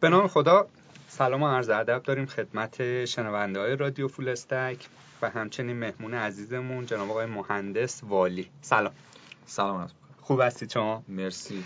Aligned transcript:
به 0.00 0.08
نام 0.08 0.28
خدا 0.28 0.68
سلام 1.08 1.42
و 1.42 1.48
عرض 1.48 1.70
ادب 1.70 2.02
داریم 2.02 2.26
خدمت 2.26 3.04
شنونده 3.04 3.60
های 3.60 3.76
رادیو 3.76 4.08
Full 4.08 4.28
Stack 4.28 4.86
و 5.22 5.30
همچنین 5.30 5.76
مهمون 5.76 6.14
عزیزمون 6.14 6.86
جناب 6.86 7.10
آقای 7.10 7.26
مهندس 7.26 8.00
والی. 8.04 8.48
سلام. 8.60 8.92
سلام 9.46 9.90
خوب 10.20 10.40
هستید 10.40 10.70
شما؟ 10.70 11.02
مرسی. 11.08 11.64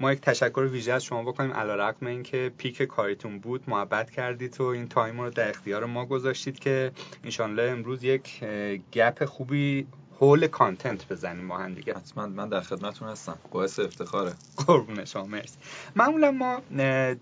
ما 0.00 0.12
یک 0.12 0.20
تشکر 0.20 0.60
ویژه 0.60 0.92
از 0.92 1.04
شما 1.04 1.22
بکنیم 1.22 1.52
علیرغم 1.52 2.06
اینکه 2.06 2.52
peak 2.58 2.82
کاریتون 2.82 3.38
بود 3.38 3.64
محبت 3.70 4.10
کردید 4.10 4.60
و 4.60 4.64
این 4.64 4.88
time 4.88 5.20
رو 5.20 5.30
در 5.30 5.48
اختیار 5.48 5.84
ما 5.84 6.06
گذاشتید 6.06 6.58
که 6.58 6.92
انشالله 7.24 7.62
امروز 7.62 8.04
یک 8.04 8.44
گپ 8.92 9.24
خوبی 9.24 9.86
حول 10.20 10.46
content 10.46 11.08
بزنیم 11.08 11.48
با 11.48 11.58
هم 11.58 11.74
دیگه. 11.74 11.94
حتما 11.94 12.26
من 12.26 12.48
در 12.48 12.60
خدمتتون 12.60 13.08
هستم. 13.08 13.38
باعث 13.50 13.78
افتخاره. 13.78 14.32
قربون 14.66 15.04
شما 15.04 15.24
مرسی. 15.24 15.56
معمولا 15.96 16.30
ما 16.30 16.62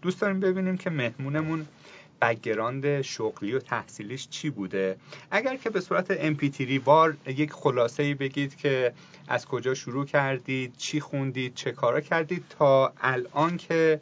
دوست 0.02 0.20
داریم 0.20 0.40
ببینیم 0.40 0.76
که 0.76 0.90
مهمونمون 0.90 1.66
بگراند 2.22 3.02
شغلی 3.02 3.52
و 3.52 3.58
تحصیلیش 3.58 4.28
چی 4.28 4.50
بوده. 4.50 4.96
اگر 5.30 5.56
که 5.56 5.70
به 5.70 5.80
صورت 5.80 6.34
MP3 6.34 6.80
بار 6.84 7.16
یک 7.26 7.52
خلاصه 7.52 8.02
ای 8.02 8.14
بگید 8.14 8.56
که 8.56 8.92
از 9.28 9.46
کجا 9.46 9.74
شروع 9.74 10.06
کردید 10.06 10.76
چی 10.76 11.00
خوندید 11.00 11.54
چه 11.54 11.72
کارا 11.72 12.00
کردید 12.00 12.44
تا 12.58 12.92
الان 13.00 13.56
که 13.56 14.00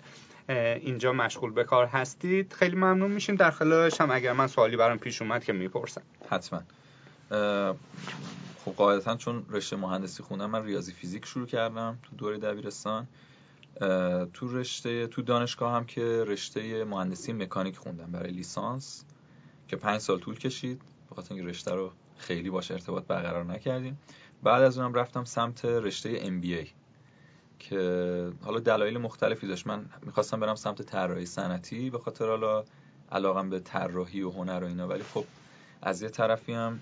اینجا 0.49 1.13
مشغول 1.13 1.53
به 1.53 1.65
کار 1.65 1.87
هستید 1.87 2.53
خیلی 2.53 2.77
ممنون 2.77 3.11
میشیم. 3.11 3.37
در 3.37 3.51
خلالش 3.51 4.01
هم 4.01 4.11
اگر 4.11 4.33
من 4.33 4.47
سوالی 4.47 4.77
برام 4.77 4.99
پیش 4.99 5.23
اومد 5.23 5.45
که 5.45 5.53
می‌پرسم. 5.53 6.03
حتما. 6.31 6.63
خب 8.65 8.73
قاعدتا 8.73 9.17
چون 9.17 9.47
رشته 9.49 9.77
مهندسی 9.77 10.23
خوندم 10.23 10.51
من 10.51 10.65
ریاضی 10.65 10.93
فیزیک 10.93 11.27
شروع 11.27 11.47
کردم 11.47 11.99
تو 12.03 12.17
دوره 12.17 12.39
دبیرستان. 12.39 13.07
تو 14.33 14.49
رشته 14.59 15.07
تو 15.07 15.23
دانشگاه 15.23 15.73
هم 15.73 15.85
که 15.85 16.25
رشته 16.27 16.85
مهندسی 16.85 17.33
مکانیک 17.33 17.77
خوندم 17.77 18.13
برای 18.13 18.31
لیسانس 18.31 19.05
که 19.69 19.77
پنج 19.77 20.01
سال 20.01 20.19
طول 20.19 20.39
کشید. 20.39 20.83
بخاطر 21.11 21.35
اینکه 21.35 21.49
رشته 21.49 21.75
رو 21.75 21.93
خیلی 22.19 22.51
باش 22.51 22.71
ارتباط 22.71 23.05
برقرار 23.05 23.45
نکردیم. 23.45 23.99
بعد 24.43 24.63
از 24.63 24.79
اونم 24.79 24.95
رفتم 24.95 25.25
سمت 25.25 25.65
رشته 25.65 26.41
MBA 26.41 26.69
که 27.59 28.33
حالا 28.43 28.59
دلایل 28.59 28.99
مختلفی 28.99 29.47
داشت. 29.47 29.67
من 29.67 29.87
می‌خواستم 30.07 30.41
برم 30.41 30.55
سمت 30.55 30.83
طراحی 30.83 31.27
صنعتی 31.27 31.91
به 31.91 31.99
خاطر 31.99 32.27
حالا 32.29 32.65
علاقم 33.13 33.51
به 33.51 33.61
طراحی 33.61 34.23
و 34.23 34.31
هنر 34.31 34.65
و 34.65 34.67
اینا. 34.67 34.89
ولی 34.89 35.03
خب 35.03 35.25
از 35.83 36.03
یه 36.03 36.09
طرفی 36.09 36.53
هم 36.53 36.81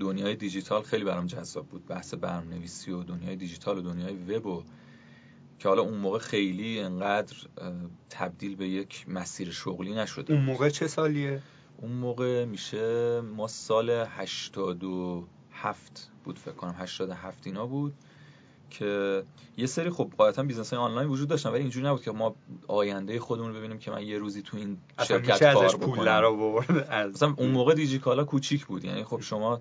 دنیای 0.00 0.36
دیجیتال 0.36 0.82
خیلی 0.82 1.04
برام 1.04 1.26
جذاب 1.26 1.66
بود. 1.66 1.86
بحث 1.86 2.14
برنامه‌نویسی 2.14 2.90
و 2.90 3.02
دنیای 3.02 3.36
دیجیتال 3.36 3.78
و 3.78 3.82
دنیای 3.82 4.16
وب 4.16 4.46
و 4.46 4.62
که 5.58 5.68
حالا 5.68 5.82
اون 5.82 5.98
موقع 5.98 6.18
خیلی 6.18 6.80
انقدر 6.80 7.36
تبدیل 8.10 8.56
به 8.56 8.68
یک 8.68 9.08
مسیر 9.08 9.50
شغلی 9.50 9.94
نشده 9.94 10.34
اون 10.34 10.42
موقع 10.42 10.68
چه 10.68 10.86
سالیه؟ 10.86 11.42
اون 11.76 11.92
موقع 11.92 12.44
میشه 12.44 13.20
ما 13.20 13.46
سال 13.46 13.90
87 13.90 16.10
بود 16.24 16.38
فکر 16.38 16.54
کنم. 16.54 16.74
87 16.78 17.46
اینا 17.46 17.66
بود 17.66 17.94
که 18.70 19.22
یه 19.56 19.66
سری 19.66 19.90
خب 19.90 20.12
قاعدتا 20.18 20.42
business 20.42 20.74
های 20.74 20.82
آنلاین 20.82 21.08
وجود 21.08 21.28
داشتن 21.28 21.50
ولی 21.50 21.60
اینجوری 21.60 21.86
نبود 21.86 22.02
که 22.02 22.10
ما 22.10 22.34
آینده 22.68 23.20
خودمون 23.20 23.48
رو 23.48 23.56
ببینیم 23.56 23.78
که 23.78 23.90
من 23.90 24.02
یه 24.02 24.18
روزی 24.18 24.42
تو 24.42 24.56
این 24.56 24.78
شرکت 25.08 25.54
کار 25.54 25.76
بکنم. 25.76 26.02
مثلا 27.14 27.34
اون 27.38 27.50
موقع 27.50 27.74
دیجیکالا 27.74 28.24
کوچیک 28.24 28.66
بود. 28.66 28.84
یعنی 28.84 29.04
خب 29.04 29.20
شما 29.20 29.60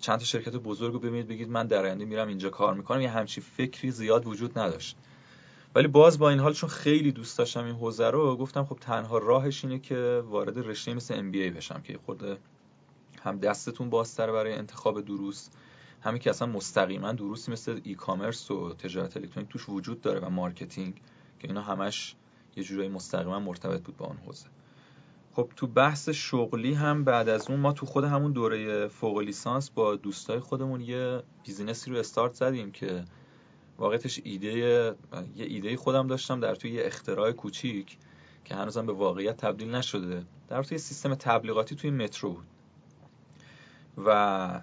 چند 0.00 0.18
تا 0.18 0.24
شرکت 0.24 0.52
بزرگ 0.56 0.92
رو 0.92 0.98
ببینید 0.98 1.28
بگید 1.28 1.48
من 1.48 1.66
در 1.66 1.84
آینده 1.84 2.04
میرم 2.04 2.28
اینجا 2.28 2.50
کار 2.50 2.74
می‌کنم. 2.74 3.00
یه 3.00 3.10
همچی 3.10 3.40
فکری 3.40 3.90
زیاد 3.90 4.26
وجود 4.26 4.58
نداشت. 4.58 4.96
ولی 5.74 5.88
باز 5.88 6.18
با 6.18 6.30
این 6.30 6.40
حال 6.40 6.52
چون 6.52 6.70
خیلی 6.70 7.12
دوست 7.12 7.38
داشتم 7.38 7.64
این 7.64 7.74
حوزه 7.74 8.10
رو 8.10 8.36
گفتم 8.36 8.64
خب 8.64 8.76
تنها 8.80 9.18
راهش 9.18 9.64
اینه 9.64 9.78
که 9.78 10.22
وارد 10.26 10.58
رشته 10.58 10.94
مثل 10.94 11.30
MBA 11.32 11.56
بشم 11.56 11.80
که 11.82 11.98
خب 12.06 12.38
هم 13.22 13.38
دستتون 13.38 13.90
بازتر 13.90 14.32
برای 14.32 14.52
انتخاب 14.52 15.00
دروس 15.00 15.48
همین 16.00 16.18
که 16.18 16.30
اصلا 16.30 16.48
مستقیما 16.48 17.12
دروسی 17.12 17.52
مثل 17.52 17.80
e-commerce 17.84 18.50
و 18.50 18.74
تجارت 18.74 19.16
الکترونیک 19.16 19.50
توش 19.50 19.68
وجود 19.68 20.00
داره 20.00 20.20
و 20.20 20.28
marketing 20.28 20.94
که 21.38 21.48
اینا 21.48 21.62
همش 21.62 22.14
یه 22.56 22.64
جورایی 22.64 22.88
مستقیما 22.88 23.40
مرتبط 23.40 23.82
بود 23.82 23.96
با 23.96 24.06
اون 24.06 24.16
حوزه. 24.16 24.46
خب 25.36 25.52
تو 25.56 25.66
بحث 25.66 26.08
شغلی 26.08 26.74
هم 26.74 27.04
بعد 27.04 27.28
از 27.28 27.50
اون 27.50 27.60
ما 27.60 27.72
تو 27.72 27.86
خود 27.86 28.04
همون 28.04 28.32
دوره 28.32 28.88
فوق 28.88 29.18
لیسانس 29.18 29.70
با 29.70 29.96
دوستای 29.96 30.38
خودمون 30.38 30.80
یه 30.80 31.22
بیزینسی 31.44 31.90
رو 31.90 31.96
استارت 31.96 32.34
زدیم 32.34 32.70
که 32.70 33.04
واقعیتش 33.78 34.20
ایده 34.24 34.48
یه 34.48 34.94
ایده 35.36 35.76
خودم 35.76 36.06
داشتم 36.06 36.40
در 36.40 36.54
توی 36.54 36.70
یه 36.70 36.82
اختراع 36.86 37.32
کوچیک 37.32 37.98
که 38.44 38.54
هنوزم 38.54 38.86
به 38.86 38.92
واقعیت 38.92 39.36
تبدیل 39.36 39.74
نشده. 39.74 40.22
در 40.48 40.62
توی 40.62 40.78
سیستم 40.78 41.14
تبلیغاتی 41.14 41.76
توی 41.76 41.90
مترو 41.90 42.30
بود. 42.30 42.46
و 44.06 44.60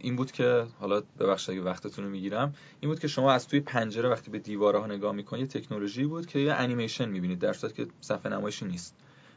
این 0.00 0.16
بود 0.16 0.32
که 0.32 0.66
حالا 0.80 1.02
ببخشید 1.18 1.54
اگه 1.54 1.62
وقتتون 1.62 2.04
رو 2.04 2.10
می‌گیرم 2.10 2.54
این 2.80 2.90
بود 2.90 3.00
که 3.00 3.08
شما 3.08 3.32
از 3.32 3.48
توی 3.48 3.60
پنجره 3.60 4.08
وقتی 4.08 4.30
به 4.30 4.38
دیوارها 4.38 4.86
نگاه 4.86 5.12
می‌کنید 5.12 5.48
تکنولوژی 5.48 6.04
بود 6.04 6.26
که 6.26 6.38
یه 6.38 6.52
انیمیشن 6.52 7.08
می‌بینید 7.08 7.38
در 7.38 7.52
صورتی 7.52 7.84
که 7.84 7.90
صفحه 8.00 8.32
نمایشی 8.32 8.64
نیست. 8.64 8.96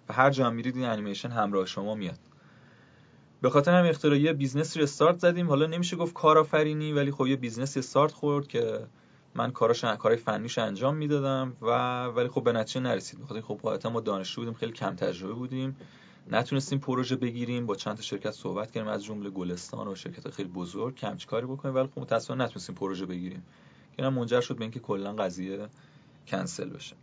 و 0.09 0.13
هر 0.13 0.29
جا 0.29 0.49
میرید 0.49 0.75
این 0.75 0.85
انیمیشن 0.85 1.29
همراه 1.29 1.65
شما 1.65 1.95
میاد. 1.95 2.19
به 3.41 3.49
خاطر 3.49 3.79
هم 3.79 3.85
اختراع 3.85 4.17
یه 4.17 4.33
business 4.33 4.77
رو 4.77 4.83
استارت 4.83 5.19
زدیم. 5.19 5.49
حالا 5.49 5.65
نمیشه 5.65 5.95
گفت 5.95 6.13
کارآفرینی 6.13 6.91
ولی 6.93 7.11
خب 7.11 7.27
یه 7.27 7.35
business 7.35 7.77
start 7.77 8.11
خورد 8.11 8.47
که 8.47 8.87
من 9.35 9.51
کاراش 9.51 9.83
کارهای 9.83 10.17
فنیش 10.17 10.57
انجام 10.57 10.97
می‌دادم 10.97 11.53
و 11.61 12.05
ولی 12.05 12.27
خب 12.27 12.43
به 12.43 12.51
نتیجه 12.51 12.79
نرسید. 12.79 13.21
بخاطر 13.21 13.41
خب 13.41 13.59
قاعدتا 13.63 13.89
ما 13.89 13.99
دانشجو 13.99 14.41
بودیم 14.41 14.53
خیلی 14.53 14.71
کم 14.71 14.95
تجربه 14.95 15.33
بودیم. 15.33 15.75
نتونستیم 16.31 16.79
پروژه 16.79 17.15
بگیریم 17.15 17.65
با 17.65 17.75
چند 17.75 17.95
تا 17.95 18.01
شرکت 18.01 18.31
صحبت 18.31 18.71
کردیم. 18.71 18.91
از 18.91 19.03
جمله 19.03 19.29
گلستان 19.29 19.87
و 19.87 19.95
شرکت 19.95 20.29
خیلی 20.29 20.49
بزرگ 20.49 20.95
کم 20.95 21.17
کاری 21.27 21.45
بکنیم. 21.45 21.75
ولی 21.75 21.87
خب 21.87 22.01
متأسفانه 22.01 22.43
نتونستیم 22.43 22.75
پروژه 22.75 23.05
بگیریم. 23.05 23.43
که 23.97 24.03
منجر 24.03 24.41
شد 24.41 24.55
به 24.55 24.61
اینکه 24.61 24.79
کلا 24.79 25.13
قضیه 25.13 25.67
کنسل 26.27 26.69
بشه. 26.69 26.95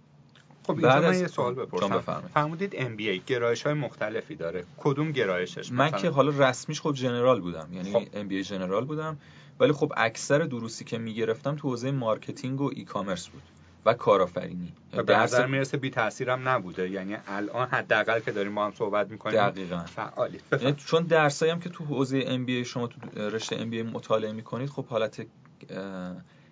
خب 0.67 0.75
بعد 0.75 1.05
من 1.05 1.21
یه 1.21 1.27
سوال 1.27 1.55
بپرسم. 1.55 2.01
فرمودید 2.35 2.75
M 2.77 2.97
BA 2.97 3.23
گرایش 3.27 3.63
های 3.63 3.75
مختلفی 3.75 4.35
داره. 4.35 4.65
کدوم 4.79 5.13
گرایشش؟ 5.13 5.73
من 5.73 5.91
که 5.91 6.11
حالا 6.11 6.49
رسمیش 6.49 6.81
خب 6.81 6.93
general 6.93 7.41
بودم. 7.41 7.69
یعنی 7.73 7.93
خب. 7.93 8.03
MBA 8.13 8.37
general 8.37 8.85
بودم. 8.85 9.19
ولی 9.61 9.73
خب 9.73 9.93
اکثر 9.97 10.39
دروسی 10.39 10.85
که 10.85 10.99
می‌گرفتم 10.99 11.57
تو 11.57 11.69
حوزه 11.69 11.91
marketing 11.91 12.61
و 12.61 12.71
e-commerce 12.75 13.29
بود 13.29 13.43
و 13.87 13.95
کارآفرینی. 13.95 14.73
به 14.93 15.03
درس 15.03 15.35
می‌رسه 15.35 15.77
بی 15.77 15.91
تاثیرم 15.91 16.49
نبوده. 16.49 16.91
یعنی 16.91 17.17
الان 17.27 17.69
حداقل 17.69 18.21
که 18.21 18.33
داریم 18.33 18.55
با 18.55 18.65
هم 18.65 18.73
صحبت 18.73 19.11
می‌کنیم 19.11 19.37
دقیقاً. 19.37 19.79
فعالی. 19.79 20.41
یعنی 20.53 20.73
چون 20.73 21.03
درسایی 21.03 21.53
هم 21.53 21.61
که 21.61 21.69
تو 21.69 21.85
حوزه 21.85 22.25
MBA 22.27 22.65
شما 22.65 22.87
تو 22.87 23.21
رشته 23.21 23.57
MBA 23.57 23.83
مطالعه 23.83 24.33
می‌کنید 24.33 24.69
خب 24.69 24.87
حالت 24.87 25.27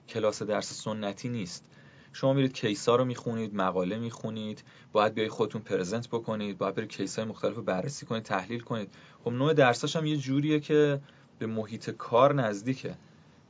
کلاس 0.08 0.42
درس 0.42 0.72
سنتی 0.72 1.28
نیست. 1.28 1.64
شما 2.12 2.32
میرید 2.32 2.52
case 2.52 2.88
ها 2.88 2.96
رو 2.96 3.04
می‌خونید 3.04 3.54
مقاله 3.54 3.98
می‌خونید 3.98 4.64
باید 4.92 5.14
بیای 5.14 5.28
خودتون 5.28 5.62
present 5.62 6.08
بکنید 6.08 6.58
باید 6.58 6.74
برید 6.74 6.88
case 6.88 7.18
های 7.18 7.28
مختلف 7.28 7.56
رو 7.56 7.62
بررسی 7.62 8.06
کنید 8.06 8.22
تحلیل 8.22 8.60
کنید. 8.60 8.94
خب 9.24 9.30
نوع 9.30 9.52
درساش 9.52 9.96
هم 9.96 10.06
یه 10.06 10.16
جوریه 10.16 10.60
که 10.60 11.00
به 11.38 11.46
محیط 11.46 11.90
کار 11.90 12.34
نزدیکه. 12.34 12.94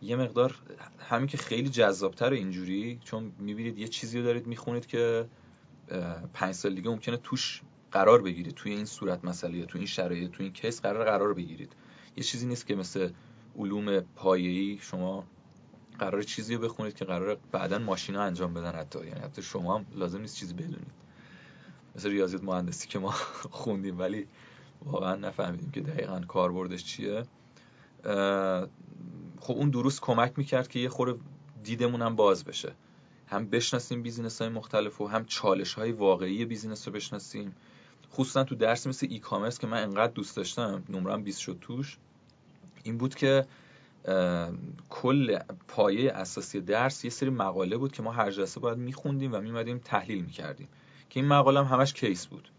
یه 0.03 0.17
مقدار 0.17 0.55
همین 1.09 1.27
که 1.27 1.37
خیلی 1.39 1.69
جذابتر 1.69 2.31
اینجوری 2.31 2.99
چون 3.05 3.33
می‌بینید 3.39 3.79
یه 3.79 3.89
چیزی 3.89 4.19
رو 4.19 4.25
دارید 4.25 4.47
می‌خونید 4.47 4.87
که 4.87 5.27
پنج 6.33 6.55
سال 6.55 6.75
دیگه 6.75 6.91
ممکنه 6.91 7.17
توش 7.17 7.63
قرار 7.93 8.23
بگیرید. 8.23 8.55
توی 8.55 8.73
این 8.73 8.85
صورت 8.85 9.25
مسئله 9.25 9.67
توی 9.67 9.79
این 9.79 9.87
شرایط 9.87 10.31
توی 10.31 10.45
این 10.45 10.53
case 10.53 10.81
قرار 10.81 11.05
قرار 11.05 11.35
بگیرید. 11.35 11.73
یه 12.17 12.25
چیزی 12.25 12.47
نیست 12.47 12.67
که 12.67 12.75
مثل 12.75 13.11
علوم 13.59 14.01
پایه‌ای 14.01 14.79
شما 14.81 15.25
قرار 16.01 16.23
چیزی 16.23 16.55
رو 16.55 16.61
بخونید 16.61 16.95
که 16.95 17.05
قرار 17.05 17.39
بعدا 17.53 17.79
ماشینا 17.79 18.23
انجام 18.23 18.55
بدن 18.55 18.73
حتی. 18.73 18.99
یعنی 18.99 19.21
حتی 19.21 19.43
شما 19.43 19.79
هم 19.79 19.87
لازم 19.95 20.21
نیست 20.21 20.37
چیزی 20.37 20.55
بدونید. 20.55 20.91
مثل 21.97 22.11
ریاضیات 22.11 22.45
مهندسی 22.45 22.89
که 22.89 22.99
ما 22.99 23.11
خوندیم 23.61 23.99
ولی 23.99 24.27
واقعا 24.85 25.17
نفهمیدیم 25.17 25.71
که 25.71 25.81
دقیقا 25.81 26.21
کاربردش 26.21 26.85
چیه. 26.85 27.23
خب 29.41 29.55
اون 29.55 29.71
دروس 29.71 30.01
کمک 30.01 30.33
می‌کرد 30.37 30.69
که 30.69 30.79
یه 30.79 30.89
خورده 30.89 31.19
دیدمون 31.65 32.03
هم 32.03 32.17
باز 32.17 32.45
بشه. 32.45 32.73
هم 33.27 33.47
بشناسیم 33.47 34.03
business 34.03 34.43
های 34.43 34.51
مختلف 34.51 35.01
و 35.01 35.07
هم 35.07 35.25
چالش 35.25 35.75
های 35.75 35.93
واقعی 35.93 36.45
business 36.45 36.89
رو 36.89 36.95
بشناسیم. 36.95 37.55
خصوصا 38.13 38.45
تو 38.45 38.55
درس 38.55 38.87
مثل 38.87 39.07
e-commerce 39.11 39.59
که 39.59 39.67
من 39.67 39.83
انقدر 39.83 40.13
دوست 40.13 40.37
داشتم 40.37 40.85
نمرم 40.89 41.23
20 41.23 41.41
شد 41.41 41.59
توش 41.61 41.99
این 42.83 42.99
بود 42.99 43.15
که 43.15 43.47
کل 44.91 45.39
پایه 45.69 46.13
اساسی 46.13 46.61
درس 46.61 47.05
یه 47.05 47.11
سری 47.11 47.31
مقاله 47.31 47.77
بود 47.77 47.93
که 47.93 48.03
ما 48.03 48.13
هر 48.13 48.31
جلسه 48.31 48.61
باید 48.61 48.79
میخوندیم 48.79 49.35
و 49.35 49.41
میمدیم 49.41 49.79
تحلیل 49.79 50.25
می‌کردیم. 50.25 50.69
که 51.11 51.21
این 51.21 51.29
مقاله 51.29 51.65
هم 51.65 51.79
همش 51.79 51.93
case 51.93 52.27
بود. 52.27 52.51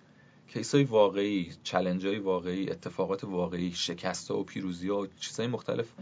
case 0.47 0.75
های 0.75 0.83
واقعی 0.83 1.51
challenge 1.63 2.05
های 2.05 2.19
واقعی 2.19 2.69
اتفاقات 2.69 3.23
واقعی 3.23 3.71
شکست 3.71 4.31
ها 4.31 4.39
و 4.39 4.43
پیروزی 4.43 4.89
ها 4.89 4.97
و 4.97 5.07
چیزهای 5.07 5.47
مختلف 5.47 5.93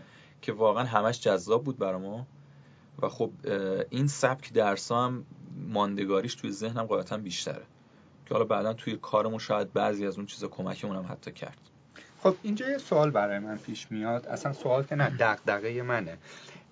که 0.41 0.53
واقعا 0.53 0.83
همش 0.83 1.21
جذاب 1.21 1.63
بود 1.63 1.77
برای 1.77 2.01
ما. 2.01 2.27
و 3.01 3.09
خب 3.09 3.31
این 3.89 4.07
سبک 4.07 4.53
درس 4.53 4.91
هم 4.91 5.25
ماندگاریش 5.67 6.35
توی 6.35 6.51
ذهنم 6.51 6.83
قاعدتا 6.83 7.17
بیشتره. 7.17 7.65
که 8.25 8.33
حالا 8.33 8.45
بعدا 8.45 8.73
توی 8.73 8.97
کارمون 8.97 9.39
شاید 9.39 9.73
بعضی 9.73 10.05
از 10.05 10.17
اون 10.17 10.25
چیزا 10.25 10.47
کمکمون 10.47 10.95
هم 10.95 11.05
حتی 11.09 11.31
کرد. 11.31 11.69
خب 12.23 12.35
اینجا 12.43 12.69
یه 12.69 12.77
سوال 12.77 13.11
برای 13.11 13.39
من 13.39 13.57
پیش 13.57 13.91
میاد. 13.91 14.27
اصلا 14.27 14.53
سوال 14.53 14.83
که 14.83 14.95
نه 14.95 15.09
دغدغه 15.19 15.81
منه. 15.83 16.17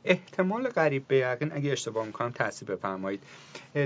احتمال 0.05 0.67
قریب 0.67 1.07
به 1.07 1.17
یقین 1.17 1.51
اگه 1.53 1.71
اشتباه 1.71 2.05
می‌کنم 2.05 2.29
تحصیل 2.29 2.67
بفرمایید. 2.67 3.23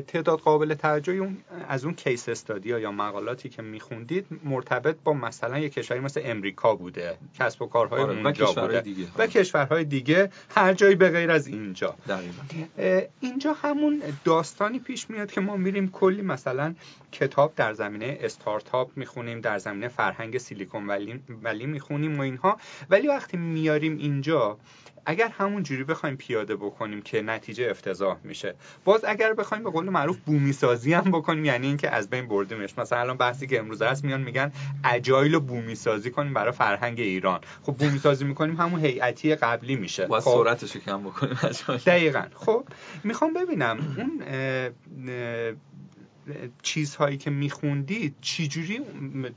تعداد 0.07 0.39
قابل 0.39 0.73
توجهی 0.73 1.17
اون 1.17 1.37
از 1.67 1.85
اون 1.85 1.93
کیس 1.93 2.29
استادی 2.29 2.69
یا 2.69 2.91
مقالاتی 2.91 3.49
که 3.49 3.61
میخوندید 3.61 4.25
مرتبط 4.43 4.95
با 5.03 5.13
مثلا 5.13 5.59
یه 5.59 5.69
کشوری 5.69 5.99
مثل 5.99 6.21
امریکا 6.23 6.75
بوده. 6.75 7.17
کسب 7.39 7.61
و 7.61 7.67
کارهای 7.67 8.01
آره، 8.01 8.17
اونجا 8.17 8.51
و 8.51 8.55
بوده. 8.55 8.81
دیگه. 8.81 9.07
و 9.17 9.27
کشورهای 9.27 9.83
دیگه 9.83 10.31
هر 10.55 10.73
جایی 10.73 10.95
به 10.95 11.09
غیر 11.09 11.31
از 11.31 11.47
اینجا. 11.47 11.95
اینجا 13.19 13.53
همون 13.53 14.01
داستانی 14.23 14.79
پیش 14.79 15.09
میاد 15.09 15.31
که 15.31 15.41
ما 15.41 15.57
میریم 15.57 15.89
کلی 15.89 16.21
مثلا 16.21 16.75
کتاب 17.11 17.55
در 17.55 17.73
زمینه 17.73 18.17
استارتاپ 18.21 18.91
می‌خونیم 18.95 19.41
در 19.41 19.59
زمینه 19.59 19.87
فرهنگ 19.87 20.37
سیلیکون 20.37 20.87
ولی, 20.87 21.19
ولی 21.43 21.65
می‌خونیم 21.65 22.17
و 22.17 22.21
اینها. 22.21 22.57
ولی 22.89 23.07
وقتی 23.07 23.37
میاریم 23.37 23.97
اینجا 23.97 24.57
اگر 25.05 25.27
همون 25.27 25.63
جوری 25.63 25.83
بخوایم 25.83 26.15
پیاده 26.15 26.55
بکنیم 26.55 27.01
که 27.01 27.21
نتیجه 27.21 27.67
افتضاح 27.69 28.17
میشه. 28.23 28.55
باز 28.85 29.05
اگر 29.07 29.33
بخوایم 29.33 29.63
به 29.63 29.69
قول 29.69 29.89
معروف 29.89 30.17
بومی 30.17 30.53
سازی 30.53 30.93
هم 30.93 31.11
بکنیم 31.11 31.45
یعنی 31.45 31.67
اینکه 31.67 31.89
از 31.89 32.09
بین 32.09 32.27
بردیمش. 32.27 32.77
مثلا 32.77 32.99
الان 32.99 33.17
بحثی 33.17 33.47
که 33.47 33.59
امروز 33.59 33.81
هست 33.81 34.03
میان 34.03 34.21
میگن 34.21 34.51
اجایل 34.83 35.35
و 35.35 35.39
بومی 35.39 35.75
سازی 35.75 36.11
کنیم 36.11 36.33
برای 36.33 36.51
فرهنگ 36.51 36.99
ایران. 36.99 37.39
خب 37.63 37.73
بومی 37.73 37.99
سازی 37.99 38.25
می‌کنیم 38.25 38.55
همون 38.55 38.85
هیئتی 38.85 39.35
قبلی 39.35 39.75
میشه. 39.75 40.05
با 40.05 40.19
خب. 40.19 40.43
سرعتش 40.43 40.77
کم 40.77 41.03
بکنیم. 41.03 41.37
دقیقا. 41.85 42.23
خب 42.35 42.63
می‌خوام 43.03 43.33
ببینم 43.33 43.77
اون 43.97 44.23
چیزهایی 46.61 47.17
که 47.17 47.29
میخوندید 47.29 48.15
چجوری 48.21 48.81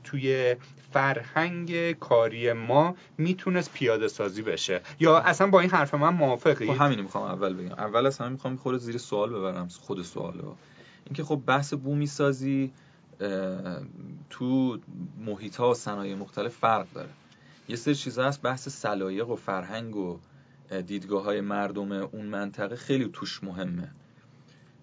توی 0.03 0.55
فرهنگ 0.91 1.91
کاری 1.91 2.53
ما 2.53 2.95
می‌تونست 3.17 3.73
پیاده 3.73 4.07
سازی 4.07 4.41
بشه؟ 4.41 4.81
یا 4.99 5.17
اصلا 5.17 5.47
با 5.47 5.59
این 5.59 5.69
حرف 5.69 5.93
من 5.93 6.09
موافقی؟ 6.09 6.67
خب 6.67 6.81
همینی 6.81 7.01
می‌خوام 7.01 7.23
اول 7.23 7.53
بگم. 7.53 7.71
اول 7.71 8.11
همه 8.19 8.29
می‌خوام 8.29 8.55
خود 8.55 8.77
زیر 8.77 8.97
سوال 8.97 9.29
ببرم 9.29 9.67
خود 9.67 10.01
سوال 10.01 10.41
اینکه 11.05 11.23
خب 11.23 11.41
بحث 11.45 11.73
بومی 11.73 12.07
سازی 12.07 12.71
تو 14.29 14.79
محیط 15.25 15.55
ها 15.55 15.71
و 15.71 15.73
صنایع 15.73 16.15
مختلف 16.15 16.55
فرق 16.57 16.87
داره. 16.93 17.09
یه 17.69 17.75
سری 17.75 17.95
چیزا 17.95 18.27
هست 18.27 18.41
بحث 18.41 18.69
سلایق 18.69 19.29
و 19.29 19.35
فرهنگ 19.35 19.95
و 19.95 20.19
دیدگاه 20.87 21.23
های 21.23 21.41
مردم 21.41 21.91
اون 21.91 22.25
منطقه 22.25 22.75
خیلی 22.75 23.09
توش 23.13 23.43
مهمه. 23.43 23.91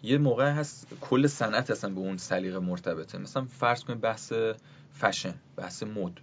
یه 0.02 0.18
موقع 0.18 0.50
هست 0.50 0.86
کل 1.00 1.26
صنعت 1.26 1.70
اصلا 1.70 1.90
به 1.90 2.00
اون 2.00 2.16
سلیقه 2.16 2.58
مرتبطه. 2.58 3.18
مثلا 3.18 3.44
فرض 3.44 3.84
کنید 3.84 4.00
بحث 4.00 4.32
فشن 4.92 5.34
بحث 5.56 5.82
مد. 5.82 6.20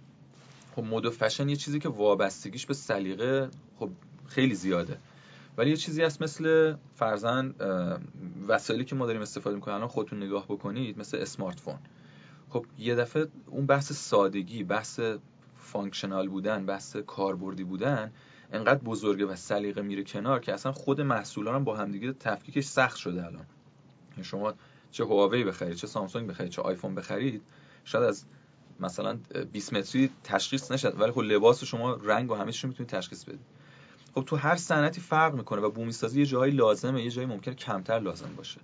خب 0.76 0.84
مد 0.84 1.06
و 1.06 1.10
فشن 1.10 1.48
یه 1.48 1.56
چیزی 1.56 1.78
که 1.78 1.88
وابستگیش 1.88 2.66
به 2.66 2.74
سلیقه 2.74 3.48
خب 3.78 3.90
خیلی 4.28 4.54
زیاده. 4.54 4.98
ولی 5.58 5.70
یه 5.70 5.76
چیزی 5.76 6.02
هست 6.02 6.22
مثل 6.22 6.74
فرزن 6.96 7.54
وسایلی 8.48 8.84
که 8.84 8.94
ما 8.94 9.06
داریم 9.06 9.22
استفاده 9.22 9.56
می‌کنیم 9.56 9.76
الان 9.76 9.88
خودتون 9.88 10.22
نگاه 10.22 10.44
بکنید 10.44 10.98
مثل 10.98 11.18
اسمارت 11.18 11.60
فون 11.60 11.78
خب 12.48 12.66
یه 12.78 12.94
دفعه 12.94 13.26
اون 13.46 13.66
بحث 13.66 13.92
سادگی 13.92 14.64
بحث 14.64 15.00
functional 15.58 16.28
بودن 16.28 16.66
بحث 16.66 16.96
کاربردی 16.96 17.64
بودن 17.64 18.12
انقدر 18.52 18.78
بزرگه 18.78 19.26
و 19.26 19.36
سلیقه 19.36 19.82
میره 19.82 20.04
کنار 20.04 20.40
که 20.40 20.54
اصلا 20.54 20.72
خود 20.72 21.00
محصولات 21.00 21.54
هم 21.54 21.64
با 21.64 21.76
همدیگه 21.76 22.12
تفکیکش 22.12 22.64
سخت 22.64 22.96
شده 22.96 23.26
الان. 23.26 23.46
شما 24.22 24.54
چه 24.90 25.04
هواوی 25.04 25.44
بخرید 25.44 25.74
چه 25.74 25.86
سامسونگ 25.86 26.28
بخرید 26.28 26.50
چه 26.50 26.62
آیفون 26.62 26.94
بخرید 26.94 27.42
شاید 27.84 28.04
از 28.04 28.24
مثلا 28.80 29.18
20 29.52 29.72
متری 29.72 30.10
تشخیص 30.24 30.72
نشد 30.72 31.00
ولی 31.00 31.12
خب 31.12 31.20
لباس 31.20 31.64
شما 31.64 31.94
رنگ 31.94 32.30
و 32.30 32.34
همه 32.34 32.52
رو 32.62 32.68
می‌تونید 32.68 32.90
تشخیص 32.90 33.24
بدید. 33.24 33.40
خب 34.14 34.24
تو 34.26 34.36
هر 34.36 34.56
صنعتی 34.56 35.00
فرق 35.00 35.34
می‌کنه 35.34 35.60
و 35.60 35.70
بومی 35.70 35.92
سازی 35.92 36.20
یه 36.20 36.26
جاهایی 36.26 36.52
لازمه 36.52 37.02
یه 37.02 37.10
جایی 37.10 37.26
ممکنه 37.26 37.54
کمتر 37.54 37.98
لازم 37.98 38.34
باشه. 38.36 38.60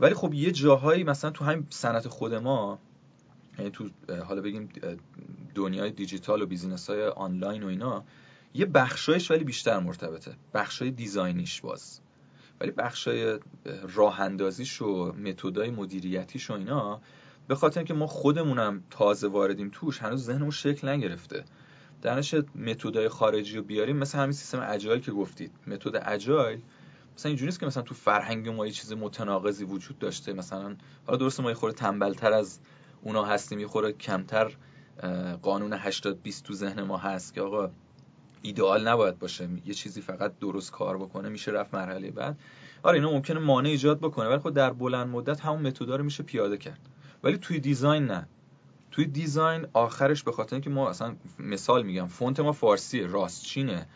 ولی 0.00 0.14
خب 0.14 0.34
یه 0.34 0.50
جاهایی 0.50 1.04
مثلا 1.04 1.30
تو 1.30 1.44
همین 1.44 1.66
صنعت 1.70 2.08
خود 2.08 2.34
ما 2.34 2.78
یعنی 3.58 3.70
تو 3.70 3.90
حالا 4.24 4.40
بگیم 4.40 4.68
دنیای 5.54 5.90
دیجیتال 5.90 6.42
و 6.42 6.46
business 6.46 6.90
های 6.90 7.06
آنلاین 7.06 7.62
و 7.62 7.66
اینا 7.66 8.04
یه 8.54 8.66
بخشایش 8.66 9.30
ولی 9.30 9.44
بیشتر 9.44 9.78
مرتبطه. 9.78 10.34
بخشای 10.54 10.90
design 10.90 11.37
یش 11.37 11.60
باز. 11.60 12.01
ولی 12.62 12.70
بخشای 12.70 13.38
راه 13.94 14.20
اندازیش 14.20 14.82
و 14.82 15.12
method 15.12 15.62
ای 15.62 15.70
مدیریتیش 15.70 16.50
و 16.50 16.52
اینا 16.52 17.00
به 17.48 17.54
خاطر 17.54 17.80
اینکه 17.80 17.94
ما 17.94 18.06
خودمونم 18.06 18.82
تازه 18.90 19.28
واردیم 19.28 19.70
توش 19.72 19.98
هنوز 19.98 20.24
ذهنمون 20.24 20.50
شکل 20.50 20.88
نگرفته. 20.88 21.44
درنش 22.02 22.34
method 22.54 23.00
ای 23.00 23.08
خارجی 23.08 23.56
رو 23.56 23.62
بیاریم 23.62 23.96
مثل 23.96 24.18
همین 24.18 24.32
سیستم 24.32 24.66
agile 24.68 25.00
که 25.00 25.12
گفتید. 25.12 25.52
method 25.66 26.02
agile 26.06 26.60
مثلا 27.16 27.28
اینجوری 27.28 27.46
نیست 27.46 27.60
که 27.60 27.66
مثلا 27.66 27.82
تو 27.82 27.94
فرهنگ 27.94 28.48
ما 28.48 28.66
یه 28.66 28.72
چیز 28.72 28.92
متناقضی 28.92 29.64
وجود 29.64 29.98
داشته. 29.98 30.32
مثلا 30.32 30.76
حالا 31.06 31.18
درسته 31.18 31.42
ما 31.42 31.48
یه 31.48 31.54
خورده 31.54 31.76
تنبلتر 31.76 32.32
از 32.32 32.58
اونا 33.02 33.24
هستیم 33.24 33.60
یه 33.60 33.66
خورده 33.66 33.92
کمتر 33.92 34.56
قانون 35.42 35.72
80 35.72 36.22
20 36.22 36.44
تو 36.44 36.54
ذهن 36.54 36.82
ما 36.82 36.96
هست 36.96 37.34
که 37.34 37.40
آقا 37.40 37.70
ایدئال 38.42 38.88
نباید 38.88 39.18
باشه. 39.18 39.48
یه 39.66 39.74
چیزی 39.74 40.00
فقط 40.00 40.38
درست 40.38 40.72
کار 40.72 40.98
بکنه 40.98 41.28
میشه 41.28 41.50
رفت 41.50 41.74
مرحله 41.74 42.10
بعد. 42.10 42.38
آره 42.82 42.94
اینا 42.94 43.10
ممکنه 43.10 43.40
مانع 43.40 43.68
ایجاد 43.68 43.98
بکنه 43.98 44.28
ولی 44.28 44.38
خب 44.38 44.50
در 44.50 44.72
بلند 44.72 45.08
مدت 45.08 45.40
همون 45.40 45.66
متدا 45.66 45.96
رو 45.96 46.04
میشه 46.04 46.22
پیاده 46.22 46.56
کرد. 46.56 46.80
ولی 47.24 47.38
توی 47.38 47.60
دیزاین 47.60 48.04
نه. 48.04 48.28
توی 48.90 49.04
دیزاین 49.04 49.66
آخرش 49.72 50.22
به 50.22 50.32
خاطر 50.32 50.56
اینکه 50.56 50.70
ما 50.70 50.90
اصلا 50.90 51.16
مثال 51.38 51.82
میگم 51.82 52.06
فونت 52.06 52.40
ما 52.40 52.52
فارسی 52.52 53.00
راستچینه 53.00 53.86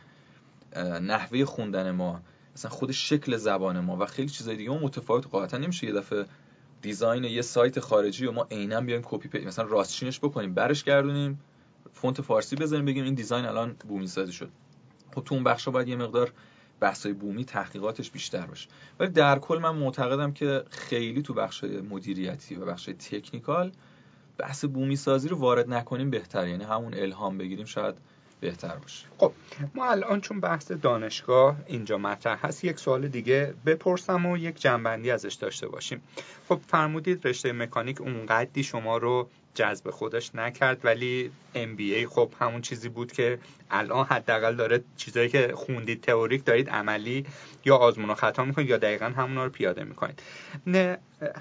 نحوه 1.02 1.44
خوندن 1.44 1.90
ما 1.90 2.20
مثلا 2.54 2.70
خود 2.70 2.92
شکل 2.92 3.36
زبان 3.36 3.80
ما 3.80 3.96
و 3.96 4.06
خیلی 4.06 4.28
چیزای 4.28 4.56
دیگه 4.56 4.70
ما 4.70 4.78
متفاوت. 4.78 5.26
قاطعا 5.26 5.60
نمیشه 5.60 5.86
یه 5.86 5.92
دفعه 5.92 6.24
design 6.82 7.24
یه 7.24 7.42
سایت 7.42 7.80
خارجی 7.80 8.26
و 8.26 8.32
ما 8.32 8.46
عینا 8.50 8.80
بیایم 8.80 9.02
copy 9.04 9.28
paste 9.28 9.46
مثلا 9.46 9.64
راستچینش 9.64 10.18
بکنیم 10.18 10.54
برش 10.54 10.84
گردونیم. 10.84 11.40
font 11.92 12.20
فارسی 12.20 12.56
بزنیم 12.56 12.84
بگیم 12.84 13.04
این 13.04 13.14
design 13.14 13.44
الان 13.44 13.76
بومی 13.88 14.06
سازی 14.06 14.32
شد. 14.32 14.50
خب 15.14 15.24
تو 15.24 15.34
اون 15.34 15.44
بخشا 15.44 15.70
باید 15.70 15.88
یه 15.88 15.96
مقدار 15.96 16.32
بحثای 16.80 17.12
بومی 17.12 17.44
تحقیقاتش 17.44 18.10
بیشتر 18.10 18.46
باشه. 18.46 18.68
ولی 19.00 19.10
در 19.10 19.38
کل 19.38 19.58
من 19.58 19.74
معتقدم 19.74 20.32
که 20.32 20.64
خیلی 20.70 21.22
تو 21.22 21.34
بخش 21.34 21.64
مدیریتی 21.64 22.54
و 22.54 22.64
بخش 22.64 22.84
technical 22.84 23.72
بحث 24.38 24.64
بومی 24.64 24.96
سازی 24.96 25.28
رو 25.28 25.36
وارد 25.36 25.72
نکنیم 25.72 26.10
بهتر 26.10 26.48
یعنی 26.48 26.64
همون 26.64 26.94
الهام 26.94 27.38
بگیریم 27.38 27.64
شاید 27.64 27.94
بهتر 28.40 28.76
باشه. 28.76 29.06
خب 29.18 29.32
ما 29.74 29.90
الان 29.90 30.20
چون 30.20 30.40
بحث 30.40 30.72
دانشگاه 30.72 31.56
اینجا 31.66 31.98
مطرح 31.98 32.46
هست 32.46 32.64
یک 32.64 32.78
سوال 32.78 33.08
دیگه 33.08 33.54
بپرسم 33.66 34.26
و 34.26 34.36
یک 34.36 34.60
جنبندی 34.60 35.10
ازش 35.10 35.34
داشته 35.34 35.68
باشیم. 35.68 36.02
خب 36.48 36.60
فرمودید 36.66 37.26
رشته 37.26 37.52
مکانیک 37.52 38.00
اونقدی 38.00 38.62
شما 38.62 38.96
رو 38.96 39.28
جذب 39.56 39.90
خودش 39.90 40.34
نکرد 40.34 40.80
ولی 40.84 41.30
MBA 41.54 42.04
خب 42.08 42.32
همون 42.40 42.60
چیزی 42.60 42.88
بود 42.88 43.12
که 43.12 43.38
الان 43.70 44.06
حداقل 44.06 44.56
داره 44.56 44.84
چیزایی 44.96 45.28
که 45.28 45.52
خوندید 45.54 46.00
تئوریک 46.00 46.44
دارید 46.44 46.70
عملی 46.70 47.26
یا 47.64 47.76
آزمون 47.76 48.10
و 48.10 48.14
خطا 48.14 48.44
می‌کنید 48.44 48.68
یا 48.68 48.76
دقیقا 48.76 49.06
همونا 49.06 49.44
رو 49.44 49.50
پیاده 49.50 49.84
می‌کنید. 49.84 50.22
نه 50.66 50.98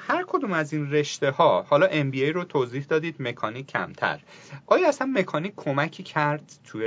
هر 0.07 0.25
کدوم 0.27 0.53
از 0.53 0.74
این 0.74 0.91
رشته 0.91 1.31
ها 1.31 1.65
حالا 1.69 1.88
MBA 1.88 2.34
رو 2.34 2.43
توضیح 2.43 2.86
دادید 2.89 3.15
مکانیک 3.19 3.67
کمتر. 3.67 4.19
آیا 4.67 4.88
اصلا 4.88 5.07
مکانیک 5.15 5.53
کمکی 5.55 6.03
کرد 6.03 6.51
توی 6.63 6.86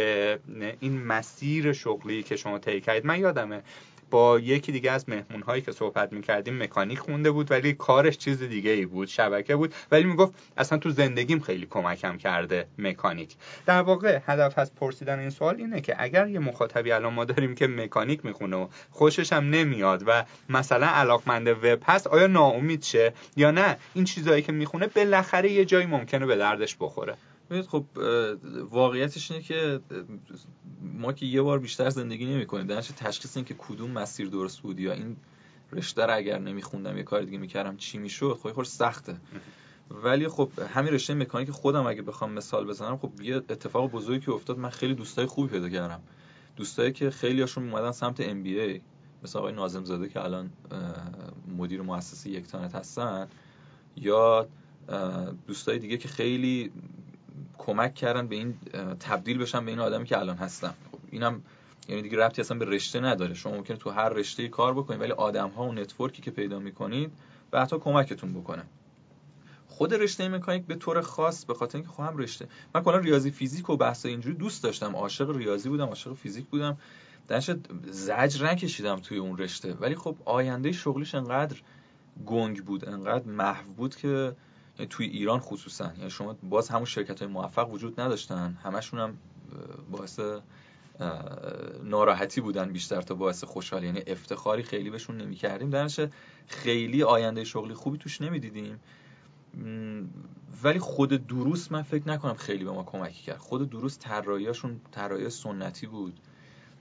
این 0.81 1.03
مسیر 1.03 1.73
شغلی 1.73 2.23
که 2.23 2.37
شما 2.37 2.59
طی 2.59 2.81
کردید؟ 2.81 3.07
من 3.07 3.21
یادمه 3.21 3.63
با 4.11 4.39
یکی 4.39 4.73
دیگه 4.73 4.91
از 4.91 5.09
مهمون 5.09 5.43
هایی 5.43 5.63
که 5.63 5.73
صحبت 5.73 6.13
می‌کردیم 6.13 6.63
مکانیک 6.63 6.99
خونده 6.99 7.31
بود 7.31 7.51
ولی 7.51 7.73
کارش 7.73 8.19
چیز 8.19 8.43
دیگه 8.43 8.71
ای 8.71 8.87
بود 8.87 9.09
شبکه 9.09 9.57
بود. 9.57 9.75
ولی 9.91 10.05
می‌گفت 10.05 10.33
اصلا 10.57 10.79
تو 10.79 10.91
زندگیم 10.91 11.41
خیلی 11.41 11.67
کمکم 11.67 12.17
کرده 12.17 12.67
مکانیک. 12.79 13.37
در 13.67 13.83
واقع 13.83 14.21
هدف 14.27 14.59
از 14.59 14.75
پرسیدن 14.75 15.19
این 15.19 15.31
سوال 15.31 15.57
اینه 15.57 15.81
که 15.81 15.95
اگر 15.99 16.29
یه 16.29 16.39
مخاطبی 16.39 16.93
الان 16.93 17.15
ما 17.15 17.25
داریم 17.25 17.55
که 17.55 17.67
مکانیک 17.67 18.25
می‌خونه 18.25 18.57
و 18.57 18.69
خوشش 18.91 19.33
هم 19.33 19.51
نمیاد 19.51 20.05
و 20.07 20.25
مثلا 20.49 20.87
علاقمند 20.87 21.49
وب 21.49 21.79
هست 21.85 22.07
آیا 22.07 22.27
ناامید 22.27 22.83
شه 22.83 23.13
یا 23.37 23.51
نه؟ 23.51 23.77
این 23.95 24.05
چیزهایی 24.05 24.43
که 24.43 24.53
می‌خونه 24.53 24.87
بالاخره 24.87 25.51
یه 25.53 25.65
جایی 25.65 25.87
ممکنه 25.87 26.27
به 26.27 26.37
دردش 26.37 26.77
بخوره. 26.81 27.15
خب 27.69 27.85
واقعیتش 28.71 29.31
اینه 29.31 29.43
که 29.43 29.81
ما 30.83 31.13
که 31.13 31.27
یه 31.27 31.43
بار 31.43 31.59
بیشتر 31.59 31.91
زندگی 31.91 32.27
نمی 32.27 32.47
کنیم 32.47 32.67
درنش 32.67 32.89
تشخیص 32.97 33.37
این 33.37 33.45
که 33.45 33.55
کدوم 33.59 33.91
مسیر 33.91 34.29
درست 34.29 34.61
بود 34.61 34.81
یا 34.81 34.93
این 34.93 35.17
رشته 35.73 36.07
رو 36.07 36.17
اگر 36.17 36.39
نمیخوندم 36.39 36.97
یه 36.97 37.03
کار 37.03 37.23
دیگه 37.23 37.39
می‌کردم 37.39 37.77
چی 37.77 37.99
می‌شد 37.99 38.39
خب 38.43 38.53
خود 38.53 38.65
سخته. 38.65 39.17
ولی 39.91 40.29
خب 40.29 40.51
همین 40.75 40.93
رشته 40.93 41.15
مکانیک 41.15 41.51
خودم 41.51 41.87
اگه 41.87 42.03
بخوام 42.03 42.33
مثال 42.33 42.67
بزنم 42.67 42.97
خب 42.97 43.21
یه 43.21 43.37
اتفاق 43.37 43.91
بزرگی 43.91 44.21
که 44.21 44.33
افتاد 44.33 44.59
من 44.59 44.71
خیلی 44.71 44.95
دوستای 44.95 45.27
خوبی 45.27 45.49
پیدا 45.49 45.69
کردم. 45.69 46.01
دوستایی 46.57 46.93
که 46.93 47.11
خیلی 47.11 47.41
هاشون 47.41 47.71
اومدن 47.71 47.93
سمت 47.93 48.21
ام 48.21 48.43
بی 48.43 48.61
ای 48.61 48.81
مثل 49.23 49.39
آقای 49.39 49.53
ناظم 49.53 49.85
زاده 49.85 50.09
که 50.09 50.25
الان 50.25 50.51
مدیر 51.57 51.83
مؤسسه 51.83 52.31
یک 52.31 52.47
تانت 52.47 52.75
هستن 52.75 53.29
یا 53.97 54.49
دوستای 55.47 55.79
دیگه 55.79 55.97
که 55.97 56.09
خیلی 56.09 56.73
کمک 57.59 57.95
کردن 57.95 58.27
به 58.27 58.37
این 58.37 58.55
تبدیل 59.01 59.39
بشن 59.39 59.65
به 59.65 59.71
این 59.71 59.81
آدمی 59.81 60.05
که 60.05 60.19
الان 60.19 60.37
هستم 60.37 60.75
خب 60.93 60.99
اینم 61.11 61.43
یعنی 61.89 62.03
دیگه 62.03 62.19
ربطی 62.19 62.41
اصلا 62.41 62.59
به 62.59 62.65
رشته 62.65 63.01
نداره. 63.01 63.35
شما 63.35 63.53
ممکنه 63.53 63.77
تو 63.77 63.91
هر 63.91 64.09
رشته 64.09 64.49
کار 64.49 64.75
بکنید 64.75 65.01
ولی 65.01 65.13
آدم 65.13 65.49
ها 65.49 65.65
و 65.69 65.73
network 65.73 66.17
ی 66.17 66.23
که 66.23 66.31
پیدا 66.31 66.59
می‌کنید 66.59 67.13
به 67.51 67.61
حتی 67.61 67.79
کمکتون 67.79 68.35
بکنه. 68.35 68.63
خود 69.69 69.95
رشته 69.95 70.29
مکانیک 70.29 70.67
به 70.67 70.75
طور 70.75 71.01
خاص 71.01 71.45
به 71.45 71.55
خاطر 71.55 71.79
اینکه 71.79 71.93
خودم 71.93 72.17
رشته. 72.17 72.49
من 72.75 72.83
کلا 72.83 72.97
ریاضی 72.97 73.31
فیزیک 73.31 73.71
و 73.71 73.77
بحث 73.77 74.07
اینجوری 74.07 74.37
دوست 74.37 74.63
داشتم. 74.63 74.97
عاشق 74.97 75.37
ریاضی 75.37 75.69
بودم 75.69 75.87
عاشق 75.87 76.15
فیزیک 76.15 76.47
بودم. 76.47 76.79
درش 77.29 77.51
زجر 77.91 78.47
نکشیدم 78.47 78.97
توی 78.97 79.19
اون 79.19 79.39
رشته. 79.39 79.75
ولی 79.75 79.95
خب 79.95 80.17
آینده 80.25 80.73
شغلیش 80.73 81.15
انقدر 81.15 81.57
گنگ 82.27 82.65
بود 82.65 82.89
انقدر 82.89 83.25
محو 83.25 83.73
بود 83.73 83.97
که 83.97 84.37
توی 84.87 85.07
ایران 85.07 85.41
خصوصا. 85.41 85.93
یعنی 85.99 86.11
شما 86.11 86.37
باز 86.43 86.69
همون 86.69 86.85
شرکت 86.85 87.23
های 87.23 87.33
موفق 87.33 87.71
وجود 87.71 88.01
نداشتن. 88.01 88.59
همشون 88.63 89.01
هم 89.01 89.19
باعث 89.91 90.21
ناراحتی 91.85 92.41
بودن 92.41 92.73
بیشتر 92.73 93.03
تا 93.03 93.15
باعث 93.15 93.45
خوشحالی. 93.45 93.87
یعنی 93.87 94.03
افتخاری 94.07 94.63
خیلی 94.63 94.91
بهشون 94.91 95.17
نمی‌کردیم. 95.17 95.71
درش 95.71 96.01
خیلی 96.47 97.03
آینده 97.03 97.45
شغلی 97.45 97.75
خوبی 97.75 97.99
توش 97.99 98.21
نمی‌دیدیم. 98.21 98.81
ولی 100.63 100.79
خود 100.79 101.27
دروس 101.27 101.73
من 101.73 101.83
فکر 101.83 102.09
نکنم 102.09 102.35
خیلی 102.35 102.65
به 102.65 102.71
ما 102.71 102.83
کمکی 102.83 103.23
کرد. 103.23 103.39
خود 103.39 103.71
دروس 103.71 103.99
طراحیاشون 103.99 104.81
طراحی 104.91 105.31
سنتی 105.31 105.87
بود. 105.87 106.21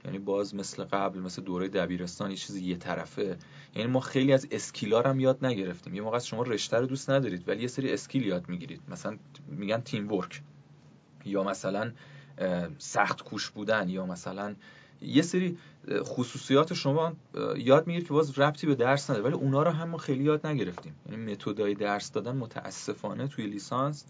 یعنی 0.06 0.20
باز 0.20 0.56
مثل 0.56 0.84
قبل 0.84 1.20
مثل 1.20 1.42
دوره 1.42 1.68
دبیرستان 1.68 2.32
یه 2.32 2.38
چیزی 2.38 2.66
یه 2.66 2.78
طرفه. 2.78 3.38
یعنی 3.76 3.92
ما 3.92 4.00
خیلی 4.00 4.34
از 4.34 4.48
اسکیلا 4.52 5.02
هم 5.02 5.20
یاد 5.20 5.46
نگرفتیم. 5.46 5.96
یه 5.96 6.02
موقع 6.02 6.20
شما 6.20 6.44
رشته 6.44 6.78
رو 6.78 6.86
دوست 6.86 7.10
ندارید 7.10 7.50
ولی 7.50 7.62
یه 7.62 7.68
سری 7.68 7.92
اسکیل 7.94 8.26
یاد 8.26 8.50
می‌گیرید. 8.50 8.82
مثلا 8.88 9.18
میگن 9.48 9.82
تیم 9.82 10.12
ورک 10.12 10.42
یا 11.26 11.44
مثلا 11.44 11.92
سخت 12.78 13.24
کوش 13.24 13.50
بودن. 13.50 13.90
یا 13.90 14.06
مثلا 14.06 14.56
یه 15.02 15.22
سری 15.22 15.58
خصوصیات 15.92 16.74
شما 16.74 17.14
یاد 17.58 17.88
می‌گیرید 17.88 18.08
که 18.08 18.14
باز 18.14 18.40
ربطی 18.40 18.68
به 18.68 18.76
درس 18.76 19.10
نداره. 19.10 19.26
ولی 19.26 19.34
اونا 19.34 19.64
رو 19.64 19.72
هم 19.72 19.90
ما 19.90 19.98
خیلی 19.98 20.24
یاد 20.24 20.48
نگرفتیم. 20.48 20.96
یعنی 21.10 21.32
متدای 21.32 21.74
درس 21.74 22.12
دادن 22.12 22.36
متاسفانه 22.36 23.28
توی 23.28 23.48
لیسانس 23.48 24.06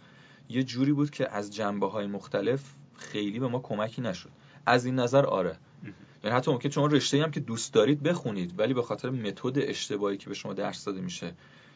یه 0.49 0.63
جوری 0.63 0.93
بود 0.93 1.09
که 1.09 1.35
از 1.35 1.55
جنبه 1.55 1.87
های 1.87 2.07
مختلف 2.07 2.63
خیلی 2.95 3.39
به 3.39 3.47
ما 3.47 3.59
کمکی 3.59 4.01
نشد. 4.01 4.29
از 4.65 4.85
این 4.85 4.95
نظر 4.95 5.25
آره. 5.25 5.57
یعنی 6.24 6.36
حتی 6.36 6.51
ممکن 6.51 6.69
شما 6.69 6.88
رشته 6.88 7.24
هم 7.24 7.31
که 7.31 7.39
دوست 7.39 7.74
دارید 7.74 8.03
بخونید 8.03 8.59
ولی 8.59 8.74
به 8.74 8.81
خاطر 8.81 9.09
متد 9.09 9.57
اشتباهی 9.57 10.17
که 10.17 10.29
به 10.29 10.36
شما 10.36 10.53
درس 10.53 10.86
داده 10.86 11.01
میشه 11.01 11.33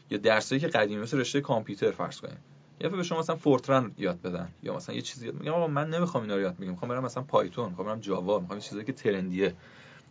یا 0.10 0.18
درسایی 0.18 0.62
که 0.62 0.68
قدیمی 0.68 1.02
مثل 1.02 1.20
رشته 1.20 1.42
کامپیوتر 1.42 1.92
فرض 1.92 2.22
کنید. 2.22 2.38
یا 2.82 2.90
به 2.90 3.04
شما 3.04 3.20
مثلا 3.20 3.36
فورتران 3.36 3.92
یاد 3.98 4.22
بدن 4.22 4.50
یا 4.64 4.76
مثلا 4.76 4.96
یه 4.96 5.02
چیزی 5.02 5.26
یاد 5.26 5.36
میگم 5.36 5.52
آقا 5.52 5.68
من 5.68 5.90
نمی‌خوام 5.90 6.24
اینا 6.24 6.36
رو 6.36 6.42
یاد 6.42 6.56
بگیرم 6.56 6.72
می‌خوام 6.72 6.90
برم 6.90 7.04
مثلا 7.04 7.24
پایتون 7.24 7.70
می‌خوام 7.70 7.88
برم 7.88 8.00
جاوا 8.00 8.40
می‌خوام 8.40 8.60
یه 8.60 8.66
چیزی 8.66 8.84
که 8.84 8.94
ترندیه. 8.94 9.56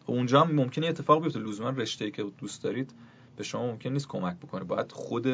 خب 0.07 0.11
اونجا 0.11 0.41
هم 0.41 0.55
ممکنه 0.55 0.87
اتفاق 0.87 1.23
بیفته. 1.23 1.39
لزوما 1.39 1.71
رشته 1.71 2.11
که 2.11 2.23
دوست 2.39 2.63
دارید 2.63 2.91
به 3.37 3.45
شما 3.45 3.67
ممکن 3.67 3.91
نیست 3.91 4.09
کمک 4.09 4.37
بکنه. 4.37 4.65
باید 4.65 4.93
خود 4.93 5.27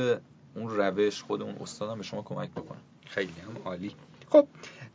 اون 0.55 0.77
روش 0.77 1.23
خود 1.23 1.43
اون 1.43 1.55
استاد 1.55 1.91
هم 1.91 1.99
به 1.99 2.05
شما 2.05 2.23
کمک 2.23 2.51
بکنه. 2.51 2.79
خیلی 3.07 3.33
هم 3.41 3.63
عالی. 3.65 3.95
خب 4.31 4.49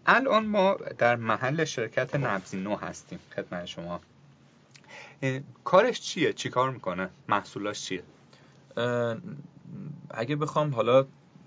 الان 0.06 0.46
ما 0.46 0.78
در 0.98 1.16
محل 1.16 1.66
شرکت 1.66 2.16
نبزی 2.16 2.58
نو 2.58 2.76
هستیم 2.76 3.20
خدمت 3.36 3.66
شما. 3.66 4.02
کارش 5.64 6.02
چیه؟ 6.02 6.34
چی 6.34 6.50
کار 6.50 6.72
می‌کنه؟ 6.72 7.10
محصولاش 7.28 7.82
چیه؟ 7.82 8.04
اگه 10.10 10.36
بخوام 10.36 10.76
حالا 10.76 11.06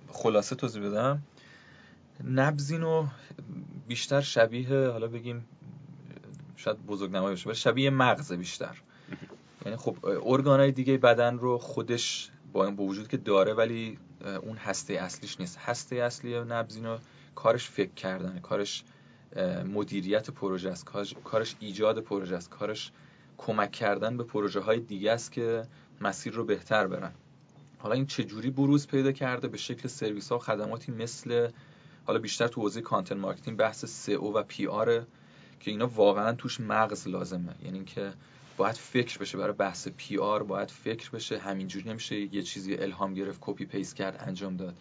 خلاصه 0.08 0.56
توضیح 0.56 0.82
بدم 0.82 1.22
نبزینو 2.24 3.06
بیشتر 3.88 4.20
شبیه 4.20 4.88
حالا 4.88 5.08
بگیم 5.08 5.46
شاید 6.56 6.86
بزرگ 6.86 7.10
نمایی 7.10 7.36
باشه 7.44 7.54
شبیه 7.54 7.90
مغز 7.90 8.32
بیشتر. 8.32 8.76
یعنی 9.64 9.76
خب 9.76 9.96
ارگانهای 10.04 10.72
دیگه 10.72 10.98
بدن 10.98 11.38
رو 11.38 11.58
خودش 11.58 12.30
با 12.52 12.72
وجود 12.72 13.08
که 13.08 13.16
داره 13.16 13.54
ولی 13.54 13.98
اون 14.42 14.56
هسته 14.56 14.94
اصلیش 14.94 15.40
نیست. 15.40 15.58
هسته 15.58 15.96
اصلی 15.96 16.40
نبضی‌نو 16.40 16.98
کارش 17.34 17.68
فکر 17.68 17.94
کردن 17.94 18.38
کارش 18.38 18.84
مدیریت 19.64 20.30
پروژه 20.30 20.70
است. 20.70 20.84
کارش 21.24 21.56
ایجاد 21.60 22.00
پروژه 22.00 22.36
است. 22.36 22.50
کارش 22.50 22.92
کمک 23.38 23.72
کردن 23.72 24.16
به 24.16 24.24
پروژه 24.24 24.60
های 24.60 24.80
دیگه 24.80 25.12
است 25.12 25.32
که 25.32 25.62
مسیر 26.00 26.32
رو 26.32 26.44
بهتر 26.44 26.86
برن. 26.86 27.12
حالا 27.78 27.94
این 27.94 28.06
چجوری 28.06 28.50
بروز 28.50 28.86
پیدا 28.86 29.12
کرده؟ 29.12 29.48
به 29.48 29.56
شکل 29.56 29.88
سرویس 29.88 30.28
ها 30.28 30.36
و 30.36 30.40
خدماتی 30.40 30.92
مثل 30.92 31.48
حالا 32.06 32.18
بیشتر 32.18 32.48
تو 32.48 32.60
حوزه 32.60 32.80
content 32.80 33.18
marketing 33.18 33.56
بحث 33.56 33.84
SEO 33.84 34.32
و 34.32 34.42
PR 34.42 35.04
که 35.60 35.70
اینا 35.70 35.86
واقعا 35.86 36.32
توش 36.32 36.60
مغز 36.60 37.08
لازمه. 37.08 37.54
یعنی 37.64 37.76
اینکه 37.76 38.12
باید 38.56 38.76
فکر 38.76 39.18
بشه 39.18 39.38
برای 39.38 39.52
بحث 39.52 39.88
PR 39.96 40.42
باید 40.42 40.70
فکر 40.70 41.10
بشه. 41.10 41.38
همینجوری 41.38 41.90
نمیشه 41.90 42.34
یه 42.34 42.42
چیزی 42.42 42.74
الهام 42.74 43.14
گرفت 43.14 43.38
copy 43.40 43.64
paste 43.64 43.96
کرد 43.96 44.24
انجام 44.26 44.56
داد. 44.56 44.74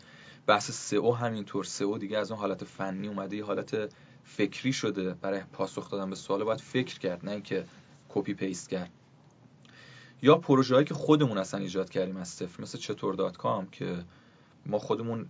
بحث 0.48 0.72
SEO 0.72 1.12
همینطور. 1.12 1.64
SEO 1.63 1.98
دیگه 1.98 2.18
از 2.18 2.32
اون 2.32 2.40
حالت 2.40 2.64
فنی 2.64 3.08
اومده 3.08 3.36
یه 3.36 3.46
حالت 3.46 3.94
فکری 4.24 4.74
شده 4.74 5.14
برای 5.14 5.42
پاسخ 5.54 5.92
دادن 5.92 6.10
به 6.10 6.16
سوال. 6.16 6.44
باید 6.44 6.62
فکر 6.62 7.00
کرد 7.00 7.26
نه 7.26 7.32
اینکه 7.32 7.66
copy 8.10 8.34
paste 8.34 8.70
کرد. 8.70 8.90
یا 10.22 10.36
پروژه 10.36 10.76
هایی 10.76 10.88
که 10.88 10.94
خودمون 10.94 11.38
اصلا 11.38 11.60
ایجاد 11.60 11.90
کردیم 11.90 12.18
از 12.18 12.28
صفر 12.28 12.62
مثل 12.62 12.78
چطور 12.78 13.16
dot 13.16 13.38
com 13.38 13.68
که 13.70 14.04
ما 14.66 14.80
خودمون 14.80 15.30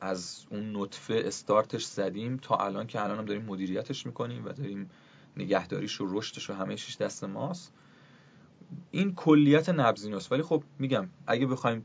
از 0.00 0.44
اون 0.50 0.76
نطفه 0.76 1.22
استارتش 1.26 1.84
زدیم 1.84 2.36
تا 2.36 2.56
الان 2.56 2.86
که 2.86 3.02
الان 3.02 3.18
هم 3.18 3.24
داریم 3.24 3.42
مدیریتش 3.42 4.06
می‌کنیم 4.06 4.44
و 4.44 4.48
داریم 4.48 4.90
نگهداریش 5.36 6.00
و 6.00 6.06
رشدش 6.18 6.50
و 6.50 6.52
همه 6.52 6.74
چیش 6.74 6.96
دست 6.96 7.24
ماست. 7.24 7.72
این 8.90 9.14
کلیت 9.14 9.68
نبضی‌نوست 9.68 10.32
ولی 10.32 10.42
خب 10.42 10.62
میگم 10.78 11.08
اگه 11.26 11.46
بخوایم 11.46 11.84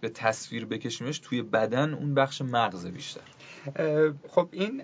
به 0.00 0.08
تصویر 0.08 0.66
بکشیمش 0.66 1.18
توی 1.18 1.42
بدن 1.42 1.94
اون 1.94 2.14
بخش 2.14 2.42
مغز 2.42 2.86
بیشتر. 2.86 3.20
خب 4.28 4.48
این 4.52 4.82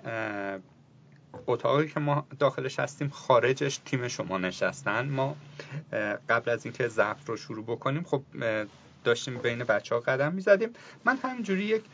اتاقی 1.47 1.89
که 1.89 2.01
ما 2.01 2.27
داخلش 2.39 2.79
هستیم 2.79 3.09
خارجش 3.09 3.81
تیم 3.85 4.09
شما 4.09 4.39
نشستن. 4.39 5.09
ما 5.09 5.37
قبل 6.29 6.51
از 6.51 6.65
اینکه 6.65 6.89
ضبط 6.89 7.29
رو 7.29 7.37
شروع 7.37 7.65
بکنیم 7.65 8.03
خب 8.03 8.23
داشتیم 9.05 9.39
بین 9.39 9.65
بچه 9.65 9.95
ها 9.95 10.01
قدم 10.01 10.33
می‌زدیم. 10.33 10.71
من 11.05 11.17
همینجوری 11.17 11.65
یک 11.65 11.85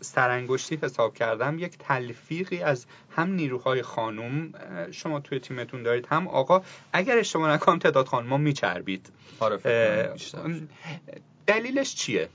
سرانگشتی 0.00 0.78
حساب 0.82 1.14
کردم 1.14 1.58
یک 1.58 1.78
تلفیقی 1.78 2.58
از 2.58 2.86
هم 3.10 3.32
نیروهای 3.32 3.82
خانوم 3.82 4.52
شما 4.90 5.20
توی 5.20 5.38
تیمتون 5.38 5.82
دارید. 5.82 6.06
هم 6.06 6.28
آقا 6.28 6.62
اگر 6.92 7.18
اشتباه 7.18 7.52
نکنم 7.52 7.78
تعداد 7.78 8.06
خانوما 8.06 8.36
میچربید. 8.36 9.12
آره 9.40 10.14
دلیلش 11.46 11.94
چیه؟ 11.94 12.28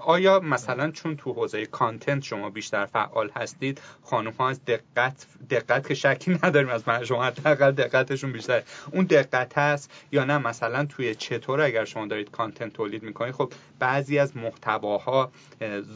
آیا 0.00 0.40
مثلا 0.40 0.90
چون 0.90 1.16
تو 1.16 1.32
حوزه 1.32 1.66
کانتنت 1.66 2.22
شما 2.22 2.50
بیشتر 2.50 2.86
فعال 2.86 3.30
هستید 3.36 3.80
خانم 4.02 4.30
ها 4.30 4.48
از 4.48 4.64
دقت 4.64 5.26
دقت 5.50 5.88
که 5.88 5.94
شکی 5.94 6.38
نداریم 6.42 6.68
از 6.68 6.88
من 6.88 7.04
شما 7.04 7.24
حداقل 7.24 7.70
دقتشون 7.70 8.32
بیشتر 8.32 8.62
اون 8.92 9.04
دقت 9.04 9.58
هست 9.58 9.90
یا 10.12 10.24
نه؟ 10.24 10.38
مثلا 10.38 10.84
توی 10.84 11.14
چطور 11.14 11.60
اگر 11.60 11.84
شما 11.84 12.06
دارید 12.06 12.30
کانتنت 12.30 12.72
تولید 12.72 13.02
می‌کنید 13.02 13.34
خب 13.34 13.52
بعضی 13.78 14.18
از 14.18 14.36
محتواها 14.36 15.32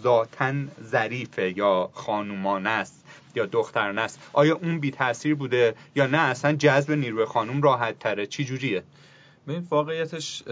ذاتا 0.03 0.53
ظریفه 0.85 1.59
یا 1.59 1.91
خانومانه 1.93 2.71
است 2.71 3.05
یا 3.35 3.47
دخترانه 3.47 4.01
است. 4.01 4.21
آیا 4.33 4.57
اون 4.63 4.81
بی 4.81 4.91
تاثیر 4.91 5.35
بوده 5.35 5.75
یا 5.95 6.07
نه؟ 6.07 6.19
اصلا 6.19 6.53
جذب 6.53 6.93
نیروی 6.93 7.25
خانم 7.25 7.63
راحت 7.63 7.99
تره. 7.99 8.27
چی 8.27 8.45
جوریه؟ 8.45 8.83
ببین 9.49 9.67
واقعیتش 9.71 10.43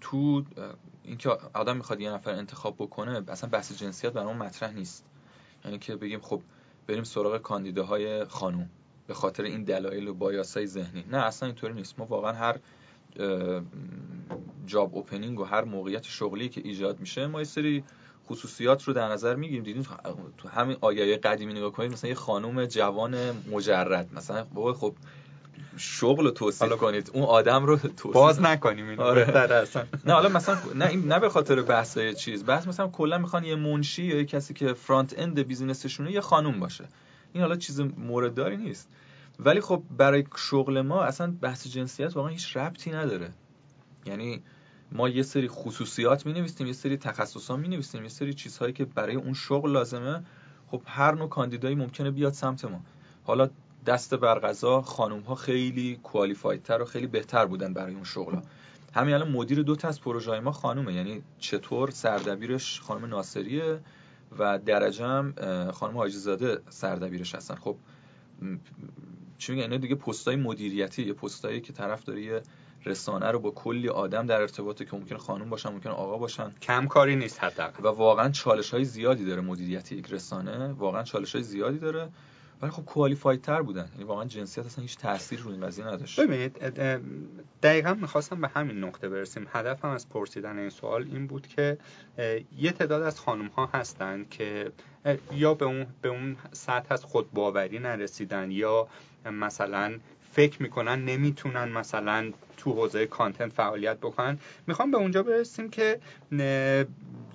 تو 0.00 0.44
اینکه 1.04 1.30
آدم 1.54 1.76
می‌خواد 1.76 2.00
یه 2.00 2.10
نفر 2.12 2.30
انتخاب 2.30 2.74
بکنه 2.78 3.22
اصلا 3.28 3.50
بحث 3.50 3.72
جنسیت 3.72 4.12
برای 4.12 4.34
مطرح 4.34 4.72
نیست. 4.72 5.04
یعنی 5.64 5.78
که 5.78 5.96
بگیم 5.96 6.20
خب 6.20 6.42
بریم 6.86 7.04
سراغ 7.04 7.38
کاندیداهای 7.38 8.24
خانوم 8.24 8.70
به 9.06 9.14
خاطر 9.14 9.42
این 9.42 9.64
دلایل 9.64 10.08
و 10.08 10.14
بایاسای 10.14 10.66
ذهنی. 10.66 11.04
نه 11.10 11.16
اصلا 11.18 11.46
اینطوری 11.46 11.74
نیست. 11.74 11.98
ما 11.98 12.04
واقعا 12.04 12.32
هر 12.32 12.56
جاب 14.66 14.94
اوپنینگ 14.94 15.40
و 15.40 15.44
هر 15.44 15.64
موقعیت 15.64 16.02
شغلی 16.02 16.48
که 16.48 16.60
ایجاد 16.64 17.00
میشه 17.00 17.26
ما 17.26 17.38
یه 17.38 17.44
سری 17.44 17.84
خصوصیات 18.26 18.82
رو 18.82 18.92
در 18.92 19.08
نظر 19.08 19.34
می‌گیریم. 19.34 19.62
دیدیم 19.62 19.86
تو 20.38 20.48
همین 20.48 20.76
آیای 20.80 21.16
قدیمی 21.16 21.52
نگاه 21.52 21.72
کنید 21.72 21.92
مثلا 21.92 22.08
یه 22.08 22.16
خانم 22.16 22.66
جوان 22.66 23.16
مجرد 23.50 24.14
مثلا 24.14 24.46
خب 24.74 24.94
شغل 25.76 26.24
رو 26.24 26.30
توصیف 26.30 26.72
کنید. 26.72 27.10
اون 27.14 27.24
آدم 27.24 27.64
رو 27.64 27.76
توصیف 27.76 28.12
باز 28.12 28.40
نکنیم 28.40 28.88
اینو. 28.88 29.02
آره. 29.02 29.48
نه 30.04 30.12
حالا 30.12 30.28
مثلا 30.28 30.58
نه 30.74 30.86
این 30.86 31.12
نه 31.12 31.18
به 31.18 31.28
خاطر 31.28 31.62
بحث 31.62 31.98
چیز. 31.98 32.44
بحث 32.44 32.66
مثلا 32.66 32.88
کلا 32.88 33.18
می‌خوان 33.18 33.44
یه 33.44 33.54
منشی 33.54 34.02
یا 34.02 34.16
یه 34.16 34.24
کسی 34.24 34.54
که 34.54 34.72
فرانت 34.72 35.18
اند 35.18 35.40
بیزینسشونه 35.40 36.12
یه 36.12 36.20
خانوم 36.20 36.60
باشه. 36.60 36.84
این 37.32 37.42
حالا 37.42 37.56
چیز 37.56 37.80
موردداری 37.80 38.56
نیست. 38.56 38.88
ولی 39.38 39.60
خب 39.60 39.82
برای 39.96 40.24
شغل 40.36 40.80
ما 40.80 41.02
اصلا 41.02 41.34
بحث 41.40 41.66
جنسیت 41.66 42.16
واقعا 42.16 42.30
هیچ 42.30 42.56
ربطی 42.56 42.90
نداره. 42.90 43.32
یعنی 44.06 44.42
ما 44.92 45.08
یه 45.08 45.22
سری 45.22 45.48
خصوصیات 45.48 46.26
می 46.26 46.32
نویسیم 46.32 46.66
یه 46.66 46.72
سری 46.72 46.96
تخصص 46.96 47.50
ها 47.50 47.56
می 47.56 47.68
نویسیم 47.68 48.02
یه 48.02 48.08
سری 48.08 48.34
چیزهایی 48.34 48.72
که 48.72 48.84
برای 48.84 49.16
اون 49.16 49.34
شغل 49.34 49.70
لازمه. 49.70 50.24
خب 50.66 50.82
هر 50.86 51.14
نوع 51.14 51.28
کاندیدایی 51.28 51.74
ممکنه 51.74 52.10
بیاد 52.10 52.32
سمت 52.32 52.64
ما. 52.64 52.80
حالا 53.24 53.50
دست 53.86 54.14
برغذا 54.14 54.82
خانوم 54.82 55.20
ها 55.20 55.34
خیلی 55.34 56.00
تر 56.64 56.82
و 56.82 56.84
خیلی 56.84 57.06
بهتر 57.06 57.46
بودن 57.46 57.72
برای 57.72 57.94
اون 57.94 58.04
شغل 58.04 58.34
ها. 58.34 58.42
همین 58.94 59.14
الان 59.14 59.30
مدیر 59.30 59.62
دو 59.62 59.76
تا 59.76 59.88
از 59.88 60.00
پروژه 60.00 60.40
ما 60.40 60.52
خانومه. 60.52 60.94
یعنی 60.94 61.22
چطور 61.38 61.90
سردبیرش 61.90 62.80
خانم 62.80 63.04
ناصریه 63.04 63.80
و 64.38 64.58
درجه 64.58 65.06
هم 65.06 65.34
خانم 65.70 65.96
حاجی 65.96 66.16
زاده 66.16 66.58
سردبیرش 66.68 67.34
هستن. 67.34 67.54
خب 67.54 67.76
چی 69.38 69.52
میگن 69.52 69.64
اینا 69.64 69.76
دیگه؟ 69.76 69.94
پستای 69.94 70.36
مدیریتی. 70.36 71.02
یه 71.02 71.12
پستایی 71.12 71.60
که 71.60 71.72
طرف 71.72 72.04
داره 72.04 72.22
یه 72.22 72.42
رسانه 72.84 73.30
رو 73.30 73.38
با 73.38 73.50
کلی 73.50 73.88
آدم 73.88 74.26
در 74.26 74.40
ارتباطه 74.40 74.84
که 74.84 74.96
ممکن 74.96 75.16
خانم 75.16 75.50
باشن 75.50 75.68
ممکن 75.72 75.90
آقا 75.90 76.18
باشن. 76.18 76.52
کم 76.62 76.86
کاری 76.86 77.16
نیست 77.16 77.44
حداقل. 77.44 77.84
و 77.84 77.88
واقعا 77.88 78.28
چالش 78.30 78.70
های 78.70 78.84
زیادی 78.84 79.24
داره 79.24 79.40
مدیریتی 79.40 79.96
یک 79.96 80.06
رسانه. 80.10 80.72
واقعا 80.72 81.02
چالش 81.02 81.34
های 81.34 81.44
زیادی 81.44 81.78
داره. 81.78 82.08
ولی 82.62 82.70
خب 82.70 82.84
کوالیفاید 82.84 83.42
تر 83.42 83.62
بودن. 83.62 83.88
یعنی 83.92 84.04
واقعا 84.04 84.24
جنسیت 84.24 84.66
اصلا 84.66 84.82
هیچ 84.82 84.98
تاثیر 84.98 85.40
روی 85.40 85.52
این 85.52 85.66
قضیه 85.66 85.86
نداشت. 85.86 86.20
ببینید 86.20 86.58
دقیقا 87.62 87.94
می‌خواستم 87.94 88.40
به 88.40 88.48
همین 88.48 88.84
نقطه 88.84 89.08
برسیم. 89.08 89.46
هدفم 89.52 89.88
از 89.88 90.08
پرسیدن 90.08 90.58
این 90.58 90.70
سوال 90.70 91.02
این 91.02 91.26
بود 91.26 91.46
که 91.46 91.78
یه 92.58 92.72
تعداد 92.72 93.02
از 93.02 93.20
خانم 93.20 93.46
ها 93.46 93.66
هستن 93.74 94.26
که 94.30 94.72
یا 95.32 95.54
به 95.54 95.64
اون 95.64 95.86
به 96.02 96.08
اون 96.08 96.36
سطح 96.52 96.94
از 96.94 97.04
خودباوری 97.04 97.78
نرسیدن 97.78 98.50
یا 98.50 98.88
مثلا 99.24 99.98
فکر 100.32 100.62
می‌کنن 100.62 101.04
نمی‌تونن 101.04 101.68
مثلا 101.68 102.32
تو 102.56 102.72
حوزه 102.72 103.06
کانتنت 103.06 103.52
فعالیت 103.52 103.96
بکنن. 103.98 104.38
می‌خوام 104.66 104.90
به 104.90 104.96
اونجا 104.96 105.22
برسیم 105.22 105.70
که 105.70 106.00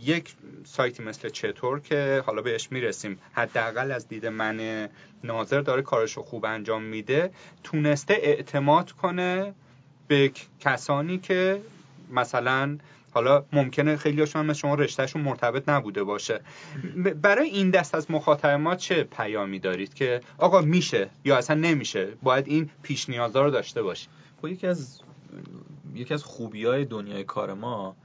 یک 0.02 0.36
سایتی 0.64 1.04
مثل 1.04 1.30
چطور 1.30 1.80
که 1.80 2.24
حالا 2.26 2.42
بهش 2.42 2.72
می‌رسیم. 2.72 3.20
حداقل 3.34 3.92
از 3.92 4.08
دید 4.08 4.26
من 4.26 4.90
ناظر 5.24 5.62
داره 5.62 5.82
کارشو 5.82 6.24
خوب 6.24 6.46
انجام 6.46 6.84
میده. 6.84 7.32
تونسته 7.64 8.14
اعتماد 8.14 8.92
کنه 8.92 9.54
به 10.08 10.32
کسانی 10.60 11.18
که 11.18 11.62
مثلا 12.12 12.78
حالا 13.16 13.46
ممکنه 13.54 13.98
خیلی 13.98 14.20
هاشون 14.20 14.46
مثل 14.46 14.60
شما 14.60 14.76
رشتهشون 14.76 15.22
مرتبط 15.22 15.70
نبوده 15.70 16.04
باشه. 16.04 16.42
برای 17.22 17.50
این 17.50 17.70
دست 17.70 17.96
از 17.96 18.12
مخاطب 18.12 18.50
ما 18.50 18.76
چه 18.76 19.04
پیامی 19.04 19.60
دارید 19.60 19.94
که 19.94 20.22
آقا 20.38 20.62
میشه 20.62 21.10
یا 21.26 21.38
اصلا 21.38 21.56
نمیشه؟ 21.56 22.14
باید 22.24 22.48
این 22.48 22.70
پیش 22.84 23.10
نیازا 23.10 23.44
رو 23.44 23.52
داشته 23.52 23.82
باشیم. 23.82 24.10
خب 24.42 24.48
یکی 24.48 24.68
از 24.68 25.02
یکی 25.94 26.14
از 26.14 26.24
خوبی 26.24 26.66
های 26.66 26.86
دنیای 26.86 27.24
کار 27.24 27.54
ما 27.54 27.96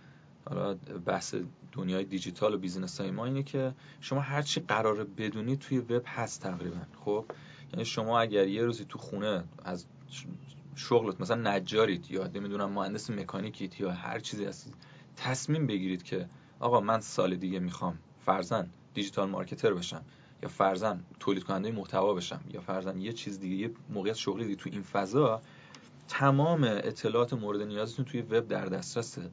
حالا 0.45 0.75
بحث 1.07 1.35
دنیای 1.73 2.05
دیجیتال 2.05 2.55
و 2.55 2.59
business 2.59 3.01
های 3.01 3.11
ما 3.11 3.25
اینه 3.25 3.43
که 3.43 3.73
شما 4.01 4.21
هر 4.21 4.43
چی 4.43 4.61
قراره 4.61 5.05
بدونید 5.05 5.59
توی 5.59 5.79
وب 5.79 6.03
هست 6.07 6.43
تقریبا. 6.43 6.77
خب؟ 7.05 7.25
یعنی 7.73 7.85
شما 7.85 8.21
اگر 8.21 8.47
یه 8.47 8.65
روزی 8.65 8.85
تو 8.89 8.99
خونه 8.99 9.45
از 9.65 9.87
شغلت 10.75 11.21
مثلا 11.21 11.51
نجارید 11.55 12.11
یا 12.11 12.27
نمی‌دونم 12.27 12.71
مهندس 12.71 13.11
مکانیکیت 13.11 13.81
یا 13.81 13.91
هر 13.91 14.19
چیزی 14.19 14.45
هستید 14.45 14.75
تصمیم 15.21 15.67
بگیرید 15.67 16.03
که 16.03 16.29
آقا 16.61 16.81
من 16.81 17.01
سال 17.01 17.37
دیگه 17.37 17.59
می‌خوام 17.59 17.99
فرضا 18.27 18.71
digital 18.95 19.31
marketer 19.31 19.75
بشم 19.75 20.05
یا 20.43 20.49
فرضا 20.49 21.05
تولید 21.21 21.45
کننده 21.45 21.73
محتوا 21.73 22.15
بشم 22.15 22.41
یا 22.53 22.61
فرضا 22.61 22.99
یه 22.99 23.13
چیز 23.13 23.41
دیگه 23.41 23.57
یه 23.57 23.71
موقعیت 23.91 24.17
شغلی 24.17 24.45
دیگه 24.45 24.57
تو 24.57 24.71
این 24.73 24.83
فضا 24.83 25.43
تمام 26.09 26.65
اطلاعات 26.65 27.33
مورد 27.33 27.63
نیازتون 27.63 28.05
توی 28.05 28.21
وب 28.23 28.49
در 28.49 28.67
دسترسه 28.67 29.31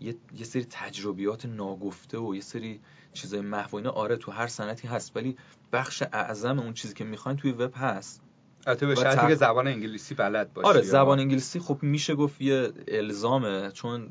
یه،, 0.00 0.16
یه 0.38 0.44
سری 0.44 0.64
تجربیات 0.64 1.46
ناگفته 1.46 2.18
و 2.18 2.34
یه 2.34 2.40
سری 2.40 2.80
چیزای 3.12 3.40
محو 3.40 3.88
آره 3.88 4.16
تو 4.16 4.32
هر 4.32 4.46
سنتی 4.46 4.88
هست 4.88 5.16
ولی 5.16 5.36
بخش 5.72 6.02
اعظم 6.02 6.58
اون 6.58 6.72
چیزی 6.74 6.94
که 6.94 7.04
می‌خواین 7.04 7.38
توی 7.38 7.52
وب 7.52 7.72
هست. 7.76 8.22
البته 8.66 8.86
به 8.86 8.94
شرطی 8.94 9.26
که 9.26 9.34
زبان 9.34 9.66
انگلیسی 9.66 10.14
بلد 10.14 10.52
باشی 10.54 10.68
آره 10.68 10.80
زبان 10.82 11.18
انگلیسی 11.18 11.60
خب 11.60 11.78
میشه 11.82 12.14
گفت 12.14 12.40
یه 12.40 12.72
الزامه 12.88 13.70
چون 13.70 14.08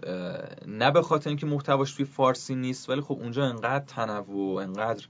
نه 0.68 0.92
به 0.92 1.02
خاطر 1.02 1.30
اینکه 1.30 1.46
محتواش 1.46 1.94
توی 1.94 2.06
فارسی 2.06 2.56
نیست 2.56 2.90
ولی 2.90 3.02
خب 3.02 3.18
اونجا 3.22 3.46
انقدر 3.46 3.86
تنوع 3.86 4.62
انقدر 4.62 5.06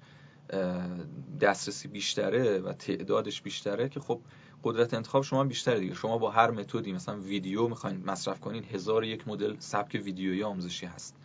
دسترسی 1.42 1.88
بیشتره 1.88 2.60
و 2.60 2.74
تعدادش 2.74 3.42
بیشتره 3.42 3.90
که 3.90 4.00
خب 4.00 4.20
قدرت 4.64 4.94
انتخاب 4.94 5.24
شما 5.24 5.44
بیشتره 5.44 5.80
دیگه. 5.80 5.94
شما 5.94 6.18
با 6.18 6.32
هر 6.32 6.52
متدی 6.52 6.94
مثلا 6.94 7.20
ویدیو 7.20 7.68
می‌خواین 7.68 8.04
مصرف 8.06 8.40
کنین 8.40 8.64
هزار 8.64 9.04
یک 9.04 9.28
مدل 9.28 9.56
سبک 9.60 10.02
ویدیویی 10.06 10.44
آموزشی 10.44 10.86
هست. 10.86 11.16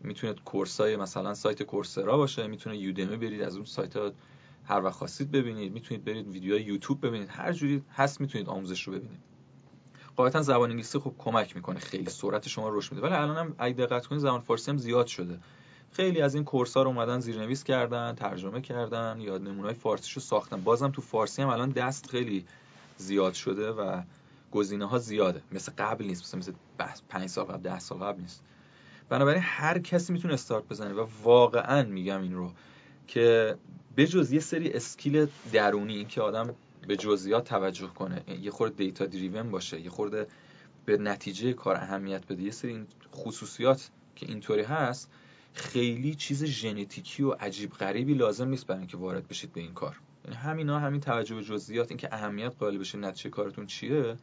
می‌تونید 0.00 0.44
کورسای 0.44 0.96
مثلا 0.96 1.34
سایت 1.34 1.62
کورسرا 1.62 2.16
باشه 2.16 2.46
می‌تونه 2.46 2.76
یودمی 2.76 3.16
برید 3.16 3.42
از 3.42 3.56
اون 3.56 3.64
سایت 3.64 3.96
ها 3.96 4.12
هر 4.72 4.84
وقت 4.84 4.94
خواستید 4.94 5.30
ببینید 5.30 5.72
می‌تونید 5.72 6.04
برید 6.04 6.28
ویدیوهای 6.28 6.62
یوتیوب 6.62 7.06
ببینید. 7.06 7.28
هر 7.28 7.52
جوری 7.52 7.82
هست 7.94 8.20
می‌تونید 8.20 8.48
آموزش 8.48 8.82
رو 8.82 8.92
ببینید. 8.92 9.20
قاعدتا 10.16 10.42
زبان 10.42 10.70
انگلیسی 10.70 10.98
خب 10.98 11.14
کمک 11.18 11.56
می‌کنه. 11.56 11.80
خیلی 11.80 12.10
سرعت 12.10 12.48
شما 12.48 12.68
رشد 12.68 12.92
میده. 12.92 13.06
ولی 13.06 13.14
الان 13.14 13.36
هم 13.36 13.54
اگه 13.58 13.74
دقت 13.74 14.06
کنید 14.06 14.20
زبان 14.20 14.40
فارسی 14.40 14.70
هم 14.70 14.78
زیاد 14.78 15.06
شده. 15.06 15.38
خیلی 15.92 16.20
از 16.22 16.34
این 16.34 16.44
کورس 16.44 16.76
ها 16.76 16.82
رو 16.82 16.88
اومدن 16.88 17.20
زیرنویس 17.20 17.64
کردن 17.64 18.14
ترجمه 18.14 18.60
کردن 18.60 19.16
یا 19.20 19.38
نمونه‌های 19.38 19.74
فارسیشو 19.74 20.20
ساختن. 20.20 20.60
بازم 20.60 20.90
تو 20.90 21.02
فارسی 21.02 21.42
هم 21.42 21.48
الان 21.48 21.70
دست 21.70 22.10
خیلی 22.10 22.44
زیاد 22.96 23.34
شده 23.34 23.70
و 23.70 24.02
گزینه 24.52 24.88
ها 24.88 24.98
زیاده. 24.98 25.42
مثل 25.52 25.72
قبل 25.78 26.04
نیست 26.04 26.22
مثل 26.22 26.38
مثل 26.38 26.52
5 27.08 27.28
سال 27.28 27.44
قبل 27.44 27.62
10 27.62 27.78
سال 27.78 27.98
قبل 27.98 28.20
نیست. 28.20 28.42
بنابراین 29.08 29.42
هر 29.44 29.78
کسی 29.78 30.12
می‌تونه 30.12 30.34
استارت 30.34 30.68
بزنه 30.68 30.94
و 30.94 31.06
واقعا 31.22 31.82
میگم 31.82 32.22
این 32.22 32.34
رو 32.34 32.52
که 33.06 33.56
بجز 33.96 34.32
یه 34.32 34.40
سری 34.40 34.72
اسکیل 34.72 35.26
درونی 35.52 35.96
این 35.96 36.08
که 36.08 36.20
آدم 36.20 36.54
به 36.88 36.96
جزئیات 36.96 37.44
توجه 37.44 37.86
کنه 37.86 38.22
یه 38.42 38.50
خورده 38.50 38.74
دیتا 38.74 39.06
دریون 39.06 39.50
باشه 39.50 39.80
یه 39.80 39.90
خورده 39.90 40.26
به 40.84 40.96
نتیجه 40.96 41.52
کار 41.52 41.76
اهمیت 41.76 42.26
بده 42.26 42.42
یه 42.42 42.50
سری 42.50 42.86
خصوصیات 43.14 43.90
که 44.16 44.26
اینطوری 44.26 44.62
هست 44.62 45.10
خیلی 45.54 46.14
چیز 46.14 46.44
ژنتیکی 46.44 47.22
و 47.22 47.30
عجیب 47.30 47.72
غریبی 47.72 48.14
لازم 48.14 48.48
نیست 48.48 48.66
برای 48.66 48.78
اینکه 48.78 48.96
وارد 48.96 49.28
بشید 49.28 49.52
به 49.52 49.60
این 49.60 49.74
کار. 49.74 50.00
یعنی 50.24 50.36
همینا 50.36 50.78
همین 50.78 51.00
توجه 51.00 51.34
به 51.34 51.42
جزئیات 51.42 51.90
اینکه 51.90 52.08
اهمیت 52.14 52.56
قائل 52.58 52.78
بشه 52.78 52.98
نتیجه 52.98 53.30
کارتون 53.30 53.66
چیه؟ 53.66 54.16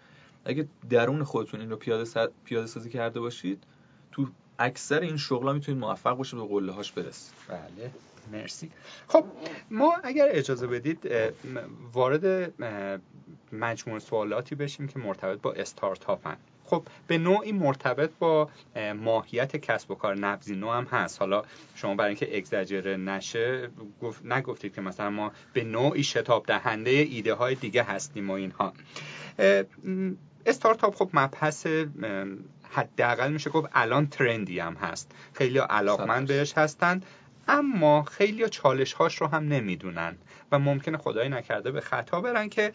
اگه 0.46 0.68
درون 0.90 1.24
خودتون 1.24 1.60
این 1.60 1.70
رو 1.70 1.76
پیاده, 1.76 2.30
پیاده 2.46 2.68
سازی 2.68 2.90
کرده 2.90 3.20
باشید 3.20 3.64
تو 4.12 4.28
اکثر 4.60 5.00
این 5.00 5.18
شغلا 5.18 5.54
می‌تونید 5.54 5.82
موفق 5.82 6.14
باشید 6.18 6.40
به 6.40 6.46
قله 6.48 6.72
هاش 6.72 6.92
برسید. 6.92 7.34
بله. 7.48 7.92
مرسی. 8.32 8.72
خب 9.08 9.26
ما 9.72 9.96
اگر 10.04 10.28
اجازه 10.30 10.68
بدید 10.68 11.12
وارد 11.94 12.54
مجموع 13.52 14.00
سوالاتی 14.00 14.56
بشیم 14.56 14.88
که 14.88 15.00
مرتبط 15.00 15.42
با 15.42 15.54
استارتاپن. 15.54 16.38
خب 16.66 16.84
به 17.08 17.18
نوعی 17.18 17.52
مرتبط 17.52 18.10
با 18.20 18.50
ماهیت 18.96 19.56
کسب 19.56 19.92
و 19.92 19.96
کار 19.96 20.16
نبزی 20.16 20.56
نوع 20.56 20.78
هم 20.78 20.84
هست. 20.84 21.20
حالا 21.20 21.44
شما 21.76 21.96
برای 21.96 22.10
اینکه 22.10 22.38
اگزاجره 22.38 22.98
نشه 22.98 23.70
گفت 24.02 24.26
نگفتید 24.26 24.76
که 24.76 24.82
مثلا 24.82 25.10
ما 25.10 25.32
به 25.54 25.64
نوعی 25.64 26.04
شتاب 26.04 26.46
دهنده 26.46 26.90
ایده 26.90 27.34
های 27.34 27.56
دیگه 27.56 27.84
هستیم 27.84 28.30
و 28.30 28.34
اینها. 28.34 28.74
استارتاپ 30.46 30.96
خب 30.96 31.10
مبحث 31.14 31.68
حداقل 32.72 33.32
میشه 33.32 33.50
گفت 33.50 33.70
الان 33.74 34.08
ترندی 34.08 34.60
هم 34.60 34.74
هست. 34.74 35.12
خیلی 35.34 35.60
علاقمند 35.60 36.28
بهش 36.28 36.54
هستن 36.58 37.02
اما 37.48 38.04
خیلی 38.04 38.50
چالش 38.50 38.94
هاش 38.94 39.16
رو 39.16 39.28
هم 39.28 39.48
نمی‌دونن 39.48 40.16
و 40.52 40.60
ممکنه 40.60 40.98
خدای 40.98 41.30
نکرده 41.30 41.72
به 41.72 41.82
خطا 41.82 42.22
برن 42.22 42.50
که 42.50 42.74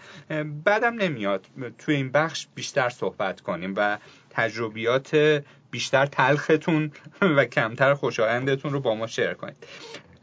بعدم 0.64 0.94
نمیاد. 0.94 1.46
توی 1.78 1.94
این 1.94 2.12
بخش 2.12 2.46
بیشتر 2.54 2.88
صحبت 2.88 3.40
کنیم 3.40 3.74
و 3.76 3.98
تجربیات 4.30 5.42
بیشتر 5.70 6.06
تلختون 6.06 6.92
و 7.36 7.44
کمتر 7.44 7.94
خوشایندتون 7.94 8.72
رو 8.72 8.80
با 8.80 8.94
ما 8.94 9.06
شیر 9.06 9.34
کنید. 9.34 9.66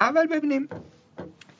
اول 0.01 0.27
ببینیم 0.27 0.69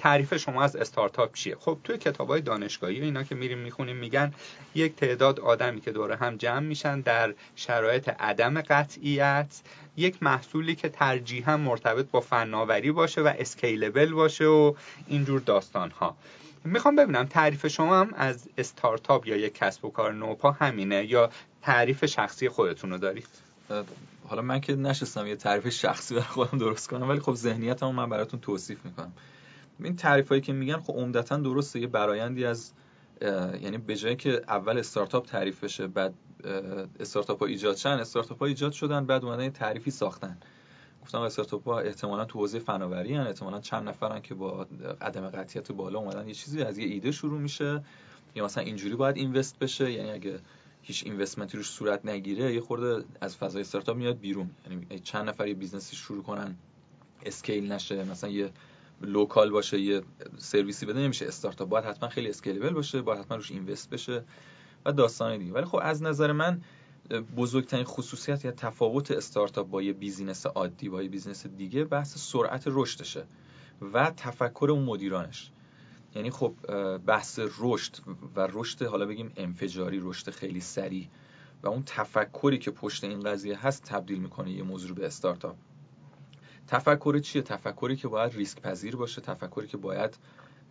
تعریف 0.01 0.37
شما 0.37 0.63
از 0.63 0.75
استارتاپ 0.75 1.33
چیه؟ 1.33 1.55
خب 1.59 1.77
توی 1.83 1.97
کتاب 1.97 2.27
های 2.27 2.41
دانشگاهی 2.41 3.01
و 3.01 3.03
اینا 3.03 3.23
که 3.23 3.35
میریم 3.35 3.57
می‌خونیم 3.57 3.95
میگن 3.95 4.33
یک 4.75 4.95
تعداد 4.95 5.39
آدمی 5.39 5.81
که 5.81 5.91
دوره 5.91 6.15
هم 6.15 6.37
جمع 6.37 6.59
میشن 6.59 7.01
در 7.01 7.33
شرایط 7.55 8.09
عدم 8.09 8.61
قطعیت 8.61 9.61
یک 9.97 10.23
محصولی 10.23 10.75
که 10.75 10.89
ترجیحا 10.89 11.57
مرتبط 11.57 12.05
با 12.11 12.19
فناوری 12.19 12.91
باشه 12.91 13.21
و 13.21 13.33
اسکیلبل 13.39 14.13
باشه 14.13 14.45
و 14.45 14.73
اینجور 15.07 15.39
داستان 15.39 15.91
ها 15.91 16.15
می‌خوام 16.63 16.95
ببینم 16.95 17.25
تعریف 17.25 17.67
شما 17.67 17.99
هم 17.99 18.13
از 18.13 18.49
استارتاپ 18.57 19.27
یا 19.27 19.37
یک 19.37 19.55
کسب 19.55 19.85
و 19.85 19.89
کار 19.89 20.13
نوپا 20.13 20.51
همینه 20.51 21.05
یا 21.05 21.29
تعریف 21.61 22.05
شخصی 22.05 22.49
خودتون 22.49 22.89
رو 22.89 22.97
دارید؟ 22.97 23.27
حالا 24.27 24.41
من 24.41 24.61
که 24.61 24.75
نشستم 24.75 25.27
یه 25.27 25.35
تعریف 25.35 25.69
شخصی 25.69 26.13
برای 26.13 26.27
خودم 26.27 26.57
درست 26.57 26.89
کنم 26.89 27.09
ولی 27.09 27.19
خب 27.19 27.33
ذهنیتمو 27.35 27.91
من 27.91 28.09
براتون 28.09 28.39
توصیف 28.39 28.85
می‌کنم. 28.85 29.13
این 29.83 29.95
تعریف 29.95 30.29
هایی 30.29 30.41
که 30.41 30.53
میگن 30.53 30.77
خب 30.77 30.93
عمدتا 30.93 31.37
درسته 31.37 31.79
یه 31.79 31.87
برایندی 31.87 32.45
از 32.45 32.71
یعنی 33.61 33.77
به 33.77 33.95
جایی 33.95 34.15
که 34.15 34.41
اول 34.47 34.77
استارتاپ 34.77 35.25
تعریف 35.25 35.63
بشه 35.63 35.87
بعد 35.87 36.13
استارتاپ 36.99 37.39
ها 37.39 37.45
ایجاد 37.45 37.75
شن 37.75 37.89
استارتاپ 37.89 38.39
ها 38.39 38.45
ایجاد 38.45 38.71
شدن 38.71 39.05
بعد 39.05 39.25
اومدن 39.25 39.49
تعریفی 39.49 39.91
ساختن. 39.91 40.37
گفتم 41.01 41.21
استارتاپ 41.21 41.67
ها 41.67 41.79
احتمالا 41.79 42.25
تو 42.25 42.39
حوزه 42.39 42.59
فناوری 42.59 43.13
هن 43.13 43.27
احتمالا 43.27 43.59
چند 43.59 43.89
نفرن 43.89 44.21
که 44.21 44.33
با 44.33 44.67
عدم 45.01 45.29
قطعیت 45.29 45.71
بالا 45.71 45.99
اومدن. 45.99 46.27
یه 46.27 46.33
چیزی 46.33 46.61
از 46.61 46.77
یه 46.77 46.87
ایده 46.87 47.11
شروع 47.11 47.39
میشه. 47.39 47.83
یا 48.35 48.45
مثلا 48.45 48.63
اینجوری 48.63 48.95
باید 48.95 49.17
invest 49.17 49.59
بشه. 49.59 49.91
یعنی 49.91 50.11
اگه 50.11 50.39
هیچ 50.81 51.03
investment 51.05 51.53
ی 51.53 51.57
روش 51.57 51.69
صورت 51.69 52.05
نگیره 52.05 52.53
یه 52.53 52.61
خورده 52.61 53.05
از 53.21 53.37
فضای 53.37 53.61
استارتاپ 53.61 53.97
میاد 53.97 54.19
بیرون. 54.19 54.49
یعنی 54.69 54.99
چند 54.99 55.29
نفر 55.29 55.47
یه 55.47 55.53
business 55.53 55.91
ی 55.91 55.95
شروع 55.95 56.23
کنن 56.23 56.55
scale 57.25 57.71
نشه 57.71 58.03
مثلا 58.03 58.29
یه 58.29 58.49
local 59.01 59.49
باشه 59.49 59.79
یه 59.79 60.01
سرویسی 60.37 60.85
بده 60.85 60.99
نمیشه 60.99 61.25
استارتاپ. 61.25 61.69
باید 61.69 61.85
حتما 61.85 62.09
خیلی 62.09 62.29
scalable 62.29 62.69
باشه 62.69 63.01
باید 63.01 63.19
حتما 63.19 63.37
روش 63.37 63.51
invest 63.51 63.89
بشه 63.89 64.23
و 64.85 64.91
داستان 64.91 65.37
دیگه. 65.37 65.53
ولی 65.53 65.65
خب 65.65 65.79
از 65.81 66.03
نظر 66.03 66.31
من 66.31 66.61
بزرگترین 67.37 67.85
خصوصیت 67.85 68.45
یا 68.45 68.51
تفاوت 68.51 69.11
استارتاپ 69.11 69.69
با 69.69 69.81
یه 69.81 69.93
business 69.93 70.45
عادی 70.45 70.89
با 70.89 71.03
یه 71.03 71.09
business 71.09 71.47
دیگه 71.47 71.83
بحث 71.83 72.17
سرعت 72.17 72.63
رشدشه 72.65 73.25
و 73.93 74.11
تفکر 74.17 74.67
اون 74.71 74.83
مدیرانش. 74.83 75.51
یعنی 76.15 76.29
خب 76.29 76.53
بحث 76.97 77.39
رشد 77.59 77.95
و 78.35 78.47
رشد 78.51 78.81
حالا 78.81 79.05
بگیم 79.05 79.31
انفجاری 79.37 79.99
رشد 80.03 80.29
خیلی 80.29 80.61
سریع 80.61 81.07
و 81.63 81.67
اون 81.67 81.83
تفکری 81.85 82.57
که 82.57 82.71
پشت 82.71 83.03
این 83.03 83.19
قضیه 83.19 83.67
هست 83.67 83.83
تبدیل 83.83 84.19
می‌کنه 84.19 84.51
یه 84.51 84.63
موضوع 84.63 84.95
به 84.95 85.05
استارتاپ. 85.05 85.55
تفکر 86.67 87.19
چیه؟ 87.19 87.41
تفکری 87.41 87.95
که 87.95 88.07
باید 88.07 88.33
ریسک 88.33 88.61
پذیر 88.61 88.95
باشه 88.95 89.21
تفکری 89.21 89.67
که 89.67 89.77
باید 89.77 90.17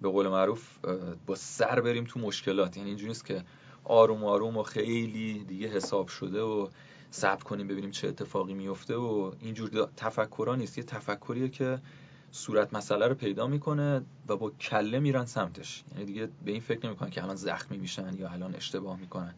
به 0.02 0.08
قول 0.08 0.28
معروف 0.28 0.78
با 1.26 1.34
سر 1.34 1.80
بریم 1.80 2.04
تو 2.04 2.20
مشکلات. 2.20 2.76
یعنی 2.76 2.88
اینجوری 2.88 3.08
نیست 3.08 3.24
که 3.24 3.44
آروم 3.84 4.24
آروم 4.24 4.56
و 4.56 4.62
خیلی 4.62 5.44
دیگه 5.44 5.68
حساب 5.68 6.08
شده 6.08 6.42
و 6.42 6.68
صبر 7.10 7.42
کنیم 7.42 7.68
ببینیم 7.68 7.90
چه 7.90 8.08
اتفاقی 8.08 8.54
میفته 8.54 8.96
و 8.96 9.32
اینجور 9.40 9.88
تفکرها 9.96 10.54
نیست. 10.54 10.78
یه 10.78 10.84
تفکریه 10.84 11.48
که 11.48 11.78
صورت 12.30 12.74
مسئله 12.74 13.06
رو 13.08 13.14
پیدا 13.14 13.46
می‌کنه 13.46 14.02
و 14.28 14.36
با 14.36 14.50
کله 14.50 14.98
میرن 14.98 15.24
سمتش. 15.24 15.84
یعنی 15.92 16.04
دیگه 16.04 16.28
به 16.44 16.50
این 16.50 16.60
فکر 16.60 16.86
نمی‌کنن 16.86 17.10
که 17.10 17.22
الان 17.22 17.36
زخمی 17.36 17.78
میشن 17.78 18.14
یا 18.18 18.28
الان 18.28 18.54
اشتباه 18.54 19.00
می‌کنن. 19.00 19.34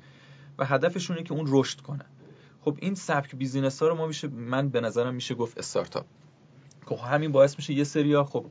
و 0.58 0.64
هدفشونه 0.64 1.22
که 1.22 1.32
اون 1.32 1.44
رشد 1.48 1.80
کنه. 1.80 2.04
خب 2.60 2.76
این 2.80 2.94
سبک 2.94 3.36
business 3.36 3.82
ها 3.82 3.88
رو 3.88 3.94
ما 3.94 4.06
میشه 4.06 4.28
من 4.28 4.68
به 4.68 4.80
نظرم 4.80 5.14
میشه 5.14 5.34
گفت 5.34 5.58
استارتاپ. 5.58 6.06
خب 6.86 6.96
همین 6.96 7.32
باعث 7.32 7.56
میشه 7.56 7.72
یه 7.72 7.84
سریا 7.84 8.24
خب 8.24 8.46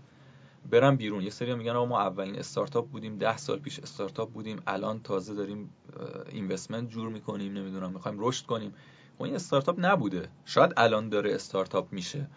برم 0.70 0.96
بیرون. 0.96 1.24
یه 1.24 1.30
سری 1.30 1.56
میگن 1.56 1.74
ما 1.74 2.02
اولین 2.02 2.39
استارتاپ 2.39 2.89
بودیم 2.89 3.17
ده 3.17 3.38
سال 3.38 3.60
پیش 3.60 3.80
استارتاپ 3.80 4.32
بودیم 4.32 4.62
الان 4.67 5.00
تازه 5.00 5.34
داریم 5.34 5.70
investment 6.30 6.90
جور 6.89 7.10
می‌کنیم 7.10 7.54
نمی‌دونم 7.54 7.91
می‌خوایم 7.91 8.17
رشد 8.20 8.46
کنیم. 8.46 8.74
خب 9.17 9.24
این 9.24 9.36
استارتاپ 9.36 9.76
نبوده. 9.80 10.30
شاید 10.46 10.74
الان 10.78 11.10
داره 11.10 11.34
استارتاپ 11.34 11.94
میشه. 11.94 12.28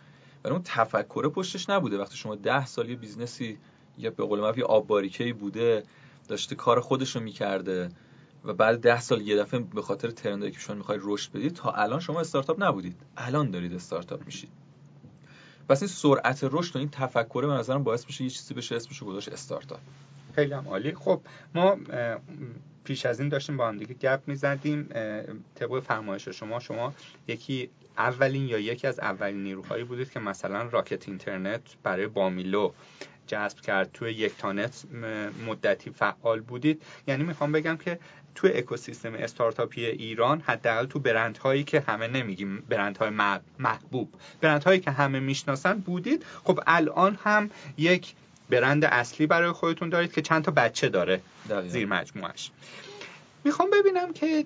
ولی 0.44 0.52
اون 0.52 0.62
تفکر 0.64 1.28
پشتش 1.28 1.70
نبوده. 1.70 1.98
وقتی 1.98 2.16
شما 2.16 2.35
ده 2.35 2.66
سال 2.66 2.90
یه 2.90 2.96
business 2.96 3.52
ی 3.52 3.59
یا 3.98 4.11
به 4.11 4.24
قول 4.24 4.40
معروف 4.40 4.59
آب 4.59 4.87
باریکه‌ای 4.87 5.33
بوده 5.33 5.83
داشته 6.28 6.54
کار 6.54 6.80
خودش 6.80 7.16
رو 7.16 7.22
می‌کرده 7.22 7.88
و 8.44 8.52
بعد 8.52 8.80
ده 8.80 9.00
سال 9.00 9.20
یه 9.20 9.37
دفعه 9.37 9.61
به 9.61 9.83
خاطر 9.83 10.11
ترندایی 10.11 10.52
که 10.52 10.59
شما 10.59 10.76
می‌خواید 10.76 11.00
رشد 11.04 11.33
بدید 11.33 11.52
تا 11.52 11.70
الان 11.70 12.00
شما 12.00 12.20
استارتاپ 12.20 12.62
نبودید. 12.62 12.96
الان 13.16 13.50
دارید 13.50 13.74
استارتاپ 13.74 14.26
میشید. 14.26 14.63
پس 15.68 15.83
این 15.83 15.88
سرعت 15.88 16.40
رشد 16.42 16.77
و 16.77 16.79
این 16.79 16.90
تفکر 16.90 17.46
به 17.46 17.53
نظرم 17.53 17.85
باعث 17.85 18.07
میشه 18.07 18.24
یه 18.24 18.31
چیزی 18.31 18.55
بشه 18.55 18.77
اسمش 18.77 18.98
رو 18.98 19.07
گذاشت 19.07 19.29
استارتاپ 19.29 19.81
خیلی 20.35 20.53
هم 20.53 20.68
عالی. 20.68 20.94
خب 20.94 21.20
ما 21.55 21.77
پیش 22.85 23.07
از 23.07 23.20
این 23.20 23.29
داشتیم 23.29 23.57
با 23.57 23.68
هم 23.68 23.77
دیگه 23.77 23.94
گپ 23.94 24.20
می‌زدیم. 24.27 24.88
طبق 25.55 25.81
فرمایش 25.81 26.29
شما 26.29 26.61
شما 26.61 26.94
یکی 27.29 27.70
اولین 27.98 28.48
یا 28.48 28.59
یکی 28.59 28.87
از 28.87 28.98
اولین 28.98 29.42
نیروهایی 29.42 29.85
بودید 29.85 30.11
که 30.11 30.20
مثلا 30.20 30.62
راکت 30.62 31.09
اینترنت 31.09 31.61
برای 31.83 32.07
بامیلو 32.07 32.72
جذب 33.27 33.61
کرد. 33.61 33.92
توی 33.92 34.12
یک 34.12 34.37
تانت 34.38 34.85
مدتی 35.46 35.90
فعال 35.90 36.40
بودید. 36.40 36.83
یعنی 37.07 37.24
می‌خوام 37.24 37.53
بگم 37.53 37.77
که 37.77 37.98
تو 38.35 38.49
اکوسیستم 38.55 39.14
استارتاپی 39.14 39.87
ایران 39.87 40.40
حداقل 40.40 40.87
تو 40.87 40.99
برندهایی 40.99 41.64
که 41.64 41.81
همه 41.81 42.09
نمیگیم 42.09 42.62
برندهای 42.68 43.11
محبوب. 43.59 44.14
برندهایی 44.40 44.81
که 44.81 44.90
همه 44.90 45.20
می‌شناسن 45.20 45.79
بودید. 45.79 46.25
خب 46.44 46.61
الان 46.66 47.18
هم 47.25 47.51
یک 47.77 48.14
برند 48.51 48.85
اصلی 48.85 49.27
برای 49.27 49.53
خودتون 49.53 49.88
دارید 49.88 50.12
که 50.12 50.23
چند 50.23 50.44
تا 50.44 50.53
بچه 50.53 50.88
داره 50.88 51.20
زیر 51.68 51.87
مجموعش. 51.87 52.51
می‌خوام 53.44 53.70
ببینم 53.70 54.12
که 54.12 54.44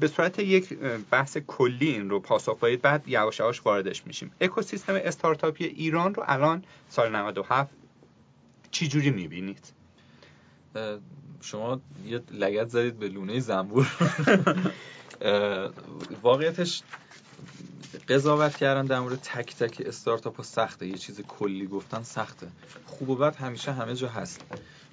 به 0.00 0.08
صورت 0.08 0.38
یک 0.38 0.78
بحث 1.10 1.36
کلی 1.46 1.88
این 1.88 2.10
رو 2.10 2.20
پاسخ 2.20 2.58
بدید 2.58 2.82
بعد 2.82 3.08
یواش 3.08 3.40
یواش 3.40 3.66
واردش 3.66 4.06
میشیم. 4.06 4.32
اکوسیستم 4.40 4.94
استارتاپی 4.94 5.64
ایران 5.64 6.14
رو 6.14 6.24
الان 6.26 6.64
سال 6.88 7.16
97 7.16 7.70
چی 8.70 8.88
جوری 8.88 9.10
می‌بینید؟ 9.10 9.72
شما 11.40 11.80
یه 12.06 12.22
لگت 12.30 12.68
زدید 12.68 12.98
به 12.98 13.08
لونه 13.08 13.40
زنبور. 13.40 13.92
واقعیتش 16.22 16.82
قضاوت 18.08 18.56
کردن 18.56 18.84
در 18.84 19.00
مورد 19.00 19.18
تک 19.22 19.56
تک 19.56 19.82
استارتاپ 19.86 20.42
سخته. 20.42 20.86
یه 20.86 20.98
چیز 20.98 21.20
کلی 21.20 21.66
گفتن 21.66 22.02
سخته. 22.02 22.48
خوب 22.86 23.08
و 23.08 23.16
بد 23.16 23.36
همیشه 23.36 23.72
همه 23.72 23.94
جا 23.94 24.08
هست. 24.08 24.40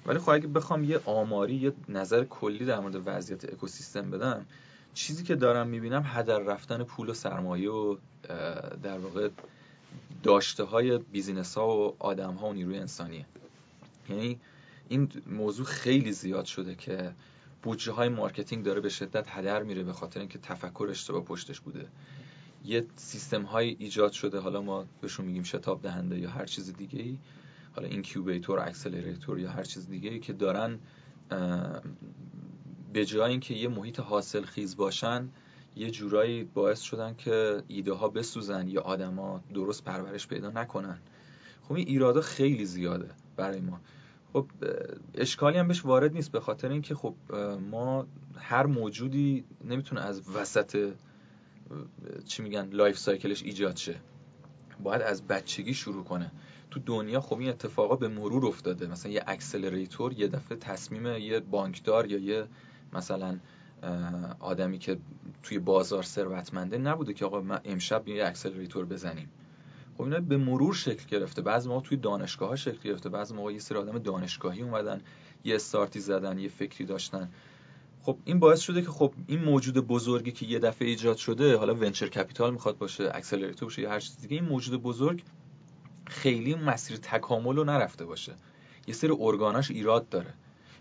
ولی 0.06 0.18
خب 0.18 0.30
اگه 0.30 0.46
بخوام 0.46 0.84
یه 0.84 1.00
آماری 1.04 1.54
یه 1.54 1.72
نظر 1.88 2.24
کلی 2.24 2.64
در 2.64 2.80
مورد 2.80 3.02
وضعیت 3.06 3.44
اکوسیستم 3.44 4.10
بدم 4.10 4.46
چیزی 4.94 5.24
که 5.24 5.34
دارم 5.34 5.68
می‌بینم 5.68 6.02
هدر 6.06 6.38
رفتن 6.38 6.84
پول 6.84 7.08
و 7.08 7.14
سرمایه 7.14 7.70
و 7.70 7.96
در 8.82 8.98
واقع 8.98 9.28
داشته 10.22 10.64
های 10.64 10.98
business 10.98 11.58
ها 11.58 11.68
و 11.68 11.94
آدم 11.98 12.34
ها 12.34 12.48
و 12.48 12.52
نیروی 12.52 12.78
انسانیه. 12.78 13.26
یعنی 14.08 14.40
این 14.88 15.08
موضوع 15.26 15.66
خیلی 15.66 16.12
زیاد 16.12 16.44
شده 16.44 16.74
که 16.74 17.14
بودجه 17.62 17.92
های 17.92 18.08
marketing 18.08 18.64
داره 18.64 18.80
به 18.80 18.88
شدت 18.88 19.26
هدر 19.28 19.62
میره 19.62 19.82
به 19.82 19.92
خاطر 19.92 20.20
اینکه 20.20 20.38
تفکر 20.38 20.86
اشتباه 20.90 21.24
پشتش 21.24 21.60
بوده. 21.60 21.88
یه 22.64 22.86
سیستم 22.96 23.42
های 23.42 23.76
ایجاد 23.78 24.12
شده 24.12 24.38
حالا 24.38 24.62
ما 24.62 24.86
بهشون 25.00 25.26
میگیم 25.26 25.42
شتاب 25.42 25.82
دهنده 25.82 26.18
یا 26.18 26.30
هر 26.30 26.44
چیز 26.44 26.72
دیگه 26.76 27.02
ای 27.02 27.18
حالا 27.72 27.88
incubator 27.88 28.60
accelerator 28.60 29.38
یا 29.38 29.50
هر 29.50 29.64
چیز 29.64 29.88
دیگه 29.88 30.10
ای 30.10 30.20
که 30.20 30.32
دارن 30.32 30.78
به 32.92 33.04
جای 33.04 33.30
اینکه 33.30 33.54
یه 33.54 33.68
محیط 33.68 34.00
حاصل 34.00 34.42
خیز 34.42 34.76
باشن 34.76 35.28
یه 35.76 35.90
جورایی 35.90 36.44
باعث 36.44 36.80
شدن 36.80 37.14
که 37.14 37.62
ایده 37.68 37.92
ها 37.92 38.08
بسوزن 38.08 38.68
یا 38.68 38.80
آدما 38.80 39.40
درست 39.54 39.84
پرورش 39.84 40.26
پیدا 40.26 40.50
نکنن. 40.50 40.98
خب 41.62 41.72
این 41.74 41.88
ایرادا 41.88 42.20
خیلی 42.20 42.64
زیاده 42.64 43.10
برای 43.36 43.60
ما. 43.60 43.80
خب 44.32 44.46
اشکالی 45.14 45.58
هم 45.58 45.68
بهش 45.68 45.84
وارد 45.84 46.12
نیست 46.12 46.32
به 46.32 46.40
خاطر 46.40 46.68
اینکه 46.68 46.94
خب 46.94 47.14
ما 47.70 48.06
هر 48.36 48.66
موجودی 48.66 49.44
نمی‌تونه 49.64 50.00
از 50.00 50.30
وسط 50.30 50.92
چی 52.26 52.42
میگن 52.42 52.68
life 52.72 52.98
cycle 52.98 53.29
ش 53.29 53.42
ایجاد 53.42 53.76
شه. 53.76 53.94
باید 54.82 55.02
از 55.02 55.26
بچگی 55.26 55.74
شروع 55.74 56.04
کنه. 56.04 56.32
تو 56.70 56.80
دنیا 56.80 57.20
خب 57.20 57.38
این 57.38 57.48
اتفاقا 57.48 57.96
به 57.96 58.08
مرور 58.08 58.46
افتاده. 58.46 58.86
مثلا 58.86 59.12
یه 59.12 59.24
accelerator 59.26 60.12
یه 60.12 60.28
دفعه 60.28 60.58
تصمیم 60.58 61.06
یه 61.06 61.40
بانکدار 61.40 62.06
یا 62.06 62.18
یه 62.18 62.46
مثلا 62.92 63.38
آدمی 64.40 64.78
که 64.78 64.98
توی 65.42 65.58
بازار 65.58 66.02
ثروتمنده 66.02 66.78
نبوده 66.78 67.14
که 67.14 67.24
آقا 67.24 67.40
ما 67.40 67.58
امشب 67.64 68.08
یه 68.08 68.26
accelerator 68.26 68.84
بزنیم. 68.84 69.30
خب 69.98 70.04
اینا 70.04 70.20
به 70.20 70.36
مرور 70.36 70.74
شکل 70.74 71.06
گرفته. 71.06 71.42
بعضی 71.42 71.68
موقع 71.68 71.88
توی 71.88 71.96
دانشگاه 71.96 72.48
ها 72.48 72.56
شکل 72.56 72.78
گرفته. 72.84 73.08
بعضی 73.08 73.34
موقع 73.34 73.52
یه 73.52 73.58
سری 73.58 73.78
آدم 73.78 73.98
دانشگاهی 73.98 74.62
اومدن 74.62 75.00
یه 75.44 75.54
استارتی 75.54 76.00
زدن 76.00 76.38
یه 76.38 76.48
فکری 76.48 76.84
داشتن. 76.84 77.28
خب 78.02 78.18
این 78.24 78.38
باعث 78.38 78.60
شده 78.60 78.82
که 78.82 78.88
خب 78.88 79.12
این 79.26 79.44
موجود 79.44 79.74
بزرگی 79.74 80.32
که 80.32 80.46
یه 80.46 80.58
دفعه 80.58 80.88
ایجاد 80.88 81.16
شده 81.16 81.56
حالا 81.56 81.74
venture 81.74 82.08
capital 82.08 82.52
می‌خواد 82.52 82.78
باشه 82.78 83.10
accelerator 83.14 83.68
باشه 83.68 83.82
یا 83.82 83.90
هر 83.90 84.00
چیز 84.00 84.20
دیگه 84.20 84.36
این 84.36 84.44
موجود 84.44 84.82
بزرگ 84.82 85.22
خیلی 86.06 86.54
مسیر 86.54 86.96
تکامل 86.96 87.56
رو 87.56 87.64
نرفته 87.64 88.04
باشه. 88.04 88.34
یه 88.86 88.94
سری 88.94 89.16
ارگاناش 89.20 89.70
ایراد 89.70 90.08
داره. 90.08 90.34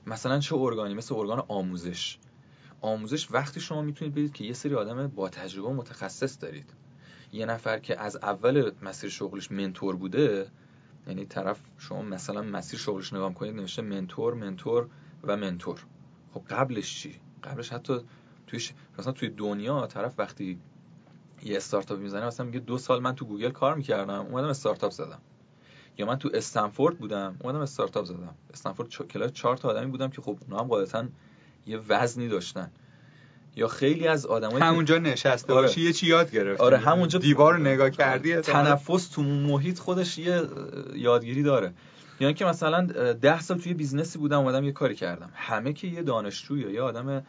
مثلا 0.08 0.40
چه 0.40 0.56
ارگانی؟ 0.56 0.94
مثل 0.94 1.16
ارگان 1.16 1.44
آموزش. 1.48 2.18
آموزش 2.82 3.32
وقتی 3.32 3.60
شما 3.60 3.82
می‌تونید 3.82 4.14
بدید 4.14 4.34
که 4.34 4.44
یه 4.44 4.54
سری 4.54 4.76
آدم 4.76 5.08
با 5.08 5.30
تجربه 5.30 5.70
متخصص 5.74 6.42
دارید. 6.42 6.74
یه 7.32 7.46
نفر 7.46 7.80
که 7.80 8.00
از 8.00 8.16
اول 8.16 8.72
مسیر 8.82 9.10
شغلش 9.10 9.52
mentor 9.52 9.96
بوده 9.96 10.48
یعنی 11.08 11.26
طرف 11.26 11.60
شما 11.78 12.02
مثلا 12.02 12.42
مسیر 12.42 12.80
شغلش 12.80 13.14
نگاه 13.14 13.34
کنید 13.34 13.56
نوشته 13.56 13.82
mentor 13.82 14.34
mentor 14.34 14.90
و 15.24 15.38
mentor. 15.38 15.86
خب 16.34 16.44
قبلش 16.50 17.02
چی؟ 17.02 17.20
قبلش 17.44 17.74
حتی 17.74 18.00
توی 18.48 18.60
مثلا 19.00 19.12
توی 19.12 19.30
دنیا 19.30 19.88
طرف 19.88 20.14
وقتی 20.18 20.60
یه 21.44 21.58
استارتاپ 21.58 22.00
می‌زنه 22.00 22.26
مثلا 22.26 22.46
میگه 22.46 22.60
دو 22.60 22.78
سال 22.78 23.02
من 23.02 23.16
تو 23.16 23.26
گوگل 23.26 23.50
کار 23.50 23.76
می‌کردم 23.76 24.26
اومدم 24.26 24.48
استارتاپ 24.48 24.92
زدم. 24.92 25.22
یا 25.98 26.06
من 26.06 26.16
تو 26.16 26.30
استنفورد 26.34 26.98
بودم 26.98 27.38
اومدم 27.44 27.60
استارتاپ 27.60 28.06
زدم. 28.06 28.36
استنفورد 28.54 28.90
کلاس 28.90 29.32
چهار 29.32 29.58
تا 29.58 29.70
آدمی 29.70 29.92
بودم 29.92 30.10
که 30.10 30.22
خب 30.22 30.38
اونا 30.42 30.60
هم 30.60 30.68
قاعدتا 30.68 31.08
یه 31.66 31.78
وزنی 31.90 32.28
داشتن. 32.28 32.72
یا 33.58 33.68
خیلی 33.68 34.08
از 34.08 34.26
آدمایی 34.26 34.64
همونجا 34.64 34.98
نشسته 34.98 35.54
آره. 35.54 35.62
باشی 35.62 35.82
یه 35.82 35.94
چی 35.94 36.08
یاد 36.08 36.32
گرفتی. 36.32 36.64
آره 36.64 36.78
همونجا 36.78 37.20
دیوار 37.20 37.54
رو 37.54 37.60
نگاه 37.60 37.90
کردی 37.90 38.36
تنفس 38.36 39.08
تو 39.08 39.22
محیط 39.22 39.80
خودش 39.80 40.18
یه 40.18 40.42
یادگیری 40.96 41.44
داره. 41.44 41.74
یعنی 42.20 42.34
که 42.34 42.46
مثلا 42.46 42.86
ده 43.14 43.42
سال 43.42 43.58
توی 43.58 43.74
business 43.74 44.14
ی 44.14 44.20
بودم 44.20 44.40
اومدم 44.40 44.64
یه 44.64 44.72
کاری 44.72 44.96
کردم. 44.96 45.30
همه 45.34 45.74
که 45.74 45.88
یه 45.88 46.04
دانشجو 46.04 46.58
یا 46.58 46.70
یه 46.70 46.82
آدم 46.82 47.26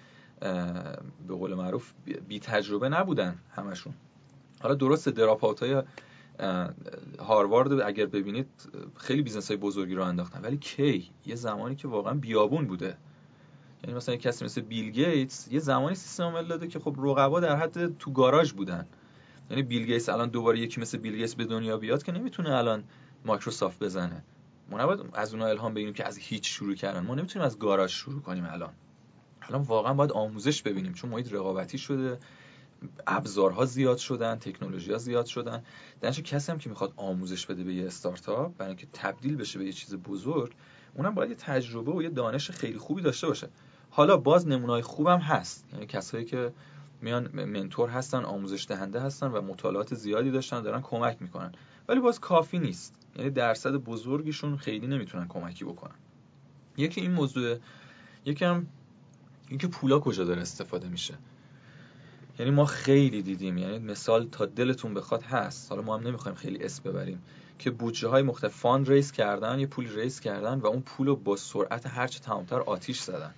به 1.28 1.34
قول 1.34 1.54
معروف 1.54 1.92
بی 2.28 2.40
تجربه 2.40 2.88
نبودن 2.88 3.38
همشون. 3.56 3.94
حالا 4.60 4.74
درست 4.74 5.08
dropout 5.08 5.62
های 5.62 5.82
هاروارد 7.18 7.80
اگر 7.80 8.06
ببینید 8.06 8.46
خیلی 8.96 9.22
business 9.22 9.48
های 9.48 9.56
بزرگی 9.56 9.94
رو 9.94 10.02
انداختن 10.02 10.40
ولی 10.40 10.56
کی؟ 10.56 11.10
یه 11.26 11.34
زمانی 11.34 11.76
که 11.76 11.88
واقعا 11.88 12.14
بیابون 12.14 12.66
بوده. 12.66 12.96
یعنی 13.84 13.96
مثلا 13.96 14.14
یه 14.14 14.20
کسی 14.20 14.44
مثل 14.44 14.60
بیل 14.60 14.90
گیتس 14.90 15.48
یه 15.50 15.58
زمانی 15.58 15.94
سیستم 15.94 16.22
عامل 16.22 16.46
داده 16.46 16.66
که 16.66 16.78
خب 16.78 16.96
رقبا 16.98 17.40
در 17.40 17.56
حد 17.56 17.98
تو 17.98 18.12
گاراژ 18.12 18.52
بودن. 18.52 18.86
یعنی 19.50 19.62
بیل 19.62 19.86
گیتس 19.86 20.08
الان 20.08 20.28
دوباره 20.28 20.58
یکی 20.58 20.80
مثل 20.80 20.98
بیل 20.98 21.16
گیتس 21.16 21.34
به 21.34 21.44
دنیا 21.44 21.76
بیاد 21.76 22.02
که 22.02 22.12
نمی‌تونه 22.12 22.50
الان 22.50 22.84
مایکروسافت 23.24 23.82
بزنه. 23.82 24.24
ما 24.70 24.78
نباید 24.78 25.00
از 25.12 25.32
اونها 25.34 25.48
الهام 25.48 25.74
بگیریم 25.74 25.94
که 25.94 26.06
از 26.06 26.18
هیچ 26.18 26.50
شروع 26.50 26.74
کردن. 26.74 27.00
ما 27.00 27.14
نمی‌تونیم 27.14 27.46
از 27.46 27.58
گاراژ 27.58 27.92
شروع 27.92 28.22
کنیم 28.22 28.44
الان. 28.50 28.72
الان 29.42 29.62
واقعا 29.62 29.94
باید 29.94 30.12
آموزش 30.12 30.62
ببینیم 30.62 30.92
چون 30.92 31.10
محیط 31.10 31.32
رقابتی 31.32 31.78
شده 31.78 32.18
ابزارها 33.06 33.64
زیاد 33.64 33.98
شدن 33.98 34.38
تکنولوژی 34.38 34.92
ها 34.92 34.98
زیاد 34.98 35.26
شدن. 35.26 35.62
درنچه 36.00 36.22
کسی 36.22 36.52
هم 36.52 36.58
که 36.58 36.68
می‌خواد 36.68 36.92
آموزش 36.96 37.46
بده 37.46 37.64
به 37.64 37.74
یه 37.74 37.86
استارتاپ 37.86 38.56
برای 38.56 38.68
اینکه 38.68 38.86
تبدیل 38.92 39.36
بشه 39.36 39.58
به 39.58 39.64
یه 39.64 39.72
چیز 39.72 39.94
بزرگ 39.94 40.52
اونم 40.94 41.14
باید 41.14 41.30
یه 41.30 41.36
تجربه 41.36 41.92
و 41.92 42.02
یه 42.02 42.08
دانش 42.08 42.50
خیلی 42.50 42.78
خوبی 42.78 43.02
داشته 43.02 43.26
باشه. 43.26 43.48
حالا 43.98 44.16
باز 44.16 44.48
نمونای 44.48 44.82
خوبم 44.82 45.18
هست. 45.18 45.64
یعنی 45.72 45.86
کسایی 45.86 46.24
که 46.24 46.52
میان 47.02 47.44
منتور 47.44 47.88
هستن 47.88 48.24
آموزش 48.24 48.66
دهنده 48.68 49.00
هستن 49.00 49.26
و 49.26 49.40
مطالعات 49.40 49.94
زیادی 49.94 50.30
داشتن 50.30 50.62
دارن 50.62 50.80
کمک 50.82 51.16
می‌کنن. 51.20 51.52
ولی 51.88 52.00
باز 52.00 52.20
کافی 52.20 52.58
نیست. 52.58 52.94
یعنی 53.16 53.30
درصد 53.30 53.70
بزرگیشون 53.70 54.56
خیلی 54.56 54.86
نمی‌تونن 54.86 55.28
کمکی 55.28 55.64
بکنن. 55.64 55.94
یکی 56.76 57.00
این 57.00 57.10
موضوع 57.10 57.56
یکی 58.24 58.44
هم 58.44 58.66
اینکه 59.48 59.66
پولا 59.66 59.98
کجا 59.98 60.24
داره 60.24 60.40
استفاده 60.40 60.88
میشه. 60.88 61.14
یعنی 62.38 62.50
ما 62.50 62.64
خیلی 62.64 63.22
دیدیم 63.22 63.58
یعنی 63.58 63.78
مثال 63.78 64.28
تا 64.32 64.46
دلتون 64.46 64.94
بخواد 64.94 65.22
هست. 65.22 65.70
حالا 65.70 65.82
ما 65.82 65.96
هم 65.96 66.06
نمی‌خوایم 66.06 66.36
خیلی 66.36 66.64
اسم 66.64 66.82
ببریم. 66.82 67.22
که 67.58 67.70
بودجه 67.70 68.08
های 68.08 68.22
مختلف 68.22 68.54
fund 68.54 68.88
raise 68.88 69.12
کردن 69.12 69.60
یه 69.60 69.66
پول 69.66 69.88
raise 69.94 70.20
کردن 70.20 70.58
و 70.58 70.66
اون 70.66 70.80
پول 70.80 71.06
رو 71.06 71.16
با 71.16 71.36
سرعت 71.36 71.86
هرچه 71.86 72.20
تمامتر 72.20 72.60
آتیش 72.60 73.00
زدن. 73.00 73.34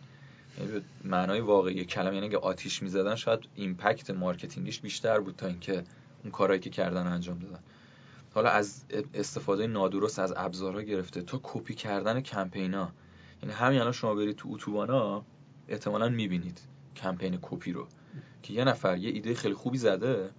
یعنی 0.60 0.80
معنای 1.04 1.40
واقعی 1.40 1.84
کلمه 1.84 2.14
یعنی 2.14 2.28
که 2.28 2.38
آتیش 2.38 2.82
می‌زدن 2.82 3.14
شاید 3.14 3.40
impact 3.54 4.10
marketing 4.10 4.63
یش 4.63 4.80
بیشتر 4.80 5.20
بود 5.20 5.36
تا 5.36 5.46
اینکه 5.46 5.84
اون 6.22 6.32
کارهایی 6.32 6.60
که 6.60 6.70
کردن 6.70 7.06
انجام 7.06 7.38
دادن. 7.38 7.60
حالا 8.34 8.50
از 8.50 8.84
استفاده 9.14 9.66
نادرست 9.66 10.18
از 10.18 10.34
ابزارها 10.36 10.82
گرفته 10.82 11.22
تا 11.22 11.40
کپی 11.42 11.74
کردن 11.74 12.20
کمپینا 12.20 12.92
یعنی 13.42 13.54
همین 13.54 13.80
الان 13.80 13.92
شما 13.92 14.14
برید 14.14 14.36
تو 14.36 14.48
اتوبانا 14.52 15.24
احتمالا 15.68 16.08
می‌بینید 16.08 16.60
کمپین 16.96 17.38
کپی 17.42 17.72
رو 17.72 17.86
که 18.42 18.52
یه 18.52 18.64
نفر 18.64 18.96
یه 18.96 19.10
ایده 19.10 19.34
خیلی 19.34 19.54
خوبی 19.54 19.78
زده 19.78 20.30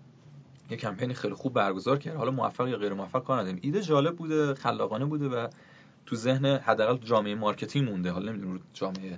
یه 0.70 0.78
کمپین 0.78 1.14
خیلی 1.14 1.34
خوب 1.34 1.54
برگزار 1.54 2.00
کرد 2.00 2.16
حالا 2.16 2.32
موفق 2.32 2.68
یا 2.68 2.78
غیر 2.78 2.94
موفق 2.94 3.24
کار 3.24 3.40
نداریم. 3.40 3.60
ایده 3.62 3.82
جالب 3.82 4.16
بوده 4.16 4.54
خلاقانه 4.54 5.06
بوده 5.06 5.28
و 5.28 5.48
تو 6.06 6.16
ذهن 6.16 6.46
حداقل 6.46 7.06
جامعه 7.06 7.36
marketing 7.36 7.90
مونده. 7.90 8.12
حالا 8.12 8.32
نمی‌دونم 8.32 8.60
جامعه 8.74 9.18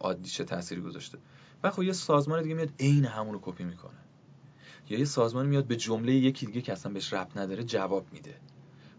عادی 0.00 0.30
چه 0.30 0.44
تأثیری 0.44 0.80
گذاشته. 0.80 1.18
و 1.62 1.70
خب 1.70 1.82
یه 1.82 1.92
سازمان 1.92 2.42
دیگه 2.42 2.54
میاد 2.54 2.70
عین 2.80 3.04
همون 3.04 3.34
رو 3.34 3.40
کپی 3.42 3.64
می‌کنه. 3.64 3.98
یا 4.90 4.98
یه 4.98 5.04
سازمان 5.04 5.46
میاد 5.46 5.64
به 5.64 5.76
جمله 5.76 6.12
یکی 6.12 6.46
دیگه 6.46 6.60
که 6.60 6.72
اصلا 6.72 6.92
بهش 6.92 7.12
ربط 7.12 7.36
نداره 7.36 7.64
جواب 7.64 8.06
میده. 8.12 8.34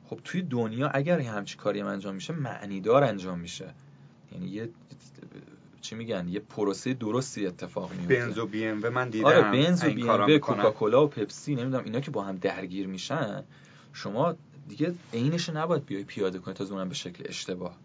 خب 0.06 0.20
توی 0.24 0.42
دنیا 0.42 0.88
اگر 0.88 1.20
همچین 1.20 1.58
کاری 1.58 1.80
هم 1.80 1.88
انجام 1.88 2.16
میشه 2.16 2.34
معنیدار 2.34 3.04
انجام 3.04 3.40
میشه. 3.40 3.74
یعنی 4.32 4.48
یه 4.48 4.70
چی 5.82 5.96
میگن؟ 5.96 6.28
یه 6.28 6.40
پروسه 6.40 6.94
درستی 6.94 7.48
اتفاق 7.48 7.92
میفته. 7.92 8.16
بنز 8.16 8.38
و 8.38 8.46
بی 8.46 8.66
ام 8.66 8.80
و 8.84 8.86
رو 8.86 8.90
من 8.90 9.10
دیدم. 9.10 9.26
آره 9.26 9.42
بنز 9.42 9.84
و 9.84 9.90
بی 9.90 10.10
ام 10.10 10.38
کوکاکولا 10.38 11.06
و 11.06 11.08
پپسی 11.08 11.56
نمی‌دونم 11.56 11.84
اینا 11.84 12.00
که 12.00 12.12
با 12.12 12.24
هم 12.24 12.36
درگیر 12.36 12.88
میشن 12.88 13.44
شما 13.94 14.36
دیگه 14.70 14.94
عینش 15.14 15.50
نباید 15.50 15.86
بیای 15.86 16.04
پیاده 16.04 16.40
کنید 16.40 16.58
تا 16.58 16.64
اونم 16.66 16.90
به 16.90 16.96
شکل 16.96 17.24
اشتباه. 17.28 17.78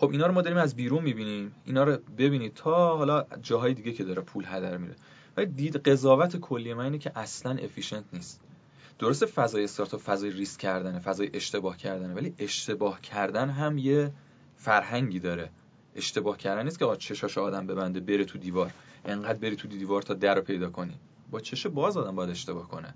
خب 0.00 0.10
اینا 0.10 0.26
رو 0.26 0.32
ما 0.32 0.42
داریم 0.42 0.58
از 0.58 0.76
بیرون 0.76 1.02
می‌بینیم. 1.02 1.54
اینا 1.64 1.84
رو 1.84 1.98
ببینید 2.18 2.54
تا 2.54 2.96
حالا 2.96 3.24
جاهای 3.42 3.74
دیگه 3.74 3.92
که 3.92 4.04
داره 4.04 4.22
پول 4.22 4.44
هدر 4.46 4.76
میره 4.76 4.94
ولی 5.36 5.46
دید 5.46 5.76
قضاوت 5.76 6.36
کلی 6.36 6.74
من 6.74 6.84
اینه 6.84 6.98
که 6.98 7.12
اصلا 7.18 7.52
efficient 7.52 8.04
نیست. 8.12 8.40
درسته 8.98 9.26
فضای 9.26 9.64
استارتاپ 9.64 10.00
فضای 10.00 10.30
ریسک 10.30 10.60
کردنه 10.60 10.98
فضای 10.98 11.30
اشتباه 11.34 11.76
کردنه 11.76 12.14
ولی 12.14 12.34
اشتباه 12.38 13.00
کردن 13.00 13.50
هم 13.50 13.78
یه 13.78 14.12
فرهنگی 14.56 15.20
داره. 15.20 15.50
اشتباه 15.96 16.38
کردن 16.38 16.64
نیست 16.64 16.78
که 16.78 16.84
آقا 16.84 16.96
چشاش 16.96 17.38
آدم 17.38 17.66
ببنده 17.66 18.00
بره 18.00 18.24
تو 18.24 18.38
دیوار. 18.38 18.70
انقدر 19.04 19.38
بری 19.38 19.56
تو 19.56 19.68
دیوار 19.68 20.02
تا 20.02 20.14
در 20.14 20.34
رو 20.34 20.42
پیدا 20.42 20.70
کنی. 20.70 20.94
با 21.30 21.40
چش 21.40 21.66
باز 21.66 21.96
آدم 21.96 22.16
باید 22.16 22.30
اشتباه 22.30 22.68
کنه. 22.68 22.94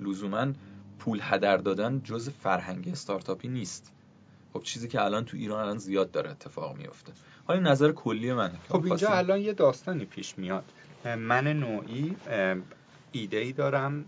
لزوما 0.00 0.52
پول 0.98 1.20
هدر 1.22 1.56
دادن 1.56 2.00
جز 2.04 2.28
فرهنگ 2.28 2.88
استارتاپی 2.88 3.48
نیست. 3.48 3.92
خب 4.56 4.62
چیزی 4.62 4.88
که 4.88 5.02
الان 5.02 5.24
تو 5.24 5.36
ایران 5.36 5.60
الان 5.60 5.78
زیاد 5.78 6.10
داره 6.10 6.30
اتفاق 6.30 6.76
میفته. 6.76 7.12
حالا 7.46 7.60
نظر 7.60 7.92
کلی 7.92 8.32
منه. 8.32 8.54
خب 8.68 8.84
اینجا 8.84 9.08
الان 9.08 9.40
یه 9.40 9.52
داستانی 9.52 10.04
پیش 10.04 10.38
میاد. 10.38 10.64
من 11.18 11.46
نوعی 11.46 12.16
ایده 13.12 13.36
ای 13.36 13.52
دارم 13.52 14.04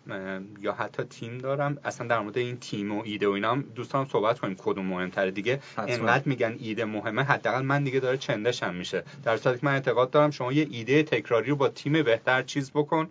یا 0.61 0.73
حتی 0.73 1.03
تیم 1.03 1.39
دارم. 1.39 1.79
اصلا 1.85 2.07
در 2.07 2.21
مورد 2.21 2.39
این 2.39 2.57
تیم 2.57 2.93
و 2.93 3.03
ایده 3.05 3.29
و 3.29 3.31
اینا 3.31 3.51
هم 3.51 3.65
دوستان 3.75 4.05
صحبت 4.05 4.39
کنیم 4.39 4.57
کدوم 4.59 4.87
مهمتره. 4.87 5.31
دیگه 5.31 5.61
انقدر 5.79 6.23
میگن 6.27 6.57
ایده 6.59 6.85
مهمه 6.85 7.23
حداقل 7.23 7.63
من 7.63 7.85
دیگه 7.85 8.01
داره 8.01 8.17
چندشم 8.17 8.75
میشه. 8.75 9.05
در 9.25 9.37
صورتی 9.37 9.61
که 9.61 9.67
من 9.67 9.73
اعتقاد 9.73 10.11
دارم 10.11 10.31
شما 10.31 10.53
یه 10.53 10.67
ایده 10.71 11.03
تکراری 11.03 11.51
رو 11.51 11.57
با 11.57 11.69
تیم 11.69 12.03
بهتر 12.03 12.43
چیز 12.43 12.71
بکن. 12.71 13.09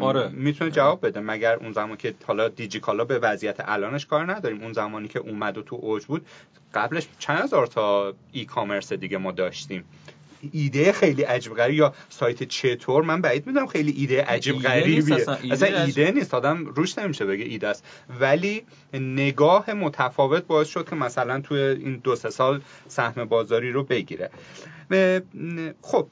آره. 0.00 0.28
می‌تونه 0.28 0.70
جواب 0.70 1.06
بده. 1.06 1.20
مگر 1.20 1.56
اون 1.56 1.72
زمان 1.72 1.96
که 1.96 2.14
حالا 2.26 2.48
دیجیکالا 2.48 3.04
به 3.04 3.18
وضعیت 3.18 3.56
الانش 3.58 4.06
کار 4.06 4.32
نداریم 4.32 4.62
اون 4.62 4.72
زمانی 4.72 5.08
که 5.08 5.18
اومد 5.18 5.58
و 5.58 5.62
تو 5.62 5.78
اوج 5.82 6.04
بود 6.04 6.26
قبلش 6.74 7.08
چند 7.18 7.38
هزار 7.38 7.66
تا 7.66 8.14
ای 8.32 8.44
کامرس 8.44 8.92
دیگه 8.92 9.18
ما 9.18 9.32
داشتیم. 9.32 9.84
ایده 10.52 10.92
خیلی 10.92 11.22
عجیب 11.22 11.54
غریب 11.54 11.74
یا 11.74 11.94
سایت 12.08 12.42
چطور؟ 12.42 13.04
من 13.04 13.20
بعید 13.20 13.46
می‌دونم 13.46 13.66
خیلی 13.66 13.92
ایده 13.92 14.22
عجیب 14.22 14.58
غریبیه 14.58 15.14
اصلا, 15.14 15.34
ایده, 15.34 15.52
اصلا 15.52 15.82
ایده 15.84 16.10
نیست. 16.10 16.34
آدم 16.34 16.66
روش 16.66 16.98
نمیشه 16.98 17.26
بگه 17.26 17.44
ایده 17.44 17.68
است. 17.68 17.84
ولی 18.20 18.62
نگاه 18.94 19.72
متفاوت 19.72 20.46
باعث 20.46 20.68
شد 20.68 20.88
که 20.88 20.96
مثلا 20.96 21.40
توی 21.40 21.60
این 21.60 22.00
دو 22.04 22.16
سه 22.16 22.30
سال 22.30 22.60
سهم 22.88 23.24
بازاری 23.24 23.72
رو 23.72 23.84
بگیره. 23.84 24.30
خب 25.82 26.06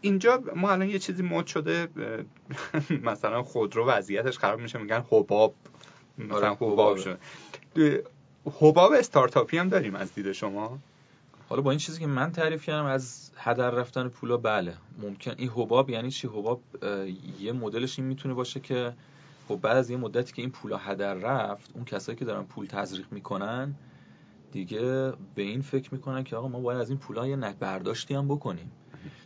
اینجا 0.00 0.42
ما 0.56 0.70
الان 0.70 0.88
یه 0.88 0.98
چیزی 0.98 1.22
مد 1.22 1.46
شده 1.46 1.88
مثلا 3.10 3.42
خودرو 3.42 3.86
وضعیتش 3.86 4.38
خراب 4.38 4.60
میشه 4.60 4.78
میگن 4.78 5.04
حباب. 5.10 5.54
مثلا 6.18 6.36
آره، 6.36 6.50
حباب 6.50 6.96
شده. 6.96 7.18
حباب 8.60 8.92
استارتاپی 8.92 9.58
هم 9.58 9.68
داریم 9.68 9.94
از 9.94 10.14
دید 10.14 10.32
شما؟ 10.32 10.78
حالا 11.48 11.62
با 11.62 11.70
این 11.70 11.78
چیزی 11.78 12.00
که 12.00 12.06
من 12.06 12.32
تعریف 12.32 12.64
کردم 12.64 12.84
از 12.84 13.30
هدر 13.36 13.70
رفتن 13.70 14.08
پولا 14.08 14.36
بله. 14.36 14.74
ممکن. 15.02 15.34
این 15.36 15.48
حباب 15.48 15.90
یعنی 15.90 16.10
چی؟ 16.10 16.28
حباب 16.28 16.60
یه 17.40 17.52
مدلش 17.52 17.98
این 17.98 18.08
می‌تونه 18.08 18.34
باشه 18.34 18.60
که 18.60 18.92
خب 19.48 19.56
بعد 19.56 19.76
از 19.76 19.90
یه 19.90 19.96
مدتی 19.96 20.32
که 20.32 20.42
این 20.42 20.50
پولا 20.50 20.76
هدر 20.76 21.14
رفت 21.14 21.70
اون 21.74 21.84
کسایی 21.84 22.18
که 22.18 22.24
دارن 22.24 22.42
پول 22.42 22.66
تزریق 22.66 23.06
می‌کنن 23.10 23.74
دیگه 24.52 25.12
به 25.34 25.42
این 25.42 25.62
فکر 25.62 25.94
می‌کنن 25.94 26.24
که 26.24 26.36
آقا 26.36 26.48
ما 26.48 26.60
باید 26.60 26.80
از 26.80 26.90
این 26.90 26.98
پولا 26.98 27.26
یه 27.26 27.36
برداشتی 27.36 28.14
هم 28.14 28.28
بکنیم. 28.28 28.72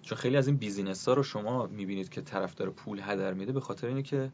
چون 0.02 0.18
خیلی 0.18 0.36
از 0.36 0.46
این 0.46 0.56
business 0.56 1.08
ها 1.08 1.14
رو 1.14 1.22
شما 1.22 1.66
می‌بینید 1.66 2.08
که 2.08 2.20
طرف 2.20 2.45
داره 2.45 2.70
پول 2.70 3.00
هدر 3.02 3.34
میده 3.34 3.52
به 3.52 3.60
خاطر 3.60 3.86
اینه 3.86 4.02
که 4.02 4.32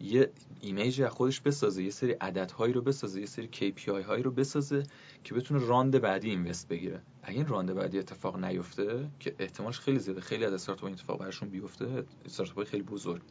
یه 0.00 0.30
image 0.60 1.02
از 1.02 1.10
خودش 1.10 1.40
بسازه 1.40 1.82
یه 1.82 1.90
سری 1.90 2.12
عددهایی 2.12 2.72
رو 2.72 2.82
بسازه 2.82 3.20
یه 3.20 3.26
سری 3.26 3.48
KPI 3.52 3.88
هایی 3.88 4.22
رو 4.22 4.30
بسازه 4.30 4.82
که 5.24 5.34
بتونه 5.34 5.66
round 5.66 6.00
بعدی 6.00 6.30
invest 6.30 6.68
بگیره. 6.68 7.02
اگه 7.22 7.36
این 7.36 7.46
round 7.46 7.74
بعدی 7.74 7.98
اتفاق 7.98 8.44
نیفته 8.44 9.10
که 9.20 9.34
احتمالش 9.38 9.80
خیلی 9.80 9.98
زیاده 9.98 10.20
خیلی 10.20 10.44
از 10.44 10.52
استارتاپ 10.52 10.84
این 10.84 10.94
اتفاق 10.94 11.18
براشون 11.18 11.48
بیفته 11.48 12.04
استارتاپ 12.24 12.64
خیلی 12.64 12.82
بزرگ. 12.82 13.22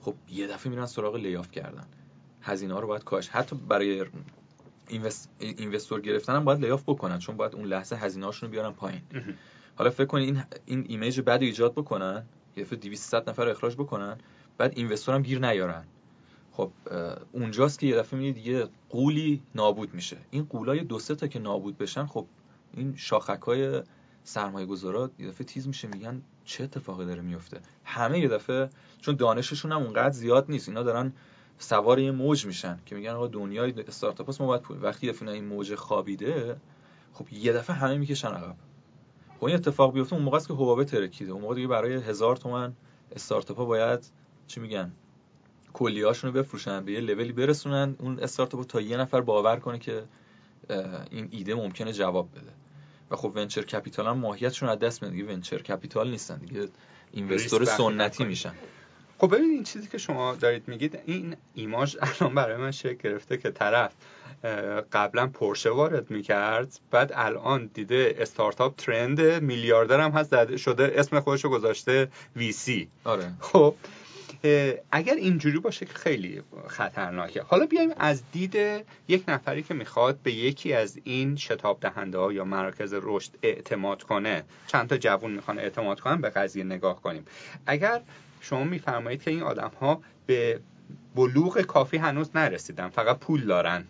خب 0.00 0.14
یه 0.28 0.46
دفعه 0.46 0.70
میرن 0.70 0.86
سراغ 0.86 1.16
layoff 1.16 1.50
کردن. 1.50 1.86
هزینه 2.42 2.74
ها 2.74 2.80
رو 2.80 2.88
باید 2.88 3.04
کاش 3.04 3.28
حتی 3.28 3.56
برای 3.56 4.04
invest... 4.88 5.30
investor 5.38 6.00
گرفتن 6.00 6.36
هم 6.36 6.44
باید 6.44 6.60
layoff 6.60 6.82
بکنن 6.86 7.18
چون 7.18 7.36
باید 7.36 7.54
اون 7.54 7.64
لحظه 7.64 7.96
هزینه 7.96 8.26
هاشون 8.26 8.46
رو 8.46 8.52
بیارن 8.52 8.72
پایین. 8.72 9.02
حالا 9.76 9.90
فکر 9.90 10.04
کنید 10.04 10.28
این 10.34 10.44
این 10.66 10.84
image 10.88 11.20
بد 11.20 11.42
ایجاد 11.42 11.72
بکنن؟ 11.72 12.22
یه 12.56 12.64
دفعه 12.64 12.78
200 12.78 13.14
نفر 13.14 13.48
اخراج 13.48 13.74
بکنن 13.74 14.18
بعد 14.58 14.72
investor 14.76 15.14
هم 15.14 15.22
گیر 15.22 15.38
نیارن. 15.38 15.84
خب 16.52 16.70
اونجاست 17.32 17.78
که 17.78 17.86
یه 17.86 17.96
دفعه 17.96 18.18
می‌دید 18.20 18.46
یه 18.46 18.68
قولی 18.90 19.42
نابود 19.54 19.94
میشه. 19.94 20.16
این 20.30 20.44
قولای 20.44 20.80
دو 20.80 20.98
سه 20.98 21.14
تا 21.14 21.26
که 21.26 21.38
نابود 21.38 21.78
بشن 21.78 22.06
خب 22.06 22.26
این 22.74 22.94
شاخک 22.96 23.42
های 23.42 23.82
سرمایه 24.24 24.66
گذارا 24.66 25.10
یه 25.18 25.28
دفعه 25.28 25.46
تیز 25.46 25.66
میشه 25.66 25.88
میگن 25.88 26.22
چه 26.44 26.64
اتفاقی 26.64 27.06
داره 27.06 27.22
میفته 27.22 27.60
همه 27.84 28.18
یه 28.20 28.28
دفعه 28.28 28.70
چون 29.00 29.16
دانششون 29.16 29.72
هم 29.72 29.82
اونقدر 29.82 30.10
زیاد 30.12 30.46
نیست 30.48 30.68
اینا 30.68 30.82
دارن 30.82 31.12
سوار 31.58 31.98
یه 31.98 32.10
موج 32.10 32.46
میشن 32.46 32.78
که 32.86 32.94
میگن 32.94 33.10
آقا 33.10 33.26
دنیای 33.26 33.74
استارتاپ 33.88 34.42
ما 34.42 34.46
باید 34.46 34.62
وقتی 34.82 35.06
یه 35.06 35.28
این 35.28 35.44
موج 35.44 35.74
خوابیده 35.74 36.56
خب 37.12 37.32
یه 37.32 37.52
دفعه 37.52 37.76
همه 37.76 37.98
می‌کشن 37.98 38.28
عقب. 38.28 38.56
خب 39.42 39.46
این 39.46 39.56
اتفاق 39.56 39.92
بیفته 39.92 40.14
اون 40.14 40.22
موقع 40.22 40.36
است 40.36 40.48
که 40.48 40.54
حبابه 40.54 40.84
ترکیده 40.84 41.32
اون 41.32 41.42
موقع 41.42 41.54
دیگه 41.54 41.66
برای 41.66 41.94
هزار 41.94 42.36
تومن 42.36 42.72
استارتاپ 43.16 43.56
ها 43.56 43.64
باید 43.64 44.06
چی 44.46 44.60
میگن؟ 44.60 44.92
کلیهاشون 45.72 46.32
رو 46.32 46.42
بفروشن 46.42 46.84
به 46.84 46.92
یه 46.92 47.00
لولی 47.00 47.32
برسونن 47.32 47.96
اون 47.98 48.20
استارتاپ 48.20 48.66
تا 48.66 48.80
یه 48.80 48.96
نفر 48.96 49.20
باور 49.20 49.56
کنه 49.56 49.78
که 49.78 50.04
این 51.10 51.28
ایده 51.30 51.54
ممکنه 51.54 51.92
جواب 51.92 52.28
بده. 52.30 52.52
و 53.10 53.16
خب 53.16 53.32
ونچر 53.34 53.62
کپیتال 53.62 54.06
هم 54.06 54.18
ماهیتشون 54.18 54.68
از 54.68 54.78
دست 54.78 55.02
میاد 55.02 55.14
دیگه 55.14 55.32
ونچر 55.32 55.62
کپیتال 55.62 56.10
نیستن. 56.10 56.38
دیگه 56.38 56.68
اینوستور 57.12 57.64
سنتی 57.64 58.24
میشن. 58.24 58.52
خب 59.22 59.34
ببینید 59.34 59.50
این 59.50 59.62
چیزی 59.62 59.88
که 59.88 59.98
شما 59.98 60.34
دارید 60.34 60.68
میگید 60.68 60.98
این 61.06 61.36
ایماج 61.54 61.96
الان 62.00 62.34
برای 62.34 62.56
من 62.56 62.70
شکل 62.70 62.94
گرفته 62.94 63.36
که 63.36 63.50
طرف 63.50 63.92
قبلا 64.92 65.26
پرشه 65.26 65.70
وارد 65.70 66.10
می‌کرد 66.10 66.80
بعد 66.90 67.12
الان 67.14 67.70
دیده 67.74 68.14
استارتاپ 68.18 68.76
ترند 68.76 69.20
میلیاردر 69.20 70.00
هم 70.00 70.10
هست 70.10 70.56
شده 70.56 70.92
اسم 70.96 71.20
خودش 71.20 71.44
رو 71.44 71.50
گذاشته 71.50 72.08
وی 72.36 72.52
سی. 72.52 72.88
آره. 73.04 73.32
خب 73.40 73.74
اگر 74.92 75.14
اینجوری 75.14 75.58
باشه 75.58 75.86
که 75.86 75.94
خیلی 75.94 76.42
خطرناکه. 76.66 77.42
حالا 77.42 77.66
بیایم 77.66 77.90
از 77.96 78.22
دید 78.32 78.84
یک 79.08 79.24
نفری 79.28 79.62
که 79.62 79.74
می‌خواد 79.74 80.18
به 80.22 80.32
یکی 80.32 80.72
از 80.72 80.98
این 81.04 81.36
شتاب 81.36 81.80
دهنده 81.80 82.18
ها 82.18 82.32
یا 82.32 82.44
مراکز 82.44 82.94
رشد 83.02 83.30
اعتماد 83.42 84.02
کنه. 84.02 84.44
چند 84.66 84.88
تا 84.88 84.96
جوون 84.96 85.30
می‌خوان 85.30 85.58
اعتماد 85.58 86.00
کنن 86.00 86.20
به 86.20 86.30
قضیه 86.30 86.64
نگاه 86.64 87.02
کنیم. 87.02 87.24
اگر 87.66 88.00
شما 88.42 88.64
میفرمایید 88.64 89.22
که 89.22 89.30
این 89.30 89.42
آدم 89.42 89.70
ها 89.80 90.02
به 90.26 90.60
بلوغ 91.14 91.60
کافی 91.60 91.96
هنوز 91.96 92.30
نرسیدن 92.34 92.88
فقط 92.88 93.18
پول 93.18 93.44
دارن. 93.44 93.84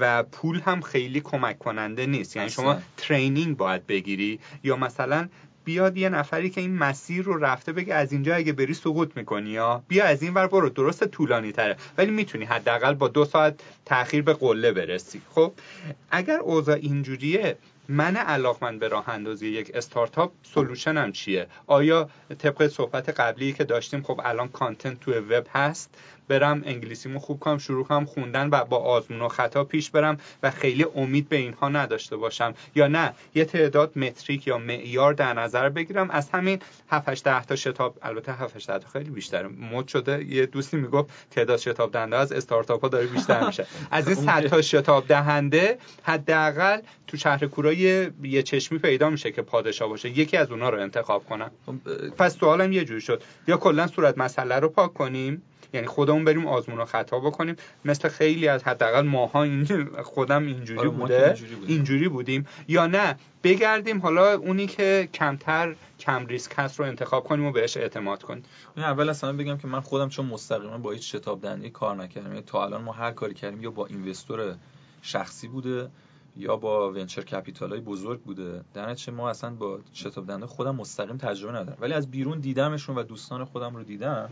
و 0.00 0.22
پول 0.22 0.60
هم 0.60 0.80
خیلی 0.80 1.20
کمک 1.20 1.58
کننده 1.58 2.06
نیست. 2.06 2.36
یعنی 2.36 2.50
شما 2.50 2.78
ترینینگ 2.96 3.56
باید 3.56 3.86
بگیری. 3.86 4.40
یا 4.64 4.76
مثلا 4.76 5.28
بیاد 5.64 5.96
یه 5.96 6.08
نفری 6.08 6.50
که 6.50 6.60
این 6.60 6.74
مسیر 6.74 7.24
رو 7.24 7.44
رفته 7.44 7.72
بگه 7.72 7.94
از 7.94 8.12
اینجا 8.12 8.34
اگه 8.34 8.52
بری 8.52 8.74
سقوط 8.74 9.16
می‌کنی 9.16 9.50
یا 9.50 9.82
بیا 9.88 10.04
از 10.04 10.22
این 10.22 10.34
ور 10.34 10.46
برو 10.46 10.68
درست 10.68 11.04
طولانی 11.04 11.52
تره. 11.52 11.76
ولی 11.98 12.10
می‌تونی 12.10 12.44
حداقل 12.44 12.94
با 12.94 13.08
دو 13.08 13.24
ساعت 13.24 13.60
تاخیر 13.84 14.22
به 14.22 14.32
قله 14.32 14.72
برسی. 14.72 15.20
خب 15.30 15.52
اگر 16.10 16.38
اوضاع 16.38 16.76
اینجوریه 16.76 17.56
من 17.88 18.16
علاقمند 18.16 18.80
به 18.80 18.88
راه 18.88 19.08
اندازی 19.08 19.48
یک 19.48 19.70
استارتاپ 19.74 20.32
سلوشنم 20.42 21.12
چیه؟ 21.12 21.46
آیا 21.66 22.10
طبق 22.38 22.66
صحبت 22.66 23.08
قبلی 23.08 23.52
که 23.52 23.64
داشتیم 23.64 24.02
خب 24.02 24.20
الان 24.24 24.48
کانتنت 24.48 25.00
تو 25.00 25.12
وب 25.12 25.46
هست 25.54 25.94
برم 26.28 26.62
انگلیسیمو 26.66 27.18
خوب 27.18 27.40
کنم 27.40 27.58
شروع 27.58 27.84
کنم 27.84 28.04
خوندن 28.04 28.48
و 28.50 28.64
با 28.64 28.76
آزمون 28.76 29.20
و 29.20 29.28
خطا 29.28 29.64
پیش 29.64 29.90
برم 29.90 30.16
و 30.42 30.50
خیلی 30.50 30.86
امید 30.94 31.28
به 31.28 31.36
اینها 31.36 31.68
نداشته 31.68 32.16
باشم. 32.16 32.54
یا 32.74 32.88
نه 32.88 33.12
یه 33.34 33.44
تعداد 33.44 33.98
متریک 33.98 34.46
یا 34.46 34.58
معیار 34.58 35.12
در 35.12 35.32
نظر 35.32 35.68
بگیرم. 35.68 36.10
از 36.10 36.30
همین 36.30 36.58
7 36.90 37.08
8 37.08 37.24
10 37.24 37.44
تا 37.44 37.56
شتاب 37.56 37.98
البته 38.02 38.32
7 38.32 38.56
8 38.56 38.66
تا 38.66 38.88
خیلی 38.92 39.10
بیشتره. 39.10 39.48
مد 39.48 39.88
شده 39.88 40.24
یه 40.24 40.46
دوستی 40.46 40.76
می‌گفت 40.76 41.10
تعداد 41.30 41.58
شتاب 41.58 41.92
دهنده 41.92 42.16
از 42.16 42.32
استارتاپ 42.32 42.82
ها 42.82 42.88
داره 42.88 43.06
بیشتر 43.06 43.46
میشه. 43.46 43.66
از 43.90 44.08
این 44.08 44.16
100 44.16 44.46
تا 44.46 44.62
شتاب 44.62 45.06
دهنده 45.06 45.78
حداقل 46.02 46.80
تو 47.06 47.16
شهر 47.16 47.46
کورای 47.46 48.10
یه 48.22 48.42
چشمی 48.42 48.78
پیدا 48.78 49.10
میشه 49.10 49.32
که 49.32 49.42
پادشاه 49.42 49.88
باشه. 49.88 50.18
یکی 50.18 50.36
از 50.36 50.50
اونها 50.50 50.70
رو 50.70 50.80
انتخاب 50.80 51.24
کنم. 51.24 51.50
خب، 51.66 51.74
پس 52.10 52.36
سوالم 52.38 52.72
یه 52.72 52.84
جوری 52.84 53.00
شد. 53.00 53.22
یا 53.48 53.56
کلا 53.56 53.86
صورت 53.86 54.18
مسئله 54.18 54.54
رو 54.54 54.68
پاک 54.68 54.94
کنیم؟ 54.94 55.42
یعنی 55.72 55.86
خودمون 55.86 56.24
بریم 56.24 56.46
آزمون 56.46 56.78
و 56.80 56.84
خطا 56.84 57.18
بکنیم. 57.18 57.56
مثل 57.84 58.08
خیلی 58.08 58.48
از 58.48 58.64
حداقل 58.64 59.06
ماها 59.06 59.42
این 59.42 59.64
خودم 60.14 60.46
اینجوری 60.46 60.80
آره، 60.80 60.88
بوده. 60.88 61.36
اینجوری 61.66 62.08
بودیم. 62.08 62.46
یا 62.68 62.86
نه 62.86 63.16
بگردیم 63.42 63.98
حالا 63.98 64.34
اونی 64.34 64.66
که 64.66 65.08
کمتر 65.14 65.74
کم 65.98 66.26
ریسک 66.26 66.52
هست 66.56 66.78
رو 66.80 66.86
انتخاب 66.86 67.24
کنیم 67.24 67.44
و 67.44 67.52
بهش 67.52 67.76
اعتماد 67.76 68.22
کنیم. 68.22 68.42
اول 68.76 69.08
اصلا 69.08 69.32
بگم 69.32 69.56
که 69.56 69.68
من 69.68 69.80
خودم 69.80 70.08
چون 70.08 70.26
مستقیما 70.26 70.78
با 70.78 70.90
هیچ 70.90 71.16
شتاب 71.16 71.40
دهنده 71.40 71.70
کار 71.70 71.96
نکردم. 71.96 72.30
یعنی 72.30 72.42
تا 72.42 72.64
الان 72.64 72.82
ما 72.82 72.92
هر 72.92 73.10
کاری 73.10 73.34
کردیم 73.34 73.62
یا 73.62 73.70
با 73.70 73.86
اینوستور 73.86 74.54
شخصی 75.02 75.48
بوده 75.48 75.88
یا 76.36 76.56
با 76.56 76.92
ونچر 76.92 77.22
کپیتال 77.22 77.70
های 77.70 77.80
بزرگ 77.80 78.20
بوده. 78.20 78.60
در 78.74 78.94
چه 78.94 79.12
ما 79.12 79.30
اصلا 79.30 79.50
با 79.50 79.78
شتاب 79.94 80.26
دهنده 80.26 80.46
خودم 80.46 80.76
مستقیم 80.76 81.16
تجربه 81.16 81.58
ندارم. 81.58 81.78
ولی 81.80 81.92
از 81.92 82.10
بیرون 82.10 82.40
دیدمشون 82.40 82.96
و 82.96 83.02
دوستان 83.02 83.44
خودم 83.44 83.76
رو 83.76 83.82
دیدم 83.82 84.30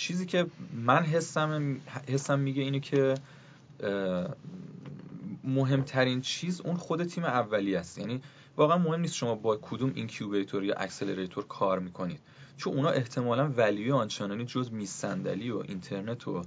چیزی 0.00 0.26
که 0.26 0.46
من 0.72 1.02
حسم 1.02 1.76
حسم 2.08 2.38
میگه 2.38 2.62
اینه 2.62 2.80
که 2.80 3.14
مهمترین 5.44 6.20
چیز 6.20 6.60
اون 6.60 6.76
خود 6.76 7.04
تیم 7.04 7.24
اولی 7.24 7.76
است. 7.76 7.98
یعنی 7.98 8.20
واقعا 8.56 8.78
مهم 8.78 9.00
نیست 9.00 9.14
شما 9.14 9.34
با 9.34 9.56
کدوم 9.62 9.92
incubator 9.94 10.64
یا 10.64 10.74
accelerator 10.74 11.46
کار 11.46 11.78
می‌کنید. 11.78 12.20
چون 12.56 12.74
اونا 12.74 12.90
احتمالا 12.90 13.52
value 13.56 13.94
آنچنانی 13.94 14.44
جز 14.44 14.72
میز 14.72 14.90
صندلی 14.90 15.50
و 15.50 15.58
اینترنت 15.58 16.28
و 16.28 16.42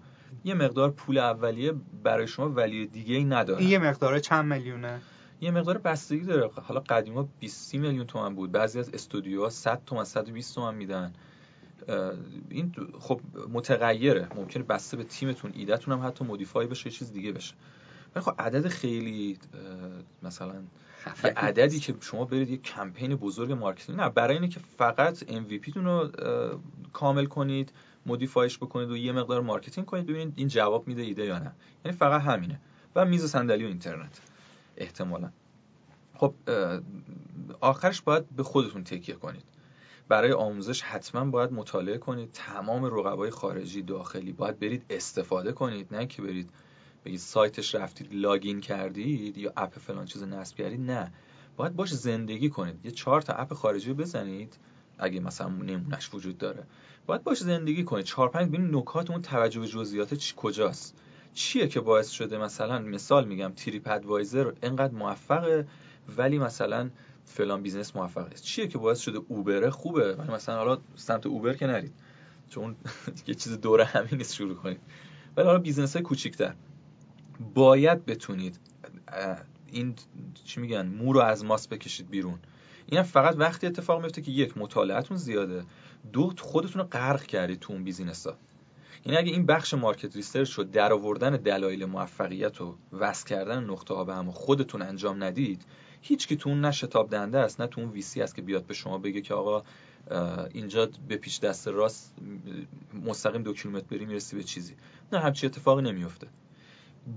یه 0.45 0.53
مقدار 0.53 0.91
پول 0.91 1.17
اولیه 1.17 1.73
برای 2.03 2.27
شما 2.27 2.49
value 2.49 2.85
دیگه 2.85 3.15
ای 3.15 3.23
نداره 3.23 3.63
یه 3.63 3.79
مقدار 3.79 4.19
چند 4.19 4.53
میلیونه؟ 4.53 5.01
یه 5.41 5.51
مقدار 5.51 5.77
بستگی 5.77 6.25
داره. 6.25 6.49
حالا 6.55 6.79
قدیما 6.79 7.29
20 7.39 7.75
میلیون 7.75 8.05
تومن 8.05 8.35
بود. 8.35 8.51
بعضی 8.51 8.79
از 8.79 8.89
استودیوها 8.89 9.49
100 9.49 9.81
تومن 9.85 10.03
120 10.03 10.55
تومن 10.55 10.75
میدن. 10.75 11.13
این 12.49 12.75
خب 12.99 13.21
متغیره. 13.49 14.27
ممکنه 14.35 14.63
بسته 14.63 14.97
به 14.97 15.03
تیمتون 15.03 15.51
ایدهتون 15.53 15.93
هم 15.93 16.07
حتی 16.07 16.25
modify 16.25 16.67
بشه 16.67 16.87
یه 16.87 16.93
چیز 16.93 17.13
دیگه 17.13 17.31
بشه. 17.31 17.53
ولی 18.15 18.25
خب 18.25 18.35
عدد 18.39 18.67
خیلی 18.67 19.37
مثلا 20.23 20.55
یه 21.23 21.29
عددی 21.29 21.79
که 21.79 21.95
شما 22.01 22.25
برید 22.25 22.49
یه 22.49 22.57
کمپین 22.57 23.15
بزرگ 23.15 23.51
marketing 23.51 23.99
نه 23.99 24.09
برای 24.09 24.35
اینه 24.35 24.47
که 24.47 24.59
فقط 24.77 25.23
MVP 25.23 25.73
تون 25.73 25.85
رو 25.85 26.09
کامل 26.93 27.25
کنید 27.25 27.71
modify 28.05 28.44
ش 28.44 28.57
بکنید 28.57 28.91
و 28.91 28.97
یه 28.97 29.11
مقدار 29.11 29.41
marketing 29.41 29.87
کنید 29.87 30.05
ببینید 30.05 30.33
این 30.35 30.47
جواب 30.47 30.87
میده 30.87 31.01
ایده 31.01 31.25
یا 31.25 31.39
نه. 31.39 31.51
یعنی 31.85 31.97
فقط 31.97 32.21
همینه. 32.21 32.59
و 32.95 33.05
میز 33.05 33.25
صندلی 33.25 33.63
و 33.63 33.67
اینترنت 33.67 34.21
احتمالا. 34.77 35.29
خب 36.15 36.33
آخرش 37.61 38.01
باید 38.01 38.29
به 38.29 38.43
خودتون 38.43 38.83
تکیه 38.83 39.15
کنید. 39.15 39.43
برای 40.07 40.31
آموزش 40.31 40.81
حتما 40.81 41.25
باید 41.25 41.51
مطالعه 41.51 41.97
کنید. 41.97 42.29
تمام 42.33 42.85
رقبای 42.85 43.29
خارجی 43.29 43.81
داخلی. 43.81 44.31
باید 44.31 44.59
برید 44.59 44.85
استفاده 44.89 45.51
کنید. 45.51 45.95
نه 45.95 46.05
که 46.05 46.21
برید 46.21 46.49
بگید 47.05 47.19
سایتش 47.19 47.75
رفتید 47.75 48.13
login 48.13 48.61
کردید 48.61 49.37
یا 49.37 49.53
app 49.57 49.79
فلان 49.79 50.05
چیز 50.05 50.23
نصب 50.23 50.55
کردید. 50.57 50.91
نه. 50.91 51.11
باید 51.57 51.75
باش 51.75 51.93
زندگی 51.93 52.49
کنید. 52.49 52.85
یه 52.85 52.91
چهار 52.91 53.21
تا 53.21 53.33
app 53.33 53.53
خارجی 53.53 53.93
بزنید 53.93 54.57
اگه 54.97 55.19
مثلا 55.19 55.47
نمونش 55.47 56.13
وجود 56.13 56.37
داره. 56.37 56.63
باید 57.05 57.23
باش 57.23 57.37
زندگی 57.37 57.83
کنید. 57.83 58.05
چهار 58.05 58.29
پنج 58.29 58.47
ببینید 58.47 58.75
نکات 58.75 59.11
اون 59.11 59.21
توجه 59.21 59.59
به 59.59 59.67
جزئیات 59.67 60.33
کجاست. 60.35 60.95
چیه 61.33 61.67
که 61.67 61.79
باعث 61.79 62.09
شده؟ 62.09 62.37
مثلا 62.37 62.79
مثال 62.79 63.27
میگم 63.27 63.51
تریپ 63.55 63.87
ادوایزر 63.87 64.51
انقدر 64.63 64.93
موفقه 64.93 65.67
ولی 66.17 66.39
مثلا 66.39 66.89
فلان 67.25 67.61
business 67.61 67.95
موفق 67.95 68.31
است 68.31 68.43
چیه 68.43 68.67
که 68.67 68.77
باعث 68.77 68.99
شده 68.99 69.19
اوبره؟ 69.27 69.69
خوبه 69.69 70.15
ولی 70.15 70.31
مثلا 70.31 70.57
حالا 70.57 70.77
سمت 70.95 71.25
اوبر 71.25 71.53
که 71.53 71.67
نرید. 71.67 71.93
چون 72.49 72.75
یه 73.27 73.35
چیز 73.35 73.61
دورهمی 73.61 74.15
نیست 74.17 74.33
شروع 74.33 74.55
کنید. 74.55 74.79
ولی 75.37 75.47
حالا 75.47 75.59
business 75.59 75.93
های 75.93 76.03
کوچیکتر. 76.03 76.53
باید 77.53 78.05
بتونید 78.05 78.59
این 79.67 79.95
چی 80.45 80.61
میگن 80.61 80.85
مو 80.85 81.13
رو 81.13 81.19
از 81.19 81.45
ماست 81.45 81.67
بکشید 81.67 82.09
بیرون. 82.09 82.39
این 82.85 83.01
فقط 83.01 83.35
وقتی 83.37 83.67
اتفاق 83.67 84.01
میفته 84.01 84.21
که 84.21 84.31
یک 84.31 84.57
مطالعتون 84.57 85.17
زیاده. 85.17 85.63
دو 86.13 86.33
خودتون 86.39 86.81
رو 86.81 86.87
غرق 86.87 87.23
کردید 87.23 87.59
تو 87.59 87.73
اون 87.73 87.83
business 87.83 88.27
ها 88.27 88.37
یعنی 89.05 89.17
اگه 89.17 89.31
این 89.31 89.45
بخش 89.45 89.73
market 89.73 90.15
research 90.15 90.49
شد 90.49 90.71
در 90.71 90.93
آوردن 90.93 91.29
دلایل 91.29 91.85
موفقیت 91.85 92.61
و 92.61 92.77
وصل 92.91 93.25
کردن 93.27 93.63
نقطه 93.63 93.93
ها 93.93 94.03
به 94.03 94.15
هم 94.15 94.31
خودتون 94.31 94.81
انجام 94.81 95.23
ندید 95.23 95.65
هیچ 96.05 96.27
کی 96.27 96.35
تو 96.35 96.49
اون 96.49 96.61
نه 96.61 96.71
شتاب 96.71 97.09
دهنده 97.09 97.39
است 97.39 97.61
نه 97.61 97.67
تو 97.67 97.81
اون 97.81 97.89
VC 97.89 98.21
است 98.21 98.35
که 98.35 98.41
بیاد 98.41 98.65
به 98.65 98.73
شما 98.73 98.97
بگه 98.97 99.21
که 99.21 99.33
آقا 99.33 99.63
اینجا 100.53 100.89
به 101.07 101.17
پیش 101.17 101.39
دست 101.39 101.67
راست 101.67 102.15
مستقیم 103.05 103.43
دو 103.43 103.53
کیلومتر 103.53 103.85
بری 103.91 104.05
می‌رسی 104.05 104.35
به 104.35 104.43
چیزی. 104.43 104.75
نه 105.13 105.19
همچی 105.19 105.47
اتفاقی 105.47 105.81
نمیفته 105.81 106.27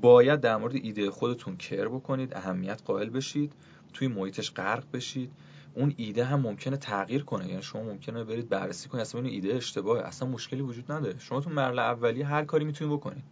باید 0.00 0.40
در 0.40 0.56
مورد 0.56 0.74
ایده 0.74 1.10
خودتون 1.10 1.56
کر 1.56 1.88
بکنید 1.88 2.36
اهمیت 2.36 2.82
قائل 2.84 3.10
بشید 3.10 3.52
توی 3.92 4.08
محیطش 4.08 4.50
غرق 4.50 4.84
بشید. 4.92 5.32
اون 5.74 5.94
ایده 5.96 6.24
هم 6.24 6.40
ممکنه 6.40 6.76
تغییر 6.76 7.24
کنه 7.24 7.48
یعنی 7.48 7.62
شما 7.62 7.82
ممکنه 7.82 8.24
برید 8.24 8.48
بررسی 8.48 8.88
کنید. 8.88 9.02
اصلا 9.02 9.20
این 9.20 9.30
ایده 9.30 9.54
اشتباهه 9.54 10.02
اصلا 10.02 10.28
مشکلی 10.28 10.60
وجود 10.60 10.92
نداره. 10.92 11.18
شما 11.18 11.40
تو 11.40 11.50
مرحله 11.50 11.82
اولی 11.82 12.22
هر 12.22 12.44
کاری 12.44 12.64
می‌تونید 12.64 12.94
بکنید. 12.94 13.24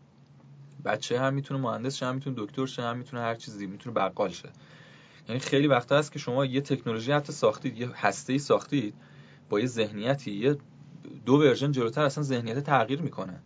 بچه 0.84 1.20
هم 1.20 1.34
می‌تونه 1.34 1.60
مهندس 1.60 1.96
شه 1.96 2.06
هم 2.06 2.14
می‌تونه 2.14 2.36
دکتر 2.38 2.66
شه 2.66 2.82
هم 2.82 2.96
می‌تونه 2.96 3.22
هر 3.22 3.34
چیزی 3.34 3.66
می‌تونه 3.66 3.94
بقال 3.94 4.30
شه. 4.30 4.48
یعنی 5.28 5.40
خیلی 5.40 5.66
وقتا 5.66 5.98
هست 5.98 6.12
که 6.12 6.18
شما 6.18 6.44
یه 6.44 6.60
تکنولوژی 6.60 7.12
حتی 7.12 7.32
ساختید 7.32 7.78
یه 7.78 7.90
هسته 7.94 8.38
ساختید 8.38 8.94
با 9.50 9.60
یه 9.60 9.66
ذهنیتی 9.66 10.32
یه 10.32 10.56
دو 11.26 11.32
version 11.32 11.72
جلوتر 11.72 12.02
اصلا 12.02 12.24
ذهنیت 12.24 12.58
تغییر 12.58 13.02
می‌کنه. 13.02 13.40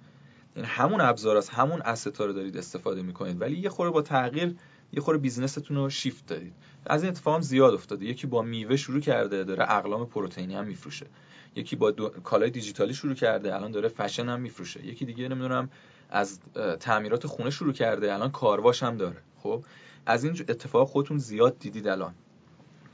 یعنی 0.57 0.69
همون 0.69 1.01
ابزار 1.01 1.37
است 1.37 1.51
همون 1.51 1.83
asset 1.83 2.18
ا 2.18 2.25
رو 2.25 2.33
دارید 2.33 2.57
استفاده 2.57 3.03
می‌کنید 3.03 3.41
ولی 3.41 3.59
یه 3.59 3.69
خورده 3.69 3.91
با 3.91 4.03
تغییر 4.03 4.57
یه 4.93 5.01
خورده 5.01 5.19
business 5.19 5.61
تون 5.61 5.77
رو 5.77 5.91
شیفت 5.91 6.27
دادید 6.27 6.53
از 6.87 7.03
این 7.03 7.13
اتفاق 7.13 7.41
زیاد 7.41 7.75
افتاده. 7.75 8.05
یکی 8.05 8.27
با 8.27 8.43
میوه 8.43 8.77
شروع 8.77 9.01
کرده 9.01 9.45
داره 9.45 9.73
اقلام 9.73 10.07
پروتئینی 10.07 10.55
هم 10.55 10.67
میفروشه. 10.67 11.07
یکی 11.55 11.77
با 11.77 11.91
دو... 11.91 12.09
کالای 12.09 12.51
دیجیتالی 12.51 12.95
شروع 12.95 13.15
کرده 13.15 13.55
الان 13.55 13.71
داره 13.71 13.89
فشن 13.89 14.29
هم 14.29 14.41
میفروشه. 14.41 14.87
یکی 14.87 15.05
دیگه 15.05 15.29
نمی‌دونم 15.29 15.71
از 16.11 16.41
تعمیرات 16.81 17.27
خونه 17.27 17.51
شروع 17.51 17.73
کرده 17.73 18.15
الان 18.15 18.31
کارواش 18.31 18.83
هم 18.83 18.97
داره. 18.97 19.17
خب؟ 19.37 19.65
از 20.09 20.25
این 20.25 20.33
اتفاق 20.33 20.89
خودتون 20.89 21.19
زیاد 21.19 21.59
دیدید 21.59 21.89
الان. 21.89 22.15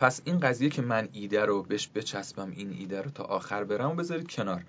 پس 0.00 0.20
این 0.24 0.40
قضیه 0.40 0.70
که 0.70 0.82
من 0.82 1.08
ایده 1.12 1.44
رو 1.44 1.62
بهش 1.62 1.90
بچسبم 1.94 2.50
این 2.50 2.72
ایده 2.72 3.02
رو 3.02 3.10
تا 3.10 3.24
آخر 3.24 3.64
برم 3.64 3.90
و 3.90 3.94
بذارید 3.94 4.30
کنار. 4.30 4.64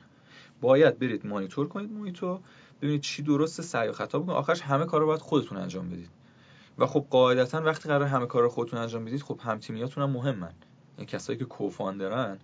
باید 0.62 1.00
برید 1.00 1.26
مانیتور 1.26 1.68
کنید 1.68 1.92
محیطو 1.92 2.40
ببینید 2.82 3.02
چی 3.02 3.24
درسته 3.24 3.64
سعی 3.64 3.90
و 3.90 3.92
خطا 3.92 4.20
بکنید. 4.20 4.38
آخرش 4.38 4.62
همه 4.62 4.86
کار 4.86 5.02
رو 5.02 5.08
باید 5.08 5.22
خودتون 5.22 5.58
انجام 5.58 5.90
بدید. 5.90 6.10
و 6.78 6.86
خب 6.86 7.08
قاعدتا 7.10 7.62
وقتی 7.62 7.90
قرار 7.90 8.08
همه 8.08 8.26
کار 8.26 8.44
رو 8.44 8.50
خودتون 8.50 8.80
انجام 8.80 9.06
بدید 9.06 9.22
خب 9.22 9.40
هم 9.44 9.60
تیمیاتون 9.60 10.04
هم 10.04 10.10
مهمن. 10.10 10.54
این 10.98 11.08
کسایی 11.08 11.40
که 11.40 11.46
کوفاندرن 11.46 12.40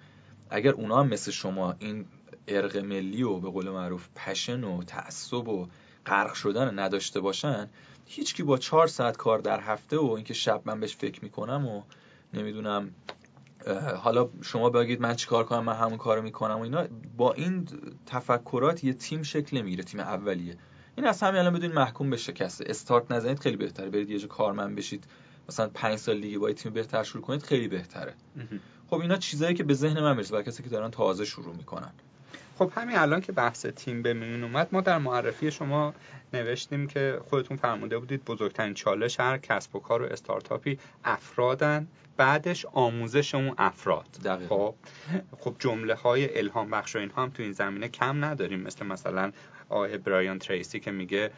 اگر 0.49 0.71
اونا 0.71 0.99
هم 0.99 1.07
مثل 1.07 1.31
شما 1.31 1.75
این 1.79 2.05
ارق 2.47 2.77
ملی 2.77 3.23
و 3.23 3.39
به 3.39 3.49
قول 3.49 3.69
معروف 3.69 4.07
پشن 4.15 4.63
و 4.63 4.83
تعصب 4.83 5.47
و 5.47 5.67
غرق 6.05 6.33
شدن 6.33 6.79
نداشته 6.79 7.19
باشن 7.19 7.69
هیچکی 8.13 8.43
با 8.43 8.57
چهار 8.57 8.87
ساعت 8.87 9.17
کار 9.17 9.39
در 9.39 9.59
هفته 9.59 9.97
و 9.97 10.09
اینکه 10.09 10.33
شب 10.33 10.61
من 10.65 10.79
بهش 10.79 10.95
فکر 10.95 11.23
می‌کنم 11.23 11.67
و 11.67 11.83
نمی‌دونم 12.33 12.91
حالا 13.97 14.29
شما 14.41 14.69
بگید 14.69 15.01
من 15.01 15.15
چیکار 15.15 15.43
کنم 15.43 15.63
من 15.63 15.73
همون 15.73 15.97
کارو 15.97 16.21
می‌کنم 16.21 16.57
و 16.57 16.61
اینا 16.61 16.87
با 17.17 17.33
این 17.33 17.67
تفکرات 18.05 18.83
یه 18.83 18.93
تیم 18.93 19.23
شکل 19.23 19.57
نمی‌گیره 19.57 19.83
تیم 19.83 19.99
اولیه. 19.99 20.57
این 20.95 21.07
از 21.07 21.23
همین 21.23 21.39
الان 21.39 21.53
بدون 21.53 21.71
محکوم 21.71 22.09
به 22.09 22.17
شکسته. 22.17 22.65
استارت 22.67 23.11
نزنید 23.11 23.39
خیلی 23.39 23.57
بهتره. 23.57 23.89
برید 23.89 24.09
یه 24.09 24.19
جا 24.19 24.27
کارمند 24.27 24.75
بشید. 24.75 25.03
مثلا 25.49 25.69
پنج 25.73 25.99
سال 25.99 26.21
دیگه 26.21 26.39
با 26.39 26.51
تیم 26.51 26.73
بهتر 26.73 27.03
شروع 27.03 27.23
کنید 27.23 27.43
خیلی 27.43 27.67
بهتره. 27.67 28.13
خب 28.87 28.99
اینا 28.99 29.17
چیزایی 29.17 29.55
که 29.55 29.63
به 29.63 29.73
ذهن 29.73 29.99
من 30.01 30.11
می‌رسه 30.11 30.31
برای 30.31 30.43
کسی 30.43 30.63
که 30.63 30.69
دارن 30.69 30.91
تازه 30.91 31.25
شروع 31.25 31.55
می‌کنن. 31.55 31.91
خب 32.61 32.71
همین 32.75 32.97
الان 32.97 33.21
که 33.21 33.31
بحث 33.31 33.65
تیم 33.65 34.01
به 34.01 34.13
میون 34.13 34.43
اومد 34.43 34.67
ما 34.71 34.81
در 34.81 34.97
معرفی 34.97 35.51
شما 35.51 35.93
نوشتیم 36.33 36.87
که 36.87 37.19
خودتون 37.29 37.57
فرموده 37.57 37.99
بودید 37.99 38.25
بزرگترین 38.25 38.73
چالش 38.73 39.19
هر 39.19 39.37
کسب 39.37 39.75
و 39.75 39.79
کار 39.79 40.01
و 40.01 40.05
استارتاپی 40.05 40.79
افرادن 41.03 41.87
بعدش 42.17 42.65
آموزش 42.65 43.35
اون 43.35 43.53
افراد. 43.57 44.07
خب 44.49 44.75
خب 45.39 45.55
جمله 45.59 45.93
های 45.93 46.37
الهام 46.37 46.69
بخش 46.69 46.95
و 46.95 46.99
اینها 46.99 47.23
هم 47.23 47.29
تو 47.29 47.43
این 47.43 47.51
زمینه 47.51 47.87
کم 47.87 48.25
نداریم. 48.25 48.59
مثل 48.59 48.85
مثلا 48.85 49.31
آقای 49.69 49.97
برایان 49.97 50.39
تریسی 50.39 50.79
که 50.79 50.91
میگه 50.91 51.31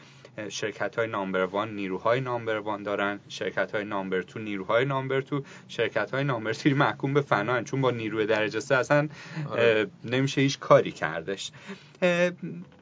شرکت 0.48 0.96
های 0.96 1.06
نامبر 1.06 1.44
وان 1.44 1.74
نیروهای 1.74 2.20
نامبر 2.20 2.58
وان 2.58 2.82
دارن 2.82 3.20
شرکت 3.28 3.74
های 3.74 3.84
نامبر 3.84 4.22
تو 4.22 4.38
نیروهای 4.38 4.84
نامبر 4.84 5.20
تو 5.20 5.42
شرکت 5.68 6.10
های 6.10 6.24
نامبر 6.24 6.52
تری 6.52 6.74
محکوم 6.74 7.14
به 7.14 7.20
فنان 7.20 7.64
چون 7.64 7.80
با 7.80 7.90
نیروی 7.90 8.26
درجه 8.26 8.60
سه 8.60 8.74
اصلا 8.74 9.08
آره. 9.50 9.86
نمیشه 10.04 10.40
هیچ 10.40 10.58
کاری 10.58 10.92
کردش. 10.92 11.52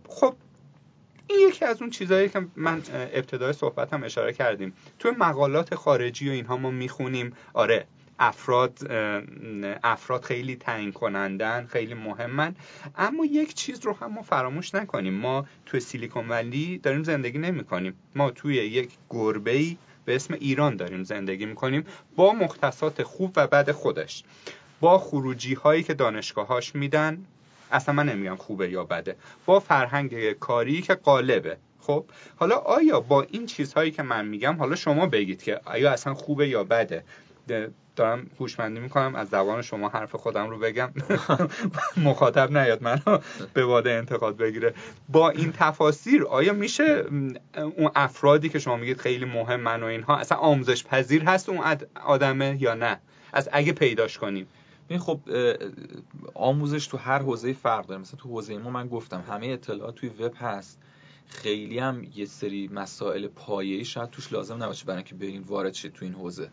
خب 0.09 0.35
این 1.27 1.49
یکی 1.49 1.65
از 1.65 1.81
اون 1.81 1.91
چیزهایی 1.91 2.29
که 2.29 2.47
من 2.57 2.83
ابتدای 2.93 3.53
صحبتم 3.53 4.05
اشاره 4.05 4.33
کردیم. 4.33 4.75
تو 4.99 5.13
مقالات 5.19 5.75
خارجی 5.75 6.29
و 6.29 6.33
اینها 6.33 6.57
ما 6.57 6.71
می‌خونیم. 6.71 7.33
آره 7.55 7.87
افراد 8.19 8.79
افراد 9.85 10.25
خیلی 10.25 10.57
تعیین 10.57 10.93
کنندن 10.93 11.67
خیلی 11.67 11.95
مهمن. 11.95 12.55
اما 12.97 13.25
یک 13.25 13.55
چیز 13.55 13.85
رو 13.85 13.93
هم 13.93 14.13
ما 14.13 14.23
فراموش 14.23 14.75
نکنیم. 14.75 15.15
ما 15.15 15.47
توی 15.67 15.81
سیلیکون 15.81 16.29
ولی 16.29 16.79
داریم 16.79 17.03
زندگی 17.03 17.39
نمی 17.39 17.65
کنیم 17.65 17.95
ما 18.15 18.31
توی 18.31 18.55
یک 18.55 18.91
گربه 19.11 19.51
ای 19.51 19.77
به 20.05 20.15
اسم 20.15 20.35
ایران 20.35 20.77
داریم 20.77 21.03
زندگی 21.03 21.47
می 21.47 21.55
کنیم 21.55 21.85
با 22.17 22.33
مختصات 22.33 23.03
خوب 23.03 23.33
و 23.37 23.47
بد 23.47 23.71
خودش. 23.71 24.25
با 24.81 24.99
خروجی 24.99 25.55
هایی 25.55 25.83
که 25.83 25.95
دانشگاهاش 25.95 26.75
میدن 26.75 27.25
اصلا 27.73 27.95
من 27.95 28.09
نمیگم 28.09 28.37
خوبه 28.37 28.71
یا 28.71 28.85
بده. 28.85 29.17
با 29.47 29.61
فرهنگ 29.61 30.33
کاری 30.33 30.83
که 30.83 30.95
قالبه 30.95 31.57
خب 31.81 32.05
حالا 32.37 32.57
آیا 32.57 33.01
با 33.01 33.23
این 33.23 33.47
چیزهایی 33.47 33.91
که 33.91 34.03
من 34.03 34.27
میگم 34.27 34.57
حالا 34.57 34.77
شما 34.77 35.07
بگید 35.07 35.43
که 35.43 35.61
آیا 35.65 35.93
اصلا 35.93 36.15
خوبه 36.15 36.49
یا 36.49 36.65
بده؟ 36.65 37.05
دارم 37.97 38.31
هوشمندی 38.41 38.81
می‌کنم 38.81 39.15
از 39.15 39.29
زبان 39.29 39.63
شما 39.63 39.89
حرف 39.89 40.15
خودم 40.15 40.51
رو 40.51 40.59
بگم. 40.59 40.91
مخاطب 42.05 42.59
نیاد 42.59 42.83
منو 42.83 43.19
به 43.55 43.65
واده 43.65 43.91
انتقاد 43.91 44.37
بگیره. 44.37 44.75
با 45.09 45.31
این 45.31 45.53
تفاسیر 45.53 46.25
آیا 46.25 46.53
میشه 46.53 47.05
اون 47.77 47.91
افرادی 47.95 48.49
که 48.49 48.59
شما 48.59 48.77
میگید 48.77 48.99
خیلی 48.99 49.25
مهم 49.25 49.61
من 49.61 49.83
و 49.83 49.87
اینها 49.87 50.17
اصلا 50.17 50.39
آموزش 50.39 50.85
پذیر 50.85 51.23
هست 51.25 51.49
اون 51.49 51.77
آدمه 52.05 52.57
یا 52.61 52.75
نه؟ 52.75 53.01
از 53.33 53.49
اگه 53.53 53.73
پیداش 53.73 54.19
کنیم. 54.19 54.47
این 54.89 54.99
خب 54.99 55.21
آموزش 56.35 56.87
تو 56.87 56.97
هر 56.97 57.19
حوزه 57.19 57.53
فرق 57.53 57.87
داره. 57.87 58.01
مثلا 58.01 58.21
تو 58.21 58.29
حوزه 58.29 58.59
ما 58.59 58.71
من 58.71 58.89
گفتم 58.89 59.25
همه 59.29 59.47
اطلاعات 59.47 59.95
توی 59.95 60.09
وب 60.09 60.33
هست. 60.37 60.79
خیلی 61.29 61.79
هم 61.79 62.07
یه 62.15 62.25
سری 62.25 62.71
مسائل 62.73 63.27
پایه‌ای 63.27 63.85
شاید 63.85 64.11
توش 64.11 64.33
لازم 64.33 64.63
نباشه 64.63 64.85
برای 64.85 64.97
اینکه 64.97 65.15
برین 65.15 65.43
وارد 65.43 65.75
شید 65.75 65.93
تو 65.93 66.05
این 66.05 66.15
حوزه. 66.15 66.51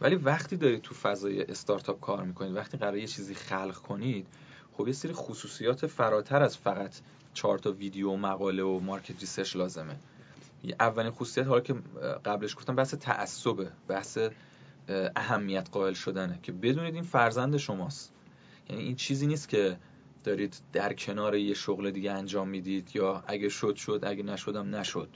ولی 0.00 0.14
وقتی 0.14 0.56
دارید 0.56 0.82
تو 0.82 0.94
فضای 0.94 1.42
استارتاپ 1.42 2.00
کار 2.00 2.24
می‌کنید 2.24 2.56
وقتی 2.56 2.78
قرار 2.78 2.96
یه 2.96 3.06
چیزی 3.06 3.34
خلق 3.34 3.74
کنید 3.74 4.26
خب 4.72 4.86
یه 4.86 4.92
سری 4.92 5.12
خصوصیات 5.12 5.86
فراتر 5.86 6.42
از 6.42 6.56
فقط 6.56 6.94
چهار 7.34 7.58
تا 7.58 7.72
ویدیو 7.72 8.10
و 8.10 8.16
مقاله 8.16 8.62
و 8.62 8.80
market 8.80 9.20
research 9.20 9.56
لازمه. 9.56 9.96
اولین 10.80 11.10
خصوصیت 11.10 11.46
حالا 11.46 11.60
که 11.60 11.74
قبلش 12.24 12.56
گفتم 12.56 12.74
بحث 12.76 12.94
تعصبه 12.94 13.70
بحث 13.88 14.18
اهمیت 15.16 15.68
قائل 15.72 15.92
شدنه 15.92 16.38
که 16.42 16.52
بدونید 16.52 16.94
این 16.94 17.02
فرزند 17.02 17.56
شماست. 17.56 18.12
یعنی 18.70 18.82
این 18.82 18.96
چیزی 18.96 19.26
نیست 19.26 19.48
که 19.48 19.78
دارید 20.24 20.56
در 20.72 20.92
کنار 20.92 21.34
یه 21.34 21.54
شغل 21.54 21.90
دیگه 21.90 22.12
انجام 22.12 22.48
می‌دید 22.48 22.90
یا 22.94 23.24
اگه 23.26 23.48
شد 23.48 23.76
شد 23.76 24.00
اگه 24.02 24.22
نشدم 24.22 24.74
نشد. 24.74 25.08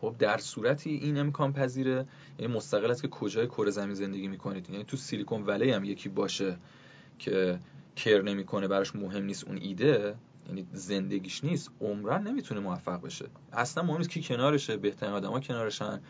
خب 0.00 0.14
در 0.18 0.38
صورتی 0.38 0.90
این 0.90 1.18
امکان 1.18 1.52
پذیره 1.52 2.06
یعنی 2.38 2.54
مستقل 2.54 2.90
است 2.90 3.02
که 3.02 3.08
کجای 3.08 3.46
کره 3.46 3.70
زمین 3.70 3.94
زندگی 3.94 4.28
می‌کنید. 4.28 4.70
یعنی 4.70 4.84
تو 4.84 4.96
سیلیکون 4.96 5.42
ولی 5.42 5.70
هم 5.70 5.84
یکی 5.84 6.08
باشه 6.08 6.56
که 7.18 7.60
care 7.96 8.22
نمی‌کنه 8.22 8.68
براش 8.68 8.96
مهم 8.96 9.24
نیست 9.24 9.44
اون 9.44 9.56
ایده 9.56 10.14
یعنی 10.48 10.66
زندگیش 10.72 11.44
نیست 11.44 11.70
عمراً 11.80 12.22
نمی‌تونه 12.26 12.60
موفق 12.60 13.02
بشه. 13.02 13.26
اصلا 13.52 13.84
مهم 13.84 13.96
نیست 13.96 14.10
کی 14.10 14.22
کنارشه 14.22 14.76
بهترین 14.76 15.12
آدما 15.12 15.40
کنارشن. 15.40 16.00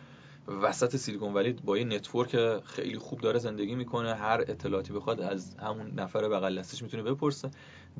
وسط 0.62 0.97
سیلیکون 0.97 1.34
ولی 1.34 1.53
با 1.53 1.78
یه 1.78 1.84
network 1.84 2.61
خیلی 2.64 2.99
خوب 2.99 3.20
داره 3.20 3.38
زندگی 3.38 3.74
می‌کنه 3.74 4.14
هر 4.14 4.41
اطلاعاتی 4.49 4.93
بخواد 4.93 5.20
از 5.20 5.55
همون 5.55 5.91
نفر 5.95 6.28
بغل 6.28 6.59
دستش 6.59 6.82
می‌تونه 6.82 7.03
بپرسه. 7.03 7.51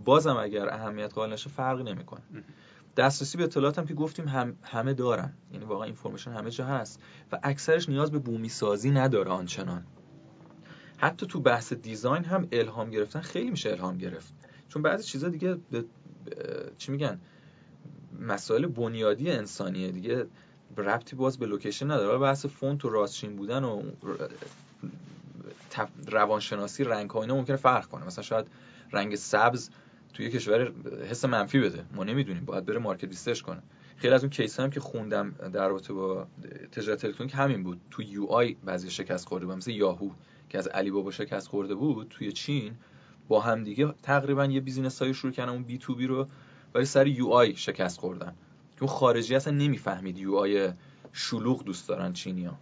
بازم 0.05 0.36
اگر 0.36 0.68
اهمیت 0.68 1.14
قائل 1.14 1.32
نشه 1.32 1.51
فرقی 1.51 1.82
نمی‌کنه. 1.82 2.22
دسترسی 2.97 3.38
به 3.38 3.45
اطلاعات 3.45 3.78
هم 3.78 3.86
که 3.86 3.95
گفتیم 3.95 4.28
هم 4.28 4.57
همه 4.62 4.95
دارن. 4.95 5.32
یعنی 5.53 5.64
واقعا 5.64 5.84
information 5.84 6.32
همه 6.32 6.51
جا 6.51 6.66
هست 6.66 7.01
و 7.32 7.38
اکثرش 7.43 7.88
نیاز 7.88 8.11
به 8.11 8.18
بومی 8.18 8.49
سازی 8.49 8.91
نداره 8.91 9.30
آنچنان. 9.30 9.86
حتی 10.99 11.26
تو 11.26 11.41
بحث 11.41 11.72
design 11.72 12.24
هم 12.24 12.49
الهام 12.53 12.91
گرفتن 12.91 13.20
خیلی 13.20 13.51
میشه 13.51 13.70
الهام 13.70 13.99
گرفت. 13.99 14.32
چون 14.68 14.82
بعضی 14.82 15.03
چیزا 15.03 15.28
دیگه 15.28 15.57
به 15.70 15.84
چی 16.78 16.93
میگن؟ 16.93 17.20
مسائل 18.20 18.66
بنیادی 18.66 19.30
انسانیه 19.30 19.91
دیگه. 19.91 20.26
ربطی 20.76 21.16
باز 21.16 21.38
به 21.38 21.47
location 21.47 21.91
نداره. 21.91 22.18
بحث 22.18 22.47
فونت 22.47 22.84
و 22.84 22.88
راستچین 22.88 23.36
بودن 23.36 23.64
و 23.64 23.82
روانشناسی 26.07 26.84
رنگ 26.84 27.11
ها 27.11 27.22
اینا 27.22 27.34
ممکنه 27.34 27.57
فرق 27.57 27.86
کنه. 27.86 28.07
مثلا 28.07 28.24
شاید 28.24 28.47
رنگ 28.93 29.16
سبز 29.16 29.70
توی 30.14 30.30
کشور 30.30 30.72
حس 31.11 31.24
منفی 31.24 31.61
بده. 31.61 31.84
ما 31.94 32.04
نمی‌دونیم. 32.04 32.44
باید 32.44 32.64
بره 32.64 32.78
market 32.78 33.05
research 33.05 33.41
کنه. 33.40 33.62
خیلی 33.96 34.14
از 34.14 34.22
اون 34.22 34.30
case 34.30 34.61
هم 34.61 34.70
که 34.70 34.80
خوندم 34.80 35.30
در 35.52 35.68
رابطه 35.68 35.92
با 35.92 36.26
تجارت 36.72 37.04
الکترونیک 37.04 37.34
همین 37.34 37.62
بود. 37.62 37.80
تو 37.90 38.02
UI 38.03 38.57
بعضی 38.64 38.90
شکست 38.90 39.28
خورده 39.28 39.46
بود. 39.46 39.56
مثل 39.56 39.70
یاهو 39.70 40.11
که 40.48 40.58
از 40.58 40.68
علی 40.68 40.90
بابا 40.90 41.11
شکست 41.11 41.48
خورده 41.48 41.74
بود 41.74 42.06
توی 42.11 42.32
چین 42.32 42.74
با 43.28 43.40
هم 43.40 43.64
دیگه 43.64 43.94
تقریبا 44.02 44.44
یه 44.44 44.61
business 44.61 45.03
های 45.02 45.14
شروع 45.14 45.32
کردن. 45.32 45.52
اون 45.52 45.62
B2B 45.62 46.07
رو 46.06 46.28
ولی 46.74 46.84
سر 46.84 47.06
UI 47.07 47.57
شکست 47.56 48.00
خوردن. 48.00 48.34
چون 48.78 48.88
خارجی 48.88 49.34
اصلا 49.34 49.54
نمی‌فهمید 49.54 50.18
UI 50.18 50.72
شلوغ 51.12 51.64
دوست 51.64 51.88
دارن 51.88 52.12
چینیا 52.12 52.58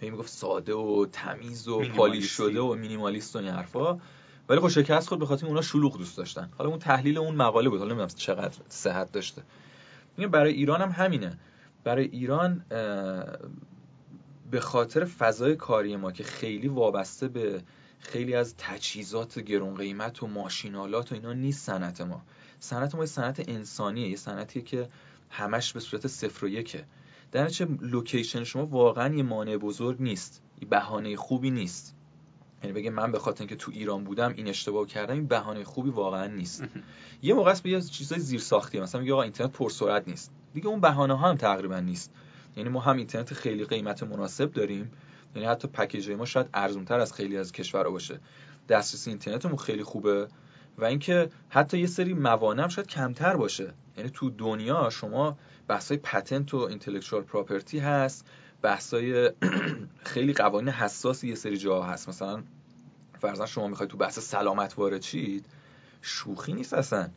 می 0.00 0.10
می‌گفت 0.10 0.28
ساده 0.28 0.74
و 0.74 1.06
تمیز 1.12 1.68
و 1.68 1.82
polish 1.96 2.30
شده 2.30 2.60
و 2.60 2.74
minimalist 2.74 3.36
و 3.36 3.38
این 3.38 3.48
حرفا. 3.48 3.98
ولی 4.48 4.60
خب 4.60 4.68
شکست 4.68 5.08
خورد 5.08 5.18
به 5.18 5.26
خاطر 5.26 5.46
اونا 5.46 5.62
شلوغ 5.62 5.98
دوست 5.98 6.16
داشتن. 6.16 6.50
حالا 6.58 6.70
اون 6.70 6.78
تحلیل 6.78 7.18
اون 7.18 7.34
مقاله 7.34 7.68
بود. 7.68 7.78
حالا 7.78 7.90
نمی‌دونم 7.90 8.14
چقدر 8.16 8.58
صحت 8.68 9.12
داشته. 9.12 9.42
میگم 10.16 10.30
برای 10.30 10.52
ایران 10.52 10.80
هم 10.80 10.90
همینه. 10.90 11.38
برای 11.84 12.04
ایران 12.04 12.64
به 14.50 14.60
خاطر 14.60 15.04
فضای 15.04 15.56
کاری 15.56 15.96
ما 15.96 16.12
که 16.12 16.24
خیلی 16.24 16.68
وابسته 16.68 17.28
به 17.28 17.62
خیلی 17.98 18.34
از 18.34 18.54
تجهیزات 18.58 19.38
گرون 19.38 19.74
قیمت 19.74 20.22
و 20.22 20.26
ماشینالات 20.26 21.12
و 21.12 21.14
اینا 21.14 21.32
نیست 21.32 21.66
صنعت 21.66 22.00
ما. 22.00 22.22
صنعت 22.60 22.94
ما 22.94 23.06
صنعت 23.06 23.48
انسانیه. 23.48 24.08
یه 24.08 24.16
صنعتیه 24.16 24.62
که 24.62 24.88
همش 25.30 25.72
به 25.72 25.80
صورت 25.80 26.06
صفر 26.06 26.44
و 26.44 26.48
یکه. 26.48 26.84
در 27.32 27.48
چه 27.48 27.68
لوکیشن 27.80 28.44
شما 28.44 28.66
واقعا 28.66 29.14
یه 29.14 29.22
مانع 29.22 29.56
بزرگ 29.56 30.02
نیست. 30.02 30.42
یه 30.62 30.68
بهانه 30.68 31.16
خوبی 31.16 31.50
نیست. 31.50 31.94
یعنی 32.62 32.72
بگه 32.72 32.90
من 32.90 33.12
به 33.12 33.18
خاطر 33.18 33.40
اینکه 33.40 33.56
تو 33.56 33.72
ایران 33.74 34.04
بودم 34.04 34.32
این 34.36 34.48
اشتباه 34.48 34.86
کردم 34.86 35.14
این 35.14 35.26
بهانه 35.26 35.64
خوبی 35.64 35.90
واقعا 35.90 36.26
نیست. 36.26 36.64
یه 37.22 37.34
موقع 37.34 37.50
است 37.50 37.62
به 37.62 37.70
یه 37.70 37.80
چیزای 37.80 38.18
زیر 38.18 38.40
ساختی 38.40 38.80
مثلا 38.80 39.00
میگه 39.00 39.12
آقا 39.12 39.22
اینترنت 39.22 39.52
پرسرعت 39.52 40.08
نیست. 40.08 40.30
دیگه 40.54 40.66
اون 40.66 40.80
بهانه 40.80 41.18
ها 41.18 41.28
هم 41.28 41.36
تقریبا 41.36 41.80
نیست. 41.80 42.12
یعنی 42.56 42.68
ما 42.68 42.80
هم 42.80 42.96
اینترنت 42.96 43.34
خیلی 43.34 43.64
قیمت 43.64 44.02
مناسب 44.02 44.52
داریم. 44.52 44.90
یعنی 45.34 45.48
حتی 45.48 45.68
پکیج 45.68 46.10
ما 46.10 46.24
شاید 46.24 46.46
ارزونتر 46.54 47.00
از 47.00 47.12
خیلی 47.12 47.38
از 47.38 47.52
کشورها 47.52 47.90
باشه. 47.90 48.20
دسترسی 48.68 49.10
اینترنتمون 49.10 49.56
خیلی 49.56 49.82
خوبه. 49.82 50.28
و 50.78 50.84
اینکه 50.84 51.30
حتی 51.48 51.78
یه 51.78 51.86
سری 51.86 52.14
موانع 52.14 52.62
هم 52.62 52.68
شاید 52.68 52.86
کمتر 52.86 53.36
باشه. 53.36 53.74
یعنی 53.96 54.10
تو 54.10 54.30
دنیا 54.30 54.90
شما 54.90 55.38
بحثای 55.68 55.96
پتنت 55.96 56.54
و 56.54 56.56
اینتלקچوال 56.56 57.22
پراپرتی 57.22 57.78
هست. 57.78 58.26
بحثای 58.62 59.30
خیلی 60.12 60.32
قوانین 60.32 60.68
حساسی 60.68 61.28
یه 61.28 61.34
سری 61.34 61.56
جاها 61.56 61.86
هست. 61.92 62.08
مثلا 62.08 62.42
فرضاً 63.20 63.46
شما 63.46 63.68
می‌خواید 63.68 63.90
تو 63.90 63.96
بحث 63.96 64.18
سلامت 64.18 64.78
وارد 64.78 65.02
شید 65.02 65.46
شوخی 66.02 66.52
نیست 66.52 66.74
اصلا. 66.74 67.08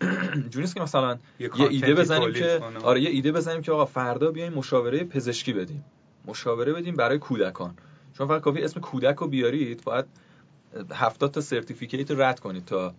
جوری 0.50 0.66
که 0.66 0.80
مثلا 0.80 1.18
یه, 1.38 1.50
ایده 1.70 1.94
بزنیم 1.94 2.32
که 2.32 2.60
آره 2.82 3.00
یه 3.00 3.10
ایده 3.10 3.32
بزنیم 3.32 3.62
که 3.62 3.72
آقا 3.72 3.84
فردا 3.84 4.30
بیایم 4.30 4.52
مشاوره 4.52 5.04
پزشکی 5.04 5.52
بدیم. 5.52 5.84
مشاوره 6.26 6.72
بدیم 6.72 6.96
برای 6.96 7.18
کودکان. 7.18 7.74
شما 8.18 8.26
فقط 8.26 8.40
کافی 8.40 8.62
اسم 8.62 8.80
کودک 8.80 9.16
رو 9.16 9.26
بیارید 9.26 9.84
باید 9.84 10.04
70 10.92 11.30
تا 11.30 11.40
certificate 11.40 12.10
رد 12.10 12.40
کنید 12.40 12.64
تا 12.64 12.94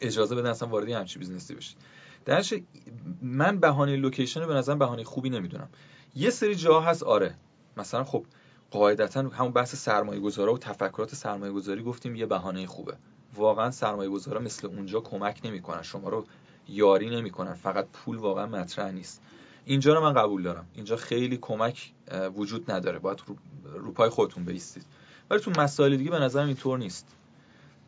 اجازه 0.00 0.34
بدن 0.36 0.50
اصلا 0.50 0.68
وارد 0.68 0.88
همچی 0.88 1.18
business 1.18 1.50
ی 1.50 1.54
بشید. 1.54 1.76
درش 2.24 2.54
من 3.22 3.60
بهانه 3.60 3.96
location 3.96 4.40
رو 4.40 4.46
به 4.46 4.54
نظر 4.54 4.74
بهانه 4.74 5.04
خوبی 5.04 5.30
نمی‌دونم. 5.30 5.68
یه 6.14 6.30
سری 6.30 6.54
جا 6.54 6.80
هست 6.80 7.02
آره. 7.02 7.34
مثلا 7.76 8.04
خب 8.04 8.24
قاعدتا 8.70 9.20
همون 9.20 9.52
بحث 9.52 9.74
سرمایه 9.74 10.20
گذارا 10.20 10.54
و 10.54 10.58
تفکرات 10.58 11.14
سرمایه 11.14 11.52
گذاری 11.52 11.82
گفتیم 11.82 12.16
یه 12.16 12.26
بهانه 12.26 12.66
خوبه. 12.66 12.94
واقعا 13.34 13.70
سرمایه 13.70 14.10
گذارا 14.10 14.40
مثل 14.40 14.66
اونجا 14.66 15.00
کمک 15.00 15.40
نمی‌کنن 15.44 15.82
شما 15.82 16.08
رو 16.08 16.24
یاری 16.68 17.10
نمی‌کنن 17.10 17.54
فقط 17.54 17.86
پول 17.92 18.16
واقعا 18.16 18.46
مطرح 18.46 18.90
نیست. 18.90 19.22
اینجا 19.64 19.94
رو 19.94 20.00
من 20.00 20.12
قبول 20.12 20.42
دارم. 20.42 20.66
اینجا 20.74 20.96
خیلی 20.96 21.38
کمک 21.40 21.92
وجود 22.36 22.70
نداره. 22.70 22.98
باید 22.98 23.22
رو 23.74 23.92
پای 23.92 24.08
خودتون 24.08 24.44
بیستید. 24.44 24.84
ولی 25.30 25.40
تو 25.40 25.50
مسائل 25.50 25.96
دیگه 25.96 26.10
به 26.10 26.18
نظرم 26.18 26.46
اینطور 26.46 26.78
نیست. 26.78 27.06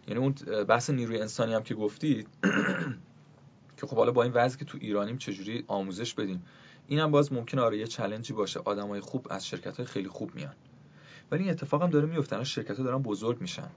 یعنی 0.08 0.20
اون 0.20 0.32
بحث 0.64 0.90
نیروی 0.90 1.20
انسانی 1.20 1.54
هم 1.54 1.62
که 1.62 1.74
گفتید 1.74 2.28
که 3.76 3.86
خب 3.86 3.96
حالا 3.96 4.12
با 4.12 4.22
این 4.22 4.32
وضعی 4.32 4.58
که 4.58 4.64
تو 4.64 4.78
ایرانیم 4.80 5.18
چجوری 5.18 5.64
آموزش 5.66 6.14
بدیم؟ 6.14 6.42
اینم 6.90 7.10
باز 7.10 7.32
ممکنه 7.32 7.60
آره 7.60 7.78
یه 7.78 7.86
چلنجی 7.86 8.32
باشه. 8.32 8.60
آدمای 8.64 9.00
خوب 9.00 9.26
از 9.30 9.46
شرکت 9.46 9.76
های 9.76 9.86
خیلی 9.86 10.08
خوب 10.08 10.34
میان. 10.34 10.54
ولی 11.30 11.42
این 11.42 11.52
اتفاق 11.52 11.82
هم 11.82 11.90
داره 11.90 12.06
میفته. 12.06 12.44
شرکت 12.44 12.78
ها 12.78 12.84
دارن 12.84 13.02
بزرگ 13.02 13.40
میشن. 13.40 13.70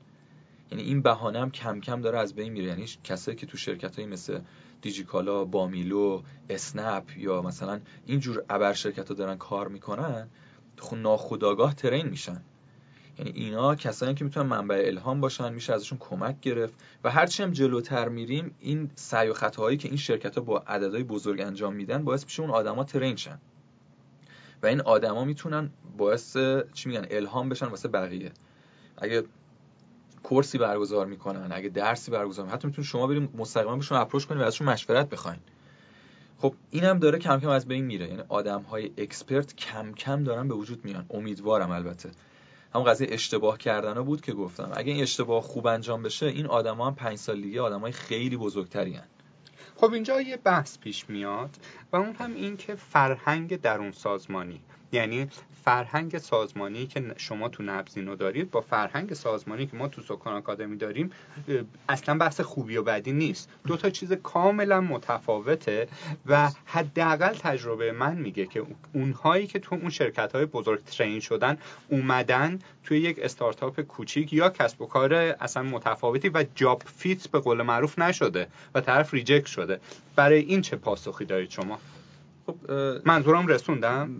یعنی 0.72 0.84
این 0.84 1.02
بهانه 1.02 1.40
هم 1.40 1.52
کم 1.52 1.80
کم 1.80 2.02
داره 2.02 2.20
از 2.20 2.34
بین 2.34 2.54
میره. 2.54 2.68
یعنی 2.68 2.86
کسایی 3.04 3.38
که 3.38 3.46
تو 3.46 3.58
شرکت 3.58 3.96
های 3.96 4.06
مثل 4.06 4.40
دیجیکالا 4.82 5.46
بامیلو 5.46 6.22
اسنپ 6.50 7.18
یا 7.18 7.42
مثلا 7.42 7.80
اینجور 8.06 8.44
ابر 8.50 8.74
شرکت 8.74 9.08
ها 9.08 9.14
دارن 9.16 9.38
کار 9.38 9.68
می‌کنن 9.68 10.28
خب 10.78 10.98
ناخداگاه 10.98 11.76
ترین 11.76 12.10
میشن. 12.10 12.42
یعنی 13.20 13.32
اینا 13.32 13.76
کسانی 13.76 14.14
که 14.14 14.24
می‌تونن 14.24 14.46
منبع 14.46 14.84
الهام 14.86 15.22
باشن 15.22 15.54
میشه 15.54 15.74
ازشون 15.74 15.98
کمک 15.98 16.40
گرفت 16.42 16.74
و 17.04 17.12
هرچی 17.12 17.44
هم 17.44 17.52
جلوتر 17.52 18.10
میریم 18.10 18.56
این 18.60 18.92
سعی 18.96 19.30
و 19.30 19.34
خطاهایی 19.34 19.78
که 19.78 19.88
این 19.88 19.98
شرکت 19.98 20.36
ها 20.36 20.44
با 20.44 20.60
عددهای 20.60 21.04
بزرگ 21.04 21.42
انجام 21.42 21.74
میدن 21.74 22.04
باعث 22.04 22.24
میشه 22.24 22.42
اون 22.42 22.52
آدما 22.52 22.84
ترین 22.84 23.16
شن. 23.16 23.40
و 24.64 24.68
این 24.68 24.82
آدما 24.82 25.26
می‌تونن 25.26 25.70
باعث 25.98 26.38
چی 26.74 26.90
میگن 26.90 27.06
الهام 27.12 27.50
بشن 27.50 27.66
واسه 27.66 27.88
بقیه. 27.88 28.32
اگه 28.98 29.24
کورسی 30.24 30.58
برگزار 30.58 31.06
می‌کنن 31.06 31.52
اگه 31.52 31.70
درسی 31.70 32.12
برگزار 32.12 32.48
حتی 32.48 32.68
می‌تونید 32.68 32.90
شما 32.90 33.08
بریم 33.08 33.30
مستقیما 33.38 33.76
بهشون 33.76 33.98
اپروچ 33.98 34.26
کنید 34.26 34.42
و 34.42 34.46
ازشون 34.46 34.70
مشورت 34.70 35.10
بخواین. 35.10 35.40
خب 36.38 36.56
اینم 36.72 37.00
داره 37.00 37.20
کم 37.20 37.40
کم 37.40 37.50
از 37.50 37.68
بین 37.68 37.86
میره. 37.86 38.08
یعنی 38.08 38.24
آدم 38.30 38.62
های 38.62 38.92
اکسپرت 38.98 39.56
کم 39.56 39.94
کم 39.94 40.24
دارن 40.24 40.48
به 40.48 40.56
وجود 40.56 40.86
میان. 40.86 41.06
امیدوارم 41.10 41.72
البته. 41.72 42.12
هم 42.76 42.84
قضیه 42.84 43.08
اشتباه 43.12 43.58
کردن 43.58 44.02
بود 44.02 44.22
که 44.22 44.34
گفتم 44.34 44.72
اگه 44.74 44.92
این 44.92 45.02
اشتباه 45.02 45.42
خوب 45.42 45.68
انجام 45.68 46.04
بشه 46.04 46.26
این 46.26 46.46
آدما 46.46 46.88
هم 46.88 46.96
پنج 46.96 47.18
سال 47.18 47.42
دیگه 47.42 47.62
آدمای 47.62 47.92
خیلی 47.92 48.38
بزرگتری 48.38 48.94
هن. 48.94 49.08
خب 49.76 49.94
اینجا 49.94 50.22
یه 50.22 50.38
بحث 50.38 50.78
پیش 50.78 51.10
میاد 51.10 51.50
و 51.92 51.96
اون 51.96 52.16
هم 52.16 52.34
این 52.34 52.58
که 52.58 52.76
فرهنگ 52.76 53.62
درون 53.62 53.92
سازمانی 53.92 54.62
یعنی 54.94 55.28
فرهنگ 55.66 56.18
سازمانی 56.18 56.88
که 56.88 57.04
شما 57.18 57.50
تو 57.50 57.64
نبزینو 57.64 58.16
دارید 58.16 58.52
با 58.52 58.62
فرهنگ 58.62 59.14
سازمانی 59.14 59.68
که 59.68 59.78
ما 59.78 59.88
تو 59.88 60.02
سکان 60.02 60.34
آکادمی 60.34 60.78
داریم 60.78 61.12
اصلا 61.90 62.18
بحث 62.18 62.42
خوبی 62.42 62.78
و 62.78 62.84
بدی 62.84 63.12
نیست. 63.12 63.50
دو 63.68 63.78
تا 63.78 63.90
چیز 63.90 64.14
کاملا 64.14 64.82
متفاوته 64.82 65.88
و 66.26 66.50
حداقل 66.66 67.34
تجربه 67.34 67.92
من 67.92 68.16
میگه 68.16 68.46
که 68.46 68.66
اونهایی 68.94 69.48
که 69.48 69.60
تو 69.60 69.76
اون 69.76 69.90
شرکت 69.90 70.36
های 70.36 70.46
بزرگ 70.46 70.84
ترین 70.84 71.20
شدن 71.20 71.58
اومدن 71.90 72.60
توی 72.84 73.00
یک 73.00 73.20
استارتاپ 73.20 73.82
کوچیک 73.82 74.34
یا 74.34 74.50
کسب 74.50 74.82
و 74.82 74.86
کار 74.86 75.14
اصلا 75.14 75.64
متفاوتی 75.64 76.30
و 76.30 76.46
جاب 76.56 76.84
فیت 76.98 77.28
به 77.28 77.40
قول 77.40 77.62
معروف 77.62 78.00
نشده 78.00 78.48
و 78.76 78.82
طرف 78.82 79.14
reject 79.14 79.46
شده. 79.46 79.80
برای 80.16 80.40
این 80.40 80.62
چه 80.62 80.76
پاسخی 80.76 81.26
دارید 81.26 81.50
شما؟ 81.50 81.80
خب 82.46 82.56
منظورم 83.06 83.48
رسوندم. 83.48 84.16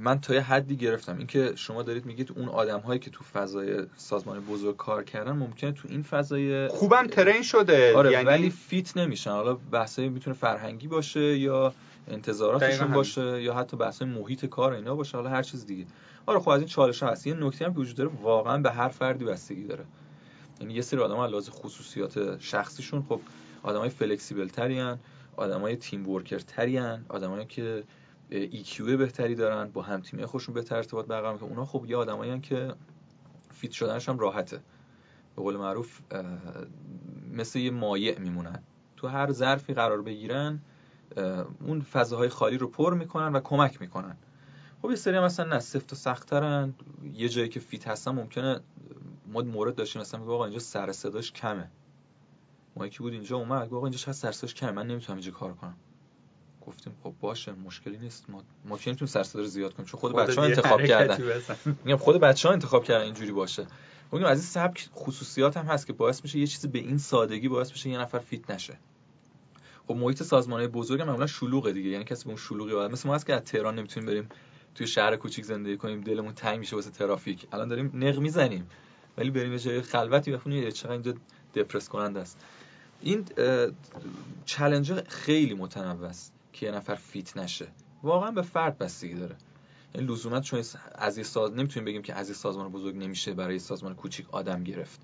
من 0.00 0.20
تا 0.20 0.34
یه 0.34 0.40
حدی 0.40 0.76
گرفتم. 0.76 1.18
اینکه 1.18 1.52
شما 1.56 1.82
دارید 1.82 2.06
میگید 2.06 2.32
اون 2.36 2.48
آدم 2.48 2.80
هایی 2.80 3.00
که 3.00 3.10
تو 3.10 3.24
فضای 3.24 3.86
سازمان 3.96 4.40
بزرگ 4.40 4.76
کار 4.76 5.04
کردن 5.04 5.32
ممکنه 5.32 5.72
تو 5.72 5.88
این 5.90 6.02
فضای 6.02 6.68
خوبم 6.68 7.06
train 7.06 7.42
شده. 7.42 7.96
آره 7.96 8.12
یعنی... 8.12 8.24
ولی 8.24 8.50
fit 8.50 8.96
نمیشن. 8.96 9.30
حالا 9.30 9.54
بحثای 9.54 10.08
می‌تونه 10.08 10.36
فرهنگی 10.36 10.88
باشه 10.88 11.38
یا 11.38 11.74
انتظاراتشون 12.08 12.92
باشه 12.92 13.42
یا 13.42 13.54
حتی 13.54 13.76
بحثای 13.76 14.08
محیط 14.08 14.46
کار 14.46 14.72
اینا 14.72 14.94
باشه 14.94 15.16
حالا 15.16 15.30
هر 15.30 15.42
چیز 15.42 15.66
دیگه. 15.66 15.86
آره 16.26 16.40
خب 16.40 16.48
از 16.48 16.60
این 16.60 16.68
چالش 16.68 17.02
هست. 17.02 17.26
یه 17.26 17.34
نکته 17.34 17.64
هم 17.64 17.72
که 17.72 17.78
وجود 17.78 17.96
داره 17.96 18.10
واقعا 18.22 18.58
به 18.58 18.70
هر 18.70 18.88
فردی 18.88 19.24
بستگی 19.24 19.64
داره. 19.64 19.84
یعنی 20.60 20.74
یه 20.74 20.82
سری 20.82 21.00
آدم 21.00 21.20
لازم 21.20 21.52
خصوصیات 21.52 22.40
شخصیشون 22.40 23.02
خب 23.08 23.20
آدمای 23.62 23.88
فلکسیبل 23.88 24.48
ترین 24.48 24.96
آدمای 25.36 25.76
تیم 25.76 26.08
ورکر 26.08 26.38
ترین 26.38 26.98
آدمایی 27.08 27.46
که 27.46 27.82
EQ 28.30 28.80
بهتری 28.80 29.34
دارن 29.34 29.70
با 29.70 29.82
هم 29.82 30.00
تیمی 30.00 30.26
خودشون 30.26 30.54
بهتر 30.54 30.76
ارتباط 30.76 31.06
برقرار 31.06 31.32
می‌کنن. 31.32 31.48
اونا 31.48 31.64
خب 31.64 31.84
یه 31.88 31.96
آدمایی 31.96 32.40
که 32.40 32.74
فیت 33.50 33.70
شدنش 33.70 34.08
هم 34.08 34.18
راحته. 34.18 34.56
به 35.36 35.42
قول 35.42 35.56
معروف 35.56 36.00
مثل 37.32 37.58
یه 37.58 37.70
مایع 37.70 38.18
میمونن. 38.18 38.62
تو 38.96 39.08
هر 39.08 39.32
ظرفی 39.32 39.74
قرار 39.74 40.02
بگیرن 40.02 40.60
اون 41.60 41.80
فضاهای 41.80 42.28
خالی 42.28 42.58
رو 42.58 42.68
پر 42.68 42.94
می‌کنن 42.94 43.32
و 43.32 43.40
کمک 43.40 43.80
می‌کنن. 43.80 44.16
خب 44.82 44.90
یه 44.90 44.96
سری 44.96 45.20
مثلا 45.20 45.46
نه 45.46 45.58
سفت 45.58 45.92
و 45.92 45.96
سختترن. 45.96 46.74
یه 47.14 47.28
جایی 47.28 47.48
که 47.48 47.60
فیت 47.60 47.88
هستن 47.88 48.10
ممکنه 48.10 48.60
ما 49.26 49.40
مورد 49.40 49.74
داشتیم. 49.74 50.02
مثلا 50.02 50.20
آقا 50.20 50.44
اینجا 50.44 50.58
سر 50.58 50.92
کمه. 51.34 51.70
ما 52.76 52.88
کی 52.88 52.98
بود 52.98 53.12
اینجا 53.12 53.36
اومد 53.36 53.74
آقا 53.74 53.86
اینجا 53.86 53.98
چقدر 53.98 54.32
سر 54.32 54.46
کمه؟ 54.46 54.72
من 54.72 54.86
نمی‌تونم 54.86 55.18
اینجا 55.18 55.32
کار 55.32 55.52
کنم. 55.52 55.76
گفتیم 56.68 56.92
خب 57.02 57.14
باشه 57.20 57.52
مشکلی 57.52 57.98
نیست. 57.98 58.30
ما 58.30 58.42
ما 58.64 58.78
که 58.78 58.90
نمی‌تونیم 58.90 59.24
سر 59.24 59.44
زیاد 59.44 59.74
کنیم 59.74 59.86
چون 59.86 60.00
خود, 60.00 60.12
خود 60.12 60.22
بچه‌ها 60.22 60.46
انتخاب 60.46 60.84
کردن. 60.84 61.18
میگم 61.84 61.96
خود 61.96 62.16
بچه‌ها 62.20 62.52
انتخاب 62.52 62.84
کردن 62.84 63.04
اینجوری 63.04 63.32
باشه. 63.32 63.66
میگم 64.12 64.24
از 64.26 64.38
این 64.38 64.46
سبک 64.46 64.88
خصوصیات 64.94 65.56
هم 65.56 65.66
هست 65.66 65.86
که 65.86 65.92
باعث 65.92 66.20
میشه 66.24 66.38
یه 66.38 66.46
چیزی 66.46 66.68
به 66.68 66.78
این 66.78 66.98
سادگی 66.98 67.48
باعث 67.48 67.70
میشه 67.70 67.90
یه 67.90 67.98
نفر 67.98 68.18
فیت 68.18 68.50
نشه. 68.50 68.78
خب 69.88 69.94
محیط 69.94 70.22
سازمانه 70.22 70.68
بزرگ 70.68 71.02
معمولا 71.02 71.26
شلوغه 71.26 71.72
دیگه. 71.72 71.90
یعنی 71.90 72.04
کسی 72.04 72.24
به 72.24 72.30
اون 72.30 72.36
شلوغی 72.36 72.72
باید 72.72 72.92
مثل 72.92 73.08
ما 73.08 73.14
هست 73.14 73.26
که 73.26 73.34
از 73.34 73.42
تهران 73.42 73.78
نمی‌تونیم 73.78 74.06
بریم 74.08 74.28
توی 74.74 74.86
شهر 74.86 75.16
کوچیک 75.16 75.44
زندگی 75.44 75.76
کنیم 75.76 76.00
دلمون 76.00 76.34
تنگ 76.34 76.58
میشه 76.58 76.76
واسه 76.76 76.90
ترافیک. 76.90 77.46
الان 77.52 77.68
داریم 77.68 77.90
نق 77.94 78.18
می‌زنیم 78.18 78.66
ولی 79.18 79.30
بریم 79.30 79.52
یه 79.52 79.58
جای 79.58 79.82
خلوتی 79.82 80.32
بخونیم 80.32 80.70
چقدر 80.70 80.92
اینجا 80.92 81.14
دپرس 81.54 81.88
کننده 81.88 82.20
است. 82.20 82.38
این 83.00 83.24
چالش 84.44 84.92
خیلی 84.92 85.54
متنوع 85.54 86.08
است. 86.08 86.32
که 86.52 86.66
یه 86.66 86.72
نفر 86.72 86.94
فیت 86.94 87.36
نشه. 87.36 87.68
واقعا 88.02 88.30
به 88.30 88.42
فرد 88.42 88.78
بستگی 88.78 89.14
داره. 89.14 89.36
این 89.94 90.02
یعنی 90.02 90.14
لزوما 90.14 90.40
چون 90.40 90.62
از 90.94 91.18
یه 91.18 91.24
ساز 91.24 91.52
نمی‌تونیم 91.52 91.84
بگیم 91.84 92.02
که 92.02 92.14
از 92.14 92.28
یه 92.28 92.34
سازمان 92.34 92.72
بزرگ 92.72 92.96
نمیشه 92.96 93.34
برای 93.34 93.58
سازمان 93.58 93.94
کوچیک 93.94 94.26
آدم 94.30 94.64
گرفت. 94.64 95.00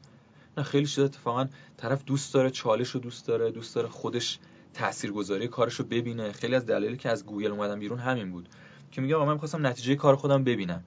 نه 0.56 0.64
خیلی 0.64 0.86
شده 0.86 1.04
اتفاقا 1.04 1.46
طرف 1.76 2.04
دوست 2.04 2.34
داره 2.34 2.50
چالش 2.50 2.88
رو 2.88 3.00
دوست 3.00 3.26
داره 3.26 3.50
دوست 3.50 3.74
داره 3.74 3.88
خودش 3.88 4.38
تاثیرگذاری 4.74 5.48
کارش 5.48 5.74
رو 5.74 5.84
ببینه. 5.84 6.32
خیلی 6.32 6.54
از 6.54 6.66
دلایلی 6.66 6.96
که 6.96 7.10
از 7.10 7.26
گوگل 7.26 7.50
اومدم 7.50 7.78
بیرون 7.78 7.98
همین 7.98 8.32
بود. 8.32 8.48
که 8.90 9.14
آقا 9.14 9.24
من 9.24 9.32
می‌خواستم 9.32 9.66
نتیجه 9.66 9.94
کار 9.94 10.16
خودم 10.16 10.44
ببینم. 10.44 10.84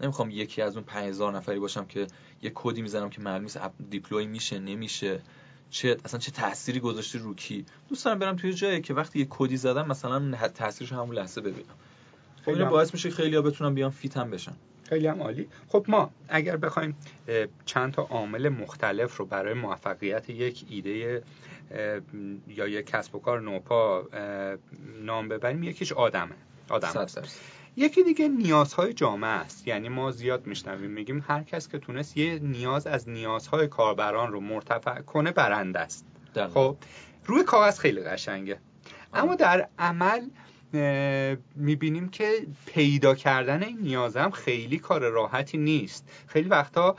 نمی‌خوام 0.00 0.30
یکی 0.30 0.62
از 0.62 0.76
اون 0.76 0.84
5000 0.84 1.36
نفری 1.36 1.58
باشم 1.58 1.84
که 1.84 2.06
یه 2.42 2.52
کدی 2.54 2.82
می‌زنم 2.82 3.10
که 3.10 3.20
معلوم 3.20 3.42
نیست 3.42 3.60
deploy 3.90 4.26
میشه 4.26 4.58
نمیشه. 4.58 5.22
چه 5.70 5.96
اصلا 6.04 6.20
چه 6.20 6.30
تأثیری 6.30 6.80
گذاشته 6.80 7.18
رو 7.18 7.34
کی. 7.34 7.66
دوست 7.88 8.04
دارم 8.04 8.18
برم 8.18 8.36
توی 8.36 8.52
جایی 8.52 8.80
که 8.80 8.94
وقتی 8.94 9.18
یه 9.18 9.26
کدی 9.30 9.56
زدم 9.56 9.86
مثلا 9.88 10.48
تاثیرش 10.48 10.92
همون 10.92 11.16
لحظه 11.16 11.40
ببینم. 11.40 11.74
خب 12.42 12.48
اینو 12.48 12.66
باعث 12.66 12.94
میشه 12.94 13.10
خیلی 13.10 13.36
ها 13.36 13.42
بتونن 13.42 13.74
بیان 13.74 13.90
fit 13.90 14.20
م 14.20 14.30
بشن. 14.30 14.52
خیلی 14.88 15.06
هم 15.06 15.22
عالی. 15.22 15.48
خب 15.68 15.84
ما 15.88 16.10
اگر 16.28 16.56
بخوایم 16.56 16.96
چند 17.64 17.92
تا 17.92 18.02
عامل 18.02 18.48
مختلف 18.48 19.16
رو 19.16 19.26
برای 19.26 19.54
موفقیت 19.54 20.30
یک 20.30 20.64
ایده 20.70 21.22
یا 22.48 22.68
یک 22.68 22.86
کسب 22.86 23.14
و 23.14 23.18
کار 23.18 23.40
نوپا 23.40 24.08
نام 25.02 25.28
ببریم 25.28 25.62
یکیش 25.62 25.92
آدمه. 25.92 26.34
آدم 26.68 27.06
یکی 27.76 28.02
دیگه 28.02 28.28
نیازهای 28.28 28.92
جامعه 28.92 29.30
است. 29.30 29.68
یعنی 29.68 29.88
ما 29.88 30.10
زیاد 30.10 30.46
میشنویم 30.46 30.90
میگیم 30.90 31.24
هر 31.28 31.42
کس 31.42 31.68
که 31.68 31.78
تونست 31.78 32.16
یه 32.16 32.38
نیاز 32.38 32.86
از 32.86 33.08
نیازهای 33.08 33.68
کاربران 33.68 34.32
رو 34.32 34.40
مرتفع 34.40 35.00
کنه 35.00 35.32
برنده 35.32 35.78
است. 35.78 36.06
خب 36.54 36.76
روی 37.24 37.44
کاغذ 37.44 37.78
خیلی 37.78 38.00
قشنگه. 38.00 38.58
اما 39.14 39.34
در 39.34 39.68
عمل 39.78 40.20
می‌بینیم 41.56 42.08
که 42.08 42.32
پیدا 42.66 43.14
کردن 43.14 43.62
این 43.62 43.78
نیازم 43.78 44.30
خیلی 44.30 44.78
کار 44.78 45.08
راحتی 45.08 45.58
نیست. 45.58 46.08
خیلی 46.26 46.48
وقتا 46.48 46.96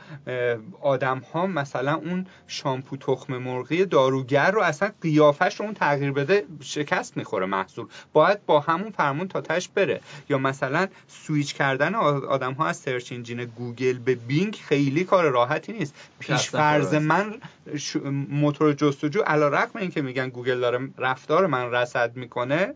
آدم 0.80 1.18
ها 1.18 1.46
مثلا 1.46 1.94
اون 1.94 2.26
شامپو 2.46 2.96
تخم 2.96 3.36
مرغی 3.36 3.84
داروگر 3.84 4.50
رو 4.50 4.62
اصلا 4.62 4.92
قیافش 5.02 5.60
رو 5.60 5.64
اون 5.64 5.74
تغییر 5.74 6.12
بده 6.12 6.44
شکست 6.60 7.16
می‌خوره 7.16 7.46
محصول. 7.46 7.86
باید 8.12 8.46
با 8.46 8.60
همون 8.60 8.90
فرمون 8.90 9.28
تا 9.28 9.40
تهش 9.40 9.68
بره. 9.68 10.00
یا 10.28 10.38
مثلا 10.38 10.86
سویچ 11.08 11.54
کردن 11.54 11.94
آدم 11.94 12.52
ها 12.52 12.66
از 12.66 12.76
search 12.76 13.12
engine 13.12 13.44
گوگل 13.44 13.98
به 13.98 14.14
بینگ 14.14 14.54
خیلی 14.54 15.04
کار 15.04 15.30
راحتی 15.30 15.72
نیست. 15.72 15.94
پیش 16.18 16.50
فرض 16.50 16.94
من 16.94 17.34
موتور 18.28 18.72
جستجو 18.72 19.20
علی‌رغم 19.20 19.78
این 19.78 19.90
که 19.90 20.02
میگن 20.02 20.28
گوگل 20.28 20.60
داره 20.60 20.88
رفتار 20.98 21.46
من 21.46 21.70
رصد 21.70 22.16
می‌کنه 22.16 22.74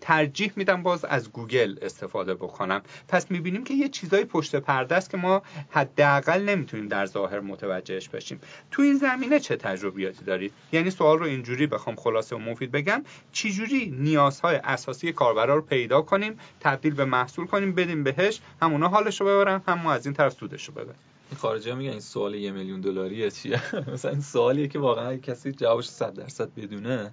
ترجیح 0.00 0.52
میدم 0.56 0.82
باز 0.82 1.04
از 1.04 1.32
گوگل 1.32 1.76
استفاده 1.82 2.34
بکنم. 2.34 2.82
پس 3.08 3.30
می‌بینیم 3.30 3.64
که 3.64 3.74
یه 3.74 3.88
چیزای 3.88 4.24
پشت 4.24 4.56
پرده 4.56 4.94
است 4.94 5.10
که 5.10 5.16
ما 5.16 5.42
حداقل 5.70 6.42
نمی‌تونیم 6.42 6.88
در 6.88 7.06
ظاهر 7.06 7.40
متوجهش 7.40 8.08
بشیم. 8.08 8.40
تو 8.70 8.82
این 8.82 8.94
زمینه 8.94 9.40
چه 9.40 9.56
تجربیاتی 9.56 10.24
دارید؟ 10.24 10.52
یعنی 10.72 10.90
سوال 10.90 11.18
رو 11.18 11.24
اینجوری 11.24 11.66
بخوام 11.66 11.96
خلاصه 11.96 12.36
و 12.36 12.38
مفید 12.38 12.72
بگم. 12.72 13.02
چجوری 13.32 13.96
نیازهای 13.98 14.56
اساسی 14.56 15.12
کاربرا 15.12 15.54
رو 15.54 15.62
پیدا 15.62 16.02
کنیم 16.02 16.38
تبدیل 16.60 16.94
به 16.94 17.04
محصول 17.04 17.46
کنیم 17.46 17.72
بدیم 17.72 18.04
بهش 18.04 18.40
هم 18.62 18.72
اونا 18.72 18.88
حالش 18.88 19.20
رو 19.20 19.26
ببرن 19.26 19.62
هم 19.68 19.78
ما 19.78 19.92
از 19.92 20.06
این 20.06 20.14
طرف 20.14 20.32
سودش 20.32 20.64
رو 20.64 20.74
ببریم 20.74 20.98
این 21.30 21.38
خارجی 21.38 21.72
میگن 21.72 21.90
این 21.90 22.00
سوال 22.00 22.34
یه 22.34 22.50
میلیون 22.50 22.80
دلاریه 22.80 23.30
چیه؟ 23.30 23.62
مثلا 23.92 24.10
این 24.10 24.20
سوالیه 24.20 24.68
که 24.68 24.78
واقعا 24.78 25.16
کسی 25.16 25.52
جوابش 25.52 25.88
100 25.88 26.14
درصد 26.14 26.48
بدونه 26.56 27.10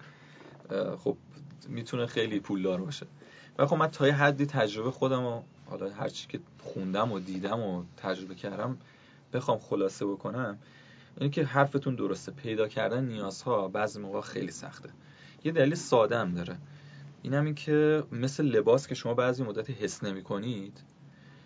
خب 1.04 1.18
می‌تونه 1.70 2.05
خیلی 2.05 2.39
پولدار 2.39 2.82
باشه. 2.82 3.05
و 3.57 3.66
خب 3.66 3.76
من 3.76 3.88
تا 3.88 4.07
یه 4.07 4.14
حدی 4.14 4.45
تجربه 4.45 4.91
خودم 4.91 5.24
و 5.24 5.41
حالا 5.66 5.89
هرچی 5.89 6.28
که 6.28 6.39
خوندم 6.59 7.11
و 7.11 7.20
دیدم 7.20 7.59
و 7.59 7.84
تجربه 7.97 8.36
کردم 8.36 8.78
بخوام 9.34 9.59
خلاصه 9.59 10.05
بکنم 10.05 10.57
اینه 11.18 11.30
که 11.30 11.43
حرفتون 11.43 11.95
درسته. 11.95 12.32
پیدا 12.32 12.68
کردن 12.68 13.05
نیازها 13.05 13.68
بعضی 13.68 13.99
موقع 13.99 14.22
خیلی 14.22 14.51
سخته. 14.51 14.89
یه 15.43 15.51
دلیل 15.51 15.76
ساده 15.76 16.18
هم 16.18 16.34
داره. 16.34 16.57
این 17.22 17.34
هم 17.34 17.45
این 17.45 17.55
که 17.55 18.03
مثل 18.11 18.45
لباس 18.45 18.88
که 18.88 18.95
شما 18.95 19.14
بعضی 19.14 19.43
مدت 19.43 19.70
حس 19.70 20.03
نمی 20.03 20.24
کنید 20.24 20.84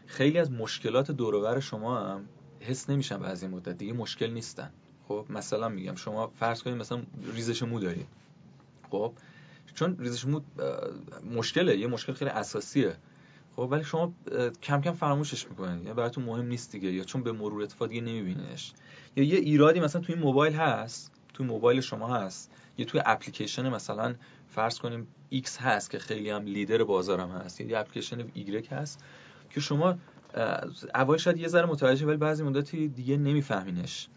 خیلی 0.06 0.40
از 0.40 0.52
مشکلات 0.52 1.12
دورور 1.12 1.60
شما 1.60 2.00
هم 2.00 2.26
حس 2.60 2.90
نمیشن 2.90 3.18
بعضی 3.18 3.48
مدت. 3.48 3.78
دیگه 3.78 3.94
مشکل 3.94 4.30
نیستن. 4.30 4.70
خب 5.08 5.26
مثلا 5.30 5.70
میگم 5.70 5.96
شما 5.96 6.28
فرض 6.28 6.64
کنید 6.64 6.78
مثلا 6.78 7.04
ریزش 7.36 7.64
مو 7.64 7.80
دارید. 7.80 8.08
خب 8.92 9.14
چون 9.78 9.98
ریزش 10.00 10.26
مو 10.26 10.42
مشکله 11.36 11.78
یه 11.78 11.88
مشکل 11.88 12.14
خیلی 12.14 12.32
اساسیه. 12.32 12.96
خب 13.56 13.68
ولی 13.72 13.84
شما 13.84 14.14
کم 14.64 14.82
کم 14.82 14.92
فراموشش 14.92 15.48
می‌کنید 15.48 15.86
یا 15.86 15.94
براتون 15.94 16.24
مهم 16.24 16.46
نیست 16.46 16.72
دیگه. 16.72 16.92
یا 16.92 17.04
چون 17.04 17.24
به 17.24 17.32
مرور 17.32 17.64
اتفاق 17.64 17.88
دیگه 17.88 18.02
نمیبینیش. 18.02 18.74
یا 19.16 19.24
یه 19.24 19.38
ایرادی 19.38 19.80
مثلا 19.80 20.02
توی 20.02 20.16
موبایل 20.16 20.54
هست 20.54 21.12
توی 21.34 21.46
موبایل 21.46 21.82
شما 21.82 22.16
هست. 22.16 22.52
یا 22.78 22.86
توی 22.86 23.02
اپلیکیشن 23.06 23.70
مثلا 23.70 24.16
فرض 24.48 24.80
کنیم 24.80 25.08
X 25.34 25.50
هست 25.60 25.92
که 25.92 26.00
خیلی 26.00 26.30
هم 26.30 26.46
لیدر 26.46 26.84
بازارم 26.84 27.32
هست. 27.32 27.62
یا 27.62 27.68
یه 27.68 27.78
اپلیکیشن 27.78 28.28
Y 28.28 28.68
هست 28.72 29.04
که 29.50 29.60
شما 29.60 29.98
اول 30.96 31.18
شاید 31.18 31.38
یه 31.38 31.48
ذره 31.48 31.66
متوجه 31.66 32.06
ولی 32.06 32.18
بعضی 32.18 32.44
مدتی 32.44 32.88
دیگه 32.88 33.18
نمیفهمینش. 33.18 34.08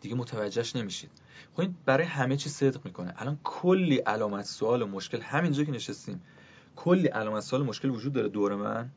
دیگه 0.00 0.14
متوجهش 0.14 0.76
نمیشید. 0.76 1.10
خب 1.54 1.68
برای 1.84 2.06
همه 2.06 2.36
چی 2.36 2.48
صدق 2.50 2.84
می‌کنه. 2.84 3.14
الان 3.16 3.38
کلی 3.44 3.96
علامت 3.96 4.44
سوال 4.44 4.82
و 4.82 4.86
مشکل 4.86 5.20
همینجا 5.20 5.64
که 5.64 5.72
نشستیم 5.72 6.22
کلی 6.76 7.06
علامت 7.06 7.42
سوال 7.42 7.62
و 7.62 7.64
مشکل 7.64 7.90
وجود 7.90 8.12
داره 8.12 8.28
دور 8.28 8.54
من. 8.56 8.90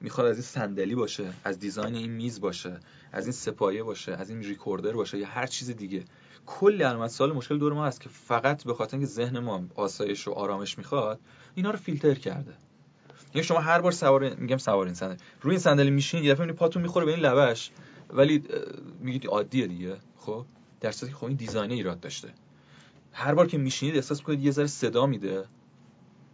می‌خواد 0.00 0.26
از 0.26 0.36
این 0.36 0.42
صندلی 0.42 0.94
باشه 0.94 1.32
از 1.44 1.58
دیزاین 1.58 1.94
این 1.94 2.10
میز 2.10 2.40
باشه 2.40 2.80
از 3.12 3.24
این 3.24 3.32
سپایه 3.32 3.82
باشه 3.82 4.12
از 4.12 4.30
این 4.30 4.42
ریکوردر 4.42 4.92
باشه 4.92 5.18
یا 5.18 5.26
هر 5.26 5.46
چیز 5.46 5.70
دیگه. 5.70 6.04
کلی 6.46 6.82
علامت 6.82 7.10
سوال 7.10 7.32
مشکل 7.32 7.58
دور 7.58 7.72
ما 7.72 7.86
هست 7.86 8.00
که 8.00 8.08
فقط 8.08 8.64
به 8.64 8.74
خاطر 8.74 8.96
اینکه 8.96 9.12
ذهن 9.12 9.38
ما 9.38 9.64
آسایش 9.74 10.28
و 10.28 10.32
آرامش 10.32 10.78
می‌خواد 10.78 11.20
اینا 11.54 11.70
رو 11.70 11.78
فیلتر 11.78 12.14
کرده. 12.14 12.52
یعنی 13.34 13.46
شما 13.46 13.60
هر 13.60 13.80
بار 13.80 13.92
سوار 13.92 14.34
میگم 14.34 14.56
سوار 14.56 14.86
این 14.86 14.94
صندلی 14.94 15.16
روی 15.42 15.50
این 15.50 15.60
صندلی 15.60 15.90
میشین 15.90 16.24
یه 16.24 16.34
دفعه 16.34 16.52
پاتون 16.52 16.82
می‌خوره 16.82 17.06
به 17.06 17.12
این 17.12 17.20
لبش 17.20 17.70
ولی 18.10 18.42
میگید 19.00 19.26
عادیه 19.26 19.66
دیگه 19.66 19.96
خب؟ 20.16 20.44
در 20.80 20.90
صورتی 20.90 21.12
که 21.12 21.18
خب 21.18 21.26
این 21.26 21.36
design 21.36 21.70
ایراد 21.70 22.00
داشته. 22.00 22.28
هر 23.12 23.34
بار 23.34 23.46
که 23.46 23.58
میشینید 23.58 23.94
احساس 23.94 24.18
می‌کنید 24.18 24.44
یه 24.44 24.50
ذره 24.50 24.66
صدا 24.66 25.06
میده. 25.06 25.44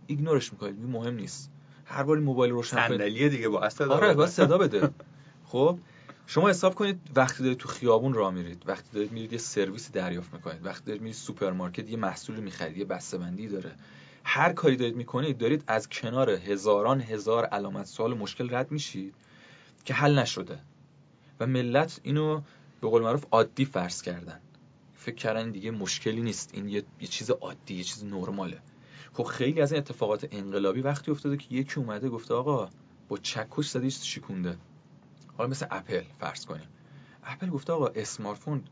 ignore 0.06 0.41
ش 0.41 0.52
می‌کنید 0.52 0.78
مهم 0.80 1.14
نیست. 1.14 1.50
هر 1.84 2.02
بار 2.02 2.18
موبایل 2.18 2.52
روشن 2.52 2.88
کنید. 2.88 3.28
دیگه 3.28 3.48
با 3.48 3.68
صدا 3.68 3.94
آره 3.94 4.14
با 4.14 4.26
صدا 4.26 4.58
بده. 4.58 4.90
خب 5.44 5.78
شما 6.26 6.48
حساب 6.48 6.74
کنید 6.74 7.00
وقتی 7.16 7.42
دارید 7.42 7.58
تو 7.58 7.68
خیابون 7.68 8.14
راه 8.14 8.34
میرید 8.34 8.62
وقتی 8.66 8.88
دارید 8.92 9.12
میرید 9.12 9.32
یه 9.32 9.38
سرویسی 9.38 9.92
دریافت 9.92 10.34
می‌کنید 10.34 10.66
وقتی 10.66 10.84
دارید 10.84 11.02
میرید 11.02 11.16
سوپرمارکت 11.16 11.90
یه 11.90 11.96
محصولی 11.96 12.40
می‌خرید 12.40 12.76
یه 12.76 12.84
بسته‌بندی 12.84 13.48
داره. 13.48 13.72
هر 14.24 14.52
کاری 14.52 14.76
دارید 14.76 14.96
می‌کنید 14.96 15.38
دارید 15.38 15.64
از 15.66 15.88
کنار 15.88 16.30
هزاران 16.30 17.00
هزار 17.00 17.44
علامت 17.44 17.86
سوال 17.86 18.12
و 18.12 18.16
مشکل 18.16 18.54
رد 18.54 18.70
میشید 18.70 19.14
که 19.84 19.94
حل 19.94 20.18
نشده. 20.18 20.58
و 21.40 21.46
ملت 21.46 22.00
اینو 22.02 22.40
به 22.82 22.88
قول 22.88 23.02
معروف 23.02 23.24
عادی 23.30 23.64
فرض 23.64 24.02
کردن. 24.02 24.40
فکر 24.94 25.14
کردن 25.14 25.50
دیگه 25.50 25.70
مشکلی 25.70 26.22
نیست. 26.22 26.50
این 26.54 26.68
یه, 26.68 26.84
یه 27.00 27.08
چیز 27.08 27.30
عادی 27.30 27.74
یه 27.74 27.84
چیز 27.84 28.04
نرماله. 28.04 28.60
خب 29.12 29.22
خیلی 29.22 29.60
از 29.60 29.72
این 29.72 29.78
اتفاقات 29.78 30.28
انقلابی 30.30 30.80
وقتی 30.80 31.10
افتاده 31.10 31.36
که 31.36 31.54
یکی 31.54 31.80
اومده 31.80 32.08
گفته 32.08 32.34
آقا 32.34 32.68
با 33.08 33.18
چکش 33.18 33.68
زدیش 33.68 34.14
شکونده. 34.14 34.56
حالا 35.36 35.50
مثل 35.50 35.66
اپل 35.70 36.02
فرض 36.20 36.46
کنیم. 36.46 36.68
اپل 37.24 37.50
گفته 37.50 37.72
آقا 37.72 37.86
اسمارت 37.86 38.38
فون 38.38 38.64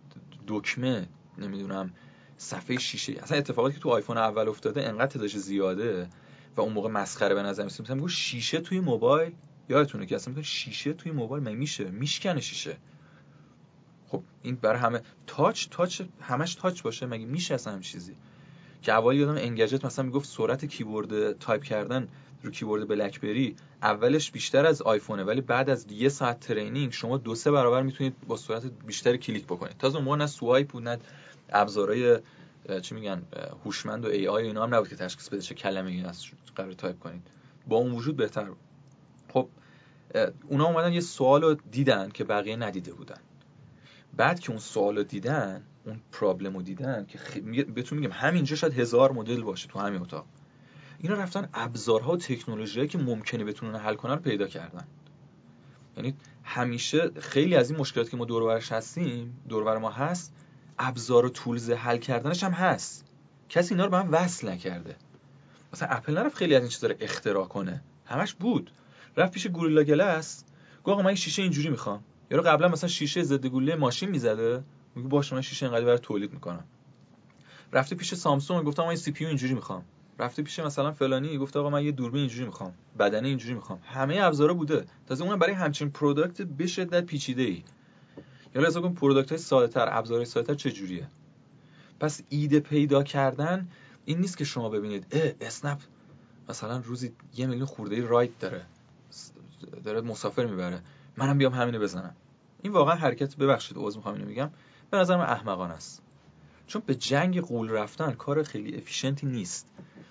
دکمه 0.47 1.09
نمی‌دونم 1.39 1.91
صفحه 2.37 2.79
شیشه. 2.79 3.13
اصلا 3.13 3.39
اتفاقاتی 3.39 3.75
که 3.75 3.81
تو 3.81 3.89
آیفون 3.89 4.19
اول 4.19 4.49
افتاده 4.49 4.89
انقدر 4.89 5.07
تعدادش 5.07 5.37
زیاده 5.37 6.09
و 6.57 6.61
اون 6.61 6.73
موقع 6.73 6.89
مسخره 6.89 7.35
به 7.35 7.43
نظر 7.43 7.65
می‌رسید 7.64 7.87
مثلا 7.87 8.09
شیشه 8.09 8.61
توی 8.61 8.81
موبایل؟ 8.81 9.33
یادتونه 9.69 10.07
که 10.07 10.15
اصلا 10.17 10.43
شیشه 10.43 10.93
توی 10.93 11.13
موبایل 11.13 11.57
میشه؟ 11.57 11.85
میشکنه 11.85 12.41
شیشه. 12.41 12.77
خب 14.11 14.23
این 14.43 14.55
برای 14.55 14.79
همه 14.79 15.01
touch 15.27 15.68
touch 15.71 16.03
همش 16.21 16.55
touch 16.55 16.83
باشه 16.83 17.07
مگه 17.07 17.27
میشه 17.27 17.55
اصلا 17.55 17.73
همچین 17.73 17.81
چیزی؟ 17.81 18.17
که 18.83 18.93
اولی 18.93 19.19
یادم 19.19 19.37
Engadget 19.37 19.85
مثلا 19.85 20.05
می‌گفت 20.05 20.29
سرعت 20.29 20.65
کیبورد 20.65 21.39
تایپ 21.39 21.63
کردن 21.63 22.09
رو 22.43 22.51
کیبورد 22.51 22.89
بلکبری 22.89 23.57
اولش 23.83 24.31
بیشتر 24.31 24.67
از 24.67 24.83
آیفونه 24.83 25.25
ولی 25.25 25.41
بعد 25.41 25.71
از 25.71 25.87
یه 25.93 26.09
ساعت 26.09 26.41
training 26.41 26.93
شما 26.93 27.17
دو 27.17 27.35
سه 27.35 27.51
برابر 27.51 27.83
می‌تونید 27.83 28.15
با 28.27 28.37
سرعت 28.37 28.63
بیشتر 28.87 29.17
کلیک 29.17 29.45
بکنید. 29.45 29.79
تازه 29.79 29.99
اون 29.99 30.21
نه 30.21 30.27
swipe 30.27 30.68
بود 30.69 30.89
نه 30.89 30.99
ابزارهای 31.51 32.19
چی 32.83 32.95
میگن 32.95 33.23
هوشمند 33.65 34.05
و 34.05 34.09
AI 34.09 34.45
اینا 34.45 34.63
هم 34.63 34.75
نبود 34.75 34.89
که 34.89 34.97
تشخیص 34.97 35.29
بده 35.29 35.41
چه 35.41 35.55
کلمه 35.55 35.91
ای 35.91 36.01
از 36.05 36.25
قرار 36.57 36.73
تایپ 36.73 36.99
کنید. 36.99 37.23
با 37.69 37.77
اون 37.77 37.93
وجود 37.93 38.17
بهتر 38.17 38.45
بود. 38.45 38.59
خب 39.33 39.49
اونا 40.49 40.67
اومدن 40.67 40.93
یه 40.93 41.01
سوال 41.01 41.43
رو 41.43 41.55
دیدن 41.55 42.09
که 42.09 42.25
بقیه 42.25 42.57
ندیده 42.57 42.93
بودن. 42.93 43.21
بعد 44.17 44.41
که 44.41 44.51
اون 44.51 44.59
سوال 44.59 45.03
دیدن 45.03 45.63
اون 45.87 46.01
problem 46.12 46.57
رو 46.57 46.63
دیدن 46.63 47.07
که 47.09 47.19
خ... 47.19 47.37
بهتون 47.75 47.99
میگم 47.99 48.13
همینجا 48.13 48.57
شاید 48.57 48.79
هزار 48.79 49.13
مدل 49.13 49.43
باشه 49.43 49.69
تو 49.69 49.79
همین 49.79 50.03
اتاق. 50.03 50.27
اینا 50.99 51.15
رفتن 51.15 51.49
ابزارها 51.55 52.13
و 52.13 52.17
تکنولوژی 52.17 52.87
که 52.87 52.99
ممکنه 52.99 53.45
بتونن 53.45 53.77
حل 53.77 53.95
کنن 53.95 54.13
رو 54.13 54.21
پیدا 54.21 54.47
کردن. 54.47 54.85
یعنی 55.97 56.15
همیشه 56.45 57.11
خیلی 57.21 57.57
از 57.57 57.71
این 57.71 57.81
مشکلات 57.81 58.11
که 58.11 58.17
ما 58.17 58.25
دور 58.25 58.59
هستیم 58.59 59.43
دور 59.49 59.79
ما 59.79 59.91
هست 59.91 60.35
ابزار 60.79 61.27
و 61.27 61.29
tools 61.29 61.71
حل 61.71 61.97
کردنش 61.97 62.45
هم 62.45 62.53
هست. 62.53 63.05
کسی 63.49 63.75
اینا 63.75 63.85
رو 63.85 63.91
به 63.91 63.99
هم 63.99 64.09
وصل 64.13 64.49
نکرده. 64.49 64.97
مثلا 65.73 65.89
اپل 65.89 66.19
نرفت 66.19 66.37
خیلی 66.37 66.55
از 66.55 66.63
این 66.63 66.71
چیزا 66.71 66.87
رو 66.87 66.95
اختراع 67.01 67.47
کنه. 67.47 67.83
همش 68.07 68.35
بود. 68.35 68.73
رفت 69.17 69.33
پیش 69.33 69.47
Gorilla 69.47 69.83
Glass 69.83 70.45
گفت 70.85 70.89
آقا 70.89 71.03
من 71.03 71.15
شیشه 71.15 71.43
اینجوری 71.43 71.69
می‌خوام. 71.69 72.05
یارو 72.31 72.43
قبلا 72.43 72.68
مثلا 72.68 72.89
شیشه 72.89 73.22
ضد 73.22 73.47
گلوله 73.47 73.74
ماشین 73.74 74.11
می‌زده؟ 74.11 74.62
میگه 74.95 75.09
باشه 75.09 75.35
من 75.35 75.41
شیشه 75.41 75.66
اینقدر 75.66 75.85
برای 75.85 75.99
تولید 75.99 76.33
می‌کنم. 76.33 76.64
رفته 77.72 77.97
پیش 77.97 78.14
سامسونگ 78.14 78.66
گفت 78.66 78.81
من 78.81 78.97
CPU 78.97 79.27
اینجوری 79.26 79.55
می‌خوام. 79.55 79.85
رفته 80.18 80.43
پیش 80.43 80.59
مثلا 80.59 80.93
فلانی 80.93 81.39
گفت 81.39 81.57
آقا 81.57 81.70
من 81.70 81.85
یه 81.85 81.93
دوربین 81.93 82.20
اینجوری 82.20 82.45
می‌خوام. 82.47 82.74
بدنه 82.99 83.28
اینجوری 83.28 83.55
می‌خوام. 83.55 83.81
همه 83.85 84.18
ابزارا 84.20 84.55
بوده. 84.55 84.85
تازه 85.07 85.24
اون 85.24 85.39
برای 85.39 85.53
همچین 85.55 85.91
product 85.91 86.43
به 86.43 86.66
شدت 86.66 87.05
پیچیده 87.05 87.43
ای 87.43 87.62
یا 88.55 88.62
لازم 88.62 88.81
کن 88.81 88.95
product 88.95 89.29
های 89.28 89.39
ساده 89.39 89.72
تر 89.72 89.89
ابزارهای 89.91 90.26
ساده 90.26 90.47
تر 90.47 90.55
چه 90.55 90.72
جوریه؟ 90.72 91.09
پس 92.01 92.22
ایده 92.28 92.61
پیدا 92.61 93.03
کردن 93.03 93.68
این 94.05 94.18
نیست 94.18 94.37
که 94.37 94.45
شما 94.45 94.68
ببینید 94.68 95.07
اه 95.12 95.33
اسنپ 95.41 95.78
مثلا 96.49 96.83
روزی 96.85 97.12
یه 97.37 97.47
میلیون 97.47 97.66
خورده 97.66 98.07
ride 98.07 98.39
داره. 98.39 98.62
داره 99.85 100.01
مسافر 100.01 100.47
می‌بره. 100.47 100.81
منم 101.21 101.39
بیام 101.39 101.53
همینو 101.53 101.79
بزنم. 101.79 102.16
این 102.62 102.73
واقعا 102.73 102.95
حرکت 102.95 103.37
ببخشید 103.37 103.77
عذر 103.81 103.97
می‌خوام 103.97 104.14
اینو 104.14 104.29
میگم 104.29 104.51
به 104.91 104.97
نظر 104.97 105.16
من 105.16 105.25
احمقانه 105.25 105.75
است. 105.75 106.03
چون 106.66 106.83
به 106.87 106.95
جنگ 106.95 107.41
غول 107.41 107.71
رفتن 107.71 108.12
کار 108.12 108.43
خیلی 108.43 108.77
efficient 108.77 109.22
ی 109.22 109.27
نیست. 109.27 109.68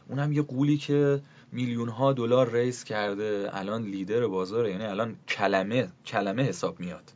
اونم 0.07 0.31
یه 0.31 0.41
غولی 0.41 0.77
که 0.77 1.21
میلیون 1.51 1.89
ها 1.89 2.13
دلار 2.13 2.51
raise 2.51 2.83
کرده 2.83 3.49
الان 3.53 3.83
لیدر 3.83 4.27
بازاره 4.27 4.71
یعنی 4.71 4.83
الان 4.83 5.15
کلمه 5.27 5.89
کلمه 6.05 6.43
حساب 6.43 6.79
میاد. 6.79 7.11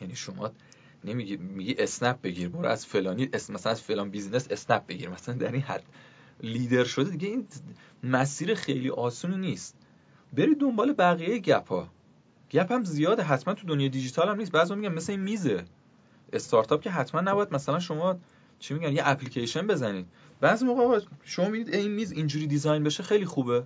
یعنی 0.00 0.14
شما 0.14 0.50
نمیگی 1.04 1.36
میگی 1.36 1.74
اسنپ 1.78 2.20
بگیر 2.22 2.48
برو 2.48 2.66
از 2.66 2.86
فلانی 2.86 3.28
مثلا 3.32 3.72
از 3.72 3.82
فلان 3.82 4.10
business 4.10 4.46
اسنپ 4.50 4.86
بگیر. 4.86 5.08
مثلا 5.08 5.34
در 5.34 5.52
این 5.52 5.62
حد 5.62 5.84
لیدر 6.42 6.84
شده 6.84 7.10
دیگه 7.10 7.28
این 7.28 7.46
مسیر 8.02 8.54
خیلی 8.54 8.90
آسونی 8.90 9.36
نیست. 9.36 9.76
برید 10.32 10.58
دنبال 10.60 10.92
بقیه 10.92 11.38
gap 11.38 11.68
ها 11.68 11.88
gap 12.50 12.72
هم 12.72 12.84
زیاده 12.84 13.22
حتما 13.22 13.54
تو 13.54 13.66
دنیای 13.66 13.88
دیجیتال 13.88 14.28
هم 14.28 14.36
نیست. 14.36 14.52
بعضی 14.52 14.74
میگن 14.74 14.94
مثل 14.94 15.12
این 15.12 15.20
میزه. 15.20 15.64
استارتاپ 16.32 16.80
که 16.80 16.90
حتما 16.90 17.20
نباید 17.20 17.54
مثلا 17.54 17.78
شما 17.80 18.18
چی 18.58 18.74
میگن 18.74 18.92
یه 18.92 19.02
اپلیکیشن 19.04 19.66
بزنید. 19.66 20.06
بعضی 20.40 20.64
موقع 20.64 21.00
شما 21.24 21.48
می‌دید 21.48 21.74
این 21.74 21.90
میز 21.90 22.12
اینجوری 22.12 22.46
design 22.46 22.82
بشه 22.82 23.02
خیلی 23.02 23.24
خوبه. 23.24 23.64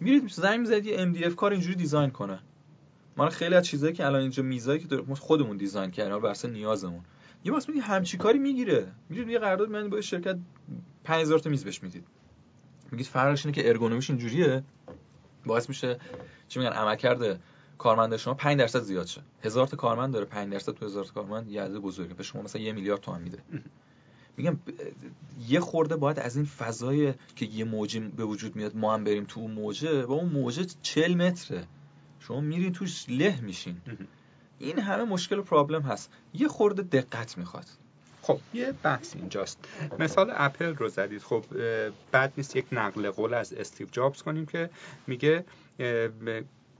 میرید 0.00 0.28
زنگ 0.28 0.60
می‌زنید 0.60 0.86
یه 0.86 1.12
MDF 1.12 1.34
کار 1.34 1.52
اینجوری 1.52 1.74
design 1.74 2.10
کنه. 2.10 2.38
ما 3.16 3.28
خیلی 3.28 3.54
از 3.54 3.66
چیزایی 3.66 3.92
که 3.92 4.06
الان 4.06 4.20
اینجا 4.20 4.42
میزایی 4.42 4.80
که 4.80 5.02
خودمون 5.14 5.56
دیزاین 5.56 5.90
کردیم 5.90 6.18
بر 6.18 6.28
اساس 6.28 6.50
نیازمون. 6.50 7.00
یه 7.44 7.52
واسه 7.52 7.70
میگه 7.72 7.82
همچی 7.82 8.16
کاری 8.16 8.38
می‌گیره. 8.38 8.86
میگید 9.08 9.28
یه 9.28 9.38
قرارداد 9.38 9.70
میاد 9.70 9.88
با 9.88 10.00
شرکت 10.00 10.36
5000 11.04 11.38
تا 11.38 11.50
میز 11.50 11.64
بهش 11.64 11.82
می‌دید. 11.82 12.06
میگید 12.90 13.06
فرقش 13.06 13.46
اینه 13.46 13.62
که 13.62 13.68
ارگونومیش 13.68 14.10
اینجوریه. 14.10 14.62
باعث 15.46 15.68
میشه 15.68 15.98
چی 16.48 16.58
میگن 16.58 16.72
عملکرد 16.72 17.40
کارمند 17.82 18.16
شما 18.16 18.34
5 18.34 18.58
درصد 18.58 18.82
زیاد 18.82 19.06
شه. 19.06 19.20
هزار 19.42 19.66
تا 19.66 19.76
کارمند 19.76 20.12
داره 20.12 20.24
5 20.24 20.52
درصد 20.52 20.72
تو 20.72 20.86
هزار 20.86 21.04
تا 21.04 21.12
کارمند 21.12 21.50
یه 21.50 21.62
عدد 21.62 21.74
بزرگه. 21.74 22.14
به 22.14 22.22
شما 22.22 22.42
مثلا 22.42 22.62
یه 22.62 22.72
میلیارد 22.72 23.00
تومان 23.00 23.22
میده. 23.22 23.38
میگم 24.36 24.58
یه 25.48 25.60
خورده 25.60 25.96
باید 25.96 26.18
از 26.18 26.36
این 26.36 26.44
فضای 26.44 27.14
که 27.36 27.46
یه 27.46 27.64
موج 27.64 27.98
به 27.98 28.24
وجود 28.24 28.56
میاد 28.56 28.76
ما 28.76 28.94
هم 28.94 29.04
بریم 29.04 29.24
تو 29.24 29.40
اون 29.40 29.50
موجه 29.50 30.06
با 30.06 30.14
اون 30.14 30.28
موجه 30.28 30.66
40 30.82 31.14
متره. 31.14 31.64
شما 32.20 32.40
میرین 32.40 32.72
توش 32.72 33.04
له 33.08 33.40
میشین. 33.40 33.76
این 34.58 34.78
همه 34.78 35.04
مشکل 35.04 35.38
و 35.38 35.42
پرابلم 35.42 35.82
هست. 35.82 36.10
یه 36.34 36.48
خورده 36.48 36.82
دقت 36.82 37.38
می‌خواد. 37.38 37.66
خب 38.22 38.38
یه 38.54 38.72
بحث 38.82 39.16
اینجاست. 39.16 39.58
مثال 39.98 40.32
اپل 40.34 40.74
رو 40.74 40.88
زدید. 40.88 41.22
خب 41.22 41.44
بعد 42.12 42.32
نیست 42.36 42.56
یک 42.56 42.66
نقل 42.72 43.10
قول 43.10 43.34
از 43.34 43.52
استیو 43.52 43.86
جابز 43.92 44.22
کنیم 44.22 44.46
که 44.46 44.70
میگه 45.06 45.44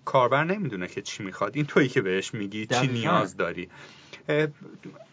کاربر 0.04 0.44
نمی‌دونه 0.44 0.88
که 0.88 1.02
چی 1.02 1.22
می‌خواد. 1.22 1.56
این 1.56 1.66
تویی 1.66 1.88
که 1.88 2.02
بهش 2.02 2.34
میگی 2.34 2.66
چی 2.66 2.86
نیاز 2.86 3.36
داری. 3.36 3.68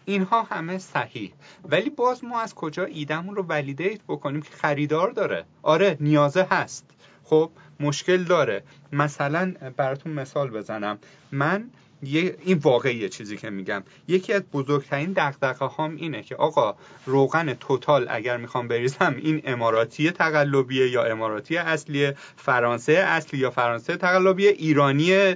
اینها 0.05 0.43
همه 0.43 0.77
صحیح. 0.77 1.33
ولی 1.69 1.89
باز 1.89 2.23
ما 2.23 2.41
از 2.41 2.55
کجا 2.55 2.85
ایدمون 2.85 3.35
رو 3.35 3.43
ولیدیت 3.43 4.01
بکنیم 4.07 4.41
که 4.41 4.49
خریدار 4.51 5.11
داره؟ 5.11 5.45
آره 5.61 5.97
نیازه 5.99 6.47
هست. 6.51 6.85
خب 7.23 7.51
مشکل 7.79 8.23
داره. 8.23 8.63
مثلا 8.91 9.53
براتون 9.77 10.11
مثال 10.11 10.49
بزنم. 10.49 10.97
من 11.31 11.69
این 12.01 12.57
واقعیه 12.57 13.09
چیزی 13.09 13.37
که 13.37 13.49
میگم. 13.49 13.83
یکی 14.07 14.33
از 14.33 14.41
بزرگترین 14.53 15.13
دقدقه 15.13 15.65
هام 15.65 15.95
اینه 15.95 16.23
که 16.23 16.35
آقا 16.35 16.75
روغن 17.05 17.53
توتال 17.53 18.07
اگر 18.09 18.37
می‌خوام 18.37 18.67
بریزم 18.67 19.15
این 19.17 19.41
اماراتی 19.45 20.11
تقلبیه 20.11 20.89
یا 20.89 21.03
اماراتی 21.03 21.57
اصلیه؟ 21.57 22.15
فرانسه 22.35 22.93
اصلی 22.93 23.39
یا 23.39 23.49
فرانسه 23.51 23.97
تقلبیه؟ 23.97 24.49
ایرانی 24.49 25.35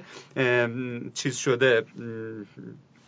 چیز 1.14 1.36
شده 1.36 1.86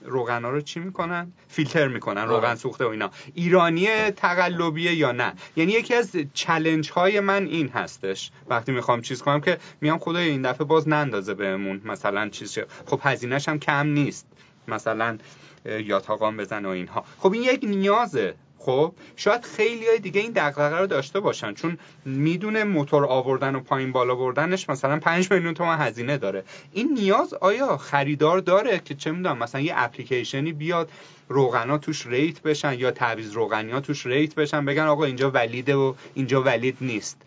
روغن 0.06 0.44
ها 0.44 0.50
رو 0.50 0.62
چی 0.62 0.80
می‌کنن؟ 0.80 1.32
فیلتر 1.48 1.88
می‌کنن 1.88 2.28
روغن 2.28 2.56
سوخته 2.56 2.86
و 2.86 2.88
اینا. 2.88 3.12
ایرانی 3.34 4.12
تقلبیه 4.12 4.94
یا 4.96 5.12
نه؟ 5.12 5.34
یعنی 5.56 5.72
یکی 5.72 5.94
از 5.94 6.12
چلنج 6.34 6.92
های 6.92 7.20
من 7.20 7.46
این 7.46 7.70
هستش. 7.70 8.32
وقتی 8.50 8.72
می‌خوام 8.72 9.02
چیز 9.02 9.22
کنم 9.22 9.42
که 9.42 9.58
میام 9.82 9.98
خدای 9.98 10.30
این 10.30 10.42
دفعه 10.42 10.68
باز 10.68 10.90
نندازه 10.90 11.34
بهمون 11.34 11.82
مثلا 11.86 12.30
چیز 12.30 12.60
خب 12.86 13.00
هزینهش 13.04 13.50
هم 13.50 13.60
کم 13.60 13.88
نیست. 13.88 14.28
مثلا 14.68 15.18
یاتاقان 15.66 16.38
بزن 16.38 16.66
و 16.66 16.70
اینها. 16.70 17.06
خب 17.20 17.34
این 17.34 17.44
یک 17.44 17.60
نیازه. 17.64 18.36
خب 18.66 18.94
شاید 19.16 19.44
خیلی 19.44 19.88
های 19.88 20.00
دیگه 20.00 20.22
این 20.22 20.32
دغدغه 20.32 20.78
رو 20.78 20.88
داشته 20.88 21.20
باشن 21.20 21.54
چون 21.54 21.78
می‌دونه 22.06 22.64
موتور 22.64 23.06
آوردن 23.06 23.56
و 23.56 23.60
پایین 23.60 23.92
بالا 23.92 24.16
بردنش 24.16 24.70
مثلا 24.70 25.00
5 25.00 25.32
میلیون 25.32 25.54
تومن 25.54 25.78
هزینه 25.78 26.18
داره. 26.18 26.44
این 26.74 26.94
نیاز 26.94 27.34
آیا 27.34 27.78
خریدار 27.78 28.40
داره 28.40 28.80
که 28.80 28.96
چه 28.96 29.12
می‌دونم 29.12 29.38
مثلا 29.38 29.62
یه 29.62 29.74
اپلیکیشنی 29.76 30.52
بیاد 30.54 30.92
روغنا 31.30 31.78
توش 31.78 32.06
rate 32.06 32.42
بشن 32.42 32.74
یا 32.80 32.92
تعویض 32.92 33.32
روغنی 33.32 33.72
ها 33.72 33.80
توش 33.80 34.06
rate 34.06 34.36
بشن 34.36 34.66
بگن 34.66 34.84
آقا 34.84 35.04
اینجا 35.06 35.32
valid 35.32 35.68
ه 35.68 35.76
و 35.76 35.94
اینجا 36.14 36.42
valid 36.42 36.78
نیست. 36.82 37.22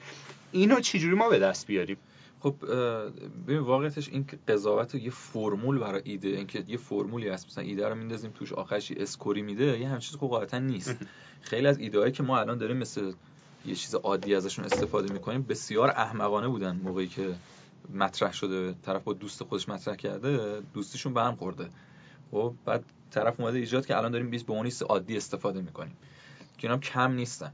اینو 0.53 0.81
چجوری 0.81 1.15
ما 1.15 1.29
به 1.29 1.39
دست 1.39 1.67
بیاریم؟ 1.67 1.97
خب 2.41 2.55
ببین 3.47 3.59
واقعیتش 3.59 4.09
این 4.09 4.27
قضاوت 4.49 4.95
یه 4.95 5.11
فرمول 5.11 5.79
برای 5.79 6.03
ایده 6.05 6.29
اینکه 6.29 6.65
یه 6.67 6.77
فرمولی 6.77 7.29
هست 7.29 7.47
مثلا 7.47 7.65
ایده 7.65 7.89
رو 7.89 7.95
میندازیم 7.95 8.31
توش 8.31 8.53
آخرش 8.53 8.93
اسکوری 8.93 9.43
میده 9.43 9.81
یه 9.81 9.89
همچین 9.89 10.11
چیز 10.11 10.17
قاعدتا 10.17 10.59
نیست. 10.59 10.97
خیلی 11.41 11.67
از 11.67 11.79
ایده 11.79 12.11
که 12.11 12.23
ما 12.23 12.39
الان 12.39 12.59
داریم 12.59 12.77
مثل 12.77 13.13
یه 13.67 13.75
چیز 13.75 13.95
عادی 13.95 14.35
ازشون 14.35 14.65
استفاده 14.65 15.13
می‌کنیم 15.13 15.43
بسیار 15.43 15.91
احمقانه 15.91 16.49
بودن 16.49 16.81
موقعی 16.85 17.07
که 17.07 17.35
مطرح 17.95 18.33
شده 18.33 18.75
طرف 18.83 19.03
با 19.03 19.13
دوست 19.13 19.45
خودش 19.45 19.69
مطرح 19.69 19.97
کرده 19.97 20.61
دوستیشون 20.75 21.15
به 21.15 21.23
هم 21.23 21.37
خورده. 21.37 21.69
خب 22.31 22.55
بعد 22.65 22.85
طرف 23.11 23.41
اومده 23.41 23.59
ایجاد 23.59 23.87
که 23.87 23.97
الان 23.97 24.11
داریم 24.11 24.31
بیس 24.31 24.45
به 24.45 24.53
اون 24.53 24.71
عادی 24.89 25.17
استفاده 25.17 25.61
می‌کنیم. 25.61 25.97
که 26.59 26.69
اینا 26.69 26.79
کم 26.79 27.13
نیستن. 27.13 27.53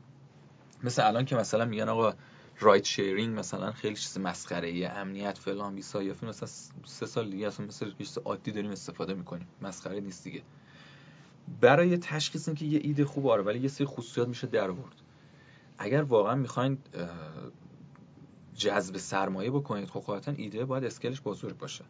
مثل 0.85 1.07
الان 1.07 1.25
که 1.25 1.37
مثلا 1.37 1.65
میگن 1.65 1.89
آقا 1.89 2.15
ride 2.61 2.85
sharing 2.85 3.39
مثلا 3.39 3.73
خیلی 3.73 3.97
چیز 3.97 4.19
مسخره 4.19 4.69
ای 4.69 4.85
امنیت 4.85 5.39
فلان 5.39 5.75
بیسار 5.75 6.03
یا 6.03 6.15
مثلا 6.23 6.49
سه 6.85 7.07
سال 7.07 7.31
دیگه 7.31 7.47
اصلا 7.47 7.67
مثل 7.67 7.93
چیز 7.99 8.19
عادی 8.19 8.53
داریم 8.53 8.71
استفاده 8.71 9.15
می‌کنیم. 9.15 9.47
مسخره 9.63 10.01
نیست 10.01 10.25
دیگه. 10.25 10.43
برای 11.61 11.99
تشخیص 11.99 12.49
اینکه 12.49 12.65
یه 12.65 12.81
ایده 12.83 13.05
خوب 13.05 13.27
آره 13.27 13.43
ولی 13.43 13.59
یه 13.59 13.69
سری 13.69 13.87
خصوصیات 13.87 14.29
میشه 14.29 14.47
در 14.47 14.71
آورد 14.71 14.95
اگر 15.79 16.03
واقعا 16.03 16.35
می‌خواین 16.35 16.79
جذب 18.57 18.97
سرمایه 18.97 19.51
بکنید 19.51 19.89
خب 19.89 20.01
قاعدتا 20.01 20.33
ایده 20.33 20.65
باید 20.65 20.85
scale 20.85 21.11
ش 21.11 21.21
بزرگ 21.21 21.59
باشه. 21.59 21.85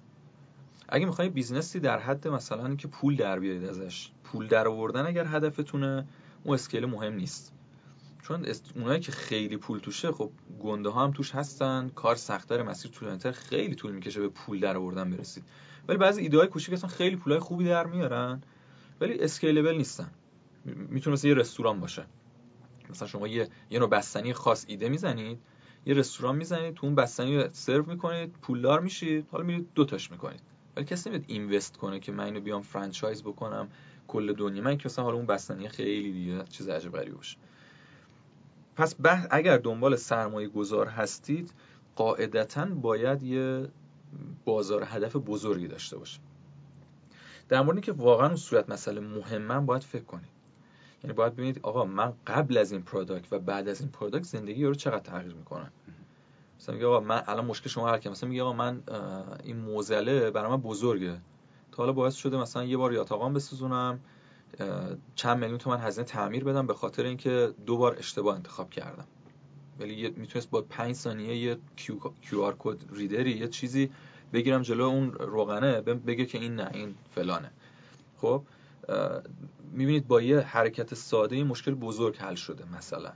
اگه 0.88 1.06
می‌خواین 1.06 1.32
business 1.32 1.75
ی 1.75 1.80
در 1.80 1.98
حد 1.98 2.28
مثلا 2.28 2.66
اینکه 2.66 2.88
پول 2.88 3.16
در 3.16 3.38
بیارید 3.38 3.64
ازش 3.64 4.10
پول 4.24 4.48
در 4.48 4.68
آوردن 4.68 5.06
اگر 5.06 5.26
هدفتونه 5.26 6.06
اون 6.44 6.54
scale 6.54 6.86
مهم 6.86 7.14
نیست. 7.14 7.52
چون 8.24 8.46
اونایی 8.74 9.00
که 9.00 9.12
خیلی 9.12 9.56
پول 9.56 9.78
توشه 9.78 10.12
خب 10.12 10.30
گنده 10.60 10.88
ها 10.88 11.04
هم 11.04 11.10
توش 11.10 11.34
هستن. 11.34 11.90
کار 11.94 12.16
سختتر 12.16 12.62
مسیر 12.62 12.90
طولانی‌تر 12.90 13.32
خیلی 13.32 13.74
طول 13.74 13.92
می‌کشه 13.92 14.20
به 14.20 14.28
پول 14.28 14.60
در 14.60 14.76
آوردن 14.76 15.10
برسید. 15.10 15.44
ولی 15.88 15.98
بعضی 15.98 16.22
ایده 16.22 16.38
های 16.38 16.46
کوچیک 16.46 16.74
اصلا 16.74 16.88
خیلی 16.88 17.16
پولای 17.16 17.38
خوبی 17.38 17.64
در 17.64 17.86
میارن 17.86 18.42
ولی 19.00 19.20
scalable 19.20 19.74
نیستن. 19.74 20.10
می‌تونه 20.64 21.14
مثل 21.14 21.28
یه 21.28 21.34
رستوران 21.34 21.80
باشه. 21.80 22.06
مثلا 22.90 23.08
شما 23.08 23.28
یه 23.28 23.48
یه 23.70 23.78
نوع 23.78 23.88
بستنی 23.88 24.32
خاص 24.32 24.64
ایده 24.68 24.88
می‌زنید 24.88 25.38
یه 25.86 25.94
رستوران 25.94 26.36
می‌زنید 26.36 26.74
تو 26.74 26.86
اون 26.86 26.94
بستنی 26.94 27.36
رو 27.36 27.48
سرو 27.52 27.86
می‌کنید 27.86 28.32
پولدار 28.42 28.80
میشید 28.80 29.26
حالا 29.30 29.44
میرید 29.44 29.68
دو 29.74 29.84
تاش 29.84 30.10
می‌کنید. 30.10 30.40
ولی 30.76 30.84
کسی 30.84 31.10
نمیاد 31.10 31.24
invest 31.28 31.76
کنه 31.76 32.00
که 32.00 32.12
من 32.12 32.24
اینو 32.24 32.40
بیام 32.40 32.62
franchise 32.62 33.22
بکنم 33.22 33.68
کل 34.08 34.32
دنیا. 34.32 34.62
من 34.62 34.78
که 34.78 34.88
مثلا 34.88 35.04
حالا 35.04 35.16
اون 35.16 35.26
بستنی 35.26 35.68
خیلی 35.68 36.12
دیگه 36.12 36.44
چیز 36.44 36.68
عجیب 36.68 36.92
غریبی 36.92 37.16
باشه. 37.16 37.36
پس 38.76 38.94
اگر 39.30 39.58
دنبال 39.58 39.96
سرمایه 39.96 40.48
گذار 40.48 40.86
هستید 40.86 41.52
قاعدتا 41.96 42.64
باید 42.64 43.22
یه 43.22 43.68
بازار 44.44 44.84
هدف 44.86 45.16
بزرگی 45.16 45.68
داشته 45.68 45.98
باشه 45.98 46.20
در 47.48 47.62
مورد 47.62 47.80
که 47.80 47.92
واقعا 47.92 48.26
اون 48.26 48.36
صورت 48.36 48.70
مسئله 48.70 49.00
مهمه 49.00 49.60
باید 49.60 49.82
فکر 49.82 50.04
کنید. 50.04 50.34
یعنی 51.04 51.14
باید 51.14 51.32
ببینید 51.32 51.60
آقا 51.62 51.84
من 51.84 52.12
قبل 52.26 52.58
از 52.58 52.72
این 52.72 52.82
product 52.82 53.32
و 53.32 53.38
بعد 53.38 53.68
از 53.68 53.80
این 53.80 53.90
product 53.90 54.24
زندگی 54.24 54.64
رو 54.64 54.74
چقدر 54.74 54.98
تغییر 54.98 55.34
می‌کنن 55.34 55.70
مثلا 56.60 56.74
میگه 56.74 56.86
آقا 56.86 57.00
من 57.00 57.22
الان 57.26 57.44
مشکل 57.44 57.70
شما 57.70 57.88
حل 57.88 57.98
کردم 57.98 58.10
مثلا 58.10 58.28
میگه 58.28 58.42
آقا 58.42 58.52
من 58.52 58.82
این 59.44 59.56
موزله 59.56 60.30
برای 60.30 60.50
من 60.50 60.56
بزرگه. 60.56 61.20
تا 61.72 61.76
حالا 61.76 61.92
باعث 61.92 62.14
شده 62.14 62.36
مثلا 62.36 62.64
یه 62.64 62.76
بار 62.76 62.92
یاتاقام 62.92 63.34
بسوزونم 63.34 64.00
چند 65.14 65.38
میلیون 65.38 65.58
تومن 65.58 65.80
هزینه 65.80 66.06
تعمیر 66.06 66.44
بدم 66.44 66.66
به 66.66 66.74
خاطر 66.74 67.04
اینکه 67.04 67.54
دو 67.66 67.76
بار 67.76 67.96
اشتباه 67.98 68.36
انتخاب 68.36 68.70
کردم. 68.70 69.06
ولی 69.80 70.10
می‌تونست 70.10 70.50
با 70.50 70.62
5 70.62 70.94
ثانیه 70.94 71.36
یه 71.36 71.56
کیو 72.22 72.42
آر 72.42 72.56
کد 72.58 72.76
ریدری 72.92 73.30
یه 73.30 73.48
چیزی 73.48 73.90
بگیرم 74.32 74.62
جلو 74.62 74.84
اون 74.84 75.12
روغنه 75.12 75.80
بگه 75.80 76.26
که 76.26 76.38
این 76.38 76.56
نه 76.56 76.70
این 76.74 76.94
فلانه. 77.14 77.50
خب 78.16 78.42
می‌بینید 79.72 80.08
با 80.08 80.22
یه 80.22 80.40
حرکت 80.40 80.94
ساده 80.94 81.44
مشکل 81.44 81.74
بزرگ 81.74 82.16
حل 82.16 82.34
شده 82.34 82.64
مثلا. 82.76 83.12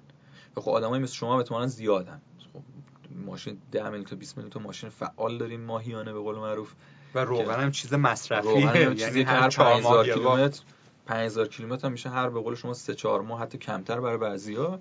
خب 0.57 0.69
آدمایی 0.71 1.03
مثل 1.03 1.15
شما 1.15 1.39
احتمالاً 1.39 1.67
زیادن. 1.67 2.21
خب 2.53 2.61
ماشین 3.27 3.59
10 3.73 3.85
میلیون 3.85 4.05
تا 4.05 4.17
20 4.17 4.37
میلیون 4.37 4.51
تا 4.51 4.61
ماشین 4.61 4.91
فعال 4.91 5.39
داریم 5.39 5.61
ماهیانه 5.61 6.13
به 6.13 6.19
قول 6.19 6.37
معروف. 6.37 6.73
و 7.15 7.19
روغن 7.19 7.61
هم 7.61 7.71
چیز 7.71 7.95
مصرفی 7.95 8.59
یعنی 8.59 9.23
هر 9.23 9.49
5000 9.49 10.05
کیلومتر 10.05 10.63
5000 11.09 11.49
کیلومتر 11.49 11.87
هم 11.87 11.93
میشه 11.93 12.11
هر 12.11 12.29
به 12.29 12.41
قول 12.41 12.55
شما 12.55 12.75
3 12.75 12.95
4 12.95 13.23
ماه 13.23 13.41
حتی 13.41 13.59
کمتر 13.59 14.01
برای 14.01 14.19
بعضیا 14.19 14.81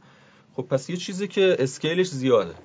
خب 0.53 0.61
پس 0.63 0.89
یه 0.89 0.97
چیزی 0.97 1.27
که 1.27 1.55
اسکیلش 1.59 2.07
زیاده. 2.07 2.55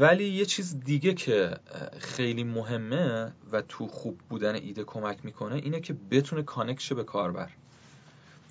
ولی 0.00 0.24
یه 0.24 0.44
چیز 0.44 0.80
دیگه 0.80 1.14
که 1.14 1.56
خیلی 1.98 2.44
مهمه 2.44 3.32
و 3.52 3.62
تو 3.62 3.86
خوب 3.86 4.18
بودن 4.28 4.54
ایده 4.54 4.84
کمک 4.84 5.18
می‌کنه 5.24 5.54
اینه 5.54 5.80
که 5.80 5.96
بتونه 6.10 6.42
کانکشه 6.42 6.94
به 6.94 7.04
کاربر. 7.04 7.50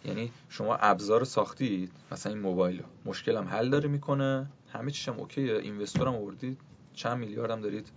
یعنی 0.05 0.31
شما 0.49 0.75
ابزار 0.75 1.23
ساختید 1.23 1.91
مثلا 2.11 2.31
این 2.31 2.41
موبایل 2.41 2.83
مشکل 3.05 3.37
هم 3.37 3.47
حل 3.47 3.69
داره 3.69 3.89
می‌کنه. 3.89 4.47
همه 4.73 4.91
چیش 4.91 5.07
هم 5.07 5.19
OK 5.19 5.38
ه. 5.38 5.57
investor 5.57 6.07
هم 6.07 6.15
آوردید. 6.15 6.59
چند 6.93 7.17
میلیارد 7.17 7.51
هم 7.51 7.61
دارید. 7.61 7.87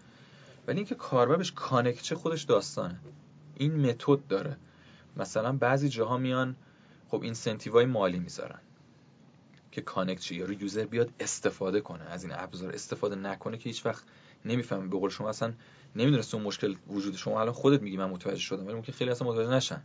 ولی 0.67 0.77
اینکه 0.77 0.95
کاربر 0.95 1.37
بهش 1.37 1.53
connect 1.53 1.96
شه 1.96 2.15
خودش 2.15 2.43
داستانه. 2.43 3.01
این 3.57 3.91
متد 3.91 4.27
داره. 4.29 4.57
مثلا 5.17 5.53
بعضی 5.53 5.89
جاها 5.89 6.17
میان 6.17 6.57
خب 7.09 7.23
incentive 7.23 7.74
های 7.74 7.85
مالی 7.85 8.19
می‌ذارن 8.19 8.61
که 9.73 9.81
connect 9.81 10.33
یا 10.33 10.45
رو 10.45 10.53
user 10.53 10.85
بیاد 10.85 11.11
استفاده 11.21 11.81
کنه. 11.81 12.05
از 12.05 12.25
این 12.25 12.33
ابزار 12.37 12.73
استفاده 12.73 13.17
نکنه 13.17 13.59
که 13.59 13.65
هیچ 13.65 13.87
وقت 13.87 14.05
نمی‌فهمه. 14.45 14.87
به 14.87 14.99
قول 14.99 15.11
شما 15.11 15.29
اصلا 15.29 15.53
نمی‌دونست 15.97 16.35
اون 16.35 16.43
مشکل 16.43 16.75
وجود 16.89 17.17
شما. 17.17 17.41
الان 17.41 17.53
خودت 17.53 17.83
میگی 17.83 17.97
من 17.97 18.11
متوجه 18.11 18.41
شدم 18.41 18.67
ولی 18.67 18.75
ممکن 18.75 18.93
خیلی 18.93 19.11
اصلا 19.11 19.29
متوجه 19.29 19.51
نشن. 19.51 19.83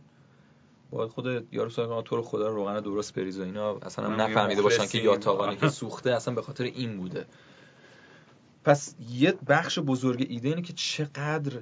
باید 0.90 1.10
خود 1.10 1.54
یارو 1.54 1.70
سوال 1.70 2.02
تو 2.02 2.16
رو 2.16 2.22
خدا 2.22 2.48
روغن 2.48 2.80
درست 2.80 3.14
بریز 3.14 3.38
و 3.38 3.42
اینا. 3.42 3.76
اصلا 3.76 4.04
هم 4.04 4.20
نفهمیده 4.20 4.62
باشن 4.62 4.86
که 4.86 4.98
یاتاقانه 4.98 5.56
که 5.56 5.68
سوخته 5.68 6.10
اصلا 6.10 6.34
به 6.34 6.42
خاطر 6.42 6.64
این 6.64 6.96
بوده. 6.96 7.26
پس 8.64 8.94
یه 9.10 9.34
بخش 9.48 9.78
بزرگ 9.78 10.26
ایده 10.28 10.48
اینه 10.48 10.62
که 10.62 10.72
چقدر 10.72 11.60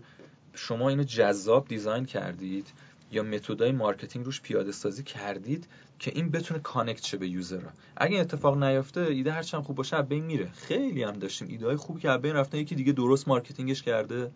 شما 0.55 0.89
اینو 0.89 1.03
جذاب 1.03 1.69
design 1.69 2.05
کردید. 2.05 2.67
یا 3.13 3.23
متدای 3.23 3.73
marketing 3.73 4.25
روش 4.25 4.41
پیاده 4.41 4.73
سازی 4.73 5.03
کردید 5.03 5.69
که 5.99 6.13
این 6.15 6.31
بتونه 6.31 6.61
connect 6.61 7.05
شه 7.05 7.17
به 7.17 7.29
user 7.29 7.61
اگه 7.97 8.13
این 8.13 8.21
اتفاق 8.21 8.63
نیفته 8.63 9.01
ایده 9.01 9.33
هرچند 9.33 9.63
خوب 9.63 9.77
باشه 9.77 10.03
بین 10.03 10.25
میره. 10.25 10.51
خیلی 10.53 11.03
هم 11.03 11.13
داشتیم 11.13 11.49
ایده 11.49 11.67
های 11.67 11.77
خوبی 11.77 12.01
که 12.01 12.17
بین 12.17 12.33
رفتن 12.33 12.59
یکی 12.59 12.75
دیگه 12.75 12.93
درست 12.93 13.29
marketing 13.29 13.73
ش 13.73 13.83
کرده 13.83 14.31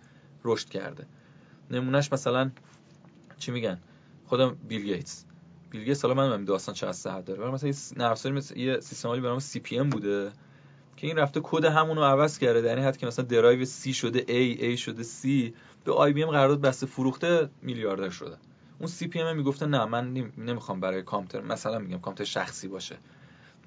رشد 0.45 0.69
کرده. 0.69 1.07
نمونهش 1.71 2.13
مثلا 2.13 2.51
چی 3.39 3.53
میگن؟ 3.53 3.79
خود 4.27 4.57
بیل 4.69 4.83
گیتس. 4.83 5.25
بیل 5.71 5.85
گیتس 5.85 6.03
حالا 6.05 6.15
من 6.15 6.45
داستان 6.45 6.75
چه 6.75 6.87
از 6.87 7.03
داره 7.03 7.51
مثلا 7.51 7.69
یه 7.69 8.33
مثل 8.33 8.59
یه 8.59 8.81
سیستم 8.81 9.03
عاملی 9.03 9.21
به 9.21 9.29
نام 9.29 9.39
CP/M 9.39 9.91
بوده 9.91 10.33
که 10.97 11.07
این 11.07 11.17
رفته 11.17 11.41
کد 11.43 11.65
همون 11.65 11.97
رو 11.97 12.03
عوض 12.03 12.39
کرده. 12.39 12.69
یعنی 12.69 12.81
حتی 12.81 12.99
که 12.99 13.07
مثلا 13.07 13.25
درایو 13.25 13.65
C 13.65 13.95
شده 13.95 14.21
A 14.21 14.61
A 14.61 14.79
شده 14.79 15.03
C 15.03 15.53
به 15.85 15.93
IBM 15.93 16.31
قرارداد 16.31 16.61
بسته 16.61 16.87
فروخته 16.87 17.49
میلیاردر 17.63 18.11
شده. 18.11 18.37
اون 18.79 18.87
CP/M 18.89 19.37
می‌گفته 19.37 19.67
نه 19.67 19.85
من 19.85 20.31
نمی‌خوام 20.39 20.81
برای 20.81 21.03
کامپیوتر 21.03 21.47
مثلا 21.47 21.79
میگم 21.79 21.99
کامپیوتر 21.99 22.31
شخصی 22.31 22.69
باشه. 22.69 22.97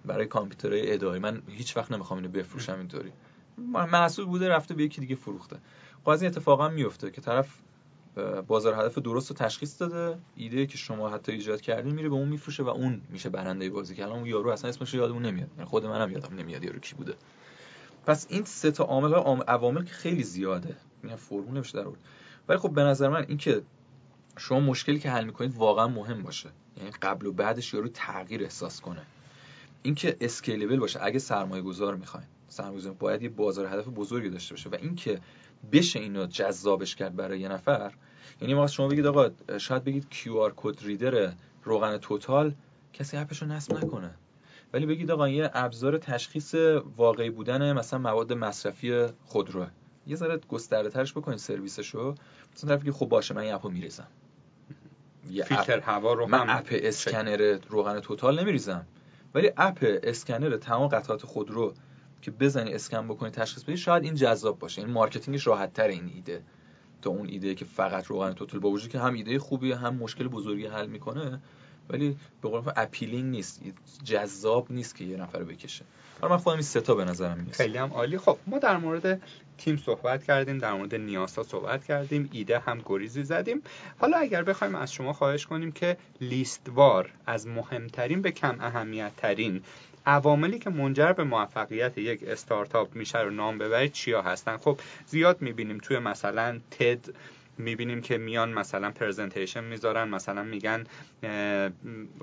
برای 0.05 0.25
کامپیوترهای 0.25 0.93
اداری. 0.93 1.19
من 1.19 1.41
هیچ 1.47 1.77
وقت 1.77 1.91
نمی‌خوام 1.91 2.19
اینو 2.19 2.31
بفروشم 2.31 2.77
اینطوری. 2.77 3.11
محصول 3.73 4.25
بوده 4.25 4.49
رفته 4.49 4.73
به 4.73 4.83
یکی 4.83 5.01
دیگه 5.01 5.15
فروخته. 5.15 5.57
این 6.07 6.25
اتفاقا 6.25 6.69
میفته 6.69 7.11
که 7.11 7.21
طرف 7.21 7.57
بازار 8.47 8.73
هدف 8.73 8.97
درست 8.97 9.29
رو 9.29 9.35
تشخیص 9.35 9.81
داده. 9.81 10.17
ایده 10.35 10.65
که 10.65 10.77
شما 10.77 11.09
حتی 11.09 11.31
ایجاد 11.31 11.61
کردین 11.61 11.95
میره 11.95 12.09
به 12.09 12.15
اون 12.15 12.27
میفروشه 12.27 12.63
و 12.63 12.69
اون 12.69 13.01
میشه 13.09 13.29
برنده 13.29 13.69
بازی. 13.69 13.95
که 13.95 14.03
الان 14.03 14.17
اون 14.17 14.27
یارو 14.27 14.49
اصلا 14.49 14.69
اسمش 14.69 14.93
یادمون 14.93 15.25
نمیاد. 15.25 15.49
یعنی 15.57 15.69
خود 15.69 15.85
منم 15.85 16.11
یادم 16.11 16.35
نمیاد 16.35 16.63
یارو 16.63 16.79
کی 16.79 16.95
بوده. 16.95 17.13
پس 18.05 18.27
این 18.29 18.45
سه 18.45 18.71
تا 18.71 18.83
عامل 18.83 19.13
عوامل 19.47 19.83
که 19.83 19.93
خیلی 19.93 20.23
زیاده. 20.23 20.75
میگم 21.03 21.15
فرمول 21.15 21.55
نمیشه 21.55 21.77
در 21.77 21.87
ولی 22.47 22.59
خب 22.59 22.69
به 22.69 22.83
نظر 22.83 23.09
من 23.09 23.25
اینکه 23.27 23.61
شما 24.37 24.59
مشکلی 24.59 24.99
که 24.99 25.09
حل 25.09 25.25
می‌کنید 25.25 25.55
واقعا 25.55 25.87
مهم 25.87 26.23
باشه. 26.23 26.49
یعنی 26.77 26.91
قبل 26.91 27.25
و 27.25 27.31
بعدش 27.31 27.73
یارو 27.73 27.87
تغییر 27.87 28.43
احساس 28.43 28.81
کنه. 28.81 29.01
اینکه 29.83 30.17
scalable 30.21 30.79
باشه. 30.79 30.99
اگه 31.03 31.19
سرمایه 31.19 31.61
گذار 31.61 31.95
می‌خواین. 31.95 32.27
سرمایه 32.47 32.77
گذار 32.77 32.93
باید 32.93 33.21
یه 33.21 33.29
بازار 33.29 33.65
هدف 33.65 33.87
بزرگی 33.87 34.29
داشته 34.29 34.53
باشه. 34.53 34.69
و 34.69 34.75
اینکه 34.75 35.19
بشه 35.71 35.99
اینو 35.99 36.25
جذابش 36.25 36.95
کرد 36.95 37.15
برای 37.15 37.39
یه 37.39 37.49
نفر 37.49 37.93
یعنی 38.41 38.53
ما 38.53 38.67
شما 38.67 38.87
بگید 38.87 39.05
آقا 39.05 39.29
شاید 39.57 39.83
بگید 39.83 40.09
QR 40.09 40.53
code 40.55 40.83
reader 40.83 41.33
روغن 41.63 41.97
توتال 41.97 42.53
کسی 42.93 43.17
اپشو 43.17 43.45
نصب 43.45 43.73
نکنه. 43.73 44.15
ولی 44.73 44.85
بگید 44.85 45.11
آقا 45.11 45.29
یه 45.29 45.51
ابزار 45.53 45.97
تشخیص 45.97 46.55
واقعی 46.97 47.29
بودن 47.29 47.73
مثلا 47.73 47.99
مواد 47.99 48.33
مصرفی 48.33 49.05
خودروه. 49.25 49.67
یه 50.07 50.15
ذره 50.15 50.37
گسترده 50.37 50.89
ترش 50.89 51.13
بکنید 51.13 51.37
سرویسشو. 51.39 52.15
مثلا 52.55 52.75
طرف 52.75 52.85
که 52.85 52.91
خب 52.91 53.05
باشه 53.05 53.33
من 53.33 53.51
اپو 53.51 53.69
میریزم. 53.69 54.07
فیلتر 55.27 55.79
هوا 55.79 56.13
رو 56.13 56.27
من 56.27 56.49
اپ 56.49 56.67
اسکنر 56.71 57.59
روغن 57.69 57.99
توتال 57.99 58.39
نمیریزم. 58.39 58.87
ولی 59.35 59.51
اپ 59.57 59.85
اسکنر 60.03 60.57
تمام 60.57 60.87
قطعات 60.87 61.25
خودرو 61.25 61.73
که 62.21 62.31
بزنی 62.31 62.73
اسکن 62.73 63.07
بکنی 63.07 63.29
تشخیص 63.29 63.63
بدی 63.63 63.77
شاید 63.77 64.03
این 64.03 64.15
جذاب 64.15 64.59
باشه. 64.59 64.81
این 64.81 64.91
marketing 64.91 65.37
ش 65.37 65.47
راحت 65.47 65.73
تر 65.73 65.87
این 65.87 66.11
ایده. 66.15 66.43
تا 67.01 67.09
اون 67.09 67.27
ایده 67.27 67.55
که 67.55 67.65
فقط 67.65 68.05
روغن 68.05 68.33
توتال 68.33 68.59
با 68.59 68.69
وجود 68.69 68.89
که 68.89 68.99
هم 68.99 69.13
ایده 69.13 69.39
خوبی 69.39 69.71
هم 69.71 69.95
مشکل 69.95 70.27
بزرگی 70.27 70.65
حل 70.65 70.87
می‌کنه. 70.87 71.41
ولی 71.91 72.17
به 72.41 72.49
قول 72.49 72.61
appealing 72.75 73.31
نیست. 73.31 73.61
جذاب 74.03 74.67
نیست 74.69 74.95
که 74.95 75.03
یه 75.05 75.17
نفر 75.17 75.43
بکشه. 75.43 75.85
حالا 76.21 76.35
من 76.35 76.41
خودم 76.41 76.55
این 76.55 76.63
سه 76.63 76.81
تا 76.81 76.95
به 76.95 77.05
نظرم 77.05 77.37
میاد 77.37 77.53
خیلی 77.53 77.77
هم 77.77 77.93
عالی. 77.93 78.17
خب 78.17 78.37
ما 78.47 78.59
در 78.59 78.77
مورد 78.77 79.21
تیم 79.57 79.77
صحبت 79.77 80.23
کردیم 80.23 80.57
در 80.57 80.73
مورد 80.73 80.95
نیاسا 80.95 81.43
صحبت 81.43 81.85
کردیم 81.85 82.29
ایده 82.31 82.59
هم 82.59 82.81
گریزی 82.85 83.23
زدیم. 83.23 83.61
حالا 83.99 84.17
اگر 84.17 84.43
بخوایم 84.43 84.75
از 84.75 84.93
شما 84.93 85.13
خواهش 85.13 85.45
کنیم 85.45 85.71
که 85.71 85.97
لیستوار 86.21 87.09
از 87.25 87.47
مهمترین 87.47 88.21
به 88.21 88.31
کم 88.31 88.57
اهمیت 88.59 89.11
ترین 89.17 89.61
عواملی 90.05 90.59
که 90.59 90.69
منجر 90.69 91.13
به 91.13 91.23
موفقیت 91.23 91.97
یک 91.97 92.23
استارتاپ 92.23 92.95
میشه 92.95 93.19
رو 93.19 93.29
نام 93.29 93.57
ببرید 93.57 93.91
چیا 93.91 94.21
هستن؟ 94.21 94.57
خب 94.57 94.79
زیاد 95.07 95.41
می‌بینیم 95.41 95.77
توی 95.77 95.99
مثلا 95.99 96.59
TED 96.71 97.05
می‌بینیم 97.61 98.01
که 98.01 98.17
میان 98.17 98.53
مثلا 98.53 98.91
presentation 98.91 99.63
می‌ذارن 99.63 100.09
مثلا 100.09 100.43
میگن 100.43 100.83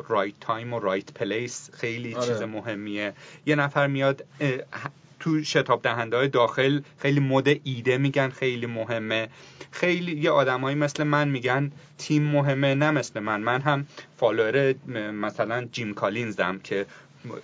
right 0.09 0.35
time 0.41 0.73
و 0.73 0.79
right 0.79 1.13
place 1.13 1.71
خیلی 1.73 2.15
آره. 2.15 2.27
چیز 2.27 2.43
مهمیه. 2.43 3.13
یه 3.47 3.55
نفر 3.55 3.87
میاد 3.87 4.25
تو 5.21 5.43
شتاب 5.43 5.83
دهنده 5.83 6.17
های 6.17 6.29
داخل 6.29 6.81
خیلی 6.99 7.21
مد 7.21 7.49
ایده 7.65 7.99
میگن 7.99 8.29
خیلی 8.29 8.67
مهمه. 8.67 9.29
خیلی 9.71 10.21
یه 10.21 10.31
آدمایی 10.31 10.77
مثل 10.77 11.05
من 11.05 11.29
میگن 11.29 11.73
تیم 11.99 12.23
مهمه 12.23 12.75
نه 12.75 12.91
مثل 12.91 13.21
من. 13.21 13.41
من 13.41 13.61
هم 13.61 13.87
follower 14.17 14.75
مثلا 15.13 15.69
جیم 15.73 15.95
کالینزم 15.95 16.59
که 16.65 16.87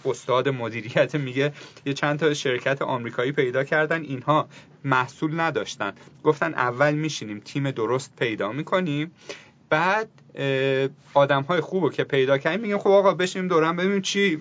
استاد 0.04 0.48
مدیریت 0.48 1.14
میگه 1.14 1.52
یه 1.86 1.92
چند 1.92 2.18
تا 2.18 2.34
شرکت 2.34 2.82
آمریکایی 2.82 3.32
پیدا 3.32 3.64
کردن 3.64 4.02
اینها 4.02 4.48
محصول 4.84 5.40
نداشتن. 5.40 5.92
گفتن 6.24 6.54
اول 6.54 6.94
میشینیم 6.94 7.40
تیم 7.40 7.70
درست 7.70 8.12
پیدا 8.18 8.52
می‌کنیم. 8.52 9.10
بعد 9.70 10.08
آدم 11.14 11.42
های 11.42 11.60
خوب 11.60 11.92
که 11.92 12.04
پیدا 12.04 12.38
کردیم 12.38 12.60
میگیم 12.60 12.78
خب 12.78 12.90
آقا 12.90 13.14
بشیم 13.14 13.48
دورم 13.48 13.76
ببینیم 13.76 14.00
چی 14.00 14.36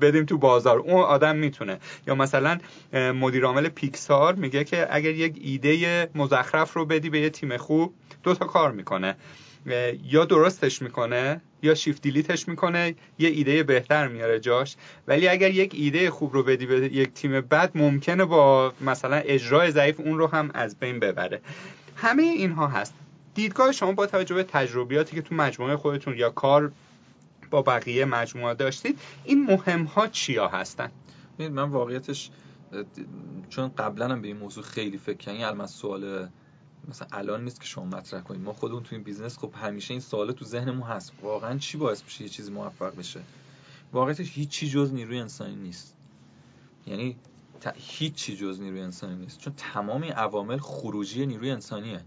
بدیم 0.00 0.24
تو 0.24 0.38
بازار. 0.38 0.78
اون 0.78 1.02
آدم 1.02 1.36
می‌تونه. 1.36 1.78
یا 2.06 2.14
مثلا 2.14 2.58
مدیر 2.92 3.44
عامل 3.44 3.68
پیکسار 3.68 4.34
میگه 4.34 4.64
که 4.64 4.86
اگر 4.90 5.10
یک 5.10 5.38
ایده 5.40 6.08
مزخرف 6.14 6.72
رو 6.72 6.84
بدی 6.84 7.10
به 7.10 7.20
یه 7.20 7.30
تیم 7.30 7.56
خوب 7.56 7.94
دو 8.22 8.34
تا 8.34 8.44
کار 8.44 8.72
می‌کنه. 8.72 9.16
یا 10.04 10.24
درستش 10.24 10.82
می‌کنه. 10.82 11.40
یا 11.66 11.74
شیفت 11.74 12.02
دیلیتش 12.02 12.48
می‌کنه 12.48 12.94
یه 13.18 13.28
ایده 13.28 13.62
بهتر 13.62 14.08
میاره 14.08 14.40
جاش. 14.40 14.76
ولی 15.08 15.28
اگر 15.28 15.50
یک 15.50 15.74
ایده 15.74 16.10
خوب 16.10 16.32
رو 16.32 16.42
بدی 16.42 16.66
به 16.66 16.76
یک 16.76 17.12
تیم 17.12 17.40
بد 17.40 17.70
ممکنه 17.74 18.24
با 18.24 18.72
مثلا 18.80 19.16
اجرای 19.16 19.70
ضعیف 19.70 20.00
اون 20.00 20.18
رو 20.18 20.26
هم 20.26 20.50
از 20.54 20.78
بین 20.78 21.00
ببره. 21.00 21.40
همه 21.96 22.22
اینها 22.22 22.66
هست. 22.66 22.94
دیدگاه 23.34 23.72
شما 23.72 23.92
با 23.92 24.06
توجه 24.06 24.34
به 24.34 24.42
تجربیاتی 24.42 25.16
که 25.16 25.22
تو 25.22 25.34
مجموعه 25.34 25.76
خودتون 25.76 26.18
یا 26.18 26.30
کار 26.30 26.72
با 27.50 27.62
بقیه 27.62 28.04
مجموعه 28.04 28.54
داشتید 28.54 28.98
این 29.24 29.44
مهم 29.44 29.82
ها 29.84 30.06
چیا 30.06 30.48
هستن؟ 30.48 30.90
من 31.38 31.58
واقعیتش 31.58 32.30
چون 33.48 33.68
قبلا 33.68 34.08
هم 34.08 34.22
به 34.22 34.28
این 34.28 34.36
موضوع 34.36 34.64
خیلی 34.64 34.98
فکر 34.98 35.16
کردم 35.16 35.40
الان 35.40 35.66
سوال 35.66 36.28
مثلا 36.88 37.08
الان 37.12 37.44
نیست 37.44 37.60
که 37.60 37.66
شما 37.66 37.84
مطرح 37.84 38.20
کنید. 38.20 38.40
ما 38.40 38.52
خودمون 38.52 38.82
تو 38.82 38.94
این 38.94 39.04
business 39.04 39.38
خب 39.38 39.52
همیشه 39.54 39.94
این 39.94 40.00
سوال 40.00 40.32
تو 40.32 40.44
ذهنمون 40.44 40.82
هست. 40.88 41.12
واقعا 41.22 41.58
چی 41.58 41.78
باعث 41.78 42.04
میشه 42.04 42.22
یه 42.22 42.28
چیزی 42.28 42.52
موفق 42.52 42.96
بشه؟ 42.96 43.20
واقعیتش 43.92 44.32
هیچی 44.32 44.68
جز 44.68 44.94
نیروی 44.94 45.18
انسانی 45.18 45.54
نیست. 45.54 45.96
یعنی 46.86 47.16
هیچی 47.74 48.36
جز 48.36 48.60
نیروی 48.60 48.80
انسانی 48.80 49.16
نیست. 49.16 49.38
چون 49.38 49.52
تمام 49.56 50.02
این 50.02 50.12
عوامل 50.12 50.58
خروجی 50.58 51.26
نیروی 51.26 51.50
انسانیه. 51.50 52.00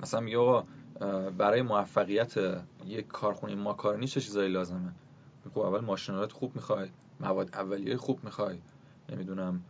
مثلا 0.00 0.20
میگه 0.20 0.38
آقا 0.38 0.66
برای 1.30 1.62
موفقیت 1.62 2.34
یک 2.86 3.06
کارخونه 3.06 3.54
ماکارونی 3.54 4.06
چه 4.06 4.20
چیزایی 4.20 4.52
لازمه؟ 4.52 4.92
خب 5.54 5.58
اول 5.58 5.80
ماشینالات 5.80 6.32
خوب 6.32 6.56
می‌خوای 6.56 6.88
مواد 7.20 7.54
اولیه 7.54 7.96
خوب 7.96 8.24
می‌خوای. 8.24 8.58
نمی‌دونم 9.08 9.62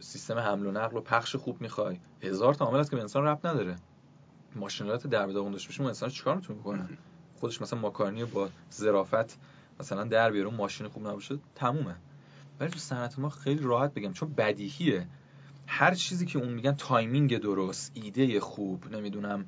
سیستم 0.00 0.38
حمل 0.38 0.66
و 0.66 0.70
نقل 0.70 0.96
و 0.96 1.00
پخش 1.00 1.36
خوب 1.36 1.60
می‌خوای. 1.60 2.00
هزار 2.22 2.54
تا 2.54 2.64
عامل 2.64 2.80
هست 2.80 2.90
که 2.90 2.96
به 2.96 3.02
انسان 3.02 3.24
ربط 3.24 3.46
نداره. 3.46 3.76
ماشینالات 4.56 5.06
در 5.06 5.26
داغون 5.26 5.52
داشته 5.52 5.68
باشیم 5.68 5.86
انسان 5.86 6.08
چیکار 6.08 6.36
می‌تونه 6.36 6.58
می‌کنه 6.58 6.88
خودش 7.40 7.62
مثلا 7.62 7.78
ماکارونی 7.78 8.24
با 8.24 8.48
ظرافت 8.72 9.38
مثلا 9.80 10.04
در 10.04 10.30
بیارون 10.30 10.54
ماشین 10.54 10.88
خوب 10.88 11.08
نباشه 11.08 11.38
تمومه. 11.54 11.94
ولی 12.60 12.70
تو 12.70 12.78
صنعت 12.78 13.18
ما 13.18 13.28
خیلی 13.28 13.62
راحت 13.62 13.94
بگم 13.94 14.12
چون 14.12 14.34
بدیهیه. 14.34 15.06
هر 15.66 15.94
چیزی 15.94 16.26
که 16.26 16.38
اون 16.38 16.52
میگن 16.52 16.72
timing 16.72 17.38
درست 17.38 17.92
ایده 17.94 18.40
خوب 18.40 18.94
نمی‌دونم 18.94 19.46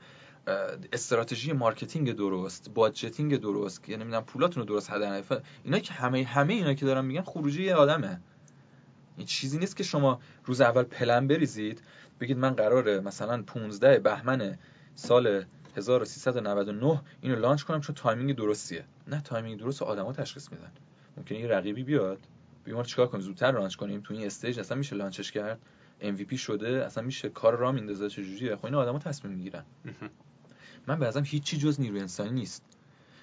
استراتژی 0.93 1.53
marketing 1.53 2.13
درست 2.13 2.71
budgeting 2.71 3.37
درست 3.37 3.89
یعنی 3.89 4.03
نمی‌دونم 4.03 4.25
پولاتون 4.25 4.63
رو 4.63 4.69
درست 4.69 4.91
هدر 4.91 5.23
اینا 5.65 5.79
که 5.79 5.93
همه 5.93 6.25
همه 6.25 6.53
اینا 6.53 6.75
که 6.75 6.87
دارن 6.87 7.05
میگن 7.05 7.23
خروجی 7.23 7.65
یه 7.65 7.75
آدمه. 7.75 8.21
این 9.21 9.27
چیزی 9.27 9.59
نیست 9.59 9.77
که 9.77 9.83
شما 9.83 10.21
روز 10.45 10.61
اول 10.61 10.83
پلن 10.83 11.27
بریزید 11.27 11.83
بگید 12.21 12.39
من 12.39 12.51
قراره 12.51 13.01
مثلا 13.01 13.43
15 13.43 13.99
بهمن 13.99 14.59
سال 14.95 15.45
1399 15.77 17.03
اینو 17.21 17.37
launch 17.37 17.63
کنم 17.63 17.81
چون 17.81 17.95
timing 17.95 18.37
درستیه. 18.37 18.85
نه 19.09 19.21
timing 19.21 19.59
درست 19.59 19.83
آدما 19.83 20.13
تشخیص 20.13 20.53
میدن. 20.53 20.71
ممکنه 21.17 21.39
یه 21.39 21.47
رقیبی 21.47 21.83
بیاد 21.83 22.19
بگیم 22.65 22.77
ما 22.77 22.83
چیکار 22.83 23.07
کنیم؟ 23.07 23.23
زودتر 23.23 23.53
launch 23.53 23.77
کنیم. 23.77 24.01
تو 24.01 24.15
این 24.15 24.27
stage 24.27 24.61
اصلا 24.61 24.79
میشه 24.79 24.97
launch 24.97 25.24
ش 25.24 25.33
کرد. 25.33 25.59
MVP 26.03 26.39
شده 26.39 26.85
اصلا 26.87 27.05
میشه 27.05 27.29
کار 27.29 27.57
را 27.57 27.73
میندازه 27.73 28.09
چه 28.09 28.25
جوریه؟ 28.25 28.57
خب 28.57 28.65
این 28.65 28.75
آدما 28.75 28.99
تصمیم 28.99 29.35
می‌گیرن. 29.35 29.65
من 30.87 30.99
به 30.99 31.07
نظرم 31.07 31.23
هیچی 31.25 31.57
جز 31.59 31.81
نیروی 31.81 32.01
انسانی 32.01 32.31
نیست. 32.31 32.63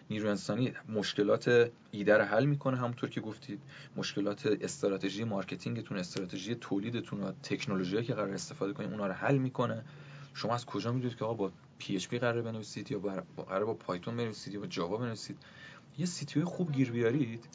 نیروی 0.10 0.30
انسانی 0.30 0.74
مشکلات 0.89 1.72
ایده 1.91 2.18
رو 2.18 2.24
حل 2.24 2.45
می‌کنه 2.45 2.78
همونطور 2.78 3.10
که 3.10 3.22
گفتید. 3.22 3.62
مشکلات 3.95 4.45
استراتژی 4.62 5.24
marketing 5.24 5.79
تون 5.79 5.97
استراتژی 5.97 6.55
تولیدتون 6.55 7.24
و 7.24 7.32
تکنولوژی 7.43 8.03
که 8.03 8.14
قرار 8.14 8.34
استفاده 8.34 8.74
کنید 8.74 8.91
اونا 8.91 9.08
رو 9.08 9.14
حل 9.14 9.38
می‌کنه. 9.38 9.86
شما 10.34 10.53
از 10.53 10.66
کجا 10.66 10.91
می‌دونید 10.91 11.18
که 11.18 11.26
آقا 11.26 11.34
با 11.34 11.51
PHP 11.78 12.20
قرار 12.20 12.41
بنویسید 12.41 12.91
یا 12.91 12.99
قرار 13.49 13.66
با 13.66 13.74
پایتون 13.74 14.18
بنویسید 14.18 14.53
یا 14.53 14.60
با 14.60 14.68
جاوا 14.68 14.97
بنویسید؟ 14.97 15.38
یه 15.97 16.05
CTO 16.05 16.43
خوب 16.43 16.72
گیر 16.72 16.91
بیارید. 16.91 17.45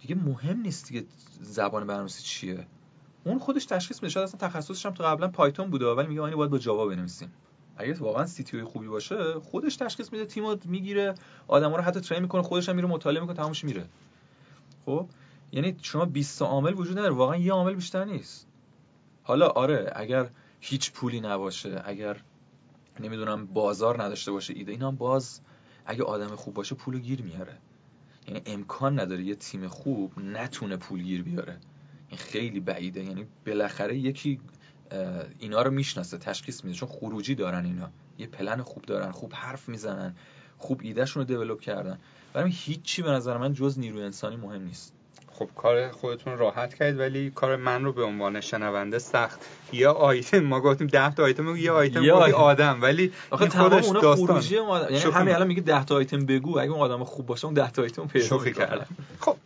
دیگه 0.00 0.14
مهم 0.14 0.60
نیست 0.60 0.88
دیگه 0.88 1.06
زبان 1.40 1.86
برنامه‌نویسی 1.86 2.22
چیه. 2.22 2.66
اون 3.24 3.38
خودش 3.38 3.64
تشخیص 3.64 4.02
میده. 4.02 4.12
شاید 4.12 4.24
اصلا 4.24 4.48
تخصصش 4.48 4.86
هم 4.86 4.92
تو 4.92 5.04
قبلا 5.04 5.28
پایتون 5.28 5.70
بوده 5.70 5.86
ولی 5.86 6.08
میگه 6.08 6.20
اینو 6.20 6.36
باید 6.36 6.50
با 6.50 6.58
جاوا 6.58 6.86
بنویسیم. 6.86 7.32
اگه 7.76 7.94
واقعا 7.94 8.26
CTO 8.26 8.62
خوبی 8.62 8.88
باشه 8.88 9.34
خودش 9.34 9.76
تشخیص 9.76 10.12
میده 10.12 10.24
تیمو 10.24 10.56
می‌گیره 10.64 11.14
آدما 11.48 11.76
رو 11.76 11.82
حتی 11.82 12.00
train 12.00 12.22
می‌کنه 12.22 12.42
خودش 12.42 12.68
هم 12.68 12.76
میره 12.76 12.88
مطالعه 12.88 13.20
می‌کنه 13.20 13.36
تمامش 13.36 13.64
میره. 13.64 13.84
خب؟ 14.86 15.08
یعنی 15.52 15.76
شما 15.82 16.04
20 16.04 16.42
عامل 16.42 16.74
وجود 16.74 16.98
نداره 16.98 17.14
واقعا 17.14 17.36
یه 17.36 17.52
عامل 17.52 17.74
بیشتر 17.74 18.04
نیست. 18.04 18.46
حالا 19.22 19.48
آره 19.48 19.92
اگر 19.96 20.30
هیچ 20.60 20.92
پولی 20.92 21.20
نباشه 21.20 21.82
اگر 21.84 22.20
نمی‌دونم 23.00 23.46
بازار 23.46 24.02
نداشته 24.02 24.32
باشه 24.32 24.54
ایده 24.54 24.72
اینا 24.72 24.90
باز 24.90 25.40
اگه 25.86 26.02
آدم 26.02 26.36
خوب 26.36 26.54
باشه 26.54 26.74
پولو 26.74 26.98
گیر 26.98 27.22
میاره. 27.22 27.56
یعنی 28.28 28.42
امکان 28.46 29.00
نداره 29.00 29.22
یه 29.22 29.34
تیم 29.34 29.68
خوب 29.68 30.18
نتونه 30.18 30.76
پول 30.76 31.02
گیر 31.02 31.22
بیاره. 31.22 31.58
این 32.08 32.18
خیلی 32.18 32.60
بعیده. 32.60 33.04
یعنی 33.04 33.26
بالاخره 33.46 33.96
یکی 33.96 34.40
اینا 35.38 35.62
رو 35.62 35.70
می‌شناسه 35.70 36.18
تشخیص 36.18 36.64
میده. 36.64 36.76
چون 36.76 36.88
خروجی 36.88 37.34
دارن 37.34 37.64
اینا. 37.64 37.90
یه 38.18 38.26
پلن 38.26 38.62
خوب 38.62 38.84
دارن 38.84 39.10
خوب 39.10 39.32
حرف 39.34 39.68
می‌زنن 39.68 40.14
خوب 40.58 40.80
ایدهشون 40.82 41.20
رو 41.20 41.26
دیولپ 41.26 41.60
کردن. 41.60 41.98
برای 42.32 42.50
هیچی 42.54 43.02
به 43.02 43.10
نظر 43.10 43.36
من 43.36 43.52
جز 43.52 43.78
نیروی 43.78 44.02
انسانی 44.02 44.36
مهم 44.36 44.62
نیست. 44.62 44.92
خب 45.32 45.48
کار 45.56 45.90
خودتون 45.90 46.38
راحت 46.38 46.74
کردید 46.74 47.00
ولی 47.00 47.30
کار 47.30 47.56
من 47.56 47.84
رو 47.84 47.92
به 47.92 48.02
عنوان 48.02 48.40
شنونده 48.40 48.98
سخت. 48.98 49.40
یا 49.72 49.92
آیتم 49.92 50.40
ما 50.40 50.60
گفتیم 50.60 50.86
10 50.86 51.14
تا 51.14 51.22
آیتم 51.22 51.56
یه 51.56 51.70
آیتم 51.70 52.02
یا 52.02 52.36
آدم 52.36 52.82
ولی 52.82 53.12
آخه 53.30 53.48
خودش 53.48 53.86
داستان. 54.02 54.42
یعنی 54.42 55.12
همین 55.12 55.34
الان 55.34 55.46
میگه 55.46 55.62
10 55.62 55.84
تا 55.84 55.94
آیتم 55.94 56.26
بگو. 56.26 56.58
اگه 56.58 56.70
اون 56.70 56.80
آدم 56.80 57.04
خوب 57.04 57.26
باشه 57.26 57.44
اون 57.44 57.54
10 57.54 57.70
تا 57.70 57.82
آیتم 57.82 58.06
پیدا 58.06 58.38
کردم 58.44 58.86
خب 59.20 59.36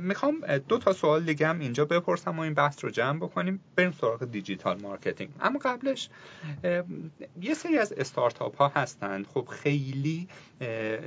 می‌خوام 0.00 0.56
دو 0.68 0.78
تا 0.78 0.92
سوال 0.92 1.24
دیگه 1.24 1.48
هم 1.48 1.58
اینجا 1.58 1.84
بپرسم 1.84 2.38
و 2.38 2.40
این 2.40 2.54
بحث 2.54 2.84
رو 2.84 2.90
جمع 2.90 3.18
بکنیم. 3.18 3.60
بریم 3.76 3.92
سراغ 3.92 4.24
digital 4.24 4.80
marketing. 4.80 5.30
اما 5.40 5.58
قبلش 5.58 6.08
یه 7.40 7.54
سری 7.54 7.78
از 7.78 7.92
استارتاپ 7.92 8.56
ها 8.56 8.68
هستند. 8.68 9.26
خب 9.26 9.48
خیلی 9.50 10.28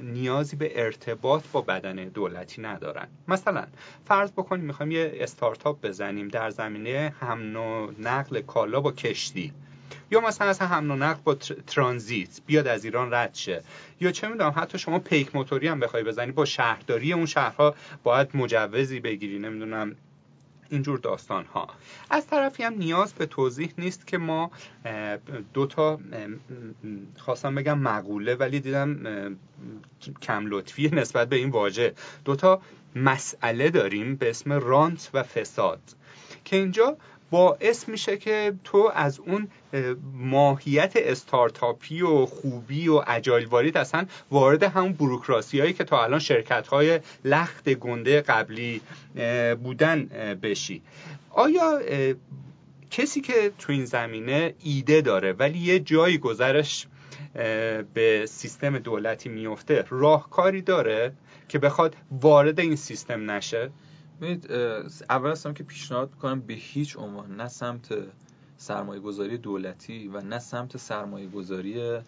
نیازی 0.02 0.56
به 0.56 0.84
ارتباط 0.84 1.44
با 1.52 1.62
بدن 1.62 1.96
دولتی 1.96 2.62
ندارن. 2.62 3.08
مثلا 3.28 3.68
فرض 4.06 4.32
بکنیم 4.32 4.66
می‌خوایم 4.66 4.92
یه 4.92 5.12
استارتاپ 5.16 5.82
بزنیم 5.82 6.28
در 6.28 6.50
زمینه 6.50 7.14
حمل 7.20 7.58
نقل 8.00 8.42
کالا 8.42 8.82
با 8.82 8.92
کشتی. 8.92 9.54
یا 10.12 10.22
مثلا 10.22 10.48
از 10.48 10.62
حمل 10.62 10.92
و 10.92 10.96
نقل 10.96 11.22
با 11.24 11.36
ترانزیت 11.68 12.42
بیاد 12.46 12.68
از 12.68 12.86
ایران 12.86 13.14
رد 13.14 13.36
شه. 13.36 13.64
یا 14.02 14.12
چه 14.12 14.28
می‌دونم 14.28 14.54
حتی 14.58 14.78
شما 14.80 15.00
پیک 15.00 15.36
موتوری 15.36 15.68
هم 15.68 15.80
بخوای 15.80 16.04
بزنی 16.04 16.32
با 16.32 16.46
شهرداری 16.46 17.14
اون 17.14 17.26
شهرها 17.26 17.76
باید 18.04 18.30
مجوزی 18.34 19.00
بگیری 19.00 19.40
نمی‌دونم 19.40 19.96
اینجور 20.70 21.00
داستان 21.00 21.46
ها 21.46 21.68
از 22.10 22.28
طرفی 22.28 22.64
هم 22.64 22.74
نیاز 22.74 23.14
به 23.14 23.26
توضیح 23.26 23.74
نیست 23.78 24.08
که 24.08 24.18
ما 24.18 24.52
دو 25.54 25.66
تا 25.66 26.00
خواستم 27.18 27.56
بگم 27.56 27.80
مقوله 27.80 28.36
ولی 28.36 28.60
دیدم 28.60 28.98
کم 30.22 30.46
لطفی 30.48 30.88
نسبت 30.88 31.30
به 31.30 31.36
این 31.36 31.50
واژه. 31.50 31.94
دو 32.26 32.36
تا 32.36 32.62
مسئله 32.96 33.70
داریم 33.70 34.16
به 34.16 34.30
اسم 34.30 34.54
رانت 34.54 35.10
و 35.14 35.24
فساد. 35.24 35.82
که 36.46 36.56
اینجا 36.56 36.98
باعث 37.32 37.90
میشه 37.90 38.18
که 38.18 38.54
تو 38.64 38.92
از 38.96 39.20
اون 39.20 39.48
ماهیت 40.14 40.94
استارتاپی 40.96 42.02
و 42.02 42.26
خوبی 42.26 42.88
و 42.88 43.04
اجایلواریت 43.08 43.76
اصلا 43.76 44.06
وارد 44.32 44.64
همون 44.64 44.94
بروکراسی 44.94 45.60
هایی 45.60 45.74
که 45.74 45.84
تا 45.84 46.04
الان 46.04 46.20
شرکت 46.20 46.68
های 46.68 47.00
لخت 47.26 47.70
گنده 47.70 48.22
قبلی 48.22 48.82
بودن 49.64 50.06
بشی. 50.44 50.82
آیا 51.30 51.82
کسی 52.92 53.22
که 53.22 53.52
تو 53.60 53.74
این 53.74 53.86
زمینه 53.86 54.54
ایده 54.64 55.02
داره 55.02 55.34
ولی 55.34 55.60
یه 55.60 55.80
جایی 55.80 56.18
گذرش 56.18 56.88
به 57.94 58.26
سیستم 58.30 58.80
دولتی 58.80 59.30
میفته 59.30 59.86
راهکاری 59.90 60.62
داره 60.62 61.14
که 61.50 61.60
بخواد 61.60 61.96
وارد 62.22 62.60
این 62.60 62.76
سیستم 62.76 63.32
نشه؟ 63.32 63.70
ببینید 64.22 64.52
اول 65.10 65.32
هستم 65.32 65.54
که 65.54 65.64
پیشنهاد 65.64 66.10
می‌کنم 66.10 66.42
به 66.42 66.54
هیچ 66.54 66.98
عنوان 66.98 67.36
نه 67.36 67.48
سمت 67.48 67.94
سرمایه 68.58 69.02
گذاری 69.02 69.38
دولتی 69.38 70.08
و 70.08 70.22
نه 70.22 70.40
سمت 70.40 70.78
سرمایه 70.78 71.28
گذاری 71.28 72.00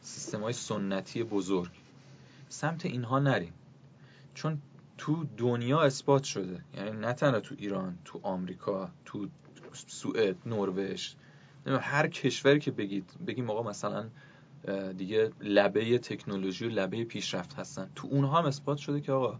سیستم 0.00 0.40
های 0.40 0.52
سنتی 0.52 1.24
بزرگ. 1.24 1.70
سمت 2.48 2.86
اینها 2.86 3.18
نریم. 3.18 3.52
چون 4.34 4.58
تو 4.98 5.26
دنیا 5.36 5.80
اثبات 5.80 6.24
شده. 6.24 6.64
یعنی 6.76 6.90
نه 6.90 7.12
تنها 7.12 7.40
تو 7.40 7.54
ایران 7.58 7.98
تو 8.04 8.20
آمریکا 8.22 8.90
تو 9.04 9.28
سوئد 9.72 10.36
نروژ 10.46 11.08
هر 11.66 12.08
کشوری 12.08 12.60
که 12.60 12.70
بگید 12.70 13.10
بگیم 13.26 13.50
آقا 13.50 13.70
مثلا 13.70 14.08
دیگه 14.96 15.30
لبه 15.40 15.98
تکنولوژی 15.98 16.66
و 16.66 16.68
لبه 16.68 17.04
پیشرفت 17.04 17.54
هستن. 17.54 17.90
تو 17.94 18.08
اونها 18.10 18.38
هم 18.38 18.44
اثبات 18.44 18.78
شده 18.78 19.00
که 19.00 19.12
آقا 19.12 19.38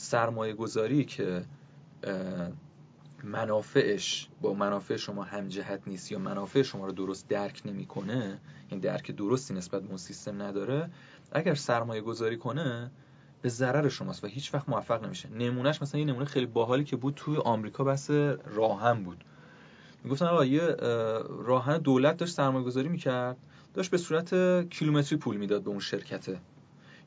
سرمایه 0.00 0.54
گذاری 0.54 1.04
که 1.04 1.44
منافعش 3.24 4.28
با 4.40 4.54
منافع 4.54 4.96
شما 4.96 5.22
همجهت 5.22 5.80
نیست 5.86 6.12
یا 6.12 6.18
منافع 6.18 6.62
شما 6.62 6.86
رو 6.86 6.92
درست 6.92 7.28
درک 7.28 7.62
نمی‌کنه 7.64 8.40
این 8.68 8.80
درک 8.80 9.10
درستی 9.10 9.54
نسبت 9.54 9.82
به 9.82 9.88
اون 9.88 9.96
سیستم 9.96 10.42
نداره 10.42 10.90
اگر 11.32 11.54
سرمایه 11.54 12.00
گذاری 12.00 12.36
کنه 12.36 12.90
به 13.42 13.48
ضرر 13.48 13.88
شماست 13.88 14.24
و 14.24 14.26
هیچ 14.26 14.54
وقت 14.54 14.68
موفق 14.68 15.04
نمیشه. 15.04 15.28
نمونهش 15.28 15.82
مثلا 15.82 16.00
یه 16.00 16.06
نمونه 16.06 16.24
خیلی 16.24 16.46
باحالی 16.46 16.84
که 16.84 16.96
بود 16.96 17.14
توی 17.14 17.36
آمریکا 17.36 17.84
بحث 17.84 18.10
راه‌آهن 18.46 19.02
بود. 19.02 19.24
می‌گفتن 20.04 20.26
آقا 20.26 20.44
یه 20.44 20.60
راه‌آهن 21.28 21.78
دولت 21.78 22.16
داشت 22.16 22.34
سرمایه 22.34 22.64
گذاری 22.64 22.88
می‌کرد 22.88 23.36
داشت 23.74 23.90
به 23.90 23.98
صورت 23.98 24.34
کیلومتری 24.70 25.18
پول 25.18 25.36
می‌داد 25.36 25.62
به 25.62 25.70
اون 25.70 25.80
شرکته. 25.80 26.40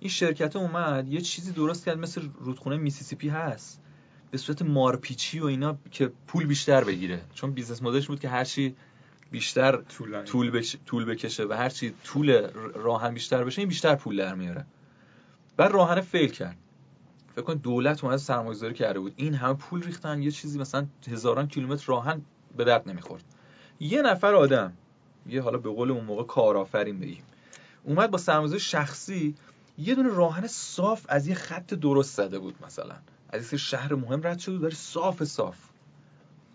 این 0.02 0.10
شرکت 0.10 0.56
اومد 0.56 1.08
یه 1.08 1.22
چیزی 1.22 1.52
درست 1.52 1.86
کرد 1.86 1.98
مثل 1.98 2.22
رودخونه 2.40 2.78
میسیسیپی 2.78 3.30
هست. 3.30 3.82
به 4.32 4.38
صورت 4.38 4.62
مارپیچی 4.62 5.40
و 5.40 5.46
اینا 5.46 5.78
که 5.92 6.12
پول 6.28 6.46
بیشتر 6.46 6.84
بگیره. 6.84 7.22
چون 7.34 7.52
business 7.52 7.84
model 7.84 8.01
ش 8.01 8.08
بود 8.08 8.20
که 8.20 8.30
هرچی 8.30 8.76
بیشتر 9.32 9.78
طول, 10.26 10.52
بش... 10.52 10.78
طول 10.86 11.06
بکشه 11.06 11.44
و 11.44 11.54
هرچی 11.54 11.94
طول 12.04 12.48
راهن 12.74 13.14
بیشتر 13.14 13.44
بشه 13.44 13.60
این 13.60 13.70
بیشتر 13.70 13.96
پول 13.96 14.18
در 14.18 14.36
میاره. 14.36 14.66
بعد 15.58 15.72
راهن 15.72 16.02
فیل 16.02 16.32
کرد. 16.32 16.58
فکر 17.36 17.42
کن 17.42 17.54
دولت 17.54 18.04
اومد 18.04 18.18
سرمایه‌گذاری 18.18 18.74
کرده 18.74 19.00
بود. 19.00 19.14
این 19.16 19.34
همه 19.34 19.54
پول 19.54 19.84
ریختن 19.84 20.22
یه 20.22 20.32
چیزی 20.32 20.60
مثلا 20.60 20.88
هزاران 21.12 21.48
کیلومتر 21.48 21.84
راهن 21.88 22.22
به 22.58 22.64
درد 22.64 22.90
نمی‌خورد. 22.90 23.24
یه 23.80 24.02
نفر 24.02 24.36
آدم 24.36 24.74
یه 25.30 25.42
حالا 25.42 25.58
به 25.58 25.70
قول 25.70 25.92
اون 25.92 26.04
موقع 26.06 26.24
کارآفرین 26.24 27.00
بگیم 27.00 27.24
اومد 27.84 28.12
با 28.12 28.18
سرمایه‌گذاری 28.18 28.60
شخصی 28.60 29.36
یه 29.82 29.96
دونه 29.96 30.10
راهن 30.10 30.48
صاف 30.48 31.06
از 31.10 31.28
یه 31.28 31.36
خط 31.36 31.74
درست 31.74 32.16
زده 32.16 32.40
بود 32.40 32.56
مثلا. 32.66 32.96
از 33.30 33.54
یه 33.54 33.60
شهر 33.60 33.96
مهم 33.96 34.28
رد 34.28 34.40
شده 34.40 34.58
داره 34.58 34.76
صاف 34.76 35.24
صاف. 35.24 35.58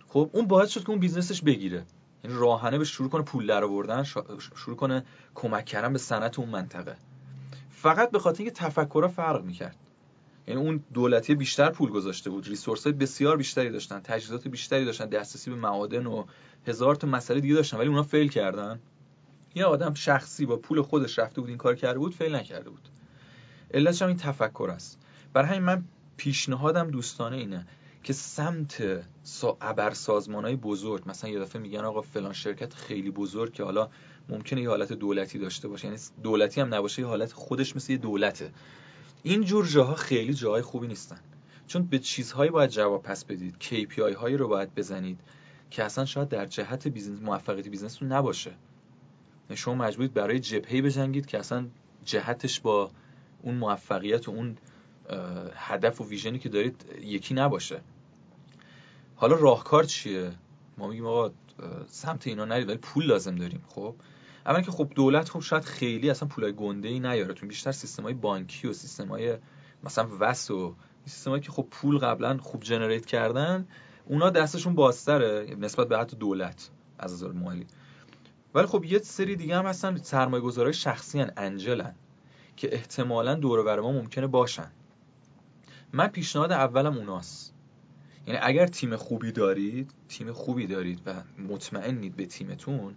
خب 0.08 0.30
اون 0.32 0.46
باعث 0.46 0.70
شد 0.70 0.82
که 0.82 0.90
اون 0.90 0.98
business 0.98 1.33
ش 1.33 1.42
بگیره. 1.42 1.84
یعنی 2.24 2.36
راه‌آهنه 2.36 2.78
به 2.78 2.84
شروع 2.84 3.08
کنه 3.08 3.22
پول 3.22 3.46
در 3.46 3.64
آوردن 3.64 4.02
شروع 4.56 4.76
کنه 4.76 5.04
کمک 5.34 5.64
کردن 5.64 5.92
به 5.92 5.98
صنعت 5.98 6.38
اون 6.38 6.48
منطقه. 6.48 6.96
فقط 7.70 8.10
به 8.10 8.18
خاطر 8.18 8.42
اینکه 8.42 8.56
تفکرها 8.56 9.08
فرق 9.08 9.44
می‌کرد. 9.44 9.76
یعنی 10.46 10.60
اون 10.60 10.84
دولتی 10.94 11.34
بیشتر 11.34 11.70
پول 11.70 11.90
گذاشته 11.90 12.30
بود 12.30 12.48
resource 12.48 12.84
های 12.84 12.92
بسیار 12.92 13.36
بیشتری 13.36 13.70
داشتن 13.70 14.00
تجهیزات 14.00 14.48
بیشتری 14.48 14.84
داشتن 14.84 15.06
دسترسی 15.06 15.50
به 15.50 15.56
معادن 15.56 16.06
و 16.06 16.24
هزار 16.66 16.94
تا 16.94 17.06
مسئله 17.06 17.40
دیگه 17.40 17.54
داشتن 17.54 17.76
ولی 17.76 17.88
اونا 17.88 18.02
fail 18.02 18.28
کردن. 18.28 18.80
یه 19.54 19.64
آدم 19.64 19.94
شخصی 19.94 20.46
با 20.46 20.56
پول 20.56 20.82
خودش 20.82 21.18
رفته 21.18 21.40
بود 21.40 21.50
این 21.50 21.58
کار 21.58 21.74
کرده 21.74 21.98
بود 21.98 22.14
fail 22.14 22.34
نکرده 22.34 22.70
بود. 22.70 22.88
علتش 23.74 24.02
هم 24.02 24.08
این 24.08 24.16
تفکر 24.16 24.70
است. 24.70 24.98
برای 25.32 25.48
همین 25.48 25.62
من 25.62 25.84
پیشنهادم 26.16 26.90
دوستانه 26.90 27.36
اینه 27.36 27.66
که 28.02 28.12
سمت 28.12 29.04
ابر 29.60 29.94
سازمان 29.94 30.44
های 30.44 30.56
بزرگ 30.56 31.02
مثلا 31.06 31.30
یه 31.30 31.38
دفعه 31.38 31.62
میگن 31.62 31.80
آقا 31.80 32.02
فلان 32.02 32.32
شرکت 32.32 32.74
خیلی 32.74 33.10
بزرگ 33.10 33.52
که 33.52 33.64
حالا 33.64 33.88
ممکنه 34.28 34.60
یه 34.60 34.68
حالت 34.68 34.92
دولتی 34.92 35.38
داشته 35.38 35.68
باشه. 35.68 35.86
یعنی 35.86 35.98
دولتی 36.22 36.60
هم 36.60 36.74
نباشه 36.74 37.02
یه 37.02 37.08
حالت 37.08 37.32
خودش 37.32 37.76
مثل 37.76 37.92
یه 37.92 37.98
دولته. 37.98 38.50
این 39.22 39.44
جور 39.44 39.66
جاها 39.66 39.94
خیلی 39.94 40.34
جاهای 40.34 40.62
خوبی 40.62 40.86
نیستن. 40.86 41.20
چون 41.66 41.82
به 41.86 41.98
چیزهایی 41.98 42.50
باید 42.50 42.70
جواب 42.70 43.02
پس 43.02 43.24
بدید. 43.24 43.56
KPI 43.60 44.16
هایی 44.16 44.36
رو 44.36 44.48
باید 44.48 44.74
بزنید 44.74 45.20
که 45.70 45.84
اصلا 45.84 46.04
شاید 46.04 46.28
در 46.28 46.46
جهت 46.46 46.88
business 46.88 47.22
موفقیت 47.22 47.68
business 47.68 48.02
رو 48.02 48.08
نباشه. 48.08 48.50
یعنی 49.50 49.56
شما 49.56 49.74
مجبورید 49.74 50.14
برای 50.14 50.40
جبهه‌ای 50.40 50.82
بجنگید 50.82 51.26
که 51.26 51.38
اصلا 51.38 51.66
جهتش 52.04 52.60
با 52.60 52.90
اون 53.46 53.54
موفقیت 53.54 54.28
و 54.28 54.30
اون 54.30 54.56
هدف 55.54 56.00
و 56.00 56.08
ویژنی 56.08 56.38
که 56.38 56.48
دارید 56.48 56.84
یکی 57.02 57.34
نباشه. 57.34 57.80
حالا 59.16 59.36
راهکار 59.36 59.84
چیه؟ 59.84 60.30
ما 60.78 60.88
میگیم 60.88 61.06
آقا 61.06 61.30
سمت 61.86 62.26
اینا 62.26 62.44
نرید 62.44 62.68
ولی 62.68 62.78
پول 62.78 63.06
لازم 63.06 63.36
داریم 63.36 63.64
خب؟ 63.68 63.94
اولا 64.46 64.60
که 64.60 64.70
خب 64.70 64.92
دولت 64.94 65.28
خب 65.28 65.40
شاید 65.40 65.64
خیلی 65.64 66.10
اصلا 66.10 66.28
پولای 66.28 66.52
گنده 66.52 66.88
ای 66.88 67.00
نیاره 67.00 67.34
تو 67.34 67.46
بیشتر 67.46 68.02
های 68.02 68.14
بانکی 68.14 68.68
و 68.68 68.74
های 69.08 69.36
مثلا 69.84 70.08
وس 70.20 70.50
و 70.50 70.74
سیستمایی 71.04 71.42
که 71.42 71.52
خب 71.52 71.66
پول 71.70 71.98
قبلا 71.98 72.38
خوب 72.38 72.62
جنریت 72.62 73.06
کردن 73.06 73.68
اونا 74.04 74.30
دستشون 74.30 74.74
بازتره 74.74 75.56
نسبت 75.58 75.88
به 75.88 75.98
حتی 75.98 76.16
دولت 76.16 76.70
از 76.98 77.12
نظر 77.12 77.32
مالی. 77.32 77.66
ولی 78.54 78.66
خب 78.66 78.84
یه 78.84 78.98
سری 78.98 79.36
دیگه 79.36 79.56
هم 79.56 79.66
هستن 79.66 79.96
سرمایه 79.96 80.42
گذارای 80.42 80.72
شخصی 80.72 81.20
هن 81.20 81.30
انجلن. 81.36 81.94
که 82.56 82.74
احتمالا 82.74 83.34
دور 83.34 83.80
ما 83.80 83.92
ممکنه 83.92 84.26
باشن. 84.26 84.70
من 85.92 86.08
پیشنهاد 86.08 86.52
اولم 86.52 86.96
اوناست. 86.96 87.54
یعنی 88.26 88.40
اگر 88.42 88.66
تیم 88.66 88.96
خوبی 88.96 89.32
دارید 89.32 89.90
تیم 90.08 90.32
خوبی 90.32 90.66
دارید 90.66 91.00
و 91.06 91.14
مطمئنید 91.48 92.16
به 92.16 92.26
تیمتون 92.26 92.94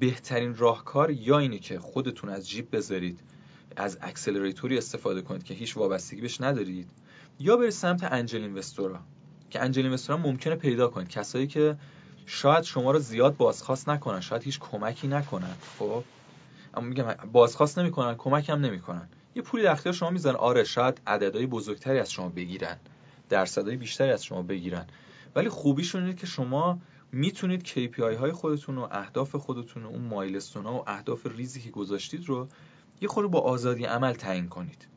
بهترین 0.00 0.56
راهکار 0.56 1.10
یا 1.10 1.38
اینه 1.38 1.58
که 1.58 1.78
خودتون 1.78 2.30
از 2.30 2.48
جیب 2.48 2.76
بذارید 2.76 3.20
از 3.76 3.98
اکسلراتوری 4.00 4.78
استفاده 4.78 5.22
کنید 5.22 5.44
که 5.44 5.54
هیچ 5.54 5.76
وابستگی 5.76 6.20
بهش 6.20 6.40
ندارید 6.40 6.90
یا 7.40 7.56
برید 7.56 7.70
سمت 7.70 8.12
انجل 8.12 8.42
اینوستورا. 8.42 9.00
که 9.50 9.62
انجل 9.62 9.82
اینوستورا 9.82 10.18
ممکنه 10.18 10.54
پیدا 10.54 10.88
کنید. 10.88 11.08
کسایی 11.08 11.46
که 11.46 11.76
شاید 12.26 12.64
شما 12.64 12.90
رو 12.90 12.98
زیاد 12.98 13.36
بازخواست 13.36 13.88
نکنن 13.88 14.20
شاید 14.20 14.42
هیچ 14.42 14.60
کمکی 14.60 15.08
نکنن. 15.08 15.54
خب؟ 15.78 16.04
اما 16.76 16.86
میگم 16.86 17.14
بازخواست 17.32 17.78
نمی‌کنن 17.78 18.14
کمک 18.14 18.48
هم 18.48 18.60
نمی‌کنن. 18.60 19.08
یه 19.34 19.42
پولی 19.42 19.62
در 19.62 19.72
اختیار 19.72 19.94
شما 19.94 20.10
می‌زنن 20.10 20.34
آره 20.34 20.64
شاید 20.64 21.00
عددهای 21.06 21.46
بزرگتری 21.46 21.98
از 21.98 22.12
شما 22.12 22.28
بگیرن. 22.28 22.76
درصدهای 23.28 23.76
بیشتری 23.76 24.10
از 24.10 24.24
شما 24.24 24.42
بگیرن. 24.42 24.86
ولی 25.34 25.48
خوبیشون 25.48 26.02
اینه 26.02 26.14
که 26.14 26.26
شما 26.26 26.78
می‌تونید 27.12 27.66
KPI 27.66 28.16
های 28.18 28.32
خودتون 28.32 28.78
و 28.78 28.88
اهداف 28.90 29.34
خودتون 29.34 29.82
و 29.82 29.88
اون 29.88 30.02
مایلستون 30.02 30.64
ها 30.64 30.74
و 30.74 30.90
اهداف 30.90 31.26
ریزی 31.26 31.60
که 31.60 31.70
گذاشتید 31.70 32.28
رو 32.28 32.48
یه 33.00 33.08
خورده 33.08 33.28
با 33.28 33.40
آزادی 33.40 33.84
عمل 33.84 34.12
تعیین 34.12 34.48
کنید. 34.48 34.88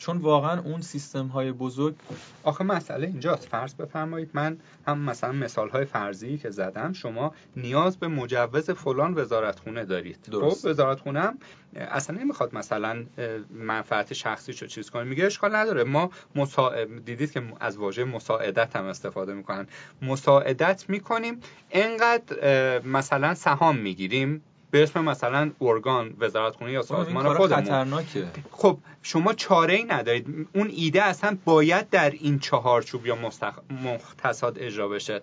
چون 0.00 0.16
واقعا 0.16 0.60
اون 0.60 0.80
سیستم 0.80 1.26
های 1.26 1.52
بزرگ 1.52 1.94
آخه 2.42 2.64
مسئله 2.64 3.06
اینجاست. 3.06 3.48
فرض 3.48 3.74
بفرمایید 3.74 4.30
من 4.34 4.58
هم 4.86 4.98
مثلا 4.98 5.32
مثال 5.32 5.68
های 5.68 5.84
فرضی 5.84 6.38
که 6.38 6.50
زدم 6.50 6.92
شما 6.92 7.34
نیاز 7.56 7.96
به 7.96 8.08
مجوز 8.08 8.70
فلان 8.70 9.14
وزارتخونه 9.14 9.84
دارید. 9.84 10.18
درست. 10.30 10.62
خب 10.62 10.68
وزارتخونه 10.68 11.20
هم 11.20 11.38
اصلا 11.74 12.16
نمی‌خواد 12.16 12.54
مثلا 12.54 13.04
منفعت 13.50 14.12
شخصی 14.12 14.52
رو 14.52 14.66
چیز 14.66 14.90
کنه. 14.90 15.04
میگه 15.04 15.26
اشکال 15.26 15.56
نداره. 15.56 15.84
ما 15.84 16.10
مسا... 16.34 16.84
دیدید 16.84 17.32
که 17.32 17.42
از 17.60 17.76
واژه 17.76 18.04
مساعدت 18.04 18.76
هم 18.76 18.84
استفاده 18.84 19.34
می‌کنن. 19.34 19.66
مساعدت 20.02 20.84
می‌کنیم 20.88 21.40
انقدر 21.70 22.82
مثلا 22.82 23.34
سهام 23.34 23.76
می‌گیریم. 23.76 24.42
به 24.70 24.82
اسم 24.82 25.04
مثلا 25.04 25.50
ارگان 25.60 26.14
وزارتخونه 26.18 26.72
یا 26.72 26.82
سازمان 26.82 27.34
خودمون. 27.34 27.64
خطرناکه. 27.64 28.26
خب 28.50 28.78
شما 29.02 29.32
چاره 29.32 29.74
ای 29.74 29.84
ندارید. 29.84 30.48
اون 30.54 30.68
ایده 30.68 31.02
اصلا 31.02 31.38
باید 31.44 31.90
در 31.90 32.10
این 32.10 32.38
چهارچوب 32.38 33.06
یا 33.06 33.16
مستخ... 33.16 33.58
مختصات 33.84 34.56
اجرا 34.58 34.88
بشه. 34.88 35.20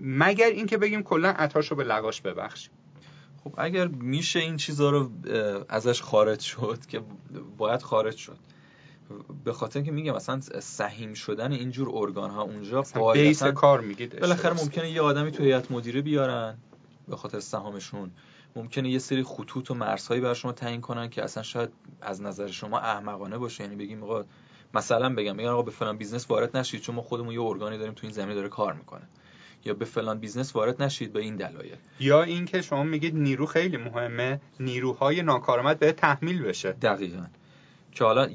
مگر 0.00 0.46
اینکه 0.46 0.78
بگیم 0.78 1.02
کلا 1.02 1.28
عطاش 1.28 1.70
رو 1.70 1.76
به 1.76 1.84
لغاش 1.84 2.20
ببخشیم 2.20 2.72
خب 3.44 3.54
اگر 3.58 3.86
میشه 3.88 4.38
این 4.38 4.56
چیزها 4.56 4.90
رو 4.90 5.10
ازش 5.68 6.02
خارج 6.02 6.40
شد 6.40 6.78
که 6.88 7.00
باید 7.58 7.82
خارج 7.82 8.16
شد. 8.16 8.38
به 9.44 9.52
خاطر 9.52 9.78
اینکه 9.78 9.92
میگم 9.92 10.14
مثلا 10.14 10.40
سهیم 10.60 11.14
شدن 11.14 11.52
اینجور 11.52 11.90
ارگان 11.92 12.30
ها 12.30 12.42
اونجا 12.42 12.84
بیس 13.12 13.42
کار 13.42 13.80
میگید. 13.80 14.20
بالاخره 14.20 14.52
ممکنه 14.52 14.90
یه 14.90 15.00
آدمی 15.00 15.30
تو 15.30 15.42
هیئت 15.42 15.70
مدیره 15.70 16.00
بیارن 16.00 16.58
به 17.08 17.16
خاطر 17.16 17.40
سهامشون. 17.40 18.10
ممکنه 18.56 18.90
یه 18.90 18.98
سری 18.98 19.22
خطوط 19.22 19.70
و 19.70 19.74
مرزهایی 19.74 20.20
بر 20.20 20.34
شما 20.34 20.52
تعیین 20.52 20.80
کنن 20.80 21.10
که 21.10 21.24
اصلا 21.24 21.42
شاید 21.42 21.70
از 22.00 22.22
نظر 22.22 22.46
شما 22.46 22.78
احمقانه 22.78 23.38
باشه. 23.38 23.64
یعنی 23.64 23.76
بگیم 23.76 24.02
آقا 24.02 24.24
مثلا 24.74 25.14
بگم 25.14 25.36
بگم 25.36 25.48
آقا 25.48 25.62
به 25.62 25.70
فلان 25.70 25.96
business 25.96 26.30
وارد 26.30 26.56
نشید 26.56 26.80
چون 26.80 26.94
ما 26.94 27.02
خودمون 27.02 27.34
یه 27.34 27.42
ارگانی 27.42 27.78
داریم 27.78 27.94
تو 27.94 28.06
این 28.06 28.12
زمینه 28.12 28.34
داره 28.34 28.48
کار 28.48 28.72
می‌کنه. 28.72 29.08
یا 29.64 29.74
به 29.74 29.84
فلان 29.84 30.18
business 30.18 30.56
وارد 30.56 30.82
نشید 30.82 31.12
به 31.12 31.20
این 31.20 31.36
دلایل. 31.36 31.76
یا 32.00 32.22
اینکه 32.22 32.62
شما 32.62 32.82
میگید 32.82 33.16
نیرو 33.16 33.46
خیلی 33.46 33.76
مهمه 33.76 34.40
نیروهای 34.60 35.22
ناکارآمد 35.22 35.78
بهت 35.78 35.92
تحمیل 35.92 36.42
بشه. 36.42 36.72
دقیقا. 36.72 37.26
که 37.92 38.04
حالا 38.04 38.28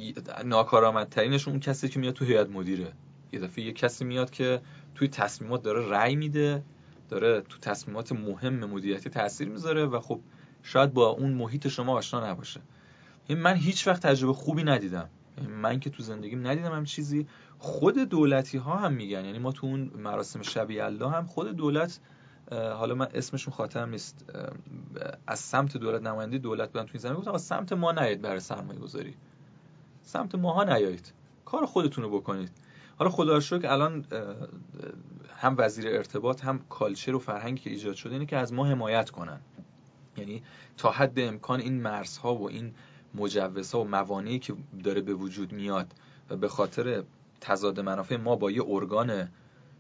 ناکارآمدترینش 0.46 1.48
اون 1.48 1.60
کسی 1.60 1.90
که 1.90 2.00
میاد 2.00 2.14
تو 2.14 2.26
هیئت 2.26 2.50
مدیره. 2.50 2.94
یه 3.32 3.40
دفعه 3.40 3.66
یه 3.66 3.72
کسی 3.72 4.06
میاد 4.06 4.30
که 4.30 4.62
توی 4.96 5.08
تصمیمات 5.08 5.64
داره 5.64 5.90
رأی 5.90 6.16
میده. 6.16 6.64
داره 7.10 7.42
تو 7.42 7.58
تصمیمات 7.58 8.12
مهم 8.12 8.66
مدیریتی 8.66 9.10
تاثیر 9.10 9.50
می‌ذاره 9.50 9.86
و 9.86 10.00
خب 10.00 10.20
شاید 10.64 10.94
با 10.94 11.08
اون 11.08 11.34
محیط 11.34 11.68
شما 11.68 11.98
آشنا 11.98 12.30
نباشه. 12.30 12.62
این 13.28 13.38
من 13.38 13.56
هیچ 13.56 13.88
وقت 13.88 14.02
تجربه 14.02 14.34
خوبی 14.34 14.64
ندیدم. 14.64 15.10
من 15.50 15.80
که 15.80 15.90
تو 15.90 16.04
زندگیم 16.04 16.48
ندیدم 16.48 16.72
هم 16.72 16.84
چیزی. 16.84 17.28
خود 17.60 17.98
دولتی 17.98 18.58
ها 18.58 18.78
هم 18.78 18.94
میگن. 18.94 19.26
یعنی 19.26 19.40
ما 19.40 19.52
تو 19.52 19.68
اون 19.68 19.92
مراسم 19.96 20.42
شبیه 20.42 20.86
الله 20.86 21.10
هم 21.10 21.26
خود 21.26 21.56
دولت 21.56 22.00
حالا 22.52 22.96
من 22.96 23.08
اسمشون 23.14 23.54
خاطرم 23.54 23.90
نیست. 23.90 24.26
از 25.28 25.40
سمت 25.40 25.78
دولت 25.78 26.02
نماینده 26.02 26.38
دولت 26.38 26.72
بودن 26.72 26.86
تو 26.86 26.92
این 26.94 27.02
زمین 27.02 27.16
گفتم 27.16 27.34
از 27.34 27.42
سمت 27.42 27.74
ما 27.74 27.92
نیاید 27.92 28.22
برای 28.22 28.40
سرمایه 28.40 28.80
گذاری 28.80 29.16
سمت 30.02 30.36
ماها 30.36 30.64
نیایید 30.64 31.14
کار 31.46 31.66
خودتون 31.66 32.04
رو 32.04 32.10
بکنید. 32.10 32.52
حالا 32.98 33.12
خدا 33.12 33.40
شکر 33.40 33.68
الان 33.68 34.06
هم 35.40 35.56
وزیر 35.58 35.88
ارتباط 35.88 36.44
هم 36.44 36.60
کالچر 36.70 37.16
و 37.16 37.20
فرهنگی 37.20 37.62
که 37.62 37.70
ایجاد 37.70 37.96
شده 37.96 38.14
اینه 38.14 38.26
که 38.26 38.38
از 38.38 38.54
ما 38.54 38.66
حمایت 38.66 39.10
کنن. 39.10 39.40
یعنی 40.18 40.44
تا 40.78 40.92
حد 40.92 41.20
امکان 41.20 41.60
این 41.60 41.82
مرزها 41.82 42.36
و 42.36 42.50
این 42.50 42.74
مجوزها 43.16 43.82
و 43.82 43.88
موانعی 43.88 44.40
که 44.40 44.54
داره 44.84 45.02
به 45.02 45.14
وجود 45.14 45.52
میاد 45.52 45.94
و 46.30 46.36
به 46.36 46.48
خاطر 46.48 47.04
تضاد 47.42 47.80
منافع 47.80 48.18
ما 48.18 48.36
با 48.36 48.52
یه 48.52 48.64
ارگان 48.68 49.30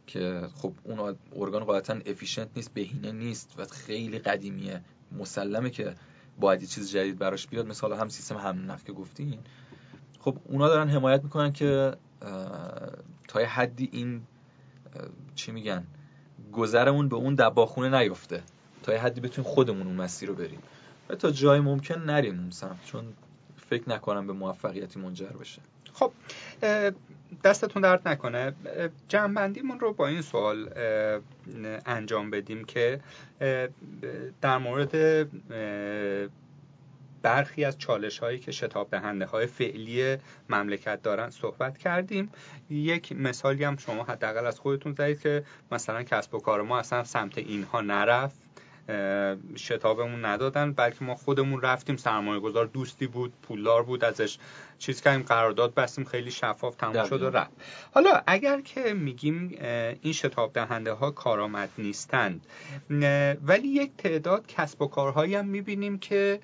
که 0.08 0.48
خب 0.56 0.74
اون 0.84 1.16
ارگان 1.36 1.64
قاعدتا 1.64 1.94
افیشنت 2.06 2.50
نیست 2.56 2.74
بهینه 2.74 3.12
نیست 3.12 3.54
و 3.58 3.66
خیلی 3.66 4.20
قدیمیه 4.20 4.82
مسلمه 5.20 5.70
که 5.70 5.96
باید 6.40 6.62
یه 6.62 6.68
چیز 6.68 6.92
جدید 6.92 7.18
براش 7.20 7.48
بیاد. 7.48 7.68
مثلا 7.68 7.98
هم 7.98 8.10
سیستم 8.10 8.38
هم 8.38 8.72
نفت 8.72 8.86
که 8.86 8.94
گفتین. 8.94 9.40
خب 10.20 10.38
اونا 10.46 10.68
دارن 10.68 10.90
حمایت 10.90 11.24
می‌کنن 11.24 11.54
که 11.54 11.98
تا 13.28 13.42
یه 13.42 13.48
حدی 13.48 13.90
این 13.92 14.22
چی 15.36 15.52
میگن 15.52 15.84
گذرمون 16.54 17.10
به 17.10 17.16
اون 17.16 17.36
دباخونه 17.36 18.00
نیفته. 18.00 18.44
تا 18.84 18.94
یه 18.94 19.00
حدی 19.00 19.22
بتونیم 19.22 19.52
خودمون 19.52 19.88
اون 19.88 19.96
مسیر 19.96 20.30
رو 20.30 20.36
بریم. 20.36 20.60
و 21.10 21.16
تا 21.16 21.32
جای 21.32 21.60
ممکن 21.60 22.02
نریم 22.02 22.40
اون 22.40 22.52
سمت 22.52 22.86
چون 22.86 23.06
فکر 23.70 23.90
نکنم 23.90 24.28
به 24.28 24.34
موفقیتی 24.34 25.00
منجر 25.00 25.28
بشه. 25.28 25.62
خب 25.94 26.12
دستتون 27.44 27.82
درد 27.82 28.08
نکنه. 28.08 28.54
جنبندیمون 29.08 29.80
رو 29.80 29.94
با 29.94 30.08
این 30.08 30.22
سوال 30.22 30.70
انجام 31.86 32.30
بدیم 32.32 32.64
که 32.64 33.00
در 34.42 34.58
مورد 34.58 35.28
برخی 37.28 37.66
از 37.66 37.78
چالش 37.78 38.20
هایی 38.20 38.40
که 38.40 38.52
شتاب 38.52 38.90
دهنده 38.90 39.26
های 39.26 39.46
فعلی 39.46 40.18
مملکت 40.50 41.02
دارن 41.02 41.30
صحبت 41.30 41.78
کردیم. 41.78 42.32
یک 42.70 43.12
مثالی 43.12 43.64
هم 43.64 43.78
شما 43.78 44.04
حداقل 44.04 44.46
از 44.46 44.60
خودتون 44.60 44.94
زدید 44.94 45.22
که 45.22 45.44
مثلا 45.72 46.04
کسب 46.04 46.36
و 46.36 46.40
کار 46.40 46.62
ما 46.62 46.80
اصلا 46.80 47.04
سمت 47.04 47.38
اینها 47.38 47.82
نرفت. 47.82 48.47
شتابمون 49.58 50.26
ندادن 50.26 50.72
بلکه 50.72 51.06
ما 51.06 51.16
خودمون 51.16 51.62
رفتیم 51.62 51.98
سرمایه 51.98 52.40
گذار 52.40 52.66
دوستی 52.66 53.08
بود 53.08 53.34
پولدار 53.42 53.84
بود 53.84 54.04
ازش 54.06 54.38
چیز 54.80 55.02
کردیم 55.02 55.24
قرارداد 55.24 55.74
بستیم 55.74 56.06
خیلی 56.06 56.32
شفاف 56.32 56.76
تموم 56.76 57.06
شد 57.06 57.22
و 57.22 57.30
رفت. 57.30 57.52
حالا 57.94 58.22
اگر 58.28 58.62
که 58.62 58.94
میگیم 58.94 59.58
این 60.02 60.14
شتاب 60.14 60.54
دهنده 60.54 60.92
ها 60.92 61.12
کارآمد 61.12 61.70
نیستند 61.78 62.46
ولی 63.46 63.68
یک 63.68 63.92
تعداد 63.98 64.48
کسب 64.48 64.82
و 64.82 64.88
کارهایی 64.88 65.36
هم 65.36 65.46
می‌بینیم 65.46 66.00
که 66.00 66.40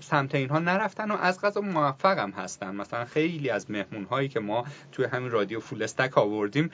سمت 0.00 0.34
اینها 0.34 0.58
نرفتن 0.58 1.10
و 1.10 1.16
از 1.16 1.40
غذا 1.40 1.60
موفق 1.60 2.18
هم 2.18 2.30
هستن. 2.30 2.74
مثلا 2.74 3.04
خیلی 3.04 3.50
از 3.50 3.70
مهمون 3.70 4.04
هایی 4.04 4.28
که 4.28 4.40
ما 4.40 4.64
توی 4.92 5.04
همین 5.04 5.30
رادیو 5.30 5.60
فولستک 5.60 6.18
آوردیم 6.18 6.70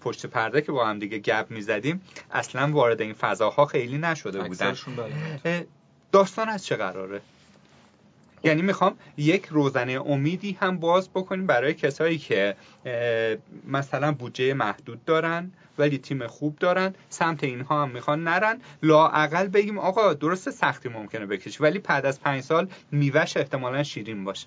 پشت 0.00 0.26
پرده 0.26 0.62
که 0.62 0.72
با 0.72 0.86
هم 0.86 0.98
دیگه 0.98 1.18
گپ 1.18 1.46
می‌زدیم 1.50 2.00
اصلا 2.30 2.72
وارد 2.72 3.00
این 3.00 3.12
فضاها 3.12 3.66
خیلی 3.66 3.98
نشده 4.16 4.42
بودن. 4.42 4.74
بله. 5.44 5.66
داستان 6.12 6.48
از 6.48 6.64
چه 6.66 6.76
قراره؟ 6.76 7.20
یعنی 8.44 8.62
می‌خوام 8.62 8.96
یک 9.16 9.46
روزنه 9.46 10.00
امیدی 10.06 10.58
هم 10.60 10.78
باز 10.78 11.08
بکنیم 11.08 11.46
برای 11.46 11.74
کسایی 11.74 12.18
که 12.18 12.56
مثلا 13.66 14.12
بودجه 14.12 14.54
محدود 14.54 15.04
دارن 15.04 15.50
ولی 15.78 15.98
تیم 15.98 16.26
خوب 16.26 16.58
دارن 16.58 16.94
سمت 17.10 17.44
اینها 17.44 17.82
هم 17.82 17.90
می‌خوان 17.90 18.24
نرن. 18.24 18.60
لاعقل 18.82 19.46
بگیم 19.46 19.78
آقا 19.78 20.14
درست 20.14 20.50
سختی 20.50 20.88
ممکنه 20.88 21.26
بکشی 21.26 21.62
ولی 21.62 21.78
بعد 21.78 22.06
از 22.06 22.20
پنج 22.20 22.42
سال 22.42 22.68
میوش 22.90 23.36
احتمالا 23.36 23.82
شیرین 23.82 24.24
باشه. 24.24 24.46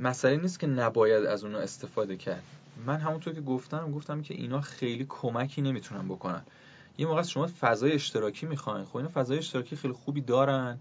مسئله 0.00 0.36
نیست 0.36 0.60
که 0.60 0.66
نباید 0.66 1.24
از 1.24 1.44
اونها 1.44 1.60
استفاده 1.60 2.16
کرد. 2.16 2.42
من 2.86 2.96
همونطور 2.96 3.34
که 3.34 3.40
گفتم 3.40 3.92
گفتم 3.92 4.22
که 4.22 4.34
اینا 4.34 4.60
خیلی 4.60 5.06
کمکی 5.08 5.62
نمی‌تونن 5.62 6.08
بکنن. 6.08 6.42
یه 6.98 7.06
موقع 7.06 7.22
شما 7.22 7.46
فضای 7.60 7.92
اشتراکی 7.92 8.46
می‌خواین. 8.46 8.84
خب 8.84 8.96
اینا 8.96 9.08
فضای 9.08 9.38
اشتراکی 9.38 9.76
خیلی 9.76 9.94
خوبی 9.94 10.20
دارن 10.20 10.78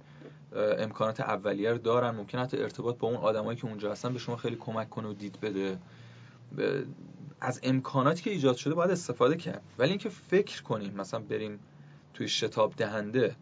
امکانات 0.54 1.20
اولیه 1.20 1.72
رو 1.72 1.78
دارن. 1.78 2.16
ممکن 2.16 2.40
حتی 2.40 2.58
ارتباط 2.58 2.98
با 2.98 3.08
اون 3.08 3.18
آدمایی 3.18 3.58
که 3.58 3.66
اونجا 3.66 3.92
هستن 3.92 4.14
به 4.14 4.20
شما 4.20 4.36
خیلی 4.36 4.56
کمک 4.56 4.90
کنه 4.90 5.08
و 5.08 5.14
دید 5.14 5.40
بده. 5.40 5.78
از 7.42 7.60
امکاناتی 7.64 8.24
که 8.24 8.30
ایجاد 8.30 8.56
شده 8.56 8.74
باید 8.74 8.92
استفاده 8.92 9.36
کرد. 9.36 9.64
ولی 9.78 9.90
اینکه 9.90 10.10
فکر 10.10 10.64
کنیم 10.64 10.94
مثلا 10.94 11.20
بریم 11.20 11.60
توی 12.14 12.28
شتاب 12.28 12.74
دهنده 12.78 13.36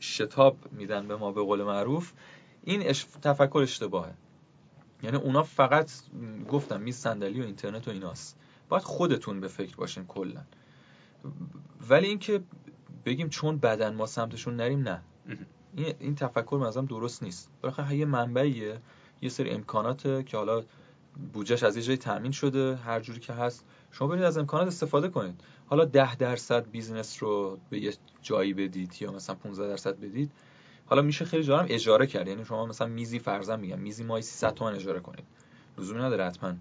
شتاب 0.00 0.56
میدن 0.72 1.08
به 1.08 1.16
ما 1.16 1.32
به 1.32 1.42
قول 1.42 1.62
معروف 1.62 2.12
این 2.64 2.88
اش... 2.88 3.06
تفکر 3.22 3.58
اشتباهه. 3.58 4.14
یعنی 5.02 5.16
اونا 5.16 5.42
فقط 5.42 5.90
گفتم 6.50 6.80
میز 6.80 6.96
صندلی 6.96 7.40
و 7.40 7.44
اینترنت 7.44 7.88
و 7.88 7.90
ایناست. 7.90 8.36
باید 8.68 8.82
خودتون 8.82 9.40
به 9.40 9.48
فکر 9.48 9.76
باشین 9.76 10.06
کلا. 10.06 10.40
ولی 11.88 12.06
اینکه 12.06 12.42
بگیم 13.04 13.28
چون 13.28 13.58
بدن 13.58 13.94
ما 13.94 14.06
سمتشون 14.06 14.56
نریم 14.56 14.80
نه. 14.82 15.02
این 15.76 15.94
این 15.98 16.14
تفکر 16.14 16.56
منظرم 16.60 16.86
درست 16.86 17.22
نیست. 17.22 17.50
بالاخره 17.62 17.96
یه 17.96 18.04
منبعیه 18.04 18.78
یه 19.22 19.28
سری 19.28 19.50
امکاناته 19.50 20.22
که 20.22 20.36
حالا 20.36 20.62
بودجهش 21.32 21.62
از 21.62 21.76
یه 21.76 21.82
جایی 21.82 21.98
تامین 21.98 22.32
شده 22.32 22.76
هر 22.76 23.00
جوری 23.00 23.20
که 23.20 23.32
هست. 23.32 23.64
شما 23.90 24.08
برید 24.08 24.22
از 24.22 24.38
امکانات 24.38 24.66
استفاده 24.66 25.08
کنید. 25.08 25.40
حالا 25.66 25.84
ده 25.84 26.16
درصد 26.16 26.70
business 26.70 27.22
رو 27.22 27.58
به 27.70 27.78
یه 27.78 27.94
جایی 28.22 28.54
بدید 28.54 28.96
یا 29.00 29.12
مثلا 29.12 29.36
15 29.36 29.68
درصد 29.68 30.00
بدید. 30.00 30.30
حالا 30.86 31.02
میشه 31.02 31.24
خیلی 31.24 31.42
جا 31.42 31.60
اجاره 31.60 32.06
کرد. 32.06 32.28
یعنی 32.28 32.44
شما 32.44 32.66
مثلا 32.66 32.86
میزی 32.86 33.18
فرضاً 33.18 33.56
میگم 33.56 33.78
میزی 33.78 34.04
ماهی 34.04 34.22
300 34.22 34.54
تومن 34.54 34.74
اجاره 34.74 35.00
کنید. 35.00 35.24
لزومی 35.78 36.00
نداره 36.00 36.24
حتما. 36.24 36.54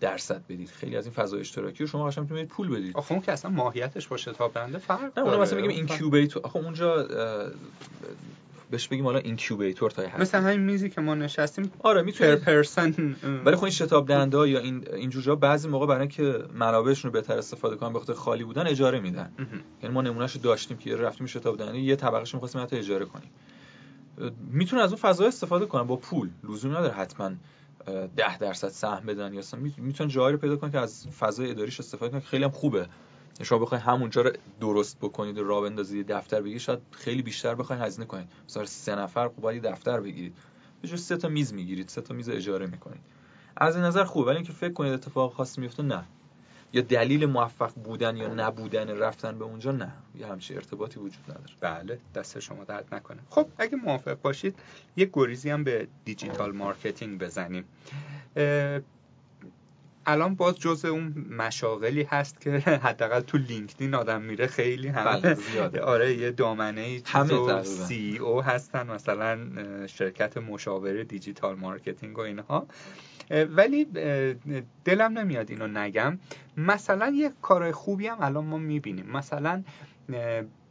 درصد 0.00 0.44
بدید. 0.48 0.68
خیلی 0.68 0.96
از 0.96 1.04
این 1.04 1.14
فضای 1.14 1.40
اشتراکی 1.40 1.78
رو 1.78 1.86
شما 1.86 2.06
قشنگ 2.06 2.22
می‌تونید 2.22 2.48
پول 2.48 2.68
بدید. 2.68 2.96
آخه 2.96 3.12
اون 3.12 3.20
که 3.20 3.32
اصلا 3.32 3.50
ماهیتش 3.50 4.08
با 4.08 4.16
شتاب‌دهنده 4.16 4.78
فرق 4.78 5.18
نه 5.18 5.24
اون 5.24 5.40
مثلا 5.40 5.60
میگیم 5.60 5.76
incubator 5.76 6.42
آخه 6.42 6.56
اونجا 6.56 7.08
بهش 8.70 8.88
بگیم 8.88 9.04
حالا 9.04 9.18
incubator 9.18 9.90
تا 9.90 10.02
هست 10.02 10.20
مثلا 10.20 10.40
همین 10.40 10.60
میزی 10.60 10.90
که 10.90 11.00
ما 11.00 11.14
نشستیم 11.14 11.72
آره 11.78 12.02
می‌تونه 12.02 12.36
پر 12.36 12.44
پرسن 12.44 13.16
ولی 13.44 13.56
خب 13.56 13.64
این 13.64 13.72
شتاب 13.72 14.08
دنده 14.08 14.48
یا 14.48 14.58
این 14.60 14.84
این 14.92 15.10
جوجا 15.10 15.34
بعضی 15.34 15.68
موقع 15.68 15.86
برای 15.86 16.08
که 16.08 16.44
منابعشون 16.54 17.12
رو 17.12 17.20
بهتر 17.20 17.38
استفاده 17.38 17.76
کنن 17.76 17.92
به 17.92 17.98
خاطر 17.98 18.12
خالی 18.12 18.44
بودن 18.44 18.66
اجاره 18.66 19.00
میدن. 19.00 19.32
یعنی 19.82 19.94
ما 19.94 20.02
نمونهش 20.02 20.36
داشتیم 20.36 20.76
که 20.76 20.96
رفتیم 20.96 21.26
شتاب 21.26 21.58
دنده 21.58 21.78
یه 21.78 21.96
طبقهش 21.96 22.34
می‌خواستیم 22.34 22.62
حتی 22.62 22.76
اجاره 22.76 23.04
کنیم. 23.04 23.30
می‌تونه 24.50 24.82
از 24.82 24.92
اون 24.92 25.00
فضا 25.00 25.26
استفاده 25.26 25.66
کنن 25.66 25.82
با 25.82 25.96
پول. 25.96 26.28
لزومی 26.48 26.74
نداره 26.74 26.94
حتما 26.94 27.30
ده 28.16 28.38
درصد 28.38 28.68
سهم 28.68 29.06
بدن 29.06 29.34
یا 29.34 29.42
می‌تونن 29.76 30.10
جایی 30.10 30.32
رو 30.32 30.38
پیدا 30.38 30.56
کنن 30.56 30.70
که 30.70 30.78
از 30.78 31.06
فضای 31.08 31.50
اداریش 31.50 31.80
استفاده 31.80 32.12
کنن. 32.12 32.20
خیلی 32.20 32.44
هم 32.44 32.50
خوبه. 32.50 32.88
شما 33.42 33.58
بخواید 33.58 33.84
همونجا 33.84 34.22
رو 34.22 34.32
درست 34.60 34.98
بکنید 34.98 35.38
و 35.38 35.44
راه 35.44 35.62
بندازید 35.62 36.06
دفتر 36.12 36.40
بگیرید 36.40 36.60
شاید 36.60 36.78
خیلی 36.90 37.22
بیشتر 37.22 37.54
بخواید 37.54 37.82
هزینه 37.82 38.06
کنید. 38.06 38.28
مثلا 38.48 38.66
سه 38.66 38.94
نفر 38.94 39.28
خب 39.28 39.58
دفتر 39.58 40.00
بگیرید. 40.00 40.36
به 40.82 40.96
سه 40.96 41.16
تا 41.16 41.28
میز 41.28 41.52
می‌گیرید 41.54 41.88
سه 41.88 42.00
تا 42.00 42.14
میز 42.14 42.28
اجاره 42.28 42.66
می‌کنید. 42.66 43.00
از 43.56 43.76
این 43.76 43.84
نظر 43.84 44.04
خوبه 44.04 44.26
ولی 44.26 44.36
اینکه 44.36 44.52
فکر 44.52 44.72
کنید 44.72 44.92
اتفاق 44.92 45.32
خاصی 45.32 45.60
میفته 45.60 45.82
نه. 45.82 46.04
یا 46.72 46.82
دلیل 46.82 47.26
موفق 47.26 47.72
بودن 47.74 48.16
یا 48.16 48.34
نبودن 48.34 48.98
رفتن 48.98 49.38
به 49.38 49.44
اونجا؟ 49.44 49.72
نه. 49.72 49.92
یه 50.18 50.26
همچین 50.26 50.56
ارتباطی 50.56 51.00
وجود 51.00 51.24
نداره. 51.28 51.54
بله. 51.60 51.98
دست 52.14 52.38
شما 52.38 52.64
درد 52.64 52.94
نکنه. 52.94 53.18
خب 53.30 53.48
اگه 53.58 53.76
موافق 53.76 54.20
باشید 54.20 54.58
یه 54.96 55.10
گریزی 55.12 55.50
هم 55.50 55.64
به 55.64 55.88
digital 56.04 56.52
marketing 56.52 57.18
بزنیم. 57.18 57.64
الان 60.08 60.34
باز 60.34 60.58
جز 60.58 60.84
اون 60.84 61.26
مشاغلی 61.30 62.02
هست 62.02 62.40
که 62.40 62.50
حداقل 62.86 63.20
تو 63.20 63.38
لینکدین 63.38 63.94
آدم 63.94 64.22
میره 64.22 64.46
خیلی 64.46 64.88
همه 64.88 65.20
بله، 65.20 65.34
زیاده. 65.34 65.80
آره 65.80 66.14
یه 66.14 66.30
دامنه 66.30 67.00
همه 67.06 67.62
CEO 67.62 68.42
هستن 68.42 68.86
مثلا 68.86 69.38
شرکت 69.86 70.36
مشاوره 70.36 71.04
digital 71.04 71.56
marketing 71.56 72.18
و 72.18 72.20
اینها. 72.20 72.66
ولی 73.30 73.86
دلم 74.84 75.18
نمیاد 75.18 75.50
اینو 75.50 75.66
نگم. 75.66 76.18
مثلا 76.56 77.12
یه 77.16 77.32
کار 77.42 77.72
خوبی 77.72 78.06
هم 78.06 78.16
الان 78.20 78.44
ما 78.44 78.58
می‌بینیم. 78.58 79.06
مثلا 79.06 79.64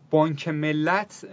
بانک 0.10 0.48
ملت 0.48 1.28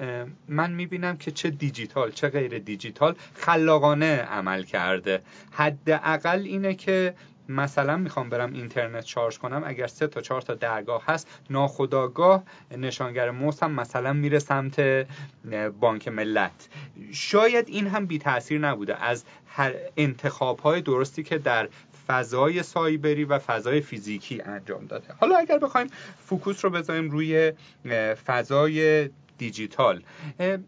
من 0.49 0.73
می‌بینم 0.73 1.17
که 1.17 1.31
چه 1.31 1.51
دیجیتال 1.51 2.11
چه 2.11 2.29
غیر 2.29 2.59
دیجیتال 2.59 3.15
خلاقانه 3.35 4.17
عمل 4.17 4.63
کرده. 4.63 5.23
حداقل 5.51 6.39
اینه 6.39 6.75
که 6.75 7.15
مثلا 7.49 7.97
می‌خوام 7.97 8.29
برم 8.29 8.53
اینترنت 8.53 9.05
شارژ 9.05 9.39
کنم 9.39 9.63
اگر 9.67 9.87
سه 9.87 10.07
تا 10.07 10.21
چهار 10.21 10.43
تا 10.43 10.55
درگاه 10.55 11.03
هست 11.07 11.29
ناخودآگاه 11.51 12.43
نشانگر 12.77 13.31
موس 13.31 13.63
هم 13.63 13.71
مثلا 13.71 14.13
میره 14.13 14.39
سمت 14.39 15.07
بانک 15.81 16.09
ملت. 16.09 16.69
شاید 17.13 17.69
این 17.69 17.87
هم 17.87 18.07
بی 18.07 18.19
تاثیر 18.19 18.61
نبوده. 18.61 19.05
از 19.05 19.25
هر 19.47 19.73
انتخاب 19.97 20.59
های 20.59 20.81
درستی 20.81 21.23
که 21.23 21.39
در 21.39 21.69
فضای 22.07 22.63
سایبری 22.63 23.25
و 23.25 23.39
فضای 23.39 23.81
فیزیکی 23.81 24.41
انجام 24.41 24.87
داده. 24.87 25.15
حالا 25.21 25.37
اگر 25.37 25.59
بخوایم 25.59 25.87
focus 26.27 26.65
رو 26.65 26.71
بذاریم 26.71 27.11
روی 27.11 27.53
فضای 28.27 29.09
دیجیتال. 29.39 30.03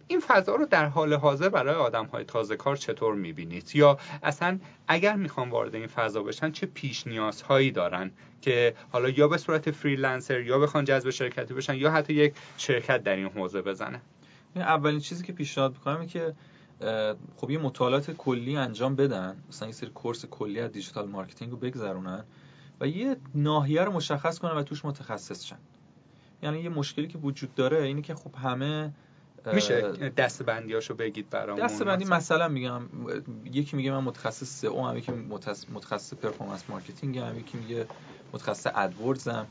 این 0.07 0.21
فضا 0.21 0.55
رو 0.55 0.67
در 0.67 0.87
حال 0.87 1.15
حاضر 1.15 1.49
برای 1.49 1.75
آدم 1.75 2.07
های 2.07 2.25
تازه 2.25 2.57
کار 2.57 2.77
چطور 2.77 3.15
می‌بینید؟ 3.15 3.71
یا 3.75 3.99
اصلا 4.23 4.59
اگر 4.89 5.17
می‌خوان 5.17 5.51
وارد 5.51 5.75
این 5.75 5.87
فضا 5.87 6.23
بشن 6.23 6.51
چه 6.51 6.67
پیش 6.67 7.07
نیازهایی 7.07 7.71
دارن 7.71 8.11
که 8.41 8.75
حالا 8.93 9.09
یا 9.09 9.29
به 9.29 9.39
صورت 9.39 9.71
freelancer 9.71 10.41
یا 10.41 10.59
بخوان 10.59 10.85
جذب 10.85 11.11
شرکتی 11.11 11.55
بشن 11.55 11.75
یا 11.75 11.91
حتی 11.91 12.15
یک 12.15 12.35
شرکت 12.57 13.03
در 13.03 13.17
این 13.17 13.27
حوزه 13.27 13.63
بزنه؟ 13.63 14.01
اولین 14.57 15.01
چیزی 15.01 15.25
که 15.25 15.33
پیشنهاد 15.33 15.73
می‌کنم 15.73 16.07
که 16.07 16.35
خب 17.37 17.51
یه 17.51 17.59
مطالعات 17.59 18.11
کلی 18.11 18.57
انجام 18.57 18.97
بدن 18.97 19.37
مثلا 19.49 19.69
یه 19.69 19.75
سری 19.75 19.91
course 19.91 20.27
کلی 20.27 20.61
از 20.61 20.73
digital 20.73 21.09
marketing 21.09 21.51
رو 21.51 21.57
بگذرونن 21.57 22.25
و 22.81 22.87
یه 22.87 23.17
ناحیه 23.35 23.85
رو 23.85 23.93
مشخص 23.93 24.39
کنن 24.39 24.53
و 24.53 24.63
توش 24.63 24.85
متخصص 24.85 25.45
شن. 25.45 25.59
یعنی 26.43 26.61
یه 26.61 26.69
مشکلی 26.69 27.07
که 27.07 27.19
وجود 27.19 27.55
داره 27.55 27.83
اینه 27.83 28.03
که 28.03 28.15
خب 28.15 28.35
همه 28.35 28.93
میشه 29.53 29.81
دسته 30.17 30.43
بندیاشو 30.43 30.95
بگید 30.95 31.31
برامون؟ 31.31 31.65
دست 31.65 31.83
بندی 31.83 32.05
مثلا 32.05 32.49
میگم 32.49 32.83
یکی 33.45 33.77
میگه 33.77 33.91
من 33.91 34.05
متخصص 34.05 34.61
SEO 34.61 34.87
ام 34.87 34.97
یکی 34.97 35.13
متخصص 35.75 36.15
performance 36.15 36.65
marketing 36.69 37.19
ام 37.19 37.39
یکی 37.39 37.59
میگه 37.59 37.87
متخصص 38.33 38.67
AdWords 38.75 39.29
ام 39.29 39.47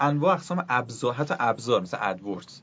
انواع 0.00 0.34
اقسام 0.34 0.64
ابزار 0.68 1.14
حتی 1.14 1.34
ابزار 1.38 1.80
مثل 1.80 1.96
AdWords 2.00 2.60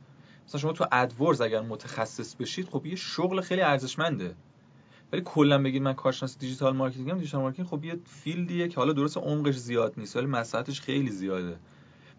مثلا 0.47 0.61
شما 0.61 0.73
تو 0.73 0.85
AdWords 0.91 1.41
اگر 1.41 1.61
متخصص 1.61 2.35
بشید 2.35 2.69
خب 2.69 2.85
یه 2.85 2.95
شغل 2.95 3.41
خیلی 3.41 3.61
ارزشمنده. 3.61 4.35
ولی 5.13 5.21
کلا 5.25 5.63
بگید 5.63 5.81
من 5.81 5.93
کارشناس 5.93 6.37
digital 6.37 6.75
marketing 6.75 7.13
digital 7.13 7.41
marketing 7.41 7.67
خب 7.67 7.83
یه 7.83 7.99
field 8.05 8.49
یه 8.49 8.67
که 8.67 8.75
حالا 8.75 8.93
درست 8.93 9.17
عمقش 9.17 9.55
زیاد 9.55 9.93
نیست 9.97 10.15
ولی 10.15 10.25
مساحتش 10.25 10.81
خیلی 10.81 11.09
زیاده. 11.09 11.59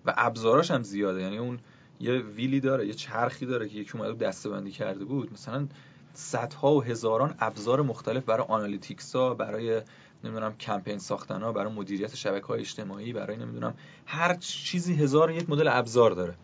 و 0.07 0.15
ابزاراش 0.17 0.71
هم 0.71 0.83
زیاده. 0.83 1.21
یعنی 1.23 1.39
اون 1.39 1.59
یه 2.01 2.13
wheel 2.13 2.53
ی 2.53 2.61
داره 2.61 2.87
یه 2.87 2.95
چرخی 2.95 3.47
داره 3.47 3.69
که 3.69 3.79
یکی 3.79 3.99
اومده 3.99 4.27
دسته‌بندی 4.27 4.71
کرده 4.71 5.05
بود. 5.05 5.33
مثلا 5.33 5.67
صدها 6.15 6.75
و 6.75 6.83
هزاران 6.83 7.35
ابزار 7.39 7.83
مختلف 7.83 8.25
برای 8.25 8.47
analytics 8.49 9.17
ها 9.17 9.35
برای 9.35 9.83
نمی‌دونم 10.25 10.57
کمپین 10.57 10.99
ساختن 10.99 11.43
ها 11.43 11.53
برای 11.53 11.73
مدیریت 11.73 12.15
شبکه 12.15 12.47
های 12.47 12.61
اجتماعی 12.61 13.13
برای 13.13 13.37
نمی‌دونم 13.37 13.75
هر 14.07 14.35
چیزی 14.35 14.95
هزار 14.95 15.31
یک 15.31 15.51
مدل 15.51 15.69
ابزار 15.69 16.11
داره. 16.11 16.35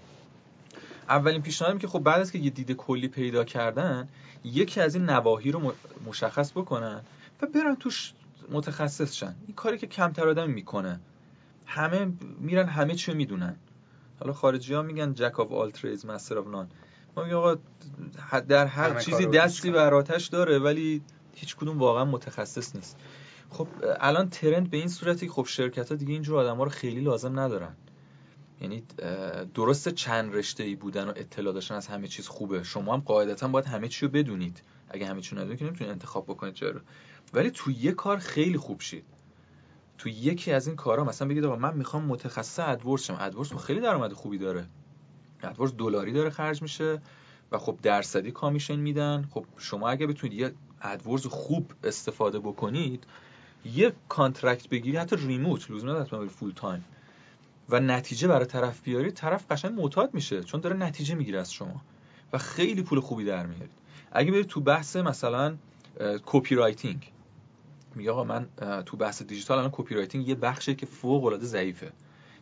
اولین 1.08 1.42
پیشنهادم 1.42 1.78
که 1.78 1.88
خب 1.88 1.98
بعد 1.98 2.20
از 2.20 2.32
که 2.32 2.38
یه 2.38 2.50
دید 2.50 2.72
کلی 2.72 3.08
پیدا 3.08 3.44
کردن 3.44 4.08
یکی 4.44 4.80
از 4.80 4.94
این 4.94 5.04
نواحی 5.04 5.52
رو 5.52 5.72
مشخص 6.06 6.52
بکنن 6.52 7.00
و 7.42 7.46
برن 7.46 7.74
توش 7.74 8.12
متخصص 8.50 9.14
شن. 9.14 9.34
این 9.46 9.54
کاری 9.56 9.78
که 9.78 9.86
کمتر 9.86 10.28
آدم 10.28 10.50
می‌کنه. 10.50 11.00
همه 11.66 12.12
میرن 12.40 12.66
همه 12.68 12.94
چی 12.94 13.12
می‌دونن. 13.12 13.56
حالا 14.20 14.32
خارجی 14.32 14.74
ها 14.74 14.82
میگن 14.82 15.14
jack 15.14 15.40
of 15.40 15.52
all 15.52 15.70
trades 15.70 16.06
master 16.06 16.38
of 16.38 16.46
none 16.46 16.68
ما 17.16 17.24
میگم 17.24 17.36
آقا 17.36 17.56
در 18.48 18.66
هر 18.66 19.00
چیزی 19.00 19.26
دستی 19.26 19.70
بر 19.70 19.76
آتش 19.76 20.26
داره 20.26 20.58
ولی 20.58 21.02
هیچ 21.34 21.56
کدوم 21.56 21.78
واقعا 21.78 22.04
متخصص 22.04 22.76
نیست. 22.76 22.96
خب 23.50 23.68
الان 24.00 24.30
ترند 24.30 24.70
به 24.70 24.76
این 24.76 24.88
صورتی 24.88 25.28
خب 25.28 25.46
شرکت 25.48 25.88
ها 25.88 25.96
دیگه 25.96 26.12
اینجور 26.12 26.38
آدم 26.38 26.56
ها 26.56 26.64
رو 26.64 26.70
خیلی 26.70 27.00
لازم 27.00 27.40
ندارن. 27.40 27.76
یعنی 28.60 28.82
درست 29.54 29.88
چند 29.88 30.34
رشته 30.34 30.64
ای 30.64 30.74
بودن 30.74 31.08
و 31.08 31.12
اطلاع 31.16 31.54
داشتن 31.54 31.74
از 31.74 31.86
همه 31.86 32.08
چیز 32.08 32.28
خوبه. 32.28 32.62
شما 32.62 32.94
هم 32.94 33.00
قاعدتا 33.00 33.48
باید 33.48 33.66
همه 33.66 33.88
چی 33.88 34.06
رو 34.06 34.12
بدونید. 34.12 34.62
اگه 34.88 35.06
همه 35.06 35.20
چی 35.20 35.34
رو 35.34 35.40
ندونید 35.40 35.58
که 35.58 35.64
نمی‌تونید 35.64 35.92
انتخاب 35.92 36.24
بکنید 36.24 36.54
چرا 36.54 36.80
ولی 37.34 37.50
تو 37.50 37.70
یه 37.70 37.92
کار 37.92 38.16
خیلی 38.18 38.58
خوب 38.58 38.80
شید. 38.80 39.04
تو 39.98 40.08
یکی 40.08 40.52
از 40.52 40.66
این 40.66 40.76
کارا 40.76 41.04
مثلا 41.04 41.28
بگید 41.28 41.44
آقا 41.44 41.56
من 41.56 41.76
می‌خوام 41.76 42.04
متخصص 42.04 42.58
ادورس 42.58 43.04
شم. 43.04 43.16
ادورس 43.20 43.54
خیلی 43.54 43.80
درآمد 43.80 44.12
خوبی 44.12 44.38
داره. 44.38 44.66
ادورس 45.42 45.72
دلاری 45.72 46.12
داره 46.12 46.30
خرج 46.30 46.62
میشه 46.62 47.00
و 47.52 47.58
خب 47.58 47.78
درصدی 47.82 48.30
commission 48.30 48.76
میدن. 48.76 49.28
خب 49.30 49.44
شما 49.58 49.88
اگه 49.88 50.06
بتونید 50.06 50.40
یه 50.40 50.54
AdWords 50.82 51.26
خوب 51.26 51.72
استفاده 51.84 52.38
بکنید 52.38 53.04
یه 53.64 53.92
contract 54.08 54.68
بگیری 54.68 54.96
حتی 54.96 55.16
remote 55.16 55.70
لزوما 55.70 56.00
حتما 56.00 56.26
full 56.26 56.52
time 56.56 56.84
و 57.68 57.80
نتیجه 57.80 58.28
برای 58.28 58.46
طرف 58.46 58.80
بیاری 58.80 59.10
طرف 59.10 59.44
قشنگ 59.50 59.80
معتاد 59.80 60.14
میشه 60.14 60.42
چون 60.42 60.60
داره 60.60 60.76
نتیجه 60.76 61.14
می‌گیره 61.14 61.40
از 61.40 61.52
شما. 61.52 61.82
و 62.32 62.38
خیلی 62.38 62.82
پول 62.82 63.00
خوبی 63.00 63.24
در 63.24 63.46
میارید. 63.46 63.70
اگه 64.12 64.32
برید 64.32 64.46
تو 64.46 64.60
بحث 64.60 64.96
مثلا 64.96 65.56
copywriting 66.26 67.12
میگه 67.96 68.10
آقا 68.10 68.24
من 68.24 68.46
تو 68.86 68.96
بحث 68.96 69.22
دیجیتال 69.22 69.58
الان 69.58 69.70
copywriting 69.72 70.28
یه 70.28 70.34
بخشی 70.34 70.74
که 70.74 70.86
فوق 70.86 71.24
العاده 71.24 71.46
ضعیفه. 71.46 71.92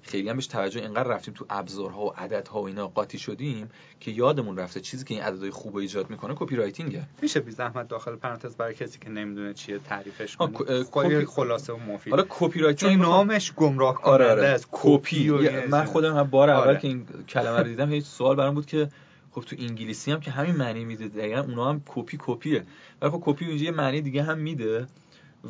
خیلی 0.07 0.29
هم 0.29 0.37
بهش 0.37 0.47
توجه 0.47 0.81
اینقدر 0.81 1.09
رفتیم 1.09 1.35
تو 1.35 1.47
ابزارها 1.51 2.05
و 2.05 2.15
عددها 2.17 2.63
و 2.63 2.67
اینا 2.67 2.89
قاطی 2.89 3.19
شدیم 3.19 3.71
که 4.01 4.11
یادمون 4.11 4.57
رفته 4.57 4.81
چیزی 4.81 5.05
که 5.05 5.15
این 5.15 5.23
عددهای 5.23 5.51
خوب 5.51 5.77
ایجاد 5.77 6.11
می‌کنه 6.11 6.35
copywriting 6.37 6.57
ه 6.57 7.03
میشه 7.23 7.41
بی 7.41 7.51
زحمت 7.51 7.89
داخل 7.89 8.17
پرانتز 8.17 8.57
برای 8.57 8.75
کسی 8.75 8.99
که 8.99 9.11
نمی‌دونه 9.11 9.55
چیه 9.55 9.79
تعریفش 9.79 10.37
کنه؟ 10.37 10.85
کپی 10.91 11.25
خلاصه 11.25 11.73
و 11.73 11.77
مفید. 11.77 12.13
حالا 12.13 12.25
copywriting 12.29 13.01
نامش 13.01 13.53
گمراه 13.53 13.95
کننده 13.95 14.31
آره 14.31 14.51
آره. 14.51 14.61
کپی 14.73 15.31
من 15.71 15.85
خودم 15.85 16.17
هم 16.17 16.31
بار 16.31 16.51
اول 16.51 16.69
آره. 16.69 16.79
که 16.79 16.89
این 16.89 17.07
کلمه 17.29 17.59
رو 17.59 17.65
دیدم 17.65 17.93
هیچ 17.93 18.05
سوال 18.05 18.37
برام 18.37 18.55
بود 18.55 18.67
که 18.67 18.89
خب 19.31 19.41
تو 19.41 19.57
انگلیسی 19.59 20.13
هم 20.13 20.21
که 20.21 20.31
همین 20.31 20.57
معنی 20.57 20.85
میده 20.85 21.09
دقیقا 21.09 21.41
اونا 21.41 21.69
هم 21.69 21.83
copy 21.87 22.19
copy 22.21 22.56
ه 22.56 22.65
ولی 23.03 23.11
خب 23.11 23.23
کپی 23.25 23.45
اینجا 23.45 23.65
یه 23.65 23.71
معنی 23.71 24.01
دیگه 24.01 24.23
هم 24.23 24.39
میده. 24.39 24.87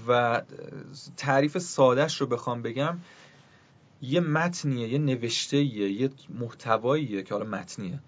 و 0.09 0.43
تعریف 1.17 1.59
سادهش 1.59 2.21
رو 2.21 2.27
بخوام 2.27 2.63
بگم 2.63 2.99
یه 4.03 4.21
متنیه 4.21 4.89
یه 4.89 4.99
نوشته 4.99 5.57
یه 5.57 6.11
محتواییه 6.29 7.23
که 7.23 7.35
حالا 7.35 7.47
متنیه 7.47 8.01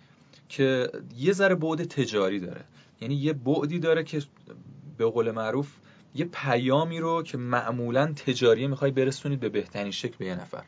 که 0.49 0.91
یه 1.17 1.33
ذره 1.33 1.55
بعد 1.55 1.85
تجاری 1.85 2.41
داره. 2.41 2.65
یعنی 3.01 3.15
یه 3.15 3.33
بعدی 3.33 3.79
داره 3.79 4.05
که 4.05 4.23
به 4.99 5.07
قول 5.07 5.31
معروف 5.31 5.73
یه 6.15 6.25
پیامی 6.25 6.99
رو 6.99 7.23
که 7.23 7.39
معمولا 7.39 8.13
تجاری 8.13 8.67
می‌خوای 8.67 8.91
برسونید 8.91 9.41
به 9.41 9.49
بهترین 9.49 9.91
شکل 9.91 10.17
به 10.19 10.27
یه 10.27 10.41
نفر. 10.41 10.65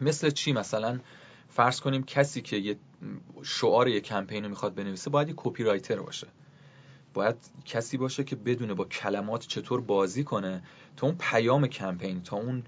مثل 0.00 0.30
چی؟ 0.30 0.52
مثلا 0.52 1.00
فرض 1.48 1.80
کنیم 1.80 2.04
کسی 2.04 2.40
که 2.40 2.56
یه 2.56 2.76
شعار 3.42 3.88
یه 3.88 4.00
کمپین 4.00 4.42
رو 4.44 4.50
می‌خواد 4.50 4.74
بنویسه 4.74 5.10
باید 5.10 5.28
یه 5.28 5.34
کپی 5.36 5.64
رایتر 5.64 6.00
باشه. 6.00 6.26
باید 7.14 7.36
کسی 7.64 7.96
باشه 7.96 8.24
که 8.24 8.36
بدونه 8.36 8.74
با 8.74 8.84
کلمات 8.84 9.46
چطور 9.46 9.80
بازی 9.80 10.24
کنه 10.24 10.62
تا 10.96 11.06
اون 11.06 11.16
پیام 11.18 11.66
کمپین 11.66 12.22
تا 12.22 12.36
اون 12.36 12.62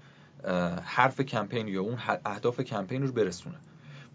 حرف 0.83 1.21
کمپین 1.21 1.67
یا 1.67 1.81
اون 1.81 1.97
اهداف 2.25 2.61
کمپین 2.61 3.01
رو 3.07 3.11
برسونه. 3.11 3.57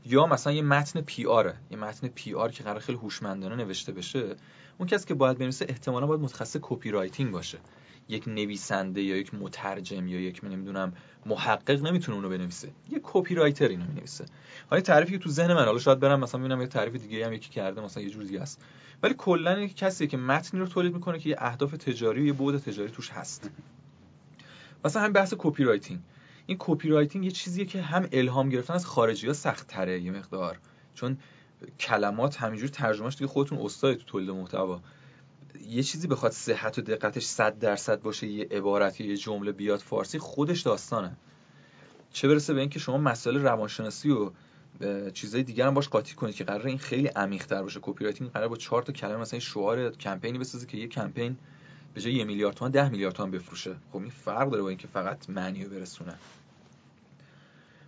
یا 0.07 0.27
مثلا 0.27 0.53
یه 0.53 0.63
متن 0.63 1.01
PR 1.01 1.27
ه 1.27 1.55
یه 1.71 1.77
متن 1.77 2.09
PR 2.09 2.51
که 2.51 2.63
قرار 2.63 2.81
خیلی 2.81 2.99
هوشمندانه 2.99 3.57
نوشته 3.57 3.93
بشه 3.93 4.37
اون 4.79 4.89
کسی 4.89 5.07
که 5.07 5.15
باید 5.15 5.39
بنویسه 5.39 5.67
احتمالا 5.69 6.07
باید 6.07 6.21
متخصص 6.21 6.57
copywriting 6.63 7.33
باشه. 7.33 7.59
یک 8.09 8.29
نویسنده 8.29 9.03
یا 9.03 9.17
یک 9.17 9.35
مترجم 9.35 10.09
یا 10.09 10.21
یک 10.21 10.41
نمی‌دونم 10.45 10.93
محقق 11.27 11.83
نمی‌تونه 11.83 12.17
اونو 12.17 12.29
بنویسه. 12.29 12.69
یه 12.91 13.01
copywriter 13.03 13.69
اینو 13.69 13.85
می‌نویسه. 13.85 14.25
حالا 14.71 14.83
تعریفی 14.83 15.13
که 15.13 15.19
تو 15.19 15.31
ذهن 15.31 15.55
من 15.55 15.65
حالا 15.65 15.79
شاید 15.79 16.01
برم 16.01 16.21
مثلا 16.21 16.41
ببینم 16.41 16.61
یه 16.61 16.67
تعریف 16.67 16.95
دیگه 16.95 17.27
هم 17.27 17.33
یکی 17.33 17.51
کرده 17.51 17.81
مثلا 17.81 18.03
یه 18.03 18.11
جور 18.11 18.23
دیگه 18.23 18.41
است. 18.41 18.61
ولی 19.03 19.15
کلا 19.19 19.61
یک 19.61 19.77
کسی 19.77 20.07
که 20.07 20.17
متنی 20.17 20.61
رو 20.61 20.67
تولید 20.67 20.95
می‌کنه 20.95 21.19
که 21.19 21.31
یه 21.31 21.37
اهداف 21.39 21.73
تجاری 21.73 22.23
و 22.23 22.27
یه 22.27 22.33
بعد 22.33 22.59
تجاری 22.59 22.91
توش 22.91 23.11
هست. 23.11 23.51
مثلا 24.85 25.03
هم 25.03 25.13
بحث 25.13 25.35
copywriting 25.39 26.01
این 26.47 26.57
copywriting 26.61 27.25
یه 27.25 27.31
چیزیه 27.31 27.65
که 27.65 27.83
هم 27.83 28.09
الهام 28.13 28.49
گرفتن 28.49 28.75
از 28.75 28.87
خارجی 28.87 29.27
ها 29.27 29.33
سخت 29.33 29.67
تره 29.67 30.01
یه 30.01 30.11
مقدار. 30.11 30.59
چون 30.95 31.19
کلمات 31.81 32.37
همینجور 32.37 32.69
ترجمهش 32.69 33.15
دیگه 33.15 33.27
خودتون 33.27 33.59
استاد 33.59 33.95
تو 33.95 34.05
تولید 34.05 34.31
محتوا. 34.31 34.81
یه 35.69 35.83
چیزی 35.83 36.07
بخواد 36.07 36.33
صحت 36.33 36.79
و 36.79 36.83
دقتش 36.83 37.25
100 37.25 37.59
درصد 37.59 38.03
باشه 38.03 38.27
یه 38.27 38.49
عبارت 38.51 39.01
یه 39.01 39.17
جمله 39.17 39.53
بیاد 39.53 39.81
فارسی 39.81 40.19
خودش 40.19 40.61
داستانه. 40.61 41.17
چه 42.13 42.29
برسه 42.29 42.55
به 42.55 42.61
اینکه 42.61 42.79
شما 42.79 42.99
مسائل 42.99 43.37
روانشناسی 43.37 44.11
و 44.11 44.31
چیزای 45.11 45.43
دیگر 45.43 45.67
هم 45.67 45.75
باش 45.75 45.89
قاطی 45.89 46.15
کنید 46.15 46.35
که 46.35 46.45
قرار 46.45 46.67
این 46.67 46.79
خیلی 46.79 47.07
عمیق 47.07 47.47
تر 47.47 47.63
باشه. 47.63 47.81
copywriting 47.83 48.31
قرار 48.31 48.49
با 48.49 48.57
چهار 48.57 48.83
تا 48.83 48.93
کلمه 48.93 49.17
مثلا 49.17 49.41
شعار 49.41 49.91
کمپینی 49.91 50.39
بسازه 50.39 50.67
که 50.67 50.77
یه 50.77 50.89
کمپین 50.89 51.37
به 51.95 52.01
جای 52.01 52.15
یه 52.15 52.25
میلیارد 52.25 52.55
تومان 52.55 52.73
ده 52.73 52.89
میلیارد 52.89 53.15
تومان 53.15 53.31
بفروشه. 53.31 53.77
خب 53.93 53.99
این 53.99 54.11
فرق 54.11 54.51
داره 54.51 54.63
با 54.63 54.69
اینکه 54.69 54.89
فقط 54.89 55.31
معنی 55.31 55.65
رو 55.65 55.71
برسونه. 55.71 56.15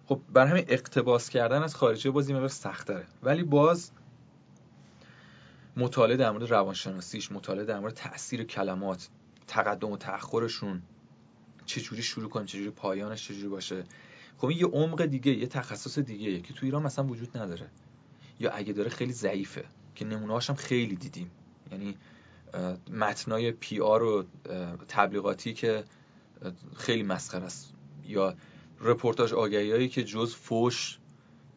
خب 0.06 0.20
بر 0.32 0.46
همین 0.46 0.64
اقتباس 0.68 1.28
کردن 1.28 1.62
از 1.62 1.74
خارجی 1.74 2.10
باز 2.10 2.28
این 2.28 2.48
سخت 2.48 2.90
ولی 3.22 3.42
باز 3.42 3.90
مطالعه 5.76 6.16
در 6.16 6.30
مورد 6.30 6.50
روانشناسیش 6.50 7.32
مطالعه 7.32 7.64
در 7.64 7.80
مورد 7.80 7.94
تاثیر 7.94 8.44
کلمات 8.44 9.08
تقدم 9.46 9.90
و 9.90 9.96
تأخرشون 9.96 10.82
چجوری 11.66 12.02
شروع 12.02 12.28
کنیم 12.28 12.46
چجوری 12.46 12.70
پایانش 12.70 13.28
چجوری 13.28 13.48
باشه. 13.48 13.84
خب 14.38 14.46
این 14.46 14.58
یه 14.58 14.66
عمق 14.66 15.04
دیگه 15.04 15.32
یه 15.32 15.46
تخصص 15.46 15.98
دیگه 15.98 16.40
که 16.40 16.54
تو 16.54 16.66
ایران 16.66 16.82
مثلا 16.82 17.04
وجود 17.04 17.38
نداره. 17.38 17.70
یا 18.40 18.50
اگه 18.50 18.72
داره 18.72 18.90
خیلی 18.90 19.12
ضعیفه. 19.12 19.64
که 19.94 20.04
نمونه 20.04 20.38
هم 20.48 20.54
خیلی 20.54 20.96
دیدیم. 20.96 21.30
یعنی 21.72 21.96
متنای 22.90 23.52
PR 23.52 24.02
و 24.02 24.24
تبلیغاتی 24.88 25.54
که 25.54 25.84
خیلی 26.76 27.02
مسخره 27.02 27.44
است. 27.44 27.74
یا 28.04 28.34
رپورتاج 28.80 29.32
آگهی 29.32 29.88
که 29.88 30.04
جز 30.04 30.34
فوش 30.34 30.98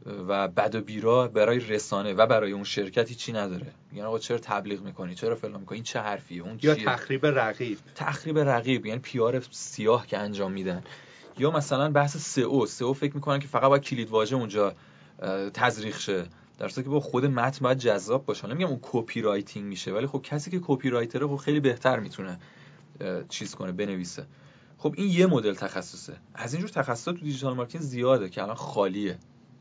و 0.05 0.47
بد 0.47 0.75
و 0.75 0.81
بیرا 0.81 1.27
برای 1.27 1.59
رسانه 1.59 2.13
و 2.13 2.25
برای 2.25 2.51
اون 2.51 2.63
شرکته 2.63 3.15
چی 3.15 3.33
نداره. 3.33 3.71
یعنی 3.91 4.01
آقا 4.01 4.19
چرا 4.19 4.37
تبلیغ 4.37 4.81
می‌کنی؟ 4.81 5.15
چرا 5.15 5.35
فلان 5.35 5.59
می‌کنی؟ 5.59 5.75
این 5.75 5.83
چه 5.83 5.99
حرفیه؟ 5.99 6.43
اون 6.43 6.59
یا 6.61 6.75
تخریب 6.75 7.25
رقیب. 7.25 7.77
تخریب 7.95 8.39
رقیب 8.39 8.85
یعنی 8.85 8.99
PR 8.99 9.43
سیاه 9.51 10.07
که 10.07 10.17
انجام 10.17 10.51
میدن. 10.51 10.83
یا 11.37 11.51
مثلا 11.51 11.91
بحث 11.91 12.17
SEO. 12.17 12.65
SEO 12.65 12.93
فکر 12.93 13.15
می‌کنن 13.15 13.39
که 13.39 13.47
فقط 13.47 13.69
باید 13.69 13.81
کلید 13.81 14.09
واژه 14.09 14.35
اونجا 14.35 14.73
تزریق 15.53 15.97
شه. 15.97 16.25
در 16.59 16.67
که 16.67 16.81
با 16.81 16.99
خود 16.99 17.25
متن 17.25 17.63
باید 17.63 17.77
جذاب 17.77 18.25
باشه. 18.25 18.47
نمیگم 18.47 18.69
اون 18.69 18.79
copywriting 18.81 19.65
میشه 19.65 19.91
ولی 19.91 20.07
خب 20.07 20.21
کسی 20.21 20.51
که 20.51 20.59
copywriter 20.63 20.89
ه 20.89 21.27
خب 21.27 21.35
خیلی 21.35 21.59
بهتر 21.59 21.99
می‌تونه 21.99 22.39
چیز 23.29 23.55
کنه 23.55 23.71
بنویسه. 23.71 24.25
خب 24.77 24.93
این 24.97 25.11
یه 25.11 25.25
مدل 25.25 25.53
تخصصه. 25.53 26.13
از 26.33 26.53
اینجور 26.53 26.69
تخصصات 26.69 27.15
تو 27.15 27.25
digital 27.25 27.53
marketing 27.53 27.83
زیاده 27.83 28.29
که 28.29 28.43
الان 28.43 28.55
خالیه. 28.55 29.17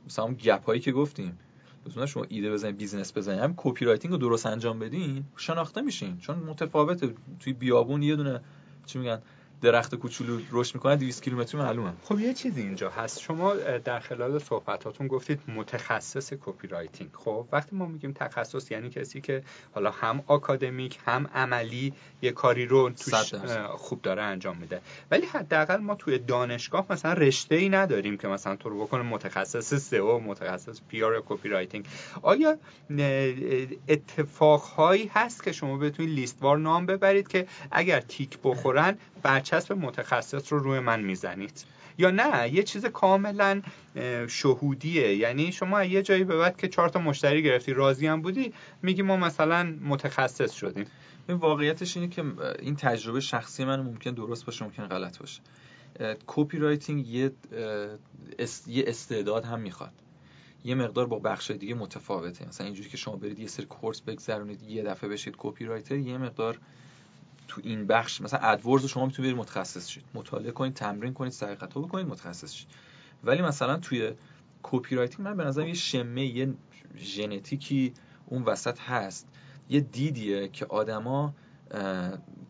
مثلا 0.07 0.25
اون 0.25 0.35
gap 0.35 0.65
هایی 0.65 0.81
که 0.81 0.93
گفتیم. 0.93 1.39
مثلا 1.87 2.07
شما 2.07 2.25
ایده 2.29 2.53
بزنید 2.53 2.77
business 2.77 3.17
بزنید 3.17 3.41
هم 3.41 3.55
copywriting 3.57 4.13
رو 4.13 4.19
درست 4.19 4.47
انجام 4.47 4.79
بدین 4.79 5.25
شناخته 5.37 5.81
میشین. 5.81 6.19
چون 6.19 6.37
متفاوته. 6.37 7.15
توی 7.41 7.53
بیابون 7.53 8.03
یه 8.03 8.17
دونه 8.17 8.41
چی 8.87 8.99
میگن؟ 8.99 9.23
درخت 9.65 9.95
کوچولو 9.95 10.41
رشد 10.53 10.75
می‌کنه 10.75 10.97
200 10.97 11.23
کیلومتری 11.23 11.61
معلومه. 11.61 11.93
خب 12.03 12.21
یه 12.21 12.35
چیزی 12.35 12.61
اینجا 12.61 12.91
هست. 12.91 13.21
شما 13.21 13.55
در 13.85 14.01
خلال 14.01 14.39
صحبتاتون 14.39 15.09
گفتید 15.09 15.41
متخصص 15.49 16.33
copywriting 16.33 17.11
خب 17.13 17.47
وقتی 17.53 17.77
ما 17.77 17.87
میگیم 17.87 18.13
تخصص 18.13 18.71
یعنی 18.71 18.91
کسی 18.91 19.21
که 19.21 19.43
حالا 19.75 19.91
هم 19.91 20.23
آکادمیک 20.27 20.99
هم 21.07 21.27
عملی 21.35 21.93
یه 22.23 22.33
کاری 22.33 22.67
رو 22.67 22.91
توش 22.91 23.33
خوب 23.69 24.03
داره 24.03 24.23
انجام 24.23 24.57
میده. 24.57 24.81
ولی 25.11 25.27
حداقل 25.27 25.77
ما 25.77 25.95
توی 25.95 26.19
دانشگاه 26.19 26.87
مثلا 26.91 27.13
رشته 27.13 27.55
ای 27.55 27.69
نداریم 27.69 28.17
که 28.17 28.29
مثلا 28.29 28.57
تو 28.57 28.69
رو 28.69 28.81
بکنه 28.81 29.03
متخصص 29.03 29.75
SEO 29.75 30.19
متخصص 30.19 30.81
PR 30.89 31.23
copywriting 31.29 31.87
آیا 32.23 32.59
اتفاقهایی 33.89 35.11
هست 35.15 35.45
که 35.45 35.53
شما 35.53 35.77
بتونید 35.77 36.15
لیستوار 36.15 36.59
نام 36.59 36.87
ببرید 36.87 37.29
که 37.29 37.47
اگر 37.71 38.01
تیک 38.01 38.39
بخورن 38.45 38.99
برچسب 39.55 39.73
متخصص 39.73 40.53
رو 40.53 40.59
روی 40.59 40.79
من 40.79 41.01
می‌زنید. 41.01 41.65
یا 41.99 42.11
نه 42.11 42.55
یه 42.55 42.63
چیز 42.63 42.87
کاملا 42.87 43.63
شهودیه. 44.29 45.17
یعنی 45.17 45.53
شما 45.53 45.85
یه 45.85 46.03
جایی 46.03 46.25
به 46.25 46.37
بعد 46.37 46.57
که 46.57 46.69
چهار 46.69 46.89
تا 46.89 47.01
مشتری 47.01 47.43
گرفتی 47.43 47.73
راضی 47.73 48.07
هم 48.07 48.23
بودی 48.23 48.53
میگی 48.83 49.03
ما 49.03 49.17
مثلا 49.17 49.79
متخصص 49.81 50.53
شدیم. 50.53 50.87
این 51.29 51.39
واقعیتش 51.39 51.97
اینه 51.97 52.09
که 52.09 52.25
این 52.59 52.77
تجربه 52.77 53.21
شخصی 53.21 53.65
من 53.65 53.81
ممکن 53.81 54.11
درست 54.11 54.47
باشه 54.47 54.65
ممکن 54.65 54.87
غلط 54.87 55.19
باشه. 55.19 55.41
copywriting 56.27 57.09
یه 57.09 57.33
استعداد 58.69 59.45
هم 59.45 59.61
می‌خواد. 59.61 59.93
یه 60.65 60.75
مقدار 60.75 61.07
با 61.07 61.19
بخش 61.19 61.51
دیگه 61.51 61.75
متفاوته. 61.75 62.49
مثلا 62.49 62.67
اینجوری 62.67 62.89
که 62.89 62.97
شما 62.97 63.17
برید 63.17 63.39
یه 63.39 63.47
سری 63.47 63.67
course 63.67 64.01
بگذرونید 64.01 64.63
یه 64.63 64.83
دفعه 64.83 65.11
بشید 65.11 65.35
copywriter 65.39 65.97
یه 65.97 66.19
مقدار 66.19 66.59
تو 67.49 67.61
این 67.65 67.87
بخش 67.87 68.21
مثلا 68.21 68.41
AdWords 68.41 68.87
شما 68.87 69.07
می‌تونید 69.07 69.31
برید 69.31 69.41
متخصص 69.41 69.89
شید. 69.89 70.05
مطالعه 70.15 70.51
کنید 70.51 70.75
تمرین 70.75 71.15
کنید 71.15 71.33
سعی 71.33 71.57
خطا 71.57 71.81
بکنید 71.81 72.07
متخصص 72.07 72.53
شید. 72.53 72.69
ولی 73.25 73.43
مثلا 73.43 73.77
توی 73.77 74.13
copywriting 74.63 75.29
من 75.29 75.37
به 75.37 75.45
نظرم 75.45 75.67
یه 75.67 75.75
شمه 75.75 76.27
یه 76.27 76.55
ژنتیکی 76.97 77.95
اون 78.27 78.43
وسط 78.43 78.81
هست. 78.81 79.29
یه 79.69 79.81
دیدیه 79.81 80.49
که 80.49 80.67
آدما 80.67 81.35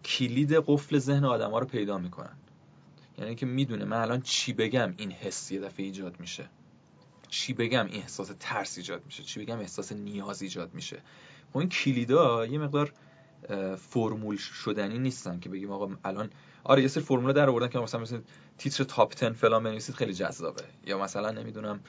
کلید 0.05 0.53
قفل 0.53 0.99
ذهن 0.99 1.25
آدما 1.25 1.59
رو 1.59 1.67
پیدا 1.67 1.99
می‌کنن. 1.99 2.37
یعنی 3.19 3.35
که 3.35 3.47
می‌دونه 3.47 3.85
من 3.85 3.97
الان 3.97 4.21
چی 4.21 4.53
بگم 4.53 4.95
این 4.97 5.11
حس 5.11 5.53
یه 5.53 5.61
دفعه 5.61 5.87
ایجاد 5.87 6.21
میشه. 6.21 6.49
چی 7.29 7.53
بگم 7.53 7.87
این 7.87 8.03
احساس 8.03 8.31
ترس 8.41 8.79
ایجاد 8.79 9.03
میشه. 9.07 9.23
چی 9.23 9.41
بگم 9.41 9.59
احساس 9.59 9.93
نیاز 9.93 10.43
ایجاد 10.43 10.75
میشه. 10.75 11.03
خب 11.53 11.59
این 11.59 11.69
کلیدا 11.69 12.47
یه 12.47 12.59
مقدار 12.59 12.93
فرمول 13.79 14.37
شدنی 14.37 14.99
نیستن 14.99 15.41
که 15.41 15.49
بگیم 15.49 15.71
آقا 15.71 15.91
الان 16.05 16.31
آره 16.65 16.83
یه 16.83 16.89
سری 16.89 17.05
فرمول 17.05 17.33
در 17.33 17.51
آوردن 17.51 17.69
که 17.69 17.79
مثلا 17.79 18.01
مثلا 18.01 18.21
تیتر 18.59 18.85
تاپ 18.85 19.15
10 19.21 19.33
فلان 19.33 19.63
بنویسید 19.63 19.95
خیلی 19.95 20.15
جذابه. 20.15 20.63
یا 20.87 20.99
مثلا 20.99 21.31
نمی‌دونم 21.31 21.81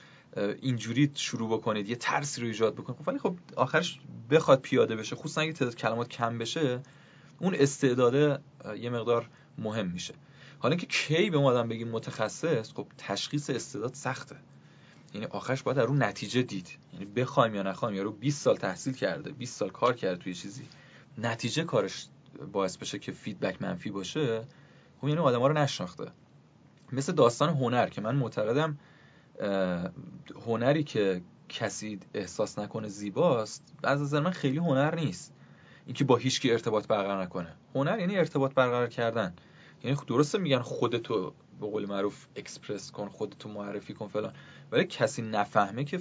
اینجوری 0.61 1.11
شروع 1.14 1.57
بکنید 1.57 1.90
یه 1.90 1.95
ترسی 1.95 2.41
رو 2.41 2.48
ایجاد 2.48 2.76
بکنید. 2.76 2.99
خب 2.99 3.07
ولی 3.07 3.19
خب 3.19 3.36
آخرش 3.56 3.99
بخواد 4.32 4.61
پیاده 4.61 4.95
بشه 4.95 5.15
خصوصا 5.15 5.41
اگه 5.41 5.53
تعداد 5.53 5.76
کلمات 5.76 6.07
کم 6.07 6.38
بشه 6.38 6.82
اون 7.40 7.56
استعداده 7.56 8.40
یه 8.80 8.90
مقدار 8.90 9.30
مهم 9.57 9.88
میشه. 9.88 10.14
حالا 10.60 10.76
که 10.76 10.86
کی 10.86 11.30
به 11.30 11.38
ما 11.38 11.49
آدم 11.49 11.68
بگیم 11.68 11.88
متخصص 11.88 12.73
خب 12.73 12.88
تشخیص 12.98 13.49
استعداد 13.49 13.94
سخته. 13.94 14.36
یعنی 15.14 15.27
آخرش 15.27 15.64
باید 15.64 15.80
رو 15.80 15.94
نتیجه 15.94 16.41
دید. 16.41 16.77
یعنی 16.94 17.06
بخوایم 17.06 17.56
یا 17.56 17.64
نخوایم 17.64 18.03
رو 18.03 18.11
20 18.11 18.41
سال 18.41 18.56
تحصیل 18.56 18.94
کرده 18.94 19.32
20 19.32 19.57
سال 19.57 19.69
کار 19.69 19.94
کرده 19.94 20.23
توی 20.23 20.34
چیزی. 20.34 20.64
نتیجه 21.18 21.64
کارش 21.64 22.08
باعث 22.52 22.78
بشه 22.78 23.00
که 23.00 23.12
فیدبک 23.12 23.62
منفی 23.62 23.92
باشه 23.92 24.42
خب 25.02 25.08
یعنی 25.08 25.20
آدم 25.22 25.40
ها 25.40 25.48
رو 25.48 25.54
نشناخته. 25.54 26.12
مثل 26.92 27.12
داستان 27.12 27.50
هنر 27.50 27.90
که 27.90 28.02
من 28.02 28.16
معتقدم 28.16 28.78
هنری 30.46 30.84
که 30.84 31.22
کسی 31.50 32.00
احساس 32.14 32.60
نکنه 32.60 32.88
زیباست 32.88 33.74
از 33.84 34.02
نظر 34.02 34.20
من 34.20 34.32
خیلی 34.32 34.58
هنر 34.58 34.96
نیست. 34.96 35.34
اینکه 35.86 36.04
با 36.04 36.16
هیچکی 36.16 36.52
ارتباط 36.52 36.88
برقرار 36.88 37.24
نکنه. 37.24 37.56
هنر 37.76 38.00
یعنی 38.00 38.18
ارتباط 38.18 38.54
برقرار 38.54 38.88
کردن. 38.88 39.34
یعنی 39.84 39.98
درسته 40.08 40.38
میگن 40.38 40.60
خودتو 40.60 41.34
به 41.62 41.68
قول 41.68 41.86
معروف 41.86 42.26
اکسپرس 42.36 42.92
کن 42.92 43.10
خودتو 43.10 43.50
معرفی 43.50 43.94
کن 43.94 44.08
فلان. 44.08 44.34
ولی 44.72 44.86
کسی 44.86 45.22
نفهمه 45.22 45.84
که 45.84 46.00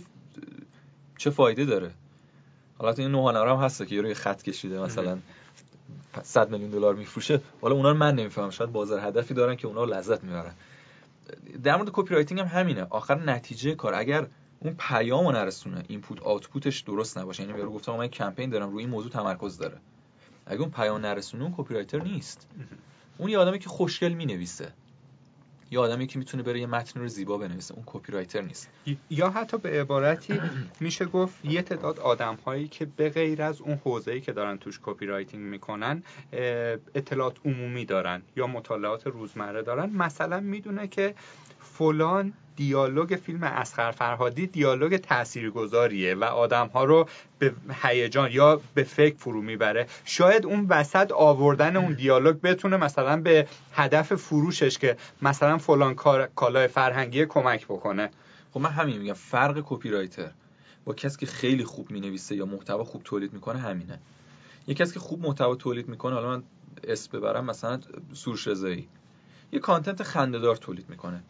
چه 1.19 1.31
فایده 1.31 1.65
داره. 1.65 1.95
حالا 2.79 2.93
این 2.93 3.11
نوع 3.11 3.51
هم 3.51 3.57
هست 3.57 3.87
که 3.87 3.95
یه 3.95 4.03
روی 4.03 4.15
خط 4.15 4.43
کشیده 4.43 4.81
مثلا 4.81 5.19
100 6.23 6.51
میلیون 6.51 6.71
دلار 6.71 6.95
میفروشه. 6.95 7.41
حالا 7.61 7.75
اونا 7.75 7.91
رو 7.91 7.97
من 7.97 8.15
نمی‌فهمم. 8.15 8.51
شاید 8.51 8.73
بازار 8.73 9.01
هدفی 9.01 9.35
دارن 9.35 9.57
که 9.57 9.67
اونا 9.67 9.85
لذت 9.85 10.25
می‌برن. 10.25 10.53
در 11.63 11.77
مورد 11.77 11.91
copywriting 11.93 12.41
هم 12.41 12.47
همینه. 12.47 12.87
آخر 12.91 13.15
نتیجه 13.15 13.75
کار. 13.75 13.95
اگر 13.95 14.27
اون 14.61 14.75
پیامو 14.79 15.33
نرسونه 15.33 15.85
input 15.89 16.23
output 16.23 16.66
ش 16.66 16.81
درست 16.81 17.19
نباشه. 17.19 17.43
یعنی 17.43 17.59
یارو 17.59 17.73
گفتم 17.73 17.93
من 17.93 18.09
کمپین 18.09 18.51
دارم 18.51 18.71
روی 18.71 18.83
این 18.83 18.91
موضوع 18.91 19.11
تمرکز 19.11 19.59
داره. 19.59 19.77
اگه 20.47 20.61
اون 20.61 20.71
پیام 20.71 21.01
نرسونه 21.01 21.43
اون 21.45 21.55
copywriter 21.57 22.03
نیست 22.03 22.47
اون 23.19 23.31
یه 23.31 23.39
آدمی 23.39 23.59
که 23.59 23.69
خوشگل 23.69 24.13
می‌نویسه. 24.13 24.73
یا 25.75 25.83
آدمی 25.83 26.07
که 26.07 26.19
می‌تونه 26.19 26.43
بره 26.43 26.61
یه 26.61 26.67
متن 26.67 27.01
رو 27.01 27.09
زیبا 27.09 27.39
بنویسه 27.39 27.75
اون 27.75 27.83
copywriter 27.87 28.41
نیست. 28.41 28.71
یا 29.11 29.31
حتی 29.31 29.59
به 29.59 29.81
عبارتی 29.81 30.41
میشه 30.81 31.05
گفت 31.05 31.45
یه 31.45 31.63
تعداد 31.63 32.01
آدم 32.01 32.39
هایی 32.47 32.69
که 32.69 32.85
به 32.85 33.11
غیر 33.11 33.43
از 33.43 33.61
اون 33.61 33.81
حوزه‌ای 33.85 34.21
که 34.21 34.33
دارن 34.33 34.59
توش 34.59 34.81
copywriting 34.83 35.43
می‌کنن 35.45 36.03
اطلاعات 36.95 37.37
عمومی 37.45 37.85
دارن 37.85 38.23
یا 38.37 38.47
مطالعات 38.47 39.07
روزمره 39.07 39.63
دارن. 39.63 39.91
مثلا 39.91 40.41
می‌دونه 40.41 40.89
که 40.89 41.15
فلان 41.61 42.33
دیالوگ 42.57 43.17
فیلم 43.17 43.43
اصغر 43.43 43.91
فرهادی 43.91 44.47
دیالوگ 44.47 44.97
تاثیرگذاریه 44.97 46.15
و 46.15 46.25
آدم 46.25 46.67
ها 46.67 46.85
رو 46.85 47.09
به 47.39 47.55
هیجان 47.83 48.33
یا 48.33 48.61
به 48.75 48.83
فکر 48.83 49.17
فرو 49.17 49.43
می‌بره. 49.43 49.87
شاید 50.05 50.47
اون 50.47 50.67
وسط 50.69 51.13
آوردن 51.13 51.77
اون 51.77 51.93
دیالوگ 51.93 52.41
بتونه 52.41 52.77
مثلا 52.77 53.21
به 53.21 53.49
هدف 53.73 54.15
فروشش 54.15 54.79
که 54.79 54.97
مثلا 55.23 55.59
فلان 55.59 55.95
کالای 56.35 56.67
فرهنگی 56.69 57.27
کمک 57.27 57.65
بکنه. 57.65 58.11
خب 58.53 58.61
من 58.61 58.71
همین 58.71 58.99
میگم 58.99 59.13
فرق 59.13 59.63
copywriter 59.67 60.31
با 60.85 60.95
کسی 60.95 61.19
که 61.19 61.27
خیلی 61.27 61.65
خوب 61.65 61.91
می‌نویسه 61.91 62.37
یا 62.37 62.47
محتوا 62.47 62.85
خوب 62.85 63.03
تولید 63.03 63.33
می‌کنه 63.33 63.59
همینه. 63.59 63.99
یه 64.67 64.75
کسی 64.75 64.95
که 64.95 65.01
خوب 65.01 65.23
محتوا 65.23 65.55
تولید 65.55 65.89
می‌کنه 65.89 66.15
حالا 66.15 66.29
من 66.29 66.43
اسم 66.85 67.19
ببرم 67.19 67.45
مثلا 67.45 67.81
سروش 68.13 68.49
رضایی 68.49 68.89
یه 69.53 69.59
content 69.59 70.03
خنده‌دار 70.03 70.57
تولید 70.57 70.91
می‌کنه. 70.91 71.23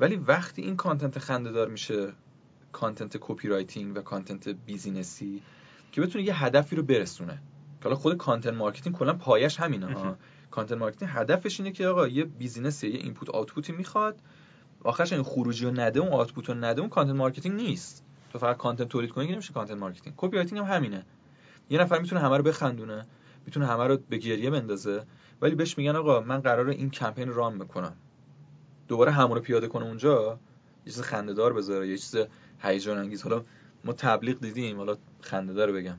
ولی 0.00 0.16
وقتی 0.16 0.62
این 0.62 0.76
content 0.76 1.18
خنده‌دار 1.18 1.68
میشه 1.68 2.12
content 2.72 3.16
copywriting 3.20 3.96
و 3.96 4.00
content 4.00 4.48
business 4.48 5.32
ی 5.32 5.42
که 5.92 6.00
بتونه 6.00 6.24
یه 6.24 6.44
هدفی 6.44 6.76
رو 6.76 6.82
برسونه. 6.82 7.38
حالا 7.84 7.96
خود 7.96 8.16
content 8.16 8.54
marketing 8.54 8.96
کلا 8.96 9.12
پایه‌ش 9.12 9.60
همینه 9.60 9.86
ها 9.86 10.16
content 10.50 10.78
marketing 10.78 11.10
هدفش 11.14 11.60
اینه 11.60 11.72
که 11.72 11.86
آقا 11.86 12.08
یه 12.08 12.24
business 12.24 12.84
یه 12.84 12.90
input 12.90 13.30
output 13.30 13.66
ی 13.66 13.72
می‌خواد. 13.72 14.18
آخرش 14.84 15.12
این 15.12 15.22
خروجی 15.22 15.64
رو 15.64 15.70
نده 15.70 16.00
اون 16.00 16.12
output 16.12 16.48
رو 16.48 16.54
نده 16.54 16.80
اون 16.80 16.90
content 16.90 17.16
marketing 17.16 17.54
نیست. 17.54 18.04
تو 18.32 18.38
فقط 18.38 18.56
content 18.56 18.88
تولید 18.88 19.10
کنی 19.10 19.26
که 19.26 19.32
نمیشه 19.32 19.52
content 19.52 19.78
marketing. 19.78 20.14
copywriting 20.16 20.60
هم 20.60 20.74
همینه. 20.74 21.06
یه 21.70 21.80
نفر 21.80 21.98
می‌تونه 21.98 22.20
همه 22.20 22.36
رو 22.36 22.42
بخندونه 22.42 23.06
می‌تونه 23.46 23.66
همه 23.66 23.86
رو 23.86 23.98
به 24.08 24.16
گریه 24.16 24.50
بندازه 24.50 25.04
ولی 25.40 25.54
بهش 25.54 25.78
میگن 25.78 25.96
آقا 25.96 26.20
من 26.20 26.40
قراره 26.40 26.72
این 26.72 26.90
campaign 26.90 27.28
run 27.28 27.58
بکنم. 27.58 27.96
دوباره 28.92 29.12
همون 29.12 29.36
رو 29.36 29.42
پیاده 29.42 29.68
کنه 29.68 29.84
اونجا 29.84 30.38
یه 30.86 30.92
چیز 30.92 31.02
خنده‌دار 31.02 31.52
بذاره 31.52 31.88
یه 31.88 31.98
چیز 31.98 32.16
هیجان 32.58 32.98
انگیز 32.98 33.22
حالا 33.22 33.44
ما 33.84 33.92
تبلیغ 33.92 34.40
دیدیم 34.40 34.76
حالا 34.76 34.96
خنده‌دار 35.20 35.72
بگم. 35.72 35.98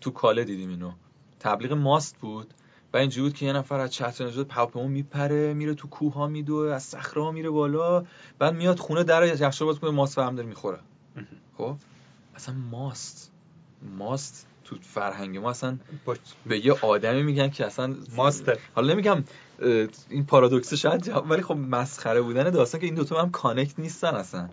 تو 0.00 0.10
کاله 0.10 0.44
دیدیم 0.44 0.68
اینو. 0.68 0.92
تبلیغ 1.40 1.72
ماست 1.72 2.16
بود 2.18 2.54
و 2.92 2.96
اینجوری 2.96 3.28
بود 3.28 3.38
که 3.38 3.46
یه 3.46 3.52
نفر 3.52 3.80
از 3.80 3.90
چتر 3.90 4.26
نجات 4.26 4.46
پاپمو 4.46 4.88
میپره 4.88 5.54
میره 5.54 5.74
تو 5.74 5.88
کوه 5.88 6.14
ها 6.14 6.26
میدوه 6.26 6.74
از 6.74 6.82
صخره 6.82 7.30
میره 7.30 7.50
بالا 7.50 8.04
بعد 8.38 8.54
میاد 8.54 8.78
خونه 8.78 9.04
در 9.04 9.40
یخچال 9.40 9.66
باز 9.66 9.78
کنه 9.78 9.90
ماست 9.90 10.14
فهم 10.14 10.34
داره 10.34 10.48
می‌خوره. 10.48 10.78
خب؟ 11.58 11.76
اصلا 12.34 12.54
ماست. 12.54 13.32
ماست 13.98 14.46
تو 14.64 14.76
فرهنگ 14.82 15.38
ما 15.38 15.50
اصلا 15.50 15.78
به 16.46 16.66
یه 16.66 16.72
آدمی 16.82 17.22
میگن 17.22 17.50
که 17.50 17.66
اصلا 17.66 17.96
ماستر 18.16 18.58
حالا 18.74 18.92
نمیگم 18.92 19.24
این 20.10 20.26
پارادوکس 20.26 20.74
شاید 20.74 21.12
ولی 21.28 21.42
خب 21.42 21.56
مسخره 21.56 22.22
بودن 22.22 22.50
داستان 22.50 22.80
که 22.80 22.86
این 22.86 22.94
دوتا 22.94 23.22
هم 23.22 23.30
کانکت 23.30 23.78
نیستن 23.78 24.14
اصلا. 24.14 24.48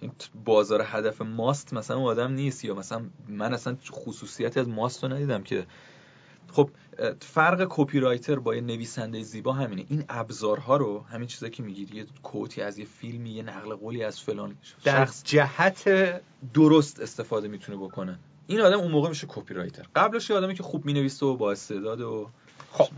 این 0.00 0.12
بازار 0.44 0.82
هدف 0.86 1.22
ماست 1.22 1.74
مثلا 1.74 1.96
اون 1.96 2.06
آدم 2.06 2.32
نیست 2.32 2.64
یا 2.64 2.74
مثلا 2.74 3.02
من 3.28 3.54
اصلا 3.54 3.76
خصوصیتی 3.90 4.60
از 4.60 4.68
ماست 4.68 5.04
رو 5.04 5.12
ندیدم 5.12 5.42
که. 5.42 5.66
خب 6.52 6.70
فرق 7.20 7.66
کپی 7.70 8.00
رایتر 8.00 8.38
با 8.38 8.54
یه 8.54 8.60
نویسنده 8.60 9.22
زیبا 9.22 9.52
همینه. 9.52 9.84
این 9.88 10.04
ابزارها 10.08 10.76
رو 10.76 11.00
همین 11.00 11.26
چیزایی 11.28 11.52
که 11.52 11.62
می‌گیری 11.62 11.96
یه 11.96 12.06
کوتی 12.22 12.62
از 12.62 12.78
یه 12.78 12.84
فیلمی 12.84 13.30
یه 13.30 13.42
نقل 13.42 13.74
قولی 13.74 14.04
از 14.04 14.20
فلان 14.20 14.56
در 14.84 15.04
شخص 15.04 15.22
جهت 15.24 15.90
درست 16.54 17.00
استفاده 17.00 17.48
می‌تونه 17.48 17.78
بکنه. 17.78 18.18
این 18.46 18.60
آدم 18.60 18.78
اون 18.78 18.90
موقع 18.90 19.08
میشه 19.08 19.26
کپی 19.30 19.54
رایتر 19.54 19.82
قبلش 19.96 20.30
یه 20.30 20.36
آدمی 20.36 20.54
که 20.54 20.62
خوب 20.62 20.84
می‌نویسه 20.84 21.26
و 21.26 21.36
با 21.36 21.52
استعداد 21.52 22.00
و 22.00 22.28
خب 22.72 22.88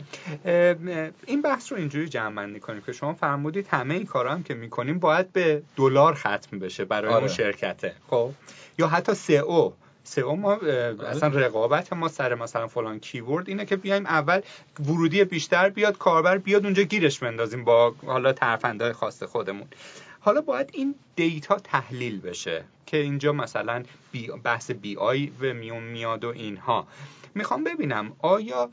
این 1.26 1.42
بحث 1.42 1.72
رو 1.72 1.78
اینجوری 1.78 2.08
جمع 2.08 2.34
بندی 2.34 2.60
کنیم 2.60 2.82
که 2.86 2.92
شما 2.92 3.14
فرمودید 3.14 3.66
همه 3.66 3.94
این 3.94 4.06
کارا 4.06 4.32
هم 4.32 4.42
که 4.42 4.54
می‌کنیم 4.54 4.98
باید 4.98 5.32
به 5.32 5.62
دلار 5.76 6.14
ختم 6.14 6.58
بشه 6.58 6.84
برای 6.84 7.10
آره. 7.10 7.18
اون 7.18 7.28
شرکته. 7.28 7.94
خب 8.10 8.30
یا 8.78 8.88
حتی 8.88 9.14
سئو. 9.14 9.72
سئو 10.04 10.36
ما 10.36 10.54
اصلا 10.54 11.28
رقابت 11.28 11.92
ما 11.92 12.08
سر 12.08 12.34
مثلا 12.34 12.66
فلان 12.66 13.00
کیورد 13.00 13.48
اینه 13.48 13.64
که 13.64 13.76
بیایم 13.76 14.06
اول 14.06 14.40
ورودی 14.80 15.24
بیشتر 15.24 15.68
بیاد 15.68 15.98
کاربر 15.98 16.38
بیاد 16.38 16.64
اونجا 16.64 16.82
گیرش 16.82 17.18
بندازیم 17.18 17.64
با 17.64 17.94
حالا 18.06 18.32
ترفندهای 18.32 18.92
خاص 18.92 19.22
خودمون. 19.22 19.66
حالا 20.24 20.40
باید 20.40 20.70
این 20.72 20.94
دیتا 21.16 21.58
تحلیل 21.58 22.20
بشه 22.20 22.64
که 22.86 22.96
اینجا 22.96 23.32
مثلا 23.32 23.82
بی 24.12 24.30
بحث 24.44 24.70
بی 24.70 24.96
آی 24.96 25.32
و 25.40 25.54
میون 25.54 25.82
میاد 25.82 26.24
و 26.24 26.28
اینها. 26.28 26.86
می‌خوام 27.34 27.64
ببینم 27.64 28.12
آیا 28.18 28.70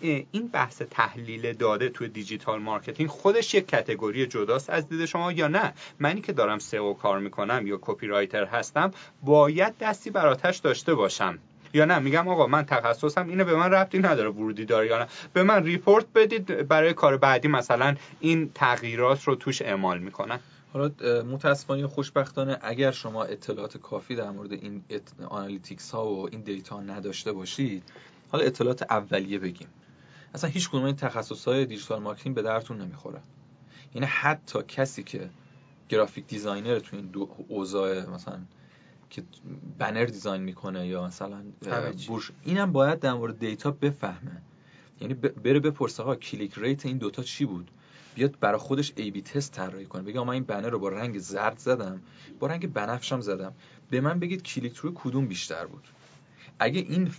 این 0.00 0.48
بحث 0.52 0.82
تحلیل 0.90 1.52
داده 1.52 1.88
توی 1.88 2.08
digital 2.08 2.60
marketing 2.60 3.10
خودش 3.10 3.54
یک 3.54 3.68
category 3.68 4.26
جداست 4.26 4.70
از 4.70 4.88
دید 4.88 5.04
شما 5.04 5.32
یا 5.32 5.48
نه؟ 5.48 5.72
منی 5.98 6.20
که 6.20 6.32
دارم 6.32 6.58
SEO 6.58 6.94
کار 6.94 7.18
می‌کنم 7.18 7.66
یا 7.66 7.78
copywriter 7.80 8.44
هستم 8.44 8.90
باید 9.22 9.78
دستی 9.78 10.10
بر 10.10 10.26
آتش 10.26 10.58
داشته 10.58 10.94
باشم. 10.94 11.38
یا 11.74 11.84
نه؟ 11.84 11.98
میگم 11.98 12.28
آقا 12.28 12.46
من 12.46 12.64
تخصصم 12.64 13.28
اینه 13.28 13.44
به 13.44 13.56
من 13.56 13.70
ربطی 13.70 13.98
نداره 13.98 14.30
ورودی 14.30 14.64
داره 14.64 14.86
یا 14.86 14.98
نه. 14.98 15.06
به 15.32 15.42
من 15.42 15.64
report 15.64 16.06
بدید 16.14 16.68
برای 16.68 16.92
کار 16.92 17.16
بعدی 17.16 17.48
مثلا 17.48 17.96
این 18.20 18.50
تغییرات 18.54 19.24
رو 19.24 19.34
توش 19.34 19.62
اعمال 19.62 19.98
می‌کنن. 19.98 20.40
حالا 20.74 20.90
متاسفانه 21.22 21.80
یا 21.80 21.88
خوشبختانه 21.88 22.58
اگر 22.62 22.90
شما 22.90 23.24
اطلاعات 23.24 23.78
کافی 23.78 24.14
در 24.14 24.30
مورد 24.30 24.52
این 24.52 24.82
analytics 25.28 25.90
ها 25.90 26.06
و 26.06 26.28
این 26.30 26.40
data 26.40 26.80
نداشته 26.80 27.32
باشید 27.32 27.82
حالا 28.28 28.44
اطلاعات 28.44 28.82
اولیه 28.82 29.38
بگیم. 29.38 29.68
اصلا 30.34 30.50
هیچ 30.50 30.68
کدوم 30.68 30.84
این 30.84 30.96
تخصص 30.96 31.48
های 31.48 31.66
digital 31.66 32.02
marketing 32.02 32.34
به 32.34 32.42
دردتون 32.42 32.80
نمی‌خوره. 32.80 33.20
یعنی 33.94 34.06
حتی 34.06 34.58
کسی 34.68 35.02
که 35.02 35.30
graphic 35.88 36.26
designer 36.26 36.78
تو 36.78 36.96
این 36.96 37.06
دو 37.06 37.28
اوضاع 37.48 38.10
مثلا 38.10 38.38
که 39.10 39.22
banner 39.78 40.04
design 40.04 40.42
می‌کنه 40.42 40.86
یا 40.86 41.06
مثلا 41.06 41.42
بورش 42.06 42.30
اینم 42.44 42.72
باید 42.72 43.00
در 43.00 43.12
مورد 43.12 43.38
data 43.38 43.70
بفهمه. 43.70 44.42
یعنی 45.00 45.14
بره 45.14 45.60
بپرسه 45.60 46.02
ها 46.02 46.16
click 46.16 46.54
rate 46.56 46.86
این 46.86 46.98
دوتا 46.98 47.22
چی 47.22 47.44
بود؟ 47.44 47.70
بیاد 48.14 48.38
برای 48.40 48.58
خودش 48.58 48.92
A/B 48.96 49.22
test 49.22 49.52
طراحی 49.52 49.86
کنه. 49.86 50.02
بگه 50.02 50.20
من 50.20 50.30
این 50.30 50.44
banner 50.44 50.68
رو 50.68 50.78
با 50.78 50.88
رنگ 50.88 51.18
زرد 51.18 51.58
زدم. 51.58 52.00
با 52.38 52.46
رنگ 52.46 52.72
بنفشم 52.72 53.20
زدم. 53.20 53.52
به 53.90 54.00
من 54.00 54.18
بگید 54.18 54.42
کلیک 54.42 54.76
روی 54.76 54.92
کدوم 54.94 55.26
بیشتر 55.26 55.66
بود. 55.66 55.88
اگه 56.58 56.80
این 56.80 57.10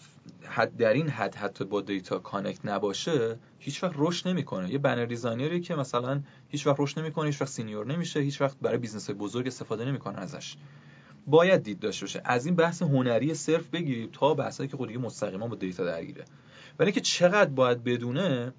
حد 0.44 0.78
در 0.78 0.94
این 0.94 1.10
حد 1.10 1.36
حتی 1.36 1.66
با 1.66 1.82
data 1.82 2.20
connect 2.20 2.66
نباشه 2.66 3.40
هیچ 3.60 3.84
وقت 3.84 3.94
رشد 3.96 4.28
نمی‌کنه. 4.28 4.72
یه 4.72 4.78
banner 4.78 5.06
designer 5.06 5.56
ی 5.56 5.62
که 5.62 5.76
مثلا 5.76 6.22
هیچ 6.50 6.68
وقت 6.68 6.76
رشد 6.80 7.00
نمی‌کنه 7.00 7.28
هیچ 7.28 7.42
وقت 7.42 7.50
senior 7.50 7.86
نمیشه 7.86 8.20
هیچ 8.20 8.42
وقت 8.42 8.58
برای 8.62 8.78
business 8.78 9.10
بزرگ 9.10 9.48
استفاده 9.48 9.86
نمی‌کنه 9.86 10.20
ازش. 10.20 10.56
باید 11.28 11.64
دید 11.64 11.80
داشته 11.80 12.06
باشه. 12.06 12.22
از 12.26 12.46
این 12.46 12.56
بحث 12.56 12.82
هنری 12.82 13.34
صرف 13.34 13.68
بگیریم 13.68 14.10
تا 14.14 14.34
بحثایی 14.34 14.70
که 14.70 14.78
خود 14.78 14.88
دیگه 14.88 15.00
مستقیما 15.00 15.48
با 15.48 15.56
data 15.56 15.86
درگیره. 15.86 16.26
ولی 16.80 16.92
که 16.92 17.02
چقدر 17.02 17.50
باید 17.50 17.84
بدونه 17.84 18.54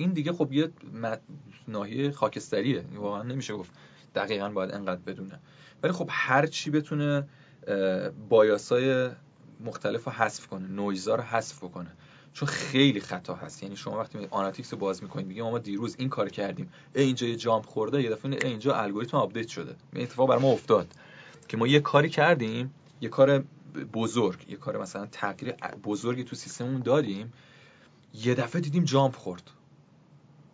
این 0.00 0.12
دیگه 0.12 0.32
خب 0.32 0.52
یه 0.52 0.70
ناحیه 1.68 2.10
خاکستریه. 2.10 2.84
واقعا 2.94 3.22
نمیشه 3.22 3.54
گفت 3.54 3.70
دقیقا 4.14 4.48
باید 4.48 4.72
انقدر 4.72 5.00
بدونه. 5.00 5.40
ولی 5.82 5.92
خب 5.92 6.08
هر 6.10 6.46
چی 6.46 6.70
بتونه 6.70 7.28
bias 8.28 8.94
ای 8.94 9.10
مختلف 9.64 10.04
رو 10.04 10.12
حذف 10.12 10.46
کنه 10.46 10.68
نویزا 10.68 11.14
رو 11.14 11.22
حذف 11.22 11.60
کنه 11.60 11.90
چون 12.32 12.48
خیلی 12.48 13.00
خطا 13.00 13.34
هست. 13.34 13.62
یعنی 13.62 13.76
شما 13.76 13.98
وقتی 13.98 14.18
analytics 14.30 14.72
رو 14.72 14.78
باز 14.78 15.02
می‌کنید 15.02 15.26
میگیم 15.26 15.44
ما 15.44 15.58
دیروز 15.58 15.96
این 15.98 16.08
کار 16.08 16.28
کردیم. 16.28 16.72
ای 16.94 17.04
اینجا 17.04 17.26
یه 17.26 17.36
jump 17.36 17.66
خورده 17.66 18.02
یه 18.02 18.10
دفعه 18.10 18.32
ای 18.32 18.38
اینجا 18.48 18.74
الگوریتم 18.74 19.16
update 19.16 19.48
شده. 19.48 19.74
این 19.92 20.02
اتفاق 20.02 20.28
بر 20.28 20.38
ما 20.38 20.48
افتاد. 20.48 20.94
که 21.48 21.56
ما 21.56 21.66
یه 21.66 21.80
کاری 21.80 22.08
کردیم 22.08 22.74
یه 23.00 23.08
کار 23.08 23.44
بزرگ 23.92 24.48
یه 24.48 24.56
کار 24.56 24.82
مثلا 24.82 25.06
تغییر 25.06 25.52
بزرگی 25.84 26.24
تو 26.24 26.36
سیستممون 26.36 26.80
دادیم 26.80 27.32
یه 28.14 28.34
دفعه 28.34 28.60
دیدیم 28.60 28.84
jump 28.84 29.16
خورد. 29.16 29.50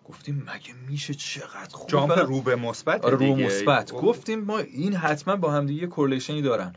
گفتیم 0.09 0.47
مگه 0.55 0.75
میشه 0.89 1.15
چقدر 1.15 1.69
خوب 1.73 1.91
jump 1.91 2.19
رو 2.19 2.43
به 2.43 2.57
مثبت 2.57 3.05
آره 3.05 3.17
رو 3.17 3.37
مثبت. 3.37 3.93
گفتیم 3.93 4.41
ما 4.41 4.59
این 4.59 4.95
حتما 4.95 5.37
با 5.37 5.53
هم 5.53 5.67
دیگه 5.67 5.87
correlation 5.87 6.38
ی 6.38 6.43
دارن. 6.43 6.73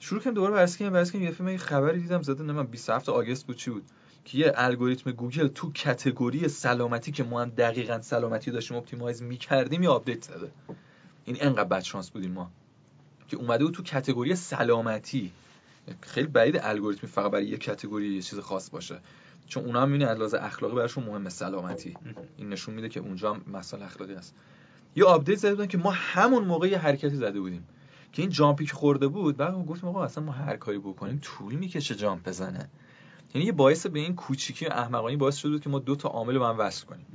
شروع 0.00 0.20
کردم 0.20 0.34
دوباره 0.34 0.54
بررسی 0.54 0.78
کردم 0.78 0.92
بررسی 0.92 1.12
کردم 1.12 1.24
یه 1.24 1.30
فیلم 1.30 1.56
خبری 1.56 2.00
دیدم 2.00 2.22
زده 2.22 2.42
نه 2.42 2.52
من 2.52 2.66
27 2.66 3.08
August 3.08 3.46
بود. 3.46 3.56
چی 3.56 3.70
بود؟ 3.70 3.82
که 4.24 4.38
یه 4.38 4.52
الگوریتم 4.56 5.12
گوگل 5.12 5.48
تو 5.48 5.72
category 5.72 6.48
سلامتی 6.48 7.12
که 7.12 7.24
ما 7.24 7.42
هم 7.42 7.48
دقیقا 7.50 8.02
سلامتی 8.02 8.50
داشتیم 8.50 8.76
optimize 8.76 9.22
می‌کردیم 9.22 9.82
یا 9.82 9.92
update 9.92 10.24
زده. 10.24 10.50
این 11.24 11.36
انقدر 11.40 11.64
بد 11.64 11.80
شانس 11.80 12.10
بودیم 12.10 12.32
ما. 12.32 12.50
که 13.28 13.36
اومده 13.36 13.64
بود 13.64 13.74
تو 13.74 13.82
category 13.82 14.34
سلامتی. 14.34 15.32
خیلی 16.00 16.26
بعید 16.26 16.60
الگوریتمی 16.62 17.10
فقط 17.10 17.30
برای 17.30 17.46
یه 17.46 17.56
category 17.58 18.14
یه 18.14 18.22
چیز 18.22 18.38
خاص 18.38 18.70
باشه. 18.70 18.98
چون 19.52 19.64
اونا 19.64 19.82
هم 19.82 19.90
می‌بینی 19.90 20.10
از 20.10 20.34
اخلاقی 20.34 20.74
براشون 20.74 21.04
مهمه 21.04 21.30
سلامتی. 21.30 21.94
این 22.36 22.48
نشون 22.48 22.74
میده 22.74 22.88
که 22.88 23.00
اونجا 23.00 23.34
هم 23.34 23.42
مسئله 23.52 23.84
اخلاقی 23.84 24.14
هست. 24.14 24.34
یه 24.96 25.04
update 25.04 25.38
زده 25.38 25.54
بودن 25.54 25.66
که 25.66 25.78
ما 25.78 25.90
همون 25.90 26.44
موقع 26.44 26.68
یه 26.68 26.78
حرکتی 26.78 27.16
زده 27.16 27.40
بودیم. 27.40 27.66
که 28.12 28.22
این 28.22 28.30
jump 28.30 28.59
ی 28.59 28.66
که 28.66 28.74
خورده 28.74 29.08
بود 29.08 29.36
بعد 29.36 29.54
گفتم 29.54 29.88
آقا 29.88 30.04
اصلا 30.04 30.24
ما 30.24 30.32
هر 30.32 30.56
کاری 30.56 30.78
بکنیم 30.78 31.18
طول 31.22 31.54
می‌کشه 31.54 31.94
jump 31.94 32.28
بزنه. 32.28 32.70
یعنی 33.34 33.46
یه 33.46 33.52
باعث 33.52 33.86
به 33.86 33.98
این 33.98 34.14
کوچیکی 34.14 34.66
احمقانه‌ای 34.66 35.16
باعث 35.16 35.36
شده 35.36 35.58
که 35.58 35.68
ما 35.68 35.78
دو 35.78 35.96
تا 35.96 36.08
عامل 36.08 36.34
رو 36.34 36.44
هم 36.44 36.58
وصل 36.58 36.86
کنیم. 36.86 37.06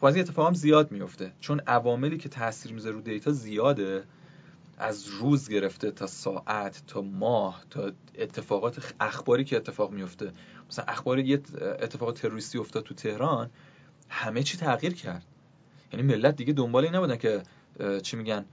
خب 0.00 0.04
از 0.04 0.14
این 0.14 0.24
اتفاق 0.24 0.46
هم 0.46 0.54
زیاد 0.54 0.92
میفته 0.92 1.32
چون 1.40 1.60
عواملی 1.66 2.18
که 2.18 2.28
تاثیر 2.28 2.72
می‌ذاره 2.72 2.94
رو 2.94 3.00
data 3.00 3.30
زیاده. 3.30 4.04
از 4.78 5.08
روز 5.08 5.48
گرفته 5.48 5.90
تا 5.90 6.06
ساعت 6.06 6.82
تا 6.86 7.02
ماه 7.02 7.64
تا 7.70 7.92
اتفاقات 8.18 8.94
اخباری 9.00 9.44
که 9.44 9.56
اتفاق 9.56 9.90
میفته 9.90 10.32
مثلا 10.68 10.84
اخبار 10.88 11.18
یه 11.18 11.42
اتفاق 11.60 12.12
تروریستی 12.12 12.58
افتاد 12.58 12.84
تو 12.84 12.94
تهران 12.94 13.50
همه 14.08 14.42
چی 14.42 14.56
تغییر 14.58 14.94
کرد. 14.94 15.24
یعنی 15.92 16.06
ملت 16.06 16.36
دیگه 16.36 16.52
دنبال 16.52 16.84
این 16.84 16.94
نبودن 16.94 17.16
که 17.16 17.42
چی 18.02 18.16
میگن 18.16 18.44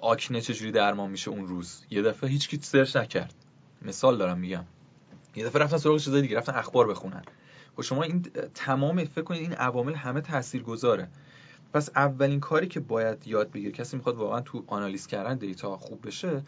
آکنه 0.00 0.40
چجوری 0.40 0.72
درمان 0.72 1.10
میشه 1.10 1.30
اون 1.30 1.46
روز. 1.46 1.84
یه 1.90 2.02
دفعه 2.02 2.30
هیچ 2.30 2.48
کی 2.48 2.58
سرچ 2.62 2.96
نکرد. 2.96 3.34
مثال 3.82 4.18
دارم 4.18 4.38
میگم. 4.38 4.64
یه 5.36 5.46
دفعه 5.46 5.62
رفتن 5.62 5.76
سراغ 5.76 5.98
چیزای 5.98 6.22
دیگه 6.22 6.36
رفتن 6.36 6.54
اخبار 6.54 6.88
بخونن. 6.88 7.22
خب 7.76 7.82
شما 7.82 8.02
این 8.02 8.22
تمام 8.54 9.04
فکر 9.04 9.22
کنید 9.22 9.40
این 9.40 9.52
عوامل 9.52 9.94
همه 9.94 10.20
تاثیرگذاره 10.20 11.08
پس 11.76 11.90
اولین 11.96 12.40
کاری 12.40 12.66
که 12.66 12.80
باید 12.80 13.26
یاد 13.26 13.50
بگیره 13.50 13.72
کسی 13.72 13.96
می‌خواد 13.96 14.16
واقعا 14.16 14.40
تو 14.40 14.64
آنالیز 14.66 15.06
کردن 15.06 15.36
data 15.36 15.76
خوب 15.76 16.06
بشه 16.06 16.42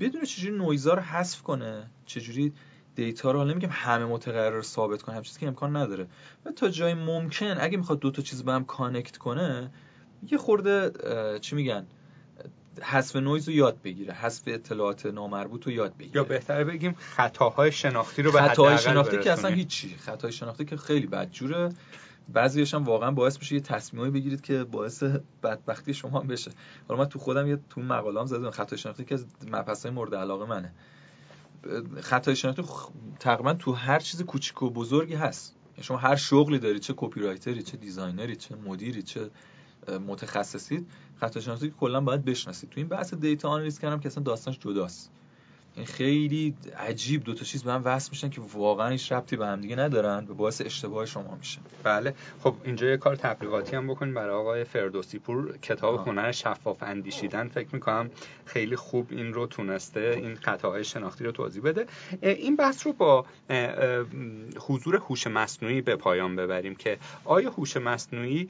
بدونه 0.00 0.24
چجوری 0.24 0.58
نویزا 0.58 0.94
رو 0.94 1.02
حذف 1.02 1.42
کنه 1.42 1.90
چجوری 2.06 2.52
data 2.94 3.30
رو 3.30 3.44
نمیگم 3.44 3.68
همه 3.72 4.04
متغیر 4.04 4.48
رو 4.48 4.62
ثابت 4.62 5.02
کنه 5.02 5.16
هم 5.16 5.22
چیزی 5.22 5.40
که 5.40 5.46
امکان 5.46 5.76
نداره. 5.76 6.06
و 6.44 6.50
تا 6.50 6.68
جای 6.68 6.94
ممکن 6.94 7.56
اگه 7.60 7.76
می‌خواد 7.76 7.98
دو 7.98 8.10
تا 8.10 8.22
چیز 8.22 8.44
به 8.44 8.52
هم 8.52 8.64
connect 8.64 9.16
کنه 9.16 9.70
یه 10.30 10.38
خورده 10.38 10.90
چی 11.40 11.56
میگن 11.56 11.86
حذف 12.82 13.16
نویز 13.16 13.48
رو 13.48 13.54
یاد 13.54 13.82
بگیره 13.82 14.14
حذف 14.14 14.42
اطلاعات 14.46 15.06
نامربوط 15.06 15.66
رو 15.66 15.72
یاد 15.72 15.96
بگیره. 15.96 16.16
یا 16.16 16.24
بهتر 16.24 16.64
بگیم 16.64 16.94
خطاهای 16.98 17.72
شناختی 17.72 18.22
رو 18.22 18.32
به 18.32 18.42
خطاهای 18.42 18.78
شناختی 18.78 19.18
که 19.18 19.32
اصلا 19.32 19.50
هیچی 19.50 19.96
خطاهای 19.96 20.32
شناختی 20.32 20.64
که 20.64 20.76
خیلی 20.76 21.06
بدجوره. 21.06 21.72
بعضیش 22.28 22.74
هم 22.74 22.84
واقعا 22.84 23.10
باعث 23.10 23.38
میشه 23.38 23.54
یه 23.54 23.60
تصمیمی 23.60 24.10
بگیرید 24.10 24.40
که 24.40 24.64
باعث 24.64 25.02
بدبختی 25.42 25.94
شما 25.94 26.20
هم 26.20 26.26
بشه. 26.26 26.50
حالا 26.88 27.00
من 27.00 27.08
تو 27.08 27.18
خودم 27.18 27.46
یه 27.46 27.58
تو 27.70 27.80
مقاله‌ام 27.80 28.26
زدم 28.26 28.50
خطای 28.50 28.78
شناختی 28.78 29.04
که 29.04 29.14
از 29.14 29.26
مبحث‌های 29.52 29.94
مورد 29.94 30.14
علاقه 30.14 30.46
منه. 30.46 30.72
خطای 32.00 32.36
شناختی 32.36 32.62
تقریبا 33.20 33.54
تو 33.54 33.72
هر 33.72 33.98
چیز 33.98 34.22
کوچیک 34.22 34.62
و 34.62 34.70
بزرگی 34.70 35.14
هست. 35.14 35.56
یعنی 35.72 35.82
شما 35.82 35.96
هر 35.96 36.16
شغلی 36.16 36.58
داری 36.58 36.78
چه 36.78 36.94
copywriter 36.96 37.20
ی 37.20 37.62
چه 37.62 37.76
designer 37.76 38.29
ی 38.29 38.36
چه 38.36 38.56
مدیری 38.56 39.02
چه 39.02 39.30
متخصصید 40.06 40.86
خطا 41.16 41.40
که 41.40 41.70
کلا 41.70 42.00
باید 42.00 42.24
بشناسید. 42.24 42.70
تو 42.70 42.80
این 42.80 42.88
بحث 42.88 43.14
data 43.14 43.48
آنالیز 43.48 43.78
کردم 43.78 44.00
که 44.00 44.06
اصلا 44.06 44.22
داستانش 44.22 44.58
جداست. 44.58 45.10
خیلی 45.84 46.54
عجیب 46.78 47.24
دو 47.24 47.34
تا 47.34 47.44
چیز 47.44 47.64
به 47.64 47.72
هم 47.72 47.82
وصل 47.84 48.10
میشن 48.10 48.30
که 48.30 48.40
واقعا 48.52 48.88
هیچ 48.88 49.12
ربطی 49.12 49.36
به 49.36 49.46
هم 49.46 49.60
دیگه 49.60 49.76
ندارن 49.76 50.24
به 50.24 50.34
باعث 50.34 50.60
اشتباه 50.60 51.06
شما 51.06 51.34
میشه. 51.38 51.58
بله. 51.82 52.14
خب 52.40 52.54
اینجا 52.64 52.86
یه 52.86 52.96
کار 52.96 53.16
تبلیغاتی 53.16 53.76
هم 53.76 53.86
بکنیم 53.86 54.14
برای 54.14 54.34
آقای 54.34 54.64
فردوسی 54.64 55.18
پور. 55.18 55.58
کتاب 55.58 56.08
هنر 56.08 56.32
شفاف 56.32 56.82
اندیشیدن. 56.82 57.48
فکر 57.48 57.68
می‌کنم 57.72 58.10
خیلی 58.44 58.76
خوب 58.76 59.06
این 59.10 59.32
رو 59.32 59.46
تونسته 59.46 60.14
این 60.16 60.34
قطعه 60.34 60.82
شناختی 60.82 61.24
رو 61.24 61.32
توضیح 61.32 61.62
بده. 61.62 61.86
این 62.22 62.56
بحث 62.56 62.86
رو 62.86 62.92
با 62.92 63.26
حضور 64.60 64.96
هوش 64.96 65.26
مصنوعی 65.26 65.80
به 65.80 65.96
پایان 65.96 66.36
ببریم 66.36 66.74
که 66.74 66.98
آیا 67.24 67.50
هوش 67.50 67.76
مصنوعی 67.76 68.48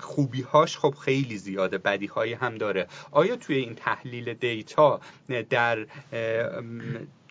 خوبیهاش 0.00 0.78
خب 0.78 0.94
خیلی 0.94 1.36
زیاده 1.36 1.78
بدیهایی 1.78 2.32
هم 2.32 2.54
داره. 2.54 2.86
آیا 3.10 3.36
توی 3.36 3.56
این 3.56 3.74
تحلیل 3.74 4.34
دیتا 4.34 5.00
در 5.50 5.86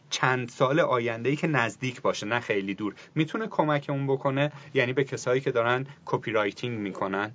چند 0.10 0.50
سال 0.50 0.80
آینده 0.80 1.30
ای 1.30 1.36
که 1.36 1.48
نزدیک 1.48 2.02
باشه 2.02 2.26
نه 2.26 2.40
خیلی 2.40 2.74
دور 2.74 2.94
می‌تونه 3.16 3.48
کمکمون 3.48 4.08
بکنه؟ 4.08 4.52
یعنی 4.74 4.94
به 4.94 5.04
کسایی 5.04 5.42
که 5.42 5.52
دارن 5.52 5.86
copywriting 6.06 6.80
می‌کنن؟ 6.80 7.32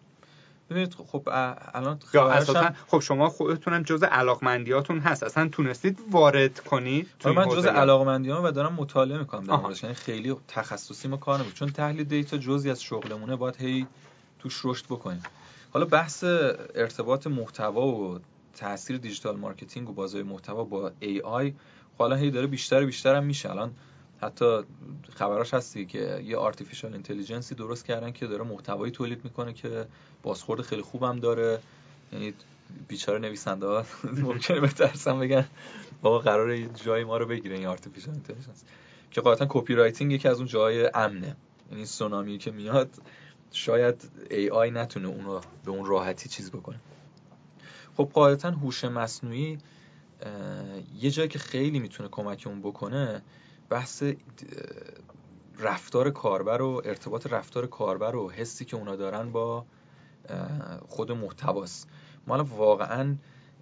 ببینید 0.71 0.95
خب 0.95 1.29
الان 1.75 2.01
اساسا 2.15 2.71
خب 2.87 3.01
شما 3.01 3.29
خودتونم 3.29 3.83
جز 3.83 4.03
علاقمندیاتون 4.03 4.99
هست. 4.99 5.23
اصلا 5.23 5.49
تونستید 5.49 5.99
وارد 6.11 6.61
کنید 6.61 7.09
آره، 7.25 7.35
من 7.35 7.49
جز 7.49 7.67
علاقمندیام 7.67 8.45
و 8.45 8.51
دارم 8.51 8.73
مطالعه 8.73 9.19
می‌کنم 9.19 9.45
در 9.45 9.57
موردش. 9.57 9.83
یعنی 9.83 9.95
خیلی 9.95 10.37
تخصصی 10.49 11.09
ما 11.09 11.17
کار 11.17 11.47
چون 11.55 11.69
تحلیل 11.69 12.05
data 12.05 12.37
جزئی 12.37 12.71
از 12.71 12.83
شغلمونه 12.83 13.37
باید 13.37 13.57
هی 13.57 13.87
توش 14.47 14.61
رشد 14.65 14.85
بکنیم. 14.85 15.23
حالا 15.73 15.87
بحث 15.87 16.25
ارتباط 16.75 17.27
محتوا 17.27 17.87
و 17.87 18.19
تاثیر 18.57 18.97
digital 18.97 19.37
marketing 19.37 19.91
و 19.91 19.93
بازار 19.93 20.23
محتوا 20.23 20.65
با 20.65 20.93
AI 21.01 21.55
حالا 21.99 22.17
هی 22.17 22.31
داره 22.31 22.47
بیشتر 22.47 22.83
و 22.83 22.87
بیشتر 22.87 23.15
هم 23.15 23.25
میشه. 23.25 23.51
الان 23.51 23.71
حتی 24.21 24.61
خبراش 25.15 25.55
هستی 25.55 25.87
که 25.87 26.23
یه 26.25 26.37
artificial 26.37 26.93
intelligence 26.93 27.50
ی 27.50 27.55
درست 27.55 27.85
کردن 27.85 28.13
که 28.13 28.27
داره 28.27 28.45
محتوایی 28.45 28.93
تولید 28.93 29.25
می‌کنه 29.25 29.53
که 29.53 29.87
بازخورد 30.23 30.61
خیلی 30.61 30.83
خوبم 30.83 31.21
داره. 31.21 31.59
یعنی 32.13 32.35
بیچاره 32.89 33.19
نویسنده 33.19 33.67
ها 33.67 33.85
ممکنه 34.27 34.61
بترسن 34.61 35.19
بگن 35.19 35.47
بابا 36.03 36.19
قراره 36.19 36.69
جای 36.69 37.05
ما 37.05 37.17
رو 37.17 37.27
بگیره 37.27 37.57
این 37.57 37.67
artificial 37.67 38.15
intelligence 38.15 38.65
که 39.11 39.21
قاعدتا 39.21 39.47
copywriting 39.49 40.13
یکی 40.13 40.29
از 40.29 40.39
اون 40.39 40.47
جای 40.47 40.91
امنه. 40.95 41.37
یعنی 41.73 41.87
سونامی 41.87 42.39
که 42.39 42.51
میاد 42.51 42.91
شاید 43.53 44.11
AI 44.31 44.71
نتونه 44.71 45.09
اونو 45.09 45.41
به 45.65 45.71
اون 45.71 45.85
راحتی 45.85 46.29
چیز 46.29 46.51
بکنه. 46.51 46.81
خب 47.97 48.11
قاعدتا 48.13 48.51
هوش 48.51 48.85
مصنوعی 48.85 49.59
یه 51.01 51.11
جایی 51.11 51.29
که 51.29 51.39
خیلی 51.39 51.79
می‌تونه 51.79 52.09
کمکمون 52.09 52.61
بکنه 52.61 53.23
بحث 53.69 54.03
رفتار 55.59 56.11
کاربر 56.11 56.63
و 56.63 56.83
ارتباط 56.85 57.27
رفتار 57.27 57.67
کاربر 57.67 58.17
و 58.17 58.31
حسی 58.31 58.65
که 58.65 58.77
اونا 58.77 58.97
دارن 58.97 59.33
با 59.33 59.65
خود 60.89 61.13
محتواست. 61.13 61.89
ما 62.27 62.45
واقعا 62.45 63.17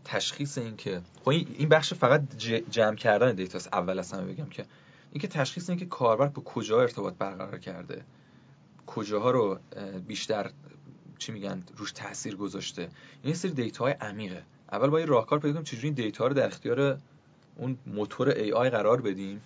تشخیص 0.05 0.59
این 0.59 0.77
که 0.77 1.01
خب 1.25 1.29
این 1.29 1.69
بخش 1.69 1.95
فقط 1.95 2.37
جمع 2.71 2.97
کردن 2.97 3.35
دیتاست. 3.35 3.69
اول 3.73 3.99
از 3.99 4.13
همه 4.13 4.33
بگم 4.33 4.47
که 4.47 4.65
اینکه 5.13 5.29
تشخیص 5.29 5.71
این 5.71 5.79
که 5.79 5.87
کاربر 5.87 6.27
با 6.27 6.43
کجا 6.43 6.81
ارتباط 6.81 7.15
برقرار 7.15 7.59
کرده. 7.59 8.05
کجاها 8.87 9.31
رو 9.31 9.59
بیشتر 10.07 10.51
چی 11.19 11.33
میگن 11.33 11.63
روش 11.77 11.93
تاثیر 11.93 12.37
گذاشته. 12.37 12.89
این 13.23 13.35
سری 13.35 13.51
data 13.51 13.85
های 13.85 13.93
عمیقه. 13.93 14.43
اول 14.73 14.89
باید 14.91 15.09
راهکار 15.09 15.39
پیدا 15.39 15.53
کنیم 15.53 15.65
چجوری 15.65 15.85
این 15.85 15.95
data 15.95 16.27
رو 16.27 16.35
در 16.35 16.47
اختیار 16.47 16.99
اون 17.57 17.79
موتور 17.87 18.29
AI 18.29 18.71
قرار 18.71 19.01
بدیم. 19.01 19.41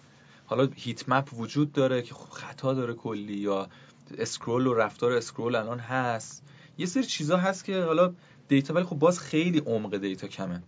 حالا 0.47 0.69
heat 0.75 1.09
map 1.09 1.29
وجود 1.35 1.73
داره 1.73 2.02
که 2.02 2.15
خطا 2.15 2.74
داره 2.74 2.94
کلی 2.94 3.36
یا 3.36 3.69
scroll 4.19 4.66
و 4.66 4.74
رفتار 4.74 5.12
scroll 5.12 5.55
الان 5.55 5.78
هست. 5.78 6.43
یه 6.78 6.86
سری 6.86 7.05
چیزا 7.05 7.36
هست 7.36 7.65
که 7.65 7.82
حالا 7.82 8.15
data 8.49 8.75
ولی 8.74 8.85
خب 8.85 8.97
باز 8.97 9.20
خیلی 9.20 9.59
عمق 9.59 9.97
data 9.97 10.27
کمه. 10.27 10.62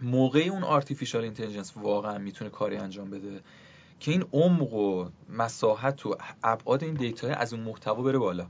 موقعی 0.00 0.48
اون 0.48 0.64
artificial 0.64 1.22
intelligence 1.22 1.72
واقعا 1.76 2.18
می‌تونه 2.18 2.50
کاری 2.50 2.76
انجام 2.76 3.10
بده. 3.10 3.40
که 4.00 4.10
این 4.10 4.24
عمق 4.32 4.72
و 4.72 5.08
مساحت 5.28 6.06
و 6.06 6.16
ابعاد 6.42 6.84
این 6.84 6.94
data 6.94 7.28
از 7.28 7.52
اون 7.52 7.62
محتوا 7.62 8.02
بره 8.02 8.18
بالا. 8.18 8.46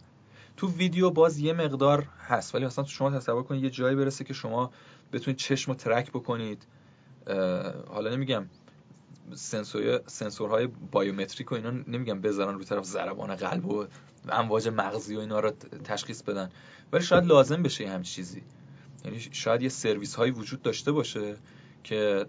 تو 0.56 0.68
ویدیو 0.68 1.10
باز 1.10 1.38
یه 1.38 1.52
مقدار 1.52 2.02
هست 2.26 2.54
ولی 2.54 2.66
مثلا 2.66 2.84
تو 2.84 2.90
شما 2.90 3.10
تصور 3.10 3.42
کنید 3.42 3.64
یه 3.64 3.70
جایی 3.70 3.96
برسه 3.96 4.24
که 4.24 4.34
شما 4.34 4.70
بتونید 5.12 5.38
چشم 5.38 5.72
رو 5.72 5.78
track 5.78 6.10
بکنید. 6.10 6.66
حالا 7.88 8.10
نمیگم 8.10 8.46
سنسور 9.34 10.00
سنسورهای 10.06 10.66
biometric 10.66 11.52
و 11.52 11.54
اینا 11.54 11.70
نمیگم 11.70 12.20
بذارن 12.20 12.54
رو 12.54 12.64
طرف 12.64 12.84
ضربان 12.84 13.34
قلب 13.34 13.66
و 13.66 13.86
امواج 14.28 14.68
مغزی 14.68 15.16
و 15.16 15.20
اینا 15.20 15.40
رو 15.40 15.50
تشخیص 15.84 16.22
بدن. 16.22 16.50
ولی 16.92 17.04
شاید 17.04 17.24
لازم 17.24 17.62
بشه 17.62 17.88
همچین 17.88 18.14
چیزی. 18.14 18.42
یعنی 19.04 19.20
شاید 19.20 19.62
یه 19.62 19.68
سرویس 19.68 20.14
هایی 20.14 20.32
وجود 20.32 20.62
داشته 20.62 20.92
باشه 20.92 21.36
که 21.84 22.26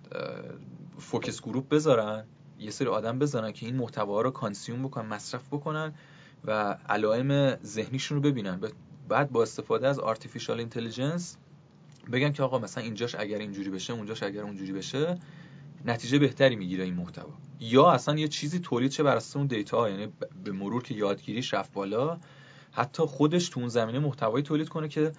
focus 0.99 1.41
group 1.41 1.69
بذارن. 1.69 2.25
یه 2.59 2.71
سری 2.71 2.87
آدم 2.87 3.19
بذارن 3.19 3.51
که 3.51 3.65
این 3.65 3.75
محتوا 3.75 4.21
رو 4.21 4.31
consume 4.31 4.83
بکنن 4.83 5.05
مصرف 5.05 5.47
بکنن 5.47 5.93
و 6.45 6.77
علائم 6.89 7.55
ذهنیشون 7.55 8.15
رو 8.15 8.21
ببینن. 8.21 8.61
بعد 9.09 9.31
با 9.31 9.41
استفاده 9.41 9.87
از 9.87 9.99
artificial 9.99 10.59
intelligence 10.59 11.37
بگن 12.11 12.31
که 12.31 12.43
آقا 12.43 12.59
مثلا 12.59 12.83
اینجاش 12.83 13.15
اگر 13.15 13.37
اینجوری 13.37 13.69
بشه 13.69 13.93
اونجاش 13.93 14.23
اگر 14.23 14.41
اونجوری 14.41 14.73
بشه 14.73 15.17
نتیجه 15.85 16.19
بهتری 16.19 16.55
می‌گیره 16.55 16.83
این 16.83 16.93
محتوا. 16.93 17.33
یا 17.59 17.91
اصلا 17.91 18.19
یه 18.19 18.27
چیزی 18.27 18.59
تولید 18.59 18.91
چه 18.91 19.03
بر 19.03 19.15
اساس 19.15 19.35
اون 19.35 19.47
data 19.47 19.89
یعنی 19.89 20.07
به 20.43 20.51
مرور 20.51 20.83
که 20.83 20.93
یادگیریش 20.93 21.53
رفت 21.53 21.73
بالا 21.73 22.17
حتی 22.71 23.03
خودش 23.03 23.49
تو 23.49 23.59
اون 23.59 23.69
زمینه 23.69 23.99
محتوایی 23.99 24.43
تولید 24.43 24.69
کنه 24.69 24.87
که 24.87 25.11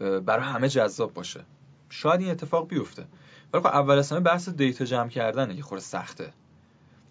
برای 0.00 0.44
همه 0.44 0.68
جذاب 0.68 1.14
باشه. 1.14 1.44
شاید 1.90 2.20
این 2.20 2.30
اتفاق 2.30 2.68
بیفته. 2.68 3.04
ولی 3.52 3.62
خب 3.62 3.66
اول 3.68 3.98
از 3.98 4.12
همه 4.12 4.20
بحث 4.20 4.48
data 4.48 4.84
جمع 4.84 5.08
کردنه 5.08 5.54
یه 5.54 5.62
خورده 5.62 5.84
سخته. 5.84 6.32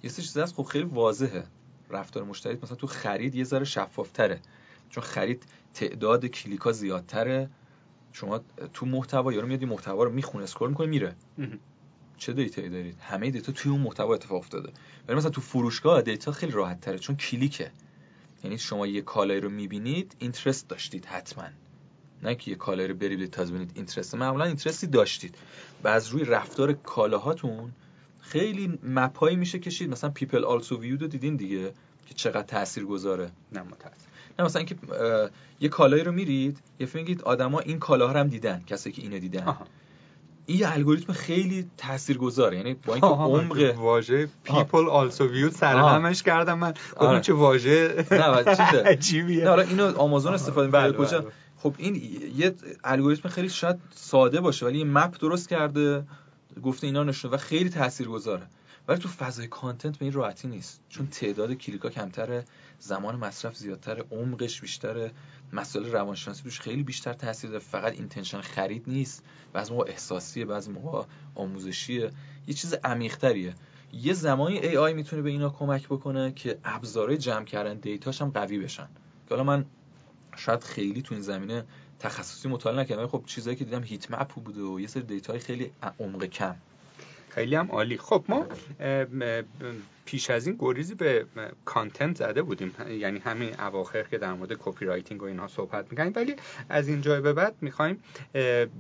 یه 0.03 0.09
سری 0.09 0.25
چیز 0.25 0.37
خب 0.39 0.63
خیلی 0.63 0.85
واضحه. 0.85 1.43
رفتار 1.89 2.23
مشتری 2.23 2.57
مثلا 2.63 2.75
تو 2.75 2.87
خرید 2.87 3.35
یه 3.35 3.43
ذره 3.43 3.65
شفافتره. 3.65 4.41
چون 4.89 5.03
خرید 5.03 5.43
تعداد 5.73 6.25
کلیکا 6.25 6.71
زیادتره. 6.71 7.49
شما 8.11 8.41
تو 8.73 8.85
محتوا 8.85 9.33
یارو 9.33 9.47
میاد 9.47 9.63
محتوا 9.63 10.03
رو 10.03 10.11
می‌خونه 10.11 10.43
scroll 10.43 10.69
می‌کنه 10.69 10.87
میره. 10.87 11.15
چه 12.17 12.33
data 12.33 12.57
یی 12.57 12.69
دارید؟ 12.69 12.97
همه 12.99 13.31
data 13.31 13.51
توی 13.51 13.71
اون 13.71 13.81
محتوا 13.81 14.13
اتفاق 14.13 14.37
افتاده. 14.37 14.73
ولی 15.07 15.17
مثلا 15.17 15.29
تو 15.29 15.41
فروشگاه 15.41 16.01
data 16.01 16.31
خیلی 16.31 16.51
راحت 16.51 16.81
تره 16.81 16.99
چون 16.99 17.15
کلیکه. 17.15 17.71
یعنی 18.43 18.57
شما 18.57 18.87
یه 18.87 19.01
کالایی 19.01 19.39
رو 19.39 19.49
می‌بینید 19.49 20.15
interest 20.19 20.67
داشتید 20.67 21.05
حتما. 21.05 21.45
نه 22.23 22.35
که 22.35 22.51
یه 22.51 22.57
کالایی 22.57 22.87
رو 22.87 22.95
برید 22.95 23.29
تا 23.29 23.43
ببینید 23.45 23.71
اینترست 23.75 24.15
معمولا 24.15 24.45
اینترستی 24.45 24.87
داشتید. 24.87 25.35
و 25.83 25.87
از 25.87 26.07
روی 26.07 26.23
رفتار 26.23 26.73
کالاهاتون 26.73 27.71
خیلی 28.23 28.79
مپایی 28.83 29.35
میشه 29.35 29.59
کشید. 29.59 29.89
مثلا 29.89 30.09
پیپل 30.09 30.43
آلسو 30.45 30.79
ویو 30.79 30.97
رو 30.97 31.07
دیدین 31.07 31.35
دیگه 31.35 31.73
که 32.05 32.13
چقدر 32.13 32.41
تاثیر 32.41 32.85
گذاره 32.85 33.31
نه 33.51 33.61
متاسف 33.61 34.07
نه 34.39 34.45
مثلا 34.45 34.59
اینکه 34.59 34.75
یه 35.59 35.69
کالایی 35.69 36.03
رو 36.03 36.11
میرید 36.11 36.57
یه 36.79 36.85
فکر 36.85 36.97
میگید 36.97 37.21
آدما 37.21 37.59
این 37.59 37.79
کالاها 37.79 38.11
رو 38.11 38.19
هم 38.19 38.27
دیدن 38.27 38.63
کسی 38.67 38.91
که 38.91 39.01
اینو 39.01 39.19
دیدن. 39.19 39.43
آها. 39.43 39.67
این 40.45 40.59
یه 40.59 40.73
الگوریتم 40.73 41.13
خیلی 41.13 41.69
تاثیرگذاره. 41.77 42.57
یعنی 42.57 42.73
با 42.73 42.93
اینکه 42.93 43.07
عمق 43.07 43.79
واژه 43.79 44.29
people 44.45 45.11
also 45.11 45.21
view 45.21 45.63
همش 45.63 46.23
کردم 46.23 46.59
من. 46.59 46.71
گفتم 46.71 47.05
آره. 47.05 47.21
چه 47.21 47.33
واژه؟ 47.33 48.05
نه 48.11 48.23
عجیبیه. 48.91 49.43
نه 49.43 49.49
حالا 49.49 49.61
اینو 49.61 49.97
آمازون 49.97 50.33
استفاده 50.33 50.67
می‌کنه. 50.67 50.81
بله، 50.81 50.97
کجا؟ 50.97 51.19
بله. 51.19 51.31
خب 51.57 51.73
این 51.77 51.95
یه 52.37 52.53
الگوریتم 52.83 53.29
خیلی 53.29 53.49
شاید 53.49 53.75
ساده 53.95 54.41
باشه 54.41 54.65
ولی 54.65 54.77
یه 54.77 54.85
مپ 54.85 55.19
درست 55.19 55.49
کرده. 55.49 56.03
گفته 56.63 56.87
اینا 56.87 57.03
نشون 57.03 57.31
و 57.31 57.37
خیلی 57.37 57.69
تاثیرگذاره. 57.69 58.47
ولی 58.87 58.99
تو 58.99 59.09
فضای 59.09 59.47
content 59.47 59.97
به 59.97 60.05
این 60.05 60.13
راحتی 60.13 60.47
نیست. 60.47 60.81
چون 60.89 61.07
تعداد 61.07 61.53
کلیکا 61.53 61.89
کمتره 61.89 62.45
زمان 62.79 63.15
مصرف 63.15 63.57
زیادتره 63.57 64.03
عمقش 64.11 64.61
بیشتره 64.61 65.11
مسائل 65.53 65.85
روانشناسی 65.85 66.43
توش 66.43 66.59
خیلی 66.59 66.83
بیشتر 66.83 67.13
تاثیر 67.13 67.49
داره. 67.49 67.63
فقط 67.63 67.93
intention 67.93 68.41
خرید 68.41 68.83
نیست. 68.87 69.23
بعضی 69.53 69.73
موقع 69.73 69.89
احساسیه 69.89 70.45
بعضی 70.45 70.71
موقع 70.71 71.05
آموزشیه. 71.35 72.11
یه 72.47 72.53
چیز 72.53 72.73
عمیق‌تریه. 72.73 73.53
یه 73.93 74.13
زمانی 74.13 74.75
AI 74.77 74.93
می‌تونه 74.93 75.21
به 75.21 75.29
اینا 75.29 75.49
کمک 75.49 75.85
بکنه 75.85 76.31
که 76.31 76.59
ابزارهای 76.63 77.17
جمع 77.17 77.45
کردن 77.45 77.77
data 77.77 78.07
ش 78.07 78.21
هم 78.21 78.29
قوی 78.29 78.59
بشن. 78.59 78.87
که 79.29 79.35
حالا 79.35 79.43
من 79.43 79.65
شاید 80.35 80.63
خیلی 80.63 81.01
تو 81.01 81.13
این 81.13 81.23
زمینه 81.23 81.65
تخصصی 82.03 82.49
مطالعه 82.49 82.81
نکردم. 82.81 83.07
خب 83.07 83.23
چیزایی 83.25 83.55
که 83.57 83.65
دیدم 83.65 83.83
heat 83.83 84.11
map 84.11 84.27
بوده 84.33 84.61
و 84.61 84.79
یه 84.79 84.87
سری 84.87 85.03
data 85.03 85.27
های 85.27 85.39
خیلی 85.39 85.71
عمق 85.99 86.25
کم. 86.25 86.55
خیلی 87.29 87.55
هم 87.55 87.71
عالی. 87.71 87.97
خب 87.97 88.23
ما 88.27 88.45
پیش 90.05 90.29
از 90.29 90.47
این 90.47 90.55
گریزی 90.59 90.95
به 90.95 91.25
content 91.65 92.17
زده 92.17 92.41
بودیم. 92.41 92.75
یعنی 92.89 93.19
همین 93.19 93.59
اواخر 93.59 94.03
که 94.03 94.17
در 94.17 94.33
مورد 94.33 94.53
copywriting 94.53 95.21
و 95.21 95.25
اینها 95.25 95.47
صحبت 95.47 95.91
می‌کنیم 95.91 96.13
ولی 96.15 96.35
از 96.69 96.87
این 96.87 97.01
جای 97.01 97.21
به 97.21 97.33
بعد 97.33 97.55
می‌خوایم 97.61 98.03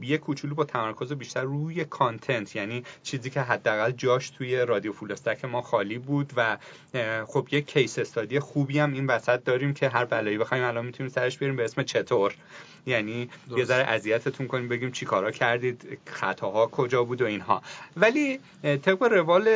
یه 0.01 0.17
کوچولو 0.17 0.55
با 0.55 0.63
تمرکز 0.63 1.13
بیشتر 1.13 1.41
روی 1.41 1.85
content 1.85 2.55
یعنی 2.55 2.83
چیزی 3.03 3.29
که 3.29 3.41
حداقل 3.41 3.91
جاش 3.91 4.29
توی 4.29 4.55
رادیو 4.55 4.93
فولستک 4.93 5.45
ما 5.45 5.61
خالی 5.61 5.97
بود 5.97 6.33
و 6.35 6.57
خب 7.25 7.47
یه 7.51 7.61
case 7.61 7.99
study 7.99 8.39
خوبی 8.39 8.79
هم 8.79 8.93
این 8.93 9.07
وسط 9.07 9.43
داریم 9.43 9.73
که 9.73 9.89
هر 9.89 10.05
بلایی 10.05 10.37
بخوایم 10.37 10.63
الان 10.63 10.85
می‌تونیم 10.85 11.11
سرش 11.11 11.37
بیاریم 11.37 11.55
به 11.57 11.65
اسم 11.65 11.83
چطور. 11.83 12.35
یعنی 12.85 13.29
یه 13.57 13.63
ذره 13.63 13.83
اذیتتون 13.83 14.47
کنیم 14.47 14.67
بگیم 14.67 14.91
چی 14.91 15.05
کارا 15.05 15.31
کردید 15.31 15.97
خطاها 16.07 16.67
کجا 16.67 17.03
بود 17.03 17.21
و 17.21 17.25
اینها. 17.25 17.61
ولی 17.97 18.39
طبق 18.61 19.03
روال 19.03 19.49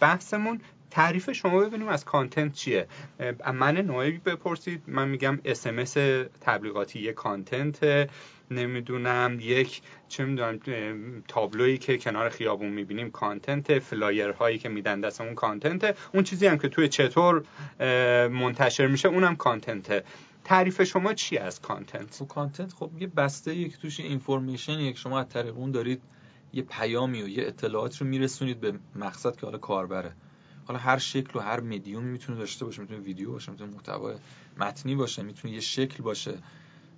بحثمون 0.00 0.60
تعریف 0.90 1.32
شما 1.32 1.60
ببینیم 1.60 1.88
از 1.88 2.04
content 2.04 2.52
چیه. 2.52 2.86
من 3.54 3.76
نوعی 3.76 4.10
بپرسید 4.10 4.82
من 4.86 5.08
میگم 5.08 5.38
SMS 5.44 5.92
تبلیغاتی 6.40 7.00
یه 7.00 7.12
content 7.12 8.08
نمی‌دونم 8.50 9.38
یک 9.40 9.82
چه 10.08 10.24
می‌دونم 10.24 10.60
تابلویی 11.28 11.78
که 11.78 11.98
کنار 11.98 12.28
خیابون 12.28 12.68
می‌بینیم 12.68 13.10
content 13.10 13.78
flyer 13.78 14.30
هایی 14.30 14.58
که 14.58 14.68
میدن 14.68 15.00
دست 15.00 15.20
اون 15.20 15.34
content 15.34 15.96
اون 16.12 16.24
چیزی 16.24 16.46
هم 16.46 16.58
که 16.58 16.68
توی 16.68 16.88
چطور 16.88 17.44
منتشر 18.28 18.86
میشه 18.86 19.08
اونم 19.08 19.36
content 19.36 20.04
تعریف 20.44 20.82
شما 20.82 21.14
چی 21.14 21.38
از 21.38 21.60
content 21.60 22.14
خب 22.14 22.28
content 22.28 22.72
خب 22.72 22.90
یه 22.98 23.06
بسته 23.06 23.54
یک 23.54 23.78
توش 23.78 24.00
information 24.00 24.80
یک 24.80 24.98
شما 24.98 25.20
از 25.20 25.28
طریق 25.28 25.56
اون 25.56 25.70
دارید 25.70 26.02
یه 26.52 26.62
پیامی 26.62 27.22
و 27.22 27.28
یه 27.28 27.46
اطلاعات 27.46 27.96
رو 27.96 28.06
میرسونید 28.06 28.60
به 28.60 28.78
مقصد 28.96 29.36
که 29.36 29.46
حالا 29.46 29.58
کاربره. 29.58 30.12
حالا 30.66 30.78
هر 30.78 30.98
شکل 30.98 31.38
و 31.38 31.42
هر 31.42 31.60
مدیومی 31.60 32.10
می‌تونه 32.10 32.38
داشته 32.38 32.64
باشه 32.64 32.82
می‌تونه 32.82 33.00
ویدیو 33.00 33.32
باشه 33.32 33.52
می‌تونه 33.52 33.72
محتوا 33.72 34.14
متنی 34.58 34.94
باشه 34.94 35.22
می‌تونه 35.22 35.54
یه 35.54 35.60
شکل 35.60 36.02
باشه 36.02 36.38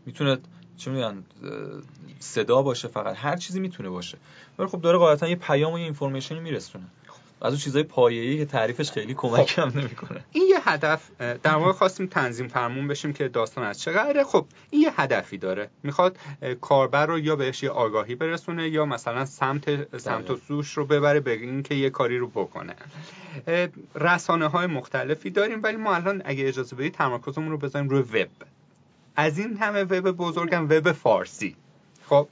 می‌تونه 0.06 0.38
چه 0.76 0.90
می‌دونم 0.90 1.22
صدا 2.18 2.62
باشه 2.62 2.88
فقط 2.88 3.16
هر 3.16 3.36
چیزی 3.36 3.60
می‌تونه 3.60 3.88
باشه. 3.88 4.18
ولی 4.58 4.68
خب 4.68 4.80
داره 4.80 4.98
قاعدتا 4.98 5.28
یه 5.28 5.36
پیام 5.36 5.72
و 5.72 5.78
یه 5.78 5.84
information 5.84 6.36
ی 6.36 6.40
میرسونه. 6.40 6.84
از 7.42 7.52
اون 7.52 7.60
چیزای 7.60 7.82
پایه‌ای 7.82 8.38
که 8.38 8.44
تعریفش 8.44 8.90
خیلی 8.90 9.14
کمک. 9.14 9.58
هم 9.58 9.72
نمی‌کنه. 9.74 10.24
این 10.32 10.44
یه 10.50 10.68
هدف 10.68 11.10
در 11.18 11.54
واقع 11.54 11.72
خواستیم 11.72 12.06
تنظیم 12.06 12.48
فرمون 12.48 12.88
بشیم 12.88 13.12
که 13.12 13.28
داستان 13.28 13.64
از 13.64 13.80
چه 13.80 13.92
قراره. 13.92 14.24
خب 14.24 14.46
این 14.70 14.82
یه 14.82 15.00
هدفی 15.00 15.38
داره. 15.38 15.70
می‌خواد 15.82 16.18
کاربر 16.60 17.06
رو 17.06 17.18
یا 17.18 17.36
بهش 17.36 17.62
یه 17.62 17.70
آگاهی 17.70 18.14
برسونه 18.14 18.68
یا 18.68 18.84
مثلا 18.84 19.24
سمت 19.24 19.96
سمت 19.98 20.30
و 20.30 20.36
سوش 20.36 20.72
رو 20.72 20.86
ببره 20.86 21.20
به 21.20 21.32
اینکه 21.32 21.74
یه 21.74 21.90
کاری 21.90 22.18
رو 22.18 22.28
بکنه. 22.28 22.74
رسانه 23.94 24.46
های 24.46 24.66
مختلفی 24.66 25.30
داریم 25.30 25.62
ولی 25.62 25.76
ما 25.76 25.94
الان 25.94 26.22
اگه 26.24 26.48
اجازه 26.48 26.76
بدید 26.76 26.94
تمرکزمون 26.94 27.50
رو 27.50 27.58
بذاریم 27.58 27.88
روی 27.88 28.02
وب. 28.02 28.28
از 29.16 29.38
این 29.38 29.56
همه 29.56 29.82
وب 29.82 30.10
بزرگم 30.10 30.64
وب 30.64 30.92
فارسی. 30.92 31.56
خب 32.08 32.28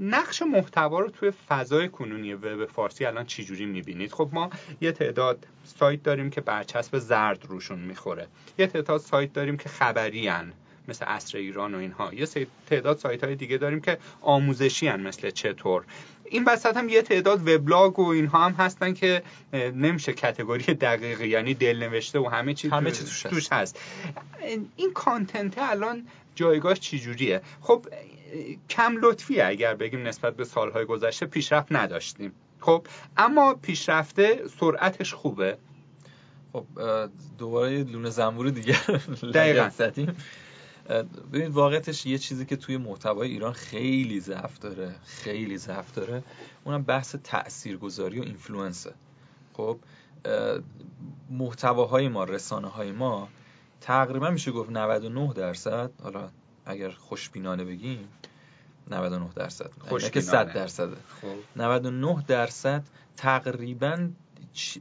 نقش 0.00 0.42
محتوا 0.42 1.00
رو 1.00 1.10
توی 1.10 1.32
فضای 1.48 1.88
کنونی 1.88 2.34
وب 2.34 2.66
فارسی 2.66 3.04
الان 3.04 3.26
چجوری 3.26 3.66
می‌بینید؟ 3.66 4.12
خب 4.12 4.28
ما 4.32 4.50
یه 4.80 4.92
تعداد 4.92 5.46
سایت 5.64 6.02
داریم 6.02 6.30
که 6.30 6.40
برچسب 6.40 6.98
زرد 6.98 7.44
روشون 7.44 7.78
می‌خوره. 7.78 8.26
یه 8.58 8.66
تعداد 8.66 9.00
سایت 9.00 9.32
داریم 9.32 9.56
که 9.56 9.68
خبری 9.68 10.28
هن. 10.28 10.52
مثل 10.88 11.04
اصر 11.08 11.38
ایران 11.38 11.74
و 11.74 11.78
اینها. 11.78 12.14
یه 12.14 12.26
تعداد 12.66 12.98
سایت 12.98 13.24
های 13.24 13.34
دیگه 13.34 13.58
داریم 13.58 13.80
که 13.80 13.98
آموزشی 14.20 14.88
هن 14.88 15.00
مثل 15.00 15.30
چطور. 15.30 15.84
این 16.24 16.44
وسط 16.44 16.76
هم 16.76 16.88
یه 16.88 17.02
تعداد 17.02 17.48
وبلاگ 17.48 17.98
و 17.98 18.08
اینها 18.08 18.44
هم 18.44 18.52
هستن 18.52 18.94
که 18.94 19.22
نمیشه 19.52 20.12
کتگوری 20.12 20.74
دقیقی 20.74 21.28
یعنی 21.28 21.54
دل 21.54 21.78
نوشته 21.78 22.18
و 22.18 22.28
همه 22.28 22.54
چیز 22.54 22.70
همه 22.70 22.90
چیز 22.90 23.22
توش 23.22 23.52
هست. 23.52 23.80
این 24.76 24.92
کانتنت 24.94 25.54
الان 25.58 26.06
جایگاهش 26.34 26.80
چجوریه؟ 26.80 27.40
خب 27.60 27.86
کم 28.70 28.96
لطفیه 29.02 29.44
اگر 29.44 29.74
بگیم 29.74 30.06
نسبت 30.06 30.36
به 30.36 30.44
سالهای 30.44 30.84
گذشته 30.84 31.26
پیشرفت 31.26 31.72
نداشتیم. 31.72 32.32
خب 32.60 32.86
اما 33.16 33.54
پیشرفته 33.54 34.42
سرعتش 34.60 35.14
خوبه. 35.14 35.58
خب 36.52 36.66
دوباره 37.38 37.82
لونه 37.84 38.10
زنبور 38.10 38.50
دیگه 38.50 38.76
دقیقا. 39.34 39.70
ببینید 41.32 41.52
واقعتش 41.52 42.06
یه 42.06 42.18
چیزی 42.18 42.44
که 42.44 42.56
توی 42.56 42.76
محتوای 42.76 43.28
ایران 43.28 43.52
خیلی 43.52 44.20
ضعف 44.20 44.58
داره 44.58 44.94
خیلی 45.04 45.58
ضعف 45.58 45.92
داره 45.92 46.22
اونم 46.64 46.82
بحث 46.82 47.14
تاثیرگذاری 47.24 48.20
و 48.20 48.22
اینفلوئنسه 48.22 48.94
خب 49.52 49.78
محتواهای 51.30 52.08
ما 52.08 52.24
رسانه 52.24 52.68
های 52.68 52.92
ما 52.92 53.28
تقریبا 53.80 54.30
میشه 54.30 54.52
گفت 54.52 54.70
99 54.70 55.32
درصد 55.32 55.90
حالا 56.02 56.30
اگر 56.66 56.90
خوشبینانه 56.90 57.64
بگیم 57.64 58.08
99 58.90 59.28
درصد. 59.34 59.70
یعنی 59.90 60.10
که 60.10 60.20
100 60.20 60.52
درصده 60.52 60.96
خب. 61.20 61.62
99 61.62 62.24
درصد 62.26 62.82
تقریبا 63.16 64.08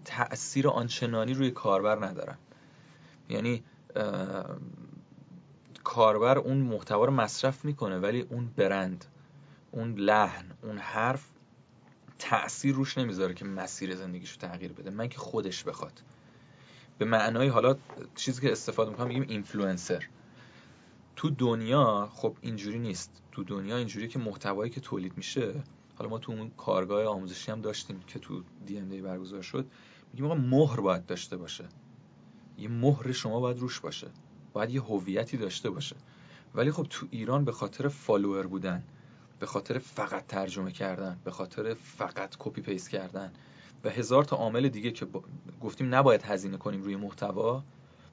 تاثیر 0.06 0.68
آنچنانی 0.68 1.34
روی 1.34 1.52
کاربر 1.52 2.06
ندارن. 2.06 2.38
یعنی 3.30 3.64
کاربر 5.84 6.38
اون 6.38 6.58
محتوا 6.58 7.06
رو 7.06 7.12
مصرف 7.12 7.66
می‌کنه 7.66 7.98
ولی 7.98 8.22
اون 8.22 8.52
برند 8.58 9.06
اون 9.72 9.96
لحن 9.96 10.46
اون 10.62 10.78
حرف 10.78 11.28
تأثیر 12.20 12.76
روش 12.76 12.98
نمی‌ذاره 12.98 13.34
که 13.34 13.46
مسیر 13.46 13.96
زندگیشو 13.96 14.38
تغییر 14.38 14.74
بده. 14.74 14.90
من 14.90 15.10
که 15.10 15.18
خودش 15.18 15.64
بخواد. 15.64 16.02
به 16.98 17.06
معنای 17.06 17.48
حالا 17.48 17.76
چیزی 18.16 18.42
که 18.42 18.52
استفاده 18.52 18.92
می‌کنم 18.92 19.08
میگیم 19.08 19.26
اینفلوئنسر 19.30 20.08
تو 21.16 21.30
دنیا 21.30 22.10
خب 22.14 22.38
اینجوری 22.42 22.80
نیست. 22.80 23.22
تو 23.32 23.44
دنیا 23.44 23.78
اینجوری 23.78 24.08
که 24.08 24.20
محتوایی 24.20 24.72
که 24.72 24.82
تولید 24.82 25.18
میشه. 25.18 25.64
حالا 25.98 26.10
ما 26.10 26.20
تو 26.20 26.32
اون 26.32 26.50
کارگاه 26.50 27.06
آموزشی 27.06 27.52
هم 27.52 27.62
داشتیم 27.62 28.00
که 28.08 28.20
تو 28.20 28.44
DMD 28.66 29.02
برگزار 29.02 29.42
شد. 29.42 29.66
میگیم 30.14 30.26
آقا 30.26 30.36
مهر 30.36 30.80
باید 30.80 31.06
داشته 31.06 31.38
باشه. 31.38 31.66
یه 32.58 32.70
مهر 32.70 33.12
شما 33.12 33.40
باید 33.40 33.60
روش 33.60 33.80
باشه. 33.80 34.08
باید 34.54 34.70
یه 34.70 34.82
هویتی 34.82 35.38
داشته 35.38 35.70
باشه. 35.70 35.96
ولی 36.56 36.72
خب 36.72 36.88
تو 36.90 37.08
ایران 37.12 37.46
به 37.46 37.52
خاطر 37.52 37.88
follower 37.88 38.48
بودن 38.48 38.84
به 39.40 39.46
خاطر 39.46 39.78
فقط 39.78 40.28
ترجمه 40.28 40.72
کردن 40.72 41.18
به 41.24 41.32
خاطر 41.32 41.74
فقط 41.74 42.36
copy 42.40 42.62
paste 42.62 42.90
کردن 42.90 43.32
و 43.84 43.90
هزار 43.90 44.24
تا 44.24 44.36
عامل 44.36 44.70
دیگه 44.70 44.92
که 44.92 45.08
گفتیم 45.62 45.96
نباید 45.96 46.24
هزینه 46.24 46.58
کنیم 46.58 46.82
روی 46.82 46.96
محتوا 46.96 47.64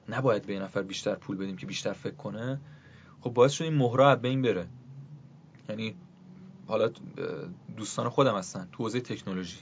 نباید 0.09 0.45
به 0.45 0.59
نفر 0.59 0.81
بیشتر 0.81 1.15
پول 1.15 1.37
بدیم 1.37 1.57
که 1.57 1.65
بیشتر 1.65 1.93
فکر 1.93 2.15
کنه 2.15 2.59
خب 3.23 3.29
باعث 3.29 3.51
شد 3.51 3.63
این 3.63 3.73
مهره 3.73 4.15
بین 4.15 4.41
بره. 4.41 4.67
یعنی 5.69 5.95
حالا 6.67 6.91
دوستان 7.77 8.09
خودم 8.09 8.35
هستن 8.35 8.67
تو 8.71 8.83
حوزه 8.83 9.01
تکنولوژی. 9.01 9.57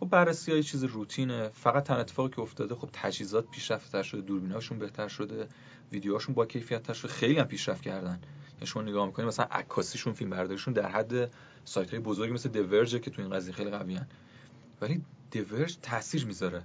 خب 0.00 0.08
بررسی 0.08 0.52
های 0.52 0.62
چیز 0.62 0.84
روتینه. 0.84 1.48
فقط 1.48 1.84
تن 1.84 1.94
اتفاقی 1.94 2.30
که 2.30 2.40
افتاده 2.40 2.74
خب 2.74 2.88
تجهیزات 2.92 3.50
پیشرفته 3.50 4.02
شده 4.02 4.20
دوربیناشون 4.20 4.78
بهتر 4.78 5.08
شده 5.08 5.48
ویدیوهاشون 5.92 6.34
با 6.34 6.46
کیفیت 6.46 6.82
تر 6.82 6.92
شده 6.92 7.12
خیلی 7.12 7.38
هم 7.38 7.44
پیشرفت 7.44 7.82
کردن. 7.82 8.20
یعنی 8.54 8.66
شما 8.66 8.82
نگاه 8.82 9.06
می‌کنید 9.06 9.28
مثلا 9.28 9.46
عکاسیشون 9.50 10.12
فیلم 10.12 10.30
برداریشون 10.30 10.74
در 10.74 10.88
حد 10.88 11.30
سایت 11.64 11.90
های 11.90 12.00
بزرگی 12.00 12.32
مثل 12.32 12.48
دیورج 12.48 13.00
که 13.00 13.10
تو 13.10 13.22
این 13.22 13.30
قضیه 13.30 13.54
خیلی 13.54 13.70
قوی 13.70 13.94
هن. 13.94 14.06
ولی 14.80 15.02
دیورج 15.30 15.76
تاثیر 15.82 16.26
می‌ذاره. 16.26 16.62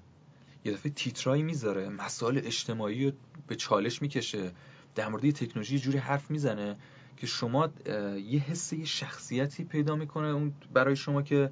یه 0.66 0.74
دفعه 0.74 0.92
تیترایی 0.92 1.44
می‌ذاره. 1.44 1.90
مسائل 1.90 2.38
اجتماعی 2.38 3.06
رو 3.06 3.12
به 3.48 3.56
چالش 3.56 4.02
می‌کشه. 4.02 4.52
در 4.98 5.08
مورد 5.08 5.32
تکنولوژی 5.32 5.80
جوری 5.80 5.98
حرف 5.98 6.32
می‌زنه 6.32 6.76
که 7.18 7.28
شما 7.28 7.70
یه 8.30 8.40
حس 8.40 8.74
یه 8.74 8.86
شخصیتی 8.86 9.64
پیدا 9.64 9.96
می‌کنه 9.96 10.28
اون 10.28 10.54
برای 10.74 10.96
شما 10.96 11.22
که 11.22 11.50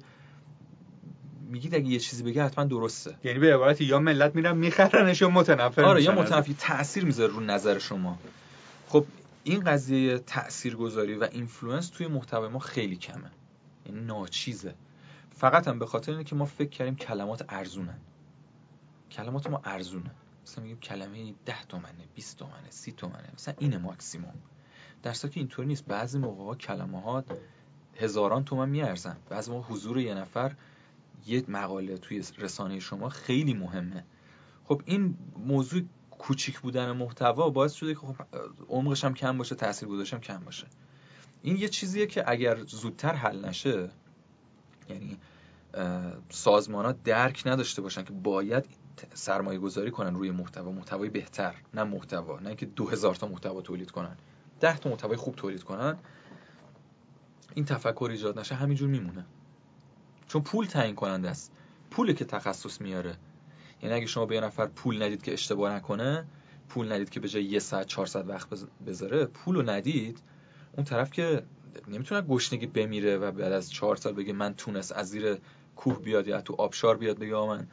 میگید 1.50 1.74
اگه 1.74 1.86
یه 1.86 1.98
چیزی 1.98 2.22
بگه 2.22 2.44
حتما 2.44 2.64
درسته. 2.64 3.16
یعنی 3.24 3.38
به 3.38 3.54
عبارتی 3.54 3.84
یا 3.84 3.98
ملت 3.98 4.34
میرن 4.34 4.56
میخرنش 4.56 5.20
یا 5.20 5.30
متنفر 5.30 5.84
آره 5.84 6.02
یا 6.02 6.12
متنفر 6.12 6.52
تاثیر 6.58 7.04
می‌ذاره 7.04 7.32
رو 7.32 7.40
نظر 7.40 7.78
شما. 7.78 8.18
خب 8.88 9.04
این 9.44 9.60
قضیه 9.60 10.18
تاثیرگذاری 10.18 11.14
و 11.14 11.28
influence 11.32 11.88
توی 11.88 12.06
محتوای 12.06 12.48
ما 12.48 12.58
خیلی 12.58 12.96
کمه. 12.96 13.30
یعنی 13.86 14.00
ناچیزه. 14.00 14.74
فقط 15.36 15.68
هم 15.68 15.78
به 15.78 15.86
خاطر 15.86 16.12
اینه 16.12 16.24
که 16.24 16.34
ما 16.34 16.44
فکر 16.44 16.68
کردیم 16.68 16.96
کلمات 16.96 17.44
ارزونن. 17.48 17.98
کلمات 19.10 19.46
ما 19.46 19.60
ارزونه. 19.64 20.10
مثلا 20.46 20.64
میگیم 20.64 20.80
کلمه 20.80 21.34
10 21.46 21.64
تومنه 21.68 22.08
20 22.14 22.36
تومنه 22.36 22.70
30 22.70 22.92
تومنه 22.92 23.30
مثلا 23.34 23.54
این 23.58 23.76
ماکسیموم. 23.76 24.34
در 25.02 25.06
حالی 25.06 25.12
که 25.12 25.30
اینطوری 25.34 25.68
نیست. 25.68 25.86
بعضی 25.86 26.18
موقع 26.18 26.44
ها 26.44 26.54
کلمه 26.54 27.00
ها 27.00 27.24
هزاران 27.96 28.44
تومن 28.44 28.68
میارزن. 28.68 29.16
بعضی 29.28 29.50
موقع 29.50 29.66
حضور 29.68 29.98
یه 29.98 30.14
نفر 30.14 30.54
یه 31.26 31.44
مقاله 31.48 31.98
توی 31.98 32.24
رسانه 32.38 32.80
شما 32.80 33.08
خیلی 33.08 33.54
مهمه. 33.54 34.04
خب 34.64 34.82
این 34.84 35.18
موضوع 35.38 35.82
کوچیک 36.10 36.60
بودن 36.60 36.92
محتوا 36.92 37.50
باعث 37.50 37.72
شده 37.72 37.94
که 37.94 38.00
خب 38.00 38.16
عمقش 38.68 39.04
هم 39.04 39.14
کم 39.14 39.38
باشه 39.38 39.54
تاثیر 39.54 39.88
هم 39.88 40.20
کم 40.20 40.38
باشه. 40.38 40.66
این 41.42 41.56
یه 41.56 41.68
چیزیه 41.68 42.06
که 42.06 42.30
اگر 42.30 42.64
زودتر 42.64 43.12
حل 43.14 43.44
نشه 43.44 43.90
یعنی 44.88 45.18
سازمان 46.30 46.84
ها 46.84 46.92
درک 46.92 47.42
نداشته 47.46 47.82
باشن 47.82 48.04
که 48.04 48.12
باید 48.12 48.66
سرمایه 49.14 49.58
گذاری 49.58 49.90
کنن 49.90 50.14
روی 50.14 50.30
محتوا. 50.30 50.72
محتوای 50.72 51.08
بهتر 51.08 51.54
نه 51.74 51.84
محتوا. 51.84 52.40
نه 52.40 52.48
اینکه 52.48 52.66
دو 52.66 52.88
هزار 52.88 53.14
تا 53.14 53.28
محتوا 53.28 53.60
تولید 53.60 53.90
کنن. 53.90 54.16
ده 54.60 54.78
تا 54.78 54.90
محتوای 54.90 55.16
خوب 55.16 55.34
تولید 55.34 55.62
کنن. 55.62 55.98
این 57.54 57.64
تفکر 57.64 58.08
ایجاد 58.10 58.38
نشه 58.38 58.54
همینجور 58.54 58.88
میمونه. 58.88 59.24
چون 60.28 60.42
پول 60.42 60.66
تعیین 60.66 60.94
کننده 60.94 61.30
است. 61.30 61.52
پوله 61.90 62.14
که 62.14 62.24
تخصص 62.24 62.80
میاره. 62.80 63.16
یعنی 63.82 63.94
اگه 63.94 64.06
شما 64.06 64.26
به 64.26 64.34
یه 64.34 64.40
نفر 64.40 64.66
پول 64.66 65.02
ندید 65.02 65.22
که 65.22 65.32
اشتباه 65.32 65.72
نکنه 65.72 66.24
پول 66.68 66.92
ندید 66.92 67.10
که 67.10 67.20
به 67.20 67.28
جای 67.28 67.44
یه 67.44 67.58
ساعت 67.58 67.86
400 67.86 68.28
وقت 68.28 68.48
بذاره 68.86 69.24
پول 69.24 69.70
ندید. 69.70 70.18
اون 70.76 70.84
طرف 70.84 71.10
که 71.10 71.42
نمی‌تونه 71.88 72.20
گشنگی 72.20 72.66
بمیره 72.66 73.18
و 73.18 73.30
بعد 73.30 73.52
از 73.52 73.70
چهار 73.70 73.96
سال 73.96 74.12
بگه 74.12 74.32
من 74.32 74.54
تونست 74.54 74.92
از 74.92 75.08
زیر 75.08 75.38
کوه 75.76 75.98
بیاد 75.98 76.28
یا 76.28 76.40
تو 76.40 76.54
آبشار 76.58 76.96
بیاد 76.96 77.18
بگه 77.18 77.34
من 77.34 77.66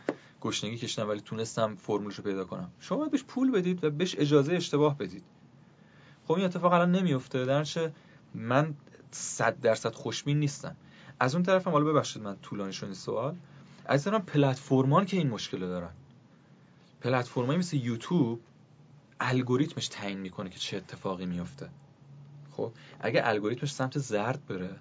گشنگی 0.43 0.77
کشیدم 0.77 1.09
ولی 1.09 1.21
تونستم 1.21 1.75
فرمولش 1.75 2.15
رو 2.15 2.23
پیدا 2.23 2.45
کنم. 2.45 2.71
شما 2.79 2.97
باید 2.97 3.11
بهش 3.11 3.23
پول 3.23 3.51
بدید 3.51 3.83
و 3.83 3.89
بهش 3.89 4.15
اجازه 4.19 4.53
اشتباه 4.53 4.97
بدید. 4.97 5.23
خب 6.27 6.33
این 6.33 6.45
اتفاق 6.45 6.73
الان 6.73 6.91
نمیفته. 6.91 7.45
درنچه 7.45 7.93
من 8.35 8.73
صد 9.11 9.59
درصد 9.61 9.93
خوشبین 9.93 10.39
نیستم. 10.39 10.75
از 11.19 11.35
اون 11.35 11.43
طرفم 11.43 11.71
حالا 11.71 11.85
ببخشید 11.85 12.21
من 12.21 12.37
طولانی 12.41 12.73
شد 12.73 12.85
این 12.85 12.93
سوال. 12.93 13.35
از 13.85 14.03
طرف 14.03 14.21
پلتفرمان 14.21 15.05
که 15.05 15.17
این 15.17 15.29
مشکل 15.29 15.59
دارن. 15.59 15.91
پلتفرمایی 17.01 17.59
مثل 17.59 17.77
یوتیوب 17.77 18.39
الگوریتمش 19.19 19.87
تعیین 19.87 20.19
می‌کنه 20.19 20.49
که 20.49 20.59
چه 20.59 20.77
اتفاقی 20.77 21.25
میفته 21.25 21.69
خب 22.51 22.71
اگه 22.99 23.21
الگوریتمش 23.23 23.73
سمت 23.73 23.97
زرد 23.97 24.45
بره 24.45 24.75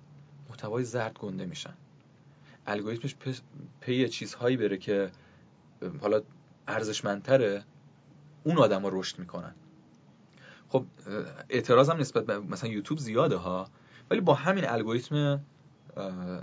محتوای 0.50 0.84
زرد 0.84 1.18
گنده 1.18 1.46
میشن. 1.46 1.74
الگوریتمش 2.66 3.14
پی 3.80 4.08
چیزهایی 4.08 4.56
بره 4.56 4.78
که 4.78 5.10
حالا 6.00 6.22
ارزشمندتره 6.68 7.64
اون 8.44 8.58
آدم 8.58 8.82
ها 8.82 8.88
رشد 8.92 9.18
می‌کنن. 9.18 9.54
خب 10.68 10.84
اعتراضم 11.48 11.96
نسبت 11.96 12.26
به 12.26 12.38
مثلا 12.38 12.70
یوتیوب 12.70 12.98
زیاده 12.98 13.36
ها 13.36 13.68
ولی 14.10 14.20
با 14.20 14.34
همین 14.34 14.68
الگوریتم 14.68 15.40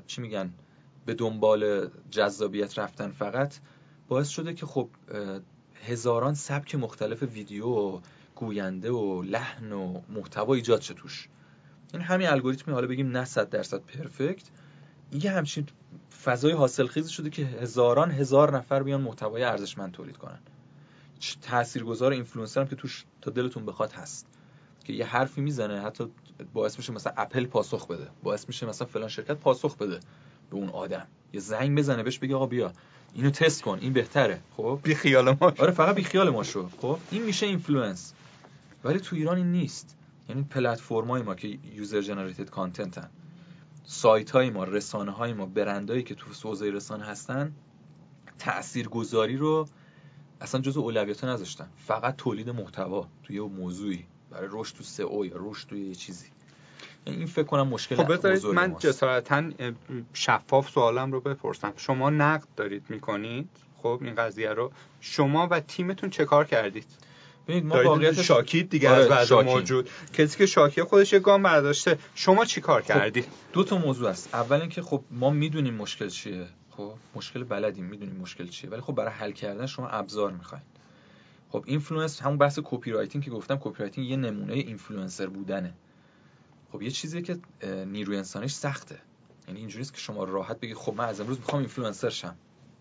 چی 0.07 0.21
میگن 0.21 0.53
به 1.05 1.13
دنبال 1.13 1.89
جذابیت 2.11 2.79
رفتن 2.79 3.11
فقط 3.11 3.55
باعث 4.07 4.27
شده 4.27 4.53
که 4.53 4.65
خب 4.65 4.89
هزاران 5.83 6.33
سبک 6.33 6.75
مختلف 6.75 7.23
ویدیو 7.23 7.65
و 7.67 7.99
گوینده 8.35 8.91
و 8.91 9.21
لحن 9.21 9.71
و 9.71 10.01
محتوا 10.09 10.53
ایجاد 10.53 10.81
شه 10.81 10.93
توش. 10.93 11.29
این 11.93 12.01
همین 12.01 12.27
الگوریتمی 12.27 12.73
حالا 12.73 12.87
بگیم 12.87 13.11
نه 13.11 13.25
صد 13.25 13.49
درصد 13.49 13.79
پرفکت 13.79 14.49
یه 15.11 15.31
همچین 15.31 15.67
فضای 16.23 16.51
حاصل 16.51 16.87
خیزی 16.87 17.13
شده 17.13 17.29
که 17.29 17.45
هزاران 17.45 18.11
هزار 18.11 18.57
نفر 18.57 18.83
بیان 18.83 19.01
محتوای 19.01 19.43
ارزشمند 19.43 19.91
تولید 19.91 20.17
کنن. 20.17 20.39
تاثیرگذار 21.41 22.11
اینفلوئنسر 22.11 22.61
هم 22.61 22.67
که 22.67 22.75
توش 22.75 23.05
تا 23.21 23.31
دلتون 23.31 23.65
بخواد 23.65 23.91
هست. 23.91 24.27
که 24.83 24.93
یه 24.93 25.05
حرفی 25.05 25.41
می‌زنه 25.41 25.81
حتی 25.81 26.11
باعث 26.53 26.77
میشه 26.77 26.93
مثلا 26.93 27.13
اپل 27.17 27.45
پاسخ 27.45 27.87
بده 27.87 28.07
باعث 28.23 28.47
میشه 28.47 28.65
مثلا 28.65 28.87
فلان 28.87 29.07
شرکت 29.07 29.33
پاسخ 29.33 29.77
بده 29.77 29.99
به 30.49 30.55
اون 30.55 30.69
آدم. 30.69 31.07
یه 31.33 31.39
زنگ 31.39 31.77
بزنه 31.77 32.03
بهش 32.03 32.19
بگه 32.19 32.35
آقا 32.35 32.45
بیا 32.45 32.73
اینو 33.13 33.29
تست 33.29 33.61
کن 33.61 33.79
این 33.81 33.93
بهتره. 33.93 34.41
خب؟ 34.57 34.79
بی 34.83 34.95
خیال 34.95 35.29
ما 35.29 35.53
آره 35.59 35.71
فقط 35.71 35.95
بی 35.95 36.03
خیال 36.03 36.29
ما 36.29 36.43
شو. 36.43 36.69
خب؟ 36.81 36.97
این 37.11 37.23
میشه 37.23 37.45
influence 37.45 38.13
ولی 38.83 38.99
تو 38.99 39.15
ایران 39.15 39.37
این 39.37 39.51
نیست. 39.51 39.97
یعنی 40.29 40.43
پلتفرمای 40.43 41.21
ما 41.21 41.35
که 41.35 41.59
user 41.75 42.01
generated 42.01 42.49
content 42.49 43.02
ن 43.02 43.09
سایت 43.91 44.31
های 44.31 44.49
ما 44.49 44.63
رسانه 44.63 45.11
های 45.11 45.33
ما 45.33 45.45
برندهایی 45.45 46.03
که 46.03 46.15
تو 46.15 46.25
حوزه 46.43 46.71
رسانه 46.71 47.05
هستن 47.05 47.55
تاثیرگذاری 48.39 49.37
رو 49.37 49.67
اصلا 50.41 50.61
جزء 50.61 50.81
اولویت 50.81 51.23
نذاشتن. 51.23 51.69
فقط 51.75 52.15
تولید 52.15 52.49
محتوا 52.49 53.07
توی 53.23 53.35
یه 53.35 53.41
موضوعی. 53.41 54.05
برای 54.31 54.47
رشد 54.51 54.75
تو 54.75 54.83
سئو 54.83 55.25
یا 55.25 55.35
رشد 55.35 55.67
توی 55.67 55.87
یه 55.87 55.95
چیزی. 55.95 56.27
این 57.05 57.25
فکر 57.25 57.43
کنم 57.43 57.67
مشکل 57.67 57.95
خب 57.95 58.13
بذارید 58.13 58.45
من 58.45 58.75
جسارتا 58.79 59.49
شفاف 60.13 60.69
سوالم 60.69 61.11
رو 61.11 61.21
بپرسم. 61.21 61.73
شما 61.77 62.09
نقد 62.09 62.47
دارید 62.55 62.85
می‌کنید؟ 62.89 63.49
خب 63.77 63.99
این 64.01 64.15
قضیه 64.15 64.49
رو. 64.49 64.71
شما 65.01 65.47
و 65.51 65.59
تیمتون 65.59 66.09
چه 66.09 66.25
کار 66.25 66.45
کردید؟ 66.45 66.85
ببینید 67.49 67.65
ما 67.65 67.83
واقعیت 67.83 68.21
شاکید 68.21 68.69
دیگه 68.69 68.89
آره 68.89 69.13
از 69.15 69.29
بعد 69.29 69.45
موجود. 69.45 69.89
کسی 70.13 70.37
که 70.37 70.45
شاکی 70.45 70.83
خودش 70.83 71.13
یه 71.13 71.19
گام 71.19 71.43
برداشته. 71.43 71.99
شما 72.15 72.45
چی 72.45 72.61
کار 72.61 72.81
خب 72.81 72.87
کردید 72.87 73.27
دو 73.53 73.63
تا 73.63 73.77
موضوع 73.77 74.09
است. 74.09 74.35
اول 74.35 74.61
اینکه 74.61 74.81
خب 74.81 75.03
ما 75.11 75.29
می‌دونیم 75.29 75.73
مشکل 75.73 76.09
چیه. 76.09 76.47
خب 76.69 76.93
مشکل 77.15 77.43
بلدیم 77.43 77.85
می‌دونیم 77.85 78.15
مشکل 78.15 78.47
چیه. 78.47 78.69
ولی 78.69 78.81
خب 78.81 78.95
برای 78.95 79.11
حل 79.11 79.31
کردن 79.31 79.65
شما 79.65 79.87
ابزار 79.87 80.31
می‌خواین. 80.31 80.63
خب 81.49 81.63
influence 81.67 82.21
همون 82.21 82.37
بحث 82.37 82.59
copywriting 82.63 83.23
که 83.23 83.31
گفتم 83.31 83.57
copywriting 83.61 84.09
یه 84.09 84.15
نمونه 84.15 84.53
اینفلوئنسر 84.53 85.27
بودنه. 85.27 85.73
خب 86.71 86.81
یه 86.81 86.91
چیزی 86.91 87.21
که 87.21 87.37
نیروی 87.85 88.17
انسانیش 88.17 88.53
سخته. 88.53 88.97
یعنی 89.47 89.59
اینجوریه 89.59 89.85
که 89.85 89.97
شما 89.97 90.23
راحت 90.23 90.59
بگی 90.59 90.73
خب 90.73 90.93
من 90.97 91.05
از 91.05 91.21
امروز 91.21 91.37
می‌خوام 91.37 91.59
اینفلوئنسر 91.59 92.09
شم. 92.09 92.35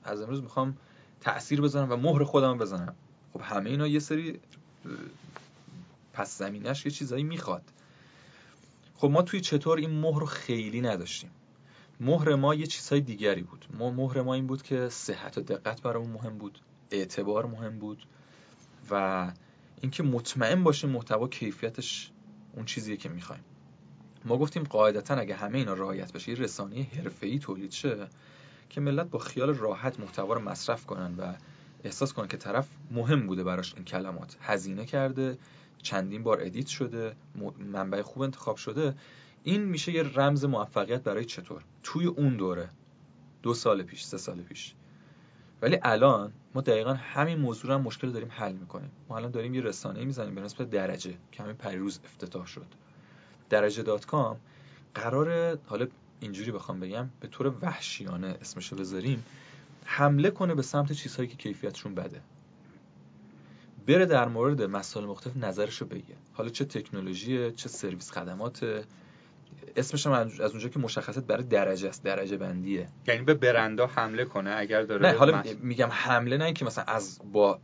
از 0.05 0.23
امروز 0.23 0.43
می‌خوام 0.43 0.77
تاثیر 1.21 1.61
بذارم 1.61 1.93
و 1.93 1.97
مهر 1.97 2.25
خودم 2.25 2.59
بزنم. 2.59 2.95
خب 3.33 3.41
همه 3.43 3.71
اینا 3.71 3.87
یه 3.87 3.99
سری 3.99 4.41
پس 6.13 6.39
زمینش 6.39 6.87
یه 6.87 6.93
چیزایی 6.93 7.25
می‌خواد. 7.25 7.63
خب 8.95 9.09
ما 9.09 9.23
توی 9.23 9.41
چطور 9.41 9.79
این 9.79 9.91
مهر 9.91 10.21
رو 10.21 10.27
خیلی 10.27 10.81
نداشتیم. 10.81 11.31
مهر 12.01 12.35
ما 12.35 12.55
یه 12.55 12.67
چیزهای 12.67 13.01
دیگری 13.01 13.43
بود. 13.43 13.67
ما 13.79 13.91
مهر 13.91 14.23
ما 14.23 14.35
این 14.35 14.47
بود 14.47 14.63
که 14.63 14.89
صحت 14.89 15.39
و 15.39 15.41
دقت 15.41 15.83
برامون 15.83 16.11
مهم 16.11 16.39
بود 16.39 16.59
اعتبار 16.91 17.47
مهم 17.47 17.79
بود 17.79 18.07
و 18.91 19.33
اینکه 19.81 20.03
مطمئن 20.03 20.65
باشه 20.65 20.87
محتوا 20.87 21.29
کیفیتش 21.29 22.11
اون 22.53 22.65
چیزیه 22.65 22.97
که 22.97 23.09
می‌خوایم. 23.09 23.45
ما 24.25 24.39
گفتیم 24.39 24.63
قاعدتا 24.63 25.15
اگه 25.15 25.35
همه 25.35 25.59
اینا 25.59 25.75
رعایت 25.75 26.13
بشه 26.13 26.33
یه 26.33 26.39
رسانه 26.39 26.83
حرفه‌ای 26.83 27.39
تولید 27.39 27.73
شه 27.73 28.09
که 28.71 28.81
ملت 28.81 29.07
با 29.07 29.19
خیال 29.19 29.55
راحت 29.55 30.01
محتوا 30.01 30.35
رو 30.35 30.41
مصرف 30.41 30.87
کنن 30.87 31.15
و 31.19 31.35
احساس 31.85 32.13
کنن 32.13 32.29
که 32.29 32.37
طرف 32.37 32.69
مهم 32.91 33.27
بوده 33.27 33.45
براش 33.45 33.75
این 33.75 33.85
کلمات. 33.85 34.37
هزینه 34.41 34.85
کرده 34.87 35.39
چندین 35.83 36.23
بار 36.23 36.41
edit 36.41 36.67
شده 36.67 37.17
منبع 37.59 38.03
خوب 38.03 38.23
انتخاب 38.23 38.57
شده. 38.57 38.95
این 39.43 39.65
میشه 39.65 39.93
یه 39.93 40.03
رمز 40.03 40.45
موفقیت 40.45 41.03
برای 41.03 41.25
چطور؟ 41.25 41.63
توی 41.83 42.07
اون 42.07 42.37
دوره. 42.37 42.69
دو 43.43 43.55
سال 43.55 43.83
پیش 43.83 44.05
سه 44.05 44.17
سال 44.17 44.41
پیش. 44.41 44.75
ولی 45.63 45.79
الان 45.83 46.33
ما 46.55 46.61
دقیقا 46.61 46.95
همین 46.95 47.39
موضوع 47.39 47.75
هم 47.75 47.81
مشکل 47.81 48.11
داریم 48.11 48.29
حل 48.31 48.53
می‌کنیم. 48.53 48.91
ما 49.09 49.17
الان 49.17 49.31
داریم 49.31 49.55
یه 49.55 49.61
رسانه 49.61 50.05
می‌زنیم 50.05 50.35
به 50.35 50.41
نسبت 50.41 50.71
درجه. 50.71 51.15
که 51.33 51.43
همین 51.43 51.57
پریروز 51.57 52.01
افتتاح 52.05 52.47
شد. 52.47 52.67
درجه 53.51 53.83
dot 53.83 54.07
com 54.07 54.37
قرار 54.95 55.59
حالا 55.67 55.87
اینجوری 56.21 56.53
بخوام 56.53 56.81
بگم 56.81 57.09
به 57.21 57.29
طور 57.29 57.55
وحشیانه 57.63 58.39
اسمشو 58.41 58.77
بذاریم 58.77 59.25
حمله 59.91 60.31
کنه 60.31 60.55
به 60.55 60.63
سمت 60.63 60.93
چیزهایی 60.93 61.29
که 61.29 61.37
کیفیتشون 61.37 61.95
بده. 61.95 62.21
بره 63.87 64.07
در 64.07 64.29
مورد 64.29 64.63
مسائل 64.63 65.07
مختلف 65.07 65.37
نظرشو 65.37 65.87
بگه. 65.87 66.15
حالا 66.33 66.49
چه 66.51 66.65
تکنولوژی 66.65 67.53
چه 67.53 67.69
سرویس 67.69 68.11
خدمات 68.11 68.85
اسمش 69.77 70.07
هم 70.07 70.13
از 70.13 70.41
اونجا 70.41 70.69
که 70.69 70.79
مشخصات 70.79 71.25
برای 71.25 71.45
درجه 71.45 71.89
است 71.89 72.05
درجه 72.05 72.37
بندیه. 72.37 72.89
یعنی 73.07 73.23
به 73.23 73.35
برندا 73.35 73.87
حمله 73.87 74.25
کنه 74.25 74.55
اگر 74.57 74.83
داره 74.83 75.07
نه 75.07 75.19
حالا 75.19 75.43
میگم 75.63 75.89
حمله 75.91 76.37
نه 76.37 76.53
که 76.53 76.65
مثلا 76.65 76.85
از 76.85 77.21
با 77.33 77.61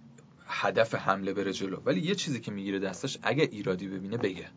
هدف 0.46 0.94
حمله 0.94 1.32
بره 1.32 1.52
جلو 1.52 1.80
ولی 1.84 2.00
یه 2.00 2.14
چیزی 2.14 2.40
که 2.40 2.52
می‌گیره 2.52 2.78
دستش 2.78 3.18
اگه 3.22 3.48
ایرادی 3.52 3.88
ببینه 3.88 4.16
بگه. 4.16 4.48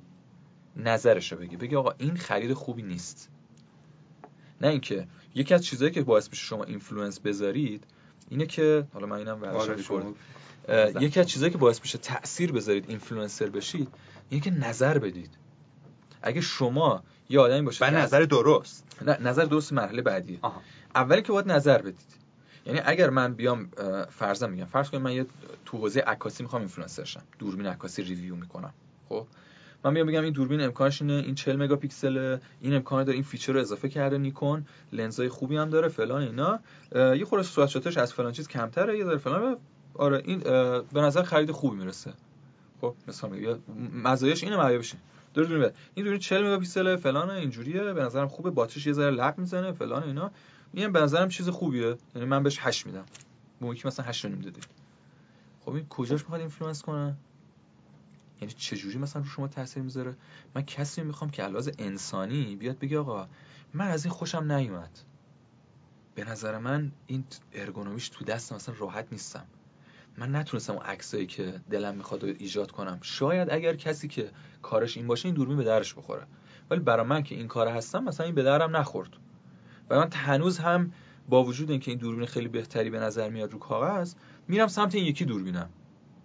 نظرشو 0.75 1.35
بگه. 1.35 1.57
بگه 1.57 1.77
آقا 1.77 1.93
این 1.97 2.17
خرید 2.17 2.53
خوبی 2.53 2.81
نیست. 2.81 3.29
نه 4.61 4.67
اینکه 4.67 5.07
یکی 5.35 5.53
از 5.53 5.65
چیزهایی 5.65 5.93
که 5.93 6.01
باعث 6.01 6.29
میشه 6.29 6.43
شما 6.43 6.63
influence 6.63 7.19
بذارید 7.19 7.83
اینه 8.29 8.45
که 8.45 8.87
حالا 8.93 9.05
من 9.07 9.17
اینم 9.17 9.43
آره 9.43 9.75
یکی 10.99 11.19
از 11.19 11.27
چیزهایی 11.27 11.51
که 11.51 11.57
باعث 11.57 11.81
میشه 11.81 11.97
تاثیر 11.97 12.51
بذارید 12.51 12.85
اینفلوئنسر 12.87 13.49
بشید 13.49 13.89
اینه 14.29 14.43
که 14.43 14.51
نظر 14.51 14.97
بدید. 14.97 15.29
اگه 16.21 16.41
شما 16.41 17.03
یه 17.29 17.39
آدمی 17.39 17.61
باشید 17.61 17.81
و 17.81 17.91
نظر 17.91 18.21
درست. 18.21 18.83
نه 19.01 19.17
نظر 19.21 19.45
درست 19.45 19.73
مرحله 19.73 20.01
بعدیه. 20.01 20.39
اولی 20.95 21.21
که 21.21 21.31
باید 21.31 21.51
نظر 21.51 21.81
بدید. 21.81 22.17
یعنی 22.65 22.81
اگر 22.85 23.09
من 23.09 23.33
بیام 23.33 23.69
فرضا 24.09 24.47
میگم 24.47 24.65
فرض 24.65 24.89
کنید 24.89 25.03
من 25.03 25.13
یه 25.13 25.25
تو 25.65 25.77
حوزه 25.77 25.99
عکاسی 25.99 26.43
می‌خوام 26.43 26.61
اینفلوئنسر 26.61 27.03
شم. 27.03 27.23
دوربین 27.39 27.65
عکاسی 27.65 28.01
review 28.01 28.35
می‌کنم. 28.35 28.73
خب؟ 29.09 29.27
من 29.83 29.93
میام 29.93 30.07
بگم 30.07 30.23
این 30.23 30.33
دوربین 30.33 30.61
امکانش 30.61 31.01
اینه 31.01 31.13
این 31.13 31.35
40 31.35 31.55
مگاپیکسل 31.55 32.37
این 32.61 32.73
امکان 32.73 33.03
داره 33.03 33.13
این 33.13 33.23
feature 33.23 33.53
رو 33.53 33.59
اضافه 33.59 33.89
کرده 33.89 34.17
نیکون 34.17 34.65
لنزای 34.93 35.29
خوبی 35.29 35.57
هم 35.57 35.69
داره 35.69 35.87
فلان 35.87 36.21
اینا. 36.21 36.59
یه 36.95 37.25
خورده 37.25 37.67
شاتش 37.67 37.97
از 37.97 38.13
فلان 38.13 38.31
چیز 38.31 38.47
کمتره 38.47 38.97
یه 38.97 39.03
داره 39.03 39.17
فلان. 39.17 39.57
آره 39.93 40.21
این 40.25 40.39
به 40.93 41.01
نظر 41.01 41.23
خرید 41.23 41.51
خوبی 41.51 41.77
می‌رسه. 41.77 42.13
خب 42.81 42.95
مثلا 43.07 43.29
میگه 43.29 43.55
مزایاش 44.03 44.43
اینه 44.43 44.57
معایبش 44.57 44.93
دور 45.33 45.45
دور 45.45 45.71
این 45.95 46.05
دوربین 46.05 46.19
40 46.19 46.47
مگاپیکسل 46.47 46.95
فلان 46.95 47.29
اینجوریه. 47.29 47.93
به 47.93 48.03
نظرم 48.03 48.27
خوبه 48.27 48.49
باتریش 48.49 48.87
یه 48.87 48.93
ذره 48.93 49.11
لق 49.11 49.37
می‌زنه 49.37 49.71
فلان 49.71 50.03
اینا. 50.03 50.31
میگم 50.73 50.91
به 50.91 50.99
نظرم 50.99 51.29
چیز 51.29 51.49
خوبیه. 51.49 51.97
یعنی 52.15 52.27
من 52.27 52.43
بهش 52.43 52.57
8 52.61 52.85
میدم. 52.85 53.05
به 53.61 53.85
مثلا 53.85 54.05
8 54.05 54.25
نیم 54.25 54.39
دادی. 54.39 54.61
خب 55.65 55.73
این 55.73 55.85
کجاش 55.89 56.21
می‌خواد 56.21 56.39
influence 56.39 56.81
کنه؟ 56.81 57.15
یعنی 58.41 58.53
چجوری 58.53 58.97
مثلا 58.97 59.21
رو 59.21 59.27
شما 59.27 59.47
تاثیر 59.47 59.83
می‌ذاره؟ 59.83 60.15
من 60.55 60.61
کسی 60.61 61.01
می‌خوام 61.01 61.29
که 61.29 61.43
علاوه 61.43 61.71
انسانی 61.79 62.55
بیاد 62.55 62.79
بگه 62.79 62.99
آقا 62.99 63.27
من 63.73 63.87
از 63.87 64.05
این 64.05 64.13
خوشم 64.13 64.51
نیومد. 64.51 64.99
به 66.15 66.23
نظر 66.23 66.57
من 66.57 66.91
این 67.07 67.23
ergonomy 67.53 67.98
ش 67.98 68.09
تو 68.09 68.25
دست 68.25 68.53
مثلا 68.53 68.75
راحت 68.77 69.07
نیستم. 69.11 69.45
من 70.17 70.35
نتونستم 70.35 70.73
اون 70.73 70.85
عکسایی 70.85 71.25
که 71.25 71.61
دلم 71.69 71.95
می‌خواد 71.95 72.23
ایجاد 72.23 72.71
کنم. 72.71 72.99
شاید 73.01 73.49
اگر 73.51 73.75
کسی 73.75 74.07
که 74.07 74.31
کارش 74.61 74.97
این 74.97 75.07
باشه 75.07 75.25
این 75.25 75.35
دوربین 75.35 75.57
به 75.57 75.63
دردش 75.63 75.93
بخوره. 75.93 76.27
ولی 76.69 76.79
برای 76.79 77.05
من 77.05 77.23
که 77.23 77.35
این 77.35 77.47
کار 77.47 77.67
هستم 77.67 78.03
مثلا 78.03 78.25
این 78.25 78.35
به 78.35 78.43
دردم 78.43 78.77
نخورد. 78.77 79.09
و 79.89 79.99
من 79.99 80.09
هنوز 80.13 80.57
هم 80.57 80.91
با 81.29 81.43
وجود 81.43 81.71
اینکه 81.71 81.91
این 81.91 81.99
دوربین 81.99 82.25
خیلی 82.25 82.47
بهتری 82.47 82.89
به 82.89 82.99
نظر 82.99 83.29
میاد 83.29 83.51
رو 83.51 83.59
کاغذ 83.59 84.13
میرم 84.47 84.67
سمت 84.67 84.95
این 84.95 85.05
یکی 85.05 85.25
دوربینم. 85.25 85.69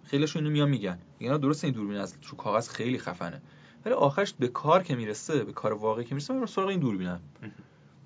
خیلیشون 0.03 0.43
اینو 0.43 0.53
میان 0.53 0.69
میگن. 0.69 0.99
میگن 1.19 1.37
درسته 1.37 1.67
این 1.67 1.73
دوربین 1.73 1.97
از 1.97 2.15
رو 2.29 2.37
کاغذ 2.37 2.69
خیلی 2.69 2.99
خفنه. 2.99 3.41
ولی 3.85 3.93
آخرش 3.93 4.33
به 4.33 4.47
کار 4.47 4.83
که 4.83 4.95
می‌رسه 4.95 5.43
به 5.43 5.53
کار 5.53 5.73
واقعی 5.73 6.05
که 6.05 6.15
می‌رسه 6.15 6.33
من 6.33 6.45
سراغ 6.45 6.67
این 6.67 6.79
دوربینم. 6.79 7.21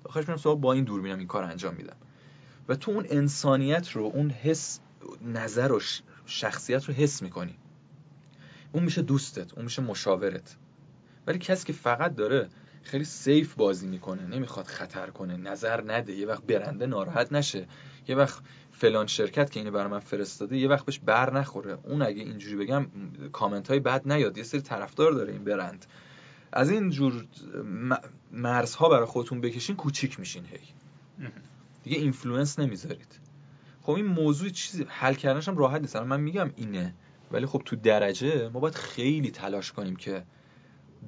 آخرش 0.04 0.28
میرم 0.28 0.38
سراغ 0.38 0.60
با 0.60 0.72
این 0.72 0.84
دوربینم 0.84 1.18
این 1.18 1.26
کار 1.26 1.44
انجام 1.44 1.74
میدم. 1.74 1.96
و 2.68 2.74
تو 2.74 2.90
اون 2.90 3.06
انسانیت 3.10 3.90
رو 3.90 4.02
اون 4.02 4.30
حس 4.30 4.80
نظر 5.22 5.72
و 5.72 5.80
شخصیت 6.26 6.84
رو 6.84 6.94
حس 6.94 7.22
می‌کنی. 7.22 7.54
اون 8.72 8.84
میشه 8.84 9.02
دوستت 9.02 9.54
اون 9.54 9.64
میشه 9.64 9.82
مشاورت. 9.82 10.56
ولی 11.26 11.38
کسی 11.38 11.66
که 11.66 11.72
فقط 11.72 12.14
داره 12.14 12.48
خیلی 12.82 13.04
safe 13.04 13.54
بازی 13.54 13.86
می‌کنه 13.86 14.26
نمی‌خواد 14.26 14.66
خطر 14.66 15.10
کنه 15.10 15.36
نظر 15.36 15.92
نده 15.92 16.12
یه 16.12 16.26
وقت 16.26 16.42
برنده 16.42 16.86
ناراحت 16.86 17.32
نشه. 17.32 17.66
یه 18.08 18.16
وقت 18.16 18.42
فلان 18.72 19.06
شرکت 19.06 19.50
که 19.50 19.60
اینو 19.60 19.72
برای 19.72 19.90
من 19.90 19.98
فرستاده 19.98 20.56
یه 20.56 20.68
وقت 20.68 20.84
بهش 20.84 20.98
بر 20.98 21.32
نخوره. 21.32 21.78
اون 21.82 22.02
اگه 22.02 22.22
اینجوری 22.22 22.56
بگم 22.56 22.86
کامنت 23.32 23.68
های 23.68 23.80
بد 23.80 24.12
نیاد. 24.12 24.38
یه 24.38 24.44
سری 24.44 24.60
طرفدار 24.60 25.12
داره 25.12 25.32
این 25.32 25.44
برند. 25.44 25.86
از 26.52 26.70
این 26.70 26.90
جور 26.90 27.26
مرزها 28.32 28.88
برای 28.88 29.06
خودتون 29.06 29.40
بکشین 29.40 29.76
کوچیک 29.76 30.20
میشین 30.20 30.44
هی. 30.44 30.58
دیگه 31.82 31.98
influence 31.98 32.58
نمی‌ذارید. 32.58 33.20
خب 33.82 33.92
این 33.92 34.06
موضوع 34.06 34.48
چیزی 34.48 34.86
حل 34.88 35.14
کردنش 35.14 35.48
هم 35.48 35.56
راحت 35.56 35.80
نیست. 35.80 35.96
من 35.96 36.20
میگم 36.20 36.50
اینه. 36.56 36.94
ولی 37.32 37.46
خب 37.46 37.62
تو 37.64 37.76
درجه 37.76 38.48
ما 38.48 38.60
باید 38.60 38.74
خیلی 38.74 39.30
تلاش 39.30 39.72
کنیم 39.72 39.96
که 39.96 40.24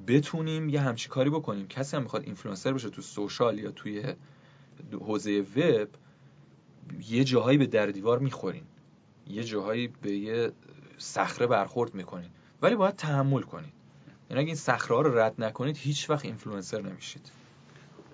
بتونیم 0.06 0.68
یه 0.68 0.80
همچی 0.80 1.08
کاری 1.08 1.30
بکنیم. 1.30 1.68
کسی 1.68 1.96
هم 1.96 2.02
می‌خواد 2.02 2.22
اینفلوئنسر 2.22 2.72
بشه 2.72 2.90
تو 2.90 3.02
social 3.02 3.58
یا 3.58 3.70
توی 3.70 4.14
حوزه 4.92 5.40
وب 5.40 5.88
یه 7.08 7.24
جاهایی 7.24 7.58
به 7.58 7.66
در 7.66 7.86
دیوار 7.86 8.18
می‌خورین. 8.18 8.62
یه 9.26 9.44
جاهایی 9.44 9.88
به 10.02 10.12
یه 10.12 10.52
صخره 10.98 11.46
برخورد 11.46 11.94
می‌کنین. 11.94 12.30
ولی 12.62 12.74
باید 12.74 12.96
تحمل 12.96 13.42
کنید 13.42 13.72
یعنی 14.30 14.40
اگه 14.40 14.46
این 14.46 14.56
صخره 14.56 14.96
ها 14.96 15.02
رو 15.02 15.18
رد 15.18 15.34
نکنید 15.38 15.76
هیچ 15.76 16.10
وقت 16.10 16.24
اینفلوئنسر 16.24 16.82
نمیشید. 16.82 17.30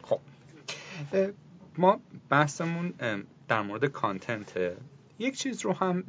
خب. 0.03 0.21
ما 1.79 2.01
بحثمون 2.29 2.95
در 3.49 3.63
مورد 3.63 3.85
content 3.85 4.77
یک 5.19 5.37
چیز 5.39 5.61
رو 5.61 5.73
هم 5.73 6.05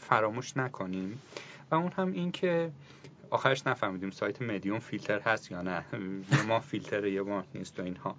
فراموش 0.00 0.56
نکنیم. 0.56 1.22
و 1.70 1.74
اون 1.74 1.92
هم 1.92 2.12
این 2.12 2.32
که 2.32 2.70
آخرش 3.30 3.66
نفهمیدیم 3.66 4.10
سایت 4.10 4.42
مدیوم 4.42 4.78
فیلتر 4.78 5.20
هست 5.20 5.50
یا 5.50 5.62
نه. 5.62 5.84
ما 6.48 6.60
فیلتر 6.60 7.06
یا 7.06 7.24
ما 7.24 7.44
نیست 7.54 7.80
و 7.80 7.82
اینها. 7.82 8.16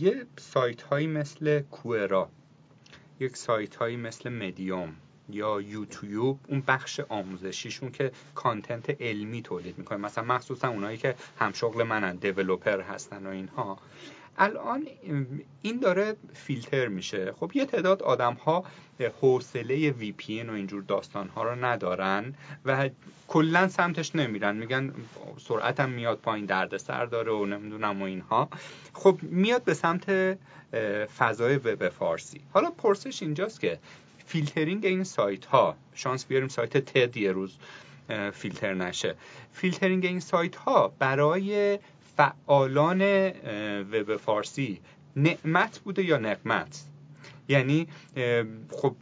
یه 0.00 0.26
سایت 0.38 0.82
هایی 0.82 1.06
مثل 1.06 1.60
کوئرا 1.60 2.30
یک 3.20 3.36
سایت 3.36 3.76
هایی 3.76 3.96
مثل 3.96 4.28
مدیوم 4.28 4.94
یا 5.30 5.60
یوتیوب 5.60 6.40
اون 6.48 6.60
بخش 6.66 7.00
آموزشیشون 7.00 7.90
که 7.90 8.12
کانتنت 8.34 9.02
علمی 9.02 9.42
تولید 9.42 9.78
می‌کنه. 9.78 9.98
مثلا 9.98 10.24
مخصوصا 10.24 10.68
اونایی 10.68 10.98
که 10.98 11.14
همشغل 11.38 11.82
منن 11.82 12.16
دیولوپر 12.16 12.80
هستن 12.80 13.26
و 13.26 13.30
اینها. 13.30 13.78
الان 14.38 14.86
این 15.62 15.78
داره 15.78 16.16
فیلتر 16.34 16.88
میشه. 16.88 17.32
خب 17.32 17.50
یه 17.54 17.64
تعداد 17.64 18.02
آدم 18.02 18.34
ها 18.34 18.64
حوصله 19.20 19.90
VPN 19.90 20.42
و 20.42 20.50
اینجور 20.50 20.82
داستان 20.82 21.28
ها 21.28 21.42
رو 21.42 21.64
ندارن 21.64 22.34
و 22.64 22.88
کلا 23.28 23.68
سمتش 23.68 24.16
نمیرن. 24.16 24.56
میگن 24.56 24.92
سرعتم 25.38 25.90
میاد 25.90 26.18
پایین 26.18 26.46
دردسر 26.46 27.04
داره 27.04 27.32
و 27.32 27.46
نمی‌دونم 27.46 28.02
و 28.02 28.04
اینها. 28.04 28.48
خب 28.92 29.18
میاد 29.22 29.64
به 29.64 29.74
سمت 29.74 30.38
فضای 31.18 31.56
وب 31.56 31.88
فارسی. 31.88 32.40
حالا 32.52 32.70
پرسش 32.70 33.22
اینجاست 33.22 33.60
که 33.60 33.78
فیلترینگ 34.26 34.86
این 34.86 35.04
سایت 35.04 35.46
ها 35.46 35.76
شانس 35.94 36.24
بیاریم 36.24 36.48
سایت 36.48 36.78
تد 36.78 37.16
یه 37.16 37.32
روز 37.32 37.56
فیلتر 38.32 38.74
نشه. 38.74 39.14
فیلترینگ 39.52 40.06
این 40.06 40.20
سایت 40.20 40.56
ها 40.56 40.92
برای 40.98 41.78
فعالان 42.18 43.02
وب 43.92 44.16
فارسی. 44.16 44.80
نعمت 45.16 45.78
بوده 45.78 46.04
یا 46.04 46.18
نقمت؟ 46.18 46.84
یعنی 47.48 47.88
خب 48.70 48.94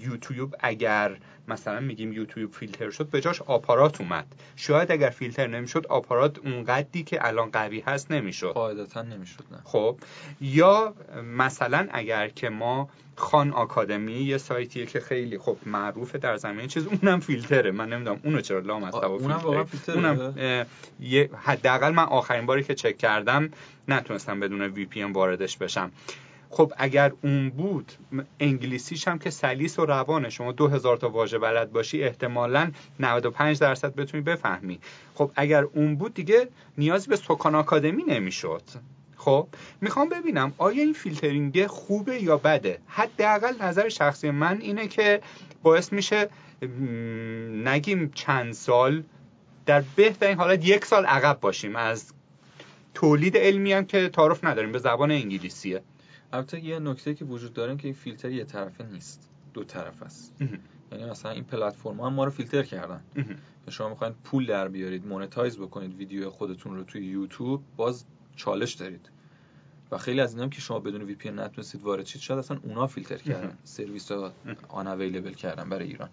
یوتیوب 0.00 0.54
اگر 0.60 1.16
مثلا 1.48 1.80
میگیم 1.80 2.12
یوتیوب 2.12 2.52
فیلتر 2.52 2.90
شد 2.90 3.06
به 3.06 3.20
جاش 3.20 3.42
آپارات 3.42 4.00
اومد. 4.00 4.26
شاید 4.56 4.92
اگر 4.92 5.10
فیلتر 5.10 5.46
نمی‌شد 5.46 5.86
آپارات 5.86 6.38
اونقدی 6.38 7.02
که 7.02 7.26
الان 7.26 7.50
قوی 7.50 7.80
هست 7.80 8.10
نمی‌شد. 8.10 8.52
قاعدتا 8.52 9.02
نمی‌شد 9.02 9.44
نه. 9.50 9.58
خب 9.64 9.96
یا 10.40 10.94
مثلا 11.36 11.88
اگر 11.92 12.28
که 12.28 12.48
ما 12.48 12.88
خان 13.16 13.52
آکادمی 13.52 14.12
یه 14.12 14.38
سایتیه 14.38 14.86
که 14.86 15.00
خیلی 15.00 15.38
خب 15.38 15.56
معروفه 15.66 16.18
در 16.18 16.36
زمین 16.36 16.66
چیز 16.66 16.86
اونم 16.86 17.20
فیلتره. 17.20 17.70
من 17.70 17.88
نمی‌دونم 17.88 18.20
اونو 18.24 18.40
چرا 18.40 18.58
لام 18.58 18.84
از 18.84 18.94
اونم 18.94 19.36
واقعا 19.36 19.64
فیلتره. 19.64 19.94
اونم 19.94 20.66
حداقل 21.44 21.90
من 21.90 22.04
آخرین 22.04 22.46
باری 22.46 22.62
که 22.62 22.74
چک 22.74 22.98
کردم 22.98 23.50
نتونستم 23.88 24.40
بدون 24.40 24.62
VPN 24.62 25.02
واردش 25.02 25.56
بشم. 25.56 25.90
خب 26.54 26.72
اگر 26.76 27.12
اون 27.22 27.50
بود 27.50 27.92
انگلیسیش 28.40 29.08
هم 29.08 29.18
که 29.18 29.30
سلیس 29.30 29.78
و 29.78 29.86
روانه. 29.86 30.30
شما 30.30 30.52
دو 30.52 30.68
هزار 30.68 30.96
تا 30.96 31.08
واژه 31.08 31.38
بلد 31.38 31.72
باشی 31.72 32.02
احتمالا 32.02 32.70
95 33.00 33.58
درصد 33.58 33.94
بتونی 33.94 34.22
بفهمی. 34.22 34.78
خب 35.14 35.30
اگر 35.36 35.62
اون 35.62 35.96
بود 35.96 36.14
دیگه 36.14 36.48
نیازی 36.78 37.08
به 37.08 37.16
سکان 37.16 37.54
آکادمی 37.54 38.04
نمی‌شد. 38.04 38.62
خب 39.16 39.48
می‌خوام 39.80 40.08
ببینم 40.08 40.52
آیا 40.58 40.82
این 40.82 40.92
فیلترینگ 40.92 41.66
خوبه 41.66 42.22
یا 42.22 42.36
بده؟ 42.36 42.78
حداقل 42.86 43.62
نظر 43.62 43.88
شخصی 43.88 44.30
من 44.30 44.60
اینه 44.60 44.88
که 44.88 45.20
باعث 45.62 45.92
میشه 45.92 46.28
نگیم 47.64 48.10
چند 48.14 48.52
سال 48.52 49.02
در 49.66 49.82
بهترین 49.96 50.38
حالت 50.38 50.64
یک 50.64 50.84
سال 50.84 51.06
عقب 51.06 51.40
باشیم. 51.40 51.76
از 51.76 52.12
تولید 52.94 53.36
علمی 53.36 53.72
هم 53.72 53.84
که 53.84 54.08
تعارف 54.08 54.44
نداریم 54.44 54.72
به 54.72 54.78
زبان 54.78 55.10
انگلیسیه. 55.10 55.82
البته 56.34 56.64
یه 56.64 56.78
نکته 56.78 57.14
که 57.14 57.24
وجود 57.24 57.52
داره 57.52 57.76
که 57.76 57.84
این 57.84 57.94
فیلتر 57.94 58.30
یه 58.30 58.44
طرفه 58.44 58.84
نیست. 58.84 59.30
دو 59.54 59.64
طرف 59.64 60.02
است. 60.02 60.34
یعنی 60.92 61.04
مثلا 61.10 61.30
این 61.30 61.44
پلتفرم 61.44 62.00
هم 62.00 62.12
ما 62.12 62.24
رو 62.24 62.30
فیلتر 62.30 62.62
کردن. 62.62 63.00
شما 63.70 63.88
می‌خواین 63.88 64.14
پول 64.24 64.46
در 64.46 64.68
بیارید 64.68 65.06
monetize 65.06 65.58
بکنید 65.58 65.96
ویدیو 65.96 66.30
خودتون 66.30 66.76
رو 66.76 66.84
توی 66.84 67.06
یوتیوب 67.06 67.62
باز 67.76 68.04
چالش 68.36 68.74
دارید. 68.74 69.10
و 69.90 69.98
خیلی 69.98 70.20
از 70.20 70.34
اینام 70.34 70.50
که 70.50 70.60
شما 70.60 70.78
بدون 70.78 71.02
VPN 71.02 71.30
نتونستید 71.30 71.82
وارد 71.82 72.06
شید 72.06 72.22
شاید 72.22 72.38
اصلا 72.38 72.58
اونا 72.62 72.86
فیلتر 72.86 73.16
کردن. 73.16 73.58
سرویس 73.64 74.12
ها 74.12 74.32
آن 74.68 74.86
اویلیبل 74.86 75.32
کردن 75.32 75.68
برای 75.68 75.86
ایران. 75.86 76.08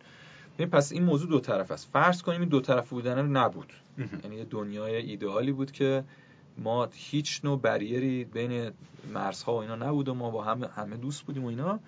ببین 0.55 0.69
پس 0.69 0.91
این 0.91 1.03
موضوع 1.03 1.29
دو 1.29 1.39
طرف 1.39 1.71
است. 1.71 1.89
فرض 1.93 2.21
کنیم 2.21 2.39
این 2.39 2.49
دو 2.49 2.61
طرف 2.61 2.89
بودن 2.89 3.27
نبود. 3.27 3.73
یعنی 4.23 4.45
دنیای 4.45 4.95
ایدئالی 4.95 5.51
بود 5.51 5.71
که 5.71 6.03
ما 6.57 6.89
هیچ 6.93 7.41
نوع 7.43 7.59
بریری 7.59 8.25
بین 8.25 8.71
مرزها 9.13 9.53
و 9.53 9.57
اینا 9.57 9.75
نبود 9.75 10.09
و 10.09 10.13
ما 10.13 10.29
با 10.29 10.43
هم 10.43 10.63
همه 10.63 10.97
دوست 10.97 11.23
بودیم 11.23 11.45
و 11.45 11.47
اینا. 11.47 11.79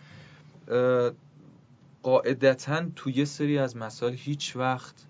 قاعدتا 2.04 2.86
تو 2.96 3.10
یه 3.10 3.26
سری 3.26 3.58
از 3.58 3.78
مسائل 3.78 4.14
هیچ 4.14 4.56
وقت 4.56 5.06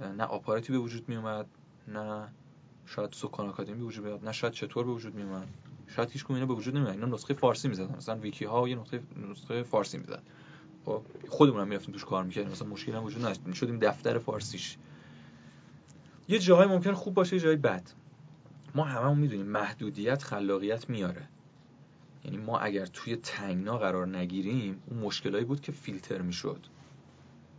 نه 0.00 0.24
آپاراتی 0.24 0.72
به 0.72 0.78
وجود 0.78 1.08
می 1.08 1.16
اومد 1.16 1.46
نه 1.88 2.28
شاید 2.86 3.12
سکان 3.12 3.48
آکادمی 3.48 3.76
به 3.76 3.84
وجود 3.84 4.04
میاد 4.04 4.24
نه 4.24 4.32
شاید 4.32 4.52
چطور 4.52 4.84
به 4.84 4.92
وجود 4.92 5.14
می 5.14 5.22
اومد 5.22 5.48
شاید 5.88 6.10
هیچ 6.10 6.24
اینا 6.28 6.46
به 6.46 6.54
وجود 6.54 6.76
نمیاد 6.76 6.92
اینا 6.92 7.06
نسخه 7.06 7.34
فارسی 7.34 7.68
می‌زدن. 7.68 7.96
مثلا 7.96 8.16
ویکی 8.16 8.44
ها 8.44 8.68
یه 8.68 8.76
نسخه 8.76 9.02
نسخه 9.30 9.62
فارسی 9.62 9.98
می‌زدن. 9.98 10.22
خب 10.84 11.02
خودمون 11.28 11.60
هم 11.60 11.68
می‌رفتیم 11.68 11.92
توش 11.92 12.04
کار 12.04 12.24
می‌کردیم. 12.24 12.50
مثلا 12.50 12.68
مشکلی 12.68 12.94
هم 12.94 13.04
وجود 13.04 13.22
نداشت. 13.22 13.52
شدیم 13.52 13.78
دفتر 13.78 14.18
فارسیش. 14.18 14.76
یه 16.28 16.38
جاهای 16.38 16.66
ممکن 16.66 16.92
خوب 16.92 17.14
باشه 17.14 17.36
یه 17.36 17.42
جای 17.42 17.56
بد. 17.56 17.82
ما 18.76 18.84
هممون 18.84 19.18
می‌دونیم 19.18 19.46
محدودیت 19.46 20.22
خلاقیت 20.22 20.90
میاره. 20.90 21.28
یعنی 22.24 22.36
ما 22.36 22.58
اگر 22.58 22.86
توی 22.86 23.16
تنگنا 23.16 23.78
قرار 23.78 24.06
نگیریم 24.06 24.82
اون 24.86 25.00
مشکلایی 25.00 25.44
بود 25.44 25.60
که 25.60 25.72
فیلتر 25.72 26.22
می‌شد. 26.22 26.66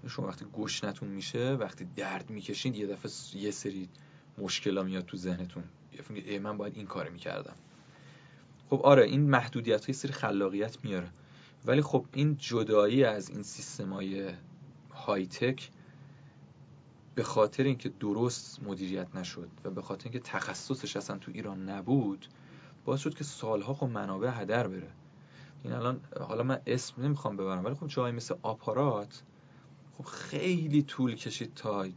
شما 0.07 0.27
وقتی 0.27 0.45
گشنتون 0.53 1.09
میشه 1.09 1.53
وقتی 1.53 1.87
درد 1.95 2.29
می‌کشید 2.29 2.75
یه 2.75 2.87
دفعه 2.87 3.41
یه 3.41 3.51
سری 3.51 3.89
مشکلا 4.37 4.83
میاد 4.83 5.05
تو 5.05 5.17
ذهنتون. 5.17 5.63
ای 6.09 6.39
من 6.39 6.57
باید 6.57 6.75
این 6.75 6.85
کار 6.85 7.09
می‌کردم. 7.09 7.55
خب 8.69 8.81
آره 8.81 9.03
این 9.03 9.29
محدودیت 9.29 9.85
های 9.85 9.93
سری 9.93 10.13
خلاقیت 10.13 10.77
میاره. 10.83 11.09
ولی 11.65 11.81
خب 11.81 12.05
این 12.13 12.37
جدایی 12.37 13.03
از 13.03 13.29
این 13.29 13.43
سیستم 13.43 13.93
های 13.93 14.31
های 14.91 15.27
تک 15.27 15.69
به 17.17 17.23
خاطر 17.23 17.63
اینکه 17.63 17.89
درست 17.89 18.63
مدیریت 18.63 19.15
نشد 19.15 19.49
و 19.63 19.69
به 19.69 19.81
خاطر 19.81 20.03
اینکه 20.03 20.19
تخصصش 20.19 20.97
اصلا 20.97 21.17
تو 21.17 21.31
ایران 21.31 21.69
نبود 21.69 22.27
باعث 22.85 22.99
شد 22.99 23.13
که 23.13 23.23
سالها 23.23 23.73
خب 23.73 23.87
منابع 23.87 24.41
هدر 24.41 24.67
بره. 24.67 24.91
این 25.63 25.73
الان 25.73 25.99
حالا 26.19 26.43
من 26.43 26.61
اسم 26.67 27.01
نمی‌خوام 27.01 27.37
ببرم 27.37 27.65
ولی 27.65 27.75
خب 27.75 27.87
جایی 27.87 28.15
مثل 28.15 28.35
آپارات 28.41 29.23
خب 29.97 30.03
خیلی 30.03 30.81
طول 30.83 31.15
کشید 31.15 31.53
تا 31.53 31.87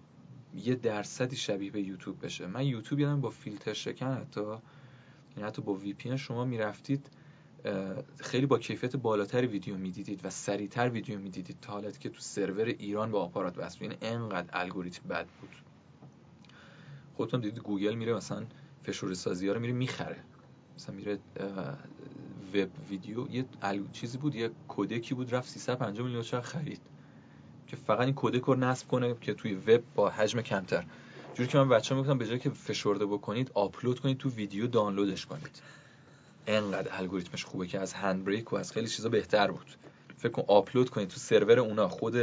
یه 0.55 0.75
درصدی 0.75 1.37
شبیه 1.37 1.71
به 1.71 1.83
یوتیوب 1.83 2.25
بشه. 2.25 2.47
من 2.47 2.67
یوتیوب 2.67 3.01
یادم 3.01 3.21
با 3.21 3.31
فیلتر 3.31 3.73
شکن 3.73 4.07
حتی 4.13 4.41
یعنی 4.41 5.49
حتی 5.49 5.63
با 5.63 5.75
VPN 5.75 6.19
شما 6.19 6.45
می‌رفتید 6.45 7.11
خیلی 8.21 8.47
با 8.47 8.59
کیفیت 8.59 8.97
بالاتر 8.97 9.47
ویدیو 9.47 9.77
می‌دیدید 9.77 10.21
و 10.25 10.31
سریعتر 10.31 10.89
ویدیو 10.89 11.19
می‌دیدید 11.19 11.57
تا 11.63 11.73
حالتی 11.73 11.99
که 11.99 12.09
تو 12.09 12.21
سرور 12.21 12.65
ایران 12.65 13.11
با 13.11 13.23
آپارات 13.23 13.59
وصل 13.59 13.85
یعنی 13.85 13.97
انقدر 14.03 14.49
الگوریتم 14.53 15.09
بد 15.09 15.27
بود. 15.41 15.51
خودتون 17.15 17.41
دیدید 17.41 17.63
گوگل 17.63 17.95
میره 17.95 18.15
مثلا 18.15 18.47
فشرده 18.83 19.15
سازی 19.15 19.49
ها 19.49 19.55
رو 19.55 19.61
میره 19.61 19.73
می‌خره. 19.73 20.17
مثلا 20.77 20.95
میره 20.95 21.19
وب 22.55 22.71
ویدیو. 22.91 23.29
یه 23.31 23.45
چیزی 23.93 24.19
بود 24.19 24.35
یه 24.35 24.51
codec 24.69 25.07
ی 25.07 25.15
بود 25.15 25.35
رفت 25.35 25.49
350 25.49 26.05
میلیون 26.05 26.23
چرا 26.23 26.41
خرید. 26.41 26.81
که 27.67 27.77
فقط 27.77 28.01
این 28.01 28.15
codec 28.15 28.43
رو 28.43 28.55
نصب 28.55 28.89
کنه 28.89 29.15
که 29.21 29.35
توی 29.35 29.55
وب 29.55 29.83
با 29.95 30.11
حجم 30.11 30.41
کمتر. 30.41 30.85
جوری 31.35 31.49
که 31.49 31.59
من 31.59 31.69
بچه‌ها 31.69 32.01
می‌گفتم 32.01 32.19
به 32.19 32.27
جای 32.27 32.39
که 32.39 32.51
فشرده 32.51 33.07
بکنید 33.07 33.51
آپلود 33.55 34.01
کنید 34.01 34.19
تو 34.19 34.31
ویدیو 34.31 34.67
دانلودش 34.67 35.27
کنید. 35.27 35.63
انقدر 36.47 36.89
الگوریتمش 36.93 37.45
خوبه 37.45 37.67
که 37.67 37.81
از 37.81 37.93
HandBrake 37.93 38.53
و 38.53 38.57
از 38.57 38.73
خیلی 38.73 38.89
چیزا 38.89 39.09
بهتر 39.09 39.51
بود. 39.51 39.67
فکر 40.17 40.33
کن 40.33 40.45
آپلود 40.49 40.91
کنید 40.91 41.09
تو 41.09 41.17
سرور 41.17 41.59
اونا 41.59 41.89
خود 41.89 42.17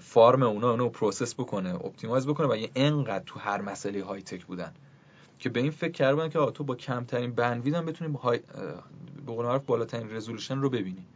farm 0.00 0.42
اونا 0.42 0.70
اونو 0.70 0.88
process 0.88 1.34
بکنه 1.34 1.74
optimize 1.74 2.26
بکنه 2.26 2.46
و 2.46 2.56
یه 2.56 2.70
انقدر 2.74 3.24
تو 3.26 3.38
هر 3.38 3.60
مسئله 3.60 4.04
های 4.04 4.22
تک 4.22 4.44
بودن. 4.44 4.72
که 5.38 5.48
به 5.48 5.60
این 5.60 5.70
فکر 5.70 5.92
کردن 5.92 6.28
که 6.28 6.38
تو 6.54 6.64
با 6.64 6.74
کمترین 6.74 7.32
bandwidth 7.34 7.74
هم 7.74 7.86
بتونی 7.86 8.16
high... 8.16 8.40
به 9.26 9.32
قول 9.32 9.46
معروف 9.46 9.64
بالاترین 9.64 10.10
رزولوشن 10.10 10.58
رو 10.58 10.70
ببینی. 10.70 11.06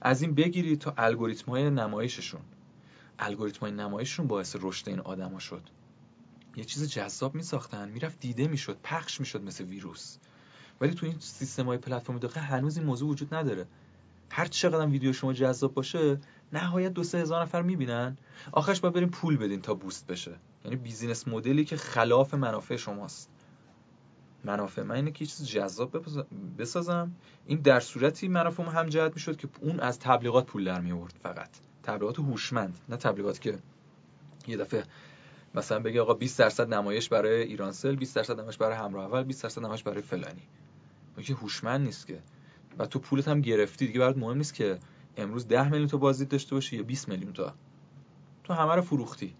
از 0.00 0.22
این 0.22 0.34
بگیری 0.34 0.76
تا 0.76 0.94
الگوریتم 0.96 1.50
های 1.50 1.70
نمایششون. 1.70 2.40
الگوریتم 3.18 3.60
های 3.60 3.70
نمایششون 3.70 4.26
باعث 4.26 4.56
رشد 4.60 4.88
این 4.88 5.00
آدما 5.00 5.38
شد. 5.38 5.62
یه 6.56 6.64
چیز 6.64 6.90
جذاب 6.90 7.34
می 7.34 7.42
ساختن 7.42 7.88
می‌رفت 7.88 8.20
دیده 8.20 8.48
می‌شد 8.48 8.76
پخش 8.82 9.20
می‌شد 9.20 9.42
مثل 9.42 9.64
ویروس. 9.64 10.16
ولی 10.80 10.94
تو 10.94 11.06
این 11.06 11.16
سیستم 11.18 11.66
های 11.66 11.78
پلتفرم 11.78 12.18
داخل 12.18 12.40
هنوز 12.40 12.76
این 12.76 12.86
موضوع 12.86 13.08
وجود 13.08 13.34
نداره. 13.34 13.66
هر 14.30 14.46
چقدر 14.46 14.86
ویدیو 14.86 15.12
شما 15.12 15.32
جذاب 15.32 15.74
باشه 15.74 16.18
نهایت 16.52 16.92
دو 16.92 17.04
سه 17.04 17.18
هزار 17.18 17.42
نفر 17.42 17.62
می‌بینن. 17.62 18.16
آخرش 18.52 18.80
باید 18.80 18.94
بریم 18.94 19.08
پول 19.08 19.36
بدین 19.36 19.62
تا 19.62 19.74
boost 19.74 20.06
بشه. 20.06 20.34
یعنی 20.64 20.76
business 20.76 21.28
model 21.28 21.58
ی 21.58 21.64
که 21.64 21.76
خلاف 21.76 22.34
منافع 22.34 22.76
شماست. 22.76 23.30
منافع 24.44 24.82
من 24.82 24.94
اینه 24.94 25.10
که 25.10 25.26
چیز 25.26 25.46
جذاب 25.46 26.04
بسازم. 26.58 27.12
این 27.46 27.60
در 27.60 27.80
صورتی 27.80 28.28
منافع 28.28 28.62
هم 28.62 28.88
جهت 28.88 29.12
می‌شد 29.14 29.36
که 29.36 29.48
اون 29.60 29.80
از 29.80 29.98
تبلیغات 29.98 30.46
پول 30.46 30.64
در 30.64 30.80
میورد 30.80 31.14
فقط. 31.22 31.50
تبلیغات 31.82 32.18
هوشمند 32.18 32.78
نه 32.88 32.96
تبلیغاتی 32.96 33.40
که 33.40 33.58
یه 34.46 34.56
دفعه 34.56 34.84
مثلا 35.54 35.80
بگه 35.80 36.00
آقا 36.00 36.14
20 36.14 36.38
درصد 36.38 36.74
نمایش 36.74 37.08
برای 37.08 37.42
ایرانسل 37.42 37.96
20 37.96 38.16
درصد 38.16 38.40
نمایش 38.40 38.56
برای 38.56 38.76
همراه 38.76 39.04
اول 39.04 39.22
20 39.22 39.42
درصد 39.42 39.60
نمایش 39.60 39.82
برای 39.82 40.02
فلانی. 40.02 40.42
که 41.22 41.34
هوشمند 41.34 41.80
نیست 41.80 42.06
که. 42.06 42.18
و 42.78 42.86
تو 42.86 42.98
پولت 42.98 43.28
هم 43.28 43.40
گرفتی 43.40 43.86
دیگه 43.86 44.00
برات 44.00 44.16
مهم 44.16 44.36
نیست 44.36 44.54
که 44.54 44.78
امروز 45.16 45.48
10 45.48 45.68
میلیون 45.68 45.88
تا 45.88 45.96
بازدید 45.96 46.28
داشته 46.28 46.54
باشی 46.54 46.76
یا 46.76 46.82
20 46.82 47.08
میلیون 47.08 47.32
تا. 47.32 47.54
تو 48.44 48.54
همه 48.54 48.74
رو 48.74 48.82
فروختی. 48.82 49.34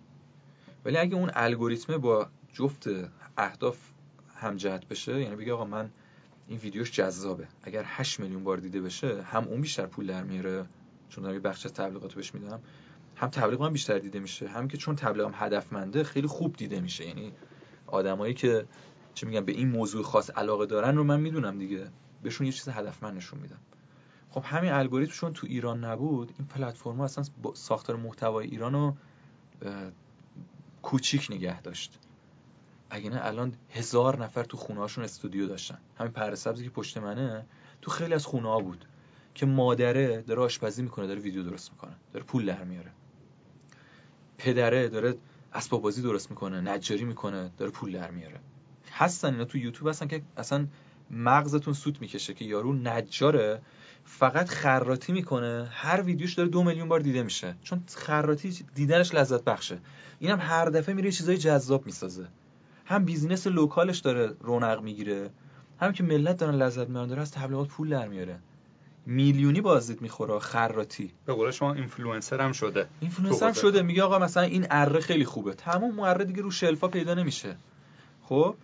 ولی 0.84 0.96
اگه 0.96 1.16
اون 1.16 1.30
الگوریتم 1.34 1.98
با 1.98 2.28
جفت 2.52 2.86
اهداف 3.36 3.78
همجهت 4.36 4.88
بشه 4.88 5.20
یعنی 5.20 5.36
بگه 5.36 5.52
آقا 5.52 5.64
من 5.64 5.90
این 6.48 6.58
ویدیوش 6.58 6.92
جذابه. 6.92 7.48
اگر 7.62 7.84
8 7.86 8.20
میلیون 8.20 8.44
بار 8.44 8.56
دیده 8.56 8.80
بشه 8.80 9.22
هم 9.22 9.44
اون 9.44 9.60
بیشتر 9.60 9.86
پول 9.86 10.06
در 10.06 10.22
میاره 10.22 10.66
چون 11.08 11.24
دارم 11.24 11.38
بخش 11.38 11.66
از 11.66 11.72
تبلیغاتو 11.72 12.16
بهش 12.16 12.34
میدم 12.34 12.60
هم 13.16 13.28
تبلیغ 13.28 13.62
هم 13.62 13.72
بیشتر 13.72 13.98
دیده 13.98 14.20
میشه. 14.20 14.48
هم 14.48 14.68
که 14.68 14.76
چون 14.76 14.96
تبلیغم 14.96 15.32
هدفمنده 15.34 16.04
خیلی 16.04 16.26
خوب 16.26 16.56
دیده 16.56 16.80
میشه. 16.80 17.06
یعنی 17.06 17.32
آدمایی 17.86 18.34
که 18.34 18.66
چه 19.14 19.26
میگم 19.26 19.44
به 19.44 19.52
این 19.52 19.68
موضوع 19.68 20.02
خاص 20.02 20.30
علاقه 20.30 20.66
دارن 20.66 20.96
رو 20.96 21.04
من 21.04 21.20
می‌دونم 21.20 21.58
دیگه. 21.58 21.90
بهشون 22.22 22.46
یه 22.46 22.52
چیز 22.52 22.68
هدفمند 22.68 23.16
نشون 23.16 23.40
میدم. 23.40 23.60
خب 24.30 24.42
همین 24.44 24.72
الگوریتم 24.72 25.12
چون 25.12 25.32
تو 25.32 25.46
ایران 25.46 25.84
نبود 25.84 26.32
این 26.38 26.48
پلتفرم 26.48 27.00
اصلا 27.00 27.24
ساختار 27.54 27.96
محتوای 27.96 28.46
ایران 28.46 28.72
رو 28.72 28.96
کوچیک 30.82 31.28
نگه 31.30 31.62
داشت. 31.62 31.98
اگه 32.90 33.10
نه 33.10 33.20
الان 33.22 33.54
هزار 33.70 34.22
نفر 34.24 34.44
تو 34.44 34.56
خونه 34.56 34.80
هاشون 34.80 35.04
استودیو 35.04 35.48
داشتن. 35.48 35.78
همین 35.98 36.12
پر 36.12 36.34
سبزی 36.34 36.64
که 36.64 36.70
پشت 36.70 36.98
منه 36.98 37.46
تو 37.82 37.90
خیلی 37.90 38.14
از 38.14 38.26
خونه 38.26 38.48
ها 38.48 38.58
بود 38.58 38.84
که 39.34 39.46
مادره 39.46 40.22
داره 40.22 40.42
آشپزی 40.42 40.82
می‌کنه 40.82 41.06
داره 41.06 41.20
ویدیو 41.20 41.42
درست 41.42 41.72
می‌کنه 41.72 41.96
داره 42.12 42.24
پول 42.24 42.46
در 42.46 42.64
میاره. 42.64 42.90
پدره 44.38 44.88
داره 44.88 45.14
اسباب 45.52 45.82
بازی 45.82 46.02
درست 46.02 46.30
می‌کنه 46.30 46.60
نجاری 46.60 47.04
می‌کنه 47.04 47.50
داره 47.58 47.70
پول 47.70 47.92
در 47.92 48.10
میاره. 48.10 48.40
هستن 48.92 49.32
اینا 49.32 49.44
تو 49.44 49.58
یوتیوب 49.58 49.88
هستن 49.88 50.06
که 50.06 50.22
اصلا 50.36 50.66
مغزتون 51.10 51.74
سوت 51.74 52.00
می‌کشه 52.00 52.34
که 52.34 52.44
یارو 52.44 52.72
نجاره. 52.72 53.60
فقط 54.04 54.48
خراتی 54.48 55.12
می‌کنه. 55.12 55.68
هر 55.70 56.02
ویدیوش 56.02 56.34
داره 56.34 56.48
دو 56.48 56.62
میلیون 56.62 56.88
بار 56.88 57.00
دیده 57.00 57.22
میشه. 57.22 57.54
چون 57.62 57.84
خراتی 57.94 58.64
دیدنش 58.74 59.14
لذت 59.14 59.44
بخشه. 59.44 59.78
اینم 60.18 60.38
هر 60.40 60.64
دفعه 60.64 60.94
میره 60.94 61.10
چیزای 61.12 61.36
جذاب 61.36 61.86
می‌سازه. 61.86 62.26
هم 62.84 63.04
business 63.04 63.46
local 63.46 63.83
ش 63.83 63.98
داره 63.98 64.34
رونق 64.40 64.82
می‌گیره. 64.82 65.30
هم 65.80 65.92
که 65.92 66.02
ملت 66.02 66.36
دارن 66.36 66.54
لذت 66.54 66.88
می‌برن 66.88 67.06
داره 67.06 67.22
از 67.22 67.32
تبلیغات 67.32 67.68
پول 67.68 67.88
در 67.88 68.08
میاره. 68.08 68.38
میلیونی 69.06 69.60
بازدید 69.60 70.02
می‌خوره 70.02 70.38
خراتی 70.38 71.12
به 71.26 71.32
قول 71.32 71.50
شما 71.50 71.74
اینفلوئنسر 71.74 72.40
هم 72.40 72.52
شده. 72.52 72.86
اینفلوئنسر 73.00 73.46
هم 73.46 73.52
شده. 73.52 73.82
میگه 73.82 74.02
آقا 74.02 74.18
مثلا 74.18 74.42
این 74.42 74.66
اره 74.70 75.00
خیلی 75.00 75.24
خوبه. 75.24 75.54
تمام 75.54 76.00
اره 76.00 76.24
دیگه 76.24 76.42
رو 76.42 76.50
shelf 76.50 76.82
ا 76.82 76.88
پیدا 76.88 77.14
نمیشه. 77.14 77.56
خب؟ 78.22 78.54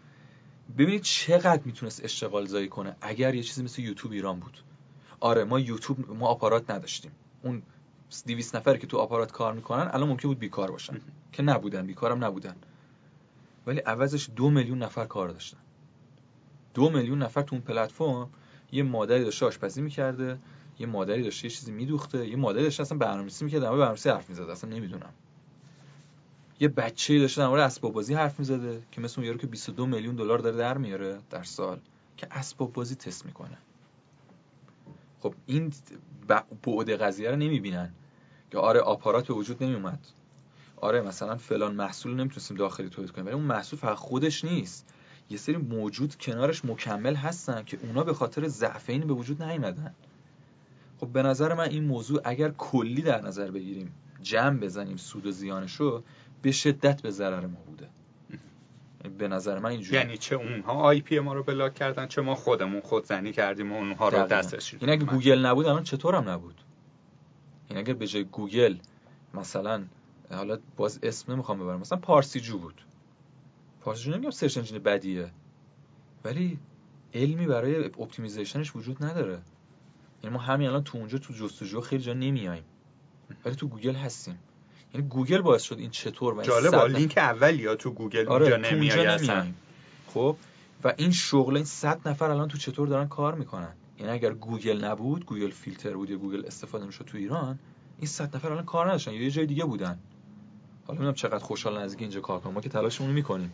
ببینید 0.75 1.03
چقدر 1.03 1.63
می‌تونست 1.65 2.05
اشتغال 2.05 2.47
زایی 2.47 2.69
کنه. 2.69 2.97
اگر 3.01 3.35
یه 3.35 3.43
چیزی 3.43 3.63
مثل 3.63 3.83
یوتیوب 3.83 4.13
ایران 4.13 4.41
بود. 4.41 4.59
آره 5.21 5.45
ما 5.45 5.61
یوتیوب 5.61 6.11
ما 6.11 6.27
آپارات 6.27 6.71
نداشتیم. 6.71 7.13
اون 7.43 7.63
200 8.27 8.57
نفری 8.57 8.79
که 8.79 8.87
تو 8.87 8.99
آپارات 8.99 9.33
کار 9.33 9.53
می‌کنن 9.55 9.91
الان 9.93 10.09
ممکن 10.09 10.29
بود 10.29 10.39
بیکار 10.39 10.71
باشن. 10.71 11.01
که 11.33 11.43
نبودن 11.43 11.87
بیکارم 11.87 12.25
نبودن. 12.25 12.57
ولی 13.67 13.81
عوضش 13.81 14.29
دو 14.37 14.51
میلیون 14.51 14.79
نفر 14.79 15.05
کار 15.05 15.29
داشتن. 15.29 15.59
دو 16.75 16.91
میلیون 16.91 17.23
نفر 17.23 17.43
تو 17.43 17.55
اون 17.57 17.65
پلتفرم 17.65 18.31
یه 18.73 18.83
مادری 18.83 19.25
داشته 19.25 19.47
آشپزی 19.47 19.83
می‌کرده 19.83 20.39
یه 20.79 20.87
مادری 20.87 21.23
داشته 21.23 21.45
یه 21.45 21.51
چیزی 21.51 21.73
میدوخته 21.73 22.29
یه 22.29 22.37
مادری 22.37 22.63
داشته 22.63 22.83
اصلا 22.83 22.99
برنامه‌نویسی 22.99 23.45
می‌کرد 23.45 23.63
اما 23.63 23.73
برنامه‌نویسی 23.73 24.11
حرف 24.11 24.29
می‌زد 24.29 24.43
اصلا 24.43 24.71
نمی‌دونم. 24.71 25.13
یه 26.61 26.69
بچه‌ای 26.69 27.21
داشته 27.21 27.41
در 27.41 27.49
مورد 27.49 27.63
اسباب 27.63 27.93
بازی 27.93 28.15
حرف 28.15 28.39
می‌زده 28.39 28.83
که 28.93 29.01
مثل 29.01 29.21
اون 29.21 29.27
یارو 29.27 29.39
که 29.39 29.47
22 29.47 29.87
میلیون 29.87 30.17
دلار 30.17 30.39
داره 30.39 30.57
در 30.57 30.79
میاره 30.79 31.19
در 31.31 31.43
سال 31.43 31.81
که 32.17 32.27
اسباب 32.31 32.73
بازی 32.73 32.95
تست 32.95 33.27
می‌کنه. 33.27 33.59
خب 35.21 35.35
این 35.47 35.73
بعد 36.29 36.91
قضیه 36.91 37.31
رو 37.31 37.37
نمی‌بینن. 37.37 37.93
که 38.51 38.59
آره 38.59 38.81
آپارات 38.81 39.29
به 39.29 39.35
وجود 39.35 39.63
نمیومد 39.65 40.07
آره 40.77 41.01
مثلا 41.01 41.37
فلان 41.37 41.75
محصول 41.75 42.15
نمی‌تونستیم 42.15 42.57
داخلی 42.57 42.89
تولید 42.89 43.11
کنیم 43.11 43.27
ولی 43.27 43.35
اون 43.35 43.45
محصول 43.45 43.79
فقط 43.79 43.97
خودش 43.97 44.45
نیست. 44.45 44.95
یه 45.31 45.37
سری 45.37 45.57
موجود 45.57 46.17
کنارش 46.17 46.65
مکمل 46.65 47.15
هستن 47.15 47.63
که 47.63 47.79
اونا 47.83 48.05
به 48.05 48.15
خاطر 48.15 48.49
ضعف 48.49 48.91
این 48.91 49.07
به 49.07 49.15
وجود 49.15 49.43
نیومدن. 49.43 49.95
خب 51.01 51.07
به 51.07 51.23
نظر 51.23 51.55
من 51.55 51.69
این 51.69 51.85
موضوع 51.85 52.21
اگر 52.25 52.51
کلی 52.51 53.03
در 53.03 53.21
نظر 53.21 53.51
بگیریم 53.51 53.95
جمع 54.23 54.61
بزنیم 54.61 54.97
سود 54.97 55.27
و 55.27 55.31
زیانشو 55.31 56.03
به 56.43 56.53
شدت 56.53 57.03
به 57.03 57.11
ضرر 57.11 57.47
ما 57.47 57.59
بوده. 57.67 57.89
به 59.19 59.29
نظر 59.29 59.59
من 59.59 59.71
اینجوری. 59.71 59.97
یعنی 59.97 60.19
چه 60.19 60.37
اونها 60.37 60.73
IP 60.73 61.19
ما 61.19 61.35
رو 61.35 61.43
block 61.43 61.75
کردن 61.75 62.07
چه 62.07 62.23
ما 62.23 62.35
خودمون 62.35 62.81
خودزنی 62.81 63.33
کردیم 63.33 63.73
و 63.73 63.77
اونها 63.77 64.09
رو 64.09 64.27
دستش 64.27 64.75
این 64.75 64.91
اگه 64.91 65.05
گوگل 65.05 65.47
نبود 65.47 65.67
الان 65.67 65.85
چطور 65.85 66.15
هم 66.15 66.29
نبود؟ 66.29 66.61
این 67.69 67.79
اگر 67.79 67.95
به 67.95 68.07
جای 68.07 68.25
گوگل 68.25 68.77
مثلا 69.35 69.85
حالا 70.31 70.59
باز 70.77 71.01
اسم 71.03 71.33
نمی‌خوام 71.33 71.59
ببرم. 71.59 71.81
مثلا 71.81 71.99
پارسی 71.99 72.41
جو 72.41 72.59
بود. 72.59 72.85
پارسی 73.81 74.05
جو 74.05 74.13
نمیگم 74.13 74.31
search 74.31 74.59
engine 74.59 74.79
بدیه. 74.79 75.31
ولی 76.25 76.59
علمی 77.15 77.47
برای 77.47 77.85
optimization 77.85 78.64
ش 78.64 78.77
وجود 78.77 79.05
نداره. 79.05 79.39
یعنی 80.25 80.37
ما 80.37 80.43
همین 80.43 80.69
الان 80.69 80.85
تو 80.85 80.99
اونجا 80.99 81.19
تو 81.19 81.35
جستجو 81.35 81.81
خیلی 81.81 82.03
جا 82.03 82.13
نمیایم 82.13 82.65
ولی 83.45 83.55
تو 83.55 83.69
گوگل 83.69 83.95
هستیم. 83.95 84.39
یعنی 84.95 85.07
گوگل 85.09 85.41
باعث 85.41 85.63
شد 85.63 85.79
این 85.79 85.91
چطور 85.91 86.35
و 86.35 86.43
جالب 86.43 86.75
لینک 86.75 87.19
اول 87.19 87.61
یا 87.61 87.75
تو 87.75 87.91
گوگل 87.91 88.29
آره، 88.29 88.47
اونجا 88.47 88.71
نمیای 88.71 89.19
خب؟ 90.15 90.37
و 90.85 90.95
این 90.97 91.13
شغل 91.13 91.57
این 91.57 91.65
صد 91.65 92.09
نفر 92.09 92.31
الان 92.31 92.49
تو 92.49 92.59
چطور 92.59 92.89
دارن 92.89 93.09
کار 93.09 93.35
می‌کنن؟ 93.35 93.73
یعنی 93.99 94.13
اگر 94.13 94.33
گوگل 94.33 94.85
نبود 94.85 95.27
گوگل 95.27 95.51
فیلتر 95.51 95.93
بود 95.93 96.11
یا 96.11 96.17
گوگل 96.17 96.47
استفاده 96.47 96.87
می‌شد 96.87 97.05
تو 97.05 97.19
ایران 97.19 97.59
این 97.99 98.07
صد 98.07 98.37
نفر 98.37 98.53
الان 98.53 98.65
کار 98.65 98.89
نداشتن 98.89 99.13
یا 99.13 99.23
یه 99.23 99.31
جای 99.31 99.47
دیگه 99.47 99.65
بودن. 99.65 99.99
حالا 100.87 100.97
نمی‌دونم 100.97 101.15
چقدر 101.15 101.39
خوشحال 101.39 101.79
نزدیک 101.79 102.01
اینجا 102.01 102.21
کار 102.21 102.41
کنم 102.41 102.53
ما 102.53 102.61
که 102.61 102.69
تلاشمون 102.69 103.11
می‌کنیم. 103.11 103.53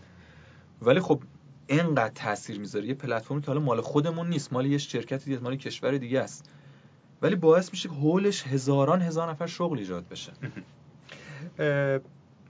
ولی 0.83 1.01
خب 1.01 1.23
اینقدر 1.67 2.15
تاثیر 2.15 2.59
می‌ذاره. 2.59 2.87
یه 2.87 2.95
پلتفرمی 2.95 3.41
که 3.41 3.47
حالا 3.47 3.61
مال 3.61 3.81
خودمون 3.81 4.29
نیست 4.29 4.53
مال 4.53 4.67
یه 4.67 4.79
شرکت 4.79 5.25
دیگه 5.25 5.39
مال 5.39 5.57
کشور 5.57 5.99
دیگه 5.99 6.21
است. 6.21 6.51
ولی 7.23 7.37
باعث 7.37 7.71
میشه 7.71 7.89
که 7.89 7.95
حولش 7.95 8.47
هزاران 8.47 9.03
هزار 9.03 9.31
نفر 9.31 9.47
شغل 9.47 9.79
ایجاد 9.79 10.09
بشه. 10.09 10.33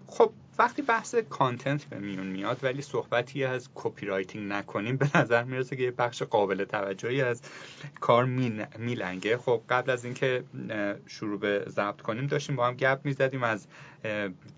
خب 0.09 0.33
وقتی 0.59 0.83
بحث 0.83 1.15
content 1.15 1.85
به 1.85 1.99
میون 1.99 2.27
میاد 2.27 2.59
ولی 2.63 2.83
صحبتی 2.83 3.45
از 3.45 3.69
copywriting 3.75 4.53
نکنیم 4.53 4.97
به 4.97 5.11
نظر 5.15 5.45
می‌رسه 5.45 5.77
که 5.77 5.83
یه 5.83 5.91
بخش 5.91 6.23
قابل 6.23 6.65
توجهی 6.65 7.23
از 7.23 7.43
کار 8.01 8.25
میلنگه. 8.79 9.37
خب 9.37 9.63
قبل 9.69 9.91
از 9.91 10.05
اینکه 10.05 10.45
شروع 11.07 11.39
به 11.39 11.65
ضبط 11.69 12.01
کنیم 12.01 12.27
داشتیم 12.27 12.57
با 12.57 12.67
هم 12.67 12.75
گپ 12.75 13.01
می‌زدیم 13.05 13.43
از 13.43 13.67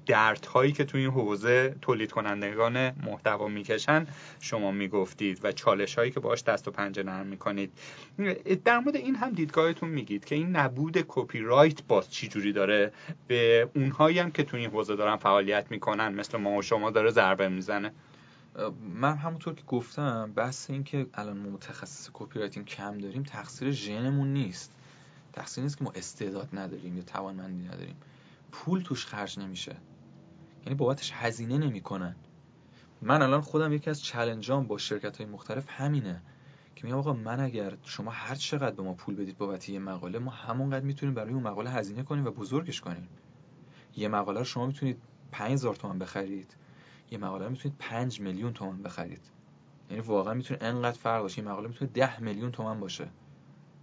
درد 0.07 0.47
هایی 0.47 0.73
که 0.73 0.85
توی 0.85 1.01
این 1.01 1.11
حوزه 1.11 1.75
تولید 1.83 2.13
کنندگان 2.13 2.91
محتوا 2.91 3.49
می‌کشن. 3.49 4.07
شما 4.41 4.71
می‌گفتید 4.71 5.41
و 5.45 5.53
چالش 5.53 5.95
هایی 5.95 6.11
که 6.11 6.21
باش 6.21 6.43
دست 6.43 6.69
و 6.69 6.71
پنجه 6.71 7.03
نرم 7.03 7.27
می‌کنید. 7.27 7.73
در 8.65 8.79
مورد 8.79 8.97
این 8.97 9.17
هم 9.17 9.31
دیدگاهتون 9.31 9.89
میگید 9.89 10.25
که 10.25 10.35
این 10.35 10.57
نبود 10.57 11.05
کپی 11.09 11.41
رایت 11.41 11.83
باز 11.83 12.11
چه 12.11 12.29
جوری 12.29 12.53
داره؟ 12.53 12.93
به 13.27 13.69
اونهایی 13.75 14.19
هم 14.19 14.31
که 14.31 14.43
توی 14.43 14.61
این 14.61 14.71
حوزه 14.71 14.97
دارن 14.97 15.17
فعالیت 15.17 15.67
می‌کنن. 15.71 15.86
مثل 15.95 16.39
ما 16.39 16.57
و 16.57 16.63
شما 16.63 16.91
داره 16.91 17.11
ضربه 17.11 17.49
می‌زنه. 17.49 17.93
من 18.95 19.17
همونطور 19.17 19.55
که 19.55 19.63
گفتم 19.63 20.33
بحث 20.33 20.71
این 20.71 20.85
که 20.85 21.07
الان 21.15 21.39
ما 21.39 21.51
متخصص 21.51 22.11
copywriting 22.13 22.67
کم 22.67 22.99
داریم 22.99 23.23
تقصیر 23.23 23.71
ژنمون 23.71 24.33
نیست. 24.33 24.73
تقصیر 25.33 25.65
نیست 25.65 25.79
که 25.79 25.85
ما 25.85 25.93
استعداد 25.95 26.49
نداریم 26.53 26.97
یا 26.97 27.03
توانمندی 27.03 27.69
نداریم. 27.69 27.97
پول 28.53 28.81
توش 28.81 29.07
خرج 29.07 29.39
نمیشه. 29.39 29.77
یعنی 30.65 30.75
بابتش 30.75 31.13
هزینه 31.15 31.59
نمی‌کنن. 31.59 32.17
من 33.03 33.23
الان 33.23 33.41
خودم 33.41 33.73
یکی 33.73 33.91
از 33.91 34.03
challenge 34.03 34.60
ام 34.60 34.67
با 34.67 34.79
شرکت 34.79 35.17
های 35.17 35.27
مختلف 35.27 35.65
همینه. 35.69 36.23
که 36.77 36.85
میگم 36.85 36.99
آقا 36.99 37.13
من 37.13 37.41
اگر 37.41 37.77
شما 37.85 38.11
هر 38.11 38.35
چقدر 38.35 38.77
به 38.77 38.83
ما 38.83 38.95
پول 38.95 39.15
بدید 39.15 39.39
بابت 39.39 39.69
یه 39.69 39.79
مقاله 39.79 40.19
ما 40.19 40.31
همونقدر 40.31 40.85
می‌تونیم 40.85 41.15
برای 41.15 41.33
اون 41.33 41.43
مقاله 41.43 41.71
هزینه 41.71 42.03
کنیم 42.03 42.25
و 42.25 42.31
بزرگش 42.31 42.81
کنیم. 42.81 43.09
یه 43.97 44.09
مقاله 44.09 44.39
رو 44.39 44.45
شما 44.45 44.67
می‌تونید 44.67 45.03
5000 45.33 45.75
تومان 45.75 45.99
بخرید. 45.99 46.57
یه 47.11 47.19
مقاله 47.19 47.49
می‌تونید 47.49 47.79
5 47.79 48.21
میلیون 48.21 48.53
تومان 48.53 48.83
بخرید. 48.83 49.23
یعنی 49.91 50.03
واقعا 50.03 50.35
می‌تونه 50.35 50.63
انقدر 50.63 50.99
فرق 50.99 51.23
باشه. 51.23 51.43
یه 51.43 51.49
مقاله 51.49 51.69
می‌تونه 51.69 51.91
10 51.95 52.21
میلیون 52.21 52.53
تومان 52.53 52.81
باشه. 52.81 53.09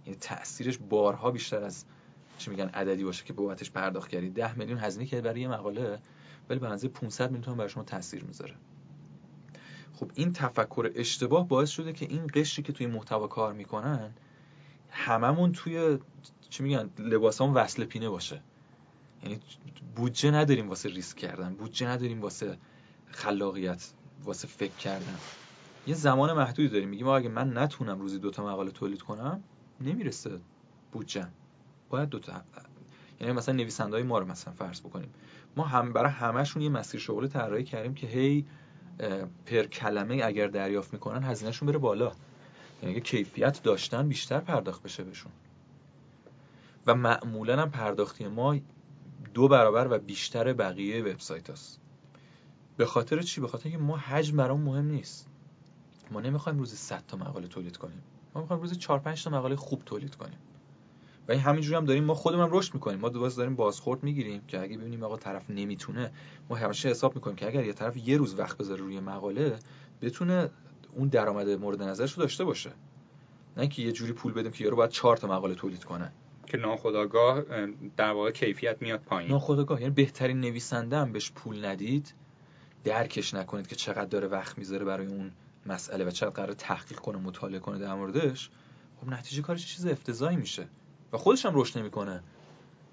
یعنی 0.06 0.18
تاثیرش 0.18 0.78
بارها 0.78 1.30
بیشتر 1.30 1.64
از 1.64 1.84
چی 2.38 2.50
میگن 2.50 2.68
عددی 2.68 3.04
باشه 3.04 3.24
که 3.24 3.32
بابتش 3.32 3.70
پرداخت 3.70 4.08
کردی. 4.08 4.30
10 4.30 4.58
میلیون 4.58 4.78
هزینه 4.78 5.06
کرد 5.06 5.22
برای 5.22 5.40
یه 5.40 5.48
مقاله 5.48 5.98
ولی 6.50 6.58
به 6.58 6.66
اندازه 6.66 6.88
500 6.88 7.24
میلیون 7.24 7.42
تومان 7.42 7.58
برای 7.58 7.70
شما 7.70 7.84
تاثیر 7.84 8.24
می‌ذاره. 8.24 8.54
خب 9.94 10.10
این 10.14 10.32
تفکر 10.32 10.92
اشتباه 10.94 11.48
باعث 11.48 11.70
شده 11.70 11.92
که 11.92 12.06
این 12.06 12.26
قشری 12.34 12.62
که 12.62 12.72
توی 12.72 12.86
محتوا 12.86 13.26
کار 13.26 13.52
می‌کنن 13.52 14.14
هممون 14.90 15.52
توی 15.52 15.98
چی 16.50 16.62
میگن 16.62 16.90
لباسامون 16.98 17.54
وصل 17.54 17.84
پینه 17.84 18.08
باشه. 18.08 18.42
یعنی 19.24 19.40
بودجه 19.96 20.30
نداریم 20.30 20.68
واسه 20.68 20.88
ریسک 20.88 21.16
کردن 21.16 21.54
بودجه 21.54 21.88
نداریم 21.88 22.20
واسه 22.20 22.58
خلاقیت 23.06 23.92
واسه 24.24 24.48
فکر 24.48 24.74
کردن. 24.74 25.18
یه 25.86 25.94
زمان 25.94 26.32
محدودی 26.32 26.68
داریم. 26.68 26.88
میگیم 26.88 27.08
اگه 27.08 27.28
من 27.28 27.58
نتونم 27.58 28.00
روزی 28.00 28.18
دوتا 28.18 28.46
مقاله 28.46 28.70
تولید 28.70 29.02
کنم 29.02 29.42
نمی‌رسه 29.80 30.40
بودجه. 30.92 31.26
باید 31.90 32.08
دو 32.08 32.18
تا 32.18 32.42
یعنی 33.20 33.32
مثلا 33.32 33.54
نویسنده 33.54 34.02
ما 34.02 34.18
رو 34.18 34.26
مثلا 34.26 34.54
فرض 34.54 34.80
بکنیم. 34.80 35.08
ما 35.56 35.64
هم 35.64 35.92
برای 35.92 36.10
همشون 36.10 36.62
یه 36.62 36.68
مسیر 36.68 37.00
شغلی 37.00 37.28
طراحی 37.28 37.64
کردیم 37.64 37.94
که 37.94 38.06
هی 38.06 38.46
پر 39.46 39.62
کلمه 39.62 40.20
اگر 40.24 40.46
دریافت 40.46 40.92
می‌کنن 40.92 41.22
هزینهشون 41.22 41.68
بره 41.68 41.78
بالا. 41.78 42.12
یعنی 42.82 43.00
کیفیت 43.00 43.62
داشتن 43.62 44.08
بیشتر 44.08 44.40
پرداخت 44.40 44.82
بشه 44.82 45.04
بهشون. 45.04 45.32
و 46.86 46.94
معمولا 46.94 47.62
هم 47.62 47.70
پرداختی 47.70 48.28
ما 48.28 48.56
دو 49.34 49.48
برابر 49.48 49.88
و 49.90 49.98
بیشتر 49.98 50.52
بقیه 50.52 51.02
وبسایت 51.02 51.50
هست 51.50 51.80
به 52.76 52.86
خاطر 52.86 53.22
چی؟ 53.22 53.40
به 53.40 53.48
خاطر 53.48 53.68
اینکه 53.68 53.84
ما 53.84 53.96
حجم 53.96 54.36
برام 54.36 54.60
مهم 54.60 54.86
نیست. 54.86 55.28
ما 56.10 56.20
نمی‌خوایم 56.20 56.58
روزی 56.58 56.76
100 56.76 57.04
تا 57.08 57.16
مقاله 57.16 57.48
تولید 57.48 57.76
کنیم. 57.76 58.02
ما 58.34 58.40
می‌خوایم 58.40 58.62
روزی 58.62 58.76
4 58.76 58.98
5 58.98 59.24
تا 59.24 59.30
مقاله 59.30 59.56
خوب 59.56 59.82
تولید 59.84 60.14
کنیم. 60.14 60.38
و 61.28 61.32
این 61.32 61.40
همینجوری 61.40 61.76
هم 61.76 61.84
داریم 61.84 62.04
ما 62.04 62.14
خودمون 62.14 62.48
رشد 62.50 62.74
می‌کنیم. 62.74 63.00
ما 63.00 63.08
دوباره 63.08 63.34
داریم 63.34 63.56
بازخورد 63.56 64.02
می‌گیریم 64.02 64.42
که 64.48 64.62
اگه 64.62 64.78
ببینیم 64.78 65.02
آقا 65.02 65.16
طرف 65.16 65.50
نمی‌تونه 65.50 66.12
ما 66.48 66.56
همیشه 66.56 66.88
حساب 66.88 67.14
می‌کنیم 67.14 67.36
که 67.36 67.46
اگر 67.46 67.64
یه 67.64 67.72
طرف 67.72 67.96
یه 67.96 68.16
روز 68.16 68.38
وقت 68.38 68.58
بذاره 68.58 68.80
روی 68.80 69.00
مقاله 69.00 69.58
بتونه 70.00 70.50
اون 70.92 71.08
درآمد 71.08 71.48
مورد 71.48 71.82
نظرش 71.82 72.12
رو 72.12 72.22
داشته 72.22 72.44
باشه. 72.44 72.70
نه 73.56 73.68
که 73.68 73.82
یه 73.82 73.92
جوری 73.92 74.12
پول 74.12 74.32
بدیم 74.32 74.52
که 74.52 74.64
یارو 74.64 74.76
باید 74.76 74.90
4 74.90 75.16
تا 75.16 75.28
مقاله 75.28 75.54
تولید 75.54 75.84
کنه. 75.84 76.12
که 76.46 76.56
ناخداگاه 76.56 77.42
در 77.96 78.10
واقع 78.10 78.30
کیفیت 78.30 78.82
میاد 78.82 79.00
پایین. 79.00 79.30
ناخداگاه 79.30 79.80
یعنی 79.80 79.94
بهترین 79.94 80.40
نویسنده 80.40 80.96
هم 80.96 81.12
بهش 81.12 81.30
پول 81.30 81.64
ندید 81.64 82.14
درکش 82.84 83.34
نکنید 83.34 83.66
که 83.66 83.76
چقدر 83.76 84.04
داره 84.04 84.28
وقت 84.28 84.58
می‌ذاره 84.58 84.84
برای 84.84 85.06
اون 85.06 85.32
مسئله 85.66 86.04
و 86.04 86.10
چقدر 86.10 86.30
قرار 86.30 86.52
تحقیق 86.52 86.98
کنه 86.98 87.18
مطالعه 87.18 87.58
کنه 87.58 87.78
در 87.78 87.94
موردش. 87.94 88.50
خب 89.00 89.08
نتیجه 89.08 89.42
کارش 89.42 89.66
چیز 89.66 89.86
افتضاحی 89.86 90.36
میشه 90.36 90.68
و 91.12 91.18
خودش 91.18 91.46
هم 91.46 91.52
رشد 91.54 91.78
نمی‌کنه. 91.78 92.22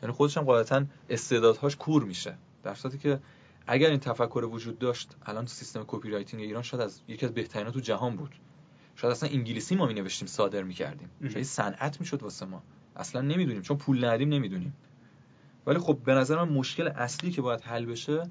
یعنی 0.02 0.14
خودش 0.14 0.38
هم 0.38 0.44
غالبا 0.44 0.86
استعدادهاش 1.10 1.76
کور 1.76 2.04
میشه. 2.04 2.38
در 2.64 2.74
صورتی 2.74 2.98
که 2.98 3.20
اگر 3.68 3.90
این 3.90 4.00
تفکر 4.00 4.50
وجود 4.52 4.80
داشت 4.80 5.16
الان 5.26 5.46
تو 5.46 5.52
سیستم 5.52 5.84
copywriting 5.88 6.44
ایران 6.44 6.64
شاید 6.64 6.84
از 6.84 7.02
یکی 7.08 7.26
از 7.26 7.34
بهترین 7.34 7.72
تو 7.72 7.80
جهان 7.80 8.16
بود. 8.16 8.36
شاید 8.96 9.12
اصلا 9.12 9.30
انگلیسی 9.30 9.76
ما 9.76 9.86
می 9.86 9.94
نوشتیم 9.94 10.28
صادر 10.28 10.64
می‌کردیم. 10.64 11.10
شاید 11.34 11.46
صنعت 11.46 12.00
می‌شد 12.00 12.24
واسه 12.24 12.46
ما. 12.46 12.64
اصلا 13.02 13.22
نمی‌دونیم 13.22 13.62
چون 13.62 13.78
پول 13.78 14.06
ندیم 14.06 14.30
نمی‌دونیم. 14.30 14.74
ولی 15.66 15.80
خب 15.80 15.98
به 16.06 16.14
نظر 16.14 16.44
من 16.44 16.54
مشکل 16.54 16.88
اصلی 16.88 17.32
که 17.32 17.42
باید 17.42 17.62
حل 17.62 17.86
بشه 17.86 18.24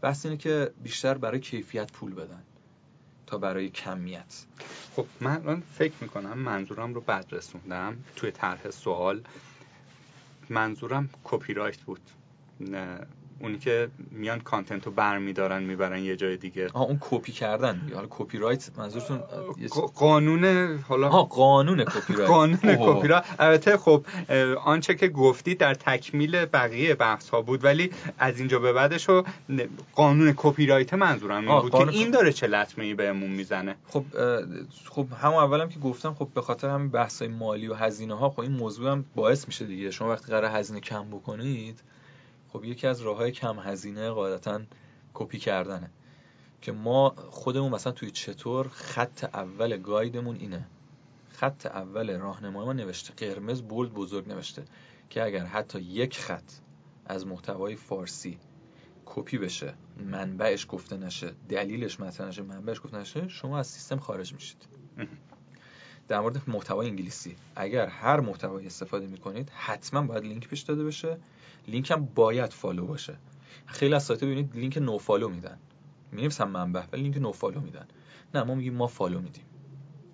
بحث 0.00 0.26
اینه 0.26 0.38
که 0.38 0.72
بیشتر 0.82 1.18
برای 1.18 1.40
کیفیت 1.40 1.92
پول 1.92 2.14
بدن 2.14 2.42
تا 3.26 3.38
برای 3.38 3.68
کمیت. 3.68 4.46
خب 4.96 5.06
من 5.20 5.62
فکر 5.72 5.94
می‌کنم 6.00 6.38
منظورم 6.38 6.94
رو 6.94 7.00
بد 7.00 7.26
رسوندم 7.30 7.96
توی 8.16 8.30
طرح 8.30 8.70
سوال. 8.70 9.22
منظورم 10.50 11.10
کپی 11.24 11.54
رایت 11.54 11.80
بود. 11.80 12.00
نه 12.60 13.06
اونی 13.40 13.58
که 13.58 13.88
میان 14.10 14.40
content 14.40 14.86
رو 14.86 14.92
برمیدارن 14.92 15.62
می‌برن 15.62 15.98
یه 15.98 16.16
جای 16.16 16.36
دیگه. 16.36 16.68
آه 16.72 16.82
اون 16.82 16.98
کپی 17.00 17.32
کردن 17.32 17.80
حالا 17.94 18.06
کپی 18.10 18.38
رایت 18.38 18.70
منظورتون 18.78 19.18
قانون 19.94 20.74
حالا 20.88 21.08
ها 21.08 21.22
قانون 21.22 21.84
کپی 21.84 22.14
رایت 22.14 22.28
قانون 22.34 22.76
کپی 22.76 23.08
رایت 23.08 23.24
البته 23.38 23.76
خب 23.76 24.04
آنچه 24.64 24.94
که 24.94 25.08
گفتی 25.08 25.54
در 25.54 25.74
تکمیل 25.74 26.44
بقیه 26.44 26.94
بحث 26.94 27.28
ها 27.28 27.42
بود 27.42 27.64
ولی 27.64 27.90
از 28.18 28.38
اینجا 28.38 28.58
به 28.58 28.72
بعدش 28.72 29.08
رو 29.08 29.24
قانون 29.94 30.34
کپی 30.36 30.66
رایت 30.66 30.94
منظورم 30.94 31.48
این 31.48 31.60
بود 31.60 31.72
که 31.72 31.88
این 31.88 32.10
داره 32.10 32.32
چه 32.32 32.46
لطمه 32.46 32.84
ای 32.84 32.94
بهمون 32.94 33.30
می‌زنه. 33.30 33.74
خب 33.88 34.04
خب 34.90 35.06
همون 35.22 35.36
اولم 35.36 35.68
که 35.68 35.78
گفتم 35.78 36.14
خب 36.14 36.28
به 36.34 36.40
خاطر 36.40 36.68
همین 36.68 36.88
بحث 36.88 37.22
های 37.22 37.30
مالی 37.30 37.68
و 37.68 37.74
هزینه 37.74 38.14
ها 38.14 38.30
خب 38.30 38.40
این 38.40 38.52
موضوع 38.52 38.90
هم 38.90 39.04
باعث 39.14 39.46
میشه 39.46 39.64
دیگه. 39.64 39.90
شما 39.90 40.10
وقتی 40.10 40.32
قرار 40.32 40.50
هزینه 40.50 40.80
کم 40.80 41.10
بکنید 41.10 41.80
خب 42.48 42.64
یکی 42.64 42.86
از 42.86 43.00
راه 43.00 43.16
های 43.16 43.32
کم 43.32 43.58
هزینه 43.58 44.10
قاعدتا 44.10 44.60
کپی 45.14 45.38
کردنه 45.38 45.90
که 46.60 46.72
ما 46.72 47.14
خودمون 47.30 47.72
مثلا 47.72 47.92
توی 47.92 48.10
چطور 48.10 48.68
خط 48.68 49.24
اول 49.24 49.76
گایدمون 49.76 50.36
اینه. 50.36 50.66
خط 51.28 51.66
اول 51.66 52.18
راهنمای 52.18 52.66
ما 52.66 52.72
نوشته 52.72 53.14
قرمز 53.14 53.62
بولد 53.62 53.92
بزرگ 53.92 54.28
نوشته 54.28 54.64
که 55.10 55.24
اگر 55.24 55.44
حتی 55.44 55.80
یک 55.80 56.18
خط 56.18 56.52
از 57.06 57.26
محتوای 57.26 57.76
فارسی 57.76 58.38
کپی 59.06 59.38
بشه 59.38 59.74
منبعش 60.04 60.66
گفته 60.68 60.96
نشه 60.96 61.34
دلیلش 61.48 62.00
مطرح 62.00 62.28
نشه 62.28 62.42
منبعش 62.42 62.80
گفته 62.80 62.98
نشه 62.98 63.28
شما 63.28 63.58
از 63.58 63.66
سیستم 63.66 63.98
خارج 63.98 64.32
میشید. 64.32 64.68
در 66.08 66.20
مورد 66.20 66.42
محتوای 66.46 66.88
انگلیسی. 66.88 67.36
اگر 67.56 67.86
هر 67.86 68.20
محتوایی 68.20 68.66
استفاده 68.66 69.06
می‌کنید 69.06 69.50
حتما 69.54 70.02
باید 70.02 70.24
لینک 70.24 70.48
بهش 70.48 70.60
داده 70.60 70.84
بشه. 70.84 71.18
لینک 71.68 71.90
هم 71.90 72.08
باید 72.14 72.52
follow 72.52 72.86
باشه. 72.86 73.16
خیلی 73.66 73.94
از 73.94 74.02
سایت 74.02 74.24
ببینید 74.24 74.56
لینک 74.56 74.78
no 74.78 74.98
follow 74.98 75.28
میدن. 75.28 75.58
نویسن 76.12 76.48
منبع 76.48 76.82
ولی 76.92 77.02
لینک 77.02 77.16
no 77.16 77.32
follow 77.32 77.60
میدن. 77.60 77.86
نه 78.34 78.42
ما 78.42 78.54
میگیم 78.54 78.74
ما 78.74 78.86
follow 78.86 79.20
میدیم. 79.20 79.44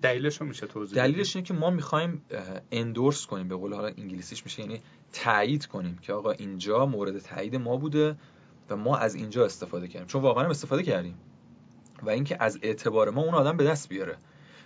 دلیلش 0.03 0.43
میشه 0.43 0.67
توضیح 0.67 0.97
دلیلش 0.97 1.37
اینه 1.37 1.49
که 1.49 1.55
ما 1.55 1.71
می‌خوایم 1.71 2.23
اندورس 2.73 3.27
کنیم. 3.27 3.49
به 3.49 3.57
قول 3.57 3.75
حالا 3.75 3.89
انگلیسیش 3.89 4.45
میشه 4.45 4.63
یعنی 4.63 4.81
تایید 5.13 5.67
کنیم 5.67 5.99
که 5.99 6.13
آقا 6.13 6.31
اینجا 6.31 6.87
مورد 6.87 7.19
تایید 7.19 7.57
ما 7.57 7.77
بوده 7.77 8.17
و 8.71 8.77
ما 8.77 8.97
از 8.97 9.15
اینجا 9.15 9.45
استفاده 9.45 9.89
کردیم. 9.89 10.07
چون 10.07 10.23
واقعا 10.23 10.51
استفاده 10.51 10.83
کردیم. 10.83 11.19
و 12.03 12.11
اینکه 12.11 12.37
از 12.41 12.59
اعتبار 12.63 13.11
ما 13.11 13.23
اون 13.23 13.35
آدم 13.35 13.57
به 13.57 13.65
دست 13.65 13.89
بیاره. 13.89 14.17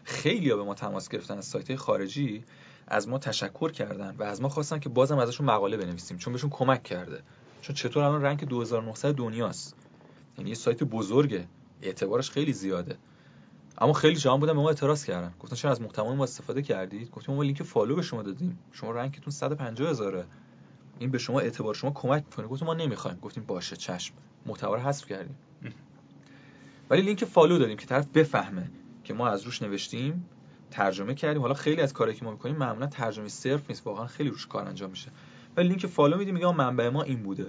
خیلی 0.09 0.51
ها 0.51 0.57
به 0.57 0.65
ما 0.65 0.75
تماس 0.75 1.09
گرفتن 1.09 1.39
از 1.39 1.45
سایت 1.45 1.77
خارجی 1.77 2.45
از 2.87 3.09
ما 3.09 3.19
تشکر 3.19 3.73
کردن 3.73 4.15
و 4.19 4.23
از 4.23 4.43
ما 4.43 4.49
خواستن 4.49 4.79
که 4.79 4.89
بازم 4.89 5.19
ازشون 5.19 5.47
مقاله 5.47 5.77
بنویسیم 5.77 6.19
چون 6.19 6.33
بهشون 6.33 6.51
کمک 6.51 6.83
کرده. 6.83 7.23
چون 7.61 7.77
چطور 7.77 8.03
الان 8.05 8.23
رنک 8.23 8.45
2900 8.45 9.15
دنیاست. 9.15 9.75
یعنی 10.39 10.51
یه 10.51 10.57
سایت 10.57 10.85
بزرگه. 10.85 11.49
اعتبارش 11.83 12.31
خیلی 12.31 12.53
زیاده. 12.53 12.97
اما 13.79 13.93
خیلی 13.93 14.17
جوان 14.17 14.41
بودن 14.41 14.53
به 14.53 14.61
ما 14.61 14.69
اعتراض 14.69 15.05
کردن. 15.05 15.35
گفتن 15.41 15.57
چرا 15.57 15.71
از 15.71 15.81
محتوا 15.81 16.15
ما 16.15 16.25
استفاده 16.25 16.63
کردید؟ 16.63 17.11
گفتیم 17.11 17.35
ما 17.35 17.43
لینک 17.43 17.63
follow 17.62 17.97
به 17.97 18.03
شما 18.03 18.23
دادیم. 18.23 18.59
شما 18.73 18.91
rank 18.91 19.13
تون 19.13 19.31
150 19.31 19.91
هزاره. 19.91 20.25
این 20.99 21.11
به 21.11 21.19
شما 21.19 21.41
اعتبار 21.41 21.75
شما 21.75 21.91
کمک 21.91 22.25
می‌کنه. 22.25 22.47
گفتیم 22.47 22.67
ما 22.67 22.75
نمی‌خوایم. 22.75 23.19
گفتیم 23.19 23.45
باشه 23.45 23.77
چشم. 23.77 24.15
محتوا 24.47 24.75
رو 24.75 24.81
حذف 24.81 25.07
کردیم. 25.07 25.37
ولی 26.91 27.03
لینک 27.03 27.25
follow 27.25 27.59
دادیم 27.59 27.77
که 27.77 27.87
طرف 27.87 28.07
بفهمه. 28.07 28.71
که 29.09 29.15
ما 29.15 29.29
از 29.29 29.43
روش 29.43 29.63
نوشتیم 29.63 30.27
ترجمه 30.71 31.15
کردیم. 31.15 31.43
حالا 31.43 31.55
خیلی 31.55 31.81
از 31.81 31.93
کاری 31.93 32.15
که 32.15 32.25
ما 32.25 32.31
می‌کنیم 32.31 32.57
معمولا 32.57 32.87
ترجمه 32.87 33.29
صرف 33.29 33.69
نیست 33.69 33.87
واقعا 33.87 34.07
خیلی 34.07 34.31
روش 34.31 34.47
کار 34.47 34.69
انجام 34.69 34.91
میشه. 34.91 35.11
ولی 35.57 35.69
لینک 35.69 35.87
follow 35.87 36.19
میدیم 36.19 36.35
میگم 36.35 36.57
منبع 36.57 36.89
ما 36.89 37.03
این 37.03 37.23
بوده. 37.23 37.47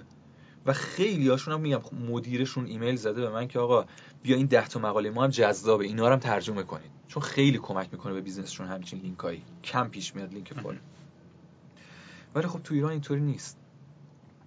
و 0.65 0.73
خیلی 0.73 1.27
هاشون 1.27 1.53
هم 1.53 1.61
میگم 1.61 1.81
مدیرشون 2.09 2.65
ایمیل 2.65 2.95
زده 2.95 3.21
به 3.21 3.29
من 3.29 3.47
که 3.47 3.59
آقا 3.59 3.85
بیا 4.23 4.37
این 4.37 4.45
10 4.45 4.67
تا 4.67 4.79
مقاله 4.79 5.09
ما 5.09 5.23
هم 5.23 5.29
جذابه 5.29 5.85
اینا 5.85 6.07
رو 6.07 6.13
هم 6.13 6.19
ترجمه 6.19 6.63
کنید. 6.63 6.91
چون 7.07 7.23
خیلی 7.23 7.57
کمک 7.57 7.89
می‌کنه 7.91 8.13
به 8.13 8.21
business 8.21 8.52
شون 8.52 8.67
همچین 8.67 8.99
لینکایی. 8.99 9.43
کم 9.63 9.87
پیش 9.87 10.15
میاد 10.15 10.33
لینک 10.33 10.53
follow. 10.53 10.77
ولی 12.35 12.47
خب 12.47 12.59
تو 12.63 12.73
ایران 12.73 12.91
اینطوری 12.91 13.21
نیست. 13.21 13.57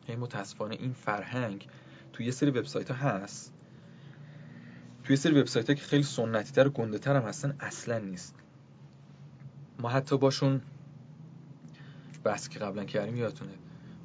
یعنی 0.09 0.21
متاسفانه 0.21 0.75
این 0.75 0.93
فرهنگ 0.93 1.69
تو 2.13 2.23
یه 2.23 2.31
سری 2.31 2.51
وبسایت 2.51 2.91
ها 2.91 2.97
هست. 2.97 3.53
توی 5.05 5.17
سری 5.17 5.41
وبسایت 5.41 5.67
که 5.67 5.75
خیلی 5.75 6.03
سنتی 6.03 6.53
تر 6.53 6.67
و 6.67 6.71
گنده 6.71 6.99
تر 6.99 7.17
هم 7.17 7.23
هستن 7.23 7.57
اصلا 7.61 7.99
نیست. 7.99 8.35
ما 9.79 9.89
حتی 9.89 10.19
باشون 10.19 10.61
بحث 12.25 12.49
که 12.49 12.59
قبلا 12.59 12.85
کردیم 12.85 13.17
یادتونه. 13.17 13.53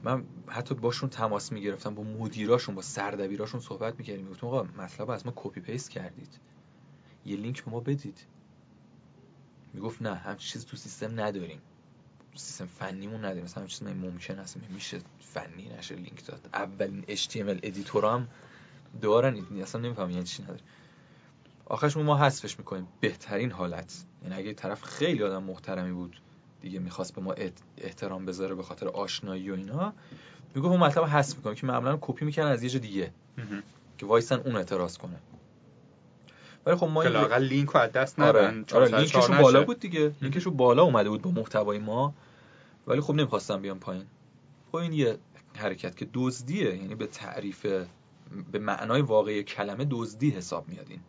من 0.04 0.24
حتی 0.48 0.76
باشون 0.76 1.10
تماس 1.10 1.52
می‌گرفتم 1.52 1.96
با 1.96 2.04
مدیراشون 2.04 2.76
با 2.76 2.82
سردبیراشون 2.82 3.60
صحبت 3.60 4.00
می‌کردیم. 4.00 4.24
می‌گفتم 4.24 4.48
آقا 4.48 4.64
مطلب 4.64 5.10
از 5.10 5.26
ما 5.26 5.34
copy 5.36 5.62
paste 5.62 5.90
کردید. 5.90 6.40
یه 7.26 7.38
لینک 7.38 7.64
به 7.64 7.72
ما 7.72 7.80
بدید. 7.80 8.26
می‌گفت 9.74 10.02
نه 10.02 10.16
هم 10.16 10.38
چیز 10.38 10.66
تو 10.66 10.78
سیستم 10.78 11.20
نداریم. 11.20 11.62
سیستم 12.36 12.66
فنیمون 12.66 13.20
نداریم. 13.20 13.44
مثلا 13.44 13.64
هم 13.64 13.68
چیز 13.68 13.84
ممکن 13.84 14.40
است 14.40 14.58
میشه 14.70 15.00
فنی 15.20 15.70
نشه 15.78 15.96
لینک 15.96 16.26
داد. 16.26 16.50
اولین 16.54 17.04
HTML 17.04 17.60
editor 17.64 18.06
هم 18.06 18.28
دارن. 19.02 19.46
اصلا 19.62 19.82
نمیفهم 19.82 20.12
یعنی 20.12 20.24
چی 20.24 20.44
نداره 20.44 20.60
آخرش 21.70 21.98
ما 21.98 22.18
حذفش 22.18 22.60
می‌کنیم. 22.60 22.88
بهترین 23.00 23.52
حالت. 23.52 24.06
یعنی 24.24 24.36
اگه 24.36 24.54
طرف 24.54 24.84
خیلی 24.84 25.24
آدم 25.24 25.44
محترمی 25.44 25.92
بود 25.92 26.22
دیگه 26.62 26.80
می‌خواست 26.80 27.16
به 27.16 27.22
ما 27.22 27.34
احترام 27.78 28.26
بذاره 28.26 28.56
به 28.56 28.64
خاطر 28.64 28.88
آشنایی 28.88 29.52
و 29.52 29.56
اینا 29.56 29.94
می‌گفت 30.56 30.72
اون 30.72 30.80
مطلب 30.80 31.04
حذف 31.04 31.38
می‌کنم 31.38 31.56
که 31.56 31.68
معمولا 31.68 31.98
کپی 32.02 32.26
می‌کنن 32.26 32.46
از 32.46 32.64
یه 32.64 32.70
جا 32.70 32.80
دیگه. 32.80 33.12
که 33.98 34.06
وایسن 34.06 34.40
اون 34.40 34.56
اعتراض 34.56 34.98
کنه. 34.98 35.18
ولی 36.66 36.76
خب 36.76 36.88
ما 36.88 37.04
که 37.04 37.38
لینک 37.38 37.70
رو 37.70 37.80
از 37.80 37.92
دست 37.92 38.20
ندن. 38.20 38.66
آره, 38.72 38.86
آره 38.86 38.98
لینکشون 38.98 39.38
بالا 39.38 39.64
بود 39.64 39.80
دیگه. 39.80 40.12
لینکشون 40.22 40.58
بالا 40.58 40.84
اومده 40.84 41.10
بود 41.10 41.22
با 41.22 41.32
محتوای 41.32 41.80
ما. 41.80 42.14
ولی 42.88 43.02
خب 43.02 43.14
نمی‌خواستم 43.14 43.62
بیام 43.62 43.80
پایین. 43.80 44.06
خب 44.72 44.76
این 44.76 44.94
یه 44.94 45.18
حرکت 45.56 45.96
که 45.96 46.08
دزدیه. 46.14 46.76
یعنی 46.76 46.96
به 46.96 47.08
تعریف 47.08 47.66
به 48.52 48.60
معنای 48.60 49.02
واقعی 49.02 49.44
کلمه 49.44 49.88
دزدی 49.90 50.30
حساب 50.30 50.70
میاد 50.70 50.86
این. 50.90 51.00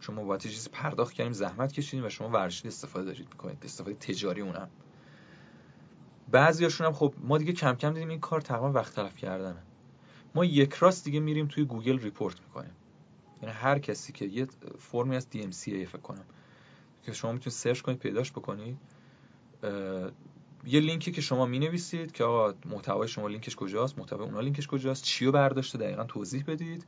شما 0.00 0.24
باید 0.24 0.40
چیزی 0.40 0.70
پرداخت 0.70 1.12
کردیم 1.12 1.32
زحمت 1.32 1.72
کشیدیم 1.72 2.06
و 2.06 2.08
شما 2.08 2.28
ورشید 2.28 2.66
استفاده 2.66 3.04
دارید 3.04 3.28
می‌کنید 3.28 3.58
استفاده 3.64 3.94
تجاری 3.94 4.40
اونم. 4.40 4.68
بعضیاشون 6.30 6.86
هم 6.86 6.92
خب 6.92 7.14
ما 7.18 7.38
دیگه 7.38 7.52
کم 7.52 7.74
کم 7.74 7.92
دیدیم 7.92 8.08
این 8.08 8.20
کار 8.20 8.40
تقریبا 8.40 8.72
وقت 8.72 8.94
تلف 8.94 9.16
کردنه. 9.16 9.62
ما 10.34 10.44
یک 10.44 10.74
راست 10.74 11.04
دیگه 11.04 11.20
میریم 11.20 11.46
توی 11.46 11.64
گوگل 11.64 11.98
report 11.98 12.40
می‌کنیم. 12.40 12.72
یعنی 13.42 13.54
هر 13.54 13.78
کسی 13.78 14.12
که 14.12 14.24
یه 14.24 14.46
فرمی 14.78 15.16
از 15.16 15.26
DMCA 15.32 15.86
فکر 15.86 15.98
کنم 16.02 16.24
که 17.02 17.12
شما 17.12 17.32
می‌تونید 17.32 17.56
search 17.56 17.80
کنید 17.80 17.98
پیداش 17.98 18.32
بکنید 18.32 18.78
یه 20.66 20.80
لینکی 20.80 21.10
که 21.10 21.20
شما 21.20 21.46
می 21.46 21.58
نویسید 21.58 22.12
که 22.12 22.24
آقا 22.24 22.54
محتوای 22.64 23.08
شما 23.08 23.28
لینکش 23.28 23.56
کجاست 23.56 23.98
محتوای 23.98 24.24
اونا 24.24 24.40
لینکش 24.40 24.66
کجاست 24.66 25.04
چی 25.04 25.26
رو 25.26 25.32
برداشته 25.32 25.78
دقیقا 25.78 26.04
توضیح 26.04 26.44
بدید. 26.46 26.84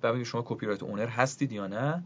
بعد 0.00 0.22
شما 0.22 0.42
copyright 0.46 0.82
owner 0.82 1.06
هستید 1.06 1.52
یا 1.52 1.66
نه. 1.66 2.04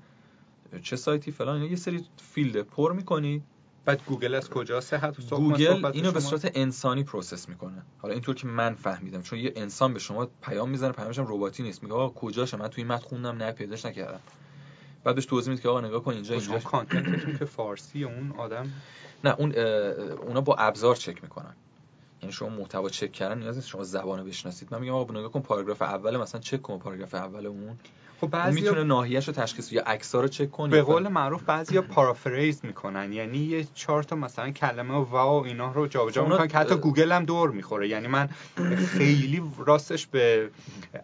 چه 0.82 0.96
سایتی 0.96 1.30
فلان 1.30 1.62
یه 1.62 1.76
سری 1.76 2.06
field 2.16 2.60
پر 2.60 2.92
می‌کنید 2.92 3.42
بعد 3.84 4.04
گوگل 4.06 4.34
از 4.34 4.50
کجا؟ 4.50 4.80
صحت 4.80 5.30
گوگل 5.30 5.86
اینو 5.86 6.12
به 6.12 6.20
صورت 6.20 6.50
انسانی 6.54 7.04
process 7.04 7.48
می‌کنه. 7.48 7.82
حالا 7.98 8.14
اینطور 8.14 8.34
که 8.34 8.46
من 8.46 8.74
فهمیدم 8.74 9.22
چون 9.22 9.38
یه 9.38 9.52
انسان 9.56 9.92
به 9.92 9.98
شما 9.98 10.28
پیام 10.42 10.70
می‌زنه 10.70 10.92
پیامش 10.92 11.18
هم 11.18 11.26
رباتی 11.28 11.62
نیست. 11.62 11.82
میگه 11.82 11.94
آقا 11.94 12.08
کجاشه 12.20 12.56
من 12.56 12.68
توی 12.68 12.84
این 12.84 12.92
متن 12.92 13.08
خوندم 13.08 13.36
نه 13.36 13.52
پیداش 13.52 13.86
نکردم. 13.86 14.20
بعد 15.04 15.14
بهش 15.14 15.26
توضیح 15.26 15.50
میده 15.50 15.62
که 15.62 15.68
آقا 15.68 15.80
نگاه 15.80 16.02
کن 16.02 16.12
اینجا 16.12 16.34
اینجا. 16.34 16.58
content 16.58 17.14
تون 17.14 17.38
که 17.38 17.44
فارسی 17.44 18.04
اون 18.04 18.32
آدم 18.38 18.72
نه 19.24 19.34
اون 19.38 19.54
اونا 19.54 20.40
با 20.40 20.54
ابزار 20.54 20.96
چک 20.96 21.22
می‌کنن. 21.22 21.54
یعنی 22.22 22.32
شما 22.32 22.48
محتوا 22.48 22.88
چک 22.88 23.12
کردن 23.12 23.38
نیاز 23.38 23.56
نیست 23.56 23.68
شما 23.68 23.84
زبانو 23.84 24.24
بشناسید. 24.24 24.68
من 24.72 24.80
میگم 24.80 24.92
آقا 24.92 25.14
نگاه 25.14 25.32
کن 25.32 25.40
پاراگراف 25.40 25.82
اول 25.82 26.16
مثلا 26.16 26.40
چک 26.40 26.62
کن 26.62 26.78
پاراگراف 26.78 27.14
اول 27.14 27.46
اون. 27.46 27.78
خب 28.20 28.26
بعضی 28.26 28.60
می‌تونه 28.60 28.84
ناحیه‌شو 28.84 29.32
تشخیص 29.32 29.72
یا 29.72 29.82
عکس‌ها 29.82 30.20
رو 30.20 30.28
چک 30.28 30.50
کنه 30.50 30.70
به 30.70 30.82
قول 30.82 31.08
معروف 31.08 31.42
بعضیا 31.42 31.82
paraphrase 31.82 32.60
می‌کنن. 32.62 33.12
یعنی 33.12 33.38
یه 33.38 33.66
چهار 33.74 34.02
تا 34.02 34.16
مثلا 34.16 34.50
کلمه 34.50 34.94
و 34.94 35.04
واو 35.04 35.44
اینا 35.44 35.72
رو 35.72 35.86
جابجا 35.86 36.24
می‌کنن 36.24 36.48
که 36.48 36.58
حتی 36.58 36.74
گوگل 36.74 37.12
هم 37.12 37.24
دور 37.24 37.50
می‌خوره. 37.50 37.88
یعنی 37.88 38.08
من 38.08 38.28
خیلی 38.98 39.42
راستش 39.66 40.06
به 40.06 40.50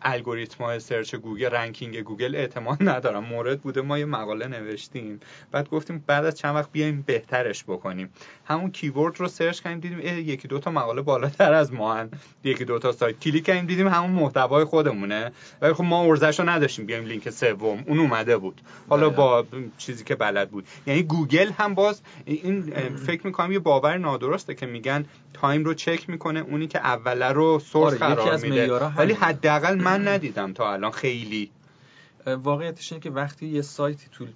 الگوریتم 0.02 0.78
search 0.78 1.14
گوگل 1.14 1.50
ranking 1.50 2.00
گوگل 2.00 2.34
اعتماد 2.34 2.78
ندارم. 2.80 3.24
مورد 3.24 3.60
بوده 3.60 3.80
ما 3.82 3.98
یه 3.98 4.04
مقاله 4.04 4.46
نوشتیم. 4.46 5.20
بعد 5.50 5.68
گفتیم 5.68 6.04
بعد 6.06 6.24
از 6.24 6.34
چند 6.34 6.56
وقت 6.56 6.72
بیایم 6.72 7.04
بهترش 7.06 7.64
بکنیم. 7.64 8.12
همون 8.44 8.70
keyword 8.70 9.20
رو 9.20 9.28
search 9.28 9.60
کردیم 9.60 9.80
دیدیم 9.80 10.28
یکی 10.28 10.48
دو 10.48 10.58
تا 10.58 10.70
مقاله 10.70 11.02
بالاتر 11.02 11.52
از 11.52 11.72
ما 11.72 11.94
هن. 11.94 12.10
یکی 12.44 12.64
دو 12.64 12.78
تا 12.78 12.92
سایت 12.92 13.20
کلیک 13.20 13.44
کردیم 13.44 13.66
دیدیم 13.66 13.88
همون 13.88 14.10
محتوای 14.10 14.64
خودمونه. 14.64 15.32
ولی 15.62 15.72
خب 15.72 15.84
ما 15.84 16.04
ارزش 16.04 16.40
رو 16.40 16.48
نداشتیم 16.48 16.86
بیایم 16.86 16.99
لینک 17.04 17.30
سوم. 17.30 17.84
اون 17.86 17.98
اومده 17.98 18.36
بود. 18.36 18.60
حالا 18.88 19.08
بله. 19.08 19.16
با 19.16 19.44
چیزی 19.78 20.04
که 20.04 20.14
بلد 20.14 20.50
بود. 20.50 20.66
یعنی 20.86 21.02
گوگل 21.02 21.50
هم 21.50 21.74
باز 21.74 22.00
این 22.24 22.62
فکر 22.96 23.26
می‌کنم 23.26 23.52
یه 23.52 23.58
باور 23.58 23.98
نادرسته 23.98 24.54
که 24.54 24.66
میگن 24.66 25.04
time 25.34 25.64
رو 25.64 25.74
چک 25.74 26.10
می‌کنه 26.10 26.40
اونی 26.40 26.66
که 26.66 26.78
اوله 26.78 27.28
رو 27.28 27.58
source 27.58 28.02
آره، 28.02 28.14
قرار 28.14 28.36
میده. 28.36 28.74
ولی 28.74 29.12
حداقل 29.12 29.74
من 29.74 30.08
ندیدم 30.08 30.52
تا 30.52 30.72
الان 30.72 30.90
خیلی. 30.90 31.50
واقعیتش 32.26 32.92
اینه 32.92 33.02
که 33.02 33.10
وقتی 33.10 33.46
یه 33.46 33.62
سایتی 33.62 34.06
تو 34.12 34.26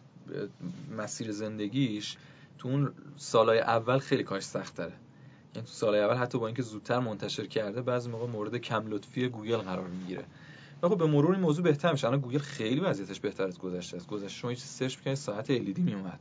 مسیر 0.97 1.33
زندگیش 1.33 2.17
تو 2.59 2.69
اون 2.69 2.93
سالهای 3.17 3.59
اول 3.59 3.99
خیلی 3.99 4.23
کار 4.23 4.43
سخت 4.43 4.77
داره 4.77 4.93
یعنی 5.55 5.67
تو 5.67 5.73
سالهای 5.73 6.03
اول 6.03 6.17
حتی 6.17 6.39
با 6.39 6.47
اینکه 6.47 6.63
زودتر 6.63 6.99
منتشر 6.99 7.47
کرده 7.47 7.83
بعضی 7.83 8.11
موقع 8.11 8.27
مورد 8.27 8.57
کم 8.57 8.87
لطفی 8.87 9.29
گوگل 9.29 9.57
قرار 9.57 9.87
می‌گیره. 9.87 10.25
خب 10.89 10.99
به 10.99 11.07
مرور 11.07 11.33
این 11.33 11.41
موضوع 11.41 11.65
بهتر 11.65 11.93
میشه. 11.93 12.07
الان 12.07 12.21
گوگل 12.21 12.39
خیلی 12.39 12.81
وضعیتش 12.81 13.21
بهتر 13.21 13.45
از 13.45 13.59
گذشته 13.59 13.97
است. 13.97 14.07
گذشته 14.07 14.29
شما 14.29 14.51
یه 14.51 14.57
search 14.57 14.97
می‌کنید 14.99 15.17
ساعت 15.17 15.59
LED 15.59 15.79
میومد 15.79 16.21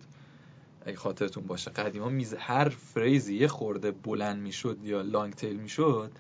اگه 0.86 0.98
خاطرتون 0.98 1.44
باشه. 1.44 1.72
قدیما 1.72 2.10
میز 2.10 2.34
هر 2.34 2.70
phrase 2.70 3.26
ی 3.26 3.36
یه 3.38 3.48
خورده 3.48 3.92
بلند 3.92 4.42
می‌شد 4.42 4.78
یا 4.84 5.02
long 5.02 5.34
tail 5.34 5.56
می‌شد 5.58 6.12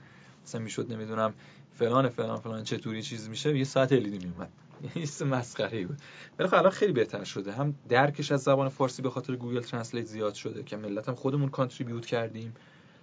مثلا 0.45 0.61
می‌شد 0.61 0.93
نمی‌دونم 0.93 1.33
فلان 1.73 2.09
فلان 2.09 2.39
فلان 2.39 2.63
چطوری 2.63 3.01
چیز 3.01 3.29
میشه 3.29 3.57
یه 3.57 3.63
ساعت 3.63 3.89
LED 3.99 4.23
میومد 4.23 4.49
یه 4.95 5.27
مسخره 5.27 5.85
بود. 5.85 5.97
ولی 6.39 6.47
خب 6.47 6.55
الان 6.55 6.71
خیلی 6.71 6.93
بهتر 6.93 7.23
شده. 7.23 7.51
هم 7.51 7.75
درکش 7.89 8.31
از 8.31 8.43
زبان 8.43 8.69
فارسی 8.69 9.01
به 9.01 9.09
خاطر 9.09 9.35
Google 9.35 9.61
Translate 9.61 10.05
زیاد 10.05 10.33
شده 10.33 10.63
که 10.63 10.77
ملت 10.77 11.09
هم 11.09 11.15
خودمون 11.15 11.49
contribute 11.49 12.05
کردیم 12.05 12.53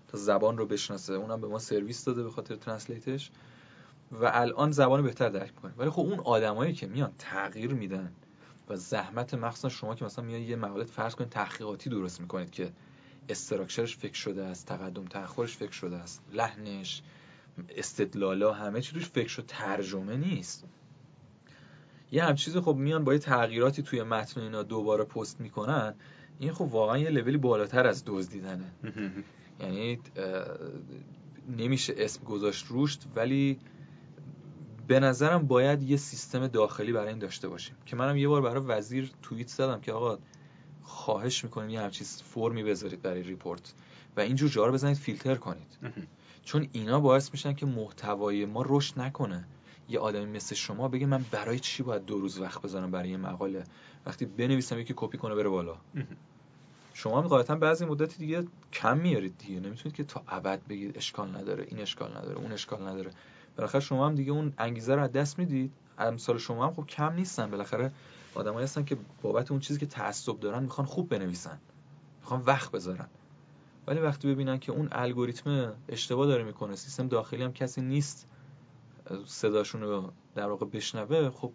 تا 0.08 0.18
زبان 0.18 0.58
رو 0.58 0.66
بشناسه. 0.66 1.12
اونم 1.12 1.40
به 1.40 1.48
ما 1.48 1.58
سرویس 1.58 2.04
داده 2.04 2.22
به 2.22 2.30
خاطر 2.30 2.56
ترنسلیتش. 2.56 3.30
و 4.12 4.30
الان 4.34 4.70
زبان 4.70 5.02
بهتر 5.02 5.28
درک 5.28 5.52
می‌کنه. 5.54 5.72
ولی 5.78 5.90
خب 5.90 6.00
اون 6.00 6.20
آدمایی 6.20 6.72
که 6.72 6.86
میان 6.86 7.12
تغییر 7.18 7.74
میدن 7.74 8.12
و 8.68 8.76
زحمت 8.76 9.34
مخصوصا 9.34 9.68
شما 9.68 9.94
که 9.94 10.04
مثلا 10.04 10.24
میاد 10.24 10.40
یه 10.40 10.56
مقاله 10.56 10.84
فرض 10.84 11.14
کنید 11.14 11.30
تحقیقاتی 11.30 11.90
درست 11.90 12.20
می‌کنید 12.20 12.50
که 12.50 12.72
استراکچرش 13.28 13.96
فکر 13.96 14.14
شده 14.14 14.44
است 14.44 14.66
تقدم 14.66 15.04
تأخرش 15.04 15.56
فکر 15.56 15.72
شده 15.72 15.96
است 15.96 16.22
لحنش 16.32 17.02
استدلالا 17.68 18.52
همه 18.52 18.80
چی 18.80 18.94
روش 18.94 19.08
فکر 19.08 19.28
شده 19.28 19.46
ترجمه 19.46 20.16
نیست. 20.16 20.64
یه 22.12 22.24
هم 22.24 22.34
چیزی 22.34 22.60
خب 22.60 22.74
میان 22.74 23.04
با 23.04 23.12
یه 23.12 23.18
تغییراتی 23.18 23.82
توی 23.82 24.02
متن 24.02 24.40
اینا 24.40 24.62
دوباره 24.62 25.04
پست 25.04 25.40
می‌کنن 25.40 25.94
این 26.38 26.52
خب 26.52 26.62
واقعا 26.62 26.98
یه 26.98 27.10
لولی 27.10 27.36
بالاتر 27.36 27.86
از 27.86 28.02
دزدیدنه. 28.06 28.72
یعنی 29.60 29.98
نمیشه 31.48 31.94
اسم 31.96 32.24
گذاشت 32.24 32.66
روشت 32.66 33.06
ولی 33.14 33.58
به 34.90 35.00
نظرم 35.00 35.46
باید 35.46 35.82
یه 35.82 35.96
سیستم 35.96 36.46
داخلی 36.46 36.92
برای 36.92 37.08
این 37.08 37.18
داشته 37.18 37.48
باشیم. 37.48 37.76
که 37.86 37.96
منم 37.96 38.16
یه 38.16 38.28
بار 38.28 38.42
برای 38.42 38.62
وزیر 38.62 39.12
توییت 39.22 39.48
زدم 39.48 39.80
که 39.80 39.92
آقا 39.92 40.18
خواهش 40.82 41.44
می‌کنیم 41.44 41.70
یه 41.70 41.80
همچین 41.80 42.06
فرمی 42.06 42.62
بذارید 42.62 43.02
برای 43.02 43.22
ریپورت. 43.22 43.74
و 44.16 44.20
اینجور 44.20 44.50
جا 44.50 44.66
رو 44.66 44.72
بزنید 44.72 44.96
فیلتر 44.96 45.34
کنید. 45.34 45.78
چون 46.44 46.68
اینا 46.72 47.00
باعث 47.00 47.32
میشن 47.32 47.52
که 47.52 47.66
محتوای 47.66 48.44
ما 48.44 48.64
رشد 48.66 49.00
نکنه. 49.00 49.44
یه 49.88 49.98
آدمی 49.98 50.26
مثل 50.26 50.54
شما 50.54 50.88
بگه 50.88 51.06
من 51.06 51.24
برای 51.30 51.58
چی 51.58 51.82
باید 51.82 52.04
دو 52.04 52.18
روز 52.18 52.38
وقت 52.38 52.62
بذارم 52.62 52.90
برای 52.90 53.08
یه 53.08 53.16
مقاله؟ 53.16 53.64
وقتی 54.06 54.26
بنویسم 54.26 54.78
یکی 54.78 54.94
کپی 54.96 55.18
کنه 55.18 55.34
بره 55.34 55.48
بالا. 55.48 55.76
شما 56.94 57.22
هم 57.48 57.58
بعضی 57.58 57.84
مدتی 57.84 58.18
دیگه 58.18 58.46
کم 58.72 58.98
میارید 58.98 59.38
دیگه. 59.38 59.60
نمی‌تونید 59.60 59.96
که 59.96 60.04
تا 60.04 60.22
ابد 60.28 60.60
بگید 60.68 60.96
اشکال 60.96 61.36
نداره 61.36 61.66
این 61.68 61.80
اشکال 61.80 62.10
نداره 62.16 62.38
اون 62.38 62.52
اشکال 62.52 62.88
نداره. 62.88 63.10
بالاخره 63.56 63.80
شما 63.80 64.06
هم 64.06 64.14
دیگه 64.14 64.32
اون 64.32 64.52
انگیزه 64.58 64.94
رو 64.94 65.02
از 65.02 65.12
دست 65.12 65.38
می‌دید. 65.38 65.72
امثال 65.98 66.38
شما 66.38 66.66
هم 66.66 66.74
خب 66.74 66.86
کم 66.86 67.12
نیستن. 67.12 67.50
بالاخره 67.50 67.92
آدمایی 68.34 68.64
هستن 68.64 68.84
که 68.84 68.96
بابت 69.22 69.50
اون 69.50 69.60
چیزی 69.60 69.80
که 69.80 69.86
تعصب 69.86 70.40
دارن 70.40 70.62
می‌خوان 70.62 70.86
خوب 70.86 71.08
بنویسن. 71.08 71.58
می‌خوان 72.20 72.40
وقت 72.40 72.70
بذارن. 72.70 73.08
ولی 73.86 74.00
وقتی 74.00 74.28
ببینن 74.28 74.58
که 74.58 74.72
اون 74.72 74.88
الگوریتم 74.92 75.72
اشتباه 75.88 76.26
داره 76.26 76.44
می‌کنه 76.44 76.76
سیستم 76.76 77.08
داخلی 77.08 77.42
هم 77.42 77.52
کسی 77.52 77.80
نیست 77.80 78.26
صداشون 79.26 79.80
رو 79.80 80.12
در 80.34 80.48
واقع 80.48 80.66
بشنوه 80.66 81.30
خب 81.30 81.52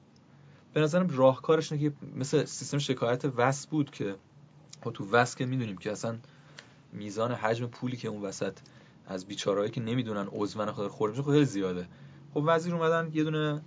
به 0.73 0.81
نظرم 0.81 1.07
راهکارش 1.09 1.71
اینه 1.71 1.89
که 1.89 1.95
مثل 2.15 2.45
سیستم 2.45 2.77
شکایت 2.77 3.25
وس 3.25 3.67
بود 3.67 3.91
که 3.91 4.15
خب 4.83 4.91
تو 4.91 5.07
وس 5.11 5.35
که 5.35 5.45
می‌دونیم 5.45 5.77
که 5.77 5.91
اصلا 5.91 6.17
میزان 6.93 7.31
حجم 7.31 7.67
پولی 7.67 7.97
که 7.97 8.07
اون 8.07 8.21
وسط 8.21 8.57
از 9.07 9.25
بیچارهایی 9.25 9.71
که 9.71 9.81
نمی‌دونن 9.81 10.27
عضون 10.31 10.71
خود 10.71 10.87
خورد 10.87 11.11
میشه 11.11 11.23
خیلی 11.23 11.45
زیاده. 11.45 11.87
خب 12.33 12.43
وزیر 12.45 12.75
اومدن 12.75 13.09
یه 13.13 13.23
دونه 13.23 13.61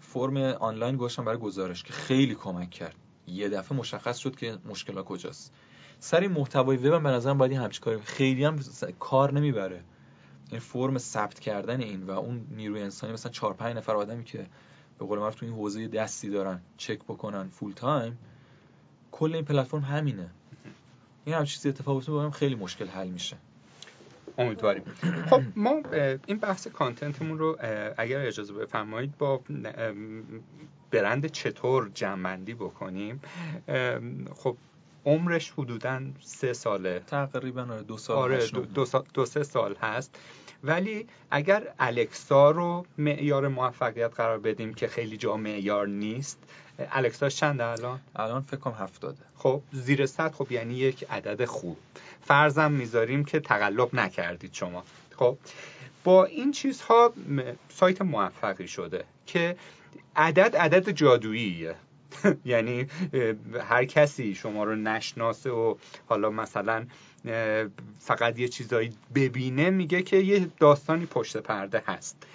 فرم 0.00 0.36
آنلاین 0.36 0.96
گذاشتن 0.96 1.24
برای 1.24 1.38
گزارش 1.38 1.82
که 1.82 1.92
خیلی 1.92 2.34
کمک 2.34 2.70
کرد. 2.70 2.94
یه 3.26 3.48
دفعه 3.48 3.78
مشخص 3.78 4.18
شد 4.18 4.36
که 4.36 4.58
مشکل 4.64 5.02
کجاست. 5.02 5.52
سری 5.98 6.28
محتوای 6.28 6.76
وب 6.76 7.02
به 7.02 7.08
نظرم 7.08 7.38
باید 7.38 7.52
همچین 7.52 7.84
کاری 7.84 8.00
خیلی 8.00 8.44
هم 8.44 8.58
کار 8.98 9.32
نمی‌بره. 9.32 9.84
این 10.50 10.60
فرم 10.60 10.98
ثبت 10.98 11.40
کردن 11.40 11.80
این 11.80 12.02
و 12.02 12.10
اون 12.10 12.46
نیروی 12.50 12.82
انسانی 12.82 13.12
مثلا 13.12 13.32
4 13.32 13.54
5 13.54 13.76
نفر 13.76 13.96
آدمی 13.96 14.24
که 14.24 14.46
به 14.98 15.06
قول 15.06 15.18
معروف 15.18 15.34
تو 15.34 15.46
این 15.46 15.54
حوزه 15.54 15.88
دستی 15.88 16.30
دارن 16.30 16.60
چک 16.76 16.98
بکنن 16.98 17.48
فول 17.48 17.72
تایم 17.72 18.18
کل 19.12 19.34
این 19.34 19.44
پلتفرم 19.44 19.80
همینه. 19.80 20.30
این 21.24 21.34
هم 21.34 21.44
چیزی 21.44 21.68
اتفاق 21.68 21.96
افتاد 21.96 22.30
خیلی 22.30 22.54
مشکل 22.54 22.86
حل 22.86 23.08
میشه. 23.08 23.36
امیدواریم. 24.40 24.82
خب 25.30 25.42
ما 25.56 25.82
این 26.26 26.38
بحث 26.38 26.66
کانتنتمون 26.66 27.38
رو 27.38 27.58
اگر 27.96 28.20
اجازه 28.20 28.52
بفرمایید 28.52 29.18
با 29.18 29.40
برند 30.90 31.26
چطور 31.26 31.90
جمعندی 31.94 32.54
بکنیم؟ 32.54 33.20
خب 34.36 34.56
عمرش 35.06 35.50
حدودا 35.50 36.00
سه 36.20 36.52
ساله. 36.52 37.00
تقریبا 37.06 37.62
آره، 37.62 37.82
دو 37.82 37.98
سال 37.98 38.16
آره 38.16 38.46
دو, 38.74 38.84
دو, 39.14 39.26
سه 39.26 39.42
سال 39.42 39.74
هست. 39.74 40.18
ولی 40.64 41.06
اگر 41.30 41.62
الکسا 41.78 42.50
رو 42.50 42.86
معیار 42.98 43.48
موفقیت 43.48 44.14
قرار 44.14 44.38
بدیم 44.38 44.74
که 44.74 44.88
خیلی 44.88 45.16
جا 45.16 45.36
معیار 45.36 45.86
نیست 45.86 46.38
الکسا 46.78 47.28
چنده 47.28 47.64
الان؟ 47.64 48.00
الان 48.16 48.42
فکر 48.42 48.56
کنم 48.56 48.74
هفتاده. 48.74 49.22
خب 49.36 49.62
زیر 49.72 50.06
صد 50.06 50.32
خب 50.32 50.52
یعنی 50.52 50.74
یک 50.74 51.06
عدد 51.10 51.44
خوب. 51.44 51.76
فرضم 52.24 52.72
می‌ذاریم 52.72 53.24
که 53.24 53.40
تقلب 53.40 53.94
نکردید 53.94 54.54
شما. 54.54 54.84
خب 55.16 55.38
با 56.04 56.24
این 56.24 56.52
چیزها 56.52 57.12
سایت 57.68 58.02
موفقی 58.02 58.68
شده 58.68 59.04
که 59.26 59.56
عدد 60.16 60.56
عدد 60.56 60.90
جادوییه. 60.90 61.74
یعنی 62.44 62.86
هر 63.68 63.84
کسی 63.84 64.34
شما 64.34 64.64
رو 64.64 64.76
نشناسه 64.76 65.50
و 65.50 65.74
حالا 66.06 66.30
مثلا 66.30 66.86
فقط 67.98 68.38
یه 68.38 68.48
چیزایی 68.48 68.92
ببینه 69.14 69.70
میگه 69.70 70.02
که 70.02 70.16
یه 70.16 70.46
داستانی 70.58 71.06
پشت 71.06 71.36
پرده 71.36 71.82
هست. 71.86 72.26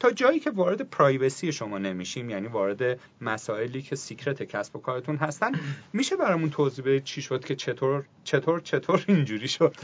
تا 0.00 0.10
جایی 0.10 0.40
که 0.40 0.50
وارد 0.50 0.82
privacy 0.82 1.52
شما 1.52 1.78
نمیشیم 1.78 2.30
یعنی 2.30 2.46
وارد 2.46 3.00
مسائلی 3.20 3.82
که 3.82 3.96
secret 3.96 4.42
کسب 4.42 4.76
و 4.76 4.78
کارتون 4.78 5.16
هستن 5.16 5.52
میشه 5.92 6.16
برامون 6.16 6.50
توضیح 6.50 6.84
بدید 6.84 7.04
چی 7.04 7.22
شد 7.22 7.44
که 7.44 7.54
چطور 7.56 8.04
چطور 8.24 8.60
چطور 8.60 9.04
اینجوری 9.08 9.48
شد؟ 9.48 9.74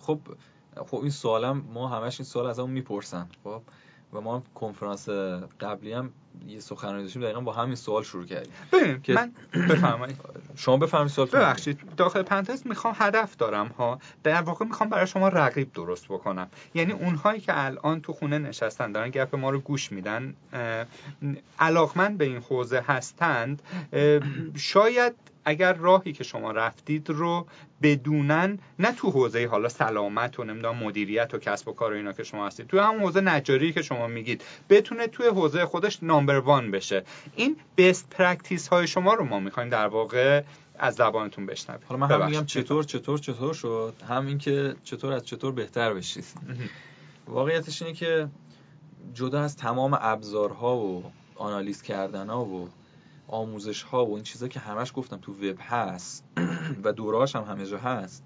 خب 0.00 0.20
خب 0.86 0.96
این 0.96 1.10
سوالم 1.10 1.64
ما 1.74 1.88
همش 1.88 2.20
این 2.20 2.24
سوال 2.24 2.46
از 2.46 2.58
اون 2.58 2.70
می‌پرسن 2.70 3.28
خب؟ 3.44 3.62
و 4.12 4.20
ما 4.20 4.42
کنفرانس 4.54 5.08
قبلی 5.60 5.92
هم 5.92 6.12
یه 6.48 6.60
سخنرانی 6.60 7.02
داشتیم 7.02 7.22
دقیقا 7.22 7.40
با 7.40 7.52
همین 7.52 7.74
سوال 7.74 8.02
شروع 8.02 8.26
کردیم. 8.26 8.52
ببینیم 8.72 9.02
که 9.02 9.12
من 9.12 9.32
بفرمایید. 9.70 10.16
شما 10.56 10.76
بفرمایید 10.76 11.12
سوال 11.12 11.28
ببخشید 11.28 11.80
داخل 11.96 12.22
پرانتز 12.22 12.66
می‌خوام 12.66 12.94
هدف 12.98 13.36
دارم 13.36 13.66
ها. 13.66 13.98
در 14.22 14.42
واقع 14.42 14.64
می‌خوام 14.66 14.90
برای 14.90 15.06
شما 15.06 15.28
رقیب 15.28 15.72
درست 15.72 16.04
بکنم. 16.04 16.48
یعنی 16.74 16.92
اونهایی 16.92 17.40
که 17.40 17.64
الان 17.64 18.00
تو 18.00 18.12
خونه 18.12 18.38
نشستن 18.38 18.92
دارن 18.92 19.10
گپ 19.10 19.34
ما 19.34 19.50
رو 19.50 19.60
گوش 19.60 19.92
میدن 19.92 20.34
علاقمند 21.58 22.18
به 22.18 22.24
این 22.24 22.42
حوزه 22.48 22.80
هستند 22.80 23.62
شاید 24.56 25.12
اگر 25.48 25.72
راهی 25.72 26.12
که 26.12 26.24
شما 26.24 26.50
رفتید 26.50 27.10
رو 27.10 27.46
بدونن 27.82 28.58
نه 28.78 28.92
تو 28.92 29.10
حوزه 29.10 29.46
حالا 29.46 29.68
سلامت 29.68 30.38
و 30.38 30.44
نمی‌دونم 30.44 30.76
مدیریت 30.76 31.34
و 31.34 31.38
کسب 31.38 31.68
و 31.68 31.72
کار 31.72 31.92
و 31.92 31.96
اینا 31.96 32.12
که 32.12 32.22
شما 32.22 32.46
هستید 32.46 32.66
تو 32.66 32.80
هم 32.80 33.00
حوزه 33.00 33.20
نجاری 33.20 33.72
که 33.72 33.82
شما 33.82 34.06
میگید 34.06 34.44
بتونه 34.68 35.06
توی 35.06 35.26
حوزه 35.26 35.66
خودش 35.66 35.98
number 36.26 36.46
one 36.46 36.70
بشه. 36.70 37.04
این 37.36 37.56
best 37.76 38.10
practice 38.10 38.68
های 38.68 38.86
شما 38.86 39.14
رو 39.14 39.24
ما 39.24 39.40
می‌خوایم 39.40 39.68
در 39.68 39.86
واقع 39.86 40.42
از 40.78 40.94
زبانتون 40.94 41.46
بشنویم. 41.46 41.82
حالا 41.88 42.06
من 42.06 42.22
هم 42.22 42.30
میگم 42.30 42.44
چطور 42.46 42.84
چطور 42.84 43.18
چطور 43.18 43.54
شد؟ 43.54 43.94
هم 44.08 44.26
این 44.26 44.38
که 44.38 44.74
چطور 44.84 45.12
از 45.12 45.26
چطور 45.26 45.52
بهتر 45.52 45.94
بشید. 45.94 46.24
واقعیتش 47.26 47.82
اینه 47.82 47.94
که 47.94 48.28
جدا 49.14 49.42
از 49.42 49.56
تمام 49.56 49.98
ابزارها 50.00 50.76
و 50.76 51.04
آنالیز 51.36 51.82
کردن 51.82 52.28
ها 52.28 52.44
و 52.44 52.68
آموزش 53.28 53.82
ها 53.82 54.06
و 54.06 54.14
این 54.14 54.22
چیزا 54.22 54.48
که 54.48 54.60
همش 54.60 54.92
گفتم 54.94 55.16
تو 55.16 55.32
وب 55.32 55.56
هست 55.60 56.24
و 56.84 56.92
دورهاش 56.92 57.36
هم 57.36 57.42
همه 57.42 57.66
جا 57.66 57.78
هست 57.78 58.24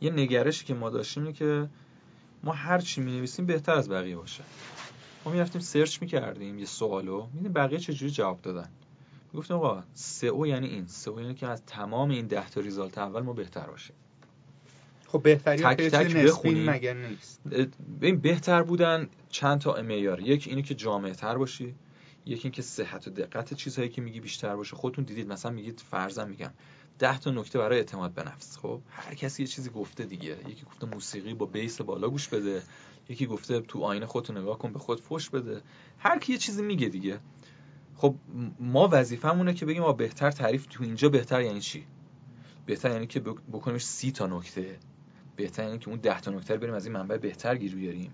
یه 0.00 0.10
نگرشی 0.10 0.64
که 0.64 0.74
ما 0.74 0.90
داشتیم 0.90 1.22
اینه 1.22 1.34
که 1.34 1.68
ما 2.42 2.52
هر 2.52 2.78
چی 2.78 3.00
می 3.00 3.16
نویسیم 3.16 3.46
بهتر 3.46 3.72
از 3.72 3.88
بقیه 3.88 4.16
باشه. 4.16 4.44
ما 5.24 5.32
می 5.32 5.38
رفتیم 5.38 5.60
سرچ 5.60 6.02
می 6.02 6.06
کردیم 6.06 6.58
یه 6.58 6.66
سوالو 6.66 7.26
می 7.32 7.48
بقیه 7.48 7.78
چجوری 7.78 8.12
جواب 8.12 8.42
دادن؟ 8.42 8.68
گفتیم 9.34 9.56
آقا 9.56 9.82
سئو 9.94 10.46
یعنی 10.46 10.66
این. 10.66 10.86
سئو 10.86 11.20
یعنی 11.20 11.34
که 11.34 11.46
از 11.46 11.62
تمام 11.66 12.10
این 12.10 12.26
ده 12.26 12.48
تا 12.48 12.60
ریزالت 12.60 12.98
اول 12.98 13.20
ما 13.20 13.32
بهتر 13.32 13.66
باشیم. 13.66 13.96
خب 15.06 15.22
بهتری 15.22 15.58
تک 15.58 15.76
تک 15.76 16.16
بخونیم. 16.16 16.70
مگر 16.70 16.94
نیست؟ 16.94 17.40
بهتر 18.22 18.62
بودن 18.62 19.08
چند 19.28 19.60
تا 19.60 19.82
معیار 19.82 20.20
یک 20.20 20.48
اینه 20.48 20.62
که 20.62 20.74
جامعه 20.74 21.12
تر 21.12 21.38
باشی 21.38 21.74
یکی 22.26 22.42
اینکه 22.42 22.62
صحت 22.62 23.08
و 23.08 23.10
دقت 23.10 23.54
چیزهایی 23.54 23.90
که 23.90 24.02
میگی 24.02 24.20
بیشتر 24.20 24.56
باشه. 24.56 24.76
خودتون 24.76 25.04
دیدید 25.04 25.28
مثلا 25.28 25.52
میگید 25.52 25.82
فرضاً 25.90 26.24
میگم 26.24 26.50
10 26.98 27.18
تا 27.18 27.30
نکته 27.30 27.58
برای 27.58 27.78
اعتماد 27.78 28.12
به 28.12 28.22
نفس. 28.22 28.58
خب 28.58 28.80
هر 28.90 29.14
کسی 29.14 29.42
یه 29.42 29.46
چیزی 29.46 29.70
گفته 29.70 30.04
دیگه. 30.04 30.36
یکی 30.48 30.64
گفته 30.64 30.86
موسیقی 30.86 31.34
با 31.34 31.46
بیس 31.46 31.80
بالا 31.80 32.08
گوش 32.08 32.28
بده. 32.28 32.62
یکی 33.08 33.26
گفته 33.26 33.60
تو 33.60 33.82
آینه 33.82 34.06
خودتو 34.06 34.32
نگاه 34.32 34.58
کن 34.58 34.72
به 34.72 34.78
خود 34.78 35.00
فوش 35.00 35.30
بده. 35.30 35.62
هر 35.98 36.18
کی 36.18 36.32
یه 36.32 36.38
چیزی 36.38 36.62
میگه 36.62 36.88
دیگه. 36.88 37.20
خب 37.96 38.14
ما 38.60 38.88
وظیفمونه 38.92 39.54
که 39.54 39.66
بگیم 39.66 39.82
ما 39.82 39.92
بهتر 39.92 40.30
تعریف 40.30 40.66
تو 40.70 40.84
اینجا 40.84 41.08
بهتر 41.08 41.42
یعنی 41.42 41.60
چی؟ 41.60 41.86
بهتر 42.66 42.90
یعنی 42.90 43.06
که 43.06 43.20
بکنیمش 43.20 43.84
سی 43.84 44.12
تا 44.12 44.26
نکته. 44.26 44.78
بهتر 45.36 45.64
یعنی 45.64 45.78
که 45.78 45.88
اون 45.88 45.98
10 45.98 46.20
تا 46.20 46.30
نکته 46.30 46.54
رو 46.54 46.60
بریم 46.60 46.74
از 46.74 46.86
این 46.86 46.94
منبع 46.94 47.16
بهتر 47.16 47.56
گیر 47.56 47.74
بیاریم. 47.74 48.12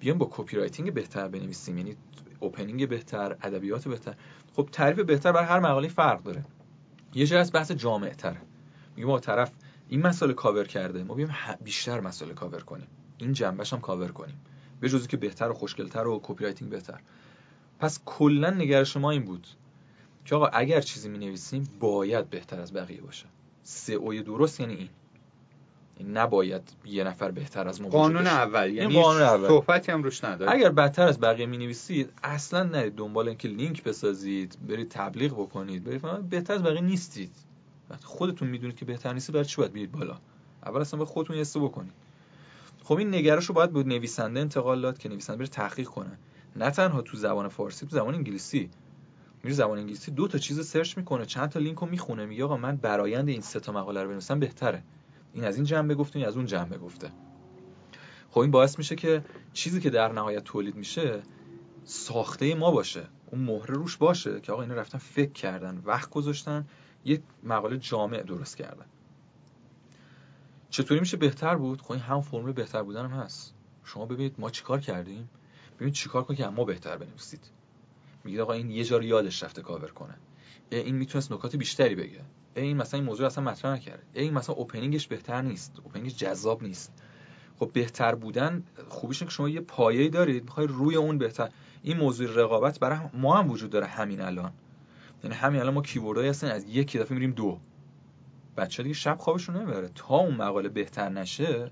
بیام 0.00 0.18
با 0.18 0.28
copywriting 0.32 0.94
بهتر 0.94 1.28
بنویسیم 1.28 1.78
یعنی 1.78 1.96
opening 2.40 2.88
بهتر 2.88 3.36
ادبیات 3.42 3.88
بهتر. 3.88 4.14
خب 4.56 4.68
تعریف 4.72 5.00
بهتر 5.00 5.32
برای 5.32 5.46
هر 5.46 5.60
مقاله 5.60 5.88
فرق 5.88 6.22
داره. 6.22 6.44
یه 7.14 7.26
جای 7.26 7.40
از 7.40 7.52
بحث 7.52 7.72
جامع 7.72 8.10
تره 8.10 8.40
میگه 8.96 9.08
ما 9.08 9.20
طرف 9.20 9.52
این 9.88 10.02
مسئله 10.06 10.32
کاور 10.32 10.64
کرده 10.64 11.04
ما 11.04 11.14
بیایم 11.14 11.34
بیشتر 11.64 12.00
مسئله 12.00 12.34
کاور 12.34 12.60
کنیم. 12.60 12.86
این 13.22 13.32
جنبه‌ش 13.32 13.72
هم 13.72 13.80
کاور 13.80 14.08
کنیم. 14.08 14.40
به 14.80 14.88
جزی 14.88 15.08
که 15.08 15.16
بهتر 15.16 15.50
و 15.50 15.54
خوشگلتر 15.54 16.06
و 16.06 16.20
copywriting 16.22 16.70
بهتر. 16.70 17.00
پس 17.78 18.00
کلا 18.04 18.50
نگرش 18.50 18.96
ما 18.96 19.10
این 19.10 19.24
بود 19.24 19.46
که 20.24 20.34
آقا 20.34 20.46
اگر 20.46 20.80
چیزی 20.80 21.08
می 21.08 21.18
نویسیم 21.18 21.68
باید 21.80 22.30
بهتر 22.30 22.60
از 22.60 22.72
بقیه 22.72 23.00
باشه. 23.00 23.26
سئو 23.62 24.22
درست 24.22 24.60
یعنی 24.60 24.74
این. 24.74 24.88
نباید 26.14 26.72
یه 26.84 27.04
نفر 27.04 27.30
بهتر 27.30 27.68
از 27.68 27.80
ما 27.80 27.88
قانون 27.88 28.26
اول. 28.26 28.70
یعنی 28.70 29.02
قانون 29.02 29.22
اول. 29.22 29.48
صحبتی 29.48 29.92
هم 29.92 30.02
روش 30.02 30.24
نداره. 30.24 30.52
اگر 30.52 30.68
بدتر 30.68 31.06
از 31.06 31.20
بقیه 31.20 31.46
می 31.46 31.58
نویسید 31.58 32.12
اصلا 32.22 32.62
نرید 32.62 32.94
دنبال 32.94 33.28
اینکه 33.28 33.48
لینک 33.48 33.84
بسازید 33.84 34.58
برید 34.68 34.88
تبلیغ 34.88 35.32
بکنید 35.32 35.84
برید 35.84 36.28
بهتر 36.28 36.54
از 36.54 36.62
بقیه 36.62 36.80
نیستید. 36.80 37.32
وقتی 37.90 38.04
خودتون 38.04 38.48
می‌دونید 38.48 38.76
که 38.76 38.84
بهتر 38.84 39.12
نیستید 39.12 39.32
برای 39.34 39.44
چی 39.44 39.56
باید 39.56 39.72
بیاید 39.72 39.92
بالا؟ 39.92 40.18
اول 40.66 40.80
اصلا 40.80 40.98
به 40.98 41.04
خودتون 41.04 41.36
یه 41.36 41.44
بکنید. 41.54 41.92
خب 42.84 42.96
این 42.96 43.14
نگرش 43.14 43.46
رو 43.46 43.54
باید 43.54 43.72
به 43.72 43.82
نویسنده 43.82 44.40
انتقال 44.40 44.80
داد 44.80 44.98
که 44.98 45.08
نویسنده 45.08 45.38
بره 45.38 45.46
تحقیق 45.46 45.88
کنه. 45.88 46.18
نه 46.56 46.70
تنها 46.70 47.02
تو 47.02 47.16
زبان 47.16 47.48
فارسی 47.48 47.86
تو 47.86 47.96
زبان 47.96 48.14
انگلیسی. 48.14 48.70
میره 49.42 49.56
زبان 49.56 49.78
انگلیسی 49.78 50.10
دو 50.10 50.28
تا 50.28 50.38
چیز 50.38 50.66
سرچ 50.66 50.96
می‌کنه 50.96 51.26
چند 51.26 51.48
تا 51.48 51.60
لینک 51.60 51.78
رو 51.78 51.86
می‌خونه 51.86 52.26
میگه 52.26 52.44
آقا 52.44 52.56
من 52.56 52.76
برایند 52.76 53.28
این 53.28 53.40
سه 53.40 53.60
تا 53.60 53.72
مقاله 53.72 54.02
رو 54.02 54.08
بنویسم 54.08 54.38
بهتره. 54.40 54.82
این 55.34 55.44
از 55.44 55.56
این 55.56 55.64
جنبه 55.64 55.94
گفته 55.94 56.18
این 56.18 56.28
از 56.28 56.36
اون 56.36 56.46
جنبه 56.46 56.78
گفته. 56.78 57.10
خب 58.30 58.40
این 58.40 58.50
باعث 58.50 58.78
میشه 58.78 58.96
که 58.96 59.24
چیزی 59.52 59.80
که 59.80 59.90
در 59.90 60.12
نهایت 60.12 60.44
تولید 60.44 60.74
میشه 60.74 61.22
ساخته 61.84 62.54
ما 62.54 62.70
باشه. 62.70 63.02
اون 63.26 63.42
مهره 63.42 63.74
روش 63.74 63.96
باشه 63.96 64.40
که 64.40 64.52
آقا 64.52 64.62
اینا 64.62 64.74
رفتن 64.74 64.98
فکر 64.98 65.32
کردن 65.32 65.82
وقت 65.84 66.10
گذاشتن 66.10 66.66
یک 67.04 67.22
مقاله 67.44 67.76
جامع 67.76 68.22
درست 68.22 68.56
کردن. 68.56 68.86
چطوری 70.72 71.00
میشه 71.00 71.16
بهتر 71.16 71.56
بود؟ 71.56 71.82
خب 71.82 71.92
این 71.92 72.00
هم 72.00 72.20
فرمول 72.20 72.52
بهتر 72.52 72.82
بودن 72.82 73.04
هم 73.04 73.10
هست. 73.10 73.54
شما 73.84 74.06
ببینید 74.06 74.34
ما 74.38 74.50
چیکار 74.50 74.80
کردیم؟ 74.80 75.28
ببینید 75.76 75.94
چیکار 75.94 76.24
کنید 76.24 76.38
که 76.38 76.46
ما 76.46 76.64
بهتر 76.64 76.96
بنویسید. 76.96 77.50
میگید 78.24 78.40
آقا 78.40 78.52
این 78.52 78.70
یه 78.70 78.84
جا 78.84 79.02
یادش 79.02 79.42
رفته 79.42 79.62
کاور 79.62 79.90
کنه. 79.90 80.14
این 80.70 80.94
می‌تونست 80.94 81.32
نکات 81.32 81.56
بیشتری 81.56 81.94
بگه. 81.94 82.20
این 82.56 82.76
مثلا 82.76 83.00
این 83.00 83.06
موضوع 83.08 83.26
اصلا 83.26 83.44
مطرح 83.44 83.72
نکرده. 83.72 84.02
این 84.12 84.34
مثلا 84.34 84.54
اوپنینگش 84.54 85.08
بهتر 85.08 85.42
نیست. 85.42 85.80
اوپنینگش 85.84 86.16
جذاب 86.16 86.62
نیست. 86.62 86.92
خب 87.58 87.70
بهتر 87.72 88.14
بودن 88.14 88.64
خوبیش 88.88 89.22
که 89.22 89.30
شما 89.30 89.48
یه 89.48 89.60
پایه‌ای 89.60 90.08
دارید. 90.08 90.44
می‌خوای 90.44 90.66
روی 90.66 90.96
اون 90.96 91.18
بهتر. 91.18 91.50
این 91.82 91.96
موضوع 91.96 92.26
رقابت 92.26 92.80
برای 92.80 92.98
ما 93.14 93.38
هم 93.38 93.50
وجود 93.50 93.70
داره 93.70 93.86
همین 93.86 94.20
الان. 94.20 94.52
یعنی 95.24 95.36
همین 95.36 95.60
الان 95.60 95.74
ما 95.74 95.82
کیوردایی 95.82 96.28
هستن 96.28 96.46
از 96.46 96.64
یک 96.68 96.96
دفعه 96.96 97.14
میریم 97.14 97.30
دو. 97.30 97.60
بچه 98.56 98.82
دیگه 98.82 98.94
شب 98.94 99.16
خوابشون 99.18 99.56
نمی‌بره. 99.56 99.90
تا 99.94 100.16
اون 100.16 100.34
مقاله 100.34 100.68
بهتر 100.68 101.08
نشه 101.08 101.70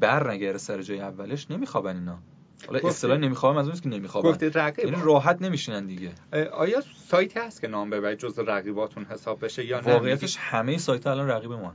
بر 0.00 0.30
نگره 0.30 0.58
سر 0.58 0.82
جای 0.82 1.00
اولش 1.00 1.50
نمیخوابن 1.50 1.96
اینا. 1.96 2.18
حالا 2.66 2.88
اصطلاح 2.88 3.18
نمیخوابم 3.18 3.58
از 3.58 3.66
اونست 3.66 3.82
که 3.82 3.88
نمیخوابن. 3.88 4.50
یعنی 4.78 4.96
راحت 5.02 5.42
نمیشینن 5.42 5.86
دیگه. 5.86 6.12
آیا 6.52 6.82
سایتی 7.06 7.38
هست 7.38 7.60
که 7.60 7.68
نام 7.68 7.90
ببرید 7.90 8.18
جز 8.18 8.38
رقیباتون 8.38 9.04
حساب 9.04 9.44
بشه 9.44 9.66
یا 9.66 9.80
واقعیتش 9.80 10.36
همه 10.40 10.78
سایت 10.78 11.06
الان 11.06 11.28
رقیب 11.28 11.52
ما 11.52 11.74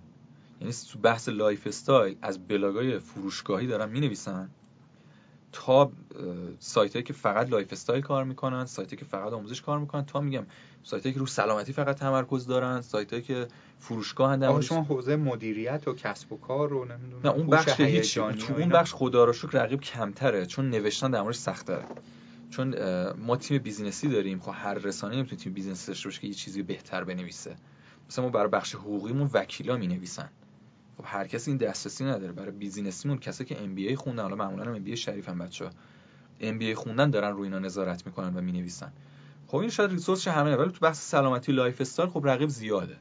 یعنی 0.61 0.73
تو 0.91 0.99
بحث 0.99 1.29
lifestyle 1.29 2.17
از 2.21 2.47
بلاگای 2.47 2.99
فروشگاهی 2.99 3.67
دارن 3.67 3.89
می‌نویسن. 3.89 4.49
تا 5.55 5.91
سایت 6.59 7.05
که 7.05 7.13
فقط 7.13 7.49
lifestyle 7.49 8.01
کار 8.01 8.23
می‌کنن 8.23 8.65
سایت 8.65 8.97
که 8.97 9.05
فقط 9.05 9.33
آموزش 9.33 9.61
کار 9.61 9.79
می‌کنن 9.79 10.05
تا 10.05 10.21
میگم 10.21 10.45
سایت 10.83 11.03
که 11.03 11.19
رو 11.19 11.25
سلامتی 11.25 11.73
فقط 11.73 11.95
تمرکز 11.95 12.47
دارن 12.47 12.81
سایت 12.81 13.23
که 13.23 13.47
فروشگاه 13.79 14.31
هستن. 14.33 14.61
شما 14.61 14.81
حوزه 14.81 15.15
مدیریت 15.15 15.87
و 15.87 15.93
کسب 15.93 16.33
و 16.33 16.37
کار 16.37 16.69
رو 16.69 16.85
نمی‌دونم 16.85 17.21
نه 17.23 17.31
اون 17.31 17.47
بخش 17.47 17.79
هیچ 17.79 18.19
تو 18.19 18.53
اون 18.53 18.69
بخش 18.69 18.93
خدا 18.93 19.25
رو 19.25 19.33
شکر 19.33 19.63
رقیب 19.63 19.81
کمتره 19.81 20.45
چون 20.45 20.69
نوشتن 20.69 21.11
در 21.11 21.21
موردش 21.21 21.37
سخت‌تره. 21.37 21.85
چون 22.49 22.75
ما 23.11 23.37
تیم 23.37 23.57
business 23.57 24.02
ی 24.02 24.07
داریم 24.07 24.39
خب 24.39 24.53
هر 24.55 24.73
رسانه 24.73 25.15
نمی‌تونه 25.15 25.41
تیم 25.41 25.53
business 25.53 25.84
ی 25.84 25.87
داشته 25.87 26.07
باشه 26.07 26.21
که 26.21 26.27
یه 26.27 26.33
چیزی 26.33 26.63
بهتر 26.63 27.03
بنویسه. 27.03 27.55
مثلا 28.09 28.25
ما 28.25 28.31
برای 28.31 28.47
بخش 28.47 28.75
حقوقیمون 28.75 29.29
وکیلا 29.33 29.77
می‌نویسن. 29.77 30.29
خب 30.97 31.03
هر 31.07 31.27
کسی 31.27 31.51
این 31.51 31.57
دسترسی 31.57 32.05
نداره. 32.05 32.31
برای 32.31 32.51
business 32.51 32.95
یمون 32.95 33.17
کسی 33.17 33.45
که 33.45 33.63
MBA 33.63 33.95
خوندن 33.95 34.23
حالا 34.23 34.35
معمولا 34.35 34.71
MBA 34.71 34.97
شریف 34.97 35.29
هم 35.29 35.39
بچه‌ها. 35.39 35.71
MBA 36.39 36.75
خوندن 36.75 37.09
دارن 37.09 37.31
روی 37.31 37.43
اینا 37.43 37.59
نظارت 37.59 38.05
می‌کنن 38.05 38.35
و 38.35 38.41
می‌نویسن. 38.41 38.93
خب 39.47 39.57
این 39.57 39.69
شاید 39.69 39.91
resource 39.91 40.27
مهمه 40.27 40.55
ولی 40.55 40.71
تو 40.71 40.79
بحث 40.81 41.09
سلامتی 41.09 41.51
lifestyle 41.51 42.09
خب 42.09 42.21
رقیب 42.27 42.49
زیاده. 42.49 42.97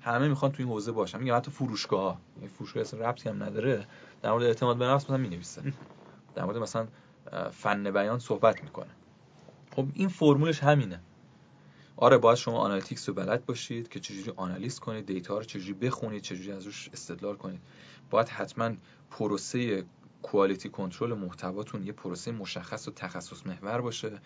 همه 0.00 0.28
می‌خوان 0.28 0.52
تو 0.52 0.62
این 0.62 0.72
حوزه 0.72 0.92
باشن. 0.92 1.18
میگم 1.18 1.36
حتی 1.36 1.50
فروشگاه 1.50 2.20
این 2.40 2.48
فروشگاه 2.48 2.80
اصلا 2.80 3.00
ربطی 3.08 3.28
هم 3.28 3.42
نداره. 3.42 3.86
در 4.22 4.30
مورد 4.30 4.44
اعتماد 4.44 4.76
به 4.76 4.84
نفس 4.84 5.04
مثلا 5.04 5.16
می‌نویسه. 5.16 5.62
در 6.34 6.44
مورد 6.44 6.56
مثلا 6.56 6.88
فن 7.52 7.90
بیان 7.90 8.18
صحبت 8.18 8.62
می‌کنه. 8.62 8.90
خب 9.70 9.86
این 9.94 10.08
فرمولش 10.08 10.62
همینه. 10.62 11.00
آره 11.96 12.18
باید 12.18 12.38
شما 12.38 12.58
analytics 12.58 13.08
رو 13.08 13.14
بلد 13.14 13.46
باشید 13.46 13.88
که 13.88 14.00
چجوری 14.00 14.32
آنالیز 14.36 14.80
کنید 14.80 15.06
data 15.06 15.38
رو 15.38 15.44
چجوری 15.44 15.72
بخونید 15.72 16.22
چجوری 16.22 16.52
از 16.52 16.64
روش 16.64 16.88
استدلال 16.92 17.36
کنید. 17.36 17.60
باید 18.10 18.28
حتما 18.28 18.70
پروسه 19.10 19.84
quality 20.22 20.68
control 20.68 21.14
محتواتون 21.14 21.86
یه 21.86 21.92
پروسه 21.92 22.32
مشخص 22.32 22.88
و 22.88 22.90
تخصص 22.90 23.46
محور 23.46 23.80
باشه. 23.80 24.20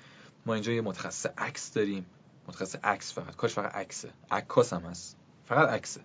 ما 0.46 0.54
اینجا 0.54 0.72
یه 0.72 0.80
متخصص 0.80 1.26
عکس 1.38 1.72
داریم. 1.72 2.06
متخصص 2.48 2.76
عکس 2.84 3.12
فقط. 3.12 3.36
کارش 3.36 3.54
فقط 3.54 3.74
عکسه. 3.74 4.10
عکاس 4.30 4.72
هم 4.72 4.82
هست. 4.82 5.16
فقط 5.44 5.68
عکسه. 5.68 6.00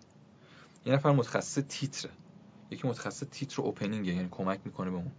یه 0.85 0.93
نفر 0.93 1.11
متخصص 1.11 1.61
تیتره. 1.69 2.11
یکی 2.71 2.88
متخصص 2.88 3.23
تیتر 3.31 3.61
opening 3.61 4.07
یعنی 4.07 4.27
کمک 4.31 4.59
می‌کنه 4.65 4.89
به 4.89 4.95
اون. 4.95 5.11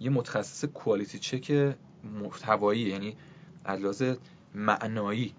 یه 0.00 0.10
متخصص 0.10 0.64
quality 0.64 1.18
check 1.18 1.76
محتوایی 2.04 2.80
یعنی 2.80 3.16
لحاظ 3.66 4.16
معنایی 4.54 5.34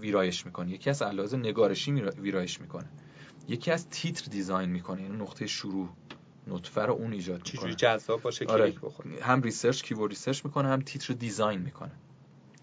ویرایش 0.00 0.46
می‌کنه. 0.46 0.70
یکی 0.70 0.90
از 0.90 1.02
لحاظ 1.02 1.36
نگارشی 1.36 1.92
ویرایش 1.92 2.60
می‌کنه. 2.60 2.88
یکی 3.48 3.70
از 3.70 3.88
تیتر 3.88 4.30
design 4.30 4.70
می‌کنه. 4.70 5.02
یعنی 5.02 5.16
نقطه 5.16 5.46
شروع 5.46 5.88
نطفه 6.46 6.82
رو 6.82 6.94
اون 6.94 7.12
ایجاد 7.12 7.36
می‌کنه. 7.36 7.52
چجوری 7.52 7.74
جذاب 7.74 8.22
باشه 8.22 8.44
آره. 8.44 8.70
کلیک 8.70 8.80
هم 9.20 9.42
research 9.42 9.82
keyword 9.82 10.10
research 10.10 10.44
می‌کنه 10.44 10.68
هم 10.68 10.80
تیتر 10.80 11.14
design 11.14 11.60
می‌کنه. 11.60 11.92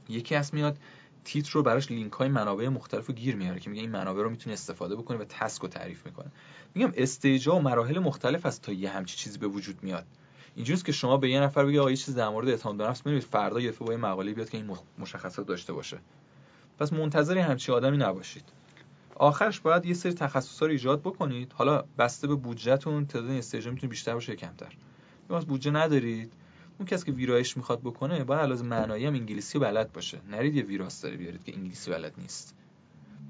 یکی 0.09 0.35
از 0.35 0.53
میاد 0.53 0.77
تیتر 1.23 1.51
رو 1.53 1.63
براش 1.63 1.91
لینک 1.91 2.13
های 2.13 2.29
منابع 2.29 2.67
مختلف 2.67 3.07
رو 3.07 3.13
گیر 3.13 3.35
میاره 3.35 3.59
که 3.59 3.69
میگه 3.69 3.81
این 3.81 3.91
منابع 3.91 4.21
رو 4.21 4.29
می‌تونی 4.29 4.53
استفاده 4.53 4.95
بکنی 4.95 5.17
و 5.17 5.25
تسک 5.29 5.61
رو 5.61 5.67
تعریف 5.67 6.05
می‌کنه. 6.05 6.31
میگم 6.75 6.93
استیجا 6.97 7.55
و 7.55 7.61
مراحل 7.61 7.99
مختلف 7.99 8.45
از 8.45 8.61
تا 8.61 8.71
یه 8.71 8.89
همچی 8.89 9.17
چیزی 9.17 9.37
به 9.37 9.47
وجود 9.47 9.83
میاد. 9.83 10.05
اینجوریه 10.55 10.83
که 10.83 10.91
شما 10.91 11.17
به 11.17 11.29
یه 11.29 11.39
نفر 11.39 11.65
بگی 11.65 11.79
آقا 11.79 11.89
یه 11.89 11.97
چیز 11.97 12.15
در 12.15 12.29
مورد 12.29 12.49
اعتماد 12.49 12.77
به 12.77 12.83
نفس 12.83 13.01
بنویس 13.01 13.25
فردا 13.25 13.59
یه 13.59 13.71
با 13.71 13.93
یه 13.93 13.99
مقاله 13.99 14.33
بیاد 14.33 14.49
که 14.49 14.57
این 14.57 14.77
مشخصات 14.99 15.47
داشته 15.47 15.73
باشه. 15.73 15.99
پس 16.79 16.93
منتظر 16.93 17.37
همچی 17.37 17.71
آدمی 17.71 17.97
نباشید. 17.97 18.43
آخرش 19.15 19.59
باید 19.59 19.85
یه 19.85 19.93
سری 19.93 20.13
تخصصا 20.13 20.65
رو 20.65 20.71
ایجاد 20.71 21.01
بکنید. 21.01 21.53
حالا 21.55 21.83
بسته 21.97 22.27
به 22.27 22.35
بودجهتون 22.35 23.05
تعداد 23.05 23.31
استیجا 23.31 23.71
می‌تونه 23.71 23.89
بیشتر 23.89 24.13
باشه 24.13 24.35
کمتر. 24.35 24.73
از 25.29 25.45
بودجه 25.45 25.71
ندارید. 25.71 26.33
اون 26.77 26.87
کسی 26.87 27.05
که 27.05 27.11
ویرایش 27.11 27.57
می‌خواد 27.57 27.79
بکنه 27.79 28.23
باید 28.23 28.41
علاوه 28.41 28.61
معنایی 28.61 29.05
هم 29.05 29.13
انگلیسی 29.13 29.59
بلد 29.59 29.93
باشه. 29.93 30.17
نرید 30.31 30.55
یه 30.55 30.63
ویراستاری 30.63 31.17
بیارید 31.17 31.43
که 31.43 31.55
انگلیسی 31.55 31.91
بلد 31.91 32.13
نیست. 32.17 32.55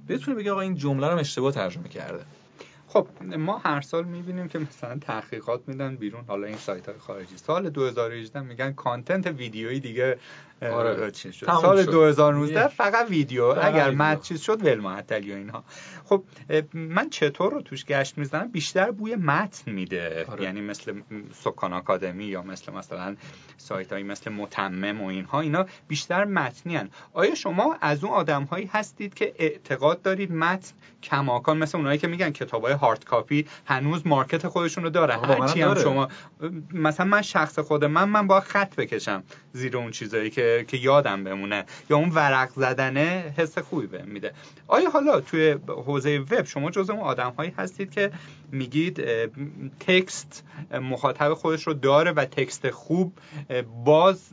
بتونه 0.09 0.37
بگه 0.37 0.51
آقا 0.51 0.61
این 0.61 0.75
جمله 0.75 1.07
رو 1.07 1.17
اشتباه 1.17 1.51
ترجمه 1.51 1.89
کرده. 1.89 2.25
خب 2.87 3.07
ما 3.23 3.57
هر 3.57 3.81
سال 3.81 4.05
می‌بینیم 4.05 4.47
که 4.47 4.59
مثلا 4.59 4.99
تحقیقات 4.99 5.61
میدن 5.67 5.95
بیرون. 5.95 6.23
حالا 6.27 6.47
این 6.47 6.57
سایت 6.57 6.89
های 6.89 6.97
خارجی. 6.97 7.37
سال 7.37 7.69
2018 7.69 8.41
میگن 8.41 8.71
کانتنت 8.71 9.27
ویدیویی 9.27 9.79
دیگه 9.79 10.17
آره. 10.61 11.11
شد. 11.13 11.45
سال 11.45 11.83
2019 11.83 12.67
فقط 12.67 13.09
ویدیو. 13.09 13.43
اگر 13.43 13.91
مد 13.91 14.21
چیز 14.21 14.41
شد 14.41 14.65
ول 14.65 14.79
معطلی 14.79 15.31
و 15.31 15.35
اینها. 15.35 15.63
خب 16.05 16.23
من 16.73 17.09
چطور 17.09 17.51
رو 17.51 17.61
توش 17.61 17.85
گشت 17.85 18.17
می‌زنم؟ 18.17 18.47
بیشتر 18.47 18.91
بوی 18.91 19.15
متن 19.15 19.71
میده. 19.71 20.25
آره. 20.25 20.43
یعنی 20.43 20.61
مثل 20.61 21.01
سکان 21.33 21.73
آکادمی 21.73 22.25
یا 22.25 22.41
مثل 22.41 22.73
مثلا 22.73 23.15
سایت 23.57 23.91
هایی 23.91 24.03
مثل 24.03 24.31
متمم 24.31 25.01
و 25.01 25.05
اینها 25.05 25.39
اینا 25.39 25.65
بیشتر 25.87 26.25
متنی 26.25 26.75
هن. 26.75 26.89
آیا 27.13 27.35
شما 27.35 27.77
از 27.81 28.03
اون 28.03 28.13
آدم 28.13 28.43
هایی 28.43 28.69
هستید 28.73 29.13
که 29.13 29.33
اعتقاد 29.37 30.01
دارید 30.01 30.31
متن 30.31 30.71
کماکان؟ 31.03 31.57
مثل 31.57 31.77
اونایی 31.77 31.97
که 31.97 32.07
میگن 32.07 32.29
کتاب 32.29 32.63
های 32.63 32.73
هارد 32.73 33.05
کاپی 33.05 33.45
هنوز 33.65 34.07
مارکت 34.07 34.47
خودشون 34.47 34.83
رو 34.83 34.89
داره. 34.89 35.13
هرچی 35.17 35.61
هم 35.61 35.75
شما 35.75 36.07
مثلا 36.73 37.05
من 37.05 37.21
شخص 37.21 37.59
خود 37.59 37.85
من 37.85 38.09
من 38.09 38.27
با 38.27 38.39
خط 38.39 38.75
بکشم 38.75 39.23
زیر 39.53 39.77
اون 39.77 39.91
چیزایی 39.91 40.29
که 40.29 40.48
که 40.67 40.77
یادم 40.77 41.23
بمونه. 41.23 41.65
یا 41.89 41.97
اون 41.97 42.09
ورق 42.09 42.49
زدنه 42.55 43.33
حس 43.37 43.57
خوبی 43.57 43.87
بهم 43.87 44.09
میده. 44.09 44.33
آیا 44.67 44.89
حالا 44.89 45.21
توی 45.21 45.57
حوزه 45.67 46.19
وب 46.19 46.45
شما 46.45 46.71
جز 46.71 46.89
اون 46.89 46.99
آدم 46.99 47.33
هایی 47.37 47.53
هستید 47.57 47.91
که 47.91 48.11
میگید 48.51 49.03
تکست 49.79 50.43
مخاطب 50.71 51.33
خودش 51.33 51.67
رو 51.67 51.73
داره 51.73 52.11
و 52.11 52.25
تکست 52.25 52.69
خوب 52.69 53.13
باز 53.85 54.29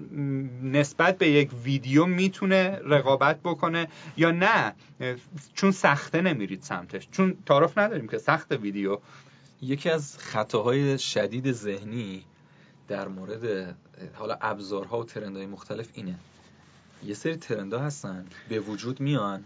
نسبت 0.62 1.18
به 1.18 1.28
یک 1.28 1.51
ویدیو 1.64 2.06
می‌تونه 2.06 2.80
رقابت 2.84 3.40
بکنه 3.44 3.88
یا 4.16 4.30
نه؟ 4.30 4.74
چون 5.55 5.70
سخته 5.70 6.20
نمیرید 6.20 6.62
سمتش. 6.62 7.09
چون 7.12 7.36
تعارف 7.47 7.78
نداریم 7.78 8.09
که 8.09 8.18
سخت 8.18 8.52
ویدیو. 8.52 8.98
یکی 9.62 9.90
از 9.90 10.18
خطاهای 10.18 10.98
شدید 10.98 11.52
ذهنی 11.52 12.24
در 12.89 13.09
مورد 13.09 13.77
حالا 14.15 14.39
ابزارها 14.41 15.01
و 15.01 15.05
ترندهای 15.05 15.47
مختلف 15.47 15.91
اینه. 15.95 16.19
یه 17.05 17.15
سری 17.15 17.37
ترندها 17.37 17.81
هستن 17.81 18.27
به 18.49 18.61
وجود 18.61 19.01
میان 19.01 19.45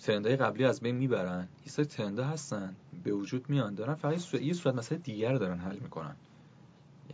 trend 0.00 0.26
های 0.26 0.36
قبلی 0.36 0.64
از 0.64 0.80
بین 0.80 0.94
می‌برن. 0.94 1.48
یه 1.66 1.72
سری 1.72 1.84
trend 1.84 2.19
ها 2.19 2.26
هستن 2.26 2.76
به 3.04 3.12
وجود 3.12 3.50
میان 3.50 3.74
دارن 3.74 3.94
فقط 3.94 4.34
یه 4.34 4.52
صورت 4.52 4.74
مسئله 4.74 4.98
دیگر 4.98 5.34
دارن 5.34 5.58
حل 5.58 5.78
می‌کنن. 5.78 6.16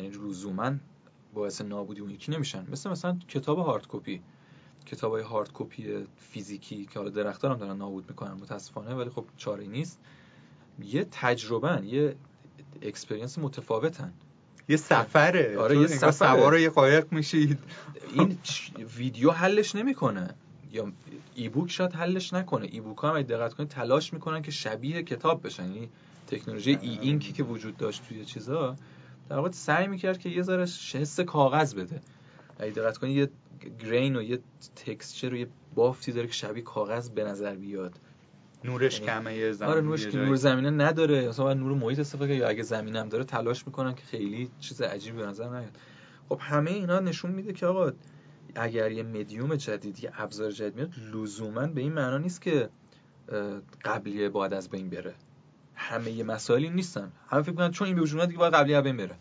یعنی 0.01 0.15
لزوما 0.15 0.73
باعث 1.35 1.61
نابودی 1.61 2.01
اون 2.01 2.11
یکی 2.11 2.33
نمیشن. 2.33 2.67
مثل 2.71 2.91
مثلا 2.91 3.19
کتاب 3.29 3.59
hard 3.59 3.87
copy 3.89 4.23
کتاب 4.87 5.19
hard 5.19 5.51
copy 5.55 6.07
فیزیکی 6.17 6.87
که 6.87 6.99
حالا 6.99 7.11
درختا 7.11 7.44
رو 7.44 7.57
دارن 7.57 7.77
نابود 7.77 8.05
می‌کنن 8.09 8.33
متاسفانه 8.33 8.95
ولی 8.95 9.11
خب 9.11 9.25
چاره 9.37 9.67
نیست. 9.67 9.99
یه 10.79 11.07
تجربه 11.11 11.87
یه 11.87 12.17
experience 12.83 13.39
متفاوتن. 13.39 14.13
یه 14.69 14.77
سفره. 14.77 15.59
آره 15.59 15.79
یه 15.79 15.87
سفر 15.87 16.11
سوار 16.11 16.59
یه 16.59 16.71
قایق 16.71 17.13
میشید. 17.13 17.59
این 18.13 18.39
ویدیو 18.97 19.31
حلش 19.31 19.75
نمی‌کنه. 19.75 20.35
یا 20.73 20.93
ای 21.35 21.49
بوک 21.49 21.71
شاید 21.71 21.93
حلش 21.93 22.33
نکنه. 22.33 22.69
ای 22.73 22.81
بوک 22.81 23.05
هم 23.05 23.23
دقت 23.23 23.55
کنید 23.55 23.69
تلاش 23.69 24.13
می‌کنن 24.13 24.43
که 24.43 24.51
شبیه 24.51 25.03
کتاب 25.03 25.47
بشن. 25.47 25.65
یعنی 25.65 25.89
تکنولوژی 26.27 26.79
ای 26.83 26.99
اینکی 27.01 27.33
که 27.33 27.43
وجود 27.43 27.77
داشت 27.77 28.03
توی 28.09 28.25
چیزا. 28.25 28.77
در 29.29 29.37
واقع 29.37 29.51
سعی 29.51 29.87
می‌کرد 29.87 30.19
که 30.19 30.29
یه 30.29 30.43
ذره 30.43 30.63
حس 30.95 31.21
کاغذ 31.21 31.75
بده. 31.75 32.01
اگه 32.59 32.71
دقت 32.71 32.99
کنید 32.99 33.17
یه 33.17 33.29
گرین 33.85 34.17
و 34.17 34.23
یه 34.23 34.39
تکسچر 34.77 35.33
و 35.35 35.37
یه 35.37 35.47
بافتی 35.75 36.13
داره 36.13 36.27
که 36.27 36.33
شبیه 36.33 36.63
کاغذ 36.63 37.09
به 37.09 37.25
نظر 37.25 37.55
بیاد. 37.55 37.93
نورش 38.65 38.95
یعنی 38.95 39.07
کمه 39.07 39.37
یه 39.37 39.53
زمین 39.53 39.71
آره 39.71 39.81
نورش 39.81 40.07
که 40.07 40.19
نور 40.19 40.37
زمینه 40.37 40.71
نداره. 40.71 41.29
مثلا 41.29 41.55
نور 41.55 41.73
محیط 41.73 41.99
استفاده 41.99 42.35
یا 42.35 42.49
اگه 42.49 42.63
زمینم 42.63 43.09
داره 43.09 43.25
تلاش 43.25 43.67
می‌کنن 43.67 43.95
که 43.95 44.03
خیلی 44.03 44.51
چیز 44.61 44.83
عجیبی 44.83 45.17
به 45.17 45.27
نظر 45.27 45.49
نیاد. 45.49 45.79
خب 46.29 46.39
همه 46.43 46.71
اینا 46.71 47.01
نشون 47.01 47.31
میده 47.31 47.53
که 47.53 47.67
آقا 47.67 47.93
اگر 48.55 48.93
یه 48.93 49.03
مدیوم 49.03 49.57
جدید 49.57 50.05
یه 50.05 50.13
ابزار 50.17 50.51
جدید 50.51 50.77
میاد 50.77 50.93
لزوما 51.13 51.67
به 51.67 51.81
این 51.81 51.93
معنا 51.93 52.19
نیست 52.19 52.43
که 52.43 52.69
قبلیه 53.85 54.29
باید 54.29 54.55
از 54.55 54.71
بین 54.71 54.91
بره. 54.91 55.15
همه 55.75 56.11
یه 56.11 56.25
مسائلی 56.25 56.71
نیستن. 56.71 57.13
همه 57.29 57.43
فکر 57.43 57.51
می‌کنن 57.51 57.71
چون 57.71 57.87
این 57.87 57.97
به 57.97 58.03
وجود 58.03 58.25
دیگه 58.25 58.39
باید 58.39 58.55
قبلیه 58.55 58.81
بین 58.81 58.97
بره. 58.97 59.15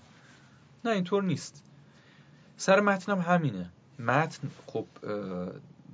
نه 0.85 0.91
اینطور 0.91 1.23
نیست. 1.23 1.63
سر 2.57 2.79
متن 2.79 3.11
هم 3.11 3.19
همینه. 3.19 3.69
متن 3.99 4.51
خب 4.67 4.85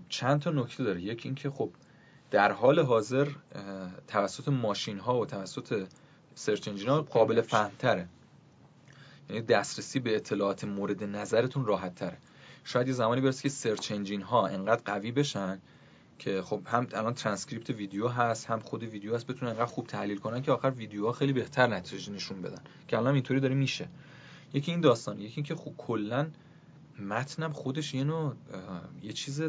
چند 0.10 0.42
تا 0.42 0.52
نکته 0.52 0.84
داره. 0.84 1.02
یکی 1.02 1.28
اینکه 1.28 1.50
خب 1.50 1.70
در 2.32 2.52
حال 2.52 2.80
حاضر 2.80 3.28
توسط 4.08 4.48
ماشین 4.48 5.00
ها 5.00 5.20
و 5.20 5.26
توسط 5.26 5.88
search 6.36 6.68
engine 6.68 6.90
ها 6.90 7.02
قابل 7.02 7.42
فهمتره 7.42 8.08
یعنی 9.30 9.42
دسترسی 9.42 10.00
به 10.00 10.16
اطلاعات 10.16 10.64
مورد 10.64 11.04
نظرتون 11.04 11.66
راحت 11.66 11.96
تره. 11.96 12.18
شاید 12.64 12.88
یه 12.88 12.94
زمانی 12.94 13.22
برسه 13.22 13.42
که 13.42 13.50
search 13.50 13.92
engine 13.92 14.22
ها 14.22 14.48
انقدر 14.48 14.82
قوی 14.86 15.12
بشن 15.12 15.62
که 16.20 16.42
خب 16.42 16.62
هم 16.66 16.88
الان 16.94 17.14
ترانسکریپت 17.14 17.70
ویدیو 17.70 18.08
هست 18.08 18.46
هم 18.46 18.60
خود 18.60 18.84
ویدیو 18.84 19.16
هست 19.16 19.28
بتونن 19.28 19.52
انقدر 19.52 19.66
خوب 19.66 19.88
تحلیل 19.88 20.18
کنن 20.18 20.42
که 20.42 20.52
آخر 20.52 20.70
ویدیوها 20.70 21.12
خیلی 21.12 21.34
بهتر 21.34 21.68
نتیجه 21.68 22.12
نشون 22.12 22.42
بدن. 22.42 22.62
که 22.88 22.98
الان 22.98 23.14
اینطوری 23.14 23.40
داره 23.40 23.56
میشه. 23.56 23.88
یکی 24.54 24.72
این 24.72 24.82
داستان 24.82 25.20
یکی 25.20 25.34
اینکه 25.36 25.56
خب 25.56 25.74
کلا 25.78 26.28
متنم 27.00 27.52
خودش 27.52 27.94
یه 27.94 28.04
نوع 28.04 28.34
یه 29.04 29.14
چیز 29.14 29.42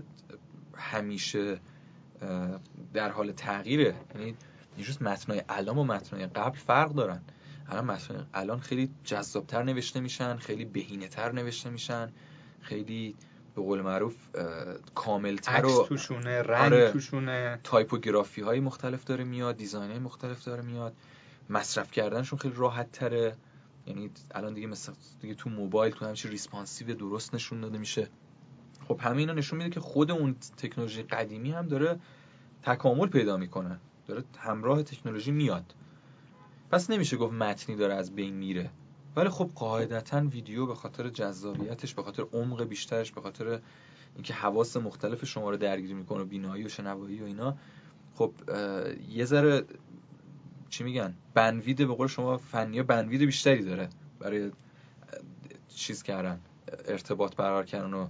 همیشه 0.75 1.61
در 2.95 3.11
حال 3.11 3.33
تغییره. 3.33 3.95
یعنی 4.15 4.37
یه 4.79 4.87
متنای 5.01 5.43
الان 5.49 5.79
و 5.79 5.85
متنای 5.85 6.27
قبل 6.27 6.59
فرق 6.59 6.93
دارن. 6.93 7.21
الان 7.69 7.85
متنای 7.85 8.23
الان 8.35 8.61
خیلی 8.61 8.91
جذابتر 9.05 9.63
نوشته 9.63 10.01
میشن 10.01 10.37
خیلی 10.37 10.65
بهینه 10.65 11.09
تر 11.09 11.33
نوشته 11.33 11.71
میشن 11.71 12.13
خیلی 12.61 13.15
به 13.55 13.63
قول 13.63 13.81
معروف 13.81 14.17
کاملتر 14.95 15.67
و 15.67 15.87
توشونه 15.87 16.43
رنگ 16.43 16.73
آره 16.73 16.93
توشونه. 16.93 17.61
تایپوگرافی 17.65 18.41
های 18.41 18.61
مختلف 18.61 19.05
داره 19.05 19.25
میاد 19.25 19.57
design 19.57 19.91
های 19.91 20.01
مختلف 20.01 20.45
داره 20.45 20.63
میاد. 20.63 20.95
مصرف 21.51 21.91
کردنشون 21.91 22.39
خیلی 22.39 22.55
راحت 22.57 22.93
تره 22.93 23.37
یعنی 23.87 24.11
الان 24.35 24.55
دیگه 24.55 24.67
مثلا 24.67 24.95
دیگه 25.21 25.35
تو 25.35 25.51
موبایل 25.51 25.93
تو 25.93 26.07
همچین 26.07 26.31
responsive 26.31 26.95
درست 26.95 27.35
نشون 27.35 27.61
داده 27.61 27.79
میشه. 27.79 28.09
خب 28.89 29.01
همه 29.03 29.17
اینا 29.17 29.33
نشون 29.33 29.59
میده 29.59 29.71
که 29.71 29.81
خود 29.81 30.11
اون 30.11 30.37
تکنولوژی 30.57 31.03
قدیمی 31.03 31.51
هم 31.51 31.69
داره 31.69 31.99
تکامل 32.63 33.07
پیدا 33.07 33.37
می‌کنه. 33.37 33.79
داره 34.07 34.25
همراه 34.39 34.83
تکنولوژی 34.83 35.31
میاد. 35.31 35.75
پس 36.71 36.91
نمیشه 36.91 37.17
گفت 37.17 37.33
متنی 37.33 37.77
داره 37.77 37.95
از 37.95 38.15
بین 38.15 38.35
میره. 38.35 38.71
ولی 39.17 39.29
خب 39.29 39.51
قاعدتا 39.55 40.21
ویدیو 40.21 40.67
به 40.67 40.75
خاطر 40.75 41.09
جذابیتش 41.09 41.95
به 41.95 42.03
خاطر 42.03 42.23
عمق 42.33 42.65
بیشترش 42.65 43.13
به 43.13 43.21
خاطر 43.21 43.61
اینکه 44.15 44.35
حواس 44.35 44.77
مختلف 44.77 45.25
شما 45.25 45.51
رو 45.51 45.57
درگیر 45.57 45.95
می‌کنه 45.95 46.25
بینایی 46.25 46.65
و 46.65 46.69
شنوایی 46.69 47.23
و 47.23 47.25
اینا 47.25 47.57
خب 48.15 48.33
یه 49.09 49.25
ذره 49.25 49.65
چی 50.69 50.85
میگن؟ 50.85 51.15
بنوید 51.35 51.77
به 51.77 51.95
قول 51.95 52.07
شما 52.07 52.37
فنی 52.37 52.83
بنوید 52.83 53.21
بیشتری 53.21 53.65
داره 53.65 53.89
برای 54.19 54.51
چیز 55.69 56.03
کردن 56.03 56.41
ارتباط 56.89 57.37
برقرار 57.37 57.65
کردن 57.65 57.95
و 57.95 58.09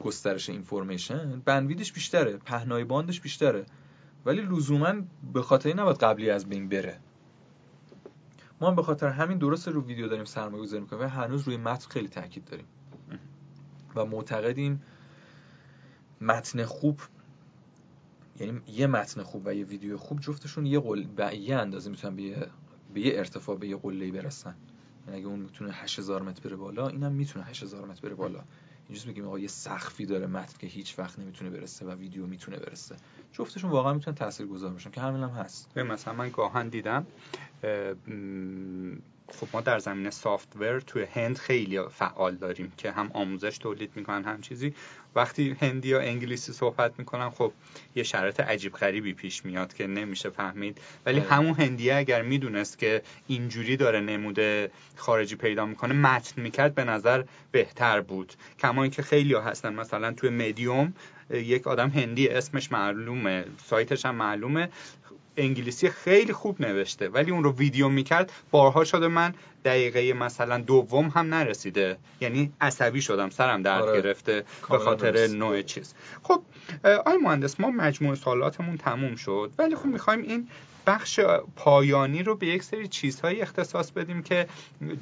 گسترش 0.00 0.50
اینفورمیشن 0.50 1.42
بنویدش 1.44 1.92
بیشتره 1.92 2.36
پهنای 2.36 2.84
باندش 2.84 3.20
بیشتره. 3.20 3.66
ولی 4.26 4.42
لزوما 4.42 4.94
به 5.32 5.42
خاطر 5.42 5.68
این 5.68 5.80
نباید 5.80 5.96
قبلی 5.96 6.30
از 6.30 6.46
بین 6.46 6.68
بره. 6.68 6.98
ما 8.60 8.68
هم 8.68 8.76
به 8.76 8.82
خاطر 8.82 9.08
همین 9.08 9.38
درست 9.38 9.68
رو 9.68 9.82
ویدیو 9.82 10.08
داریم 10.08 10.24
سرمایه 10.24 10.62
گذاری 10.62 10.82
می‌کنیم. 10.82 11.02
و 11.02 11.08
هنوز 11.08 11.42
روی 11.42 11.56
متن 11.56 11.88
خیلی 11.88 12.08
تاکید 12.08 12.44
داریم. 12.44 12.66
و 13.96 14.04
معتقدیم 14.04 14.82
متن 16.20 16.64
خوب 16.64 17.00
یعنی 18.40 18.60
یه 18.66 18.86
متن 18.86 19.22
خوب 19.22 19.42
و 19.46 19.54
یه 19.54 19.64
ویدیو 19.64 19.96
خوب 19.96 20.20
جفتشون 20.20 20.66
یه 20.66 20.80
قل 20.80 21.04
به 21.04 21.36
یه 21.36 21.56
اندازه 21.56 21.90
می‌تونن 21.90 22.16
به 22.16 22.22
یه, 22.22 22.46
به 22.94 23.00
یه 23.00 23.18
ارتفاع 23.18 23.56
به 23.56 23.68
یه 23.68 23.76
قله 23.76 24.12
برسن. 24.12 24.54
یعنی 25.06 25.18
اگه 25.18 25.28
اون 25.28 25.38
می‌تونه 25.38 25.72
8000 25.72 26.22
متر 26.22 26.48
بره 26.48 26.56
بالا 26.56 26.88
اینم 26.88 27.12
می‌تونه 27.12 27.44
8000 27.44 27.86
متر 27.86 28.00
بره 28.00 28.14
بالا. 28.14 28.44
اینجوری 28.88 29.12
بگیم 29.12 29.26
آقا 29.26 29.38
یه 29.38 29.48
سقفی 29.48 30.06
داره 30.06 30.26
متن 30.26 30.58
که 30.58 30.66
هیچ 30.66 30.98
وقت 30.98 31.18
نمی‌تونه 31.18 31.50
برسه 31.50 31.86
و 31.86 31.90
ویدیو 31.94 32.26
می‌تونه 32.26 32.56
برسه. 32.56 32.96
جفتشون 33.32 33.70
واقعا 33.70 33.92
می‌تونه 33.92 34.16
تاثیرگذار 34.16 34.72
باشن 34.72 34.90
که 34.90 35.00
همین 35.00 35.22
هم 35.22 35.30
هست 35.30 35.78
مثلا 35.78 36.14
من 36.14 36.28
گاهن 36.28 36.68
دیدم 36.68 37.06
خب 39.28 39.46
ما 39.52 39.60
در 39.60 39.78
زمینه 39.78 40.10
سافتور 40.10 40.80
توی 40.80 41.02
هند 41.14 41.38
خیلی 41.38 41.80
فعال 41.88 42.34
داریم 42.34 42.72
که 42.76 42.90
هم 42.90 43.10
آموزش 43.14 43.58
تولید 43.58 43.90
می‌کنن 43.94 44.24
هم 44.24 44.40
چیزی. 44.40 44.74
وقتی 45.14 45.56
هندی 45.60 45.88
یا 45.88 46.00
انگلیسی 46.00 46.52
صحبت 46.52 46.98
می‌کنن 46.98 47.30
خب 47.30 47.52
یه 47.94 48.02
شرط 48.02 48.40
عجیب 48.40 48.72
غریبی 48.72 49.12
پیش 49.12 49.44
میاد 49.44 49.74
که 49.74 49.86
نمیشه 49.86 50.30
فهمید. 50.30 50.80
ولی 51.06 51.20
آره. 51.20 51.28
همون 51.28 51.54
هندیه 51.54 51.94
اگر 51.94 52.22
می‌دونست 52.22 52.78
که 52.78 53.02
اینجوری 53.26 53.76
داره 53.76 54.00
نموده 54.00 54.70
خارجی 54.96 55.36
پیدا 55.36 55.66
می‌کنه 55.66 55.94
متن 55.94 56.42
می‌کرد 56.42 56.74
به 56.74 56.84
نظر 56.84 57.24
بهتر 57.52 58.00
بود. 58.00 58.32
کما 58.58 58.82
اینکه 58.82 59.02
خیلی 59.02 59.34
ها 59.34 59.40
هستن. 59.40 59.74
مثلا 59.74 60.12
توی 60.12 60.30
مدیوم 60.30 60.94
یک 61.30 61.66
آدم 61.66 61.90
هندی 61.90 62.28
اسمش 62.28 62.72
معلومه 62.72 63.44
سایتش 63.66 64.06
هم 64.06 64.14
معلومه. 64.14 64.68
انگلیسی 65.36 65.90
خیلی 65.90 66.32
خوب 66.32 66.62
نوشته 66.62 67.08
ولی 67.08 67.30
اون 67.30 67.44
رو 67.44 67.52
ویدیو 67.52 67.88
می‌کرد 67.88 68.32
بارها 68.50 68.84
شده 68.84 69.08
من 69.08 69.34
دقیقه 69.64 70.12
مثلا 70.12 70.58
دوم 70.58 71.08
هم 71.08 71.34
نرسیده. 71.34 71.96
یعنی 72.20 72.52
عصبی 72.60 73.02
شدم 73.02 73.30
سرم 73.30 73.62
درد 73.62 73.82
آره. 73.82 74.02
گرفته 74.02 74.44
به 74.70 74.78
خاطر 74.78 75.26
نوع 75.26 75.62
چیز. 75.62 75.94
خب 76.22 76.42
آقای 77.06 77.16
مهندس 77.16 77.60
ما 77.60 77.70
مجموع 77.70 78.14
سوالاتمون 78.14 78.76
تموم 78.76 79.16
شد 79.16 79.50
ولی 79.58 79.76
خب 79.76 79.86
می‌خوایم 79.86 80.22
این 80.22 80.48
بخش 80.86 81.20
پایانی 81.56 82.22
رو 82.22 82.36
به 82.36 82.46
یک 82.46 82.62
سری 82.62 82.88
چیزهایی 82.88 83.40
اختصاص 83.40 83.90
بدیم 83.90 84.22
که 84.22 84.46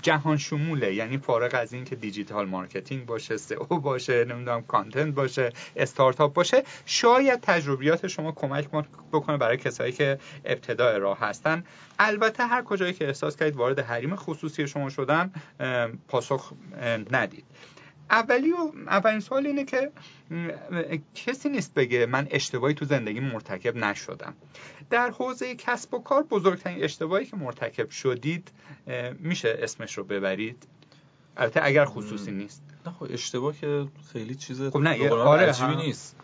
جهان 0.03 0.37
شموله. 0.37 0.95
یعنی 0.95 1.19
فارغ 1.19 1.51
از 1.55 1.73
این 1.73 1.85
که 1.85 1.97
digital 1.97 2.47
marketing 2.47 3.07
باشه 3.07 3.37
سئو 3.37 3.79
باشه 3.81 4.25
نمی‌دونم 4.25 4.63
content 4.63 5.15
باشه 5.15 5.53
استارتاپ 5.77 6.33
باشه 6.33 6.63
شاید 6.87 7.41
تجربیات 7.41 8.07
شما 8.07 8.33
کمک 8.33 8.69
بکنه 9.13 9.37
برای 9.37 9.57
کسایی 9.57 9.93
که 9.93 10.19
ابتدای 10.45 10.99
راه 10.99 11.19
هستن. 11.21 11.65
البته 11.99 12.47
هر 12.47 12.63
کجایی 12.63 12.93
که 12.93 13.07
احساس 13.07 13.37
کردید 13.37 13.57
وارد 13.57 13.79
حریم 13.79 14.17
خصوصی 14.17 14.69
شما 14.69 14.91
شدن 14.91 15.33
پاسخ 16.09 16.53
ندید. 17.11 17.45
اولی 18.13 18.53
و 18.53 18.73
اولین 18.87 19.21
سوال 19.21 19.47
اینه 19.47 19.65
که 19.65 19.91
کسی 21.15 21.49
نیست 21.49 21.75
بگه 21.75 22.07
من 22.07 22.29
اشتباهی 22.31 22.75
تو 22.75 22.85
زندگی 22.85 23.21
مرتکب 23.21 23.77
نشدم. 23.77 24.35
در 24.91 25.11
حوزه 25.11 25.55
کسب 25.55 25.95
و 25.95 25.99
کار 25.99 26.23
بزرگترین 26.23 26.85
اشتباهی 26.85 27.27
که 27.27 27.37
مرتکب 27.37 27.91
شدید 27.91 28.51
میشه 29.19 29.59
اسمش 29.59 29.99
رو 29.99 30.05
ببرید؟ 30.05 30.67
البته 31.37 31.61
اگر 31.63 31.85
خصوصی 31.85 32.31
نیست. 32.31 32.63
نه 32.87 32.93
خب 32.93 33.07
اشتباه 33.11 33.57
که 33.57 33.87
خیلی 34.13 34.35
چیز 34.35 34.63
خب 34.63 34.79
نه 34.79 35.11
آره 35.11 35.47
عجیبی 35.47 35.77
نیست. 35.77 36.17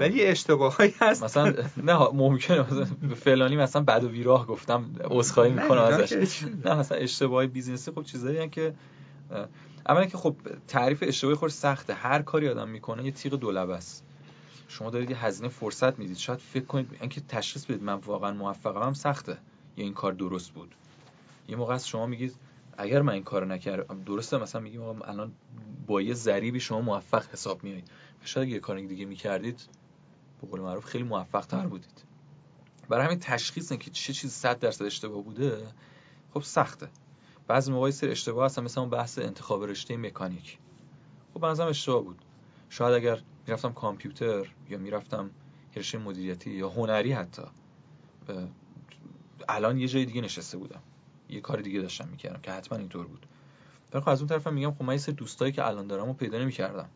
ولی 0.00 0.24
اشتباهی 0.24 0.94
هست. 1.00 1.24
مثلا 1.24 1.54
نه 1.82 2.08
ممکنه 2.12 2.60
مثلا 2.60 2.86
فلانی 3.24 3.56
مثلا 3.56 3.82
بد 3.82 4.04
و 4.04 4.08
بیراه 4.08 4.46
گفتم 4.46 4.90
عذرخواهی 5.04 5.52
می‌کنم 5.52 5.80
ازش. 5.80 6.42
نه 6.64 6.74
مثلا 6.74 6.98
اشتباهی 6.98 7.46
بیزینسی 7.46 7.92
خب 7.92 8.02
چیزایی 8.02 8.48
که 8.48 8.74
اولا 9.88 10.06
که 10.06 10.18
خب 10.18 10.36
تعریف 10.68 11.04
اشتباهی 11.06 11.36
خود 11.36 11.50
سخته. 11.50 11.94
هر 11.94 12.22
کاری 12.22 12.48
آدم 12.48 12.68
می‌کنه 12.68 13.04
یه 13.04 13.10
تیغ 13.10 13.34
دولبه 13.34 13.76
است. 13.76 14.04
شما 14.68 14.90
دارید 14.90 15.10
یه 15.10 15.24
هزینه 15.24 15.48
فرصت 15.48 15.98
می‌دید. 15.98 16.16
شاید 16.16 16.38
فکر 16.38 16.64
کنید 16.64 16.96
اینکه 17.00 17.20
تشخیص 17.20 17.64
بدید 17.64 17.82
من 17.82 17.94
واقعا 17.94 18.32
موفقم 18.32 18.92
سخته. 18.92 19.38
یا 19.76 19.84
این 19.84 19.94
کار 19.94 20.12
درست 20.12 20.50
بود. 20.50 20.74
یه 21.48 21.56
موقع 21.56 21.74
از 21.74 21.88
شما 21.88 22.06
میگید 22.06 22.34
اگر 22.78 23.02
من 23.02 23.12
این 23.12 23.22
کارو 23.22 23.46
نکردم 23.46 24.02
درسته 24.02 24.38
مثلا 24.38 24.60
میگیم 24.60 24.82
الان 24.82 25.32
با 25.86 26.02
یه 26.02 26.14
ذریبی 26.14 26.60
شما 26.60 26.80
موفق 26.80 27.24
حساب 27.32 27.64
میایید 27.64 27.90
شاید 28.24 28.48
یه 28.48 28.58
کار 28.58 28.80
دیگه 28.80 29.04
می‌کردید 29.04 29.68
به 30.40 30.48
قول 30.48 30.60
معروف 30.60 30.84
خیلی 30.84 31.04
موفق 31.04 31.46
تر 31.46 31.66
بودید. 31.66 32.04
برای 32.88 33.04
همین 33.04 33.18
تشخیص 33.18 33.72
که 33.72 33.90
چه 33.90 34.12
چیز 34.12 34.32
100 34.32 34.58
درصد 34.58 34.84
اشتباه 34.84 35.22
بوده 35.22 35.66
خب 36.34 36.42
سخته. 36.42 36.88
بعضی 37.48 37.72
موقعی 37.72 37.92
سر 37.92 38.08
اشتباه 38.08 38.46
هستن 38.46 38.62
مثل 38.62 38.80
اون 38.80 38.90
بحث 38.90 39.18
انتخاب 39.18 39.64
رشته 39.64 39.96
مکانیک. 39.96 40.58
خب 41.34 41.40
بنظرم 41.40 41.68
اشتباه 41.68 42.02
بود. 42.02 42.18
شاید 42.70 42.94
اگر 42.94 43.22
می‌رفتم 43.46 43.72
کامپیوتر 43.72 44.50
یا 44.68 44.78
می‌رفتم 44.78 45.30
رشته 45.76 45.98
مدیریتی 45.98 46.50
یا 46.50 46.68
هنری 46.68 47.12
حتی 47.12 47.42
الان 49.48 49.78
یه 49.78 49.88
جای 49.88 50.04
دیگه 50.04 50.20
نشسته 50.20 50.58
بودم. 50.58 50.80
یه 51.30 51.40
کار 51.40 51.60
دیگه 51.60 51.80
داشتم 51.80 52.08
می‌کردم 52.08 52.40
که 52.40 52.52
حتما 52.52 52.78
اینطور 52.78 53.06
بود. 53.06 53.26
ولی 53.92 54.02
خب 54.02 54.08
از 54.08 54.20
اون 54.20 54.28
طرفم 54.28 54.54
میگم 54.54 54.74
خب 54.74 54.82
من 54.82 54.92
یه 54.92 54.98
سری 54.98 55.14
دوستایی 55.14 55.52
که 55.52 55.66
الان 55.66 55.86
دارم 55.86 56.06
رو 56.06 56.12
پیدا 56.12 56.38
نمی‌کردم. 56.38 56.88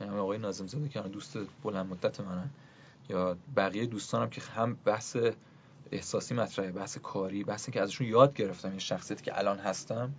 یعنی 0.00 0.18
آقای 0.18 0.38
ناظم 0.38 0.66
زاده 0.66 0.88
که 0.88 1.00
دوست 1.00 1.38
بلند 1.62 1.86
مدت 1.86 2.20
منه 2.20 2.50
یا 3.08 3.36
بقیه 3.56 3.86
دوستانم 3.86 4.30
که 4.30 4.40
هم 4.40 4.74
بحث 4.84 5.16
احساسی 5.92 6.34
مطرحه 6.34 6.72
بحث 6.72 6.98
کاری 6.98 7.44
بحث 7.44 7.70
که 7.70 7.80
ازشون 7.80 8.06
یاد 8.06 8.34
گرفتم 8.34 8.70
این 8.70 8.78
شخصیتی 8.78 9.24
که 9.24 9.38
الان 9.38 9.58
هستم. 9.58 10.14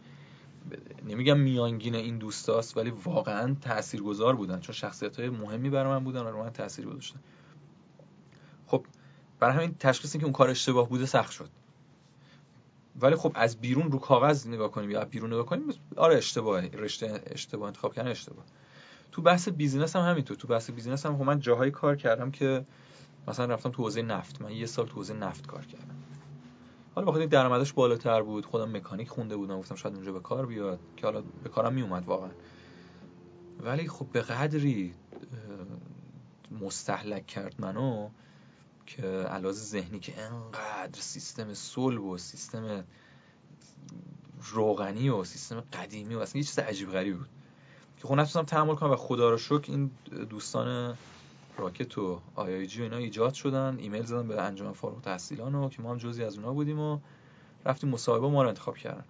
نمیگم 1.06 1.40
میانگین 1.40 1.96
این 1.96 2.18
دوستاست 2.18 2.78
ولی 2.78 2.90
واقعا 2.90 3.56
تاثیرگذار 3.62 4.36
بودن 4.36 4.60
چون 4.60 4.76
شخصیت 4.76 5.20
های 5.20 5.30
مهمی 5.30 5.70
برای 5.70 5.92
من 5.94 6.04
بودن 6.04 6.22
و 6.22 6.28
رو 6.28 6.44
من 6.44 6.50
تاثیر 6.50 6.86
گذاشتن 6.86 7.20
خب 8.68 8.86
برای 9.40 9.56
همین 9.56 9.76
تشخیص 9.80 10.18
که 10.18 10.24
اون 10.24 10.34
کار 10.34 10.50
اشتباه 10.50 10.90
بوده 10.90 11.06
سخت 11.06 11.32
شد. 11.32 11.50
ولی 13.02 13.16
خب 13.16 13.32
از 13.36 13.58
بیرون 13.62 13.92
رو 13.92 14.00
کاغذ 14.00 14.48
نگاه 14.48 14.72
کنیم 14.72 14.92
یا 14.92 15.06
بیرون 15.06 15.34
نگاه 15.34 15.46
کنیم 15.46 15.64
آره 15.96 16.18
اشتباه 16.18 16.62
رشته 16.68 17.24
اشتباه 17.26 17.68
انتخاب 17.68 17.94
کردن 17.94 18.12
اشتباه. 18.12 18.46
تو 19.12 19.22
بحث 19.22 19.50
بیزینس 19.50 19.96
هم 19.96 20.10
همینطور. 20.10 20.38
تو 20.38 20.48
بحث 20.48 20.72
بیزینس 20.72 21.06
هم 21.06 21.18
خب 21.18 21.24
من 21.24 21.40
جاهایی 21.40 21.72
کار 21.72 21.96
کردم 21.96 22.32
که 22.32 22.66
مثلا 23.28 23.46
رفتم 23.46 23.70
تو 23.70 23.84
حوزه 23.84 24.02
نفت. 24.02 24.42
من 24.42 24.52
یه 24.52 24.66
سال 24.66 24.88
تو 24.88 24.94
حوزه 24.94 25.14
نفت 25.14 25.48
کار 25.48 25.66
کردم. 25.66 25.96
حالا 26.96 27.08
بخاطر 27.08 27.26
درآمدش 27.26 27.74
بالاتر 27.74 28.22
بود. 28.22 28.46
خودم 28.46 28.76
مکانیک 28.78 29.10
خونده 29.10 29.38
بودم. 29.38 29.60
گفتم 29.60 29.76
شاید 29.76 29.96
اونجا 29.96 30.12
به 30.12 30.20
کار 30.20 30.46
بیاد. 30.46 30.80
که 30.98 31.06
حالا 31.06 31.24
به 31.44 31.50
کارم 31.50 31.74
میومد 31.74 32.06
واقعا. 32.06 32.32
ولی 33.64 33.88
خب 33.88 34.06
به 34.06 34.22
قدری 34.22 34.94
مستحلک 36.62 37.28
کرد 37.28 37.56
منو 37.60 38.10
که 38.86 39.08
علاوه 39.08 39.54
ذهنی 39.54 40.00
که 40.00 40.22
انقدر 40.22 41.00
سیستم 41.00 41.54
صلب 41.54 42.04
و 42.04 42.18
سیستم 42.18 42.84
روغنی 44.52 45.10
و 45.10 45.24
سیستم 45.24 45.62
قدیمی 45.62 46.16
و 46.16 46.20
اصلا 46.20 46.40
یه 46.40 46.44
چیز 46.44 46.60
عجیب 46.60 46.92
غریبی 46.92 47.18
بود. 47.18 47.30
که 47.98 48.08
خب 48.08 48.14
نتونستم 48.14 48.44
تحمل 48.44 48.76
کنم 48.76 48.92
و 48.92 48.96
خدا 48.96 49.30
رو 49.30 49.38
شکر 49.38 49.72
این 49.72 49.92
دوستان 50.30 50.98
Rocket 51.62 51.98
و 51.98 52.22
آی 52.36 52.56
آی 52.56 52.68
جی 52.68 52.80
و 52.80 52.84
اینا 52.84 52.98
ایجاد 52.98 53.34
شدن. 53.34 53.78
ایمیل 53.80 54.04
زدن 54.04 54.28
به 54.28 54.42
انجمن 54.42 54.72
فارغ 54.72 55.02
تحصیلان 55.02 55.56
و 55.56 55.70
که 55.70 55.82
ما 55.82 55.92
هم 55.92 55.98
جزی 55.98 56.24
از 56.24 56.38
اونا 56.38 56.54
بودیم 56.54 56.80
و 56.80 57.00
رفتیم 57.66 57.90
مصاحبه 57.90 58.30
ما 58.30 58.44
رو 58.44 58.48
انتخاب 58.50 58.78
کردن. 58.78 59.04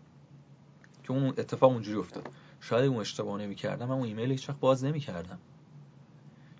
که 1.03 1.11
اون 1.11 1.27
اتفاق 1.27 1.71
اونجوری 1.71 1.99
افتاد. 1.99 2.29
شاید 2.61 2.85
اون 2.89 2.99
اشتباه 2.99 3.41
نمی‌کردم 3.41 3.85
من 3.85 3.95
اون 3.95 4.03
ایمیل 4.03 4.31
هیچ 4.31 4.49
وقت 4.49 4.59
باز 4.59 4.83
نمی‌کردم. 4.83 5.39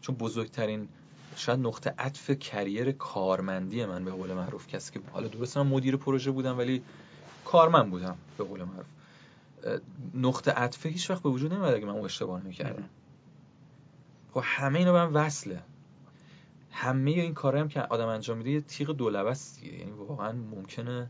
چون 0.01 0.15
بزرگترین 0.15 0.87
شاید 1.35 1.59
نقطه 1.59 1.93
عطف 1.97 2.31
career 2.31 2.91
کارمندی 2.91 3.85
من 3.85 4.05
به 4.05 4.11
قول 4.11 4.33
معروف 4.33 4.67
کسی 4.67 4.93
که 4.93 4.99
حالا 5.11 5.27
درست 5.27 5.57
من 5.57 5.67
مدیر 5.67 5.97
پروژه 5.97 6.31
بودم 6.31 6.57
ولی 6.57 6.83
کارمند 7.45 7.89
بودم 7.89 8.17
به 8.37 8.43
قول 8.43 8.63
معروف. 8.63 8.85
نقطه 10.13 10.51
عطف 10.51 10.85
هیچ 10.85 11.11
وقت 11.11 11.23
به 11.23 11.29
وجود 11.29 11.53
نمیاد 11.53 11.73
اگه 11.73 11.85
من 11.85 11.93
اون 11.93 12.05
اشتباه 12.05 12.43
نمی‌کردم. 12.43 12.89
خب 14.33 14.41
همه 14.43 14.79
اینا 14.79 14.93
به 14.93 15.05
من 15.05 15.13
وصله. 15.13 15.61
همه 16.72 17.11
این 17.11 17.33
کارهایی 17.33 17.61
هم 17.61 17.69
که 17.69 17.82
آدم 17.82 18.08
انجام 18.08 18.38
میده 18.38 18.50
یه 18.50 18.61
تیغ 18.61 18.91
دولبه 18.91 19.30
است 19.30 19.64
یعنی 19.64 19.91
واقعا 19.91 20.32
ممکنه 20.32 21.09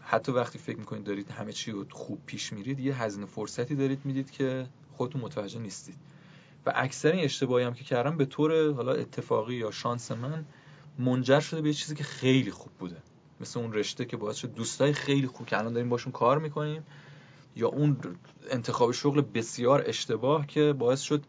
حتی 0.00 0.32
وقتی 0.32 0.58
فکر 0.58 0.78
می‌کنید 0.78 1.04
دارید 1.04 1.30
همه 1.30 1.52
چی 1.52 1.72
رو 1.72 1.86
خوب 1.90 2.20
پیش 2.26 2.52
میرید 2.52 2.80
یه 2.80 3.02
هزینه 3.02 3.26
فرصتی 3.26 3.74
دارید 3.74 4.00
می‌دید 4.04 4.30
که 4.30 4.66
خودتون 4.92 5.20
متوجه 5.20 5.58
نیستید. 5.58 5.96
و 6.66 6.72
اکثر 6.74 7.12
این 7.12 7.24
اشتباهی 7.24 7.64
هم 7.64 7.74
که 7.74 7.84
کردم 7.84 8.16
به 8.16 8.24
طور 8.24 8.72
حالا 8.72 8.92
اتفاقی 8.92 9.54
یا 9.54 9.70
شانس 9.70 10.12
من 10.12 10.44
منجر 10.98 11.40
شده 11.40 11.62
به 11.62 11.72
چیزی 11.72 11.94
که 11.94 12.04
خیلی 12.04 12.50
خوب 12.50 12.72
بوده. 12.78 12.96
مثل 13.40 13.60
اون 13.60 13.72
رشته 13.72 14.04
که 14.04 14.16
باعث 14.16 14.36
شد 14.36 14.54
دوستای 14.54 14.92
خیلی 14.92 15.26
خوب 15.26 15.46
که 15.46 15.58
الان 15.58 15.72
داریم 15.72 15.88
باشون 15.88 16.12
کار 16.12 16.38
می‌کنیم 16.38 16.84
یا 17.56 17.68
اون 17.68 17.96
انتخاب 18.50 18.92
شغل 18.92 19.20
بسیار 19.20 19.84
اشتباه 19.86 20.46
که 20.46 20.72
باعث 20.72 21.00
شد 21.00 21.24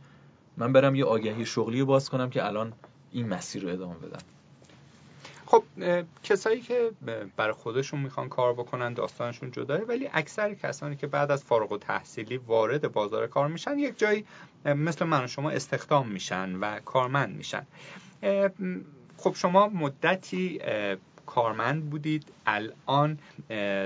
من 0.57 0.73
برم 0.73 0.95
یه 0.95 1.05
آگهی 1.05 1.45
شغلی 1.45 1.83
باز 1.83 2.09
کنم 2.09 2.29
که 2.29 2.45
الان 2.45 2.73
این 3.11 3.27
مسیر 3.27 3.63
رو 3.63 3.69
ادامه 3.69 3.95
بدم 3.95 4.19
خب 5.45 5.63
کسایی 6.23 6.61
که 6.61 6.91
برای 7.35 7.53
خودشون 7.53 7.99
می‌خوان 7.99 8.29
کار 8.29 8.53
بکنن 8.53 8.93
داستانشون 8.93 9.51
جداه 9.51 9.81
ولی 9.81 10.09
اکثر 10.13 10.53
کسانی 10.53 10.95
که 10.95 11.07
بعد 11.07 11.31
از 11.31 11.43
فارغ 11.43 11.71
و 11.71 11.77
تحصیلی 11.77 12.37
وارد 12.37 12.91
بازار 12.91 13.27
کار 13.27 13.47
میشن 13.47 13.79
یک 13.79 13.99
جایی 13.99 14.25
مثل 14.65 15.05
من 15.05 15.23
و 15.23 15.27
شما 15.27 15.49
استخدام 15.49 16.07
میشن 16.07 16.55
و 16.55 16.79
کارمند 16.79 17.35
میشن. 17.37 17.65
خب 19.17 19.35
شما 19.35 19.67
مدتی 19.67 20.59
کارمند 21.29 21.89
بودید. 21.89 22.23
الان 22.45 23.19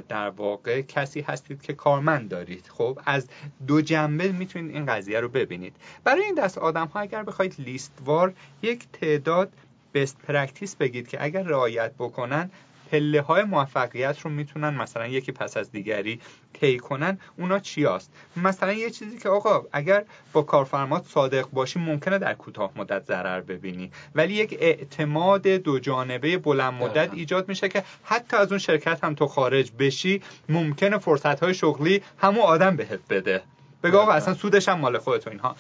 در 0.09 0.29
واقع 0.29 0.81
کسی 0.81 1.21
هستید 1.21 1.61
که 1.61 1.73
کارمند 1.73 2.29
دارید. 2.29 2.65
خب 2.67 2.99
از 3.05 3.27
دو 3.67 3.81
جنبه 3.81 4.31
می‌تونید 4.31 4.75
این 4.75 4.85
قضیه 4.85 5.19
رو 5.19 5.29
ببینید. 5.29 5.75
برای 6.03 6.23
این 6.23 6.35
دست 6.35 6.57
آدم 6.57 6.87
ها 6.87 6.99
اگر 6.99 7.23
بخواید 7.23 7.55
لیستوار 7.59 8.33
یک 8.61 8.87
تعداد 8.93 9.51
best 9.93 10.17
practice 10.27 10.75
بگید 10.75 11.07
که 11.07 11.23
اگر 11.23 11.43
رعایت 11.43 11.91
بکنن 11.99 12.49
پله 12.93 13.21
های 13.21 13.43
موفقیت 13.43 14.19
رو 14.19 14.29
می‌تونن 14.29 14.69
مثلا 14.69 15.07
یکی 15.07 15.31
پس 15.31 15.57
از 15.57 15.71
دیگری 15.71 16.19
طی 16.53 16.77
کنن 16.77 17.19
اونا 17.37 17.59
چی 17.59 17.85
است 17.85 18.11
مثلا 18.37 18.73
یه 18.73 18.89
چیزی 18.89 19.17
که 19.17 19.29
آقا 19.29 19.63
اگر 19.71 20.03
با 20.33 20.41
کارفرمات 20.41 21.05
صادق 21.05 21.49
باشی 21.49 21.79
ممکنه 21.79 22.17
در 22.17 22.33
کوتاه 22.33 22.71
مدت 22.75 23.05
ضرر 23.05 23.41
ببینی. 23.41 23.91
ولی 24.15 24.33
یک 24.33 24.57
اعتماد 24.59 25.47
دو 25.47 25.79
جانبه 25.79 26.37
بلند 26.37 26.73
مدت 26.73 27.13
ایجاد 27.13 27.47
میشه 27.47 27.69
که 27.69 27.83
حتی 28.03 28.37
از 28.37 28.49
اون 28.49 28.59
شرکت 28.59 29.03
هم 29.03 29.15
تو 29.15 29.27
خارج 29.27 29.71
بشی 29.79 30.21
ممکنه 30.49 30.97
فرصت 30.97 31.43
های 31.43 31.53
شغلی 31.53 32.01
همون 32.17 32.43
آدم 32.43 32.75
بهت 32.75 32.99
بده. 33.09 33.41
بگو 33.83 33.97
آقا 33.97 34.11
اصلا 34.11 34.33
سودش 34.33 34.69
هم 34.69 34.79
مال 34.79 34.97
خودت 34.97 35.27
اینها. 35.27 35.55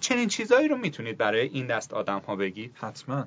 چنین 0.00 0.28
چیزایی 0.28 0.68
رو 0.68 0.76
می‌تونید 0.76 1.18
برای 1.18 1.40
این 1.40 1.66
دست 1.66 1.94
آدم 1.94 2.22
ها 2.26 2.36
بگید؟ 2.36 2.72
حتما. 2.74 3.26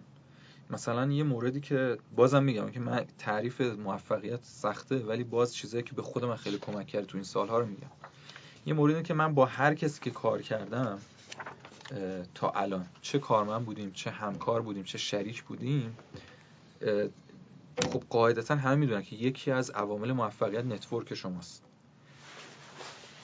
مثلا 0.69 1.11
یه 1.11 1.23
موردی 1.23 1.61
که 1.61 1.97
بازم 2.15 2.43
میگم 2.43 2.71
که 2.71 2.79
من 2.79 3.05
تعریف 3.17 3.61
موفقیت 3.61 4.43
سخته 4.43 4.97
ولی 4.97 5.23
باز 5.23 5.55
چیزایی 5.55 5.83
که 5.83 5.93
به 5.95 6.01
خود 6.01 6.25
من 6.25 6.35
خیلی 6.35 6.57
کمک 6.57 6.87
کرد 6.87 7.05
تو 7.05 7.17
این 7.17 7.23
سالها 7.23 7.59
رو 7.59 7.65
میگم. 7.65 7.91
یه 8.65 8.73
موردی 8.73 9.03
که 9.03 9.13
من 9.13 9.33
با 9.33 9.45
هر 9.45 9.75
کسی 9.75 10.01
که 10.01 10.11
کار 10.11 10.41
کردم 10.41 10.99
تا 12.35 12.49
الان 12.49 12.85
چه 13.01 13.19
کارمند 13.19 13.65
بودیم 13.65 13.91
چه 13.91 14.11
همکار 14.11 14.61
بودیم 14.61 14.83
چه 14.83 14.97
شریک 14.97 15.43
بودیم 15.43 15.97
خب 17.91 18.03
قاعدتا 18.09 18.55
همه 18.55 18.75
می‌دونن 18.75 19.01
که 19.01 19.15
یکی 19.15 19.51
از 19.51 19.69
عوامل 19.69 20.11
موفقیت 20.11 20.65
network 20.65 21.13
شماست. 21.13 21.63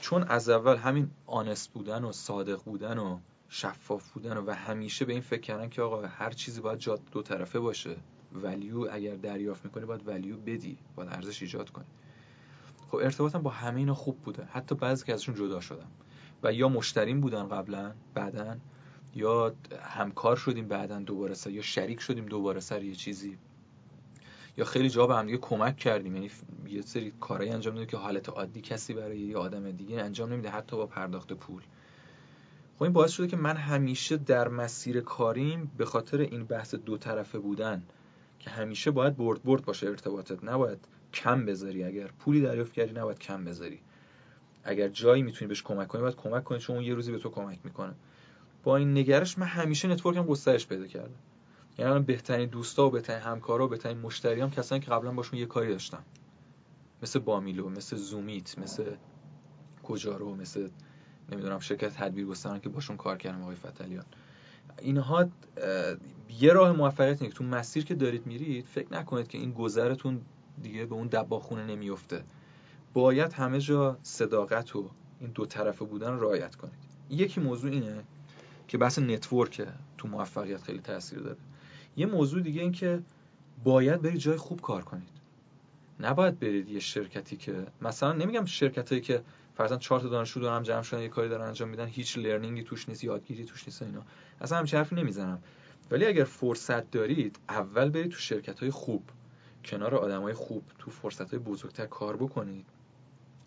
چون 0.01 0.23
از 0.23 0.49
اول 0.49 0.75
همین 0.75 1.11
honest 1.25 1.73
بودن 1.73 2.03
و 2.03 2.11
صادق 2.11 2.63
بودن 2.63 2.97
و 2.97 3.19
شفاف 3.55 4.11
بودن 4.11 4.37
و 4.37 4.51
همیشه 4.51 5.05
به 5.05 5.13
این 5.13 5.21
فکر 5.21 5.41
کردن 5.41 5.69
که 5.69 5.81
آقا 5.81 6.01
هر 6.01 6.31
چیزی 6.31 6.61
باید 6.61 6.79
جاده 6.79 6.99
دو 7.11 7.21
طرفه 7.21 7.59
باشه. 7.59 7.95
value 8.33 8.87
اگر 8.91 9.15
دریافت 9.15 9.65
می‌کنی 9.65 9.85
باید 9.85 10.07
value 10.07 10.37
بدی 10.37 10.77
باید 10.95 11.09
ارزش 11.09 11.41
ایجاد 11.41 11.69
کنی. 11.69 11.85
خب 12.87 12.95
ارتباطم 12.95 13.41
با 13.41 13.49
همه 13.49 13.77
اینا 13.77 13.93
خوب 13.93 14.17
بوده. 14.21 14.43
حتی 14.51 14.75
بعضی 14.75 15.05
که 15.05 15.13
ازشون 15.13 15.35
جدا 15.35 15.61
شدم. 15.61 15.91
و 16.43 16.53
یا 16.53 16.69
مشتریم 16.69 17.21
بودن 17.21 17.47
قبلا 17.47 17.93
بعدا 18.13 18.57
یا 19.15 19.55
همکار 19.81 20.35
شدیم 20.35 20.67
بعدا 20.67 20.99
دوباره 20.99 21.33
سر 21.33 21.49
یا 21.49 21.61
شریک 21.61 21.99
شدیم 21.99 22.25
دوباره 22.25 22.59
سر 22.59 22.83
یه 22.83 22.95
چیزی. 22.95 23.37
یا 24.57 24.65
خیلی 24.65 24.89
جا 24.89 25.07
به 25.07 25.15
هم 25.15 25.25
دیگه 25.25 25.37
کمک 25.37 25.77
کردیم. 25.77 26.15
یعنی 26.15 26.31
یه 26.67 26.81
سری 26.81 27.13
کارهایی 27.19 27.51
انجام 27.51 27.73
دادیم 27.73 27.89
که 27.89 27.97
حالت 27.97 28.29
عادی 28.29 28.61
کسی 28.61 28.93
برای 28.93 29.19
یه 29.19 29.37
آدم 29.37 29.71
دیگه 29.71 30.01
انجام 30.01 30.33
نمیده 30.33 30.49
حتی 30.49 30.75
با 30.75 30.85
پرداخت 30.85 31.33
پول. 31.33 31.61
خب 32.75 32.83
این 32.83 32.93
باعث 32.93 33.11
شده 33.11 33.27
که 33.27 33.37
من 33.37 33.57
همیشه 33.57 34.17
در 34.17 34.47
مسیر 34.47 35.01
کاریم 35.01 35.71
به 35.77 35.85
خاطر 35.85 36.17
این 36.17 36.43
بحث 36.43 36.75
دو 36.75 36.97
طرفه 36.97 37.39
بودن 37.39 37.83
که 38.39 38.49
همیشه 38.49 38.91
باید 38.91 39.17
برد 39.17 39.43
برد 39.43 39.65
باشه 39.65 39.87
ارتباطت. 39.87 40.43
نباید 40.43 40.87
کم 41.13 41.45
بذاری. 41.45 41.83
اگر 41.83 42.07
پولی 42.07 42.41
دریافت 42.41 42.73
کردی 42.73 42.93
نباید 42.93 43.19
کم 43.19 43.45
بذاری. 43.45 43.79
اگر 44.63 44.87
جایی 44.87 45.23
می‌تونی 45.23 45.49
بهش 45.49 45.63
کمک 45.63 45.87
کنی 45.87 46.01
باید 46.01 46.15
کمک 46.15 46.43
کنی 46.43 46.59
چون 46.59 46.75
اون 46.75 46.85
یه 46.85 46.93
روزی 46.93 47.11
به 47.11 47.17
تو 47.17 47.29
کمک 47.29 47.59
می‌کنه. 47.63 47.93
با 48.63 48.77
این 48.77 48.97
نگرش 48.97 49.37
من 49.37 49.47
همیشه 49.47 49.87
نتورکم 49.87 50.25
گسترش 50.25 50.67
پیدا 50.67 50.87
کردم 50.87 51.15
یعنی 51.77 51.91
الان 51.91 52.03
بهترین 52.03 52.49
دوستا 52.49 52.87
و 52.87 52.89
بهترین 52.89 53.19
همکارا 53.21 53.65
و 53.65 53.67
بهترین 53.67 53.97
مشتریام 53.97 54.51
کسانی 54.51 54.81
که 54.81 54.91
قبلا 54.91 55.11
باشون 55.11 55.39
یه 55.39 55.45
کاری 55.45 55.71
داشتم. 55.71 56.03
مثل 57.03 57.19
بامیلو 57.19 57.69
مثل 57.69 57.95
زومیت 57.95 58.59
مثل 58.59 58.95
کجارو 59.83 60.35
مثل 60.35 60.69
نمی‌دونم 61.31 61.59
شرکت 61.59 61.97
تدبیر 61.97 62.25
گستران 62.25 62.59
که 62.59 62.69
باشون 62.69 62.97
کار 62.97 63.17
کردم 63.17 63.41
آقای 63.41 63.55
فتلیان 63.55 64.05
اینها 64.81 65.29
یه 66.39 66.53
راه 66.53 66.71
موفقیت 66.71 67.21
اینه 67.21 67.33
تو 67.33 67.43
مسیر 67.43 67.85
که 67.85 67.95
دارید 67.95 68.25
میرید 68.25 68.65
فکر 68.65 68.93
نکنید 68.93 69.27
که 69.27 69.37
این 69.37 69.51
گذرتون 69.51 70.21
دیگه 70.63 70.85
به 70.85 70.95
اون 70.95 71.07
دباخونه 71.07 71.65
نمیفته 71.65 72.23
باید 72.93 73.33
همه 73.33 73.59
جا 73.59 73.97
صداقت 74.03 74.75
و 74.75 74.89
این 75.19 75.31
دو 75.31 75.45
طرفه 75.45 75.85
بودن 75.85 76.19
رعایت 76.19 76.55
کنید. 76.55 76.73
یکی 77.09 77.41
موضوع 77.41 77.71
اینه 77.71 78.03
که 78.67 78.77
بحث 78.77 78.99
network 78.99 79.67
تو 79.97 80.07
موفقیت 80.07 80.61
خیلی 80.61 80.79
تاثیر 80.79 81.19
داره. 81.19 81.37
یه 81.97 82.05
موضوع 82.05 82.41
دیگه 82.41 82.61
این 82.61 82.71
که 82.71 82.99
باید 83.63 84.01
برید 84.01 84.17
جای 84.17 84.37
خوب 84.37 84.61
کار 84.61 84.83
کنید. 84.83 85.09
نباید 85.99 86.39
برید 86.39 86.69
یه 86.69 86.79
شرکتی 86.79 87.37
که 87.37 87.65
مثلا 87.81 88.13
نمیگم 88.13 88.45
شرکتایی 88.45 89.01
که 89.01 89.21
فرضاً 89.55 89.77
چهار 89.77 89.99
تا 89.99 90.09
دانشجو 90.09 90.39
دارن 90.39 90.63
جمع 90.63 90.81
شدن 90.81 91.01
یه 91.01 91.09
کاری 91.09 91.29
دارن 91.29 91.47
انجام 91.47 91.69
میدن 91.69 91.85
هیچ 91.85 92.17
learning 92.17 92.58
ی 92.58 92.63
توش 92.63 92.89
نیست 92.89 93.03
یادگیری 93.03 93.45
توش 93.45 93.67
نیست 93.67 93.81
اینا. 93.81 94.01
اصلا 94.41 94.57
همچین 94.57 94.77
حرفی 94.77 94.95
نمی‌زنم. 94.95 95.43
ولی 95.91 96.05
اگر 96.05 96.23
فرصت 96.23 96.91
دارید 96.91 97.39
اول 97.49 97.89
برید 97.89 98.11
تو 98.11 98.17
شرکت 98.17 98.59
های 98.59 98.71
خوب 98.71 99.03
کنار 99.65 99.95
آدمای 99.95 100.33
خوب 100.33 100.63
تو 100.79 100.91
فرصت 100.91 101.29
های 101.29 101.39
بزرگتر 101.39 101.85
کار 101.85 102.17
بکنید. 102.17 102.65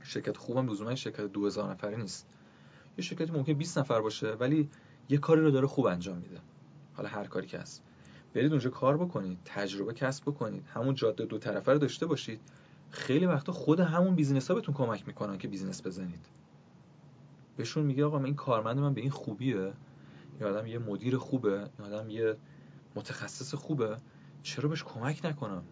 شرکت 0.02 0.36
خوبم 0.36 0.70
لزوما 0.70 0.94
شرکت 0.94 1.20
2000 1.20 1.70
نفره 1.70 1.96
نیست. 1.96 2.26
یه 2.98 3.04
شرکتی 3.04 3.32
ممکن 3.32 3.52
20 3.52 3.78
نفر 3.78 4.00
باشه 4.00 4.32
ولی 4.32 4.70
یه 5.08 5.18
کاری 5.18 5.40
رو 5.40 5.50
داره 5.50 5.66
خوب 5.66 5.86
انجام 5.86 6.16
میده. 6.16 6.40
حالا 6.94 7.08
هر 7.08 7.24
کاری 7.24 7.46
که 7.46 7.58
هست. 7.58 7.82
برید 8.34 8.50
اونجا 8.50 8.70
کار 8.70 8.96
بکنید 8.96 9.38
تجربه 9.44 9.92
کسب 9.92 10.22
بکنید. 10.22 10.66
همون 10.74 10.94
جاده 10.94 11.24
دو 11.24 11.38
طرفه 11.38 11.72
رو 11.72 11.78
داشته 11.78 12.06
باشید. 12.06 12.40
خیلی 12.96 13.26
وقتا 13.26 13.52
خود 13.52 13.80
همون 13.80 14.14
بیزینس 14.14 14.48
ها 14.48 14.54
بهتون 14.54 14.74
کمک 14.74 15.06
می‌کنن 15.06 15.38
که 15.38 15.48
بیزینس 15.48 15.86
بزنید. 15.86 16.26
بهشون 17.56 17.84
میگه 17.84 18.04
آقا 18.04 18.18
من 18.18 18.24
این 18.24 18.34
کارمند 18.34 18.78
من 18.78 18.94
به 18.94 19.00
این 19.00 19.10
خوبیه. 19.10 19.72
این 20.40 20.48
آدم 20.48 20.66
یه 20.66 20.78
مدیر 20.78 21.16
خوبه. 21.16 21.70
این 21.78 21.92
آدم 21.92 22.10
یه 22.10 22.36
متخصص 22.94 23.54
خوبه. 23.54 23.96
چرا 24.42 24.68
بهش 24.68 24.84
کمک 24.84 25.20
نکنم؟ 25.24 25.62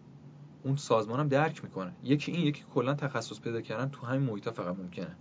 اون 0.63 0.75
سازمانم 0.75 1.27
درک 1.27 1.63
می‌کنه. 1.63 1.93
یکی 2.03 2.31
این 2.31 2.47
یکی 2.47 2.63
کلا 2.73 2.93
تخصص 2.93 3.39
پیدا 3.39 3.61
کردن 3.61 3.89
تو 3.89 4.05
همین 4.05 4.21
محیط 4.21 4.49
فقط 4.49 4.77
ممکنه. 4.77 5.15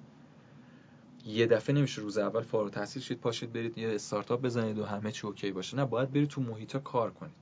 یه 1.27 1.47
دفعه 1.47 1.77
نمیشه 1.77 2.03
روز 2.03 2.19
اول 2.19 2.43
فارغ 2.43 2.65
التحصیل 2.65 3.03
شید 3.03 3.21
پاشید 3.21 3.53
برید 3.53 3.79
یه 3.79 3.95
استارتاپ 3.95 4.43
بزنید 4.43 4.79
و 4.79 4.85
همه 4.85 5.13
چی 5.13 5.27
اوکی 5.27 5.53
باشه. 5.53 5.77
نه 5.77 5.85
باید 5.85 6.11
برید 6.11 6.29
تو 6.29 6.41
محیط 6.41 6.77
کار 6.77 7.11
کنید. 7.11 7.35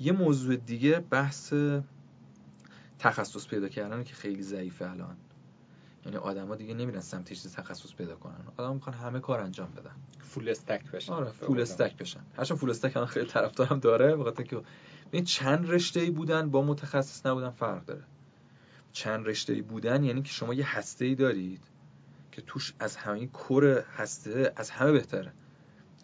یه 0.00 0.12
موضوع 0.12 0.56
دیگه 0.56 1.00
بحث 1.00 1.54
تخصص 2.98 3.48
پیدا 3.48 3.68
کردن 3.68 4.04
که 4.04 4.14
خیلی 4.14 4.42
ضعیفه 4.42 4.90
الان. 4.90 5.16
یعنی 6.04 6.16
آدما 6.16 6.56
دیگه 6.56 6.74
نمیرن 6.74 7.00
سمت 7.00 7.28
چیز 7.28 7.54
تخصص 7.54 7.94
پیدا 7.94 8.16
کنن. 8.16 8.34
آدم 8.56 8.74
می‌خوان 8.74 8.96
همه 8.96 9.20
کار 9.20 9.40
انجام 9.40 9.70
بدن. 9.70 9.94
فول 10.20 10.48
استک 10.48 10.90
بشن. 10.90 11.12
آره 11.12 11.30
فول 11.30 11.60
استک 11.60 11.96
بشن. 11.96 12.20
هرچند 12.36 12.58
فول 12.58 12.70
استک 12.70 12.96
هم 12.96 13.06
خیلی 13.06 13.26
طرفدارم 13.26 13.78
داره 13.78 14.16
بخاطر 14.16 14.42
که 14.42 14.62
این 15.10 15.24
چند 15.24 15.70
رشته 15.70 16.00
ای 16.00 16.10
بودن 16.10 16.50
با 16.50 16.62
متخصص 16.62 17.26
نبودن 17.26 17.50
فرق 17.50 17.84
داره. 17.84 18.04
چند 18.92 19.26
رشته 19.26 19.52
ای 19.52 19.62
بودن 19.62 20.04
یعنی 20.04 20.22
که 20.22 20.32
شما 20.32 20.54
یه 20.54 20.76
هسته 20.76 21.04
ای 21.04 21.14
دارید 21.14 21.64
که 22.32 22.42
توش 22.42 22.74
از 22.78 22.96
همه 22.96 23.26
کور 23.26 23.84
هسته 23.96 24.52
از 24.56 24.70
همه 24.70 24.92
بهتره. 24.92 25.32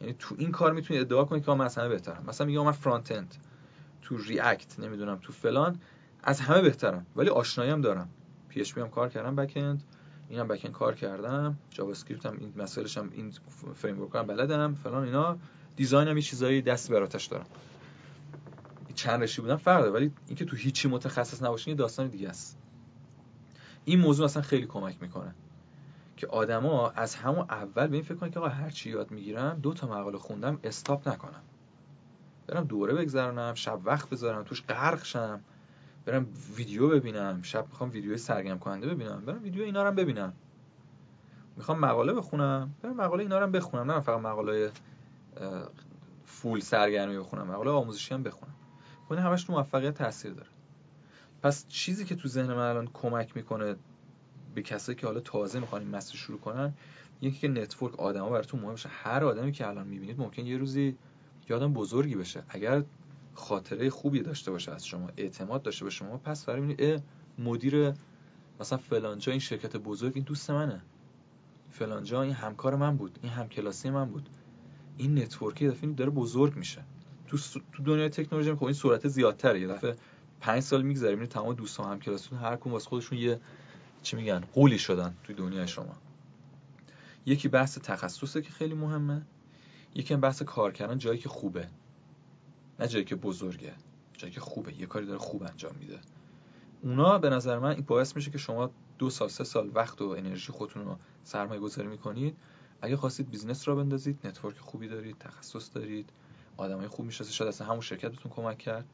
یعنی 0.00 0.14
تو 0.18 0.34
این 0.38 0.50
کار 0.50 0.72
می‌تونید 0.72 1.02
ادعا 1.02 1.24
کنید 1.24 1.44
که 1.44 1.52
من 1.52 1.64
از 1.64 1.78
همه 1.78 1.88
بهترم. 1.88 2.24
مثلا 2.26 2.46
میگم 2.46 2.64
من 2.64 2.72
فرانت 2.72 3.12
اند 3.12 3.34
تو 4.02 4.16
React 4.16 4.78
نمی‌دونم 4.78 5.18
تو 5.22 5.32
فلان. 5.32 5.80
از 6.26 6.40
همه 6.40 6.60
بهترم 6.60 7.06
ولی 7.16 7.28
آشنایی 7.28 7.70
هم 7.70 7.80
دارم. 7.80 8.08
PHP 8.48 8.78
هم 8.78 8.90
کار 8.90 9.08
کردم 9.08 9.36
back-end 9.36 9.82
اینم 10.28 10.48
back-end 10.48 10.74
کار 10.74 10.94
کردم 10.94 11.58
JavaScript 11.70 12.26
هم 12.26 12.36
این 12.40 12.52
مسائلش 12.56 12.98
هم 12.98 13.10
این 13.12 13.32
framework 13.74 14.14
هم 14.14 14.26
بلدم 14.26 14.74
فلان 14.74 15.04
اینا. 15.04 15.36
design 15.76 16.08
هم 16.08 16.16
یه 16.16 16.22
چیزایی 16.22 16.62
دست 16.62 16.92
و 16.92 17.09
پا 17.09 17.26
دارم. 17.26 17.46
چند 18.94 19.22
رشته 19.22 19.42
بودن 19.42 19.56
فرق 19.56 19.94
ولی 19.94 20.10
اینکه 20.26 20.44
تو 20.44 20.56
هیچی 20.56 20.88
متخصص 20.88 21.42
نباشین 21.42 21.70
یه 21.70 21.76
داستان 21.76 22.06
دیگه 22.08 22.28
است. 22.28 22.58
این 23.84 24.00
موضوع 24.00 24.24
اصلا 24.24 24.42
خیلی 24.42 24.66
کمک 24.66 24.96
می‌کنه 25.00 25.34
که 26.16 26.26
آدما 26.26 26.90
از 26.90 27.14
همون 27.14 27.46
اول 27.50 27.86
به 27.86 27.96
این 27.96 28.04
فکر 28.04 28.14
کنن 28.14 28.30
که 28.30 28.38
آقا 28.38 28.48
هر 28.48 28.70
چی 28.70 28.90
یاد 28.90 29.10
می‌گیرم 29.10 29.58
دو 29.62 29.72
تا 29.74 29.86
مقاله 29.86 30.18
خوندم 30.18 30.58
stop 30.64 31.08
نکنم. 31.08 31.42
برم 32.46 32.64
دوره 32.64 32.94
بگذرونم 32.94 33.54
شب 33.54 33.80
وقت 33.84 34.10
بذارم 34.10 34.42
توش 34.42 34.62
غرق 34.62 35.04
شم. 35.04 35.40
برم 36.06 36.26
ویدیو 36.56 36.88
ببینم. 36.88 37.42
شب 37.42 37.66
می‌خوام 37.68 37.90
ویدیو 37.90 38.16
سرگرم 38.16 38.58
کننده 38.58 38.94
ببینم. 38.94 39.24
برم 39.26 39.42
ویدیو 39.42 39.62
اینا 39.62 39.82
رو 39.82 39.92
ببینم. 39.92 40.32
می‌خوام 41.56 41.78
مقاله 41.78 42.12
بخونم. 42.12 42.74
برم 42.82 42.96
مقاله 42.96 43.22
اینا 43.22 43.38
رو 43.38 43.46
بخونم. 43.46 43.90
نه 43.90 44.00
فقط 44.00 44.20
مقاله 44.20 44.70
full 46.24 46.60
سرگرمی 46.60 47.18
بخونم. 47.18 47.46
مقاله 47.46 47.70
آموزشی 47.70 48.14
هم 48.14 48.22
بخونم. 48.22 48.54
خب 49.08 49.14
همش 49.14 49.44
تو 49.44 49.52
موفقیت 49.52 49.94
تاثیر 49.94 50.32
داره. 50.32 50.48
پس 51.42 51.68
چیزی 51.68 52.04
که 52.04 52.14
تو 52.14 52.28
ذهن 52.28 52.46
من 52.46 52.58
الان 52.58 52.88
کمک 52.92 53.36
می‌کنه 53.36 53.76
به 54.54 54.62
کسایی 54.62 54.96
که 54.96 55.06
حالا 55.06 55.20
تازه 55.20 55.60
می‌خوان 55.60 55.82
این 55.82 55.90
مسیر 55.90 56.16
شروع 56.16 56.38
کنن 56.38 56.74
یکی 57.20 57.38
که 57.38 57.48
network 57.48 58.00
آدما 58.00 58.30
براتون 58.30 58.60
مهم 58.60 58.70
باشه 58.70 58.88
هر 58.88 59.24
آدمی 59.24 59.52
که 59.52 59.68
الان 59.68 59.86
می‌بینید 59.86 60.20
ممکن 60.20 60.46
یه 60.46 60.58
روزی 60.58 60.96
یادم 61.48 61.72
بزرگی 61.72 62.14
بشه. 62.14 62.42
اگر 62.48 62.82
خاطره 63.34 63.90
خوبی 63.90 64.22
داشته 64.22 64.50
باشه 64.50 64.72
از 64.72 64.86
شما 64.86 65.08
اعتماد 65.16 65.62
داشته 65.62 65.84
باشه. 65.84 65.96
شما 65.96 66.18
پس 66.18 66.44
فرا 66.44 66.60
می‌بینید 66.60 67.02
مدیر 67.38 67.92
مثلا 68.60 68.78
فلانجا 68.78 69.32
این 69.32 69.40
شرکت 69.40 69.76
بزرگ 69.76 70.12
این 70.14 70.24
دوست 70.24 70.50
منه. 70.50 70.82
فلانجا 71.70 72.22
این 72.22 72.32
همکار 72.32 72.76
من 72.76 72.96
بود 72.96 73.18
این 73.22 73.32
همکلاسی 73.32 73.90
من 73.90 74.04
بود. 74.04 74.28
این 74.96 75.18
نتورکی 75.18 75.68
دفعه 75.68 75.92
داره 75.92 76.10
بزرگ 76.10 76.56
میشه. 76.56 76.84
تو 77.26 77.38
تو 77.72 77.82
دنیای 77.84 78.08
تکنولوژی 78.08 78.54
خب 78.54 78.64
این 78.64 78.72
سرعت 78.72 79.08
زیادتره. 79.08 79.60
یه 79.60 79.68
دفعه 79.68 79.96
پنج 80.40 80.62
سال 80.62 80.82
میگذره 80.82 81.10
می‌بینید 81.10 81.30
تمام 81.30 81.54
دوستان 81.54 81.92
هم 81.92 82.00
کلاسیتون 82.00 82.38
هر 82.38 82.56
کدوم 82.56 82.72
واسه 82.72 82.88
خودشون 82.88 83.18
یه 83.18 83.40
چی 84.02 84.16
میگن 84.16 84.40
قولی 84.40 84.78
شدن 84.78 85.14
توی 85.24 85.34
دنیای 85.34 85.68
شما. 85.68 85.96
یکی 87.26 87.48
بحث 87.48 87.78
تخصصه 87.78 88.42
که 88.42 88.50
خیلی 88.50 88.74
مهمه. 88.74 89.22
یکی 89.94 90.16
بحث 90.16 90.42
کار 90.42 90.72
کردن 90.72 90.98
جایی 90.98 91.18
که 91.18 91.28
خوبه. 91.28 91.68
نه 92.80 92.88
جایی 92.88 93.04
که 93.04 93.16
بزرگه 93.16 93.72
جایی 94.12 94.34
که 94.34 94.40
خوبه. 94.40 94.80
یه 94.80 94.86
کاری 94.86 95.06
داره 95.06 95.18
خوب 95.18 95.42
انجام 95.42 95.74
میده. 95.80 96.00
اونا 96.82 97.18
به 97.18 97.30
نظر 97.30 97.58
من 97.58 97.70
این 97.70 97.84
باعث 97.86 98.16
میشه 98.16 98.30
که 98.30 98.38
شما 98.38 98.70
دو 98.98 99.10
سال 99.10 99.28
سه 99.28 99.44
سال 99.44 99.70
وقت 99.74 100.02
و 100.02 100.08
انرژی 100.08 100.52
خودتون 100.52 100.84
رو 100.84 100.96
سرمایه 101.24 101.60
گذاری 101.60 101.88
می‌کنید. 101.88 102.36
اگه 102.80 102.96
خواستید 102.96 103.30
بیزنس 103.30 103.68
راه 103.68 103.74
بندازید 103.74 104.26
network 104.26 104.58
خوبی 104.58 104.88
دارید 104.88 105.18
تخصص 105.18 105.70
دارید 105.74 106.10
آدمای 106.56 106.88
خوب 106.88 107.06
می‌شناسید. 107.06 107.34
شاید 107.34 107.48
اصلا 107.48 107.66
همون 107.66 107.80
شرکت 107.80 108.10
بهتون 108.10 108.32
کمک 108.32 108.58
کرد. 108.58 108.84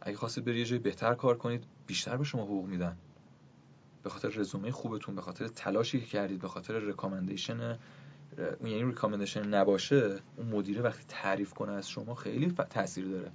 اگه 0.00 0.16
خواستید 0.16 0.44
برید 0.44 0.58
یه 0.58 0.64
جای 0.64 0.78
بهتر 0.78 1.14
کار 1.14 1.38
کنید 1.38 1.64
بیشتر 1.86 2.16
به 2.16 2.24
شما 2.24 2.42
حقوق 2.42 2.66
میدن. 2.66 2.96
به 4.02 4.10
خاطر 4.10 4.28
رزومه 4.28 4.70
خوبتون 4.70 5.14
به 5.14 5.22
خاطر 5.22 5.48
تلاشی 5.48 6.00
که 6.00 6.06
کردید 6.06 6.40
به 6.40 6.48
خاطر 6.48 6.78
ریکامندیشن 6.78 7.78
اون 8.38 8.70
یعنی 8.70 8.84
ریکامندیشن 8.84 9.48
نباشه 9.48 10.18
اون 10.36 10.48
مدیره 10.48 10.82
وقتی 10.82 11.04
تعریف 11.08 11.54
کنه 11.54 11.72
از 11.72 11.90
شما 11.90 12.14
خیلی 12.14 12.54
تاثیر 12.70 13.08
داره. 13.08 13.30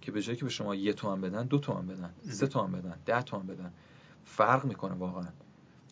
که 0.00 0.12
به 0.12 0.22
جایی 0.22 0.38
که 0.38 0.44
به 0.44 0.50
شما 0.50 0.74
یه 0.74 0.92
تومن 0.92 1.20
بدن 1.20 1.46
دو 1.46 1.58
تومن 1.58 1.86
بدن 1.86 2.14
سه 2.30 2.46
تومن 2.46 2.72
بدن 2.72 2.98
ده 3.06 3.22
تومن 3.22 3.46
بدن. 3.46 3.72
فرق 4.24 4.64
می‌کنه 4.64 4.94
واقعا. 4.94 5.28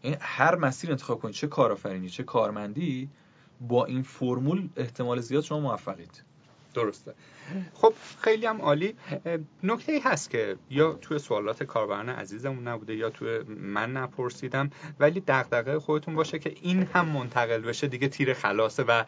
این 0.02 0.16
هر 0.20 0.54
مسیر 0.54 0.90
انتخاب 0.90 1.20
کنید 1.20 1.34
چه 1.34 1.46
کارآفرینی 1.46 2.08
چه 2.08 2.22
کارمندی 2.22 3.08
با 3.60 3.84
این 3.84 4.02
فرمول 4.02 4.68
احتمال 4.76 5.20
زیاد 5.20 5.42
شما 5.42 5.60
موفقید. 5.60 6.22
درسته. 6.74 7.14
خب 7.74 7.94
خیلی 8.20 8.46
هم 8.46 8.60
عالی. 8.60 8.94
نکته 9.62 9.92
ای 9.92 9.98
هست 9.98 10.30
که 10.30 10.56
یا 10.70 10.92
توی 10.92 11.18
سوالات 11.18 11.62
کاربران 11.62 12.08
عزیزمون 12.08 12.68
نبوده 12.68 12.94
یا 12.94 13.10
توی 13.10 13.38
من 13.48 13.92
نپرسیدم 13.92 14.70
ولی 15.00 15.22
دغدغه 15.26 15.78
خودتون 15.78 16.14
باشه 16.14 16.38
که 16.38 16.54
این 16.62 16.82
هم 16.82 17.08
منتقل 17.08 17.60
بشه 17.60 17.86
دیگه 17.86 18.08
تیر 18.08 18.34
خلاصه 18.34 18.82
و 18.82 19.04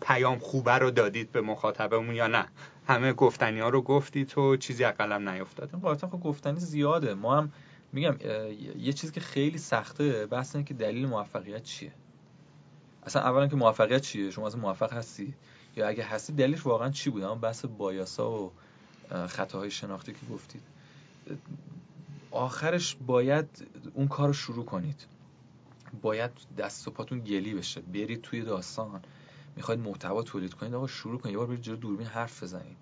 پیام 0.00 0.38
خوبه 0.38 0.78
رو 0.78 0.90
دادید 0.90 1.32
به 1.32 1.40
مخاطبمون 1.40 2.14
یا 2.14 2.26
نه. 2.26 2.46
همه 2.88 3.12
گفتنی 3.12 3.60
ها 3.60 3.68
رو 3.68 3.82
گفتید 3.82 4.28
تو 4.28 4.56
چیزی 4.56 4.84
اقلم 4.84 5.28
نیفتاد. 5.28 5.70
قاطعا 5.70 6.10
خب 6.10 6.20
گفتنی 6.20 6.60
زیاده. 6.60 7.14
ما 7.14 7.36
هم 7.36 7.52
میگم 7.92 8.16
یه 8.76 8.92
چیزی 8.92 9.12
که 9.12 9.20
خیلی 9.20 9.58
سخته 9.58 10.26
بحث 10.26 10.56
که 10.56 10.74
دلیل 10.74 11.06
موفقیت 11.06 11.62
چیه؟ 11.62 11.92
اصلا 13.06 13.22
اولا 13.22 13.46
که 13.46 13.56
موفقیت 13.56 14.00
چیه؟ 14.00 14.30
شما 14.30 14.46
از 14.46 14.58
موفق 14.58 14.92
هستی؟ 14.92 15.34
یا 15.76 15.88
اگه 15.88 16.04
هستی 16.04 16.32
دلیلش 16.32 16.66
واقعا 16.66 16.90
چی 16.90 17.10
بود؟ 17.10 17.22
اما 17.22 17.34
بحث 17.34 17.64
بایاسا 17.64 18.30
و 18.30 18.52
خطاهای 19.28 19.70
شناختی 19.70 20.12
که 20.12 20.26
گفتید. 20.30 20.62
آخرش 22.30 22.96
باید 23.06 23.66
اون 23.94 24.08
کار 24.08 24.26
رو 24.26 24.32
شروع 24.32 24.64
کنید. 24.64 25.06
باید 26.02 26.30
دست 26.58 26.88
و 26.88 26.90
پاتون 26.90 27.20
گلی 27.20 27.54
بشه. 27.54 27.80
برید 27.80 28.22
توی 28.22 28.40
داستان. 28.42 29.00
می‌خواید 29.56 29.80
محتوا 29.80 30.22
تولید 30.22 30.54
کنید. 30.54 30.74
آقا 30.74 30.86
شروع 30.86 31.18
کنید. 31.18 31.32
یه 31.32 31.38
بار 31.38 31.46
برید 31.46 31.60
جلو 31.60 31.76
دوربین 31.76 32.06
حرف 32.06 32.42
بزنید. 32.42 32.76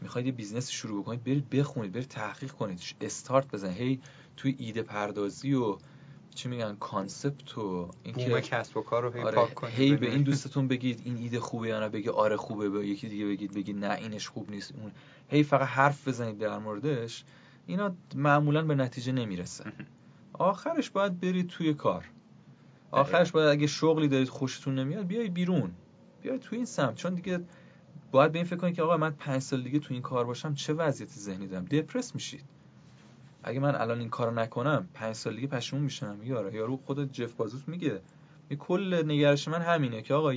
می‌خواید 0.00 0.26
یه 0.26 0.32
بیزنس 0.32 0.70
شروع 0.70 1.04
کنید 1.04 1.24
برید 1.24 1.50
بخونید. 1.50 1.92
برید 1.92 2.08
تحقیق 2.08 2.52
کنید. 2.52 2.80
استارت 3.00 3.50
بزنید. 3.50 3.76
هی 3.76 4.00
توی 4.36 4.56
ایده 4.58 4.82
پردازی 4.82 5.54
و 5.54 5.78
چی 6.34 6.48
میگن 6.48 6.76
concept 6.80 7.58
و 7.58 7.90
اینکه 8.02 8.40
کسب 8.40 8.76
و 8.76 8.82
کار 8.82 9.02
رو 9.02 9.10
هی 9.12 9.20
آره 9.20 9.34
پاک 9.34 9.54
کنید 9.54 9.74
هی 9.74 9.96
به 9.96 10.10
این 10.10 10.22
دوستتون 10.22 10.68
بگید 10.68 11.02
این 11.04 11.16
ایده 11.16 11.40
خوبه 11.40 11.68
یا 11.68 11.80
نه 11.80 11.88
بگی 11.88 12.08
آره 12.08 12.36
خوبه 12.36 12.70
به 12.70 12.86
یکی 12.86 13.08
دیگه 13.08 13.26
بگید 13.26 13.54
بگید 13.54 13.84
نه 13.84 13.94
اینش 13.94 14.28
خوب 14.28 14.50
نیست 14.50 14.74
اون. 14.80 14.92
هی 15.28 15.42
فقط 15.42 15.68
حرف 15.68 16.08
بزنید 16.08 16.38
در 16.38 16.58
موردش 16.58 17.24
اینا 17.66 17.94
معمولا 18.14 18.62
به 18.62 18.74
نتیجه 18.74 19.12
نمی‌رسه. 19.12 19.72
آخرش 20.32 20.90
باید 20.90 21.20
برید 21.20 21.46
توی 21.46 21.74
کار. 21.74 22.04
آخرش 22.90 23.32
باید 23.32 23.48
اگه 23.48 23.66
شغلی 23.66 24.08
دارید 24.08 24.28
خوشتون 24.28 24.74
نمیاد 24.74 25.06
بیای 25.06 25.28
بیرون. 25.28 25.70
بیاید 26.22 26.40
تو 26.40 26.56
این 26.56 26.64
سمت. 26.64 26.94
چون 26.94 27.14
دیگه 27.14 27.40
باید 28.10 28.32
به 28.32 28.38
این 28.38 28.46
فکر 28.46 28.56
کنید 28.56 28.74
که 28.74 28.82
آقا 28.82 28.96
من 28.96 29.10
پنج 29.10 29.42
سال 29.42 29.62
دیگه 29.62 29.78
تو 29.78 29.94
این 29.94 30.02
کار 30.02 30.24
باشم 30.24 30.54
چه 30.54 30.72
وضعیتی 30.72 31.20
ذهنی 31.20 31.46
دارم؟ 31.46 31.64
دپرس 31.64 32.14
میشید. 32.14 32.44
اگه 33.44 33.60
من 33.60 33.74
الان 33.74 33.98
این 33.98 34.10
کارو 34.10 34.30
نکنم 34.34 34.88
پنج 34.94 35.14
سال 35.14 35.34
دیگه 35.34 35.46
پشیمون 35.46 35.84
میشم. 35.84 36.18
یارو 36.22 36.54
یارو 36.54 36.76
خود 36.76 37.12
جف 37.12 37.32
بازوس 37.32 37.68
میگه. 37.68 38.00
کل 38.58 39.02
نگرش 39.06 39.48
من 39.48 39.62
همینه 39.62 40.02
که 40.02 40.14
آقا 40.14 40.34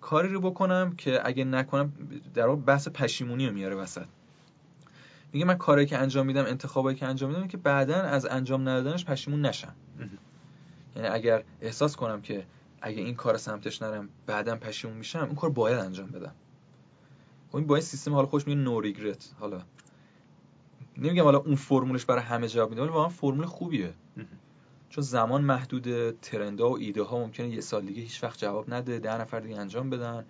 کاری 0.00 0.28
رو 0.28 0.40
بکنم 0.40 0.92
که 0.96 1.20
اگه 1.24 1.44
نکنم 1.44 1.92
در 2.34 2.46
واقع 2.46 2.60
بحث 2.60 2.88
پشیمونی 2.88 3.46
رو 3.46 3.54
میاره 3.54 3.76
وسط. 3.76 4.06
میگه 5.32 5.44
من 5.44 5.54
کاری 5.54 5.86
که 5.86 5.98
انجام 5.98 6.26
میدم 6.26 6.44
انتخابایی 6.44 6.96
که 6.96 7.06
انجام 7.06 7.30
میدم 7.30 7.48
که 7.48 7.56
بعدا 7.56 7.94
از 7.94 8.26
انجام 8.26 8.68
ندادنش 8.68 9.04
پشیمون 9.04 9.46
نشم. 9.46 9.74
یعنی 10.96 11.08
اگر 11.08 11.44
احساس 11.60 11.96
کنم 11.96 12.22
که 12.22 12.46
اگه 12.80 13.02
این 13.02 13.14
کار 13.14 13.36
سمتش 13.36 13.82
نرم 13.82 14.08
بعدا 14.26 14.56
پشیمون 14.56 14.96
میشم 14.96 15.18
اون 15.18 15.34
کار 15.34 15.50
باید 15.50 15.78
انجام 15.78 16.06
بدم. 16.06 16.34
خب 17.52 17.60
با 17.60 17.74
این 17.74 17.84
سیستم 17.84 18.14
حالا 18.14 18.26
خوش 18.26 18.46
میگه 18.46 18.60
نو 18.60 18.80
ریگرت 18.80 19.34
حالا 19.40 19.62
نمیگم 20.98 21.24
حالا 21.24 21.38
اون 21.38 21.54
فرمولش 21.54 22.04
برای 22.04 22.22
همه 22.22 22.48
جواب 22.48 22.70
میده 22.70 22.82
ولی 22.82 22.90
واقعا 22.90 23.08
فرمول 23.08 23.46
خوبیه. 23.46 23.94
چون 24.90 25.04
زمان 25.04 25.44
محدود 25.44 26.10
ترندا 26.10 26.70
و 26.70 26.78
ایده 26.78 27.02
ها 27.02 27.18
ممکنه 27.18 27.48
یه 27.48 27.60
سال 27.60 27.86
دیگه 27.86 28.02
هیچ 28.02 28.24
وقت 28.24 28.38
جواب 28.38 28.74
نده 28.74 28.98
ده 28.98 29.20
نفر 29.20 29.40
دیگه 29.40 29.58
انجام 29.58 29.90
بدن 29.90 30.24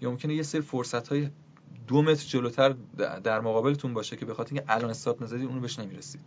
یا 0.00 0.10
ممکنه 0.10 0.34
یه 0.34 0.42
سری 0.42 0.60
فرصت 0.60 1.08
های 1.08 1.28
دو 1.86 2.02
متر 2.02 2.26
جلوتر 2.26 2.74
در 3.24 3.40
مقابلتون 3.40 3.94
باشه 3.94 4.16
که 4.16 4.26
بخاطر 4.26 4.54
اینکه 4.54 4.72
الان 4.72 4.90
استارت 4.90 5.22
نزدید 5.22 5.46
اونو 5.46 5.60
بهش 5.60 5.78
نمی‌رسید. 5.78 6.20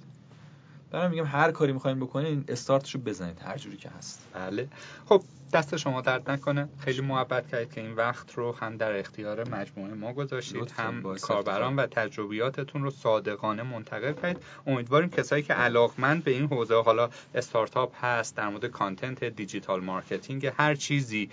برای 0.92 1.10
میگم 1.10 1.26
هر 1.26 1.52
کاری 1.52 1.74
می‌خواین 1.74 2.00
بکنین 2.00 2.44
استارتشو 2.48 3.00
بزنید 3.00 3.40
هر 3.42 3.58
جوری 3.58 3.78
که 3.78 3.90
هست. 3.90 4.28
بله. 4.34 4.70
خب 5.06 5.24
دست 5.54 5.78
شما 5.78 6.02
درد 6.02 6.32
نکنه. 6.32 6.70
خیلی 6.80 7.02
محبت 7.02 7.48
کردید 7.48 7.74
که 7.74 7.82
این 7.82 7.94
وقت 7.94 8.34
رو 8.34 8.56
هم 8.56 8.78
در 8.78 9.00
اختیار 9.00 9.50
مجموعه 9.50 9.94
ما 9.94 10.14
گذاشتید 10.14 10.72
هم 10.72 11.16
کاربران 11.22 11.76
و 11.76 11.88
تجربیاتتون 11.88 12.84
رو 12.84 12.92
صادقانه 12.92 13.64
منتقل 13.64 14.14
کردید 14.14 14.44
امیدواریم 14.68 15.10
کسایی 15.10 15.44
که 15.44 15.54
علاقمند 15.54 16.24
به 16.24 16.32
این 16.32 16.48
حوزه 16.48 16.82
حالا 16.82 17.10
استارتاپ 17.36 18.06
هست 18.06 18.38
در 18.38 18.50
مورد 18.50 18.66
content 18.66 19.24
digital 19.24 19.84
marketing 19.84 20.52
هر 20.58 20.76
چیزی 20.76 21.30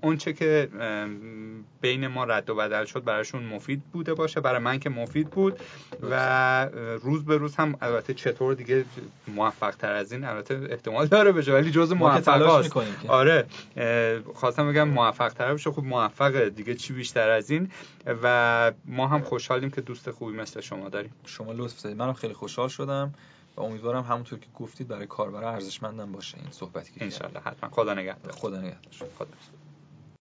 اونچه 0.00 0.32
که 0.32 0.68
بین 1.80 2.06
ما 2.06 2.24
رد 2.24 2.50
و 2.50 2.54
بدل 2.54 2.84
شد 2.84 3.04
براشون 3.04 3.42
مفید 3.42 3.82
بوده 3.92 4.14
باشه 4.14 4.40
برای 4.40 4.58
من 4.58 4.78
که 4.78 4.90
مفید 4.90 5.30
بود. 5.30 5.60
و 6.10 6.68
روز 7.02 7.24
به 7.24 7.36
روز 7.36 7.56
هم 7.56 7.74
البته 7.80 8.14
چطور 8.14 8.54
دیگه 8.54 8.84
موفق 9.28 9.70
تر 9.70 9.92
از 9.92 10.12
این 10.12 10.24
البته 10.24 10.66
احتمال 10.70 11.06
داره 11.06 11.32
بشه 11.32 11.52
ولی 11.52 11.70
جز 11.70 11.92
موفق 11.92 12.68
آره 13.08 13.46
خواستم 14.34 14.72
بگم 14.72 14.88
موفق 14.88 15.28
تر 15.28 15.54
بشه. 15.54 15.70
خب 15.70 15.84
موفق 15.84 16.48
دیگه 16.48 16.74
چی 16.74 16.92
بیشتر 16.92 17.30
از 17.30 17.50
این؟ 17.50 17.70
و 18.22 18.72
ما 18.84 19.08
هم 19.08 19.20
خوشحالیم 19.20 19.70
که 19.70 19.80
دوست 19.80 20.10
خوبی 20.10 20.32
مثل 20.32 20.60
شما 20.60 20.88
داریم. 20.88 21.12
شما 21.24 21.52
لطف 21.52 21.82
دارید 21.82 21.98
منم 21.98 22.12
خیلی 22.12 22.34
خوشحال 22.34 22.68
شدم 22.68 23.14
و 23.56 23.60
امیدوارم 23.60 24.02
همونطور 24.02 24.38
که 24.38 24.46
گفتید 24.58 24.88
برای 24.88 25.06
کاربرا 25.06 25.50
ارزشمندم 25.50 26.12
باشه 26.12 26.38
این 26.38 26.50
صحبتی 26.50 26.92
که 26.92 27.04
ان 27.04 27.42
حتما. 27.44 27.70
خدا 27.70 27.94
نگهدار. 27.94 28.32
خدا 28.32 28.60
نگهدار. 28.60 29.08
خدا 29.18 29.28